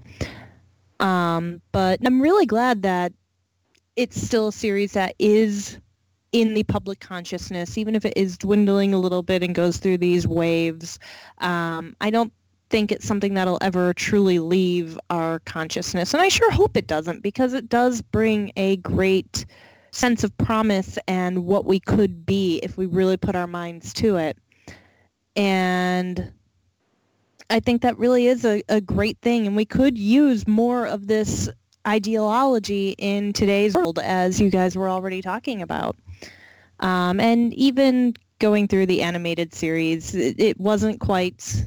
Um, 1.01 1.61
but 1.73 2.01
I'm 2.05 2.21
really 2.21 2.47
glad 2.47 2.83
that 2.83 3.13
it's 3.97 4.21
still 4.21 4.49
a 4.49 4.53
series 4.53 4.93
that 4.93 5.15
is 5.19 5.79
in 6.33 6.55
the 6.55 6.63
public 6.65 7.01
consciousness, 7.01 7.79
even 7.79 7.95
if 7.95 8.05
it 8.05 8.13
is 8.17 8.37
dwindling 8.37 8.93
a 8.93 8.99
little 8.99 9.23
bit 9.23 9.43
and 9.43 9.55
goes 9.55 9.79
through 9.79 9.99
these 9.99 10.27
waves. 10.27 10.99
Um, 11.39 11.97
I 12.01 12.11
don't 12.11 12.33
think 12.71 12.93
it's 12.93 13.07
something 13.07 13.35
that'll 13.35 13.59
ever 13.61 13.95
truly 13.95 14.39
leave 14.39 14.99
our 15.11 15.39
consciousness. 15.41 16.13
And 16.13 16.23
I 16.23 16.29
sure 16.29 16.51
hope 16.51 16.77
it 16.77 16.87
doesn't 16.87 17.23
because 17.23 17.55
it 17.55 17.69
does 17.69 18.03
bring 18.03 18.53
a 18.57 18.77
great 18.77 19.47
sense 19.91 20.23
of 20.23 20.37
promise 20.37 20.99
and 21.09 21.45
what 21.47 21.65
we 21.65 21.81
could 21.81 22.27
be 22.27 22.59
if 22.63 22.77
we 22.77 22.87
really 22.87 23.17
put 23.17 23.35
our 23.35 23.47
minds 23.47 23.93
to 23.95 24.17
it. 24.17 24.37
And 25.35 26.31
I 27.51 27.61
think 27.61 27.83
that 27.83 27.99
really 27.99 28.27
is 28.27 28.45
a, 28.45 28.63
a 28.69 28.81
great 28.81 29.19
thing. 29.21 29.47
And 29.47 29.57
we 29.57 29.65
could 29.65 29.97
use 29.97 30.47
more 30.47 30.87
of 30.87 31.07
this 31.07 31.49
ideology 31.87 32.95
in 32.99 33.33
today's 33.33 33.75
world, 33.75 33.99
as 33.99 34.41
you 34.41 34.51
guys 34.51 34.77
were 34.77 34.89
already 34.89 35.23
talking 35.23 35.63
about. 35.63 35.97
Um, 36.81 37.19
and 37.21 37.55
even 37.55 38.15
going 38.39 38.69
through 38.69 38.87
the 38.87 39.03
animated 39.03 39.55
series, 39.55 40.15
it, 40.15 40.39
it 40.39 40.61
wasn't 40.61 41.01
quite 41.01 41.65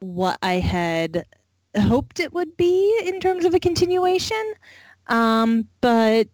what 0.00 0.38
I 0.42 0.54
had 0.54 1.24
hoped 1.78 2.20
it 2.20 2.32
would 2.32 2.56
be 2.56 3.00
in 3.04 3.20
terms 3.20 3.44
of 3.44 3.54
a 3.54 3.60
continuation. 3.60 4.54
Um, 5.06 5.68
but 5.80 6.28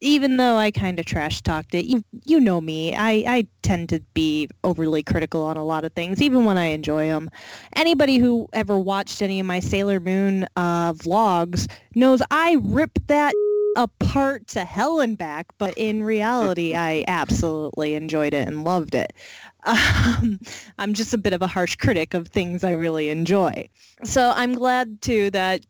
even 0.00 0.36
though 0.36 0.56
I 0.56 0.70
kind 0.70 0.98
of 0.98 1.06
trash 1.06 1.42
talked 1.42 1.74
it, 1.74 1.86
you 1.86 2.04
you 2.24 2.40
know 2.40 2.60
me. 2.60 2.94
I, 2.94 3.10
I 3.26 3.46
tend 3.62 3.88
to 3.90 4.00
be 4.14 4.48
overly 4.64 5.02
critical 5.02 5.42
on 5.42 5.56
a 5.56 5.64
lot 5.64 5.84
of 5.84 5.92
things, 5.92 6.22
even 6.22 6.44
when 6.44 6.58
I 6.58 6.66
enjoy 6.66 7.08
them. 7.08 7.30
Anybody 7.74 8.18
who 8.18 8.48
ever 8.52 8.78
watched 8.78 9.22
any 9.22 9.40
of 9.40 9.46
my 9.46 9.60
Sailor 9.60 10.00
Moon 10.00 10.46
uh, 10.56 10.92
vlogs 10.94 11.68
knows 11.94 12.22
I 12.30 12.58
rip 12.62 12.98
that 13.06 13.34
apart 13.76 14.46
to 14.48 14.64
hell 14.64 15.00
and 15.00 15.16
back, 15.16 15.46
but 15.58 15.74
in 15.76 16.02
reality, 16.02 16.74
I 16.74 17.04
absolutely 17.06 17.94
enjoyed 17.94 18.34
it 18.34 18.48
and 18.48 18.64
loved 18.64 18.94
it. 18.94 19.12
Um, 19.64 20.40
I'm 20.78 20.94
just 20.94 21.12
a 21.12 21.18
bit 21.18 21.34
of 21.34 21.42
a 21.42 21.46
harsh 21.46 21.76
critic 21.76 22.14
of 22.14 22.28
things 22.28 22.64
I 22.64 22.70
really 22.70 23.10
enjoy. 23.10 23.68
So 24.02 24.32
I'm 24.34 24.54
glad 24.54 25.02
too 25.02 25.30
that 25.32 25.66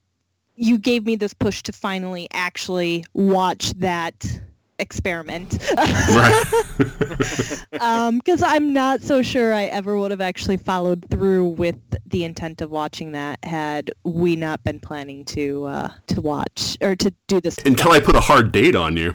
you 0.58 0.76
gave 0.76 1.06
me 1.06 1.16
this 1.16 1.32
push 1.32 1.62
to 1.62 1.72
finally 1.72 2.28
actually 2.32 3.04
watch 3.14 3.72
that 3.74 4.26
experiment. 4.78 5.58
Because 5.70 7.64
um, 7.80 8.20
I'm 8.42 8.72
not 8.72 9.02
so 9.02 9.22
sure 9.22 9.54
I 9.54 9.64
ever 9.64 9.98
would 9.98 10.10
have 10.10 10.20
actually 10.20 10.56
followed 10.56 11.06
through 11.10 11.48
with 11.50 11.76
the 12.06 12.24
intent 12.24 12.60
of 12.60 12.70
watching 12.70 13.12
that 13.12 13.38
had 13.44 13.92
we 14.04 14.36
not 14.36 14.62
been 14.64 14.80
planning 14.80 15.24
to 15.26 15.66
uh, 15.66 15.90
to 16.08 16.20
watch 16.20 16.76
or 16.80 16.96
to 16.96 17.12
do 17.28 17.40
this. 17.40 17.58
Until 17.64 17.92
I 17.92 18.00
put 18.00 18.16
a 18.16 18.20
hard 18.20 18.52
date 18.52 18.74
on 18.74 18.96
you. 18.96 19.14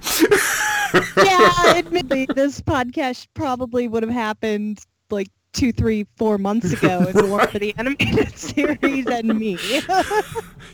yeah, 1.18 1.54
admittedly, 1.76 2.28
this 2.34 2.62
podcast 2.62 3.28
probably 3.34 3.88
would 3.88 4.04
have 4.04 4.12
happened 4.12 4.80
like 5.10 5.30
two, 5.54 5.72
three, 5.72 6.06
four 6.18 6.38
months 6.38 6.74
ago 6.74 7.02
if 7.08 7.16
it 7.16 7.26
weren't 7.26 7.52
for 7.52 7.60
the 7.60 7.74
animated 7.78 8.38
series 8.38 9.06
and 9.08 9.40
me. 9.40 9.58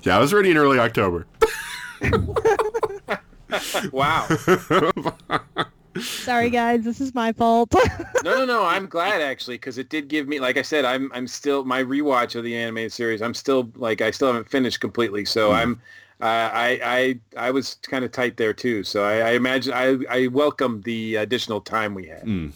yeah, 0.03 0.17
I 0.17 0.19
was 0.19 0.33
ready 0.33 0.51
in 0.51 0.58
early 0.58 0.80
October. 0.80 1.27
wow. 3.91 4.27
Sorry, 5.99 6.49
guys, 6.49 6.83
this 6.85 7.01
is 7.01 7.14
my 7.14 7.33
fault. 7.33 7.74
no, 8.24 8.38
no, 8.38 8.45
no. 8.45 8.66
I'm 8.66 8.85
glad 8.85 9.22
actually 9.22 9.56
because 9.56 9.77
it 9.77 9.90
did 9.90 10.08
give 10.08 10.27
me, 10.27 10.40
like 10.40 10.58
I 10.58 10.61
said, 10.61 10.85
I'm, 10.85 11.11
I'm 11.14 11.27
still 11.27 11.66
my 11.66 11.83
rewatch 11.83 12.35
of 12.35 12.43
the 12.43 12.56
animated 12.56 12.93
series. 12.93 13.22
I'm 13.22 13.33
still 13.33 13.69
like 13.75 14.01
I 14.01 14.11
still 14.11 14.27
haven't 14.27 14.49
finished 14.49 14.80
completely, 14.80 15.25
so 15.25 15.51
mm. 15.51 15.56
I'm. 15.56 15.82
Uh, 16.22 16.51
I, 16.51 16.80
I 17.38 17.48
I 17.48 17.51
was 17.51 17.75
kind 17.75 18.03
of 18.03 18.11
tight 18.11 18.35
there 18.35 18.53
too, 18.53 18.83
so 18.83 19.06
I, 19.06 19.19
I 19.19 19.32
imagine 19.32 19.72
I 19.74 19.99
I 20.09 20.27
welcome 20.27 20.82
the 20.82 21.16
additional 21.16 21.61
time 21.61 21.93
we 21.93 22.08
had. 22.08 22.24
Mm. 22.24 22.51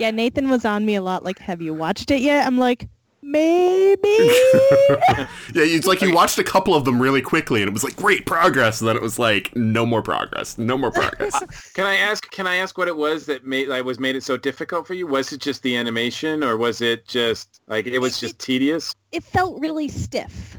Yeah, 0.00 0.10
Nathan 0.10 0.48
was 0.48 0.64
on 0.64 0.86
me 0.86 0.94
a 0.94 1.02
lot. 1.02 1.24
Like, 1.24 1.38
have 1.40 1.60
you 1.60 1.74
watched 1.74 2.10
it 2.10 2.22
yet? 2.22 2.46
I'm 2.46 2.56
like, 2.56 2.88
maybe. 3.22 4.08
yeah, 4.08 5.26
it's 5.54 5.86
like 5.86 6.00
you 6.00 6.14
watched 6.14 6.38
a 6.38 6.44
couple 6.44 6.74
of 6.74 6.86
them 6.86 7.00
really 7.00 7.20
quickly, 7.20 7.60
and 7.60 7.68
it 7.68 7.72
was 7.72 7.84
like 7.84 7.96
great 7.96 8.24
progress, 8.24 8.80
and 8.80 8.88
then 8.88 8.96
it 8.96 9.02
was 9.02 9.18
like 9.18 9.54
no 9.54 9.84
more 9.84 10.00
progress, 10.00 10.56
no 10.56 10.78
more 10.78 10.90
progress. 10.90 11.38
can 11.74 11.86
I 11.86 11.96
ask? 11.96 12.30
Can 12.30 12.46
I 12.46 12.56
ask 12.56 12.78
what 12.78 12.88
it 12.88 12.96
was 12.96 13.26
that 13.26 13.46
made 13.46 13.68
like 13.68 13.84
was 13.84 14.00
made 14.00 14.16
it 14.16 14.24
so 14.24 14.38
difficult 14.38 14.86
for 14.86 14.94
you? 14.94 15.06
Was 15.06 15.32
it 15.32 15.40
just 15.40 15.62
the 15.62 15.76
animation, 15.76 16.42
or 16.42 16.56
was 16.56 16.80
it 16.80 17.06
just 17.06 17.60
like 17.68 17.86
it 17.86 17.98
was 17.98 18.18
just 18.18 18.36
it, 18.36 18.38
tedious? 18.38 18.94
It 19.12 19.22
felt 19.22 19.60
really 19.60 19.88
stiff. 19.88 20.58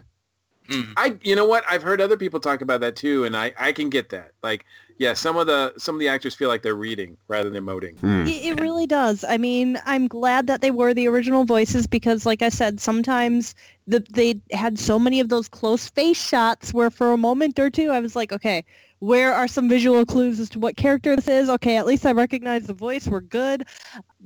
Mm. 0.70 0.94
I, 0.96 1.18
you 1.22 1.36
know 1.36 1.46
what? 1.46 1.64
I've 1.70 1.84
heard 1.84 2.00
other 2.00 2.16
people 2.16 2.40
talk 2.40 2.62
about 2.62 2.80
that 2.82 2.96
too, 2.96 3.26
and 3.26 3.36
I, 3.36 3.54
I 3.60 3.72
can 3.74 3.90
get 3.90 4.10
that. 4.10 4.32
Like, 4.42 4.66
yeah, 5.02 5.14
some 5.14 5.36
of 5.36 5.48
the 5.48 5.74
some 5.78 5.96
of 5.96 6.00
the 6.00 6.08
actors 6.08 6.36
feel 6.36 6.48
like 6.48 6.62
they're 6.62 6.76
reading 6.76 7.18
rather 7.28 7.50
than 7.50 7.66
emoting. 7.66 7.98
Mm. 8.02 8.28
It, 8.28 8.46
it 8.46 8.62
really 8.62 8.86
does. 8.86 9.26
I 9.28 9.40
mean, 9.40 9.80
I'm 9.88 10.08
glad 10.08 10.46
that 10.46 10.62
they 10.62 10.70
were 10.70 10.94
the 10.94 11.08
original 11.08 11.44
voices 11.44 11.88
because, 11.88 12.24
like 12.24 12.44
I 12.44 12.50
said, 12.50 12.80
sometimes 12.80 13.56
the, 13.88 14.06
they 14.12 14.40
had 14.52 14.78
so 14.78 15.00
many 15.00 15.20
of 15.20 15.30
those 15.30 15.48
close 15.48 15.90
face 15.90 16.24
shots 16.24 16.72
where, 16.72 16.92
for 16.92 17.14
a 17.14 17.18
moment 17.18 17.58
or 17.58 17.72
two, 17.72 17.90
I 17.90 18.00
was 18.00 18.16
like, 18.16 18.32
okay, 18.32 18.64
where 19.00 19.34
are 19.34 19.48
some 19.48 19.68
visual 19.68 20.06
clues 20.06 20.40
as 20.40 20.52
to 20.52 20.60
what 20.60 20.78
character 20.78 21.16
this 21.16 21.28
is? 21.28 21.50
Okay, 21.50 21.78
at 21.78 21.88
least 21.88 22.06
I 22.06 22.12
recognize 22.12 22.68
the 22.68 22.74
voice. 22.76 23.08
We're 23.08 23.22
good. 23.22 23.66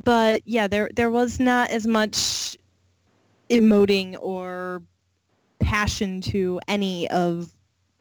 But 0.04 0.42
yeah, 0.44 0.68
there 0.68 0.90
there 0.94 1.10
was 1.10 1.40
not 1.40 1.70
as 1.70 1.88
much 1.88 2.58
emoting 3.50 4.18
or 4.20 4.82
passion 5.60 6.20
to 6.20 6.60
any 6.68 7.10
of 7.12 7.54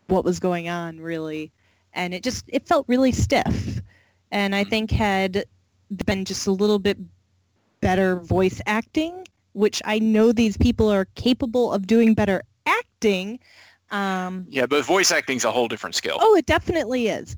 what 0.08 0.24
was 0.24 0.40
going 0.40 0.68
on 0.68 0.98
really 0.98 1.52
and 1.94 2.12
it 2.14 2.22
just 2.22 2.44
it 2.48 2.66
felt 2.66 2.84
really 2.88 3.12
stiff. 3.12 3.80
And 4.30 4.54
i 4.54 4.62
mm-hmm. 4.62 4.70
think 4.70 4.90
had 4.90 5.44
been 6.06 6.24
just 6.24 6.46
a 6.46 6.52
little 6.52 6.78
bit 6.78 6.98
better 7.80 8.16
voice 8.16 8.60
acting 8.66 9.24
which 9.52 9.80
i 9.84 9.98
know 9.98 10.32
these 10.32 10.56
people 10.56 10.90
are 10.90 11.04
capable 11.14 11.72
of 11.72 11.86
doing 11.86 12.14
better 12.14 12.42
acting 12.66 13.38
um, 13.90 14.46
yeah 14.48 14.66
but 14.66 14.84
voice 14.84 15.12
acting's 15.12 15.44
a 15.44 15.52
whole 15.52 15.68
different 15.68 15.94
skill. 15.94 16.16
Oh 16.20 16.34
it 16.34 16.46
definitely 16.46 17.08
is 17.08 17.36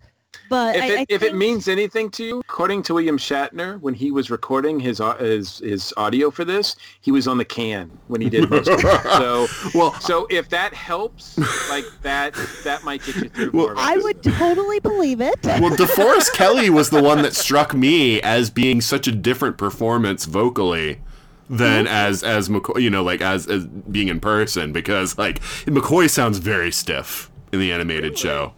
but 0.48 0.76
if, 0.76 0.82
I, 0.82 0.86
it, 0.86 0.98
I 0.98 1.06
if 1.08 1.20
think... 1.20 1.32
it 1.32 1.36
means 1.36 1.68
anything 1.68 2.10
to 2.12 2.24
you, 2.24 2.40
according 2.40 2.82
to 2.84 2.94
William 2.94 3.18
Shatner, 3.18 3.80
when 3.80 3.94
he 3.94 4.10
was 4.10 4.30
recording 4.30 4.80
his 4.80 5.00
his 5.18 5.58
his 5.58 5.94
audio 5.96 6.30
for 6.30 6.44
this, 6.44 6.76
he 7.00 7.12
was 7.12 7.28
on 7.28 7.38
the 7.38 7.44
can 7.44 7.90
when 8.08 8.20
he 8.20 8.28
did 8.28 8.48
most 8.50 8.68
of 8.68 8.80
it. 8.80 9.02
So 9.02 9.46
well, 9.74 9.94
so 10.00 10.26
if 10.30 10.48
that 10.50 10.74
helps, 10.74 11.38
like 11.68 11.84
that, 12.02 12.34
that 12.64 12.84
might 12.84 13.04
get 13.04 13.16
you 13.16 13.28
through. 13.28 13.50
Well, 13.52 13.74
I 13.76 13.96
would 13.96 14.22
totally 14.22 14.80
believe 14.80 15.20
it. 15.20 15.36
Well, 15.66 15.74
DeForest 15.74 16.34
Kelley 16.34 16.70
was 16.70 16.90
the 16.90 17.02
one 17.02 17.22
that 17.22 17.34
struck 17.34 17.74
me 17.74 18.20
as 18.20 18.50
being 18.50 18.80
such 18.80 19.08
a 19.08 19.12
different 19.12 19.56
performance 19.56 20.26
vocally 20.26 21.00
than 21.48 21.86
mm-hmm. 21.86 21.94
as 21.94 22.22
as 22.22 22.48
McCoy, 22.48 22.82
you 22.82 22.90
know, 22.90 23.02
like 23.02 23.20
as 23.20 23.46
as 23.46 23.66
being 23.66 24.08
in 24.08 24.20
person 24.20 24.72
because 24.72 25.16
like 25.18 25.40
McCoy 25.64 26.10
sounds 26.10 26.38
very 26.38 26.70
stiff 26.70 27.30
in 27.52 27.60
the 27.60 27.72
animated 27.72 28.04
really? 28.04 28.16
show. 28.16 28.52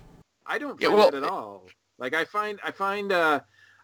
I 0.47 0.59
don't 0.59 0.71
find 0.71 0.81
yeah, 0.81 0.89
well, 0.89 1.11
that 1.11 1.23
at 1.23 1.25
all. 1.25 1.58
Like 1.99 2.15
I 2.15 2.25
find 2.25 2.59
I 2.65 2.71
find 2.71 3.13
uh 3.13 3.41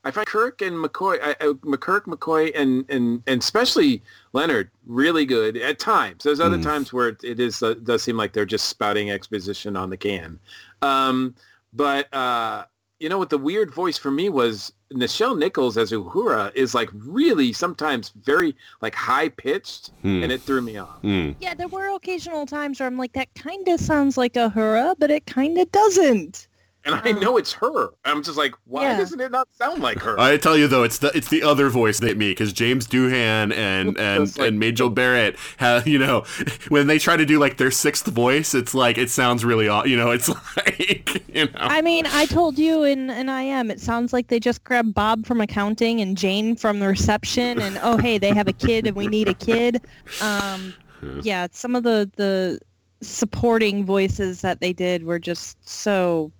I 0.07 0.10
find 0.10 0.26
Kirk 0.26 0.60
and 0.60 0.76
McCoy, 0.76 1.18
I, 1.23 1.31
I, 1.41 1.47
McKirk, 1.65 2.02
McCoy, 2.02 2.52
and 2.55 2.84
and 2.91 3.23
and 3.26 3.41
especially 3.41 4.02
Leonard 4.34 4.70
really 4.86 5.25
good 5.25 5.57
at 5.57 5.78
times. 5.78 6.25
There's 6.25 6.41
other 6.41 6.59
Mm. 6.59 6.62
times 6.62 6.93
where 6.93 7.09
it, 7.09 7.25
it 7.25 7.41
is 7.41 7.62
uh, 7.62 7.75
does 7.83 8.02
seem 8.02 8.17
like 8.17 8.33
they're 8.34 8.44
just 8.44 8.67
spouting 8.68 9.10
exposition 9.10 9.76
on 9.76 9.89
the 9.91 9.97
can. 9.97 10.39
Um, 10.83 11.34
but 11.73 12.12
uh, 12.15 12.65
you 13.01 13.09
know 13.09 13.17
what 13.18 13.31
the 13.31 13.39
weird 13.39 13.73
voice 13.73 13.97
for 13.97 14.10
me 14.10 14.28
was 14.28 14.73
Nichelle 14.93 15.36
Nichols 15.39 15.78
as 15.78 15.91
Uhura 15.91 16.55
is 16.55 16.75
like 16.75 16.91
really 16.93 17.52
sometimes 17.55 18.10
very 18.25 18.55
like 18.83 18.94
high 18.94 19.31
pitched, 19.31 19.91
Hmm. 20.02 20.23
and 20.23 20.31
it 20.31 20.43
threw 20.43 20.60
me 20.60 20.76
off. 20.76 21.01
Hmm. 21.01 21.31
Yeah, 21.41 21.55
there 21.55 21.67
were 21.68 21.89
occasional 21.97 22.44
times 22.44 22.78
where 22.78 22.86
I'm 22.86 22.99
like, 22.99 23.15
that 23.15 23.34
kind 23.34 23.67
of 23.68 23.81
sounds 23.81 24.18
like 24.18 24.34
Uhura, 24.34 24.94
but 24.99 25.10
it 25.10 25.25
kind 25.25 25.57
of 25.59 25.73
doesn't. 25.73 26.47
And 26.87 26.95
I 27.03 27.13
know 27.13 27.39
it's 27.39 27.53
her. 27.55 27.89
I'm 28.05 28.23
just 28.23 28.37
like, 28.37 28.53
why 28.67 28.83
Yeah. 28.83 28.99
doesn't 28.99 29.19
it 29.21 29.31
not 29.33 29.49
sound 29.53 29.81
like 29.83 29.99
her? 30.01 30.21
I 30.21 30.37
tell 30.37 30.57
you 30.57 30.69
though, 30.69 30.83
it's 30.83 30.99
the 30.99 31.09
it's 31.17 31.29
the 31.29 31.43
other 31.43 31.71
voice 31.71 32.01
that 32.01 32.19
me 32.19 32.31
because 32.33 32.53
James 32.53 32.87
Doohan 32.87 33.55
and 33.55 33.97
and 33.99 34.37
like- 34.39 34.49
and 34.49 34.59
Majel 34.61 34.91
Barrett 34.91 35.37
have 35.57 35.87
you 35.89 35.99
know 35.99 36.25
when 36.69 36.87
they 36.87 36.99
try 36.99 37.17
to 37.17 37.25
do 37.25 37.39
like 37.39 37.57
their 37.57 37.71
sixth 37.71 38.07
voice, 38.07 38.55
it's 38.55 38.75
like 38.75 38.99
it 38.99 39.09
sounds 39.11 39.45
really 39.45 39.67
odd. 39.69 39.89
you 39.89 39.97
know 39.97 40.11
it's 40.11 40.29
like 40.57 41.23
you 41.35 41.47
know 41.47 41.51
I 41.57 41.81
mean, 41.81 42.05
I 42.07 42.27
told 42.27 42.59
you 42.59 42.85
in 42.85 43.09
an 43.11 43.29
IM, 43.29 43.71
it 43.71 43.81
sounds 43.81 44.13
like 44.13 44.29
they 44.29 44.39
just 44.39 44.63
grabbed 44.65 44.93
Bob 44.95 45.25
from 45.27 45.41
accounting 45.41 46.01
and 46.03 46.17
Jane 46.19 46.55
from 46.55 46.81
the 46.81 46.87
reception, 46.89 47.61
and 47.61 47.79
oh 47.83 47.97
hey, 47.97 48.19
they 48.19 48.35
have 48.35 48.47
a 48.49 48.53
kid 48.53 48.87
and 48.87 48.95
we 48.97 49.07
need 49.07 49.29
a 49.29 49.35
kid. 49.35 49.81
Um, 50.21 50.75
yeah, 51.23 51.47
some 51.51 51.75
of 51.75 51.83
the 51.83 52.11
the 52.17 52.61
supporting 53.01 53.85
voices 53.85 54.41
that 54.41 54.61
they 54.61 54.73
did 54.73 55.05
were 55.05 55.19
just 55.19 55.57
so 55.69 56.31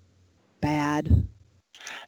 bad. 0.65 1.27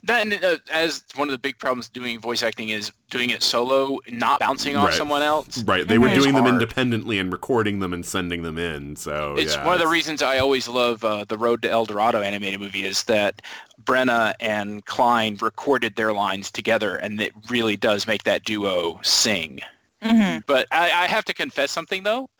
That 0.05 0.23
and, 0.23 0.43
uh, 0.43 0.57
as 0.73 1.05
one 1.17 1.29
of 1.29 1.33
the 1.33 1.39
big 1.39 1.59
problems 1.59 1.89
doing 1.89 2.21
voice 2.21 2.43
acting 2.43 2.71
is 2.71 2.93
doing 3.11 3.31
it 3.31 3.43
solo, 3.43 3.99
not 4.09 4.41
bouncing 4.41 4.77
off 4.77 4.89
Right. 4.89 4.95
someone 4.95 5.23
else. 5.23 5.63
right 5.65 5.87
they 5.87 5.99
were 5.99 6.09
doing 6.15 6.35
them 6.35 6.47
independently 6.47 7.19
and 7.19 7.33
recording 7.33 7.81
them 7.81 7.93
and 7.93 8.05
sending 8.07 8.43
them 8.43 8.57
in. 8.57 8.97
So 8.97 9.35
It's 9.37 9.55
yeah, 9.55 9.65
one 9.65 9.75
of 9.75 9.81
the 9.81 9.89
reasons 9.89 10.23
I 10.23 10.39
always 10.39 10.69
love 10.69 11.05
uh, 11.05 11.25
the 11.25 11.37
Road 11.37 11.61
to 11.63 11.71
El 11.71 11.85
Dorado 11.87 12.23
animated 12.23 12.61
movie 12.61 12.85
is 12.85 13.05
that 13.05 13.43
Branagh 13.85 14.35
and 14.41 14.85
Kline 14.87 15.37
recorded 15.41 15.97
their 15.97 16.13
lines 16.13 16.51
together, 16.51 16.97
and 16.97 17.21
it 17.21 17.33
really 17.51 17.77
does 17.77 18.07
make 18.07 18.23
that 18.25 18.45
duo 18.45 18.99
sing. 19.03 19.61
Mm-hmm. 20.03 20.41
But 20.47 20.69
I, 20.71 20.85
I 20.87 21.07
have 21.07 21.25
to 21.27 21.35
confess 21.35 21.71
something 21.71 22.03
though. 22.03 22.31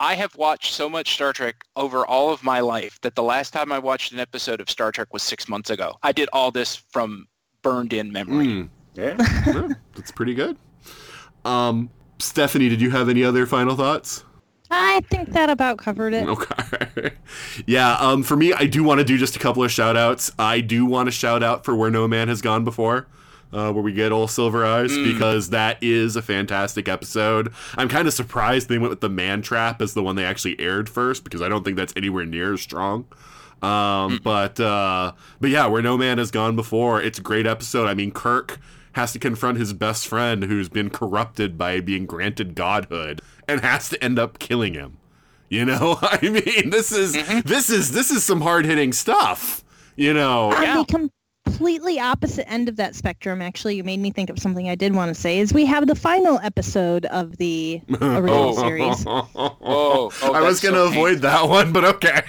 I 0.00 0.14
have 0.14 0.34
watched 0.36 0.74
so 0.74 0.88
much 0.88 1.14
Star 1.14 1.32
Trek 1.32 1.64
over 1.74 2.06
all 2.06 2.32
of 2.32 2.44
my 2.44 2.60
life 2.60 3.00
that 3.02 3.16
the 3.16 3.22
last 3.22 3.52
time 3.52 3.72
I 3.72 3.78
watched 3.78 4.12
an 4.12 4.20
episode 4.20 4.60
of 4.60 4.70
Star 4.70 4.92
Trek 4.92 5.12
was 5.12 5.22
six 5.22 5.48
months 5.48 5.70
ago. 5.70 5.96
I 6.02 6.12
did 6.12 6.28
all 6.32 6.50
this 6.50 6.76
from 6.76 7.26
burned 7.62 7.92
in 7.92 8.12
memory. 8.12 8.46
Mm. 8.46 8.68
Yeah. 8.94 9.16
Yeah, 9.46 9.68
that's 9.94 10.10
pretty 10.10 10.34
good. 10.34 10.56
Um, 11.44 11.90
Stephanie, 12.18 12.68
did 12.68 12.80
you 12.80 12.90
have 12.90 13.08
any 13.08 13.24
other 13.24 13.46
final 13.46 13.76
thoughts? 13.76 14.24
I 14.70 15.00
think 15.08 15.32
that 15.32 15.48
about 15.48 15.78
covered 15.78 16.12
it. 16.14 16.28
Okay. 16.28 17.10
yeah, 17.66 17.94
um, 17.94 18.22
for 18.22 18.36
me, 18.36 18.52
I 18.52 18.66
do 18.66 18.84
want 18.84 18.98
to 18.98 19.04
do 19.04 19.16
just 19.16 19.34
a 19.34 19.38
couple 19.38 19.64
of 19.64 19.70
shout 19.72 19.96
outs. 19.96 20.30
I 20.38 20.60
do 20.60 20.84
want 20.84 21.06
to 21.06 21.10
shout 21.10 21.42
out 21.42 21.64
for 21.64 21.74
Where 21.74 21.90
No 21.90 22.06
Man 22.06 22.28
Has 22.28 22.42
Gone 22.42 22.64
Before, 22.64 23.06
uh, 23.52 23.72
where 23.72 23.82
we 23.82 23.92
get 23.92 24.12
old 24.12 24.30
Silver 24.30 24.64
Eyes, 24.64 24.96
because 24.96 25.50
that 25.50 25.78
is 25.82 26.16
a 26.16 26.22
fantastic 26.22 26.88
episode. 26.88 27.52
I'm 27.76 27.88
kind 27.88 28.06
of 28.08 28.14
surprised 28.14 28.68
they 28.68 28.78
went 28.78 28.90
with 28.90 29.00
the 29.00 29.08
Man 29.08 29.42
Trap 29.42 29.80
as 29.82 29.94
the 29.94 30.02
one 30.02 30.16
they 30.16 30.24
actually 30.24 30.58
aired 30.60 30.88
first, 30.88 31.24
because 31.24 31.40
I 31.42 31.48
don't 31.48 31.64
think 31.64 31.76
that's 31.76 31.92
anywhere 31.96 32.24
near 32.26 32.54
as 32.54 32.60
strong. 32.60 33.06
Um, 33.62 34.20
but 34.22 34.60
uh, 34.60 35.12
but 35.40 35.50
yeah, 35.50 35.66
Where 35.66 35.82
No 35.82 35.98
Man 35.98 36.18
Has 36.18 36.30
Gone 36.30 36.54
Before, 36.56 37.02
it's 37.02 37.18
a 37.18 37.22
great 37.22 37.46
episode. 37.46 37.88
I 37.88 37.94
mean, 37.94 38.12
Kirk 38.12 38.58
has 38.92 39.12
to 39.12 39.18
confront 39.18 39.58
his 39.58 39.72
best 39.72 40.06
friend 40.06 40.44
who's 40.44 40.68
been 40.68 40.90
corrupted 40.90 41.56
by 41.58 41.80
being 41.80 42.06
granted 42.06 42.54
godhood 42.54 43.20
and 43.48 43.60
has 43.60 43.88
to 43.90 44.02
end 44.02 44.18
up 44.18 44.38
killing 44.38 44.74
him. 44.74 44.98
You 45.48 45.64
know, 45.64 45.98
I 46.02 46.20
mean, 46.22 46.70
this 46.70 46.92
is 46.92 47.14
this 47.42 47.70
is 47.70 47.92
this 47.92 48.10
is 48.10 48.22
some 48.24 48.42
hard 48.42 48.64
hitting 48.64 48.92
stuff. 48.92 49.64
You 49.96 50.14
know, 50.14 50.52
On 50.52 50.62
Yeah. 50.62 50.84
the 50.86 51.10
completely 51.48 51.98
opposite 51.98 52.50
end 52.50 52.68
of 52.68 52.76
that 52.76 52.94
spectrum, 52.94 53.40
actually, 53.42 53.76
you 53.76 53.84
made 53.84 54.00
me 54.00 54.10
think 54.10 54.30
of 54.30 54.38
something 54.38 54.68
I 54.68 54.74
did 54.74 54.94
want 54.94 55.14
to 55.14 55.20
say. 55.20 55.38
Is 55.38 55.52
we 55.52 55.64
have 55.66 55.86
the 55.86 55.94
final 55.94 56.38
episode 56.42 57.06
of 57.06 57.36
the 57.38 57.80
oh. 58.00 58.18
original 58.18 58.54
series. 58.54 59.06
Oh, 59.40 60.10
oh, 60.22 60.32
I 60.32 60.40
was 60.40 60.60
gonna 60.60 60.80
avoid 60.80 61.18
that 61.18 61.48
one, 61.48 61.72
but 61.72 61.84
okay. 61.84 62.22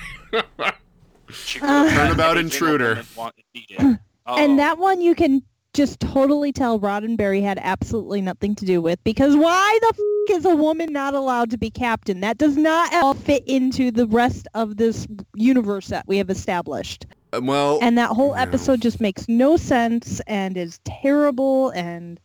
She 1.31 1.59
could've 1.59 1.89
done 1.89 1.89
Turnabout 1.95 2.37
intruder. 2.37 2.89
woman 2.89 3.05
want- 3.15 3.35
needed. 3.53 3.99
Oh. 4.25 4.37
And 4.37 4.59
that 4.59 4.77
one 4.77 5.01
you 5.01 5.15
can 5.15 5.41
just 5.73 5.99
totally 5.99 6.51
tell 6.51 6.79
Roddenberry 6.79 7.41
had 7.41 7.59
absolutely 7.61 8.21
nothing 8.21 8.55
to 8.55 8.65
do 8.65 8.81
with 8.81 9.03
because 9.03 9.35
why 9.35 9.79
the 9.81 9.87
f- 9.87 10.37
is 10.37 10.45
a 10.45 10.55
woman 10.55 10.91
not 10.91 11.13
allowed 11.13 11.51
to 11.51 11.57
be 11.57 11.69
captain? 11.69 12.21
That 12.21 12.37
does 12.37 12.57
not 12.57 12.93
all 12.93 13.13
fit 13.13 13.43
into 13.47 13.91
the 13.91 14.07
rest 14.07 14.47
of 14.53 14.77
this 14.77 15.07
universe 15.35 15.87
that 15.87 16.07
we 16.07 16.17
have 16.17 16.29
established. 16.29 17.05
Um, 17.33 17.45
well, 17.47 17.79
And 17.81 17.97
that 17.97 18.09
whole 18.11 18.33
Yeah. 18.35 18.41
episode 18.43 18.81
just 18.81 18.99
makes 18.99 19.27
no 19.27 19.57
sense 19.57 20.19
and 20.27 20.57
is 20.57 20.79
terrible 20.85 21.69
and 21.71 22.19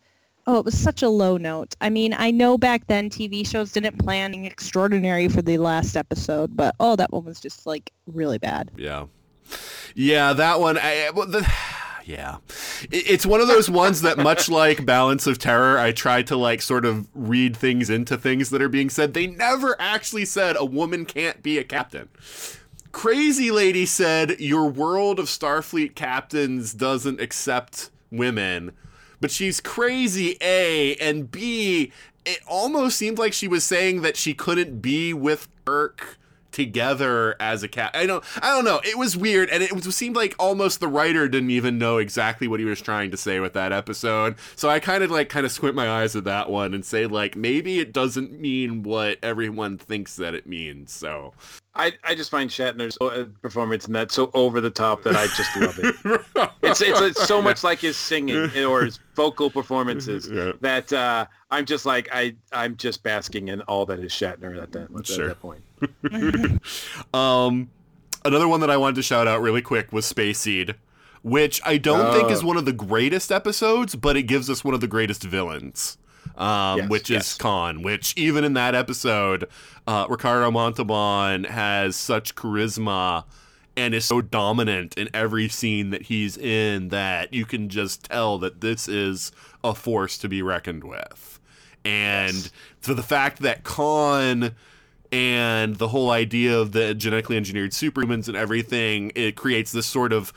oh, 0.46 0.58
it 0.58 0.64
was 0.66 0.76
such 0.78 1.02
a 1.02 1.08
low 1.08 1.38
note. 1.38 1.74
I 1.80 1.88
mean, 1.88 2.14
I 2.18 2.30
know 2.30 2.58
back 2.58 2.86
then 2.86 3.08
TV 3.08 3.46
shows 3.46 3.72
didn't 3.72 3.98
plan 3.98 4.34
extraordinary 4.34 5.26
for 5.28 5.40
the 5.40 5.56
last 5.56 5.96
episode, 5.96 6.54
but 6.54 6.74
oh, 6.80 6.96
that 6.96 7.12
one 7.12 7.24
was 7.24 7.40
just 7.40 7.64
like 7.66 7.90
really 8.06 8.36
bad. 8.38 8.70
Yeah. 8.76 9.06
Yeah, 9.94 10.32
that 10.34 10.60
one. 10.60 10.76
I, 10.78 11.10
well, 11.14 11.26
the, 11.26 11.46
yeah, 12.04 12.36
It- 12.90 13.08
it's 13.10 13.24
one 13.24 13.40
of 13.40 13.48
those 13.48 13.70
ones 13.70 14.02
that, 14.02 14.18
much 14.18 14.48
like 14.50 14.84
Balance 14.84 15.26
of 15.26 15.38
Terror, 15.38 15.78
I 15.78 15.92
try 15.92 16.22
to 16.24 16.36
like 16.36 16.60
sort 16.60 16.84
of 16.84 17.08
read 17.14 17.56
things 17.56 17.88
into 17.88 18.18
things 18.18 18.50
that 18.50 18.60
are 18.60 18.68
being 18.68 18.90
said. 18.90 19.14
They 19.14 19.26
never 19.26 19.76
actually 19.80 20.26
said 20.26 20.56
a 20.58 20.64
woman 20.66 21.06
can't 21.06 21.42
be 21.42 21.56
a 21.56 21.64
captain. 21.64 22.08
Crazy 22.94 23.50
Lady 23.50 23.86
said 23.86 24.38
your 24.38 24.70
world 24.70 25.18
of 25.18 25.26
Starfleet 25.26 25.96
captains 25.96 26.72
doesn't 26.72 27.20
accept 27.20 27.90
women, 28.12 28.70
but 29.20 29.32
she's 29.32 29.60
crazy, 29.60 30.38
A, 30.40 30.94
and 30.96 31.28
B, 31.28 31.92
it 32.24 32.38
almost 32.46 32.96
seemed 32.96 33.18
like 33.18 33.32
she 33.32 33.48
was 33.48 33.64
saying 33.64 34.02
that 34.02 34.16
she 34.16 34.32
couldn't 34.32 34.80
be 34.80 35.12
with 35.12 35.48
Kirk 35.66 36.18
together 36.54 37.36
as 37.40 37.62
a 37.62 37.68
cat. 37.68 37.90
I 37.94 38.06
don't 38.06 38.24
I 38.42 38.50
don't 38.50 38.64
know. 38.64 38.80
It 38.84 38.96
was 38.96 39.16
weird 39.16 39.50
and 39.50 39.62
it 39.62 39.84
seemed 39.92 40.16
like 40.16 40.34
almost 40.38 40.80
the 40.80 40.88
writer 40.88 41.28
didn't 41.28 41.50
even 41.50 41.76
know 41.78 41.98
exactly 41.98 42.48
what 42.48 42.60
he 42.60 42.64
was 42.66 42.80
trying 42.80 43.10
to 43.10 43.16
say 43.16 43.40
with 43.40 43.52
that 43.52 43.72
episode. 43.72 44.36
So 44.56 44.70
I 44.70 44.80
kind 44.80 45.04
of 45.04 45.10
like 45.10 45.28
kind 45.28 45.44
of 45.44 45.52
squint 45.52 45.74
my 45.76 45.88
eyes 45.90 46.16
at 46.16 46.24
that 46.24 46.48
one 46.48 46.72
and 46.72 46.84
say 46.84 47.06
like 47.06 47.36
maybe 47.36 47.78
it 47.80 47.92
doesn't 47.92 48.40
mean 48.40 48.82
what 48.82 49.18
everyone 49.22 49.76
thinks 49.78 50.16
that 50.16 50.34
it 50.34 50.46
means. 50.46 50.92
So 50.92 51.34
I, 51.76 51.92
I 52.04 52.14
just 52.14 52.30
find 52.30 52.48
Shatner's 52.48 52.96
uh, 53.00 53.24
performance 53.42 53.88
in 53.88 53.92
that 53.94 54.12
so 54.12 54.30
over 54.32 54.60
the 54.60 54.70
top 54.70 55.02
that 55.02 55.16
I 55.16 55.26
just 55.26 55.56
love 55.56 55.78
it. 55.82 56.20
It's, 56.66 56.80
it's 56.80 57.00
it's 57.02 57.26
so 57.26 57.42
much 57.42 57.62
like 57.62 57.78
his 57.80 57.94
singing 57.96 58.36
or 58.64 58.84
his 58.86 58.98
vocal 59.14 59.50
performances 59.50 60.28
Yeah. 60.32 60.52
that 60.62 60.90
uh, 60.94 61.26
I'm 61.50 61.66
just 61.66 61.84
like 61.84 62.08
I 62.10 62.34
I'm 62.52 62.76
just 62.76 63.02
basking 63.02 63.48
in 63.48 63.60
all 63.62 63.84
that 63.86 63.98
is 64.00 64.12
Shatner 64.12 64.60
at 64.60 64.72
that, 64.72 64.88
at 64.96 65.06
Sure. 65.06 65.28
that 65.28 65.40
point. 65.40 65.60
Um, 67.14 67.70
another 68.24 68.48
one 68.48 68.60
that 68.60 68.70
I 68.70 68.76
wanted 68.76 68.96
to 68.96 69.02
shout 69.02 69.26
out 69.28 69.40
really 69.40 69.62
quick 69.62 69.92
was 69.92 70.04
Space 70.06 70.38
Seed, 70.40 70.74
which 71.22 71.60
I 71.64 71.76
don't 71.78 72.12
think 72.12 72.28
Oh. 72.28 72.32
is 72.32 72.42
one 72.44 72.56
of 72.56 72.64
the 72.64 72.72
greatest 72.72 73.30
episodes, 73.30 73.94
but 73.94 74.16
it 74.16 74.24
gives 74.24 74.48
us 74.50 74.64
one 74.64 74.74
of 74.74 74.80
the 74.80 74.88
greatest 74.88 75.22
villains. 75.22 75.96
Um, 76.36 76.78
Yes, 76.80 76.88
which 76.88 77.10
yes. 77.10 77.32
is 77.32 77.38
Khan, 77.38 77.82
which 77.82 78.14
even 78.16 78.44
in 78.44 78.54
that 78.54 78.74
episode, 78.74 79.46
uh, 79.86 80.06
Ricardo 80.08 80.50
Montalban 80.50 81.44
has 81.44 81.94
such 81.96 82.34
charisma 82.34 83.24
and 83.76 83.94
is 83.94 84.04
so 84.04 84.20
dominant 84.20 84.96
in 84.96 85.08
every 85.12 85.48
scene 85.48 85.90
that 85.90 86.02
he's 86.02 86.36
in 86.36 86.88
that 86.88 87.32
you 87.34 87.44
can 87.44 87.68
just 87.68 88.04
tell 88.04 88.38
that 88.38 88.60
this 88.60 88.88
is 88.88 89.32
a 89.62 89.74
force 89.74 90.16
to 90.18 90.28
be 90.28 90.42
reckoned 90.42 90.82
with. 90.84 91.38
And 91.84 92.50
for 92.80 92.94
the 92.94 93.02
fact 93.02 93.40
that 93.42 93.62
Khan 93.64 94.54
and 95.14 95.76
the 95.76 95.86
whole 95.86 96.10
idea 96.10 96.58
of 96.58 96.72
the 96.72 96.92
genetically 96.92 97.36
engineered 97.36 97.70
superhumans 97.70 98.26
and 98.26 98.36
everything, 98.36 99.12
it 99.14 99.36
creates 99.36 99.70
this 99.70 99.86
sort 99.86 100.12
of 100.12 100.32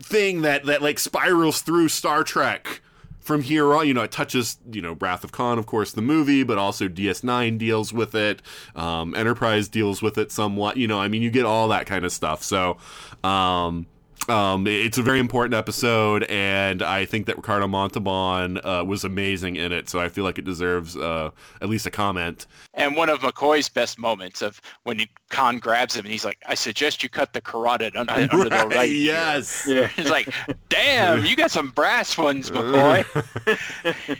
thing 0.00 0.42
that 0.42 0.64
that 0.66 0.80
like 0.80 1.00
spirals 1.00 1.62
through 1.62 1.88
Star 1.88 2.22
Trek 2.22 2.80
from 3.18 3.42
here 3.42 3.74
on. 3.74 3.88
You 3.88 3.94
know, 3.94 4.02
it 4.02 4.12
touches 4.12 4.58
you 4.70 4.80
know 4.82 4.96
Wrath 5.00 5.24
of 5.24 5.32
Khan, 5.32 5.58
of 5.58 5.66
course, 5.66 5.90
the 5.90 6.00
movie, 6.00 6.44
but 6.44 6.58
also 6.58 6.86
DS9 6.86 7.58
deals 7.58 7.92
with 7.92 8.14
it. 8.14 8.40
Um, 8.76 9.16
Enterprise 9.16 9.68
deals 9.68 10.00
with 10.00 10.16
it 10.16 10.30
somewhat. 10.30 10.76
You 10.76 10.86
know, 10.86 11.00
I 11.00 11.08
mean, 11.08 11.22
you 11.22 11.30
get 11.32 11.44
all 11.44 11.66
that 11.68 11.86
kind 11.86 12.04
of 12.04 12.12
stuff. 12.12 12.44
So. 12.44 12.76
Um, 13.24 13.86
Um, 14.28 14.66
it's 14.66 14.98
a 14.98 15.02
very 15.02 15.18
important 15.18 15.54
episode, 15.54 16.22
and 16.24 16.82
I 16.82 17.04
think 17.04 17.26
that 17.26 17.36
Ricardo 17.36 17.66
Montalban 17.66 18.58
uh, 18.64 18.84
was 18.84 19.02
amazing 19.02 19.56
in 19.56 19.72
it. 19.72 19.88
So 19.88 19.98
I 19.98 20.08
feel 20.08 20.22
like 20.24 20.38
it 20.38 20.44
deserves 20.44 20.96
uh, 20.96 21.30
at 21.60 21.68
least 21.68 21.86
a 21.86 21.90
comment. 21.90 22.46
And 22.74 22.94
one 22.94 23.08
of 23.08 23.20
McCoy's 23.20 23.68
best 23.68 23.98
moments 23.98 24.40
of 24.42 24.60
when 24.84 24.98
he, 25.00 25.08
Khan 25.30 25.58
grabs 25.58 25.96
him 25.96 26.04
and 26.04 26.12
he's 26.12 26.24
like, 26.24 26.38
"I 26.46 26.54
suggest 26.54 27.02
you 27.02 27.08
cut 27.08 27.32
the 27.32 27.40
carotid 27.40 27.96
under, 27.96 28.12
under 28.12 28.44
the 28.44 28.66
right." 28.70 28.88
ear." 28.88 28.94
yes. 28.94 29.64
Yeah. 29.70 29.86
He's 29.88 30.10
like, 30.10 30.32
"Damn, 30.68 31.24
you 31.24 31.34
got 31.34 31.50
some 31.50 31.70
brass 31.70 32.16
ones, 32.18 32.50
McCoy." 32.50 33.04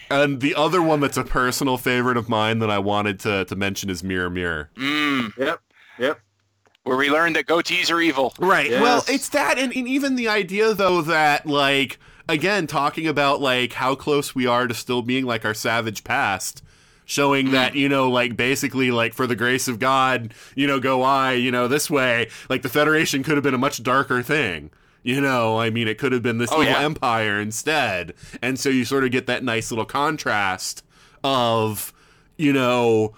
And 0.10 0.40
the 0.40 0.54
other 0.54 0.82
one 0.82 1.00
that's 1.00 1.16
a 1.16 1.24
personal 1.24 1.76
favorite 1.76 2.16
of 2.16 2.28
mine 2.28 2.58
that 2.60 2.70
I 2.70 2.78
wanted 2.78 3.20
to, 3.20 3.44
to 3.44 3.56
mention 3.56 3.90
is 3.90 4.02
Mirror 4.02 4.30
Mirror. 4.30 4.70
Mm, 4.76 5.36
Yep. 5.36 5.60
Yep. 5.98 6.20
Where 6.90 6.98
we 6.98 7.08
learned 7.08 7.36
that 7.36 7.46
goatees 7.46 7.88
are 7.88 8.00
evil. 8.00 8.34
Right. 8.40 8.68
Yes. 8.68 8.82
Well, 8.82 9.04
it's 9.06 9.28
that, 9.28 9.60
and, 9.60 9.72
and 9.76 9.86
even 9.86 10.16
the 10.16 10.26
idea 10.26 10.74
though 10.74 11.02
that 11.02 11.46
like 11.46 12.00
again 12.28 12.66
talking 12.66 13.06
about 13.06 13.40
like 13.40 13.74
how 13.74 13.94
close 13.94 14.34
we 14.34 14.48
are 14.48 14.66
to 14.66 14.74
still 14.74 15.00
being 15.00 15.24
like 15.24 15.44
our 15.44 15.54
savage 15.54 16.02
past. 16.02 16.64
Showing 17.04 17.46
hmm. 17.46 17.52
that, 17.52 17.74
you 17.76 17.88
know, 17.88 18.10
like 18.10 18.36
basically, 18.36 18.90
like 18.90 19.14
for 19.14 19.26
the 19.26 19.36
grace 19.36 19.68
of 19.68 19.78
God, 19.78 20.34
you 20.56 20.66
know, 20.66 20.78
go 20.80 21.02
I, 21.02 21.32
you 21.32 21.52
know, 21.52 21.68
this 21.68 21.88
way. 21.90 22.28
Like 22.48 22.62
the 22.62 22.68
Federation 22.68 23.22
could 23.22 23.36
have 23.36 23.42
been 23.44 23.54
a 23.54 23.58
much 23.58 23.82
darker 23.84 24.22
thing. 24.22 24.70
You 25.04 25.20
know, 25.20 25.58
I 25.58 25.70
mean, 25.70 25.86
it 25.88 25.96
could 25.96 26.12
have 26.12 26.22
been 26.22 26.38
this 26.38 26.50
Oh, 26.52 26.60
evil 26.60 26.72
yeah. 26.72 26.80
empire 26.80 27.40
instead. 27.40 28.14
And 28.42 28.58
so 28.58 28.68
you 28.68 28.84
sort 28.84 29.04
of 29.04 29.12
get 29.12 29.26
that 29.26 29.42
nice 29.44 29.70
little 29.70 29.84
contrast 29.84 30.84
of, 31.24 31.92
you 32.36 32.52
know, 32.52 33.08
y- 33.08 33.14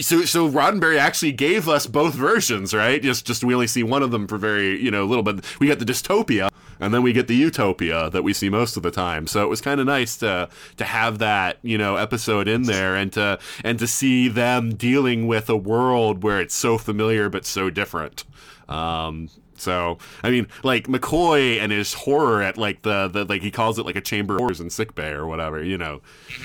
so 0.00 0.24
so 0.24 0.48
Roddenberry 0.48 0.98
actually 0.98 1.32
gave 1.32 1.68
us 1.68 1.86
both 1.86 2.14
versions, 2.14 2.74
right? 2.74 3.02
Just 3.02 3.26
just 3.26 3.44
we 3.44 3.54
only 3.54 3.66
see 3.66 3.82
one 3.82 4.02
of 4.02 4.10
them 4.10 4.26
for 4.26 4.38
very 4.38 4.80
you 4.80 4.90
know 4.90 5.04
little, 5.04 5.22
bit. 5.22 5.44
we 5.60 5.66
get 5.66 5.78
the 5.78 5.84
dystopia 5.84 6.50
and 6.80 6.92
then 6.92 7.02
we 7.02 7.12
get 7.12 7.28
the 7.28 7.36
utopia 7.36 8.10
that 8.10 8.22
we 8.22 8.32
see 8.32 8.48
most 8.48 8.76
of 8.76 8.82
the 8.82 8.90
time. 8.90 9.26
So 9.26 9.42
it 9.42 9.48
was 9.48 9.60
kind 9.60 9.80
of 9.80 9.86
nice 9.86 10.16
to 10.18 10.48
to 10.76 10.84
have 10.84 11.18
that 11.18 11.58
you 11.62 11.78
know 11.78 11.96
episode 11.96 12.48
in 12.48 12.62
there 12.62 12.96
and 12.96 13.12
to 13.12 13.38
and 13.64 13.78
to 13.78 13.86
see 13.86 14.28
them 14.28 14.74
dealing 14.74 15.26
with 15.26 15.48
a 15.48 15.56
world 15.56 16.22
where 16.22 16.40
it's 16.40 16.54
so 16.54 16.78
familiar 16.78 17.28
but 17.28 17.44
so 17.44 17.70
different. 17.70 18.24
Um, 18.68 19.28
so 19.56 19.98
I 20.22 20.30
mean, 20.30 20.48
like 20.64 20.88
McCoy 20.88 21.60
and 21.60 21.70
his 21.70 21.94
horror 21.94 22.42
at 22.42 22.58
like 22.58 22.82
the, 22.82 23.08
the 23.08 23.24
like 23.24 23.42
he 23.42 23.50
calls 23.50 23.78
it 23.78 23.86
like 23.86 23.96
a 23.96 24.00
chamber 24.00 24.34
of 24.34 24.40
horrors 24.40 24.60
in 24.60 24.70
sick 24.70 24.94
bay 24.94 25.10
or 25.10 25.26
whatever, 25.26 25.62
you 25.62 25.78
know, 25.78 26.00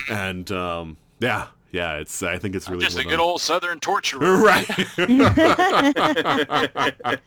and 0.09 0.51
um, 0.51 0.97
yeah, 1.19 1.47
yeah, 1.77 1.97
it's 1.97 2.23
I 2.23 2.39
think 2.39 2.55
it's 2.55 2.67
really 2.67 2.83
Just 2.83 2.97
a 2.97 3.03
good 3.03 3.19
old 3.19 3.39
Southern 3.39 3.79
torturer. 3.79 4.41
Right. 4.47 4.67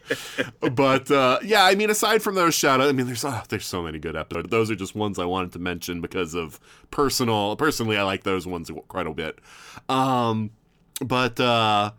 but 0.75 1.11
uh, 1.11 1.39
yeah, 1.45 1.65
I 1.65 1.75
mean, 1.77 1.91
aside 1.91 2.23
from 2.23 2.35
those 2.35 2.55
shout 2.55 2.81
outs, 2.81 2.89
I 2.89 2.93
mean, 2.93 3.07
there's 3.07 3.25
oh, 3.25 3.43
there's 3.49 3.67
so 3.67 3.83
many 3.83 4.01
good 4.01 4.17
episodes. 4.17 4.51
Those 4.51 4.71
are 4.71 4.75
just 4.75 4.97
ones 4.97 5.21
I 5.21 5.25
wanted 5.25 5.53
to 5.53 5.61
mention 5.61 6.01
because 6.01 6.35
of 6.35 6.59
personal. 6.91 7.55
Personally, 7.57 7.97
I 7.97 8.03
like 8.03 8.25
those 8.25 8.45
ones 8.47 8.71
quite 8.89 9.07
a 9.07 9.15
bit. 9.15 9.39
Um, 9.89 10.51
but 11.01 11.39
uh, 11.39 11.93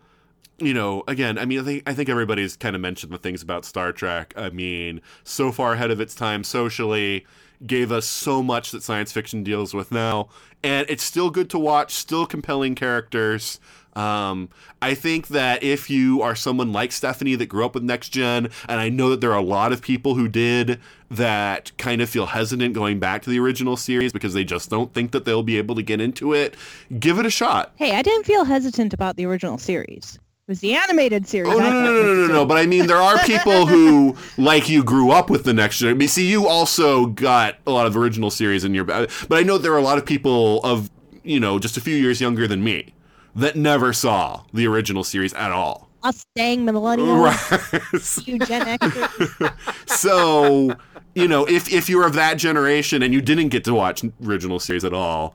you 0.57 0.73
know, 0.73 1.03
again, 1.07 1.38
I 1.38 1.45
mean, 1.45 1.59
I 1.59 1.63
think 1.63 1.89
I 1.89 1.93
think 1.93 2.09
everybody's 2.09 2.57
kind 2.57 2.75
of 2.75 2.81
mentioned 2.81 3.13
the 3.13 3.17
things 3.17 3.41
about 3.41 3.63
Star 3.63 3.93
Trek. 3.93 4.33
I 4.35 4.49
mean, 4.49 5.01
so 5.23 5.53
far 5.53 5.73
ahead 5.73 5.91
of 5.91 6.01
its 6.01 6.15
time 6.15 6.43
socially, 6.43 7.25
gave 7.65 7.91
us 7.91 8.06
so 8.06 8.41
much 8.41 8.72
that 8.72 8.83
science 8.83 9.11
fiction 9.11 9.43
deals 9.43 9.73
with 9.73 9.91
now, 9.91 10.30
and 10.64 10.90
it's 10.90 11.03
still 11.03 11.30
good 11.30 11.49
to 11.51 11.59
watch. 11.59 11.93
Still 11.93 12.25
compelling 12.25 12.75
characters. 12.75 13.59
Um, 13.93 14.49
I 14.81 14.93
think 14.93 15.27
that 15.30 15.64
if 15.64 15.90
you 15.90 16.22
are 16.22 16.35
someone 16.35 16.72
like 16.72 16.91
Stephanie 16.91 17.35
that 17.35 17.48
grew 17.48 17.65
up 17.65 17.73
with 17.73 17.83
Next 17.83 18.09
Gen, 18.09 18.49
and 18.69 18.80
I 18.80 18.90
know 18.90 19.09
that 19.09 19.22
there 19.22 19.31
are 19.31 19.40
a 19.40 19.43
lot 19.43 19.73
of 19.73 19.81
people 19.81 20.15
who 20.15 20.27
did 20.27 20.80
that 21.09 21.72
kind 21.77 22.01
of 22.01 22.09
feel 22.09 22.27
hesitant 22.27 22.73
going 22.73 22.99
back 22.99 23.22
to 23.23 23.30
the 23.30 23.40
original 23.40 23.75
series 23.75 24.14
because 24.14 24.33
they 24.33 24.45
just 24.45 24.69
don't 24.69 24.93
think 24.93 25.11
that 25.11 25.25
they'll 25.25 25.43
be 25.43 25.57
able 25.57 25.75
to 25.75 25.83
get 25.83 25.99
into 25.99 26.33
it, 26.33 26.56
give 26.99 27.19
it 27.19 27.25
a 27.25 27.30
shot. 27.30 27.73
Hey, 27.75 27.95
I 27.95 28.01
didn't 28.01 28.25
feel 28.25 28.45
hesitant 28.45 28.93
about 28.93 29.17
the 29.17 29.25
original 29.25 29.57
series. 29.57 30.17
It 30.51 30.55
was 30.55 30.59
the 30.59 30.73
animated 30.73 31.25
series. 31.25 31.53
Oh 31.53 31.61
I 31.61 31.69
no 31.69 31.81
no 31.81 31.93
no 31.93 32.03
no 32.03 32.27
no 32.27 32.33
no! 32.33 32.45
But 32.45 32.57
I 32.57 32.65
mean, 32.65 32.85
there 32.85 32.97
are 32.97 33.17
people 33.19 33.65
who, 33.67 34.17
like 34.38 34.67
you, 34.67 34.83
grew 34.83 35.09
up 35.09 35.30
with 35.30 35.45
the 35.45 35.53
next 35.53 35.77
gen. 35.77 35.91
I 35.91 35.93
mean, 35.93 36.09
see, 36.09 36.30
you 36.30 36.45
also 36.45 37.05
got 37.05 37.55
a 37.65 37.71
lot 37.71 37.88
of 37.88 37.95
original 37.95 38.30
series 38.30 38.65
in 38.65 38.75
your. 38.75 38.83
But 38.83 39.09
I 39.31 39.43
know 39.43 39.57
there 39.57 39.71
are 39.71 39.77
a 39.77 39.81
lot 39.81 39.97
of 39.97 40.05
people 40.05 40.59
of 40.65 40.91
you 41.23 41.39
know 41.39 41.57
just 41.57 41.77
a 41.77 41.80
few 41.80 41.95
years 41.95 42.19
younger 42.19 42.47
than 42.47 42.65
me 42.65 42.93
that 43.33 43.55
never 43.55 43.93
saw 43.93 44.43
the 44.53 44.67
original 44.67 45.05
series 45.05 45.33
at 45.35 45.53
all. 45.53 45.88
Us 46.03 46.25
dang 46.35 46.65
millennials, 46.65 47.23
Right. 47.23 48.27
you 48.27 48.38
Gen 48.39 48.77
Xers. 48.77 49.53
so 49.85 50.75
you 51.15 51.30
know, 51.30 51.47
if 51.47 51.71
if 51.71 51.88
you're 51.88 52.05
of 52.05 52.11
that 52.15 52.38
generation 52.38 53.03
and 53.03 53.13
you 53.13 53.21
didn't 53.21 53.49
get 53.49 53.63
to 53.63 53.73
watch 53.73 54.03
original 54.21 54.59
series 54.59 54.83
at 54.83 54.93
all. 54.93 55.33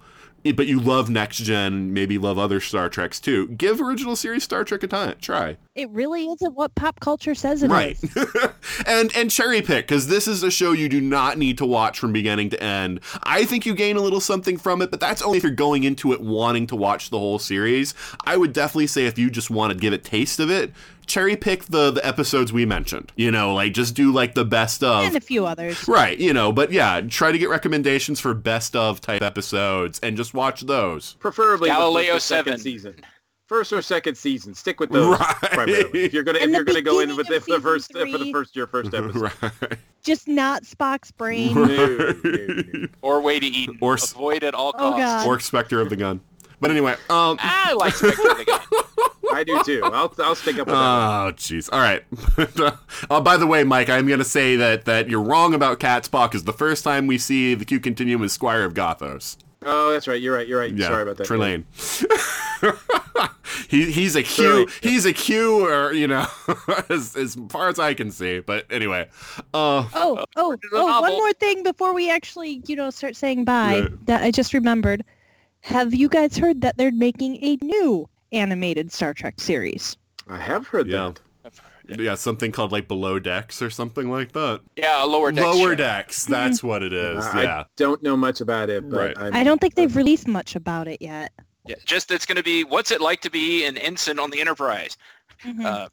But 0.52 0.66
you 0.66 0.81
love 0.81 1.10
next 1.10 1.39
gen, 1.39 1.92
maybe 1.92 2.18
love 2.18 2.39
other 2.39 2.60
Star 2.60 2.89
Treks 2.89 3.20
too. 3.20 3.49
Give 3.49 3.81
original 3.81 4.16
series 4.16 4.44
Star 4.44 4.65
Trek 4.65 4.83
a 4.83 4.86
time, 4.86 5.16
try. 5.20 5.57
It 5.75 5.91
really 5.91 6.26
isn't 6.26 6.55
what 6.55 6.75
pop 6.75 7.00
culture 7.00 7.34
says 7.34 7.62
it 7.62 7.66
is. 7.66 7.70
right 7.70 7.99
and 8.86 9.15
and 9.15 9.31
cherry 9.31 9.60
pick 9.60 9.86
because 9.86 10.07
this 10.07 10.26
is 10.26 10.42
a 10.42 10.50
show 10.50 10.73
you 10.73 10.89
do 10.89 11.00
not 11.00 11.36
need 11.36 11.58
to 11.58 11.66
watch 11.66 11.99
from 11.99 12.12
beginning 12.12 12.49
to 12.49 12.62
end 12.62 13.00
i 13.25 13.44
think 13.44 13.66
you 13.66 13.75
gain 13.75 13.97
a 13.97 14.00
little 14.00 14.20
something 14.20 14.57
from 14.57 14.81
it 14.81 14.91
but 14.91 15.00
that's 15.00 15.20
only 15.20 15.36
if 15.36 15.44
you're 15.44 15.52
going 15.52 15.84
into 15.84 16.12
it 16.12 16.20
wanting 16.20 16.66
to 16.66 16.75
watch 16.75 17.10
the 17.10 17.18
whole 17.18 17.39
series 17.39 17.94
i 18.25 18.36
would 18.36 18.52
definitely 18.55 18.86
say 18.86 19.07
if 19.07 19.18
you 19.18 19.28
just 19.31 19.50
want 19.50 19.70
to 19.73 19.78
give 19.78 19.92
a 19.92 19.99
taste 19.99 20.41
of 20.41 20.50
it 20.50 20.73
cherry 21.07 21.36
pick 21.36 21.65
the 21.67 21.91
the 21.91 22.05
episodes 22.07 22.52
we 22.52 22.67
mentioned 22.67 23.12
you 23.17 23.31
know 23.31 23.55
like 23.55 23.73
just 23.73 23.94
do 23.94 24.12
like 24.12 24.35
the 24.35 24.44
best 24.44 24.83
of 24.83 25.05
And 25.05 25.17
a 25.17 25.20
few 25.20 25.47
others. 25.47 25.86
Right, 25.89 26.18
you 26.18 26.33
know, 26.33 26.52
but 26.52 26.73
yeah, 26.73 27.01
try 27.01 27.33
to 27.33 27.39
get 27.39 27.49
recommendations 27.49 28.18
for 28.20 28.35
best 28.35 28.75
of 28.76 29.01
type 29.01 29.23
episodes 29.23 29.99
and 30.02 30.17
just 30.17 30.35
watch 30.35 30.62
those. 30.62 31.15
Preferably 31.20 31.68
the 31.70 31.75
Galileo 31.76 32.15
first 32.15 32.26
or 32.26 32.35
second 32.36 32.52
7. 32.55 32.60
season. 32.60 32.94
First 33.47 33.73
or 33.73 33.81
second 33.81 34.17
season. 34.17 34.55
Stick 34.55 34.81
with 34.81 34.91
those 34.91 35.17
Right. 35.20 35.36
primarily. 35.52 36.05
If 36.05 36.12
you're 36.12 36.25
gonna 36.25 36.39
if 36.39 36.44
And 36.44 36.52
the 36.52 36.57
you're 36.59 36.65
gonna 36.65 36.83
go 36.83 36.99
in 36.99 37.15
with 37.17 37.28
of 37.31 37.33
it 37.33 37.43
for 37.44 37.59
the 37.59 37.60
season 37.60 37.62
first 37.62 37.93
for 37.93 38.18
the 38.18 38.33
first 38.33 38.57
your 38.57 38.67
first 38.67 38.93
episode. 38.93 39.33
right. 39.43 39.78
Just 40.02 40.26
not 40.26 40.65
Spock's 40.65 41.12
brain. 41.12 41.55
No, 41.55 41.65
no, 41.67 42.15
no. 42.25 42.86
Or 43.02 43.20
way 43.20 43.39
to 43.39 43.47
eat. 43.47 43.70
Or 43.81 43.93
Or 43.93 43.94
avoid 43.94 44.43
at 44.43 44.55
all 44.55 44.70
Oh, 44.75 44.78
costs. 44.78 44.99
God. 44.99 45.26
Or 45.28 45.39
Spectre 45.41 45.81
of 45.81 45.91
the 45.91 45.97
Gun. 45.97 46.20
But 46.60 46.73
anyway, 46.73 46.94
um 47.09 47.39
I 47.41 47.73
like 47.75 47.94
Spectre 47.94 48.31
of 48.33 48.39
the 48.39 48.44
Gun. 48.44 48.60
I 49.33 49.45
do 49.45 49.63
too. 49.65 49.81
I'll 49.85 50.13
I'll 50.19 50.35
stick 50.35 50.59
up 50.59 50.67
with 50.67 50.75
that. 50.75 50.75
Oh, 50.75 51.33
jeez. 51.37 51.69
All 51.73 51.81
right. 51.81 52.03
uh, 53.11 53.21
by 53.21 53.37
the 53.37 53.47
way, 53.47 53.65
Mike, 53.65 53.89
I'm 53.89 54.07
going 54.07 54.19
to 54.19 54.25
say 54.25 54.57
that 54.57 54.85
that 54.85 55.09
you're 55.09 55.23
wrong 55.23 55.55
about 55.55 55.81
Catspaw. 55.81 56.35
Is 56.35 56.45
the 56.45 56.53
first 56.53 56.85
time 56.85 57.07
we 57.07 57.19
see 57.19 57.55
the 57.55 57.65
Q 57.65 57.81
Continuum 57.81 58.23
is 58.25 58.33
Squire 58.33 58.65
of 58.65 58.75
Gothos. 58.75 59.37
Oh, 59.69 59.91
that's 59.93 60.07
right. 60.07 60.21
You're 60.21 60.35
right. 60.37 60.47
You're 60.47 60.61
right. 60.61 60.73
Yeah, 60.73 60.87
Sorry 60.87 61.03
about 61.03 61.17
that. 61.17 61.27
Trelane. 61.27 61.65
he 63.69 63.91
he's 63.91 64.15
a 64.15 64.23
Q. 64.23 64.45
Sorry. 64.45 64.67
He's 64.83 65.07
a 65.07 65.13
Q, 65.13 65.67
or 65.67 65.93
you 65.93 66.07
know, 66.07 66.27
as 66.89 67.17
as 67.17 67.37
far 67.49 67.69
as 67.69 67.79
I 67.79 67.95
can 67.95 68.11
see. 68.11 68.41
But 68.41 68.67
anyway, 68.71 69.09
uh, 69.55 69.89
Oh, 69.95 70.25
oh, 70.37 70.57
the 70.57 70.69
oh, 70.73 71.01
one 71.01 71.13
more 71.13 71.33
thing 71.33 71.63
before 71.63 71.93
we 71.95 72.11
actually, 72.11 72.63
you 72.67 72.77
know, 72.77 72.91
start 72.91 73.17
saying 73.17 73.45
bye 73.45 73.77
Yeah. 73.77 73.89
that 74.05 74.23
I 74.23 74.31
just 74.31 74.55
remembered. 74.55 75.05
Have 75.61 75.93
you 75.95 76.09
guys 76.09 76.37
heard 76.37 76.61
that 76.61 76.77
they're 76.77 76.93
making 76.93 77.43
a 77.43 77.57
new 77.61 78.09
animated 78.33 78.93
Star 78.93 79.15
Trek 79.15 79.41
series? 79.41 79.97
I 80.29 80.39
have 80.39 80.67
heard 80.69 80.87
Yeah. 80.89 81.13
that. 81.13 82.01
yeah, 82.01 82.17
something 82.17 82.51
called 82.51 82.73
like 82.73 82.89
Below 82.89 83.21
Decks 83.21 83.63
or 83.63 83.71
something 83.71 84.11
like 84.11 84.33
that. 84.33 84.61
Yeah, 84.77 85.05
a 85.05 85.07
lower 85.07 85.31
Decks. 85.31 85.47
Lower 85.47 85.71
show. 85.71 85.75
Decks. 85.77 86.25
That's 86.25 86.63
what 86.63 86.83
it 86.83 86.93
is. 86.93 87.25
I 87.25 87.43
yeah. 87.45 87.65
don't 87.77 88.03
know 88.03 88.17
much 88.17 88.41
about 88.41 88.71
it, 88.71 88.89
but 88.91 88.97
Right. 88.99 89.19
I'm, 89.19 89.35
I 89.35 89.45
don't 89.45 89.61
think 89.61 89.77
they've 89.77 89.95
released 89.95 90.27
much 90.27 90.57
about 90.57 90.89
it 90.89 91.01
yet. 91.01 91.33
Yeah, 91.65 91.77
just 91.85 92.11
it's 92.11 92.27
going 92.27 92.37
to 92.37 92.43
be 92.43 92.65
what's 92.65 92.91
it 92.91 93.01
like 93.01 93.21
to 93.21 93.31
be 93.31 93.65
an 93.67 93.77
ensign 93.77 94.19
on 94.19 94.31
the 94.31 94.41
Enterprise. 94.41 94.97
Mhm. 95.45 95.65
Uh, 95.65 95.89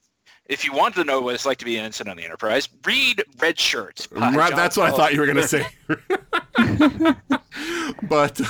if 0.48 0.66
you 0.66 0.74
want 0.74 0.94
to 0.96 1.04
know 1.04 1.22
what 1.22 1.36
it's 1.36 1.46
like 1.46 1.58
to 1.60 1.66
be 1.66 1.78
an 1.78 1.86
ensign 1.86 2.10
on 2.10 2.18
the 2.18 2.24
Enterprise, 2.26 2.68
read 2.86 3.24
Red 3.40 3.60
Shirts. 3.60 4.08
Right, 4.12 4.34
John 4.50 4.56
that's 4.58 4.76
what 4.78 4.92
I 4.92 4.96
thought 4.96 5.14
you 5.14 5.20
were 5.22 5.28
gonna 5.28 5.48
say. 5.48 5.66
but 8.10 8.42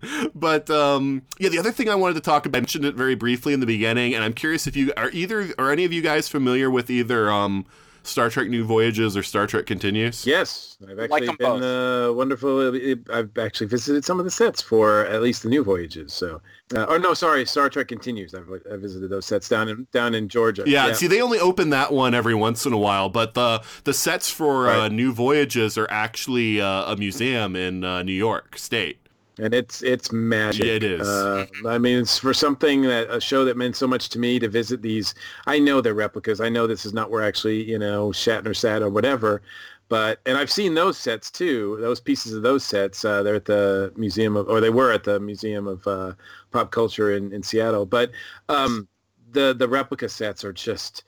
but 0.34 0.70
um 0.70 1.22
yeah, 1.38 1.48
the 1.48 1.58
other 1.58 1.72
thing 1.72 1.88
I 1.88 1.94
wanted 1.94 2.14
to 2.14 2.20
talk 2.20 2.46
about 2.46 2.58
I 2.58 2.60
mentioned 2.60 2.84
it 2.84 2.94
very 2.94 3.14
briefly 3.14 3.52
in 3.52 3.60
the 3.60 3.66
beginning, 3.66 4.14
and 4.14 4.24
I'm 4.24 4.32
curious 4.32 4.66
if 4.66 4.76
you 4.76 4.92
are 4.96 5.10
either 5.10 5.52
are 5.58 5.70
any 5.70 5.84
of 5.84 5.92
you 5.92 6.02
guys 6.02 6.28
familiar 6.28 6.70
with 6.70 6.90
either 6.90 7.30
um 7.30 7.66
Star 8.08 8.30
Trek 8.30 8.48
New 8.48 8.64
Voyages 8.64 9.16
or 9.16 9.22
Star 9.22 9.46
Trek 9.46 9.66
Continues? 9.66 10.26
Yes, 10.26 10.78
I've 10.88 11.10
Like 11.10 11.38
been 11.38 11.62
uh, 11.62 12.12
wonderful. 12.12 12.74
I've 13.12 13.36
actually 13.38 13.66
visited 13.66 14.04
some 14.04 14.18
of 14.18 14.24
the 14.24 14.30
sets 14.30 14.62
for 14.62 15.04
at 15.06 15.22
least 15.22 15.42
the 15.42 15.48
new 15.48 15.62
voyages. 15.62 16.12
So, 16.12 16.40
uh, 16.74 16.84
or 16.84 16.98
no, 16.98 17.14
sorry, 17.14 17.44
Star 17.44 17.68
Trek 17.68 17.88
continues. 17.88 18.34
I've, 18.34 18.48
I 18.72 18.76
visited 18.76 19.10
those 19.10 19.26
sets 19.26 19.48
down 19.48 19.68
in 19.68 19.86
down 19.92 20.14
in 20.14 20.28
Georgia. 20.28 20.64
Yeah, 20.66 20.92
see, 20.94 21.06
they 21.06 21.20
only 21.20 21.38
open 21.38 21.70
that 21.70 21.92
one 21.92 22.14
every 22.14 22.34
once 22.34 22.64
in 22.66 22.72
a 22.72 22.78
while, 22.78 23.08
but 23.08 23.34
the 23.34 23.62
the 23.84 23.94
sets 23.94 24.30
for 24.30 24.68
uh, 24.68 24.88
New 24.88 25.12
Voyages 25.12 25.76
are 25.76 25.88
actually 25.90 26.60
uh, 26.60 26.92
a 26.92 26.96
museum 26.96 27.54
in 27.54 27.84
uh, 27.84 28.02
New 28.02 28.12
York 28.12 28.56
State. 28.58 29.07
And 29.38 29.54
it's 29.54 29.82
it's 29.82 30.12
magic. 30.12 30.66
It 30.66 30.82
is. 30.82 31.06
Uh, 31.06 31.46
I 31.66 31.78
mean, 31.78 31.98
it's 31.98 32.18
for 32.18 32.34
something 32.34 32.82
that 32.82 33.10
a 33.10 33.20
show 33.20 33.44
that 33.44 33.56
meant 33.56 33.76
so 33.76 33.86
much 33.86 34.08
to 34.10 34.18
me 34.18 34.38
to 34.38 34.48
visit 34.48 34.82
these. 34.82 35.14
I 35.46 35.58
know 35.58 35.80
they're 35.80 35.94
replicas. 35.94 36.40
I 36.40 36.48
know 36.48 36.66
this 36.66 36.84
is 36.84 36.92
not 36.92 37.10
where 37.10 37.22
actually 37.22 37.62
you 37.62 37.78
know 37.78 38.08
Shatner 38.10 38.56
sat 38.56 38.82
or 38.82 38.90
whatever, 38.90 39.42
but 39.88 40.20
and 40.26 40.36
I've 40.36 40.50
seen 40.50 40.74
those 40.74 40.98
sets 40.98 41.30
too. 41.30 41.78
Those 41.80 42.00
pieces 42.00 42.32
of 42.32 42.42
those 42.42 42.64
sets. 42.64 43.04
Uh, 43.04 43.22
they're 43.22 43.36
at 43.36 43.44
the 43.44 43.92
museum 43.96 44.36
of, 44.36 44.48
or 44.48 44.60
they 44.60 44.70
were 44.70 44.92
at 44.92 45.04
the 45.04 45.20
Museum 45.20 45.66
of 45.66 45.86
uh, 45.86 46.12
Pop 46.50 46.70
Culture 46.70 47.14
in, 47.14 47.32
in 47.32 47.42
Seattle. 47.42 47.86
But 47.86 48.10
um, 48.48 48.88
the 49.30 49.54
the 49.54 49.68
replica 49.68 50.08
sets 50.08 50.44
are 50.44 50.52
just. 50.52 51.04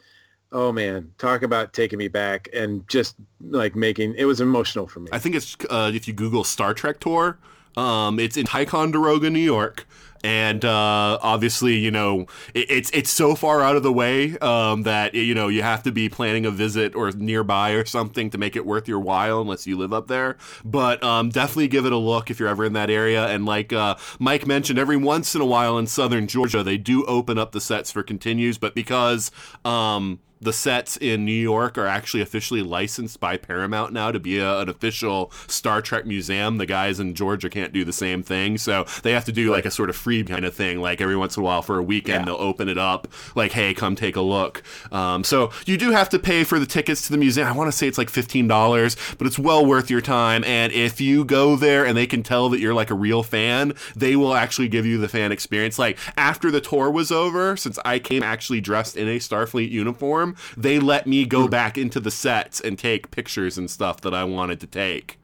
Oh 0.53 0.73
man, 0.73 1.13
talk 1.17 1.45
about 1.45 1.73
taking 1.73 1.97
me 1.97 2.09
back 2.09 2.49
and 2.53 2.83
just 2.89 3.15
like 3.41 3.77
making 3.77 4.17
it 4.17 4.25
was 4.25 4.41
emotional 4.41 4.89
for 4.89 4.99
me. 4.99 5.09
I 5.13 5.21
think 5.21 5.37
it's 5.37 5.57
uh, 5.71 5.93
if 5.95 6.09
you 6.09 6.13
Google 6.13 6.43
Star 6.43 6.75
Trek 6.75 6.99
tour, 6.99 7.39
um, 7.77 8.19
it's 8.19 8.37
in 8.37 8.47
Ticonderoga, 8.47 9.31
New 9.31 9.41
York. 9.41 9.87
And 10.23 10.65
uh, 10.67 11.19
obviously, 11.23 11.79
you 11.79 11.91
know, 11.91 12.27
it, 12.53 12.71
it's 12.71 12.91
it's 12.93 13.11
so 13.11 13.35
far 13.35 13.63
out 13.63 13.77
of 13.77 13.83
the 13.83 13.93
way 13.93 14.37
um, 14.39 14.83
that 14.83 15.15
you 15.15 15.35
know 15.35 15.49
you 15.49 15.63
have 15.63 15.83
to 15.85 15.93
be 15.93 16.11
planning 16.11 16.45
a 16.45 16.51
visit 16.51 16.95
or 16.95 17.11
nearby 17.13 17.71
or 17.71 17.87
something 17.87 18.29
to 18.31 18.39
make 18.39 18.55
it 18.55 18.67
worth 18.67 18.87
your 18.87 19.01
while, 19.01 19.41
unless 19.41 19.67
you 19.67 19.79
live 19.79 19.95
up 19.95 20.09
there. 20.09 20.37
But 20.63 21.03
um, 21.03 21.31
definitely 21.31 21.69
give 21.69 21.87
it 21.87 21.93
a 21.93 21.97
look 21.97 22.31
if 22.31 22.39
you're 22.39 22.51
ever 22.51 22.67
in 22.67 22.75
that 22.75 22.91
area. 22.91 23.29
And 23.29 23.47
like 23.47 23.73
uh, 23.73 23.97
Mike 24.19 24.47
mentioned, 24.47 24.79
every 24.79 24.99
once 24.99 25.35
in 25.35 25.41
a 25.41 25.47
while 25.47 25.79
in 25.79 25.87
Southern 25.87 26.27
Georgia, 26.27 26.63
they 26.63 26.77
do 26.77 27.05
open 27.07 27.39
up 27.39 27.53
the 27.53 27.61
sets 27.61 27.91
for 27.91 28.03
continues, 28.03 28.59
but 28.59 28.75
because 28.75 29.31
um, 29.65 30.21
the 30.41 30.53
sets 30.53 30.97
in 30.97 31.25
New 31.25 31.33
York 31.33 31.77
are 31.77 31.87
actually 31.87 32.23
officially 32.23 32.63
licensed 32.63 33.21
by 33.21 33.37
Paramount 33.37 33.93
now 33.93 34.11
to 34.11 34.19
be 34.19 34.39
a, 34.39 34.61
an 34.61 34.69
official 34.69 35.31
Star 35.47 35.83
Trek 35.83 36.07
museum. 36.07 36.57
The 36.59 36.67
guys 36.67 36.99
in 36.99 37.15
Georgia 37.15 37.51
can't 37.51 37.73
do 37.73 37.85
the 37.85 37.93
same 37.93 38.23
thing, 38.23 38.57
so 38.59 38.87
they 39.03 39.13
have 39.13 39.25
to 39.27 39.33
do 39.33 39.51
like 39.51 39.65
a 39.67 39.71
sort 39.71 39.91
of 39.91 39.97
free 39.97 40.25
kind 40.25 40.45
of 40.45 40.55
thing. 40.55 40.81
Like 40.81 41.01
every 41.01 41.17
once 41.17 41.37
in 41.37 41.43
a 41.43 41.45
while 41.45 41.63
for 41.63 41.77
a 41.79 41.83
weekend, 41.83 42.21
Yeah. 42.21 42.25
they'll 42.27 42.37
open 42.43 42.69
it 42.69 42.79
up, 42.79 43.09
like, 43.35 43.53
"Hey, 43.53 43.75
come 43.75 43.95
take 43.97 44.17
a 44.17 44.21
look." 44.23 44.63
Um, 44.91 45.25
so 45.25 45.51
you 45.67 45.77
do 45.77 45.91
have 45.91 46.09
to 46.11 46.19
pay 46.19 46.45
for 46.45 46.59
the 46.59 46.67
tickets 46.67 47.03
to 47.07 47.13
the 47.13 47.19
museum. 47.19 47.47
I 47.47 47.53
want 47.53 47.71
to 47.71 47.77
say 47.77 47.87
it's 47.87 47.99
like 47.99 48.11
fifteen 48.11 48.49
dollars, 48.49 48.97
but 49.19 49.27
it's 49.27 49.39
well 49.39 49.65
worth 49.67 49.91
your 49.91 50.01
time. 50.01 50.43
And 50.45 50.73
if 50.73 51.01
you 51.01 51.25
go 51.25 51.57
there 51.57 51.85
and 51.85 51.97
they 51.97 52.07
can 52.07 52.23
tell 52.23 52.49
that 52.49 52.61
you're 52.61 52.75
like 52.75 52.91
a 52.91 52.95
real 52.95 53.23
fan, 53.23 53.75
they 53.95 54.17
will 54.17 54.35
actually 54.35 54.69
give 54.69 54.87
you 54.87 54.99
the 54.99 55.09
fan 55.09 55.33
experience. 55.33 55.79
Like 55.79 55.99
after 56.17 56.51
the 56.51 56.61
tour 56.61 56.91
was 56.91 57.11
over, 57.13 57.57
since 57.57 57.79
I 57.85 57.99
came 57.99 58.23
actually 58.23 58.61
dressed 58.61 58.97
in 58.97 59.07
a 59.09 59.19
Starfleet 59.19 59.71
uniform, 59.71 60.30
they 60.57 60.79
let 60.79 61.07
me 61.07 61.27
go 61.27 61.49
back 61.49 61.79
into 61.79 62.01
the 62.01 62.11
sets 62.11 62.61
and 62.61 62.79
take 62.79 63.11
pictures 63.11 63.59
and 63.59 63.71
stuff 63.71 64.01
that 64.03 64.15
I 64.15 64.25
wanted 64.25 64.61
to 64.61 64.67
take. 64.67 65.19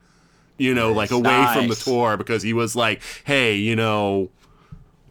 You 0.57 0.73
know, 0.73 0.91
like 0.91 1.11
away 1.11 1.47
from 1.53 1.67
the 1.67 1.75
tour 1.75 2.17
because 2.17 2.41
he 2.41 2.51
was 2.51 2.75
like, 2.75 3.01
"Hey, 3.25 3.55
you 3.55 3.75
know, 3.75 4.31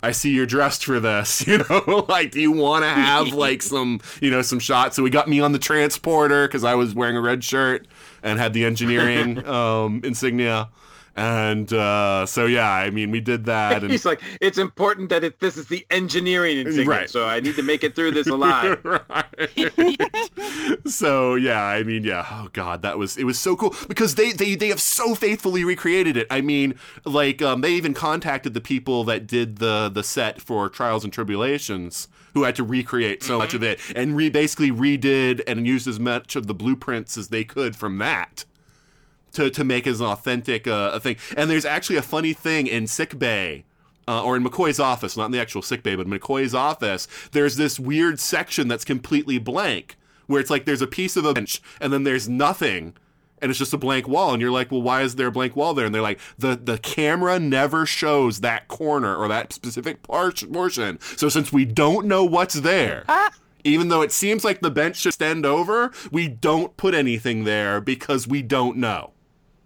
I 0.02 0.12
see 0.12 0.30
you're 0.30 0.46
dressed 0.46 0.84
for 0.84 1.00
this, 1.00 1.46
you 1.46 1.58
know, 1.58 2.06
like 2.08 2.30
do 2.30 2.40
you 2.40 2.52
want 2.52 2.84
to 2.84 2.88
have 2.88 3.28
like 3.34 3.60
some, 3.62 4.00
you 4.20 4.30
know, 4.30 4.42
some 4.42 4.58
shots. 4.58 4.96
So 4.96 5.04
he 5.04 5.10
got 5.10 5.28
me 5.28 5.40
on 5.40 5.52
the 5.52 5.58
transporter 5.58 6.46
because 6.46 6.64
I 6.64 6.74
was 6.74 6.94
wearing 6.94 7.16
a 7.16 7.20
red 7.20 7.42
shirt 7.42 7.86
and 8.22 8.38
had 8.38 8.52
the 8.52 8.64
engineering 8.64 9.44
um, 9.48 10.00
insignia. 10.04 10.68
And 11.16 11.72
uh, 11.72 12.26
so, 12.26 12.44
yeah, 12.44 12.70
I 12.70 12.90
mean, 12.90 13.10
we 13.10 13.20
did 13.20 13.46
that. 13.46 13.82
And 13.82 13.90
He's 13.90 14.04
like, 14.04 14.20
it's 14.40 14.58
important 14.58 15.08
that 15.08 15.24
it, 15.24 15.40
this 15.40 15.56
is 15.56 15.66
the 15.66 15.86
engineering 15.90 16.58
insignia, 16.58 16.86
Right. 16.88 17.10
so 17.10 17.24
I 17.26 17.40
need 17.40 17.56
to 17.56 17.62
make 17.62 17.82
it 17.84 17.94
through 17.96 18.10
this 18.12 18.26
alive. 18.36 18.78
so 20.86 21.34
yeah, 21.34 21.62
I 21.62 21.82
mean, 21.82 22.04
yeah. 22.04 22.26
Oh 22.30 22.48
god, 22.52 22.82
that 22.82 22.98
was 22.98 23.16
it 23.16 23.24
was 23.24 23.38
so 23.38 23.56
cool 23.56 23.74
because 23.88 24.14
they 24.14 24.32
they 24.32 24.54
they 24.54 24.68
have 24.68 24.80
so 24.80 25.14
faithfully 25.14 25.64
recreated 25.64 26.16
it. 26.16 26.26
I 26.30 26.40
mean, 26.40 26.74
like 27.04 27.42
um, 27.42 27.60
they 27.60 27.72
even 27.72 27.94
contacted 27.94 28.54
the 28.54 28.60
people 28.60 29.04
that 29.04 29.26
did 29.26 29.56
the 29.56 29.88
the 29.92 30.02
set 30.02 30.40
for 30.40 30.68
Trials 30.68 31.04
and 31.04 31.12
Tribble-ations. 31.12 32.08
Who 32.34 32.42
had 32.42 32.54
to 32.56 32.64
recreate 32.64 33.22
so 33.22 33.38
much 33.38 33.54
of 33.54 33.62
it 33.62 33.80
and 33.96 34.14
re- 34.14 34.28
basically 34.28 34.70
redid 34.70 35.40
and 35.46 35.66
used 35.66 35.88
as 35.88 35.98
much 35.98 36.36
of 36.36 36.46
the 36.46 36.52
blueprints 36.52 37.16
as 37.16 37.28
they 37.28 37.44
could 37.44 37.74
from 37.76 37.96
that 37.96 38.44
to, 39.36 39.50
to 39.50 39.64
make 39.64 39.86
as 39.86 40.00
an 40.00 40.06
authentic 40.06 40.66
uh, 40.66 40.90
a 40.92 41.00
thing. 41.00 41.16
And 41.36 41.48
there's 41.48 41.64
actually 41.64 41.96
a 41.96 42.02
funny 42.02 42.32
thing 42.32 42.66
in 42.66 42.86
sick 42.86 43.18
bay. 43.18 43.64
Uh, 44.08 44.22
or 44.22 44.36
in 44.36 44.44
McCoy's 44.44 44.78
office, 44.78 45.16
not 45.16 45.26
in 45.26 45.32
the 45.32 45.40
actual 45.40 45.62
sick 45.62 45.82
bay, 45.82 45.96
but 45.96 46.06
in 46.06 46.12
McCoy's 46.12 46.54
office, 46.54 47.08
there's 47.32 47.56
this 47.56 47.80
weird 47.80 48.20
section 48.20 48.68
that's 48.68 48.84
completely 48.84 49.36
blank, 49.36 49.96
where 50.28 50.40
it's 50.40 50.48
like 50.48 50.64
there's 50.64 50.80
a 50.80 50.86
piece 50.86 51.16
of 51.16 51.24
a 51.24 51.34
bench 51.34 51.60
and 51.80 51.92
then 51.92 52.04
there's 52.04 52.28
nothing, 52.28 52.94
and 53.42 53.50
it's 53.50 53.58
just 53.58 53.74
a 53.74 53.76
blank 53.76 54.06
wall, 54.06 54.32
and 54.32 54.40
you're 54.40 54.52
like, 54.52 54.70
well, 54.70 54.80
why 54.80 55.02
is 55.02 55.16
there 55.16 55.26
a 55.26 55.32
blank 55.32 55.56
wall 55.56 55.74
there? 55.74 55.86
And 55.86 55.92
they're 55.92 56.02
like, 56.02 56.20
the 56.38 56.54
the 56.54 56.78
camera 56.78 57.40
never 57.40 57.84
shows 57.84 58.42
that 58.42 58.68
corner 58.68 59.16
or 59.16 59.26
that 59.26 59.52
specific 59.52 60.04
portion, 60.04 61.00
so 61.16 61.28
since 61.28 61.52
we 61.52 61.64
don't 61.64 62.06
know 62.06 62.22
what's 62.24 62.60
there. 62.60 63.02
Even 63.64 63.88
though 63.88 64.02
it 64.02 64.12
seems 64.12 64.44
like 64.44 64.60
the 64.60 64.70
bench 64.70 64.98
should 64.98 65.08
extend 65.08 65.44
over, 65.44 65.90
we 66.12 66.28
don't 66.28 66.76
put 66.76 66.94
anything 66.94 67.42
there 67.42 67.80
because 67.80 68.28
we 68.28 68.40
don't 68.40 68.76
know 68.76 69.10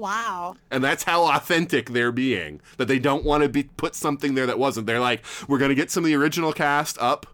Wow. 0.01 0.57
and 0.71 0.83
that's 0.83 1.05
how 1.05 1.25
authentic 1.25 1.91
they're 1.91 2.11
being 2.13 2.61
that 2.79 2.89
they 2.89 2.99
don't 2.99 3.25
want 3.25 3.43
to 3.43 3.49
be 3.49 3.65
put 3.65 3.95
something 3.95 4.35
there 4.35 4.47
that 4.47 4.59
wasn't 4.59 4.87
they're 4.87 4.99
like 5.01 5.23
we're 5.47 5.59
going 5.59 5.69
to 5.69 5.75
get 5.75 5.91
some 5.91 6.05
of 6.05 6.09
the 6.09 6.15
original 6.17 6.53
cast 6.53 6.99
up 6.99 7.27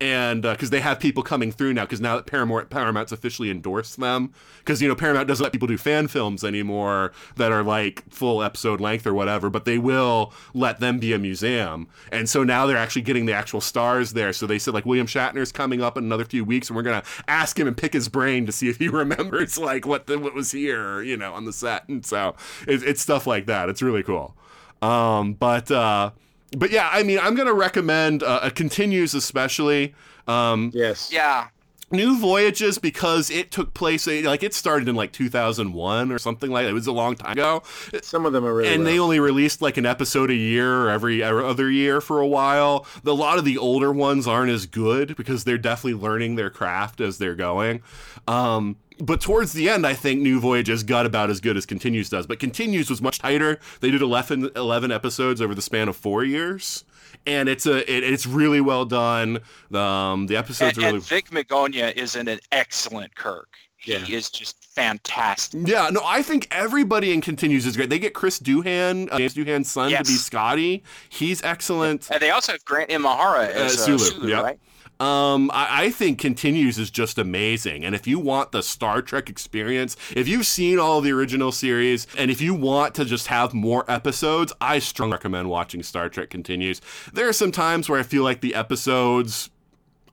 and 0.00 0.42
because 0.42 0.70
they 0.70 0.80
have 0.80 0.98
people 0.98 1.22
coming 1.22 1.52
through 1.52 1.72
now 1.72 1.84
because 1.84 2.00
now 2.00 2.16
that 2.16 2.26
paramount 2.26 2.68
paramount's 2.68 3.12
officially 3.12 3.50
endorsed 3.50 3.98
them. 3.98 4.32
Because 4.58 4.82
you 4.82 4.88
know 4.88 4.94
paramount 4.94 5.28
doesn't 5.28 5.42
let 5.42 5.52
people 5.52 5.68
do 5.68 5.78
fan 5.78 6.08
films 6.08 6.42
anymore 6.42 7.12
that 7.36 7.52
are 7.52 7.62
like 7.62 8.02
full 8.10 8.42
episode 8.42 8.80
length 8.80 9.06
or 9.06 9.14
whatever 9.14 9.50
but 9.50 9.64
they 9.64 9.78
will 9.78 10.32
let 10.52 10.80
them 10.80 10.98
be 10.98 11.12
a 11.12 11.18
museum. 11.18 11.86
And 12.10 12.28
so 12.28 12.42
now 12.42 12.66
they're 12.66 12.76
actually 12.76 13.02
getting 13.02 13.26
the 13.26 13.32
actual 13.32 13.60
stars 13.60 14.12
there. 14.14 14.32
So 14.32 14.46
they 14.46 14.58
said 14.58 14.74
like 14.74 14.84
william 14.84 15.06
shatner's 15.06 15.52
coming 15.52 15.80
up 15.80 15.96
in 15.96 16.04
another 16.04 16.24
few 16.24 16.44
weeks 16.44 16.68
and 16.68 16.76
we're 16.76 16.82
to 16.82 17.02
ask 17.28 17.58
him 17.58 17.68
and 17.68 17.76
pick 17.76 17.92
his 17.92 18.08
brain 18.08 18.46
to 18.46 18.52
see 18.52 18.68
if 18.68 18.78
he 18.78 18.88
remembers 19.04 19.58
like 19.58 19.86
what 19.86 20.06
the, 20.06 20.18
what 20.18 20.34
was 20.34 20.50
here 20.50 21.02
you 21.02 21.16
know 21.16 21.32
on 21.34 21.44
the 21.44 21.52
set. 21.52 21.88
And 21.88 22.04
so 22.04 22.34
it, 22.66 22.82
it's 22.82 23.00
stuff 23.00 23.26
like 23.26 23.46
that. 23.46 23.68
It's 23.68 23.82
really 23.82 24.02
cool. 24.02 24.34
Um, 24.82 25.34
but 25.34 25.70
uh, 25.70 26.10
but 26.56 26.70
yeah, 26.70 26.88
I 26.92 27.02
mean, 27.02 27.18
I'm 27.20 27.34
gonna 27.34 27.54
recommend 27.54 28.22
uh, 28.22 28.40
a 28.42 28.50
continues 28.50 29.14
especially. 29.14 29.94
Um, 30.26 30.70
yes. 30.74 31.10
Yeah. 31.12 31.48
New 31.90 32.18
Voyages 32.18 32.78
because 32.78 33.30
it 33.30 33.50
took 33.50 33.72
place 33.74 34.08
eh, 34.08 34.22
like 34.24 34.42
it 34.42 34.54
started 34.54 34.88
in 34.88 34.96
like 34.96 35.12
2001 35.12 36.10
or 36.10 36.18
something 36.18 36.50
like 36.50 36.64
that. 36.64 36.70
It 36.70 36.74
was 36.74 36.86
a 36.86 36.92
long 36.92 37.14
time 37.14 37.32
ago. 37.32 37.62
Some 38.02 38.26
of 38.26 38.32
them 38.32 38.44
are 38.44 38.54
really 38.54 38.74
and 38.74 38.86
they 38.86 38.98
only 38.98 39.20
released 39.20 39.62
like 39.62 39.76
an 39.76 39.86
episode 39.86 40.30
a 40.30 40.34
year 40.34 40.82
or 40.82 40.90
every 40.90 41.22
other 41.22 41.70
year 41.70 42.00
for 42.00 42.20
a 42.20 42.26
while. 42.26 42.86
The, 43.02 43.12
a 43.12 43.14
lot 43.14 43.38
of 43.38 43.44
the 43.44 43.58
older 43.58 43.92
ones 43.92 44.26
aren't 44.26 44.50
as 44.50 44.66
good 44.66 45.16
because 45.16 45.44
they're 45.44 45.58
definitely 45.58 46.00
learning 46.00 46.34
their 46.34 46.50
craft 46.50 47.00
as 47.00 47.18
they're 47.18 47.36
going. 47.36 47.82
Um, 48.26 48.76
but 48.98 49.20
towards 49.20 49.52
the 49.52 49.68
end, 49.68 49.86
I 49.86 49.94
think 49.94 50.20
New 50.20 50.40
Voyages 50.40 50.82
got 50.82 51.06
about 51.06 51.30
as 51.30 51.40
good 51.40 51.56
as 51.56 51.66
Continues 51.66 52.08
does. 52.08 52.26
But 52.26 52.38
Continues 52.38 52.88
was 52.90 53.02
much 53.02 53.18
tighter. 53.18 53.58
They 53.80 53.90
did 53.90 54.02
11, 54.02 54.50
11 54.56 54.92
episodes 54.92 55.40
over 55.40 55.54
the 55.54 55.62
span 55.62 55.88
of 55.88 55.96
four 55.96 56.24
years. 56.24 56.84
And 57.26 57.48
it's 57.48 57.64
a 57.66 57.78
it, 57.90 58.02
it's 58.04 58.26
really 58.26 58.60
well 58.60 58.84
done. 58.84 59.40
Um, 59.72 60.26
the 60.26 60.36
episodes 60.36 60.76
And, 60.76 60.84
are 60.84 60.88
and 60.88 60.94
really 60.96 61.00
Vic 61.00 61.30
Mignogna 61.30 61.94
is 61.96 62.16
in 62.16 62.28
an 62.28 62.38
excellent 62.52 63.14
Kirk. 63.14 63.48
He 63.76 63.92
Yeah. 63.92 64.04
is 64.08 64.30
just 64.30 64.64
fantastic. 64.74 65.60
Yeah, 65.66 65.88
no, 65.92 66.00
I 66.04 66.22
think 66.22 66.48
everybody 66.50 67.12
in 67.12 67.20
Continues 67.20 67.66
is 67.66 67.76
great. 67.76 67.90
They 67.90 67.98
get 67.98 68.14
Chris 68.14 68.38
Doohan, 68.40 69.08
uh, 69.12 69.18
James 69.18 69.34
Doohan's 69.34 69.70
son, 69.70 69.90
Yes. 69.90 70.06
to 70.06 70.12
be 70.12 70.16
Scotty. 70.16 70.82
He's 71.08 71.42
excellent. 71.42 72.08
And 72.10 72.20
they 72.20 72.30
also 72.30 72.52
have 72.52 72.64
Grant 72.64 72.90
Imahara 72.90 73.48
as 73.50 73.74
uh, 73.74 73.84
Sulu, 73.84 73.98
Sulu, 73.98 74.28
yep. 74.28 74.42
right? 74.42 74.58
Um, 75.04 75.50
I, 75.52 75.84
I 75.84 75.90
think 75.90 76.18
Continues 76.18 76.78
is 76.78 76.90
just 76.90 77.18
amazing. 77.18 77.84
And 77.84 77.94
if 77.94 78.06
you 78.06 78.18
want 78.18 78.52
the 78.52 78.62
Star 78.62 79.02
Trek 79.02 79.28
experience, 79.28 79.98
if 80.16 80.26
you've 80.26 80.46
seen 80.46 80.78
all 80.78 81.02
the 81.02 81.12
original 81.12 81.52
series, 81.52 82.06
and 82.16 82.30
if 82.30 82.40
you 82.40 82.54
want 82.54 82.94
to 82.94 83.04
just 83.04 83.26
have 83.26 83.52
more 83.52 83.84
episodes, 83.86 84.54
I 84.62 84.78
strongly 84.78 85.12
recommend 85.12 85.50
watching 85.50 85.82
Star 85.82 86.08
Trek 86.08 86.30
Continues. 86.30 86.80
There 87.12 87.28
are 87.28 87.34
some 87.34 87.52
times 87.52 87.86
where 87.86 88.00
I 88.00 88.02
feel 88.02 88.22
like 88.22 88.40
the 88.40 88.54
episodes 88.54 89.50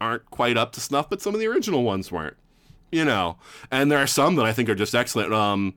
aren't 0.02 0.30
quite 0.30 0.58
up 0.58 0.74
to 0.74 0.82
snuff, 0.82 1.10
but 1.10 1.22
some 1.22 1.34
of 1.34 1.40
the 1.40 1.48
original 1.48 1.84
ones 1.84 2.12
weren't. 2.12 2.36
You 2.92 3.06
know, 3.06 3.38
and 3.72 3.90
there 3.90 4.00
are 4.00 4.08
some 4.08 4.36
that 4.36 4.46
I 4.46 4.52
think 4.52 4.68
are 4.68 4.76
just 4.76 4.94
excellent. 4.94 5.34
Um, 5.34 5.76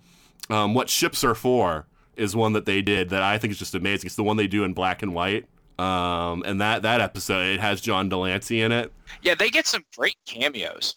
um, 0.51 0.75
what 0.75 0.91
ships 0.91 1.23
are 1.23 1.37
for 1.37 1.87
is 2.17 2.35
one 2.35 2.53
that 2.55 2.67
they 2.67 2.83
did 2.83 3.11
that 3.11 3.23
I 3.23 3.39
think 3.39 3.53
is 3.53 3.61
just 3.61 3.77
amazing. 3.77 4.09
It's 4.09 4.17
the 4.17 4.25
one 4.25 4.37
they 4.37 4.49
do 4.49 4.65
in 4.65 4.73
black 4.73 5.03
and 5.03 5.15
white. 5.15 5.47
Um, 5.79 6.43
and 6.47 6.61
that 6.61 6.83
that 6.83 7.01
episode 7.01 7.47
it 7.55 7.61
has 7.61 7.81
John 7.81 8.09
de 8.09 8.17
Lancie 8.17 8.61
in 8.63 8.71
it. 8.73 8.93
Yeah, 9.23 9.35
they 9.35 9.51
get 9.51 9.67
some 9.67 9.85
great 9.97 10.17
cameos. 10.27 10.95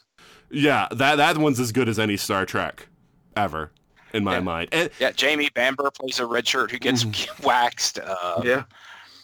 Yeah, 0.52 0.88
that 0.92 1.16
that 1.16 1.38
one's 1.38 1.60
as 1.60 1.72
good 1.72 1.90
as 1.90 1.98
any 2.00 2.16
Star 2.18 2.46
Trek 2.46 2.88
ever 3.36 3.72
in 4.14 4.24
my 4.24 4.36
Yeah. 4.36 4.40
mind. 4.42 4.70
And 4.72 4.90
Yeah, 5.00 5.12
Jamie 5.12 5.50
Bamber 5.54 5.90
plays 5.92 6.20
a 6.20 6.26
red 6.26 6.48
shirt 6.48 6.72
who 6.72 6.78
gets 6.80 7.04
Mm-hmm. 7.04 7.44
waxed. 7.48 8.00
Uh, 8.00 8.42
Yeah. 8.44 8.64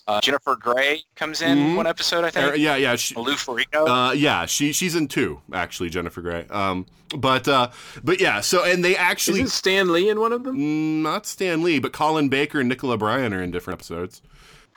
Uh, 0.06 0.20
Jennifer 0.20 0.58
Grey 0.58 1.02
comes 1.16 1.42
in 1.42 1.58
Mhm. 1.58 1.76
one 1.78 1.88
episode, 1.88 2.26
I 2.26 2.30
think. 2.30 2.58
yeah, 2.58 2.76
yeah. 2.76 2.98
She, 2.98 3.16
Lou 3.16 3.36
Ferrigno. 3.36 3.88
Uh, 4.10 4.12
yeah, 4.12 4.46
she 4.46 4.74
she's 4.74 4.96
in 4.96 5.08
two 5.08 5.40
actually, 5.54 5.90
Jennifer 5.90 6.20
Grey. 6.22 6.46
Um, 6.50 6.86
but 7.16 7.48
uh, 7.48 7.70
but 8.04 8.20
yeah. 8.20 8.42
So 8.42 8.66
and 8.66 8.84
they 8.84 8.98
actually 8.98 9.40
Isn't 9.42 9.52
Stan 9.52 9.94
Lee 9.94 10.10
in 10.10 10.20
one 10.20 10.34
of 10.34 10.44
them? 10.44 10.58
Mm, 10.58 11.02
not 11.04 11.26
Stan 11.26 11.64
Lee, 11.64 11.80
but 11.80 11.94
Colin 11.94 12.28
Baker 12.28 12.60
and 12.60 12.68
Nicola 12.68 12.98
Bryant 12.98 13.34
are 13.34 13.42
in 13.42 13.52
different 13.52 13.78
episodes. 13.80 14.22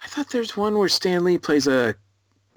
I 0.07 0.09
thought 0.09 0.31
there's 0.31 0.57
one 0.57 0.79
where 0.79 0.89
Stan 0.89 1.25
Lee 1.25 1.37
plays 1.37 1.67
a, 1.67 1.97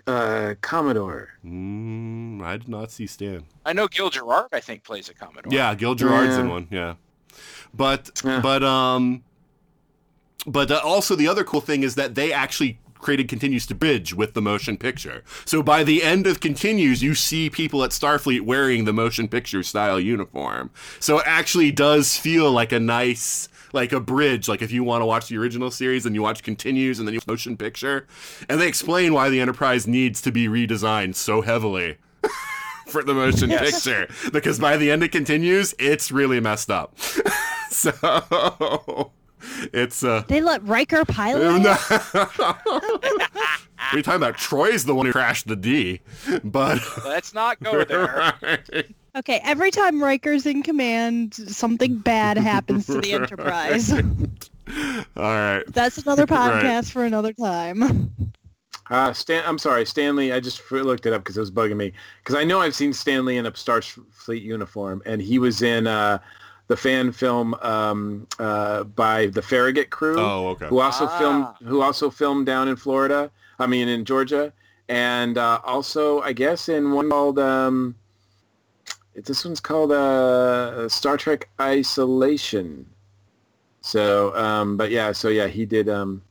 a 0.05 0.55
Commodore. 0.61 1.29
Mm, 1.43 2.43
I 2.43 2.57
did 2.57 2.69
not 2.69 2.91
see 2.91 3.07
Stan. 3.07 3.43
I 3.65 3.73
know 3.73 3.87
Gil 3.87 4.11
Gerard, 4.11 4.49
I 4.53 4.59
think, 4.59 4.83
plays 4.83 5.09
a 5.09 5.15
Commodore. 5.15 5.51
Yeah, 5.51 5.73
Gil 5.73 5.95
Gerard's 5.95 6.37
in 6.37 6.47
one. 6.47 6.67
Yeah, 6.69 6.93
but 7.73 8.21
Yeah. 8.23 8.39
but 8.41 8.63
um, 8.63 9.23
but 10.45 10.69
uh, 10.69 10.79
also 10.83 11.15
the 11.15 11.27
other 11.27 11.43
cool 11.43 11.59
thing 11.59 11.81
is 11.81 11.95
that 11.95 12.13
they 12.13 12.31
actually 12.31 12.77
created 12.99 13.27
continues 13.27 13.65
to 13.65 13.73
bridge 13.73 14.13
with 14.13 14.35
the 14.35 14.41
motion 14.43 14.77
picture. 14.77 15.23
So 15.43 15.63
by 15.63 15.83
the 15.83 16.03
end 16.03 16.27
of 16.27 16.39
continues, 16.41 17.01
you 17.01 17.15
see 17.15 17.49
people 17.49 17.83
at 17.83 17.89
Starfleet 17.91 18.41
wearing 18.41 18.85
the 18.85 18.93
motion 18.93 19.27
picture 19.27 19.63
style 19.63 19.99
uniform. 19.99 20.69
So 20.99 21.17
it 21.17 21.23
actually 21.25 21.71
does 21.71 22.15
feel 22.15 22.51
like 22.51 22.71
a 22.71 22.79
nice. 22.79 23.49
Like 23.71 23.91
a 23.91 23.99
bridge, 23.99 24.47
like 24.47 24.61
if 24.61 24.71
you 24.71 24.83
want 24.83 25.01
to 25.01 25.05
watch 25.05 25.27
the 25.29 25.37
original 25.37 25.69
series 25.71 26.05
and 26.05 26.15
you 26.15 26.21
watch 26.21 26.41
continues 26.43 26.99
and 26.99 27.07
then 27.07 27.13
you 27.13 27.19
watch 27.19 27.27
motion 27.27 27.55
picture, 27.57 28.07
and 28.49 28.59
they 28.59 28.67
explain 28.67 29.13
why 29.13 29.29
the 29.29 29.39
Enterprise 29.39 29.85
needs 29.87 30.21
to 30.21 30.31
be 30.31 30.47
redesigned 30.47 31.15
so 31.15 31.41
heavily 31.41 31.97
for 32.87 33.03
the 33.03 33.13
motion 33.13 33.49
Yes. 33.51 33.83
picture 33.85 34.07
because 34.31 34.57
by 34.59 34.75
the 34.77 34.89
end 34.89 35.03
it 35.03 35.11
continues 35.11 35.75
it's 35.77 36.11
really 36.11 36.39
messed 36.39 36.71
up 36.71 36.97
so 37.69 39.11
it's 39.73 40.03
uh 40.03 40.23
They 40.27 40.41
let 40.41 40.63
Riker 40.63 41.05
pilot. 41.05 41.61
no. 41.61 41.77
it? 43.03 43.31
We're 43.93 44.01
talking 44.01 44.17
about 44.21 44.37
Troi's 44.37 44.85
the 44.85 44.93
one 44.93 45.05
who 45.05 45.11
crashed 45.11 45.47
the 45.47 45.55
D, 45.55 46.01
but 46.43 46.79
Let's 47.05 47.33
not 47.33 47.59
go 47.61 47.83
there. 47.85 48.33
Okay, 49.15 49.41
every 49.43 49.71
time 49.71 50.01
Riker's 50.03 50.45
in 50.45 50.61
command, 50.63 51.33
something 51.33 51.97
bad 51.97 52.37
happens 52.37 52.85
to 52.87 53.01
the 53.01 53.13
Enterprise. 53.13 53.91
All 53.91 54.03
right. 55.17 55.63
That's 55.67 55.97
another 55.97 56.25
Right. 56.29 56.63
podcast 56.63 56.91
for 56.91 57.03
another 57.05 57.33
time. 57.33 58.13
Uh, 58.91 59.13
Stan, 59.13 59.43
I'm 59.45 59.57
sorry, 59.57 59.85
Stan 59.85 60.15
Lee. 60.15 60.31
I 60.31 60.39
just 60.39 60.61
looked 60.71 61.05
it 61.05 61.13
up 61.13 61.21
because 61.23 61.37
it 61.37 61.39
was 61.39 61.51
bugging 61.51 61.77
me. 61.77 61.91
Because 62.23 62.35
I 62.35 62.43
know 62.43 62.59
I've 62.59 62.73
seen 62.75 62.91
Stan 62.93 63.25
Lee 63.25 63.37
in 63.37 63.45
a 63.45 63.51
Starfleet 63.51 64.41
uniform, 64.41 65.01
and 65.05 65.21
he 65.21 65.37
was 65.39 65.61
in 65.61 65.85
uh, 65.87 66.19
the 66.69 66.77
fan 66.77 67.11
film 67.11 67.55
um, 67.55 68.27
uh, 68.37 68.83
by 68.83 69.25
the 69.25 69.41
Farragut 69.41 69.89
crew, 69.89 70.19
Oh, 70.19 70.49
okay. 70.49 70.67
who 70.67 70.79
also 70.79 71.05
Ah. 71.05 71.17
filmed 71.17 71.45
who 71.67 71.81
also 71.81 72.09
filmed 72.09 72.45
down 72.45 72.67
in 72.69 72.75
Florida. 72.77 73.29
I 73.59 73.65
mean, 73.67 73.89
in 73.89 74.05
Georgia, 74.05 74.53
and 74.87 75.37
uh, 75.37 75.59
also 75.65 76.21
I 76.21 76.31
guess 76.31 76.69
in 76.69 76.91
one 76.93 77.09
called 77.09 77.39
um, 77.39 77.95
this 79.15 79.43
one's 79.43 79.59
called 79.59 79.91
uh, 79.91 80.87
Star 80.87 81.17
Trek 81.17 81.49
Isolation. 81.59 82.85
So, 83.81 84.35
um, 84.35 84.77
but 84.77 84.91
yeah, 84.91 85.11
so 85.11 85.27
yeah, 85.29 85.47
he 85.47 85.65
did. 85.65 85.89
Um, 85.89 86.21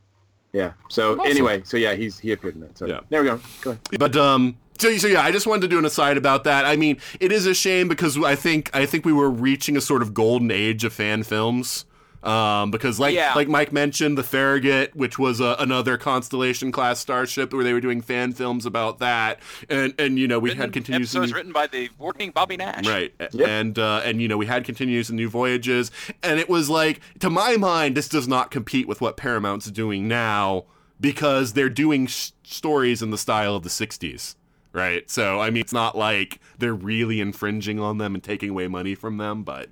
yeah. 0.52 0.72
So 0.88 1.14
Awesome. 1.18 1.30
anyway, 1.30 1.62
so 1.64 1.76
yeah, 1.76 1.94
he's 1.94 2.18
he 2.18 2.30
appeared 2.32 2.54
in 2.54 2.60
that. 2.62 2.78
So 2.78 2.86
Yeah. 2.86 3.00
there 3.10 3.22
we 3.22 3.28
go. 3.28 3.40
Go 3.60 3.70
ahead. 3.72 3.80
But 3.98 4.16
um 4.16 4.56
so, 4.78 4.96
so 4.98 5.06
yeah, 5.08 5.22
I 5.22 5.30
just 5.32 5.46
wanted 5.46 5.62
to 5.62 5.68
do 5.68 5.78
an 5.78 5.84
aside 5.84 6.16
about 6.16 6.44
that. 6.44 6.64
I 6.64 6.76
mean, 6.76 6.98
it 7.20 7.32
is 7.32 7.46
a 7.46 7.54
shame 7.54 7.88
because 7.88 8.16
I 8.22 8.34
think 8.34 8.70
I 8.74 8.86
think 8.86 9.04
we 9.04 9.12
were 9.12 9.30
reaching 9.30 9.76
a 9.76 9.80
sort 9.80 10.02
of 10.02 10.14
golden 10.14 10.50
age 10.50 10.84
of 10.84 10.92
fan 10.92 11.22
films. 11.22 11.84
Um, 12.20 12.72
because 12.72 12.98
like 12.98 13.14
Yeah. 13.14 13.32
like 13.34 13.46
Mike 13.46 13.72
mentioned, 13.72 14.18
the 14.18 14.24
Farragut, 14.24 14.94
which 14.96 15.20
was 15.20 15.38
a, 15.38 15.54
another 15.60 15.96
Constellation 15.96 16.72
class 16.72 16.98
starship, 16.98 17.52
where 17.52 17.62
they 17.62 17.72
were 17.72 17.80
doing 17.80 18.00
fan 18.00 18.32
films 18.32 18.66
about 18.66 18.98
that, 18.98 19.38
and 19.70 19.94
and 20.00 20.18
you 20.18 20.26
know 20.26 20.40
we 20.40 20.50
Written- 20.50 20.60
had 20.62 20.72
continues 20.72 21.14
episodes 21.14 21.32
written 21.32 21.52
by 21.52 21.68
the 21.68 21.90
working 21.96 22.32
Bobby 22.32 22.56
Nash. 22.56 22.88
Right. 22.88 23.14
Yep. 23.20 23.46
And 23.48 23.78
uh, 23.78 24.02
and 24.04 24.20
you 24.20 24.26
know, 24.26 24.36
we 24.36 24.46
had 24.46 24.64
continues 24.64 25.08
and 25.10 25.16
new 25.16 25.28
voyages 25.28 25.92
and 26.24 26.40
it 26.40 26.48
was 26.48 26.68
like 26.68 27.00
to 27.20 27.30
my 27.30 27.56
mind 27.56 27.96
this 27.96 28.08
does 28.08 28.26
not 28.26 28.50
compete 28.50 28.88
with 28.88 29.00
what 29.00 29.16
Paramount's 29.16 29.70
doing 29.70 30.08
now 30.08 30.64
because 31.00 31.52
they're 31.52 31.68
doing 31.70 32.08
sh- 32.08 32.32
stories 32.42 33.00
in 33.00 33.10
the 33.12 33.18
style 33.18 33.54
of 33.54 33.62
the 33.62 33.68
60s. 33.70 34.34
Right? 34.72 35.08
So 35.10 35.40
I 35.40 35.50
mean 35.50 35.60
it's 35.60 35.72
not 35.72 35.96
like 35.96 36.40
they're 36.58 36.74
really 36.74 37.20
infringing 37.20 37.80
on 37.80 37.98
them 37.98 38.14
and 38.14 38.22
taking 38.22 38.50
away 38.50 38.68
money 38.68 38.94
from 38.94 39.16
them, 39.16 39.42
but 39.42 39.70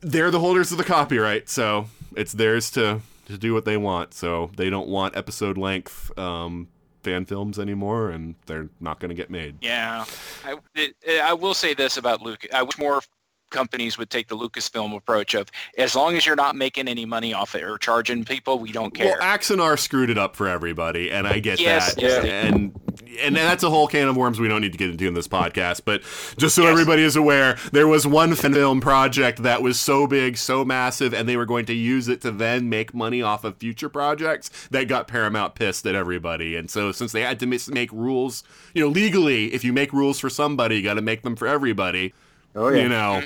they're 0.00 0.30
the 0.30 0.40
holders 0.40 0.72
of 0.72 0.78
the 0.78 0.84
copyright, 0.84 1.48
so 1.48 1.88
it's 2.16 2.32
theirs 2.32 2.70
to 2.72 3.00
to 3.26 3.38
do 3.38 3.54
what 3.54 3.64
they 3.64 3.76
want. 3.76 4.14
So 4.14 4.50
they 4.56 4.70
don't 4.70 4.88
want 4.88 5.16
episode 5.16 5.58
length 5.58 6.16
um 6.18 6.68
fan 7.02 7.24
films 7.24 7.56
anymore 7.56 8.10
and 8.10 8.34
they're 8.46 8.68
not 8.80 8.98
going 8.98 9.10
to 9.10 9.14
get 9.14 9.30
made. 9.30 9.56
Yeah, 9.60 10.04
I, 10.44 10.56
it, 10.74 10.96
I 11.22 11.32
will 11.34 11.54
say 11.54 11.72
this 11.72 11.96
about 11.98 12.20
Luke. 12.20 12.44
I 12.52 12.64
wish 12.64 12.76
more 12.78 13.00
companies 13.50 13.98
would 13.98 14.10
take 14.10 14.28
the 14.28 14.36
Lucasfilm 14.36 14.94
approach 14.96 15.34
of 15.34 15.50
as 15.78 15.94
long 15.94 16.16
as 16.16 16.26
you're 16.26 16.36
not 16.36 16.56
making 16.56 16.88
any 16.88 17.04
money 17.06 17.32
off 17.32 17.54
it 17.54 17.62
or 17.62 17.78
charging 17.78 18.24
people, 18.24 18.58
we 18.58 18.72
don't 18.72 18.92
care. 18.94 19.16
Well, 19.18 19.20
Axanar 19.38 19.78
screwed 19.78 20.10
it 20.10 20.18
up 20.18 20.36
for 20.36 20.48
everybody, 20.48 21.10
and 21.10 21.26
I 21.26 21.38
get 21.38 21.60
Yes, 21.60 21.94
that. 21.94 22.02
yes, 22.02 22.22
they 22.22 22.30
and 22.30 22.78
and 23.20 23.34
that's 23.36 23.62
a 23.62 23.70
whole 23.70 23.86
can 23.86 24.08
of 24.08 24.16
worms 24.16 24.38
we 24.38 24.46
don't 24.48 24.60
need 24.60 24.72
to 24.72 24.78
get 24.78 24.90
into 24.90 25.06
in 25.06 25.14
this 25.14 25.28
podcast. 25.28 25.82
But 25.84 26.02
just 26.36 26.54
so 26.54 26.62
Yes. 26.62 26.72
everybody 26.72 27.02
is 27.02 27.16
aware, 27.16 27.56
there 27.72 27.88
was 27.88 28.06
one 28.06 28.34
film 28.34 28.80
project 28.80 29.42
that 29.42 29.62
was 29.62 29.80
so 29.80 30.06
big, 30.06 30.36
so 30.36 30.64
massive, 30.64 31.14
and 31.14 31.26
they 31.28 31.36
were 31.36 31.46
going 31.46 31.64
to 31.66 31.72
use 31.74 32.08
it 32.08 32.20
to 32.22 32.30
then 32.30 32.68
make 32.68 32.92
money 32.94 33.22
off 33.22 33.44
of 33.44 33.56
future 33.56 33.88
projects 33.88 34.50
that 34.70 34.88
got 34.88 35.08
Paramount 35.08 35.54
pissed 35.54 35.86
at 35.86 35.94
everybody. 35.94 36.56
And 36.56 36.70
so 36.70 36.92
since 36.92 37.12
they 37.12 37.22
had 37.22 37.40
to 37.40 37.46
mis- 37.46 37.68
make 37.68 37.90
rules, 37.92 38.42
you 38.74 38.82
know, 38.82 38.88
legally, 38.88 39.54
if 39.54 39.64
you 39.64 39.72
make 39.72 39.92
rules 39.92 40.18
for 40.18 40.28
somebody, 40.28 40.76
you 40.76 40.82
got 40.82 40.94
to 40.94 41.02
make 41.02 41.22
them 41.22 41.36
for 41.36 41.46
everybody. 41.46 42.12
Oh 42.56 42.68
yeah. 42.68 42.82
You 42.82 42.88
know, 42.88 43.22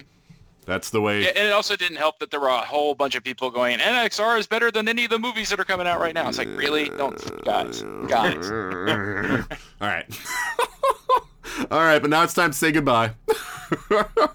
that's 0.66 0.90
the 0.90 1.00
way. 1.00 1.22
Yeah, 1.22 1.30
and 1.30 1.46
it 1.46 1.52
also 1.52 1.76
didn't 1.76 1.96
help 1.96 2.18
that 2.18 2.30
there 2.30 2.40
were 2.40 2.48
a 2.48 2.58
whole 2.58 2.94
bunch 2.94 3.14
of 3.14 3.24
people 3.24 3.50
going, 3.50 3.78
NXR 3.78 4.38
is 4.38 4.46
better 4.46 4.70
than 4.70 4.88
any 4.88 5.04
of 5.04 5.10
the 5.10 5.18
movies 5.18 5.48
that 5.50 5.58
are 5.58 5.64
coming 5.64 5.86
out 5.86 6.00
right 6.00 6.14
now. 6.14 6.28
It's 6.28 6.38
like, 6.38 6.48
really? 6.48 6.88
Don't, 6.88 7.44
guys, 7.44 7.82
guys. 8.08 8.50
All 9.80 9.88
right. 9.88 10.06
All 11.70 11.80
right, 11.80 12.00
but 12.00 12.10
now 12.10 12.22
it's 12.22 12.34
time 12.34 12.50
to 12.50 12.56
say 12.56 12.72
goodbye. 12.72 13.12
I 13.90 14.28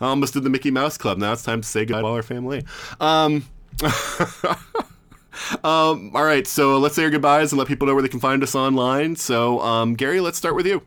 almost 0.00 0.34
did 0.34 0.44
the 0.44 0.50
Mickey 0.50 0.70
Mouse 0.70 0.96
Club. 0.96 1.18
Now 1.18 1.32
it's 1.32 1.42
time 1.42 1.60
to 1.60 1.68
say 1.68 1.84
goodbye 1.84 2.00
to 2.00 2.06
all 2.06 2.14
our 2.14 2.22
family. 2.22 2.64
Um, 3.00 3.44
um, 5.62 6.10
all 6.14 6.24
right, 6.24 6.46
so 6.46 6.78
let's 6.78 6.94
say 6.94 7.04
our 7.04 7.10
goodbyes 7.10 7.52
and 7.52 7.58
let 7.58 7.68
people 7.68 7.86
know 7.86 7.94
where 7.94 8.02
they 8.02 8.08
can 8.08 8.20
find 8.20 8.42
us 8.42 8.54
online. 8.54 9.16
So, 9.16 9.60
um, 9.60 9.94
Gary, 9.94 10.20
let's 10.20 10.38
start 10.38 10.54
with 10.54 10.66
you. 10.66 10.82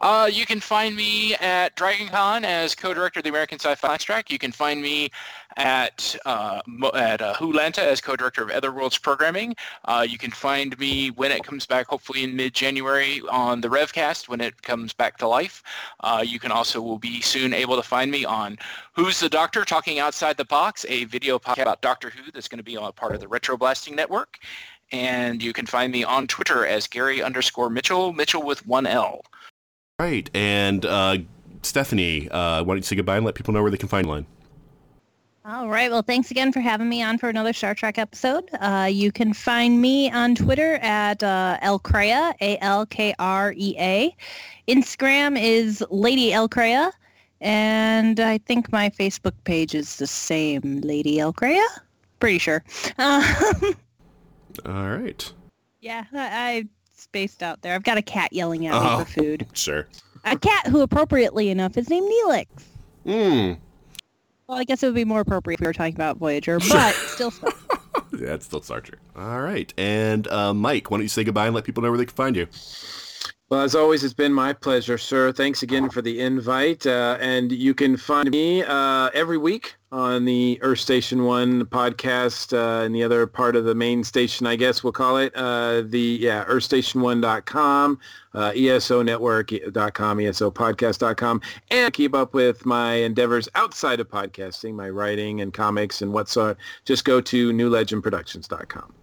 Uh, 0.00 0.30
you 0.32 0.46
can 0.46 0.60
find 0.60 0.94
me 0.94 1.34
at 1.36 1.74
DragonCon 1.74 2.44
as 2.44 2.74
co-director 2.74 3.18
of 3.18 3.24
the 3.24 3.30
American 3.30 3.58
Sci-Fi 3.58 3.96
Track. 3.96 4.30
You 4.30 4.38
can 4.38 4.52
find 4.52 4.80
me 4.80 5.10
at 5.56 6.16
uh, 6.24 6.60
at 6.94 7.20
uh, 7.20 7.34
Hulanta 7.34 7.78
as 7.78 8.00
co-director 8.00 8.42
of 8.42 8.50
Otherworlds 8.50 9.02
Programming. 9.02 9.56
Uh, 9.86 10.06
you 10.08 10.16
can 10.16 10.30
find 10.30 10.78
me 10.78 11.10
when 11.10 11.32
it 11.32 11.42
comes 11.42 11.66
back, 11.66 11.88
hopefully 11.88 12.22
in 12.22 12.36
mid-January, 12.36 13.22
on 13.28 13.60
the 13.60 13.68
Revcast 13.68 14.28
when 14.28 14.40
it 14.40 14.62
comes 14.62 14.92
back 14.92 15.18
to 15.18 15.26
life. 15.26 15.64
Uh, 16.00 16.24
you 16.24 16.38
can 16.38 16.52
also 16.52 16.80
will 16.80 16.98
be 16.98 17.20
soon 17.20 17.52
able 17.52 17.74
to 17.74 17.82
find 17.82 18.10
me 18.10 18.24
on 18.24 18.56
Who's 18.92 19.18
the 19.18 19.28
Doctor 19.28 19.64
Talking 19.64 19.98
Outside 19.98 20.36
the 20.36 20.44
Box, 20.44 20.86
a 20.88 21.04
video 21.06 21.40
podcast 21.40 21.62
about 21.62 21.82
Doctor 21.82 22.10
Who 22.10 22.30
that's 22.30 22.46
going 22.46 22.58
to 22.58 22.64
be 22.64 22.76
on 22.76 22.92
part 22.92 23.14
of 23.14 23.20
the 23.20 23.28
Retro 23.28 23.56
Blasting 23.56 23.96
Network. 23.96 24.38
And 24.92 25.42
you 25.42 25.52
can 25.52 25.66
find 25.66 25.92
me 25.92 26.04
on 26.04 26.26
Twitter 26.26 26.64
as 26.64 26.86
Gary 26.86 27.20
underscore 27.22 27.68
Mitchell, 27.68 28.12
Mitchell 28.12 28.42
with 28.42 28.66
one 28.66 28.86
L. 28.86 29.22
Right, 29.98 30.30
and 30.32 30.84
uh, 30.86 31.18
Stephanie, 31.62 32.28
uh, 32.30 32.62
why 32.62 32.74
don't 32.74 32.76
you 32.78 32.82
say 32.82 32.96
goodbye 32.96 33.16
and 33.16 33.26
let 33.26 33.34
people 33.34 33.52
know 33.52 33.62
where 33.62 33.70
they 33.70 33.76
can 33.76 33.88
find 33.88 34.06
you? 34.06 34.26
All 35.44 35.68
right. 35.68 35.90
Well, 35.90 36.02
thanks 36.02 36.30
again 36.30 36.52
for 36.52 36.60
having 36.60 36.90
me 36.90 37.02
on 37.02 37.16
for 37.16 37.30
another 37.30 37.54
Star 37.54 37.74
Trek 37.74 37.96
episode. 37.96 38.50
Uh, 38.60 38.86
you 38.90 39.10
can 39.10 39.32
find 39.32 39.80
me 39.80 40.10
on 40.10 40.34
Twitter 40.34 40.74
at 40.82 41.22
uh, 41.22 41.58
Alkrea, 41.62 42.34
A-L-K-R-E-A. 42.42 44.16
Instagram 44.68 45.40
is 45.42 45.82
Lady 45.90 46.32
Alkrea. 46.32 46.92
And 47.40 48.20
I 48.20 48.38
think 48.38 48.70
my 48.70 48.90
Facebook 48.90 49.32
page 49.44 49.74
is 49.74 49.96
the 49.96 50.06
same, 50.06 50.82
Lady 50.82 51.16
Alkrea. 51.16 51.64
Pretty 52.20 52.38
sure. 52.38 52.62
Um, 52.98 53.24
All 54.66 54.88
right. 54.98 55.32
yeah, 55.80 56.04
I, 56.12 56.18
I 56.20 56.68
spaced 57.08 57.42
out 57.42 57.62
there. 57.62 57.74
I've 57.74 57.82
got 57.84 57.96
a 57.98 58.02
cat 58.02 58.32
yelling 58.32 58.66
at 58.66 58.74
Oh. 58.74 58.98
me 58.98 59.04
for 59.04 59.10
food. 59.10 59.46
Sure. 59.54 59.86
A 60.24 60.36
cat 60.38 60.66
who, 60.66 60.80
appropriately 60.82 61.48
enough, 61.48 61.76
is 61.78 61.88
named 61.88 62.10
Neelix. 62.10 62.46
Mm. 63.06 63.58
Well, 64.46 64.58
I 64.58 64.64
guess 64.64 64.82
it 64.82 64.86
would 64.86 64.94
be 64.94 65.04
more 65.06 65.20
appropriate 65.20 65.54
if 65.58 65.60
we 65.62 65.66
were 65.66 65.72
talking 65.72 65.94
about 65.94 66.18
Voyager, 66.18 66.58
but 66.58 66.92
still. 66.94 67.32
Yeah, 68.18 68.34
it's 68.34 68.44
still 68.46 68.60
Star 68.62 68.80
Trek. 68.80 69.00
All 69.16 69.40
right, 69.40 69.72
and 69.78 70.26
uh, 70.28 70.52
Mike, 70.52 70.90
why 70.90 70.98
don't 70.98 71.02
you 71.04 71.08
say 71.08 71.24
goodbye 71.24 71.46
and 71.46 71.54
let 71.54 71.64
people 71.64 71.82
know 71.82 71.90
where 71.90 71.98
they 71.98 72.04
can 72.06 72.14
find 72.14 72.36
you? 72.36 72.46
Well, 73.50 73.62
as 73.62 73.74
always, 73.74 74.04
it's 74.04 74.12
been 74.12 74.34
my 74.34 74.52
pleasure, 74.52 74.98
sir. 74.98 75.32
Thanks 75.32 75.62
again 75.62 75.88
for 75.88 76.02
the 76.02 76.20
invite. 76.20 76.86
Uh, 76.86 77.16
and 77.18 77.50
you 77.50 77.72
can 77.72 77.96
find 77.96 78.30
me 78.30 78.62
uh, 78.62 79.08
every 79.14 79.38
week 79.38 79.74
on 79.90 80.26
the 80.26 80.58
Earth 80.60 80.80
Station 80.80 81.24
One 81.24 81.64
podcast 81.64 82.52
uh, 82.52 82.84
and 82.84 82.94
the 82.94 83.02
other 83.02 83.26
part 83.26 83.56
of 83.56 83.64
the 83.64 83.74
main 83.74 84.04
station, 84.04 84.46
I 84.46 84.56
guess 84.56 84.84
we'll 84.84 84.92
call 84.92 85.16
it. 85.16 85.34
Uh, 85.34 85.80
the 85.80 86.18
yeah, 86.20 86.44
EarthStation1.com, 86.44 87.98
uh, 88.34 88.50
ESONetwork.com, 88.50 90.18
ESOPodcast.com, 90.18 91.40
and 91.70 91.94
keep 91.94 92.14
up 92.14 92.34
with 92.34 92.66
my 92.66 92.96
endeavors 92.96 93.48
outside 93.54 93.98
of 93.98 94.10
podcasting, 94.10 94.74
my 94.74 94.90
writing 94.90 95.40
and 95.40 95.54
comics 95.54 96.02
and 96.02 96.12
whatsoever. 96.12 96.58
Just 96.84 97.06
go 97.06 97.22
to 97.22 97.50
NewLegendProductions.com. 97.54 98.97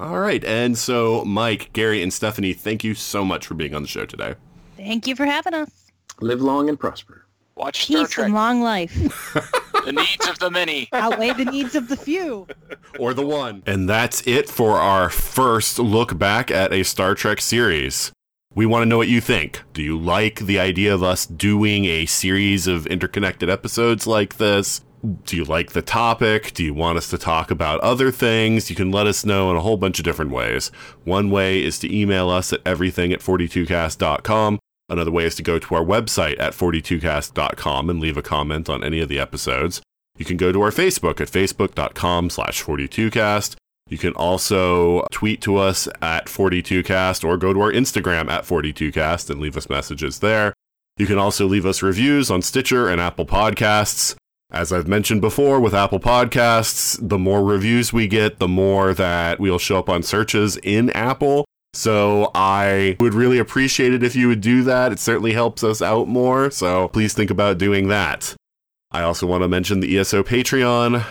All 0.00 0.18
right. 0.18 0.42
And 0.44 0.78
so, 0.78 1.24
Mike, 1.26 1.70
Gary, 1.74 2.02
and 2.02 2.10
Stephanie, 2.12 2.54
thank 2.54 2.82
you 2.82 2.94
so 2.94 3.22
much 3.24 3.46
for 3.46 3.52
being 3.54 3.74
on 3.74 3.82
the 3.82 3.88
show 3.88 4.06
today. 4.06 4.34
Thank 4.78 5.06
you 5.06 5.14
for 5.14 5.26
having 5.26 5.52
us. 5.52 5.70
Live 6.20 6.40
long 6.40 6.70
and 6.70 6.80
prosper. 6.80 7.26
Watch 7.54 7.84
Star 7.84 8.04
Peace 8.04 8.10
Trek. 8.10 8.24
and 8.26 8.34
long 8.34 8.62
life 8.62 8.94
the 9.84 9.92
needs 9.92 10.26
of 10.26 10.38
the 10.38 10.50
many. 10.50 10.88
outweigh 10.94 11.34
the 11.34 11.44
needs 11.44 11.74
of 11.74 11.88
the 11.88 11.96
few. 11.96 12.46
or 12.98 13.12
the 13.12 13.26
one. 13.26 13.62
And 13.66 13.86
that's 13.88 14.26
it 14.26 14.48
for 14.48 14.78
our 14.78 15.10
first 15.10 15.78
look 15.78 16.16
back 16.18 16.50
at 16.50 16.72
a 16.72 16.82
Star 16.82 17.14
Trek 17.14 17.42
series. 17.42 18.12
We 18.54 18.64
want 18.64 18.82
to 18.82 18.86
know 18.86 18.96
what 18.96 19.08
you 19.08 19.20
think. 19.20 19.60
Do 19.74 19.82
you 19.82 19.98
like 19.98 20.40
the 20.40 20.58
idea 20.58 20.94
of 20.94 21.02
us 21.02 21.26
doing 21.26 21.84
a 21.84 22.06
series 22.06 22.66
of 22.66 22.86
interconnected 22.86 23.50
episodes 23.50 24.06
like 24.06 24.38
this? 24.38 24.80
Do 25.24 25.36
you 25.36 25.44
like 25.44 25.72
the 25.72 25.82
topic? 25.82 26.52
Do 26.52 26.62
you 26.62 26.74
want 26.74 26.98
us 26.98 27.08
to 27.08 27.18
talk 27.18 27.50
about 27.50 27.80
other 27.80 28.10
things? 28.10 28.68
You 28.68 28.76
can 28.76 28.90
let 28.90 29.06
us 29.06 29.24
know 29.24 29.50
in 29.50 29.56
a 29.56 29.60
whole 29.60 29.78
bunch 29.78 29.98
of 29.98 30.04
different 30.04 30.30
ways. 30.30 30.70
One 31.04 31.30
way 31.30 31.62
is 31.62 31.78
to 31.78 31.94
email 31.94 32.28
us 32.28 32.52
at 32.52 32.60
everything 32.66 33.12
at 33.12 33.20
42cast.com. 33.20 34.58
Another 34.90 35.10
way 35.10 35.24
is 35.24 35.36
to 35.36 35.42
go 35.42 35.58
to 35.58 35.74
our 35.74 35.84
website 35.84 36.38
at 36.38 36.52
42cast.com 36.52 37.88
and 37.88 38.00
leave 38.00 38.16
a 38.16 38.22
comment 38.22 38.68
on 38.68 38.84
any 38.84 39.00
of 39.00 39.08
the 39.08 39.18
episodes. 39.18 39.80
You 40.18 40.24
can 40.26 40.36
go 40.36 40.52
to 40.52 40.60
our 40.60 40.70
Facebook 40.70 41.20
at 41.20 41.28
facebook.com 41.28 42.28
slash 42.28 42.62
42cast. 42.62 43.56
You 43.88 43.96
can 43.96 44.12
also 44.12 45.06
tweet 45.10 45.40
to 45.42 45.56
us 45.56 45.88
at 46.02 46.26
42cast 46.26 47.24
or 47.24 47.36
go 47.38 47.54
to 47.54 47.60
our 47.60 47.72
Instagram 47.72 48.28
at 48.30 48.44
42cast 48.44 49.30
and 49.30 49.40
leave 49.40 49.56
us 49.56 49.70
messages 49.70 50.18
there. 50.18 50.52
You 50.98 51.06
can 51.06 51.18
also 51.18 51.46
leave 51.46 51.64
us 51.64 51.82
reviews 51.82 52.30
on 52.30 52.42
Stitcher 52.42 52.88
and 52.88 53.00
Apple 53.00 53.24
Podcasts. 53.24 54.14
As 54.52 54.72
I've 54.72 54.88
mentioned 54.88 55.20
before 55.20 55.60
with 55.60 55.74
Apple 55.74 56.00
Podcasts, 56.00 56.98
the 57.00 57.18
more 57.18 57.44
reviews 57.44 57.92
we 57.92 58.08
get, 58.08 58.40
the 58.40 58.48
more 58.48 58.92
that 58.94 59.38
we'll 59.38 59.58
show 59.58 59.78
up 59.78 59.88
on 59.88 60.02
searches 60.02 60.56
in 60.56 60.90
Apple. 60.90 61.44
So 61.72 62.32
I 62.34 62.96
would 62.98 63.14
really 63.14 63.38
appreciate 63.38 63.94
it 63.94 64.02
if 64.02 64.16
you 64.16 64.26
would 64.26 64.40
do 64.40 64.64
that. 64.64 64.90
It 64.90 64.98
certainly 64.98 65.34
helps 65.34 65.62
us 65.62 65.80
out 65.80 66.08
more. 66.08 66.50
So 66.50 66.88
please 66.88 67.14
think 67.14 67.30
about 67.30 67.58
doing 67.58 67.86
that. 67.88 68.34
I 68.90 69.02
also 69.02 69.24
want 69.24 69.44
to 69.44 69.48
mention 69.48 69.78
the 69.78 69.96
ESO 69.96 70.24
Patreon. 70.24 71.06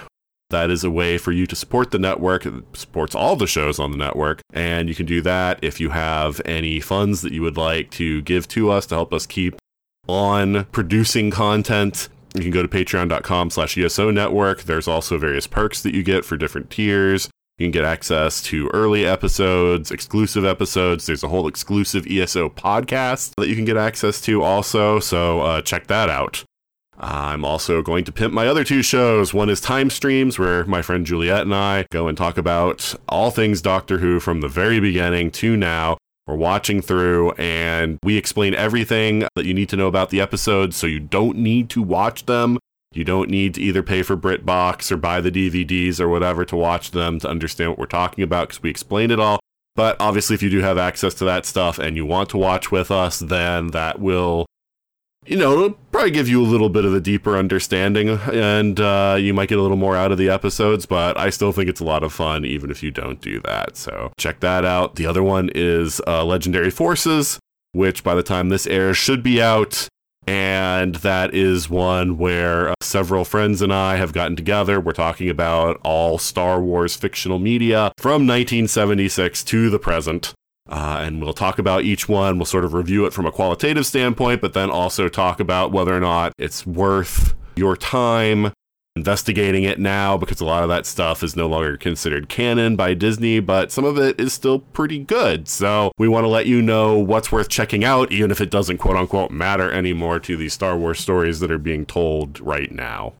That 0.50 0.70
is 0.70 0.84
a 0.84 0.92
way 0.92 1.18
for 1.18 1.32
you 1.32 1.48
to 1.48 1.56
support 1.56 1.92
the 1.92 2.00
network. 2.00 2.46
It 2.46 2.54
supports 2.74 3.16
all 3.16 3.38
the 3.38 3.48
shows 3.48 3.80
on 3.80 3.92
the 3.92 3.98
network. 3.98 4.42
And 4.52 4.90
you 4.90 4.96
can 4.96 5.06
do 5.06 5.22
that 5.22 5.60
if 5.62 5.80
you 5.80 5.92
have 5.92 6.42
any 6.44 6.82
funds 6.82 7.22
that 7.22 7.32
you 7.32 7.42
would 7.44 7.56
like 7.56 7.90
to 7.92 8.22
give 8.24 8.50
to 8.50 8.70
us 8.70 8.86
to 8.88 8.96
help 8.96 9.14
us 9.14 9.26
keep 9.26 9.56
on 10.10 10.66
producing 10.74 11.32
content. 11.32 12.10
You 12.40 12.52
can 12.52 12.52
go 12.52 12.62
to 12.62 12.68
patreon.com 12.68 13.50
slash 13.50 13.78
ESO 13.78 14.12
network. 14.12 14.64
There's 14.64 14.88
also 14.88 15.18
various 15.18 15.48
perks 15.48 15.82
that 15.84 15.94
you 15.94 16.04
get 16.04 16.26
for 16.26 16.38
different 16.38 16.70
tiers. 16.70 17.30
You 17.58 17.66
can 17.66 17.72
get 17.72 17.84
access 17.84 18.42
to 18.44 18.70
early 18.74 19.06
episodes, 19.06 19.92
exclusive 19.92 20.46
episodes. 20.46 21.06
There's 21.06 21.24
a 21.24 21.28
whole 21.28 21.48
exclusive 21.48 22.08
ESO 22.10 22.50
podcast 22.50 23.36
that 23.36 23.50
you 23.50 23.56
can 23.56 23.66
get 23.66 23.76
access 23.76 24.22
to 24.22 24.42
also. 24.42 25.02
So 25.02 25.42
uh, 25.42 25.62
check 25.62 25.88
that 25.88 26.10
out. 26.10 26.46
I'm 26.98 27.44
also 27.46 27.82
going 27.82 28.04
to 28.06 28.12
pimp 28.12 28.34
my 28.34 28.48
other 28.48 28.64
two 28.64 28.82
shows. 28.82 29.34
One 29.34 29.50
is 29.50 29.62
Time 29.62 29.90
Streams, 29.90 30.38
where 30.38 30.66
my 30.66 30.82
friend 30.82 31.06
Juliet 31.06 31.42
and 31.42 31.56
I 31.56 31.86
go 31.92 32.08
and 32.08 32.18
talk 32.18 32.38
about 32.38 32.94
all 33.08 33.32
things 33.32 33.62
Doctor 33.62 34.00
Who 34.00 34.20
from 34.20 34.42
the 34.42 34.50
very 34.50 34.80
beginning 34.80 35.32
to 35.32 35.56
now. 35.56 35.98
We're 36.30 36.36
watching 36.36 36.84
through 36.84 37.32
and 37.40 37.98
we 38.04 38.16
explain 38.16 38.54
everything 38.54 39.28
that 39.36 39.46
you 39.46 39.54
need 39.56 39.68
to 39.70 39.76
know 39.76 39.88
about 39.88 40.12
the 40.12 40.22
episodes 40.22 40.78
so 40.78 40.86
you 40.86 41.00
don't 41.00 41.40
need 41.40 41.72
to 41.72 41.82
watch 41.82 42.28
them. 42.28 42.60
You 42.92 43.04
don't 43.04 43.32
need 43.32 43.56
to 43.56 43.62
either 43.62 43.82
pay 43.82 44.04
for 44.04 44.16
BritBox 44.16 44.92
or 44.92 44.98
buy 44.98 45.22
the 45.22 45.32
DVDs 45.32 46.00
or 46.00 46.08
whatever 46.08 46.46
to 46.46 46.56
watch 46.56 46.92
them 46.92 47.18
to 47.22 47.28
understand 47.28 47.72
what 47.72 47.80
we're 47.80 47.88
talking 47.88 48.24
about 48.24 48.50
because 48.50 48.62
we 48.62 48.70
explain 48.70 49.10
it 49.10 49.20
all. 49.20 49.40
But 49.76 49.98
obviously, 50.00 50.36
if 50.36 50.44
you 50.44 50.52
do 50.52 50.60
have 50.60 50.78
access 50.78 51.16
to 51.16 51.26
that 51.26 51.48
stuff 51.48 51.80
and 51.80 51.96
you 51.96 52.06
want 52.06 52.30
to 52.30 52.38
watch 52.38 52.72
with 52.72 52.92
us, 52.92 53.18
then 53.18 53.70
that 53.70 54.00
will 54.00 54.46
you 55.30 55.38
know, 55.38 55.54
it'll 55.54 55.72
probably 55.92 56.10
give 56.10 56.28
you 56.28 56.42
a 56.42 56.44
little 56.44 56.70
bit 56.70 56.86
of 56.86 56.94
a 56.96 57.00
deeper 57.00 57.38
understanding 57.38 58.10
and 58.10 58.80
uh, 58.80 59.16
you 59.20 59.32
might 59.32 59.48
get 59.48 59.60
a 59.60 59.62
little 59.62 59.78
more 59.78 59.96
out 59.96 60.12
of 60.12 60.18
the 60.18 60.28
episodes, 60.28 60.88
but 60.88 61.16
I 61.20 61.30
still 61.30 61.52
think 61.52 61.70
it's 61.70 61.80
a 61.80 61.86
lot 61.86 62.04
of 62.04 62.12
fun 62.12 62.46
even 62.46 62.72
if 62.72 62.82
you 62.82 62.90
don't 62.90 63.22
do 63.22 63.40
that. 63.42 63.78
So 63.78 64.12
check 64.18 64.40
that 64.40 64.66
out. 64.66 64.96
The 64.96 65.06
other 65.06 65.22
one 65.22 65.52
is 65.54 66.02
uh, 66.08 66.26
Legendary 66.26 66.72
Forces, 66.72 67.40
which 67.74 68.04
by 68.04 68.16
the 68.16 68.24
time 68.24 68.50
this 68.50 68.66
airs 68.66 68.98
should 68.98 69.22
be 69.22 69.40
out. 69.40 69.88
And 70.26 70.96
that 70.96 71.34
is 71.36 71.70
one 71.70 72.18
where 72.18 72.70
uh, 72.70 72.76
several 72.82 73.24
friends 73.24 73.62
and 73.62 73.74
I 73.74 73.98
have 73.98 74.14
gotten 74.14 74.36
together. 74.36 74.80
We're 74.80 74.94
talking 74.94 75.30
about 75.30 75.80
all 75.84 76.18
Star 76.18 76.60
Wars 76.60 76.96
fictional 76.96 77.38
media 77.38 77.92
from 77.98 78.26
1976 78.26 79.44
to 79.44 79.70
the 79.70 79.80
present. 79.80 80.34
Uh, 80.70 81.02
and 81.02 81.22
we'll 81.22 81.34
talk 81.34 81.58
about 81.58 81.84
each 81.84 82.08
one. 82.08 82.38
We'll 82.38 82.46
sort 82.46 82.64
of 82.64 82.74
review 82.74 83.06
it 83.06 83.14
from 83.14 83.26
a 83.26 83.32
qualitative 83.32 83.86
standpoint, 83.86 84.40
but 84.40 84.54
then 84.54 84.70
also 84.70 85.10
talk 85.10 85.40
about 85.40 85.72
whether 85.72 85.96
or 85.96 86.00
not 86.00 86.32
it's 86.38 86.66
worth 86.66 87.34
your 87.56 87.76
time 87.76 88.54
investigating 88.96 89.64
it 89.64 89.80
now 89.80 90.18
because 90.18 90.42
a 90.42 90.46
lot 90.46 90.64
of 90.64 90.70
that 90.70 90.86
stuff 90.86 91.24
is 91.24 91.36
no 91.36 91.48
longer 91.48 91.78
considered 91.78 92.28
canon 92.28 92.76
by 92.76 92.94
Disney, 92.94 93.40
but 93.40 93.72
some 93.72 93.86
of 93.86 93.98
it 93.98 94.20
is 94.20 94.34
still 94.34 94.60
pretty 94.60 95.00
good. 95.00 95.48
So 95.48 95.92
we 95.98 96.08
want 96.08 96.26
to 96.26 96.30
let 96.30 96.48
you 96.48 96.62
know 96.62 96.98
what's 97.00 97.32
worth 97.32 97.50
checking 97.50 97.84
out, 97.84 98.12
even 98.12 98.30
if 98.30 98.42
it 98.42 98.52
doesn't 98.52 98.78
quote 98.78 98.98
unquote 98.98 99.32
matter 99.32 99.72
anymore 99.72 100.20
to 100.20 100.36
the 100.36 100.50
Star 100.50 100.78
Wars 100.78 101.00
stories 101.00 101.40
that 101.40 101.52
are 101.52 101.58
being 101.58 101.86
told 101.86 102.40
right 102.42 102.72
now. 102.72 103.14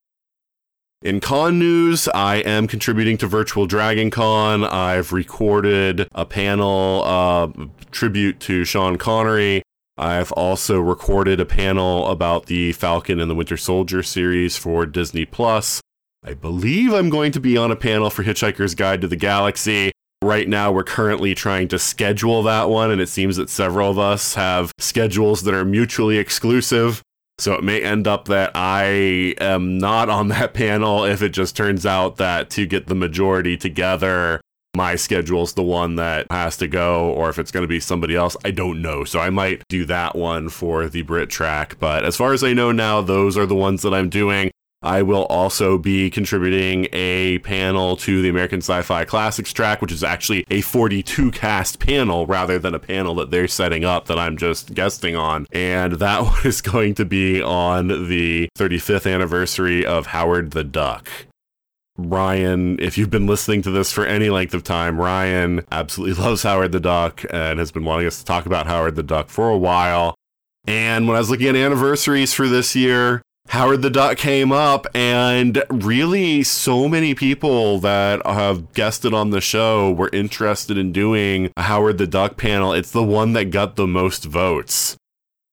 In 1.02 1.22
con 1.22 1.58
news, 1.58 2.10
I 2.10 2.38
am 2.38 2.68
contributing 2.68 3.18
to 3.20 3.28
Virtual 3.28 3.66
Dragon 3.66 4.12
Con. 4.12 4.66
I've 4.66 5.14
recorded 5.14 6.10
a 6.14 6.26
panel 6.26 7.04
uh, 7.06 7.48
tribute 7.90 8.42
to 8.42 8.66
Sean 8.66 8.98
Connery. 8.98 9.62
I've 9.98 10.34
also 10.34 10.82
recorded 10.82 11.40
a 11.40 11.46
panel 11.46 12.06
about 12.08 12.48
the 12.48 12.74
Falcon 12.74 13.22
and 13.22 13.32
the 13.32 13.36
Winter 13.36 13.56
Soldier 13.56 14.04
series 14.04 14.58
for 14.58 14.86
Disney 14.86 15.24
Plus. 15.24 15.80
I 16.22 16.34
believe 16.34 16.92
I'm 16.92 17.10
going 17.10 17.32
to 17.32 17.40
be 17.40 17.56
on 17.56 17.72
a 17.72 17.78
panel 17.78 18.10
for 18.10 18.26
Hitchhiker's 18.26 18.76
Guide 18.76 19.00
to 19.00 19.08
the 19.08 19.16
Galaxy. 19.16 19.94
Right 20.22 20.50
now, 20.50 20.70
we're 20.74 20.84
currently 20.84 21.34
trying 21.34 21.70
to 21.70 21.80
schedule 21.80 22.44
that 22.44 22.70
one, 22.70 22.92
and 22.92 23.00
it 23.00 23.08
seems 23.08 23.38
that 23.38 23.50
several 23.50 23.90
of 23.90 23.98
us 23.98 24.34
have 24.34 24.74
schedules 24.80 25.44
that 25.44 25.54
are 25.54 25.64
mutually 25.64 26.18
exclusive. 26.18 27.02
So 27.40 27.54
it 27.54 27.64
may 27.64 27.82
end 27.82 28.06
up 28.06 28.26
that 28.26 28.52
I 28.54 29.34
am 29.40 29.78
not 29.78 30.10
on 30.10 30.28
that 30.28 30.54
panel 30.54 31.06
if 31.06 31.22
it 31.22 31.30
just 31.30 31.56
turns 31.56 31.86
out 31.86 32.18
that 32.18 32.50
to 32.52 32.66
get 32.66 32.88
the 32.88 32.96
majority 32.96 33.56
together, 33.56 34.42
my 34.76 34.96
schedule's 34.96 35.54
the 35.54 35.64
one 35.64 35.96
that 35.96 36.28
has 36.30 36.58
to 36.58 36.68
go, 36.68 37.12
or 37.12 37.30
if 37.30 37.40
it's 37.40 37.52
going 37.52 37.64
to 37.64 37.68
be 37.68 37.80
somebody 37.80 38.16
else, 38.16 38.38
I 38.46 38.52
don't 38.52 38.82
know. 38.82 39.04
So 39.04 39.20
I 39.20 39.30
might 39.30 39.64
do 39.68 39.86
that 39.86 40.16
one 40.16 40.50
for 40.50 40.88
the 40.88 41.02
Brit 41.02 41.30
track. 41.30 41.80
But 41.80 42.06
as 42.06 42.16
far 42.16 42.34
as 42.34 42.44
I 42.44 42.54
know 42.54 42.72
now, 42.72 43.02
those 43.02 43.38
are 43.38 43.46
the 43.46 43.56
ones 43.56 43.82
that 43.82 43.94
I'm 43.94 44.10
doing. 44.10 44.52
I 44.82 45.02
will 45.02 45.26
also 45.26 45.78
be 45.78 46.10
contributing 46.10 46.88
a 46.94 47.40
panel 47.40 47.98
to 47.98 48.22
the 48.22 48.30
American 48.30 48.60
Sci 48.60 48.82
Fi 48.82 49.04
Classics 49.04 49.52
track, 49.52 49.82
which 49.82 49.92
is 49.92 50.06
actually 50.06 50.46
a 50.50 50.62
42 50.62 51.32
cast 51.32 51.80
panel 51.80 52.26
rather 52.26 52.58
than 52.58 52.74
a 52.74 52.80
panel 52.80 53.14
that 53.16 53.30
they're 53.30 53.50
setting 53.50 53.84
up 53.84 54.06
that 54.06 54.18
I'm 54.18 54.38
just 54.38 54.74
guesting 54.74 55.18
on. 55.18 55.48
And 55.52 55.94
that 55.94 56.24
one 56.24 56.46
is 56.46 56.62
going 56.62 56.96
to 56.96 57.06
be 57.06 57.42
on 57.42 57.88
the 57.88 58.48
35th 58.58 59.12
anniversary 59.12 59.86
of 59.86 60.08
Howard 60.08 60.52
the 60.52 60.64
Duck. 60.64 61.10
Ryan, 61.98 62.80
if 62.80 62.98
you've 62.98 63.10
been 63.10 63.28
listening 63.28 63.62
to 63.64 63.72
this 63.72 63.92
for 63.92 64.06
any 64.06 64.30
length 64.30 64.54
of 64.54 64.64
time, 64.64 64.98
Ryan 64.98 65.66
absolutely 65.70 66.24
loves 66.24 66.44
Howard 66.44 66.72
the 66.72 66.80
Duck 66.80 67.26
and 67.30 67.60
has 67.60 67.74
been 67.74 67.84
wanting 67.84 68.08
us 68.08 68.20
to 68.20 68.26
talk 68.26 68.46
about 68.46 68.68
Howard 68.68 68.96
the 68.96 69.04
Duck 69.04 69.28
for 69.28 69.50
a 69.50 69.58
while. 69.58 70.16
And 70.66 71.08
when 71.08 71.18
I 71.18 71.20
was 71.20 71.30
looking 71.30 71.48
at 71.48 71.56
anniversaries 71.56 72.34
for 72.34 72.48
this 72.48 72.76
year, 72.76 73.22
Howard 73.50 73.82
the 73.82 73.90
Duck 73.90 74.20
came 74.20 74.52
up, 74.52 74.86
and 74.94 75.64
really, 75.72 76.44
so 76.44 76.88
many 76.88 77.16
people 77.16 77.80
that 77.80 78.24
have 78.24 78.74
guested 78.74 79.12
on 79.12 79.32
the 79.32 79.42
show 79.42 79.92
were 79.92 80.12
interested 80.14 80.78
in 80.78 80.92
doing 80.92 81.52
a 81.58 81.64
Howard 81.64 81.98
the 81.98 82.06
Duck 82.06 82.38
panel. 82.38 82.74
It's 82.74 82.92
the 82.92 83.04
one 83.04 83.34
that 83.34 83.46
got 83.46 83.76
the 83.76 83.88
most 83.88 84.26
votes 84.26 84.98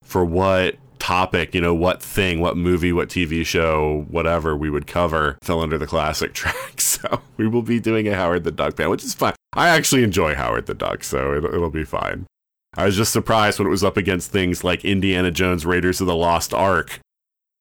for 0.05 0.27
what 0.27 0.77
topic, 0.99 1.55
you 1.55 1.61
know, 1.63 1.73
what 1.73 2.03
thing, 2.03 2.39
what 2.39 2.59
movie, 2.59 2.93
what 2.93 3.09
TV 3.09 3.47
show, 3.47 4.05
whatever 4.11 4.55
we 4.55 4.69
would 4.69 4.87
cover 4.87 5.39
fell 5.41 5.63
under 5.63 5.79
the 5.79 5.87
classic 5.87 6.35
track. 6.35 6.83
So 6.83 7.23
we 7.39 7.49
will 7.49 7.63
be 7.63 7.81
doing 7.81 8.07
a 8.09 8.15
Howard 8.15 8.45
the 8.45 8.53
Duck 8.53 8.77
panel, 8.77 8.91
which 8.91 9.05
is 9.05 9.15
fine. 9.15 9.33
I 9.55 9.71
actually 9.71 10.03
enjoy 10.03 10.35
Howard 10.35 10.67
the 10.67 10.75
Duck, 10.75 11.03
so 11.03 11.35
it'll, 11.35 11.55
it'll 11.55 11.71
be 11.71 11.85
fine. 11.85 12.27
I 12.75 12.85
was 12.85 12.97
just 12.99 13.15
surprised 13.15 13.59
when 13.59 13.69
it 13.69 13.71
was 13.71 13.83
up 13.85 13.97
against 13.97 14.31
things 14.31 14.63
like 14.63 14.85
Indiana 14.85 15.31
Jones 15.31 15.65
Raiders 15.65 16.03
of 16.03 16.07
the 16.07 16.15
Lost 16.15 16.53
Ark 16.53 17.01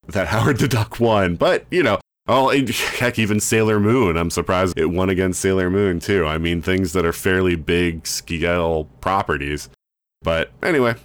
that 0.07 0.27
Howard 0.29 0.59
the 0.59 0.67
Duck 0.67 0.99
won. 0.99 1.35
But, 1.35 1.65
you 1.71 1.83
know, 1.83 1.99
Oh, 2.27 2.49
heck, 2.97 3.19
even 3.19 3.39
Sailor 3.39 3.79
Moon. 3.79 4.17
I'm 4.17 4.31
surprised 4.31 4.77
it 4.77 4.87
won 4.87 5.09
against 5.09 5.39
Sailor 5.39 5.69
Moon, 5.69 5.99
too. 5.99 6.25
I 6.25 6.37
mean, 6.37 6.61
things 6.61 6.93
that 6.93 7.05
are 7.05 7.13
fairly 7.13 7.55
big 7.55 8.07
scale 8.07 8.85
properties. 8.99 9.69
But 10.23 10.49
anyway, 10.63 10.95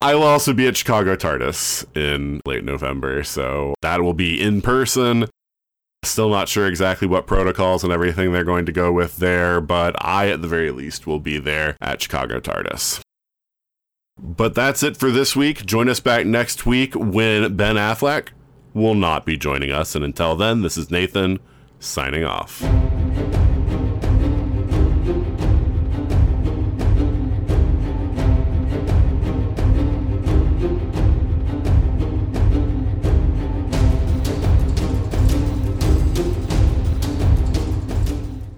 I 0.00 0.14
will 0.14 0.22
also 0.22 0.54
be 0.54 0.66
at 0.66 0.76
Chicago 0.76 1.16
TARDIS 1.16 1.96
in 1.96 2.40
late 2.46 2.64
November, 2.64 3.24
so 3.24 3.74
that 3.82 4.00
will 4.00 4.14
be 4.14 4.40
in 4.40 4.62
person. 4.62 5.26
Still 6.02 6.30
not 6.30 6.48
sure 6.48 6.66
exactly 6.66 7.08
what 7.08 7.26
protocols 7.26 7.84
and 7.84 7.92
everything 7.92 8.32
they're 8.32 8.44
going 8.44 8.64
to 8.66 8.72
go 8.72 8.92
with 8.92 9.16
there, 9.16 9.60
but 9.60 9.94
I, 10.02 10.30
at 10.30 10.40
the 10.40 10.48
very 10.48 10.70
least, 10.70 11.06
will 11.06 11.18
be 11.18 11.38
there 11.38 11.76
at 11.80 12.00
Chicago 12.00 12.40
TARDIS. 12.40 13.00
But 14.18 14.54
that's 14.54 14.82
it 14.82 14.96
for 14.96 15.10
this 15.10 15.36
week. 15.36 15.66
Join 15.66 15.88
us 15.88 16.00
back 16.00 16.24
next 16.24 16.64
week 16.64 16.94
when 16.94 17.54
Ben 17.54 17.76
Affleck 17.76 18.28
will 18.72 18.94
not 18.94 19.26
be 19.26 19.36
joining 19.36 19.70
us. 19.70 19.94
And 19.94 20.04
until 20.04 20.34
then, 20.34 20.62
this 20.62 20.78
is 20.78 20.90
Nathan 20.90 21.38
signing 21.80 22.24
off. 22.24 22.62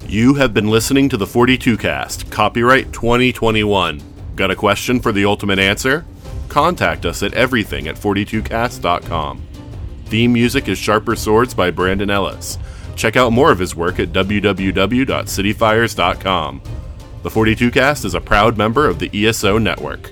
You 0.08 0.34
have 0.34 0.54
been 0.54 0.68
listening 0.68 1.08
to 1.10 1.16
the 1.16 1.26
42 1.26 1.76
Cast, 1.76 2.30
copyright 2.30 2.92
2021. 2.92 4.17
Got 4.38 4.50
a 4.52 4.56
question 4.56 5.00
for 5.00 5.10
the 5.10 5.24
ultimate 5.24 5.58
answer? 5.58 6.04
Contact 6.48 7.04
us 7.04 7.24
at 7.24 7.34
everything 7.34 7.88
at 7.88 7.96
42cast.com. 7.96 9.42
Theme 10.04 10.32
music 10.32 10.68
is 10.68 10.78
Sharper 10.78 11.16
Swords 11.16 11.54
by 11.54 11.72
Brandon 11.72 12.08
Ellis. 12.08 12.56
Check 12.94 13.16
out 13.16 13.32
more 13.32 13.50
of 13.50 13.58
his 13.58 13.74
work 13.74 13.98
at 13.98 14.12
www.cityfires.com. 14.12 16.62
The 17.24 17.30
42 17.30 17.72
Cast 17.72 18.04
is 18.04 18.14
a 18.14 18.20
proud 18.20 18.56
member 18.56 18.86
of 18.86 19.00
the 19.00 19.10
ESO 19.12 19.58
network. 19.58 20.02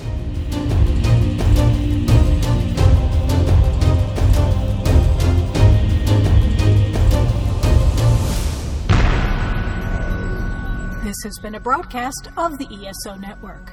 This 11.05 11.23
has 11.23 11.39
been 11.41 11.55
a 11.55 11.61
broadcast 11.61 12.31
of 12.37 12.59
the 12.59 12.67
ESO 12.67 13.15
network. 13.15 13.73